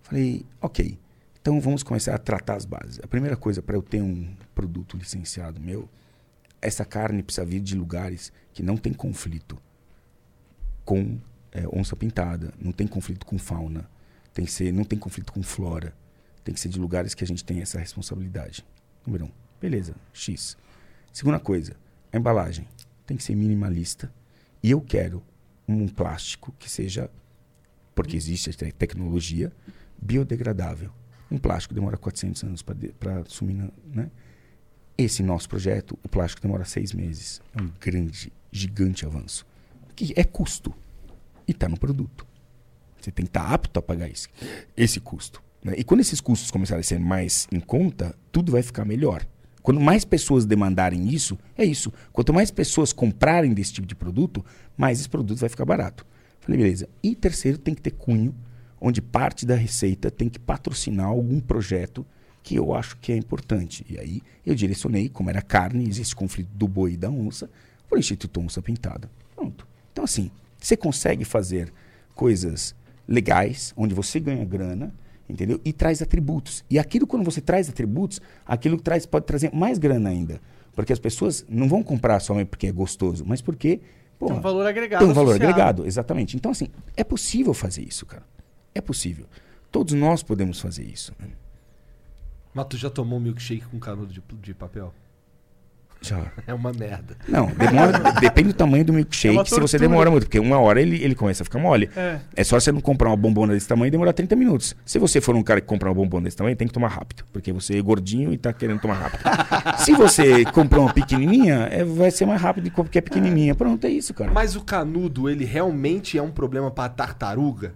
Falei, 0.00 0.44
ok. 0.60 0.98
Então 1.40 1.60
vamos 1.60 1.84
começar 1.84 2.12
a 2.12 2.18
tratar 2.18 2.56
as 2.56 2.64
bases. 2.64 2.98
A 3.04 3.06
primeira 3.06 3.36
coisa 3.36 3.62
para 3.62 3.76
eu 3.76 3.82
ter 3.82 4.02
um 4.02 4.34
produto 4.52 4.96
licenciado 4.96 5.60
meu, 5.60 5.88
essa 6.60 6.84
carne 6.84 7.22
precisa 7.22 7.46
vir 7.46 7.60
de 7.60 7.76
lugares 7.76 8.32
que 8.52 8.64
não 8.64 8.76
tem 8.76 8.92
conflito 8.92 9.56
com 10.84 11.20
é, 11.52 11.68
onça 11.72 11.94
pintada, 11.94 12.52
não 12.60 12.72
tem 12.72 12.88
conflito 12.88 13.24
com 13.24 13.38
fauna, 13.38 13.88
tem 14.34 14.44
ser, 14.44 14.72
não 14.72 14.82
tem 14.82 14.98
conflito 14.98 15.32
com 15.32 15.40
flora, 15.40 15.94
tem 16.44 16.54
que 16.54 16.60
ser 16.60 16.68
de 16.68 16.78
lugares 16.78 17.14
que 17.14 17.24
a 17.24 17.26
gente 17.26 17.44
tem 17.44 17.60
essa 17.60 17.78
responsabilidade. 17.78 18.64
Número 19.06 19.26
um, 19.26 19.30
beleza, 19.60 19.94
X. 20.12 20.56
Segunda 21.12 21.38
coisa, 21.38 21.76
a 22.12 22.16
embalagem 22.16 22.66
tem 23.06 23.16
que 23.16 23.22
ser 23.22 23.34
minimalista 23.34 24.12
e 24.62 24.70
eu 24.70 24.80
quero 24.80 25.22
um 25.68 25.86
plástico 25.88 26.52
que 26.58 26.68
seja, 26.70 27.10
porque 27.94 28.16
existe 28.16 28.50
a 28.50 28.52
te- 28.52 28.72
tecnologia, 28.72 29.52
biodegradável. 30.00 30.90
Um 31.30 31.38
plástico 31.38 31.74
demora 31.74 31.96
400 31.96 32.42
anos 32.44 32.62
para 32.62 33.24
sumir, 33.26 33.70
né? 33.86 34.10
Esse 34.98 35.22
nosso 35.22 35.48
projeto, 35.48 35.98
o 36.04 36.08
plástico 36.08 36.42
demora 36.42 36.64
seis 36.64 36.92
meses. 36.92 37.40
É 37.54 37.62
um 37.62 37.70
grande, 37.80 38.30
gigante 38.50 39.06
avanço. 39.06 39.46
Que 39.96 40.12
é 40.14 40.22
custo. 40.22 40.74
E 41.48 41.52
está 41.52 41.68
no 41.68 41.78
produto. 41.78 42.26
Você 43.00 43.10
tem 43.10 43.24
que 43.24 43.30
estar 43.30 43.46
apto 43.52 43.78
a 43.78 43.82
pagar 43.82 44.08
esse, 44.10 44.28
esse 44.76 45.00
custo. 45.00 45.42
Né? 45.62 45.74
E 45.76 45.84
quando 45.84 46.00
esses 46.00 46.20
custos 46.20 46.50
começarem 46.50 46.80
a 46.80 46.84
ser 46.84 46.98
mais 46.98 47.46
em 47.52 47.60
conta, 47.60 48.14
tudo 48.30 48.52
vai 48.52 48.62
ficar 48.62 48.84
melhor. 48.84 49.26
Quando 49.62 49.80
mais 49.80 50.04
pessoas 50.04 50.44
demandarem 50.44 51.08
isso, 51.08 51.38
é 51.56 51.64
isso. 51.64 51.92
Quanto 52.12 52.32
mais 52.32 52.50
pessoas 52.50 52.92
comprarem 52.92 53.54
desse 53.54 53.74
tipo 53.74 53.86
de 53.86 53.94
produto, 53.94 54.44
mais 54.76 54.98
esse 54.98 55.08
produto 55.08 55.38
vai 55.38 55.48
ficar 55.48 55.64
barato. 55.64 56.04
Falei, 56.40 56.60
beleza. 56.60 56.88
E 57.02 57.14
terceiro, 57.14 57.56
tem 57.58 57.72
que 57.72 57.80
ter 57.80 57.92
cunho, 57.92 58.34
onde 58.80 59.00
parte 59.00 59.46
da 59.46 59.54
receita 59.54 60.10
tem 60.10 60.28
que 60.28 60.40
patrocinar 60.40 61.06
algum 61.06 61.38
projeto 61.38 62.04
que 62.42 62.56
eu 62.56 62.74
acho 62.74 62.96
que 62.96 63.12
é 63.12 63.16
importante. 63.16 63.86
E 63.88 63.96
aí 63.98 64.20
eu 64.44 64.56
direcionei, 64.56 65.08
como 65.08 65.30
era 65.30 65.40
carne, 65.40 65.88
existe 65.88 66.16
conflito 66.16 66.50
do 66.52 66.66
boi 66.66 66.94
e 66.94 66.96
da 66.96 67.08
onça, 67.08 67.48
para 67.88 67.96
o 67.96 68.00
Instituto 68.00 68.40
Onça 68.40 68.60
Pintada. 68.60 69.08
Pronto. 69.36 69.68
Então, 69.92 70.02
assim, 70.02 70.28
você 70.58 70.76
consegue 70.76 71.24
fazer 71.24 71.72
coisas 72.16 72.74
legais, 73.06 73.72
onde 73.76 73.94
você 73.94 74.18
ganha 74.18 74.44
grana, 74.44 74.92
entendeu? 75.32 75.60
E 75.64 75.72
traz 75.72 76.00
atributos. 76.02 76.64
E 76.70 76.78
aquilo, 76.78 77.06
quando 77.06 77.24
você 77.24 77.40
traz 77.40 77.68
atributos, 77.68 78.20
aquilo 78.46 78.76
que 78.76 78.82
traz, 78.82 79.06
pode 79.06 79.26
trazer 79.26 79.52
mais 79.52 79.78
grana 79.78 80.10
ainda. 80.10 80.40
Porque 80.74 80.92
as 80.92 80.98
pessoas 80.98 81.44
não 81.48 81.68
vão 81.68 81.82
comprar 81.82 82.20
somente 82.20 82.48
porque 82.48 82.66
é 82.66 82.72
gostoso, 82.72 83.24
mas 83.26 83.40
porque. 83.40 83.78
Tem 83.78 84.28
porra, 84.28 84.34
um 84.34 84.40
valor 84.40 84.66
agregado. 84.66 85.00
tem 85.00 85.10
um 85.10 85.14
valor 85.14 85.30
associado. 85.30 85.52
agregado, 85.52 85.86
exatamente. 85.86 86.36
Então, 86.36 86.52
assim, 86.52 86.68
é 86.96 87.02
possível 87.02 87.52
fazer 87.52 87.82
isso, 87.82 88.06
cara. 88.06 88.22
É 88.74 88.80
possível. 88.80 89.26
Todos 89.70 89.94
nós 89.94 90.22
podemos 90.22 90.60
fazer 90.60 90.84
isso. 90.84 91.12
né? 91.18 91.28
Mas 92.54 92.66
tu 92.66 92.76
já 92.76 92.90
tomou 92.90 93.18
um 93.18 93.22
milkshake 93.22 93.66
com 93.66 93.78
canudo 93.80 94.12
de, 94.12 94.22
de 94.40 94.54
papel? 94.54 94.94
Já. 96.02 96.32
É 96.46 96.52
uma 96.52 96.72
merda. 96.72 97.16
Não, 97.28 97.46
demora, 97.46 97.98
depende 98.20 98.48
do 98.48 98.54
tamanho 98.54 98.84
do 98.84 98.92
É 98.92 98.96
milkshake, 98.96 99.36
uma 99.36 99.44
se 99.44 99.60
você 99.60 99.78
demora 99.78 100.10
muito, 100.10 100.24
porque 100.24 100.40
uma 100.40 100.58
hora 100.58 100.82
ele, 100.82 101.02
ele 101.02 101.14
começa 101.14 101.42
a 101.42 101.44
ficar 101.44 101.58
mole. 101.58 101.88
É. 101.96 102.18
É 102.34 102.44
só 102.44 102.58
você 102.58 102.72
não 102.72 102.80
comprar 102.80 103.08
uma 103.08 103.16
bombona 103.16 103.54
desse 103.54 103.68
tamanho 103.68 103.88
e 103.88 103.90
demorar 103.90 104.12
30 104.12 104.34
minutos. 104.34 104.74
Se 104.84 104.98
você 104.98 105.20
for 105.20 105.36
um 105.36 105.42
cara 105.42 105.60
que 105.60 105.66
comprar 105.66 105.88
uma 105.90 105.94
bombona 105.94 106.24
desse 106.24 106.36
tamanho, 106.36 106.56
tem 106.56 106.66
que 106.66 106.74
tomar 106.74 106.88
rápido, 106.88 107.24
porque 107.32 107.52
você 107.52 107.78
é 107.78 107.82
gordinho 107.82 108.32
e 108.32 108.38
tá 108.38 108.52
querendo 108.52 108.80
tomar 108.80 108.94
rápido. 108.94 109.22
Se 109.78 109.92
você 109.92 110.44
comprar 110.46 110.80
uma 110.80 110.92
pequenininha, 110.92 111.68
é, 111.70 111.84
vai 111.84 112.10
ser 112.10 112.26
mais 112.26 112.40
rápido 112.40 112.70
do 112.70 112.84
que 112.84 112.98
a 112.98 113.02
pequenininha. 113.02 113.54
Pronto, 113.54 113.86
é 113.86 113.90
isso, 113.90 114.12
cara. 114.12 114.32
Mas 114.32 114.56
o 114.56 114.62
canudo, 114.62 115.30
ele 115.30 115.44
realmente 115.44 116.18
é 116.18 116.22
um 116.22 116.30
problema 116.30 116.70
pra 116.70 116.88
tartaruga? 116.88 117.74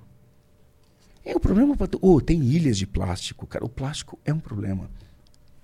É 1.24 1.34
o 1.34 1.40
problema 1.40 1.76
para 1.76 1.88
oh, 2.00 2.20
tem 2.20 2.40
ilhas 2.40 2.78
de 2.78 2.86
plástico, 2.86 3.46
cara. 3.46 3.64
O 3.64 3.68
plástico 3.68 4.18
é 4.24 4.32
um 4.32 4.38
problema. 4.38 4.88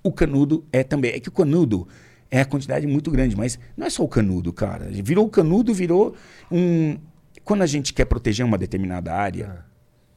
O 0.02 0.12
canudo 0.12 0.64
é 0.72 0.82
também. 0.82 1.12
É 1.12 1.20
que 1.20 1.28
o 1.28 1.32
canudo 1.32 1.86
é 2.32 2.40
a 2.40 2.46
quantidade 2.46 2.86
muito 2.86 3.10
grande, 3.10 3.36
mas 3.36 3.58
não 3.76 3.86
é 3.86 3.90
só 3.90 4.02
o 4.02 4.08
canudo, 4.08 4.54
cara. 4.54 4.86
Virou 4.90 5.26
o 5.26 5.28
canudo, 5.28 5.74
virou 5.74 6.16
um. 6.50 6.96
Quando 7.44 7.60
a 7.60 7.66
gente 7.66 7.92
quer 7.92 8.06
proteger 8.06 8.46
uma 8.46 8.56
determinada 8.56 9.12
área, 9.12 9.62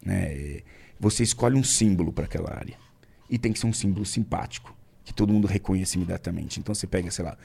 né, 0.04 0.32
é, 0.32 0.64
você 0.98 1.24
escolhe 1.24 1.58
um 1.58 1.64
símbolo 1.64 2.14
para 2.14 2.24
aquela 2.24 2.56
área. 2.56 2.78
E 3.30 3.38
tem 3.38 3.52
que 3.52 3.60
ser 3.60 3.68
um 3.68 3.74
símbolo 3.74 4.06
simpático, 4.06 4.74
que 5.04 5.14
todo 5.14 5.34
mundo 5.34 5.46
reconheça 5.46 5.98
imediatamente. 5.98 6.58
Então 6.58 6.74
você 6.74 6.88
pega, 6.88 7.12
sei 7.12 7.26
lá, 7.26 7.38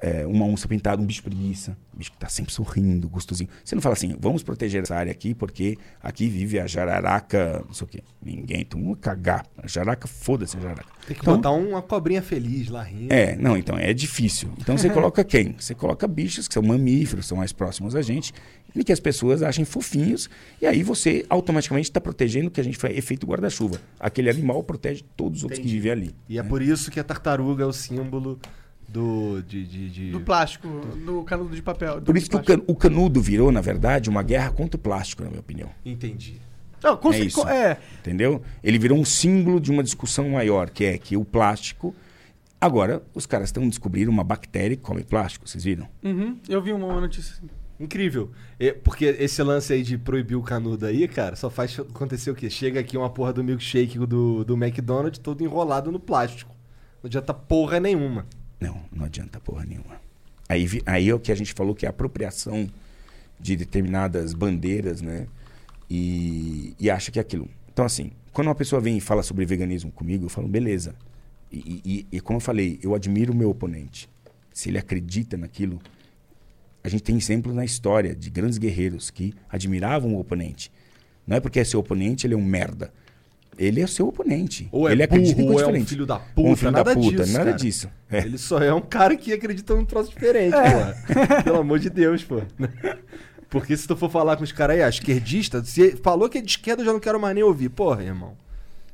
é, 0.00 0.26
uma 0.26 0.44
onça 0.44 0.66
pintada, 0.68 1.00
um 1.00 1.06
bicho 1.06 1.22
preguiça, 1.22 1.76
um 1.94 1.98
bicho 1.98 2.10
que 2.12 2.18
tá 2.18 2.28
sempre 2.28 2.52
sorrindo, 2.52 3.08
gostosinho. 3.08 3.48
Você 3.64 3.74
não 3.74 3.82
fala 3.82 3.92
assim, 3.94 4.16
vamos 4.18 4.42
proteger 4.42 4.82
essa 4.82 4.94
área 4.96 5.10
aqui, 5.12 5.34
porque 5.34 5.78
aqui 6.02 6.28
vive 6.28 6.58
a 6.58 6.66
jararaca, 6.66 7.62
não 7.66 7.72
sei 7.72 7.84
o 7.84 7.88
quê. 7.88 8.02
Ninguém, 8.22 8.64
todo 8.64 8.80
mundo 8.80 8.96
cagar. 8.96 9.46
A 9.56 9.66
jararaca, 9.68 10.08
foda-se 10.08 10.56
a 10.56 10.60
jararaca. 10.60 10.88
Tem 11.06 11.14
que 11.16 11.22
Então- 11.22 11.36
botar 11.36 11.50
uma 11.52 11.80
cobrinha 11.80 12.22
feliz 12.22 12.68
lá 12.68 12.82
rindo. 12.82 13.12
é, 13.12 13.36
não, 13.36 13.56
então 13.56 13.78
é 13.78 13.92
difícil. 13.92 14.50
Então 14.58 14.76
você 14.76 14.90
coloca 14.90 15.22
quem? 15.24 15.54
Você 15.58 15.74
coloca 15.74 16.06
bichos 16.08 16.48
que 16.48 16.54
são 16.54 16.62
mamíferos, 16.62 17.26
são 17.26 17.38
mais 17.38 17.52
próximos 17.52 17.94
a 17.94 18.02
gente, 18.02 18.32
e 18.74 18.82
que 18.82 18.92
as 18.92 18.98
pessoas 19.00 19.42
achem 19.42 19.64
fofinhos, 19.64 20.28
e 20.60 20.66
aí 20.66 20.82
você 20.82 21.24
automaticamente 21.28 21.88
está 21.88 22.00
protegendo 22.00 22.48
o 22.48 22.50
que 22.50 22.60
a 22.60 22.64
gente 22.64 22.76
faz 22.76 22.96
efeito 22.96 23.24
guarda-chuva. 23.26 23.80
Aquele 24.00 24.28
animal 24.28 24.62
protege 24.64 25.04
todos 25.16 25.38
os 25.38 25.44
outros 25.44 25.60
que 25.60 25.66
Entendi. 25.66 25.76
vivem 25.80 25.92
ali. 25.92 26.14
E 26.28 26.38
é 26.38 26.42
né? 26.42 26.48
por 26.48 26.60
isso 26.60 26.90
que 26.90 26.98
a 26.98 27.04
tartaruga 27.04 27.62
é 27.62 27.66
o 27.66 27.72
símbolo 27.72 28.40
do. 28.88 29.42
de. 29.42 29.64
de, 29.66 29.90
de- 29.90 30.10
Do 30.12 30.20
plástico, 30.20 30.68
do 31.04 31.22
canudo 31.24 31.54
de 31.54 31.62
papel. 31.62 32.00
do 32.00 32.06
Por 32.06 32.16
isso 32.16 32.28
que 32.30 32.36
o, 32.36 32.42
can- 32.42 32.62
o 32.66 32.74
canudo 32.74 33.20
virou, 33.20 33.50
na 33.52 33.60
verdade, 33.60 34.08
uma 34.10 34.22
guerra 34.22 34.50
contra 34.50 34.76
o 34.76 34.80
plástico, 34.80 35.22
na 35.22 35.28
minha 35.28 35.40
opinião. 35.40 35.70
Entendi. 35.84 36.40
Não, 36.82 36.96
com 36.96 37.12
É 37.12 37.18
isso. 37.20 37.40
com- 37.42 37.48
é, 37.48 37.78
Entendeu? 38.00 38.42
Ele 38.62 38.78
virou 38.78 38.98
um 38.98 39.04
símbolo 39.04 39.58
de 39.60 39.70
uma 39.70 39.82
discussão 39.82 40.28
maior, 40.28 40.68
que 40.70 40.84
é 40.84 40.98
que 40.98 41.16
o 41.16 41.24
plástico. 41.24 41.94
Agora, 42.60 43.02
os 43.14 43.26
caras 43.26 43.48
estão 43.48 43.68
descobrindo 43.68 44.10
uma 44.10 44.24
bactéria 44.24 44.74
que 44.76 44.82
come 44.82 45.02
plástico, 45.04 45.46
vocês 45.48 45.62
viram? 45.64 45.86
uhum, 46.02 46.38
eu 46.48 46.62
vi 46.62 46.72
uma 46.72 47.00
notícia 47.00 47.34
assim. 47.34 47.48
Incrível. 47.78 48.30
É, 48.58 48.72
porque 48.72 49.04
esse 49.04 49.42
lance 49.42 49.72
aí 49.72 49.82
de 49.82 49.98
proibir 49.98 50.36
o 50.36 50.42
canudo 50.42 50.86
aí, 50.86 51.06
cara, 51.08 51.34
só 51.36 51.50
faz 51.50 51.78
acontecer 51.78 52.30
o 52.30 52.34
quê? 52.34 52.48
Chega 52.48 52.78
aqui 52.80 52.96
uma 52.96 53.10
porra 53.10 53.32
do 53.32 53.42
milkshake 53.42 53.98
do, 53.98 54.44
do 54.44 54.54
McDonald's 54.54 55.18
todo 55.18 55.42
enrolado 55.42 55.90
no 55.90 55.98
plástico. 55.98 56.54
Não 57.02 57.08
adianta 57.08 57.34
porra 57.34 57.80
nenhuma. 57.80 58.26
Não, 58.66 58.80
não 58.92 59.04
adianta 59.04 59.38
porra 59.40 59.64
nenhuma. 59.64 60.00
Aí, 60.48 60.66
aí 60.86 61.08
é 61.08 61.14
o 61.14 61.18
que 61.20 61.32
a 61.32 61.34
gente 61.34 61.52
falou 61.52 61.74
que 61.74 61.86
é 61.86 61.88
a 61.88 61.90
apropriação 61.90 62.68
de 63.40 63.56
determinadas 63.56 64.32
bandeiras, 64.32 65.00
né? 65.02 65.26
E, 65.90 66.74
e 66.78 66.90
acha 66.90 67.10
que 67.10 67.18
é 67.18 67.22
aquilo. 67.22 67.48
Então, 67.72 67.84
assim, 67.84 68.10
quando 68.32 68.48
uma 68.48 68.54
pessoa 68.54 68.80
vem 68.80 68.96
e 68.96 69.00
fala 69.00 69.22
sobre 69.22 69.44
veganismo 69.44 69.90
comigo, 69.90 70.24
eu 70.24 70.28
falo, 70.28 70.48
beleza. 70.48 70.94
E, 71.52 71.80
e- 71.84 72.06
e 72.16 72.20
como 72.20 72.38
eu 72.38 72.40
falei, 72.40 72.78
eu 72.82 72.94
admiro 72.94 73.32
o 73.32 73.36
meu 73.36 73.50
oponente. 73.50 74.08
Se 74.52 74.68
ele 74.68 74.78
acredita 74.78 75.36
naquilo, 75.36 75.80
a 76.82 76.88
gente 76.88 77.02
tem 77.02 77.16
exemplos 77.16 77.54
na 77.54 77.64
história 77.64 78.14
de 78.14 78.30
grandes 78.30 78.58
guerreiros 78.58 79.10
que 79.10 79.34
admiravam 79.48 80.14
o 80.14 80.20
oponente. 80.20 80.70
Não 81.26 81.36
é 81.36 81.40
porque 81.40 81.60
é 81.60 81.64
seu 81.64 81.80
oponente, 81.80 82.26
ele 82.26 82.34
é 82.34 82.36
um 82.36 82.44
merda. 82.44 82.92
Ele 83.58 83.80
é 83.80 83.86
seu 83.86 84.08
oponente. 84.08 84.68
Ou 84.72 84.88
é 84.88 84.92
ele 84.92 85.02
acredita 85.02 85.40
em 85.40 85.44
burro, 85.44 85.48
ou 85.48 85.54
coisa 85.54 85.64
é 85.64 85.68
um 85.68 85.72
diferente. 85.72 85.88
filho 85.88 86.06
da 86.06 86.14
Ou 86.14 86.20
puta, 86.34 86.48
um 86.48 86.56
filho 86.56 86.70
nada 86.70 86.84
da 86.84 87.00
puta, 87.00 87.16
disso, 87.22 87.32
nada 87.32 87.44
cara. 87.44 87.56
disso. 87.56 87.90
É. 88.10 88.18
Ele 88.18 88.38
só 88.38 88.58
é 88.58 88.72
um 88.72 88.80
cara 88.80 89.16
que 89.16 89.32
acredita 89.32 89.74
num 89.74 89.84
troço 89.84 90.10
diferente, 90.10 90.52
porra. 90.52 91.42
Pelo 91.42 91.58
amor 91.58 91.78
de 91.78 91.90
Deus, 91.90 92.22
pô. 92.24 92.42
Porque 93.48 93.76
se 93.76 93.86
tu 93.86 93.96
for 93.96 94.10
falar 94.10 94.36
com 94.36 94.42
os 94.42 94.50
caras 94.50 94.76
aí, 94.76 94.82
ah, 94.82 94.88
esquerdista, 94.88 95.62
se 95.64 95.96
falou 96.02 96.28
que 96.28 96.38
é 96.38 96.40
de 96.40 96.50
esquerda, 96.50 96.82
eu 96.82 96.86
já 96.86 96.92
não 96.92 96.98
quero 96.98 97.20
mais 97.20 97.34
nem 97.34 97.44
ouvir. 97.44 97.68
Porra, 97.68 98.02
irmão. 98.02 98.36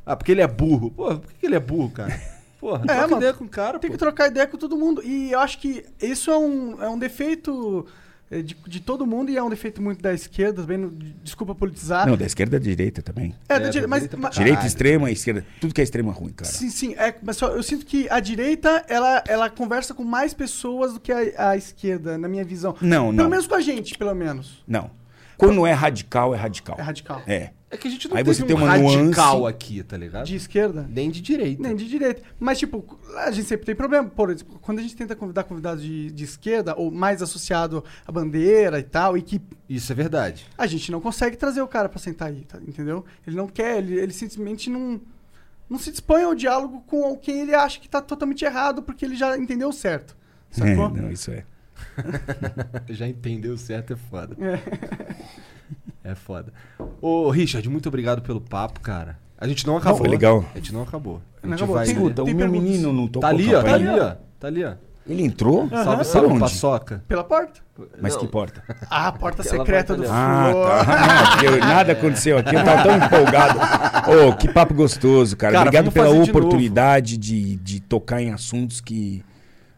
Ah, 0.04 0.14
porque 0.14 0.32
ele 0.32 0.42
é 0.42 0.46
burro. 0.46 0.90
Porra, 0.90 1.18
por 1.18 1.32
que 1.32 1.46
ele 1.46 1.54
é 1.54 1.60
burro, 1.60 1.90
cara? 1.90 2.20
Porra, 2.60 2.80
troca 2.80 3.02
mano, 3.02 3.16
ideia 3.16 3.32
com 3.32 3.44
o 3.44 3.48
cara, 3.48 3.78
Tem 3.78 3.88
pô. 3.88 3.94
que 3.94 3.98
trocar 3.98 4.26
ideia 4.28 4.46
com 4.46 4.58
todo 4.58 4.76
mundo. 4.76 5.02
E 5.02 5.32
eu 5.32 5.40
acho 5.40 5.58
que 5.58 5.82
isso 5.98 6.30
é 6.30 6.36
um, 6.36 6.82
é 6.82 6.88
um 6.90 6.98
defeito 6.98 7.86
é, 7.86 7.99
de, 8.42 8.56
de 8.66 8.80
todo 8.80 9.04
mundo 9.06 9.30
e 9.30 9.36
é 9.36 9.42
um 9.42 9.50
defeito 9.50 9.82
muito 9.82 10.00
da 10.00 10.14
esquerda, 10.14 10.62
de- 10.64 11.12
desculpa 11.22 11.54
politizar. 11.54 12.06
Não, 12.06 12.16
da 12.16 12.24
esquerda 12.24 12.56
e 12.56 12.58
da 12.60 12.64
direita 12.64 13.02
também. 13.02 13.34
é, 13.48 13.54
É, 13.54 13.58
da 13.58 13.64
da 13.66 13.70
direita, 13.70 13.88
mas, 13.88 14.08
mas-. 14.16 14.34
Direita, 14.36 14.66
extrema, 14.66 15.10
esquerda. 15.10 15.44
Tudo 15.60 15.74
que 15.74 15.80
é 15.80 15.84
extremo 15.84 16.10
é 16.10 16.14
ruim, 16.14 16.30
cara. 16.32 16.50
Sim, 16.50 16.70
sim. 16.70 16.94
É, 16.94 17.14
mas 17.22 17.36
só, 17.36 17.48
eu 17.48 17.62
sinto 17.62 17.84
que 17.84 18.08
a 18.08 18.20
direita, 18.20 18.84
ela, 18.88 19.22
ela 19.26 19.50
conversa 19.50 19.92
com 19.94 20.04
mais 20.04 20.32
pessoas 20.32 20.92
do 20.94 21.00
que 21.00 21.10
a, 21.12 21.50
a 21.50 21.56
esquerda, 21.56 22.16
na 22.16 22.28
minha 22.28 22.44
visão. 22.44 22.74
Não, 22.80 23.06
Pelo 23.06 23.12
não. 23.12 23.28
menos 23.28 23.46
com 23.48 23.54
a 23.56 23.60
gente, 23.60 23.98
pelo 23.98 24.14
menos. 24.14 24.62
Não. 24.66 24.90
Quando 25.36 25.66
é 25.66 25.72
radical, 25.72 26.34
é 26.34 26.38
radical. 26.38 26.76
É 26.78 26.82
radical. 26.82 27.22
É. 27.26 27.50
É 27.70 27.76
que 27.76 27.86
a 27.86 27.90
gente 27.90 28.08
não 28.08 28.16
Aí 28.16 28.24
teve 28.24 28.34
você 28.36 28.42
um 28.42 28.46
tem 28.46 28.56
uma 28.56 28.66
radical 28.66 29.38
nuance 29.38 29.54
aqui, 29.54 29.82
tá 29.84 29.96
ligado? 29.96 30.26
De 30.26 30.34
esquerda? 30.34 30.88
Nem 30.90 31.08
de 31.08 31.20
direita. 31.20 31.62
Nem 31.62 31.76
de 31.76 31.88
direita. 31.88 32.20
Mas, 32.38 32.58
tipo, 32.58 32.98
a 33.16 33.30
gente 33.30 33.46
sempre 33.46 33.64
tem 33.64 33.76
problema. 33.76 34.08
Por 34.08 34.28
exemplo, 34.28 34.58
quando 34.60 34.80
a 34.80 34.82
gente 34.82 34.96
tenta 34.96 35.14
convidar 35.14 35.44
convidados 35.44 35.80
de, 35.80 36.10
de 36.10 36.24
esquerda, 36.24 36.74
ou 36.76 36.90
mais 36.90 37.22
associado 37.22 37.84
à 38.04 38.10
bandeira 38.10 38.80
e 38.80 38.82
tal, 38.82 39.16
e 39.16 39.22
que 39.22 39.40
Isso 39.68 39.92
é 39.92 39.94
verdade. 39.94 40.48
a 40.58 40.66
gente 40.66 40.90
não 40.90 41.00
consegue 41.00 41.36
trazer 41.36 41.62
o 41.62 41.68
cara 41.68 41.88
pra 41.88 42.00
sentar 42.00 42.28
aí, 42.28 42.44
tá? 42.44 42.58
entendeu? 42.66 43.04
Ele 43.24 43.36
não 43.36 43.46
quer, 43.46 43.78
ele, 43.78 43.94
ele 43.94 44.12
simplesmente 44.12 44.68
não, 44.68 45.00
não 45.68 45.78
se 45.78 45.92
dispõe 45.92 46.24
ao 46.24 46.34
diálogo 46.34 46.82
com 46.88 47.16
quem 47.16 47.42
ele 47.42 47.54
acha 47.54 47.78
que 47.78 47.88
tá 47.88 48.00
totalmente 48.00 48.44
errado, 48.44 48.82
porque 48.82 49.04
ele 49.04 49.14
já 49.14 49.38
entendeu 49.38 49.70
certo. 49.70 50.16
É, 50.50 50.74
Sacou? 50.74 50.88
não, 50.90 51.10
isso 51.12 51.30
é. 51.30 51.44
Já 52.90 53.08
entendeu 53.08 53.56
certo, 53.56 53.94
é 53.94 53.96
foda. 53.96 54.36
É. 54.44 54.60
É 56.02 56.14
foda. 56.14 56.52
Ô, 57.00 57.28
Richard, 57.30 57.68
muito 57.68 57.88
obrigado 57.88 58.22
pelo 58.22 58.40
papo, 58.40 58.80
cara. 58.80 59.18
A 59.38 59.46
gente 59.48 59.66
não 59.66 59.76
acabou. 59.76 59.98
foi 59.98 60.08
legal. 60.08 60.44
A 60.54 60.58
gente 60.58 60.72
não 60.72 60.82
acabou. 60.82 61.22
A 61.42 61.46
Não 61.46 61.52
gente 61.52 61.58
acabou. 61.62 61.76
vai. 61.76 61.86
Tem- 61.86 61.94
Escuta, 61.94 62.22
o 62.22 62.26
meu 62.26 62.36
perguntas? 62.36 62.62
menino 62.62 62.92
não 62.92 63.06
tocou 63.06 63.20
Tá 63.20 63.28
ali, 63.28 63.54
ó. 63.54 63.62
Tá 63.62 63.74
ali, 63.74 63.88
ó. 63.88 64.14
Tá 64.38 64.46
ali, 64.48 64.64
ó. 64.64 64.72
Ele 65.06 65.24
entrou? 65.24 65.68
Salve, 65.70 65.96
Por 65.96 66.04
salve, 66.04 66.28
onde? 66.28 66.40
paçoca. 66.40 67.02
Pela 67.08 67.24
porta? 67.24 67.60
Mas 68.00 68.12
Não. 68.14 68.20
que 68.20 68.28
porta? 68.28 68.62
Ah, 68.90 69.08
a 69.08 69.12
porta 69.12 69.42
Aquela 69.42 69.58
secreta 69.64 69.94
porta 69.94 70.08
do 70.08 70.12
ó. 70.12 70.14
Ah, 70.14 70.52
tá. 70.52 71.42
Não, 71.50 71.58
nada 71.58 71.92
aconteceu 71.92 72.36
aqui. 72.38 72.54
Eu 72.54 72.62
tava 72.64 72.82
tão 72.82 72.96
empolgado. 72.96 73.58
Ô, 74.28 74.36
que 74.36 74.52
papo 74.52 74.74
gostoso, 74.74 75.36
cara. 75.36 75.52
Cara, 75.54 75.62
Obrigado 75.68 75.90
pela 75.90 76.12
de 76.22 76.30
oportunidade 76.30 77.16
de, 77.16 77.56
de 77.56 77.80
tocar 77.80 78.20
em 78.22 78.30
assuntos 78.32 78.80
que, 78.80 79.24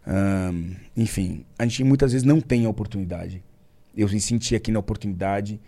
ahn, 0.07 0.75
enfim, 0.97 1.45
a 1.59 1.63
gente 1.65 1.85
muitas 1.85 2.13
vezes 2.13 2.27
não 2.27 2.41
tem 2.41 2.67
a 2.67 2.69
oportunidade. 2.69 3.43
Eu 3.97 4.09
me 4.09 4.21
senti 4.21 4.57
aqui 4.57 4.73
na 4.73 4.81
oportunidade. 4.81 5.61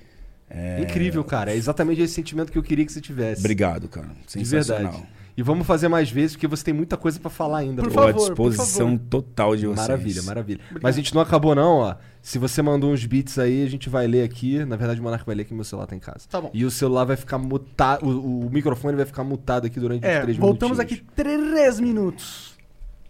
É, 0.49 0.81
Incrível, 0.83 1.25
cara. 1.25 1.53
É 1.53 1.57
exatamente 1.57 2.01
esse 2.03 2.15
sentimento 2.15 2.53
que 2.53 2.59
eu 2.59 2.63
queria 2.63 2.85
que 2.85 2.93
você 2.93 3.01
tivesse. 3.01 3.41
Obrigado, 3.41 3.89
cara. 3.89 4.09
De 4.27 4.33
Sensacional. 4.47 4.93
verdade. 4.93 5.09
E 5.37 5.43
vamos 5.43 5.67
fazer 5.67 5.89
mais 5.89 6.09
vezes, 6.09 6.37
porque 6.37 6.47
você 6.47 6.63
tem 6.63 6.73
muita 6.73 6.97
coisa 6.97 7.19
pra 7.19 7.29
falar 7.29 7.59
ainda. 7.59 7.83
Por 7.83 7.91
pô. 7.91 7.95
Tô 7.95 8.01
à 8.07 8.13
favor, 8.13 8.35
por 8.37 8.51
disposição 8.51 8.87
favor. 8.93 9.01
total 9.11 9.57
de 9.57 9.67
vocês. 9.67 9.77
Maravilha, 9.89 10.23
maravilha. 10.23 10.61
Mas 10.81 10.95
a 10.95 10.99
gente 10.99 11.13
não 11.13 11.21
acabou, 11.21 11.57
não, 11.57 11.79
ó. 11.79 11.97
Se 12.23 12.39
você 12.39 12.63
mandou 12.63 12.93
uns 12.93 13.05
beats 13.05 13.37
aí, 13.37 13.65
a 13.65 13.69
gente 13.69 13.89
vai 13.89 14.07
ler 14.07 14.23
aqui. 14.23 14.65
Na 14.65 14.77
verdade, 14.77 15.01
o 15.01 15.03
Monark 15.03 15.27
vai 15.27 15.35
ler 15.35 15.45
que 15.45 15.53
meu 15.53 15.65
celular 15.65 15.89
tá 15.89 15.97
em 15.97 15.99
casa. 15.99 16.21
Tá 16.31 16.41
bom. 16.41 16.51
E 16.55 16.65
o 16.65 16.71
celular 16.71 17.05
vai 17.05 17.17
ficar 17.17 17.39
mutado. 17.39 18.07
O, 18.07 18.47
o 18.47 18.51
microfone 18.51 18.97
vai 18.97 19.05
ficar 19.07 19.25
mutado 19.25 19.67
aqui 19.67 19.81
durante 19.81 20.07
É, 20.07 20.19
uns 20.19 20.23
três 20.23 20.37
voltamos 20.39 20.79
minutinhos. 20.79 21.03
aqui 21.03 21.13
três 21.17 21.81
minutos. 21.81 22.55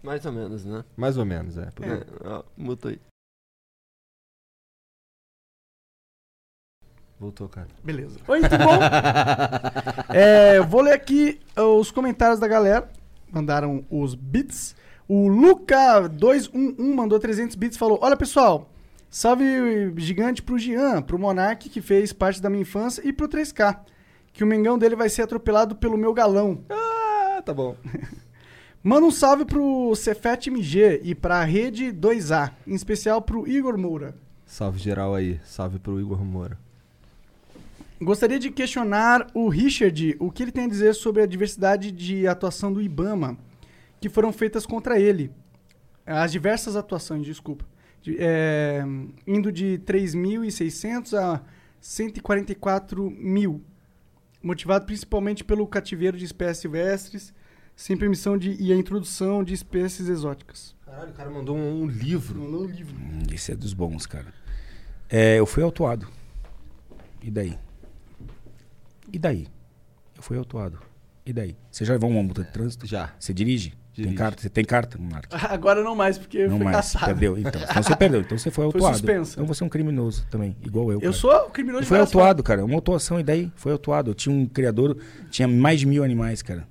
Mais 0.01 0.25
ou 0.25 0.31
menos, 0.31 0.65
né? 0.65 0.83
Mais 0.97 1.17
ou 1.17 1.25
menos, 1.25 1.57
é. 1.59 1.65
por. 1.75 1.85
É. 1.85 2.03
ó, 2.23 2.43
mutou 2.57 2.89
aí. 2.89 2.99
Voltou, 7.19 7.47
cara. 7.47 7.67
Beleza. 7.83 8.19
Oi, 8.27 8.41
tudo 8.41 8.57
bom? 8.57 8.79
É, 10.13 10.59
vou 10.61 10.81
ler 10.81 10.93
aqui 10.93 11.39
os 11.57 11.91
comentários 11.91 12.39
da 12.39 12.47
galera. 12.47 12.89
Mandaram 13.31 13.83
os 13.89 14.15
bits. 14.15 14.75
O 15.07 15.27
Luca211 15.27 16.77
mandou 16.95 17.19
300 17.19 17.55
bits 17.55 17.75
e 17.75 17.79
falou: 17.79 17.99
Olha 18.01 18.15
pessoal, 18.15 18.69
salve 19.09 19.45
gigante 19.97 20.41
pro 20.41 20.57
Jean, 20.57 21.01
pro 21.01 21.19
Monark 21.19 21.69
que 21.69 21.81
fez 21.81 22.13
parte 22.13 22.41
da 22.41 22.49
minha 22.49 22.61
infância 22.61 23.01
e 23.05 23.11
pro 23.11 23.27
3K. 23.27 23.79
Que 24.31 24.43
o 24.43 24.47
Mengão 24.47 24.77
dele 24.77 24.95
vai 24.95 25.09
ser 25.09 25.21
atropelado 25.21 25.75
pelo 25.75 25.97
meu 25.97 26.13
galão. 26.13 26.63
Ah, 26.69 27.41
tá 27.45 27.53
bom. 27.53 27.75
Manda 28.83 29.05
um 29.05 29.11
salve 29.11 29.45
pro 29.45 29.95
Cefet 29.95 30.47
MG 30.49 31.01
e 31.03 31.15
pra 31.15 31.43
Rede 31.43 31.91
2A, 31.91 32.51
em 32.67 32.75
especial 32.75 33.21
pro 33.21 33.47
Igor 33.47 33.77
Moura. 33.77 34.15
Salve 34.45 34.77
geral 34.77 35.15
aí. 35.15 35.39
Salve 35.43 35.79
pro 35.79 35.99
Igor 35.99 36.23
Moura. 36.23 36.57
Gostaria 38.01 38.37
de 38.37 38.51
questionar 38.51 39.27
o 39.33 39.47
Richard 39.47 40.15
o 40.19 40.29
que 40.31 40.43
ele 40.43 40.51
tem 40.51 40.65
a 40.65 40.69
dizer 40.69 40.93
sobre 40.93 41.21
a 41.21 41.25
diversidade 41.25 41.91
de 41.91 42.27
atuação 42.27 42.71
do 42.71 42.81
Ibama 42.81 43.37
que 44.01 44.09
foram 44.09 44.31
feitas 44.33 44.65
contra 44.65 44.99
ele. 44.99 45.31
As 46.05 46.31
diversas 46.31 46.75
atuações, 46.75 47.25
desculpa. 47.25 47.65
De- 48.01 48.17
é, 48.19 48.83
indo 49.25 49.51
de 49.51 49.79
3.600 49.85 51.13
a 51.17 51.41
144 51.79 53.09
mil. 53.09 53.63
Motivado 54.43 54.85
principalmente 54.85 55.43
pelo 55.43 55.65
cativeiro 55.65 56.17
de 56.17 56.25
espécies 56.25 56.57
silvestres, 56.61 57.33
sem 57.75 57.97
permissão 57.97 58.37
de, 58.37 58.51
e 58.61 58.71
a 58.71 58.75
introdução 58.75 59.43
de 59.43 59.53
espécies 59.53 60.07
exóticas. 60.07 60.75
Caralho, 60.85 61.09
o 61.11 61.13
cara 61.13 61.29
mandou 61.31 61.57
um, 61.57 61.81
um 61.83 61.87
livro. 61.87 62.39
Mandou 62.41 62.61
um 62.63 62.67
livro. 62.67 62.95
Hum, 62.95 63.23
Esse 63.33 63.53
é 63.53 63.55
dos 63.55 63.73
bons, 63.73 64.05
cara. 64.05 64.31
É, 65.09 65.39
eu 65.39 65.45
fui 65.47 65.63
autuado. 65.63 66.07
E 67.23 67.31
daí? 67.31 67.57
E 69.11 69.19
daí? 69.19 69.47
Eu 70.15 70.21
fui 70.23 70.37
autuado. 70.37 70.79
E 71.25 71.33
daí? 71.33 71.55
Você 71.71 71.83
já 71.85 71.93
levou 71.93 72.09
uma 72.09 72.21
multa 72.23 72.43
de 72.43 72.51
trânsito? 72.51 72.85
Já. 72.85 73.11
Você 73.19 73.33
dirige? 73.33 73.71
Tem 73.95 74.03
Dirige. 74.03 74.17
carta? 74.17 74.41
Você 74.41 74.49
tem 74.49 74.65
carta, 74.65 74.97
Monark? 74.97 75.27
Agora 75.49 75.81
não 75.81 75.95
mais, 75.95 76.17
porque 76.17 76.39
eu 76.39 76.49
Não 76.49 76.57
fui 76.57 76.65
mais. 76.65 76.75
caçado. 76.75 77.05
Perdeu. 77.05 77.37
Então, 77.37 77.61
então 77.61 77.81
você 77.83 77.95
perdeu. 77.95 78.19
Então 78.21 78.37
você 78.37 78.51
foi 78.51 78.63
Foi 78.63 78.65
autuado. 78.65 78.97
suspenso. 78.97 79.33
Então 79.33 79.45
você 79.45 79.63
é 79.63 79.65
um 79.65 79.69
criminoso 79.69 80.27
também, 80.29 80.55
igual 80.61 80.87
eu. 80.87 80.95
Eu 80.95 80.99
cara. 80.99 81.13
sou 81.13 81.49
criminoso 81.49 81.79
Eu 81.79 81.83
de 81.85 81.89
várias 81.89 82.07
autuado, 82.09 82.43
cara. 82.43 82.65
Uma 82.65 82.75
autuação 82.75 83.19
e 83.19 83.23
daí? 83.23 83.51
Foi 83.55 83.71
autuado. 83.71 84.11
Eu 84.11 84.13
tinha 84.13 84.35
um 84.35 84.45
criador, 84.45 84.97
tinha 85.31 85.47
mais 85.47 85.79
de 85.79 85.85
mil 85.85 86.03
animais, 86.03 86.41
cara. 86.41 86.67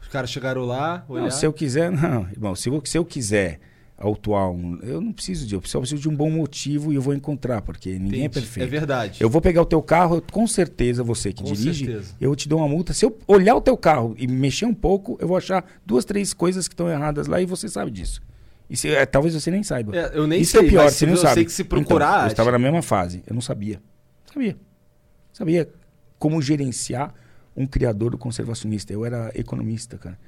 Os 0.00 0.08
caras 0.08 0.30
chegaram 0.30 0.62
lá, 0.62 1.04
olharam. 1.06 1.28
Não, 1.28 1.36
se 1.36 1.44
eu 1.46 1.52
quiser, 1.52 1.90
não, 1.92 2.26
irmão. 2.30 2.54
Se 2.54 2.70
eu, 2.70 2.82
se 2.84 2.96
eu 2.96 3.04
quiser 3.04 3.60
autuar 4.02 4.50
um. 4.50 4.78
Eu 4.82 5.00
não 5.00 5.12
preciso 5.12 5.46
de. 5.46 5.54
Eu 5.54 5.62
só 5.64 5.78
preciso 5.78 6.02
de 6.02 6.08
um 6.08 6.14
bom 6.14 6.28
motivo 6.30 6.92
e 6.92 6.96
eu 6.96 7.00
vou 7.02 7.14
encontrar, 7.14 7.62
porque 7.62 7.90
ninguém 7.98 8.22
é 8.22 8.24
Entendi. 8.26 8.28
perfeito. 8.46 8.66
É 8.66 8.70
verdade. 8.70 9.22
Eu 9.22 9.30
vou 9.30 9.40
pegar 9.40 9.62
o 9.62 9.64
teu 9.64 9.80
carro, 9.80 10.16
eu- 10.16 10.22
com 10.30 10.46
certeza 10.46 11.02
você 11.02 11.32
que 11.32 11.42
Com 11.42 11.52
dirige, 11.52 11.86
certeza. 11.86 12.14
eu 12.20 12.34
te 12.36 12.48
dou 12.48 12.58
uma 12.58 12.68
multa. 12.68 12.92
Se 12.92 13.04
eu 13.04 13.16
olhar 13.26 13.54
o 13.54 13.60
teu 13.60 13.76
carro 13.76 14.14
e 14.18 14.26
mexer 14.26 14.66
um 14.66 14.74
pouco, 14.74 15.16
eu 15.20 15.28
vou 15.28 15.36
achar 15.36 15.64
duas, 15.86 16.04
três 16.04 16.34
coisas 16.34 16.66
que 16.68 16.74
estão 16.74 16.88
erradas 16.88 17.26
lá 17.26 17.40
e 17.40 17.46
você 17.46 17.68
sabe 17.68 17.90
disso. 17.90 18.20
E 18.68 18.76
se- 18.76 18.88
é, 18.88 19.04
talvez 19.06 19.34
você 19.34 19.50
nem 19.50 19.62
saiba. 19.62 19.96
É, 19.96 20.10
eu 20.14 20.26
nem 20.26 20.40
Isso 20.40 20.52
sei, 20.52 20.66
é 20.66 20.68
pior, 20.68 20.90
você 20.90 21.06
não 21.06 21.12
eu 21.14 21.18
sabe. 21.18 21.34
sei 21.34 21.44
que 21.44 21.52
se 21.52 21.62
procurar... 21.64 22.12
Então, 22.14 22.22
eu 22.24 22.28
estava 22.28 22.50
na 22.52 22.58
mesma 22.58 22.82
fase, 22.82 23.22
eu 23.26 23.34
não 23.34 23.40
sabia. 23.42 23.80
Sabia. 24.32 24.56
Sabia 25.32 25.68
como 26.18 26.40
gerenciar 26.40 27.14
um 27.56 27.66
criador 27.66 28.16
conservacionista. 28.16 28.92
Eu 28.92 29.04
era 29.04 29.30
economista, 29.34 29.98
cara. 29.98 30.18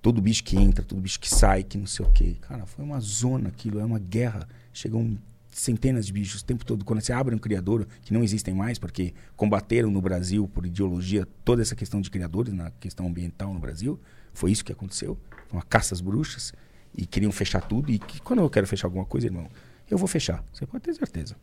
Todo 0.00 0.20
bicho 0.20 0.44
que 0.44 0.56
entra, 0.56 0.84
todo 0.84 1.00
bicho 1.00 1.18
que 1.18 1.28
sai, 1.28 1.62
que 1.62 1.76
não 1.76 1.86
sei 1.86 2.06
o 2.06 2.10
quê. 2.10 2.36
Cara, 2.40 2.66
foi 2.66 2.84
uma 2.84 3.00
zona 3.00 3.48
aquilo, 3.48 3.80
é 3.80 3.84
uma 3.84 3.98
guerra. 3.98 4.48
Chegam 4.72 5.18
centenas 5.50 6.06
de 6.06 6.12
bichos 6.12 6.40
o 6.40 6.44
tempo 6.44 6.64
todo. 6.64 6.84
Quando 6.84 7.00
você 7.00 7.12
abre 7.12 7.34
um 7.34 7.38
criador, 7.38 7.86
que 8.02 8.12
não 8.12 8.22
existem 8.22 8.54
mais, 8.54 8.78
porque 8.78 9.12
combateram 9.36 9.90
no 9.90 10.00
Brasil, 10.00 10.48
por 10.48 10.64
ideologia, 10.64 11.26
toda 11.44 11.62
essa 11.62 11.74
questão 11.74 12.00
de 12.00 12.10
criadores, 12.10 12.52
na 12.52 12.70
questão 12.72 13.06
ambiental 13.06 13.52
no 13.52 13.60
Brasil. 13.60 14.00
Foi 14.32 14.52
isso 14.52 14.64
que 14.64 14.72
aconteceu. 14.72 15.18
Uma 15.52 15.62
caça 15.62 15.94
às 15.94 16.00
bruxas. 16.00 16.52
E 16.96 17.04
queriam 17.04 17.32
fechar 17.32 17.60
tudo. 17.60 17.90
E 17.90 17.98
que, 17.98 18.20
quando 18.20 18.40
eu 18.40 18.48
quero 18.48 18.66
fechar 18.66 18.86
alguma 18.86 19.04
coisa, 19.04 19.26
irmão, 19.26 19.48
eu 19.90 19.98
vou 19.98 20.06
fechar. 20.06 20.44
Você 20.52 20.64
pode 20.66 20.84
ter 20.84 20.94
certeza. 20.94 21.36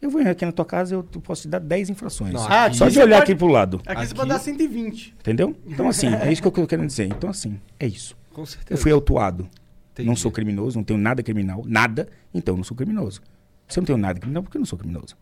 Eu 0.00 0.10
vou 0.10 0.20
aqui 0.20 0.44
na 0.44 0.52
tua 0.52 0.64
casa, 0.64 0.94
eu 0.94 1.02
posso 1.02 1.42
te 1.42 1.48
dar 1.48 1.58
10 1.58 1.88
infrações. 1.90 2.32
Não, 2.32 2.46
Ah, 2.46 2.70
Só 2.72 2.86
de 2.86 2.94
você 2.94 3.02
olhar 3.02 3.18
pode- 3.20 3.32
aqui 3.32 3.38
pro 3.38 3.46
lado. 3.46 3.76
Aqui, 3.86 4.00
você 4.00 4.06
Aqui- 4.06 4.14
pode 4.14 4.28
dar 4.28 4.38
120. 4.38 5.14
Entendeu? 5.18 5.56
Então, 5.66 5.88
assim, 5.88 6.08
é 6.14 6.30
isso 6.30 6.42
que 6.42 6.48
eu 6.48 6.52
tô 6.52 6.66
querendo 6.66 6.86
dizer. 6.86 7.06
Então, 7.06 7.30
assim, 7.30 7.58
é 7.80 7.86
isso. 7.86 8.16
Com 8.32 8.42
Eu 8.42 8.46
certeza. 8.46 8.80
fui 8.82 8.92
autuado. 8.92 9.48
Entendi. 9.92 10.06
Não 10.08 10.14
sou 10.14 10.30
criminoso, 10.30 10.76
não 10.76 10.84
tenho 10.84 10.98
nada 11.00 11.22
criminal. 11.22 11.64
Nada, 11.66 12.06
então 12.34 12.52
eu 12.52 12.56
não 12.58 12.64
sou 12.64 12.76
criminoso. 12.76 13.22
Se 13.66 13.78
eu 13.78 13.80
não 13.82 13.86
tenho 13.86 13.98
nada 13.98 14.20
criminal, 14.20 14.42
por 14.42 14.50
que 14.50 14.58
eu 14.58 14.60
não 14.60 14.66
sou 14.66 14.78
criminoso? 14.78 15.16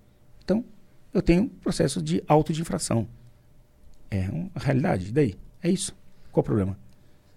Então, 0.45 0.65
eu 1.13 1.23
tenho 1.23 1.49
processo 1.49 2.03
de 2.03 2.23
auto 2.27 2.53
de 2.53 2.61
infração. 2.61 3.07
É 4.11 4.29
uma 4.29 4.51
realidade. 4.57 5.09
E 5.09 5.13
daí? 5.13 5.35
É 5.63 5.71
isso. 5.71 5.95
Qual 6.33 6.43
o 6.43 6.45
problema? 6.45 6.77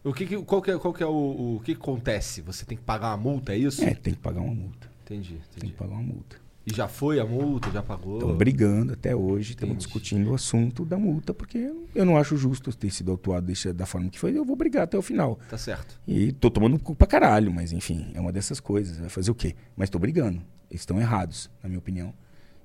O 0.03 0.11
que, 0.14 0.26
que- 0.26 0.41
qual 0.43 0.61
que 0.61 0.72
é, 0.72 0.77
qual 0.80 0.93
que 0.93 1.03
é 1.03 1.05
o, 1.05 1.57
o 1.57 1.61
que, 1.64 1.73
acontece? 1.73 2.41
Você 2.41 2.65
tem 2.65 2.77
que 2.77 2.84
pagar 2.84 3.09
uma 3.09 3.18
multa, 3.18 3.53
é 3.53 3.57
isso? 3.57 3.84
É, 3.84 3.93
tem 3.93 4.14
que 4.15 4.19
pagar 4.19 4.41
uma 4.41 4.53
multa. 4.53 4.89
Entendi, 5.05 5.34
Tem 5.34 5.41
entendi. 5.57 5.73
que 5.73 5.77
pagar 5.77 5.93
uma 5.93 6.01
multa. 6.03 6.38
E 6.69 6.73
já 6.76 6.85
foi 6.88 7.18
a 7.18 7.26
multa, 7.26 7.72
já 7.72 7.81
pagou? 7.81 8.15
Estamos 8.18 8.35
brigando 8.38 8.91
até 8.91 9.15
hoje, 9.15 9.52
estamos 9.52 9.72
Entendi. 9.76 9.85
discutindo 9.85 10.31
o 10.31 10.35
assunto 10.35 10.84
da 10.84 10.98
multa, 10.98 11.34
porque 11.34 11.72
eu 11.95 12.03
não 12.03 12.18
acho 12.18 12.35
justo 12.35 12.76
ter 12.76 12.91
sido 12.91 13.10
autuado 13.10 13.48
desse- 13.48 13.72
da 13.72 13.85
forma 13.85 14.10
que 14.10 14.19
foi. 14.19 14.38
Eu 14.38 14.44
vou 14.44 14.56
brigar 14.57 14.84
até 14.84 14.98
o 14.98 15.02
final. 15.02 15.39
Tá 15.49 15.57
certo. 15.57 15.98
E 16.06 16.34
tô 16.34 16.52
tomando 16.52 16.77
cu 16.77 16.94
pra 16.94 17.07
caralho, 17.07 17.53
mas 17.53 17.72
enfim, 17.72 18.11
é 18.14 18.19
uma 18.19 18.34
dessas 18.34 18.60
coisas. 18.60 18.98
Vai 18.98 19.07
fazer 19.07 19.31
o 19.31 19.35
quê? 19.35 19.56
Mas 19.77 19.89
tô 19.89 19.98
brigando. 19.98 20.41
Eles 20.69 20.81
estão 20.81 20.99
errados, 20.99 21.49
na 21.64 21.69
minha 21.69 21.80
opinião. 21.80 22.14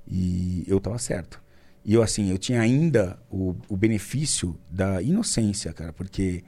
E 0.05 0.65
eu 0.67 0.81
tava 0.81 0.99
certo. 0.99 1.41
E 1.85 1.95
eu, 1.95 2.03
assim, 2.03 2.29
eu 2.29 2.39
tinha 2.39 2.61
ainda 2.61 3.19
o, 3.31 3.55
o 3.69 3.77
benefício 3.77 4.59
da 4.69 5.01
inocência, 5.01 5.73
cara, 5.73 5.93
porque, 5.93 6.43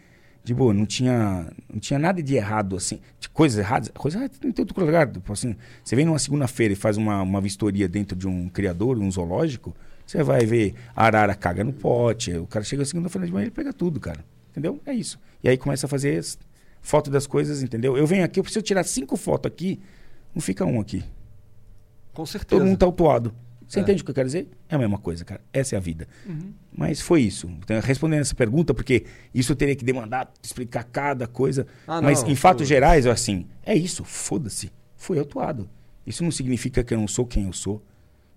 de 0.44 0.52
boa, 0.52 0.74
não 0.74 0.84
tinha, 0.84 1.50
não 1.72 1.80
tinha 1.80 1.98
nada 1.98 2.22
de 2.22 2.34
errado, 2.34 2.76
assim, 2.76 3.00
de 3.18 3.30
coisas 3.30 3.58
erradas. 3.58 3.90
Coisas 3.94 4.20
erradas 4.20 4.38
tem 4.38 4.50
em 4.50 4.52
todo 4.52 4.78
lugar. 4.78 5.10
Tipo 5.10 5.32
Assim, 5.32 5.56
você 5.82 5.96
vem 5.96 6.04
numa 6.04 6.18
segunda-feira 6.18 6.74
e 6.74 6.76
faz 6.76 6.98
uma, 6.98 7.22
uma 7.22 7.40
vistoria 7.40 7.88
dentro 7.88 8.14
de 8.14 8.28
um 8.28 8.50
criador, 8.50 8.98
um 8.98 9.10
zoológico, 9.10 9.74
você 10.06 10.22
vai 10.22 10.44
ver 10.44 10.74
a 10.94 11.06
arara 11.06 11.34
caga 11.34 11.64
no 11.64 11.72
pote, 11.72 12.34
o 12.34 12.46
cara 12.46 12.62
chega 12.62 12.84
segunda-feira 12.84 13.26
de 13.26 13.32
manhã 13.32 13.46
e 13.46 13.50
pega 13.50 13.72
tudo, 13.72 13.98
cara. 13.98 14.22
Entendeu? 14.50 14.78
É 14.84 14.92
isso. 14.92 15.18
E 15.42 15.48
aí 15.48 15.56
começa 15.56 15.86
a 15.86 15.88
fazer 15.88 16.22
foto 16.82 17.10
das 17.10 17.26
coisas, 17.26 17.62
entendeu? 17.62 17.96
Eu 17.96 18.06
venho 18.06 18.22
aqui, 18.22 18.38
eu 18.38 18.44
preciso 18.44 18.62
tirar 18.62 18.84
cinco 18.84 19.16
fotos 19.16 19.50
aqui, 19.50 19.80
não 20.34 20.42
fica 20.42 20.66
um 20.66 20.78
aqui. 20.78 21.02
Com 22.12 22.26
certeza. 22.26 22.60
Todo 22.60 22.68
mundo 22.68 22.78
tá 22.78 22.84
autuado. 22.84 23.34
Você 23.66 23.78
É. 23.78 23.82
entende 23.82 24.02
o 24.02 24.04
que 24.04 24.10
eu 24.10 24.14
quero 24.14 24.26
dizer? 24.26 24.48
É 24.68 24.74
a 24.74 24.78
mesma 24.78 24.98
coisa, 24.98 25.24
cara. 25.24 25.40
Essa 25.52 25.74
é 25.74 25.78
a 25.78 25.80
vida. 25.80 26.06
Mas 26.72 27.00
foi 27.00 27.22
isso. 27.22 27.48
Então, 27.62 27.78
respondendo 27.80 28.20
essa 28.20 28.34
pergunta, 28.34 28.74
porque 28.74 29.04
isso 29.32 29.52
eu 29.52 29.56
teria 29.56 29.74
que 29.76 29.84
demandar, 29.84 30.32
explicar 30.42 30.84
cada 30.84 31.26
coisa. 31.26 31.66
Ah, 31.86 32.00
Mas 32.02 32.22
não, 32.22 32.30
em 32.30 32.34
fatos 32.36 32.60
foda-se. 32.62 32.68
gerais, 32.68 33.06
eu 33.06 33.12
assim, 33.12 33.46
é 33.64 33.74
isso, 33.74 34.04
foda-se. 34.04 34.70
Fui 34.96 35.18
autuado. 35.18 35.68
Isso 36.06 36.22
não 36.24 36.30
significa 36.30 36.82
que 36.84 36.92
eu 36.94 36.98
não 36.98 37.08
sou 37.08 37.24
quem 37.26 37.44
eu 37.46 37.52
sou, 37.52 37.82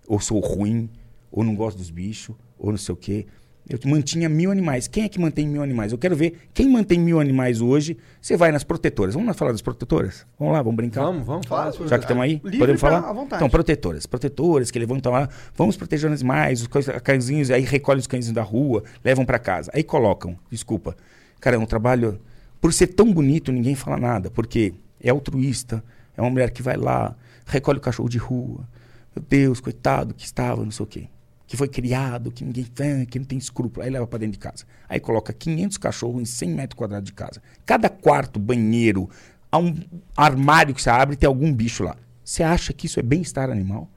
ou 0.06 0.18
sou 0.20 0.40
ruim, 0.40 0.88
ou 1.30 1.44
não 1.44 1.54
gosto 1.54 1.76
dos 1.78 1.90
bichos, 1.90 2.34
ou 2.58 2.70
não 2.70 2.78
sei 2.78 2.92
o 2.92 2.96
quê. 2.96 3.26
Eu 3.68 3.78
mantinha 3.84 4.28
mil 4.30 4.50
animais. 4.50 4.88
Quem 4.88 5.04
é 5.04 5.08
que 5.08 5.20
mantém 5.20 5.46
mil 5.46 5.62
animais? 5.62 5.92
Eu 5.92 5.98
quero 5.98 6.16
ver 6.16 6.48
quem 6.54 6.68
mantém 6.68 6.98
mil 6.98 7.20
animais 7.20 7.60
hoje. 7.60 7.98
Você 8.20 8.34
vai 8.34 8.50
nas 8.50 8.64
protetoras. 8.64 9.12
Vamos 9.14 9.26
lá 9.28 9.34
falar 9.34 9.52
das 9.52 9.60
protetoras? 9.60 10.26
Vamos 10.38 10.54
lá, 10.54 10.62
vamos 10.62 10.76
brincar? 10.76 11.02
Vamos, 11.02 11.26
vamos 11.26 11.46
falar. 11.46 11.70
Já 11.72 11.98
que 11.98 12.04
estamos 12.04 12.24
aí, 12.24 12.40
Livre 12.42 12.58
podemos 12.58 12.80
pra- 12.80 12.90
falar? 12.92 13.10
à 13.10 13.12
vontade. 13.12 13.36
Então, 13.36 13.50
protetoras. 13.50 14.06
Protetoras 14.06 14.70
que 14.70 14.78
levantam 14.78 15.12
lá, 15.12 15.28
vamos 15.54 15.76
proteger 15.76 16.10
os 16.10 16.20
animais, 16.20 16.62
os 16.62 16.68
cãezinhos, 17.02 17.50
aí 17.50 17.60
recolhem 17.62 18.00
os 18.00 18.06
cãezinhos 18.06 18.34
da 18.34 18.42
rua, 18.42 18.82
levam 19.04 19.26
para 19.26 19.38
casa. 19.38 19.70
Aí 19.74 19.82
colocam, 19.82 20.34
desculpa. 20.50 20.96
Cara, 21.38 21.56
é 21.56 21.58
um 21.58 21.66
trabalho. 21.66 22.18
Por 22.60 22.72
ser 22.72 22.86
tão 22.88 23.12
bonito, 23.12 23.52
ninguém 23.52 23.74
fala 23.74 23.98
nada, 23.98 24.30
porque 24.30 24.72
é 25.00 25.10
altruísta, 25.10 25.84
é 26.16 26.22
uma 26.22 26.30
mulher 26.30 26.50
que 26.50 26.62
vai 26.62 26.76
lá, 26.76 27.14
recolhe 27.46 27.78
o 27.78 27.82
cachorro 27.82 28.08
de 28.08 28.18
rua. 28.18 28.66
Meu 29.14 29.24
Deus, 29.28 29.60
coitado 29.60 30.14
que 30.14 30.24
estava, 30.24 30.64
não 30.64 30.70
sei 30.70 30.84
o 30.84 30.86
quê. 30.86 31.04
Que 31.48 31.56
foi 31.56 31.66
criado, 31.66 32.30
que 32.30 32.44
ninguém 32.44 32.66
ah, 32.80 33.04
que 33.06 33.18
não 33.18 33.26
tem 33.26 33.38
escrúpulo. 33.38 33.84
Aí 33.84 33.90
leva 33.90 34.06
para 34.06 34.20
dentro 34.20 34.34
de 34.34 34.38
casa. 34.38 34.64
Aí 34.88 35.00
coloca 35.00 35.32
500 35.32 35.76
cachorros 35.78 36.22
em 36.22 36.24
100 36.24 36.50
metros 36.50 36.78
quadrados 36.78 37.06
de 37.06 37.14
casa. 37.14 37.42
Cada 37.66 37.88
quarto, 37.88 38.38
banheiro, 38.38 39.10
há 39.50 39.58
um 39.58 39.74
armário 40.16 40.74
que 40.74 40.80
você 40.80 40.90
abre 40.90 41.16
tem 41.16 41.26
algum 41.26 41.52
bicho 41.52 41.82
lá. 41.82 41.96
Você 42.22 42.42
acha 42.42 42.72
que 42.72 42.86
isso 42.86 43.00
é 43.00 43.02
bem-estar 43.02 43.50
animal? 43.50 43.90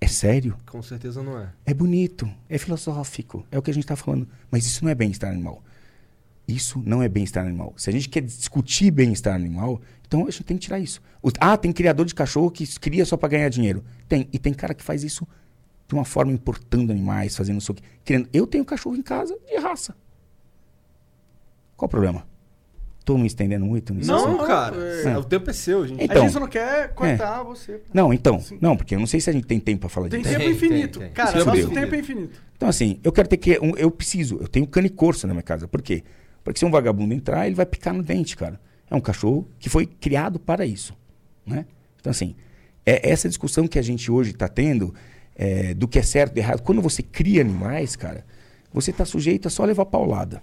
É 0.00 0.06
sério? 0.06 0.56
Com 0.66 0.82
certeza 0.82 1.22
não 1.22 1.38
é. 1.38 1.48
É 1.66 1.74
bonito, 1.74 2.30
é 2.48 2.58
filosófico, 2.58 3.46
é 3.50 3.58
o 3.58 3.62
que 3.62 3.70
a 3.70 3.74
gente 3.74 3.84
está 3.84 3.96
falando. 3.96 4.28
Mas 4.50 4.66
isso 4.66 4.84
não 4.84 4.90
é 4.90 4.94
bem-estar 4.94 5.30
animal. 5.30 5.62
Isso 6.46 6.82
não 6.84 7.02
é 7.02 7.08
bem-estar 7.08 7.44
animal. 7.44 7.72
Se 7.76 7.88
a 7.88 7.92
gente 7.92 8.08
quer 8.08 8.20
discutir 8.20 8.90
bem-estar 8.90 9.34
animal, 9.34 9.80
então 10.06 10.26
a 10.26 10.30
gente 10.30 10.44
tem 10.44 10.56
que 10.58 10.64
tirar 10.64 10.78
isso. 10.78 11.00
Ah, 11.40 11.56
tem 11.56 11.72
criador 11.72 12.04
de 12.04 12.14
cachorro 12.14 12.50
que 12.50 12.66
cria 12.78 13.04
só 13.06 13.16
para 13.16 13.30
ganhar 13.30 13.48
dinheiro. 13.48 13.82
Tem. 14.06 14.28
E 14.32 14.38
tem 14.38 14.52
cara 14.52 14.74
que 14.74 14.82
faz 14.82 15.02
isso 15.02 15.26
de 15.86 15.94
uma 15.94 16.04
forma 16.04 16.32
importando 16.32 16.92
animais, 16.92 17.36
fazendo 17.36 17.58
isso 17.58 17.72
aqui. 17.72 17.82
Criando. 18.04 18.28
Eu 18.32 18.46
tenho 18.46 18.64
cachorro 18.64 18.96
em 18.96 19.02
casa 19.02 19.36
de 19.46 19.56
raça. 19.58 19.94
Qual 21.76 21.86
o 21.86 21.90
problema? 21.90 22.26
Tô 23.04 23.18
me 23.18 23.26
estendendo 23.26 23.66
muito 23.66 23.92
nisso? 23.92 24.10
Não, 24.10 24.38
Não, 24.38 24.46
cara. 24.46 24.76
é. 24.76 25.18
O 25.18 25.24
tempo 25.24 25.50
é 25.50 25.52
seu, 25.52 25.86
gente. 25.86 26.02
Então. 26.02 26.16
a 26.16 26.20
gente 26.20 26.32
só 26.32 26.40
não 26.40 26.48
quer 26.48 26.94
cortar 26.94 27.42
você. 27.42 27.82
Não, 27.92 28.14
então. 28.14 28.40
Sim. 28.40 28.56
Não, 28.62 28.74
porque 28.76 28.94
eu 28.94 28.98
não 28.98 29.06
sei 29.06 29.20
se 29.20 29.28
a 29.28 29.32
gente 29.32 29.46
tem 29.46 29.60
tempo 29.60 29.80
para 29.80 29.88
falar 29.90 30.08
Tem 30.08 30.20
disso. 30.22 30.32
tempo 30.32 30.44
Tem, 30.46 30.52
infinito. 30.54 30.98
tem, 31.00 31.08
tem. 31.08 31.14
Cara, 31.14 31.36
Isso 31.36 31.46
nosso 31.46 31.60
deu. 31.68 31.70
tempo 31.70 31.94
é 31.94 31.98
infinito. 31.98 32.42
Então, 32.56 32.66
assim, 32.68 32.98
eu 33.04 33.12
quero 33.12 33.28
ter 33.28 33.36
que. 33.36 33.58
um- 33.60 33.76
eu 33.76 33.90
preciso, 33.90 34.38
eu 34.40 34.48
tenho 34.48 34.66
canicorso 34.66 35.26
na 35.26 35.34
minha 35.34 35.42
casa. 35.42 35.68
Por 35.68 35.82
quê? 35.82 36.02
Porque 36.42 36.58
se 36.58 36.64
um 36.64 36.70
vagabundo 36.70 37.12
entrar, 37.12 37.46
ele 37.46 37.54
vai 37.54 37.66
picar 37.66 37.92
no 37.92 38.02
dente, 38.02 38.36
cara. 38.38 38.58
É 38.90 38.94
um 38.94 39.00
cachorro 39.00 39.46
que 39.58 39.68
foi 39.68 39.84
criado 39.86 40.38
para 40.40 40.64
isso. 40.64 40.96
Né? 41.46 41.66
Então, 42.00 42.10
assim, 42.10 42.34
é 42.86 43.10
essa 43.10 43.28
discussão 43.28 43.66
que 43.68 43.78
a 43.78 43.82
gente 43.82 44.10
hoje 44.10 44.30
está 44.30 44.48
tendo 44.48 44.94
é, 45.34 45.74
do 45.74 45.86
que 45.88 45.98
é 45.98 46.02
certo 46.02 46.36
e 46.36 46.40
errado. 46.40 46.62
Quando 46.62 46.80
você 46.82 47.02
cria 47.02 47.40
animais, 47.40 47.96
cara, 47.96 48.24
você 48.72 48.90
está 48.90 49.04
sujeito 49.04 49.48
a 49.48 49.50
só 49.50 49.64
levar 49.64 49.86
paulada. 49.86 50.42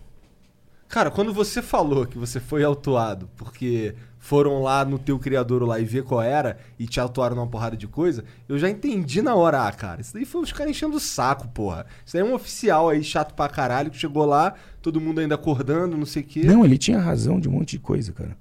Cara, 0.87 1.09
quando 1.09 1.33
você 1.33 1.61
falou 1.61 2.05
que 2.05 2.17
você 2.17 2.37
foi 2.39 2.65
autuado 2.65 3.29
porque 3.37 3.95
foram 4.19 4.61
lá 4.61 4.83
no 4.83 4.99
teu 4.99 5.17
criador 5.17 5.63
lá 5.63 5.79
e 5.79 5.85
ver 5.85 6.03
qual 6.03 6.21
era 6.21 6.57
e 6.77 6.85
te 6.85 6.99
autuaram 6.99 7.35
numa 7.37 7.47
porrada 7.47 7.77
de 7.77 7.87
coisa, 7.87 8.25
eu 8.47 8.59
já 8.59 8.69
entendi 8.69 9.21
na 9.21 9.33
hora, 9.33 9.65
ah, 9.65 9.71
cara. 9.71 10.01
Isso 10.01 10.13
daí 10.13 10.25
foi 10.25 10.41
os 10.41 10.51
caras 10.51 10.71
enchendo 10.71 10.97
o 10.97 10.99
saco, 10.99 11.47
porra. 11.47 11.85
Isso 12.05 12.13
daí 12.17 12.21
é 12.21 12.25
um 12.25 12.33
oficial 12.33 12.89
aí 12.89 13.01
chato 13.03 13.33
pra 13.33 13.47
caralho 13.47 13.89
que 13.89 13.97
chegou 13.97 14.25
lá, 14.25 14.53
todo 14.81 14.99
mundo 14.99 15.21
ainda 15.21 15.35
acordando, 15.35 15.95
não 15.95 16.05
sei 16.05 16.23
o 16.23 16.25
quê. 16.25 16.43
Não, 16.43 16.65
ele 16.65 16.77
tinha 16.77 16.99
razão 16.99 17.39
de 17.39 17.47
um 17.47 17.53
monte 17.53 17.71
de 17.71 17.79
coisa, 17.79 18.11
cara. 18.11 18.37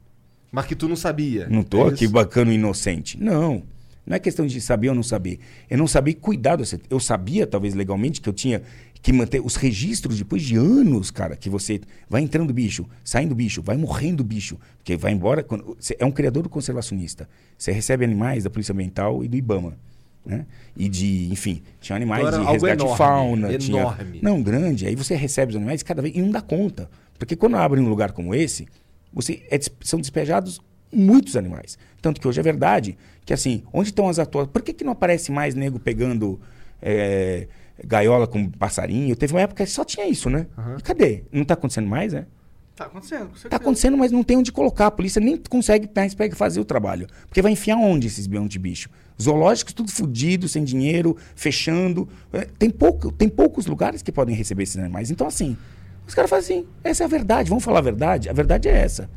Mas 0.50 0.66
que 0.66 0.74
tu 0.74 0.88
não 0.88 0.96
sabia. 0.96 1.46
Não 1.48 1.62
tô 1.62 1.86
É 1.86 1.90
aqui 1.90 2.04
isso? 2.04 2.12
bacana 2.12 2.52
inocente. 2.52 3.16
Não. 3.22 3.62
Não 4.06 4.16
é 4.16 4.18
questão 4.18 4.46
de 4.46 4.60
saber 4.60 4.88
ou 4.88 4.94
não 4.94 5.02
saber. 5.02 5.38
Eu 5.68 5.78
não 5.78 5.86
sabia 5.86 6.14
cuidar 6.14 6.56
do 6.56 6.64
Eu 6.88 6.98
sabia, 6.98 7.46
talvez 7.46 7.74
legalmente, 7.74 8.20
que 8.20 8.28
eu 8.28 8.32
tinha 8.32 8.62
que 9.02 9.12
manter 9.12 9.40
os 9.40 9.56
registros 9.56 10.18
depois 10.18 10.42
de 10.42 10.56
anos, 10.56 11.10
cara, 11.10 11.34
que 11.36 11.48
você 11.48 11.80
vai 12.08 12.20
entrando 12.20 12.52
bicho, 12.52 12.86
saindo 13.02 13.34
bicho, 13.34 13.62
vai 13.62 13.76
morrendo 13.76 14.22
bicho, 14.22 14.58
porque 14.76 14.96
vai 14.96 15.12
embora. 15.12 15.42
Quando, 15.42 15.76
é 15.98 16.04
um 16.04 16.10
criador 16.10 16.48
conservacionista. 16.48 17.28
Você 17.56 17.72
recebe 17.72 18.04
animais 18.04 18.44
da 18.44 18.50
Polícia 18.50 18.72
Ambiental 18.72 19.24
e 19.24 19.28
do 19.28 19.36
IBAMA. 19.36 19.76
Né? 20.24 20.44
E 20.76 20.88
de, 20.88 21.32
enfim, 21.32 21.62
tinha 21.80 21.96
animais 21.96 22.26
Então 22.26 22.44
de 22.44 22.50
resgate 22.50 22.76
de 22.76 22.82
enorme, 22.82 22.98
fauna. 22.98 23.58
Tinha, 23.58 23.80
enorme. 23.80 24.20
não, 24.22 24.42
grande. 24.42 24.86
Aí 24.86 24.94
você 24.94 25.14
recebe 25.14 25.50
os 25.50 25.56
animais 25.56 25.82
cada 25.82 26.02
vez 26.02 26.14
e 26.14 26.20
não 26.20 26.30
dá 26.30 26.42
conta. 26.42 26.90
Porque 27.18 27.34
quando 27.34 27.56
abre 27.56 27.80
um 27.80 27.88
lugar 27.88 28.12
como 28.12 28.34
esse, 28.34 28.66
você 29.12 29.42
é 29.50 29.58
são 29.82 29.98
despejados 29.98 30.60
muitos 30.92 31.36
animais. 31.36 31.78
Tanto 32.02 32.20
que 32.20 32.28
hoje 32.28 32.40
é 32.40 32.42
verdade 32.42 32.98
que, 33.30 33.34
assim, 33.34 33.62
onde 33.72 33.90
estão 33.90 34.08
as 34.08 34.18
atuações? 34.18 34.50
Por 34.52 34.60
que, 34.60 34.72
que 34.72 34.82
não 34.82 34.90
aparece 34.90 35.30
mais 35.30 35.54
nego 35.54 35.78
pegando 35.78 36.40
é, 36.82 37.46
gaiola 37.86 38.26
com 38.26 38.50
passarinho? 38.50 39.14
Teve 39.14 39.34
uma 39.34 39.40
época 39.40 39.64
que 39.64 39.70
só 39.70 39.84
tinha 39.84 40.04
isso, 40.08 40.28
né? 40.28 40.48
E 40.76 40.82
cadê? 40.82 41.22
Não 41.30 41.42
está 41.42 41.54
acontecendo 41.54 41.86
mais, 41.86 42.12
né? 42.12 42.26
Tá 42.74 42.86
acontecendo, 42.86 43.28
com 43.28 43.48
Tá 43.48 43.56
acontecendo, 43.56 43.96
mas 43.96 44.10
não 44.10 44.24
tem 44.24 44.36
onde 44.36 44.50
colocar. 44.50 44.88
A 44.88 44.90
polícia 44.90 45.20
nem 45.20 45.36
consegue 45.36 45.88
mais 45.94 46.12
pega 46.12 46.34
fazer 46.34 46.58
o 46.58 46.64
trabalho. 46.64 47.06
Porque 47.28 47.40
vai 47.40 47.52
enfiar 47.52 47.76
onde 47.76 48.08
esses 48.08 48.26
de 48.26 48.58
bicho? 48.58 48.90
Zoológicos 49.22 49.74
tudo 49.74 49.92
fudido, 49.92 50.48
sem 50.48 50.64
dinheiro, 50.64 51.16
fechando. 51.36 52.08
É, 52.32 52.48
Tem, 52.58 52.68
pouco, 52.68 53.12
tem 53.12 53.28
poucos 53.28 53.64
lugares 53.66 54.02
que 54.02 54.10
podem 54.10 54.34
receber 54.34 54.64
esses 54.64 54.76
animais. 54.76 55.08
Então, 55.08 55.28
assim, 55.28 55.56
os 56.04 56.16
caras 56.16 56.28
fazem 56.28 56.58
assim, 56.58 56.68
essa 56.82 57.04
é 57.04 57.06
a 57.06 57.08
verdade. 57.08 57.48
Vamos 57.48 57.62
falar 57.62 57.78
a 57.78 57.82
verdade? 57.82 58.28
A 58.28 58.32
verdade 58.32 58.68
é 58.68 58.76
essa. 58.76 59.08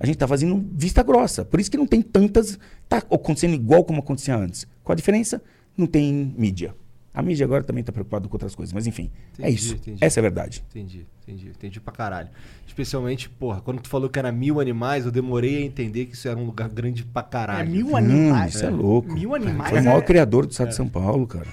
A 0.00 0.06
gente 0.06 0.16
tá 0.16 0.28
fazendo 0.28 0.64
vista 0.74 1.02
grossa. 1.02 1.44
Por 1.44 1.58
isso 1.60 1.70
que 1.70 1.76
não 1.76 1.86
tem 1.86 2.00
tantas. 2.02 2.58
Tá 2.88 2.98
acontecendo 2.98 3.54
igual 3.54 3.84
como 3.84 3.98
acontecia 4.00 4.36
antes. 4.36 4.66
Qual 4.84 4.92
a 4.92 4.96
diferença? 4.96 5.42
Não 5.76 5.86
tem 5.86 6.34
mídia. 6.36 6.74
A 7.12 7.20
mídia 7.22 7.44
agora 7.44 7.64
também 7.64 7.82
tá 7.82 7.90
preocupada 7.90 8.28
com 8.28 8.34
outras 8.34 8.54
coisas. 8.54 8.72
Mas 8.72 8.86
enfim, 8.86 9.10
é 9.38 9.42
Entendi, 9.48 9.54
isso. 9.56 9.74
entendi. 9.74 10.04
Essa 10.04 10.18
é 10.18 10.20
a 10.20 10.22
verdade. 10.22 10.64
Entendi, 10.70 11.04
entendi. 11.26 11.48
Entendi 11.48 11.80
pra 11.80 11.92
caralho. 11.92 12.28
Especialmente, 12.64 13.28
porra, 13.28 13.60
quando 13.60 13.80
tu 13.80 13.88
falou 13.88 14.08
que 14.08 14.18
era 14.20 14.30
mil 14.30 14.60
animais, 14.60 15.04
eu 15.04 15.10
demorei 15.10 15.56
a 15.56 15.60
entender 15.62 16.06
que 16.06 16.14
isso 16.14 16.28
era 16.28 16.38
um 16.38 16.44
lugar 16.46 16.68
grande 16.68 17.04
pra 17.04 17.22
É 17.22 17.24
caralho. 17.24 17.70
mil 17.70 17.88
Não, 17.88 17.96
animais. 17.96 18.54
isso 18.54 18.64
é 18.64 18.70
louco. 18.70 19.12
Mil 19.12 19.34
animais. 19.34 19.70
Foi 19.70 19.80
o 19.80 19.84
maior 19.84 19.98
é- 19.98 20.02
criador 20.04 20.46
do 20.46 20.52
estado 20.52 20.68
de 20.68 20.76
São 20.76 20.86
Paulo, 20.88 21.26
cara. 21.26 21.48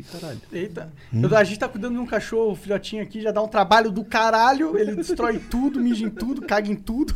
Ih, 0.00 0.04
caralho. 0.12 0.40
Eita. 0.52 0.92
Hum. 1.12 1.22
Eu- 1.22 1.36
a 1.36 1.44
gente 1.44 1.58
tá 1.58 1.68
cuidando 1.68 1.94
de 1.94 2.00
um 2.00 2.06
cachorro, 2.06 2.54
filhotinho 2.54 3.02
aqui, 3.02 3.20
já 3.20 3.30
dá 3.30 3.42
um 3.42 3.48
trabalho 3.48 3.90
do 3.90 4.04
caralho. 4.04 4.76
Ele 4.78 4.94
destrói 4.96 5.38
tudo, 5.50 5.80
mija 5.80 6.04
em 6.04 6.10
tudo, 6.10 6.42
caga 6.42 6.70
em 6.70 6.76
tudo. 6.76 7.14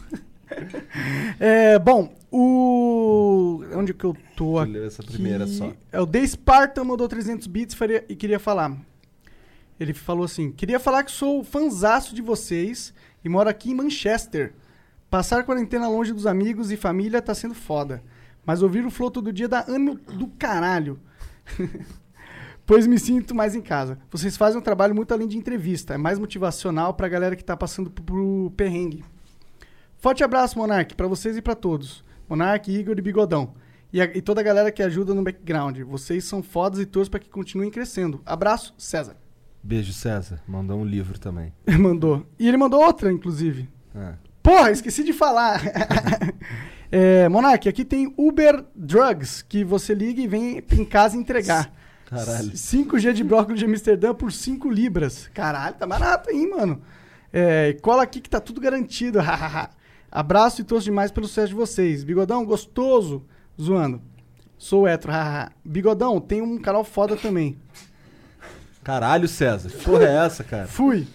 É, 1.41 1.79
bom, 1.79 2.15
o. 2.31 3.63
Onde 3.75 3.93
que 3.95 4.05
eu 4.05 4.17
tô 4.37 4.59
aqui? 4.59 4.77
essa 4.79 5.03
primeira 5.03 5.47
só. 5.47 5.73
É 5.91 6.01
o 6.01 6.07
The 6.07 6.27
Spartan 6.27 6.85
mandou 6.85 7.09
300 7.09 7.47
bits 7.47 7.77
e 8.09 8.15
queria 8.15 8.39
falar. 8.39 8.77
Ele 9.81 9.93
falou 9.93 10.25
assim: 10.25 10.53
Queria 10.53 10.79
falar 10.79 11.03
que 11.03 11.11
sou 11.11 11.43
fanzaço 11.43 12.15
de 12.15 12.23
vocês 12.23 12.93
e 13.25 13.29
moro 13.29 13.49
aqui 13.49 13.71
em 13.71 13.75
Manchester. 13.75 14.53
Passar 15.11 15.45
quarentena 15.45 15.89
longe 15.89 16.13
dos 16.13 16.27
amigos 16.27 16.71
e 16.71 16.77
família 16.77 17.23
tá 17.23 17.35
sendo 17.35 17.55
foda. 17.55 18.03
Mas 18.45 18.63
ouvir 18.63 18.85
o 18.85 18.91
flow 18.91 19.11
todo 19.11 19.33
dia 19.33 19.49
dá 19.49 19.65
ânimo 19.67 19.95
do 19.95 20.27
caralho. 20.27 20.99
pois 22.67 22.87
me 22.87 22.99
sinto 22.99 23.35
mais 23.35 23.55
em 23.55 23.61
casa. 23.61 23.99
Vocês 24.11 24.37
fazem 24.37 24.59
um 24.59 24.63
trabalho 24.63 24.95
muito 24.95 25.13
além 25.13 25.29
de 25.29 25.37
entrevista. 25.39 25.95
É 25.95 25.99
mais 25.99 26.19
motivacional 26.19 26.95
pra 26.95 27.09
galera 27.09 27.37
que 27.37 27.45
tá 27.45 27.57
passando 27.57 27.91
pro, 27.91 28.53
perrengue. 28.57 29.05
Forte 29.97 30.23
abraço, 30.23 30.59
Monark, 30.59 30.95
pra 30.95 31.07
vocês 31.07 31.37
e 31.37 31.43
pra 31.43 31.55
todos. 31.55 32.05
Monark, 32.29 32.71
Igor 32.71 32.95
e 32.99 33.03
Bigodão. 33.03 33.55
E, 33.93 34.01
a- 34.01 34.05
e 34.17 34.21
toda 34.21 34.41
a 34.41 34.45
galera 34.45 34.73
que 34.73 34.83
ajuda 34.83 35.15
no 35.15 35.23
background. 35.23 35.79
Vocês 35.83 36.25
são 36.25 36.43
fodas 36.43 36.81
e 36.81 36.87
torço 36.87 37.11
pra 37.11 37.21
que 37.21 37.31
continuem 37.31 37.71
crescendo. 37.71 38.21
Abraço, 38.27 38.75
César. 38.77 39.17
Beijo, 39.63 39.93
César. 39.93 40.41
Mandou 40.47 40.79
um 40.81 40.85
livro 40.85 41.19
também. 41.19 41.53
Mandou. 41.79 42.27
E 42.39 42.47
ele 42.49 42.57
mandou 42.57 42.83
outra, 42.85 43.11
inclusive. 43.11 43.69
Ah. 43.95 44.15
Porra, 44.43 44.71
esqueci 44.71 45.03
de 45.05 45.13
falar. 45.15 45.63
é, 46.93 47.29
Monark, 47.29 47.69
aqui 47.69 47.85
tem 47.85 48.13
Uber 48.19 48.65
Drugs, 48.75 49.43
que 49.43 49.65
você 49.65 49.95
liga 49.95 50.21
e 50.21 50.27
vem 50.27 50.63
em 50.73 50.85
casa 50.85 51.17
entregar. 51.17 51.73
Caralho. 52.15 52.51
5G 52.53 53.13
de 53.13 53.25
brócolis 53.25 53.59
de 53.61 53.67
Amsterdã 53.67 54.15
por 54.15 54.33
5 54.33 54.71
libras. 54.71 55.29
Caralho, 55.35 55.75
tá 55.75 55.87
barato, 55.87 56.31
hein, 56.31 56.51
mano? 56.51 56.81
É, 57.33 57.73
cola 57.83 58.03
aqui 58.03 58.21
que 58.21 58.31
tá 58.31 58.41
tudo 58.41 58.61
garantido. 58.61 59.19
Abraço 60.11 60.61
e 60.61 60.65
torço 60.65 60.85
demais 60.85 61.11
pelo 61.11 61.27
sucesso 61.27 61.49
de 61.49 61.55
vocês. 61.55 62.05
Bigodão, 62.05 62.45
gostoso. 62.45 63.25
Zoando. 63.61 64.01
Sou 64.57 64.87
hétero. 64.87 65.13
Bigodão, 65.65 66.21
tem 66.21 66.41
um 66.41 66.59
canal 66.61 66.85
foda 66.85 67.17
também. 67.17 67.57
Caralho, 68.85 69.27
César. 69.27 69.71
Que 69.71 69.79
porra 69.83 70.05
é 70.05 70.27
essa, 70.27 70.45
cara? 70.45 70.67
Fui. 70.67 71.07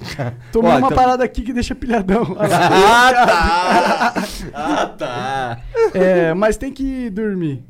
Tomei 0.52 0.70
Ó, 0.70 0.78
uma 0.78 0.86
então- 0.86 0.96
parada 0.96 1.24
aqui 1.24 1.42
que 1.42 1.52
deixa 1.52 1.74
pilhadão. 1.74 2.36
Ah, 2.40 3.12
tá! 3.26 4.14
Ah, 4.54 4.86
tá! 4.86 5.60
É, 5.92 6.32
mas 6.34 6.56
tem 6.56 6.72
que 6.72 7.10
dormir. 7.10 7.64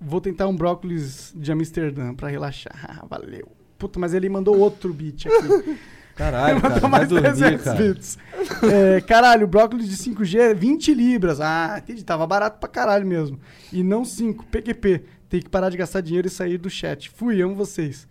Vou 0.00 0.20
tentar 0.20 0.46
um 0.46 0.56
brócolis 0.56 1.32
de 1.34 1.50
Amsterdã 1.50 2.14
pra 2.14 2.28
relaxar. 2.28 3.04
Valeu. 3.08 3.48
Puta, 3.76 3.98
mas 3.98 4.14
ele 4.14 4.28
mandou 4.28 4.58
outro 4.58 4.92
beat 4.92 5.26
aqui. 5.26 5.78
Caralho, 6.14 6.60
cara. 6.60 6.74
mandou 6.74 6.90
mais 6.90 7.08
dormir, 7.08 7.28
300 7.32 7.64
cara. 7.64 7.78
bits. 7.78 8.18
É, 8.64 9.00
caralho, 9.02 9.46
brócolis 9.46 9.88
de 9.88 9.96
5G 9.96 10.38
é 10.38 10.52
20 10.52 10.92
libras. 10.92 11.40
Ah, 11.40 11.76
entendi. 11.78 12.04
Tava 12.04 12.26
barato 12.26 12.58
pra 12.58 12.68
caralho 12.68 13.06
mesmo. 13.06 13.38
E 13.72 13.84
não 13.84 14.04
5. 14.04 14.44
PQP. 14.46 15.04
Tem 15.28 15.40
que 15.40 15.48
parar 15.48 15.70
de 15.70 15.76
gastar 15.76 16.00
dinheiro 16.00 16.26
e 16.26 16.30
sair 16.30 16.58
do 16.58 16.68
chat. 16.68 17.08
Fui, 17.10 17.40
amo 17.40 17.54
vocês. 17.54 18.08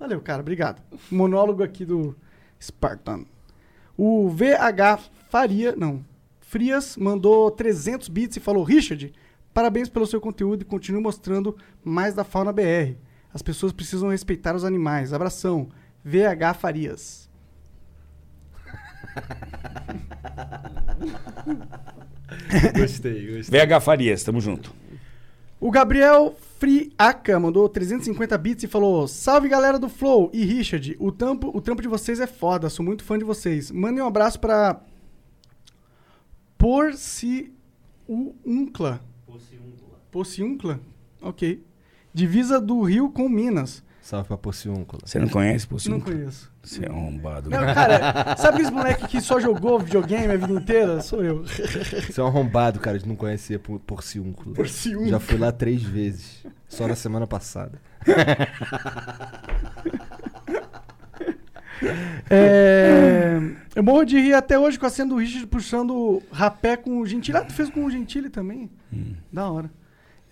Valeu, 0.00 0.20
cara, 0.20 0.40
obrigado. 0.40 0.80
Monólogo 1.10 1.62
aqui 1.62 1.84
do 1.84 2.16
Spartan. 2.58 3.26
O 3.98 4.30
VH 4.30 5.10
Faria, 5.28 5.74
não, 5.76 6.04
Frias 6.40 6.96
mandou 6.96 7.50
300 7.50 8.08
bits 8.08 8.36
e 8.36 8.40
falou: 8.40 8.62
Richard, 8.62 9.12
parabéns 9.52 9.88
pelo 9.88 10.06
seu 10.06 10.20
conteúdo 10.20 10.62
e 10.62 10.64
continue 10.64 11.00
mostrando 11.00 11.56
mais 11.84 12.14
da 12.14 12.24
fauna 12.24 12.52
BR. 12.52 12.96
As 13.32 13.42
pessoas 13.42 13.72
precisam 13.72 14.10
respeitar 14.10 14.54
os 14.54 14.64
animais. 14.64 15.12
Abração. 15.12 15.68
VH 16.04 16.54
Farias. 16.58 17.30
Gostei, 22.74 23.36
gostei. 23.36 23.66
VH 23.66 23.80
Farias, 23.80 24.24
tamo 24.24 24.40
junto. 24.40 24.74
O 25.60 25.70
Gabriel 25.70 26.34
Friaca 26.58 27.38
mandou 27.38 27.68
350 27.68 28.38
bits 28.38 28.64
e 28.64 28.66
falou: 28.66 29.06
Salve 29.06 29.48
galera 29.48 29.78
do 29.78 29.88
Flow 29.88 30.30
e 30.32 30.44
Richard, 30.44 30.96
o 30.98 31.12
trampo, 31.12 31.50
o 31.54 31.60
trampo 31.60 31.82
de 31.82 31.88
vocês 31.88 32.20
é 32.20 32.26
foda, 32.26 32.70
sou 32.70 32.84
muito 32.84 33.04
fã 33.04 33.18
de 33.18 33.24
vocês. 33.24 33.70
Mandem 33.70 34.02
um 34.02 34.06
abraço 34.06 34.40
pra 34.40 34.80
Porciúncla. 39.32 39.98
Porciúncla? 40.10 40.80
Ok. 41.20 41.64
Divisa 42.12 42.60
do 42.60 42.82
Rio 42.82 43.10
com 43.10 43.28
Minas. 43.28 43.82
Salve 44.02 44.28
pra 44.28 44.36
Pociúncula. 44.36 45.00
Você 45.04 45.18
não 45.20 45.28
conhece, 45.28 45.66
pô? 45.66 45.76
Não 45.88 46.00
conheço. 46.00 46.52
Você 46.60 46.84
é 46.84 46.90
um 46.90 46.98
arrombado. 46.98 47.48
Não, 47.48 47.60
cara, 47.60 48.36
sabe 48.36 48.54
aqueles 48.54 48.70
moleque 48.70 49.06
que 49.06 49.20
só 49.20 49.38
jogou 49.38 49.78
videogame 49.78 50.32
a 50.32 50.36
vida 50.36 50.52
inteira? 50.52 51.00
Sou 51.00 51.24
eu. 51.24 51.44
Você 51.46 52.20
é 52.20 52.24
um 52.24 52.26
arrombado, 52.26 52.80
cara, 52.80 52.98
de 52.98 53.06
não 53.06 53.14
conhecer 53.14 53.60
por, 53.60 53.78
Porciúncula. 53.78 54.56
Porciúncula. 54.56 55.08
Já 55.08 55.20
fui 55.20 55.38
lá 55.38 55.52
três 55.52 55.82
vezes. 55.82 56.44
Só 56.68 56.88
na 56.88 56.96
semana 56.96 57.28
passada. 57.28 57.80
É, 62.30 63.38
eu 63.74 63.82
morro 63.82 64.04
de 64.04 64.18
rir 64.18 64.34
até 64.34 64.58
hoje 64.58 64.78
com 64.78 64.86
a 64.86 64.90
cena 64.90 65.10
do 65.10 65.16
Richard 65.16 65.46
puxando 65.46 66.22
rapé 66.32 66.76
com 66.76 66.98
o 66.98 67.06
Gentili. 67.06 67.36
Ah, 67.38 67.42
tu 67.44 67.52
fez 67.52 67.68
com 67.70 67.84
o 67.84 67.90
Gentili 67.90 68.28
também? 68.30 68.70
Da 69.32 69.50
hora. 69.50 69.70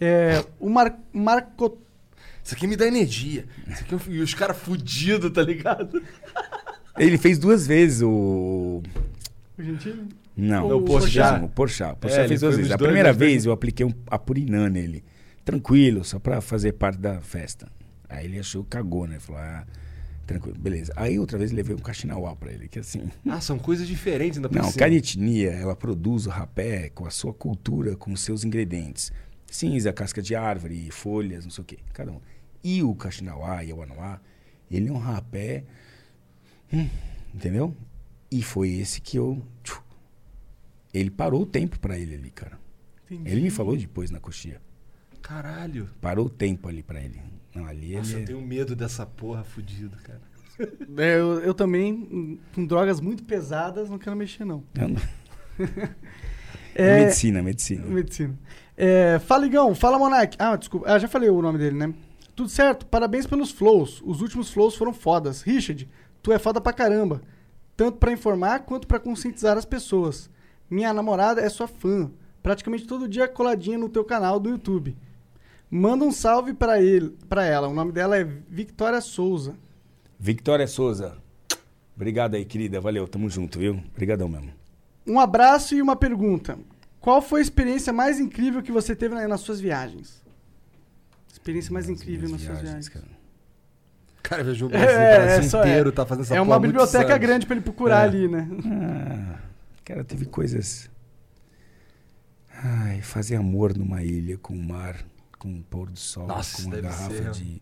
É, 0.00 0.44
o 0.58 0.68
Mar 0.68 0.98
Marco... 1.12 1.78
Isso 2.42 2.54
aqui 2.54 2.66
me 2.66 2.74
dá 2.76 2.86
energia. 2.86 3.44
Isso 3.68 3.82
aqui 3.82 3.94
é 3.94 3.96
um- 3.96 4.12
e 4.14 4.20
os 4.20 4.32
caras 4.34 4.56
fudidos, 4.56 5.30
tá 5.30 5.42
ligado? 5.42 6.02
Ele 6.98 7.18
fez 7.18 7.38
duas 7.38 7.66
vezes 7.66 8.00
o. 8.02 8.82
O 9.58 9.62
Gentili? 9.62 10.08
Não, 10.36 10.66
O 10.68 10.76
o 10.78 10.82
Porchat. 10.82 11.44
O 11.44 11.48
Porchat. 11.48 11.90
O 11.90 11.92
É, 11.92 11.96
Porchat 11.96 12.20
ele 12.20 12.28
fez 12.28 12.40
duas 12.40 12.56
vezes. 12.56 12.72
A 12.72 12.76
dois, 12.76 12.88
primeira 12.88 13.12
vez 13.12 13.44
eu 13.44 13.52
apliquei 13.52 13.84
um 13.84 13.92
apurinã 14.10 14.68
nele. 14.70 15.04
Tranquilo, 15.44 16.02
só 16.02 16.18
pra 16.18 16.40
fazer 16.40 16.72
parte 16.72 16.98
da 16.98 17.20
festa. 17.20 17.68
Aí 18.08 18.24
ele 18.24 18.38
achou, 18.38 18.64
cagou, 18.64 19.06
né? 19.06 19.18
Falou, 19.20 19.40
ah, 19.42 19.64
tranquilo, 20.30 20.56
beleza. 20.58 20.92
Aí 20.94 21.18
outra 21.18 21.36
vez 21.36 21.50
levei 21.50 21.74
um 21.74 21.80
caxinauá 21.80 22.36
pra 22.36 22.52
ele, 22.52 22.68
que 22.68 22.78
assim. 22.78 23.10
Ah, 23.28 23.40
são 23.40 23.58
coisas 23.58 23.86
diferentes 23.86 24.38
ainda 24.38 24.48
Não, 24.56 24.72
cada 24.72 24.94
etnia, 24.94 25.50
ela 25.50 25.74
produz 25.74 26.26
o 26.26 26.30
rapé 26.30 26.88
com 26.90 27.06
a 27.06 27.10
sua 27.10 27.34
cultura, 27.34 27.96
com 27.96 28.12
os 28.12 28.20
seus 28.20 28.44
ingredientes. 28.44 29.12
Cinza, 29.50 29.92
casca 29.92 30.22
de 30.22 30.36
árvore, 30.36 30.90
folhas, 30.92 31.44
não 31.44 31.50
sei 31.50 31.62
o 31.62 31.64
quê, 31.64 31.78
cada 31.92 32.12
um. 32.12 32.20
E 32.62 32.82
o 32.82 32.94
caxinauá 32.94 33.64
e 33.64 33.72
o 33.72 33.82
anuá, 33.82 34.20
ele 34.70 34.88
é 34.88 34.92
um 34.92 34.98
rapé, 34.98 35.64
hum, 36.72 36.88
entendeu? 37.34 37.74
E 38.30 38.42
foi 38.42 38.70
esse 38.70 39.00
que 39.00 39.16
eu... 39.16 39.42
ele 40.94 41.10
parou 41.10 41.42
o 41.42 41.46
tempo 41.46 41.80
pra 41.80 41.98
ele 41.98 42.14
ali, 42.14 42.30
cara. 42.30 42.56
Entendi. 43.10 43.28
Ele 43.28 43.40
me 43.40 43.50
falou 43.50 43.76
depois 43.76 44.10
na 44.10 44.20
coxinha. 44.20 44.60
Caralho. 45.20 45.88
Parou 46.00 46.26
o 46.26 46.30
tempo 46.30 46.68
ali 46.68 46.82
pra 46.82 47.00
ele. 47.00 47.20
Não, 47.54 47.66
ali 47.66 47.96
Nossa, 47.96 48.12
ele... 48.12 48.22
eu 48.22 48.26
tenho 48.26 48.40
medo 48.40 48.76
dessa 48.76 49.04
porra 49.06 49.42
fudido, 49.44 49.96
cara. 50.02 50.20
É, 50.98 51.14
eu, 51.18 51.40
eu 51.40 51.54
também, 51.54 52.38
com 52.54 52.66
drogas 52.66 53.00
muito 53.00 53.24
pesadas, 53.24 53.88
não 53.88 53.96
quero 53.98 54.14
mexer, 54.14 54.44
não. 54.44 54.62
Eu 54.78 54.88
não- 54.88 55.00
É, 56.74 57.00
Medicina, 57.00 57.42
medicina. 57.42 57.84
Medicina. 57.86 58.38
É, 58.76 59.18
fala, 59.18 59.46
Igão. 59.46 59.74
Fala, 59.74 59.98
Monark. 59.98 60.36
Ah, 60.38 60.56
desculpa. 60.56 60.86
Ah, 60.90 60.98
já 60.98 61.08
falei 61.08 61.28
o 61.28 61.42
nome 61.42 61.58
dele, 61.58 61.76
né? 61.76 61.92
Tudo 62.36 62.48
certo. 62.48 62.86
Parabéns 62.86 63.26
pelos 63.26 63.50
flows. 63.50 64.00
Os 64.04 64.20
últimos 64.20 64.50
flows 64.52 64.76
foram 64.76 64.92
fodas. 64.92 65.42
Richard, 65.42 65.88
tu 66.22 66.32
é 66.32 66.38
foda 66.38 66.60
pra 66.60 66.72
caramba. 66.72 67.22
Tanto 67.76 67.98
pra 67.98 68.12
informar 68.12 68.60
quanto 68.60 68.86
pra 68.86 69.00
conscientizar 69.00 69.58
as 69.58 69.64
pessoas. 69.64 70.30
Minha 70.70 70.94
namorada 70.94 71.40
é 71.40 71.48
sua 71.48 71.66
fã. 71.66 72.10
Praticamente 72.42 72.86
todo 72.86 73.08
dia 73.08 73.26
coladinha 73.28 73.76
no 73.78 73.88
teu 73.88 74.04
canal 74.04 74.38
do 74.38 74.48
YouTube. 74.50 74.96
Manda 75.70 76.04
um 76.04 76.10
salve 76.10 76.52
pra, 76.52 76.82
ele, 76.82 77.16
pra 77.28 77.44
ela. 77.44 77.68
O 77.68 77.74
nome 77.74 77.92
dela 77.92 78.18
é 78.18 78.24
Victoria 78.24 79.00
Souza. 79.00 79.54
Victoria 80.18 80.66
Souza. 80.66 81.16
Obrigado 81.94 82.34
aí, 82.34 82.44
querida. 82.44 82.80
Valeu, 82.80 83.06
tamo 83.06 83.28
junto, 83.30 83.58
viu? 83.58 83.80
Obrigadão 83.92 84.28
mesmo. 84.28 84.50
Um 85.06 85.20
abraço 85.20 85.74
e 85.74 85.82
uma 85.82 85.94
pergunta. 85.94 86.58
Qual 86.98 87.22
foi 87.22 87.40
a 87.40 87.42
experiência 87.42 87.92
mais 87.92 88.18
incrível 88.18 88.62
que 88.62 88.72
você 88.72 88.94
teve 88.96 89.14
na- 89.14 89.28
nas 89.28 89.40
suas 89.40 89.60
viagens? 89.60 90.20
Experiência 91.32 91.72
mais 91.72 91.88
incrível 91.88 92.28
nas 92.28 92.40
suas 92.42 92.60
viagens. 92.60 92.88
cara. 92.88 93.06
O 94.18 94.22
cara 94.22 94.44
viajou 94.44 94.68
o 94.68 94.74
É, 94.74 94.78
Brasil, 94.78 94.98
é, 95.00 95.18
o 95.18 95.22
Brasil 95.24 95.50
só 95.50 95.62
é. 95.64 95.68
inteiro, 95.68 95.92
tá 95.92 96.04
fazendo 96.04 96.24
essa 96.24 96.34
É 96.36 96.40
uma 96.40 96.58
biblioteca 96.60 97.16
grande 97.16 97.46
pra 97.46 97.54
ele 97.56 97.64
procurar 97.64 98.04
É. 98.04 98.08
ali, 98.08 98.28
né? 98.28 98.48
Ah, 98.66 99.38
cara, 99.84 100.04
teve 100.04 100.26
coisas. 100.26 100.90
Ai, 102.62 103.00
fazer 103.00 103.36
amor 103.36 103.76
numa 103.76 104.02
ilha 104.02 104.36
com 104.36 104.52
o 104.54 104.62
mar, 104.62 104.96
com 105.40 105.58
o 105.58 105.62
pôr 105.64 105.90
do 105.90 105.98
sol, 105.98 106.26
Nossa, 106.28 106.62
com 106.62 106.68
uma 106.68 106.80
garrafa 106.80 107.10
ser. 107.14 107.30
de. 107.32 107.60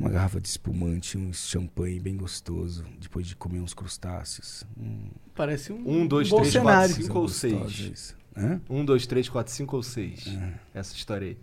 Uma 0.00 0.08
garrafa 0.08 0.40
de 0.40 0.48
espumante, 0.48 1.18
um 1.18 1.32
champanhe 1.32 2.00
bem 2.00 2.16
gostoso, 2.16 2.84
depois 2.98 3.26
de 3.26 3.36
comer 3.36 3.60
uns 3.60 3.74
crustáceos. 3.74 4.64
Hum, 4.76 5.10
Parece 5.34 5.70
um, 5.72 5.82
Um, 5.86 6.06
dois, 6.06 6.28
bom 6.30 6.38
três, 6.40 6.56
quatro, 6.56 6.94
cinco 6.94 7.18
ou 7.18 7.28
seis. 7.28 8.16
Hã? 8.36 8.60
Um, 8.70 8.84
dois, 8.84 9.06
três, 9.06 9.28
quatro, 9.28 9.52
cinco 9.52 9.76
ou 9.76 9.82
seis. 9.82 10.26
Essa 10.72 10.94
história 10.94 11.28
aí. 11.28 11.38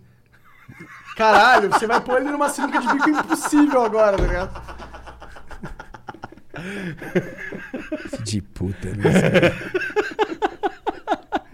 Caralho, 1.16 1.70
você 1.70 1.86
vai 1.86 2.02
pôr 2.02 2.22
ele 2.22 2.32
numa 2.32 2.50
sinuca 2.50 2.80
de 2.80 2.88
bico 2.88 3.10
impossível 3.10 3.84
agora, 3.84 4.18
tá 4.18 4.24
ligado? 4.26 4.64
De 8.24 8.42
puta, 8.42 8.90
né? 8.96 9.12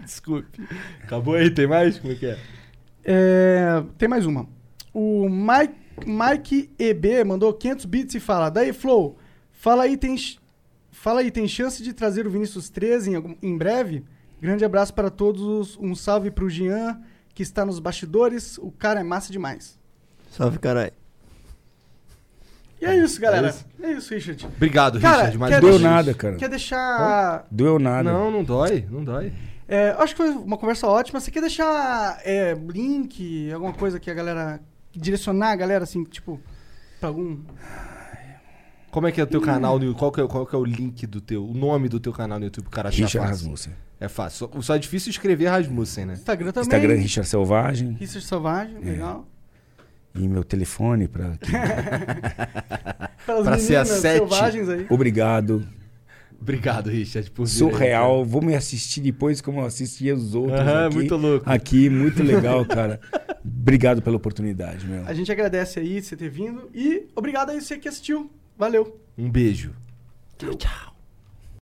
Desculpe. 0.04 0.66
Acabou 1.04 1.34
aí, 1.34 1.50
tem 1.50 1.66
mais? 1.66 1.98
Como 1.98 2.12
é 2.12 2.16
que 2.16 2.26
é? 2.26 2.38
É, 3.04 3.82
tem 3.98 4.08
mais 4.08 4.26
uma. 4.26 4.46
O 4.92 5.28
Mike, 5.28 5.74
Mike 6.06 6.70
EB 6.78 7.24
mandou 7.24 7.52
500 7.52 7.84
bits 7.84 8.14
e 8.14 8.20
fala: 8.20 8.50
Daí, 8.50 8.72
Flow, 8.72 9.16
fala 9.52 9.84
aí, 9.84 9.96
tem, 9.96 10.16
fala 10.90 11.20
aí, 11.20 11.30
tem 11.30 11.46
chance 11.48 11.82
de 11.82 11.92
trazer 11.92 12.26
o 12.26 12.30
Vinícius 12.30 12.68
13 12.68 13.14
em, 13.14 13.38
em 13.42 13.56
breve? 13.56 14.04
Grande 14.40 14.64
abraço 14.64 14.92
para 14.94 15.10
todos. 15.10 15.76
Um 15.78 15.94
salve 15.94 16.30
pro 16.30 16.48
Jean, 16.50 17.00
que 17.34 17.42
está 17.42 17.64
nos 17.64 17.78
bastidores. 17.78 18.58
O 18.58 18.70
cara 18.70 19.00
é 19.00 19.04
massa 19.04 19.30
demais. 19.32 19.78
Salve, 20.30 20.58
caralho. 20.58 20.92
E 22.80 22.84
é 22.86 22.96
isso, 22.96 23.20
galera. 23.20 23.48
É 23.48 23.50
isso? 23.50 23.66
É 23.82 23.92
isso, 23.92 24.14
Richard. 24.14 24.46
Obrigado, 24.46 24.98
Cara, 25.00 25.16
Richard. 25.26 25.36
Uma 25.36 25.50
Deu 25.50 25.60
deixar- 25.60 25.78
nada, 25.90 26.14
cara. 26.14 26.36
Quer 26.36 26.48
deixar. 26.48 27.46
Doeu 27.50 27.78
nada. 27.78 28.10
Não, 28.10 28.30
não 28.30 28.42
dói, 28.42 28.86
não 28.90 29.04
dói. 29.04 29.32
É, 29.72 29.90
acho 29.98 30.16
que 30.16 30.22
foi 30.22 30.30
uma 30.30 30.58
conversa 30.58 30.88
ótima. 30.88 31.20
Você 31.20 31.30
quer 31.30 31.40
deixar 31.42 32.20
é, 32.24 32.54
link, 32.54 33.52
alguma 33.52 33.72
coisa 33.72 34.00
que 34.00 34.10
a 34.10 34.14
galera. 34.14 34.60
direcionar 34.92 35.52
a 35.52 35.56
galera, 35.56 35.84
assim, 35.84 36.02
tipo, 36.02 36.40
pra 36.98 37.08
algum. 37.08 37.38
Como 38.90 39.06
é 39.06 39.12
que 39.12 39.20
é 39.20 39.24
o 39.24 39.26
teu 39.28 39.40
canal 39.40 39.78
no 39.78 39.94
qual 39.94 40.10
que 40.10 40.20
é, 40.20 40.26
qual 40.26 40.44
que 40.44 40.52
é 40.56 40.58
o 40.58 40.64
link 40.64 41.06
do 41.06 41.20
teu, 41.20 41.46
o 41.48 41.54
nome 41.54 41.88
do 41.88 42.00
teu 42.00 42.12
canal 42.12 42.40
no 42.40 42.46
YouTube, 42.46 42.66
o 42.66 42.70
cara 42.70 42.90
Richard? 42.90 43.18
Rasmussen. 43.28 43.72
É 44.00 44.08
fácil. 44.08 44.50
Só, 44.52 44.60
só 44.60 44.74
é 44.74 44.78
difícil 44.80 45.10
escrever 45.10 45.46
Rasmussen, 45.46 46.06
né? 46.06 46.14
Instagram 46.14 46.50
também. 46.50 46.62
Instagram 46.66 46.94
Richard 46.94 47.28
Selvagem. 47.28 47.92
Richard 47.92 48.26
Selvagem, 48.26 48.76
É. 48.78 48.90
legal. 48.90 49.28
E 50.12 50.26
meu 50.26 50.42
telefone 50.42 51.06
para 51.06 51.38
Pra 53.24 53.58
ser 53.58 53.76
a 53.76 53.84
sete. 53.84 54.00
selvagens 54.18 54.68
aí. 54.68 54.86
Obrigado. 54.90 55.64
Obrigado, 56.40 56.88
Richard, 56.88 57.30
por 57.30 57.46
vir 57.46 57.52
aí, 57.52 57.58
Surreal. 57.58 58.24
Vou 58.24 58.40
me 58.40 58.54
assistir 58.54 59.00
depois 59.00 59.40
como 59.40 59.60
eu 59.60 59.66
assistia 59.66 60.14
os 60.14 60.34
outros 60.34 60.58
Aham, 60.58 60.86
aqui. 60.86 60.94
muito 60.96 61.16
louco. 61.16 61.50
Aqui, 61.50 61.90
muito 61.90 62.22
legal, 62.22 62.64
cara. 62.64 62.98
Obrigado 63.44 64.00
pela 64.00 64.16
oportunidade, 64.16 64.86
meu. 64.86 65.04
A 65.06 65.12
gente 65.12 65.30
agradece 65.30 65.78
aí 65.78 66.02
você 66.02 66.16
ter 66.16 66.30
vindo. 66.30 66.70
E 66.74 67.08
obrigado 67.14 67.50
aí 67.50 67.60
você 67.60 67.78
que 67.78 67.88
assistiu. 67.88 68.30
Valeu. 68.56 68.98
Um 69.18 69.30
beijo. 69.30 69.72
Tchau, 70.38 70.54
tchau. 70.54 70.89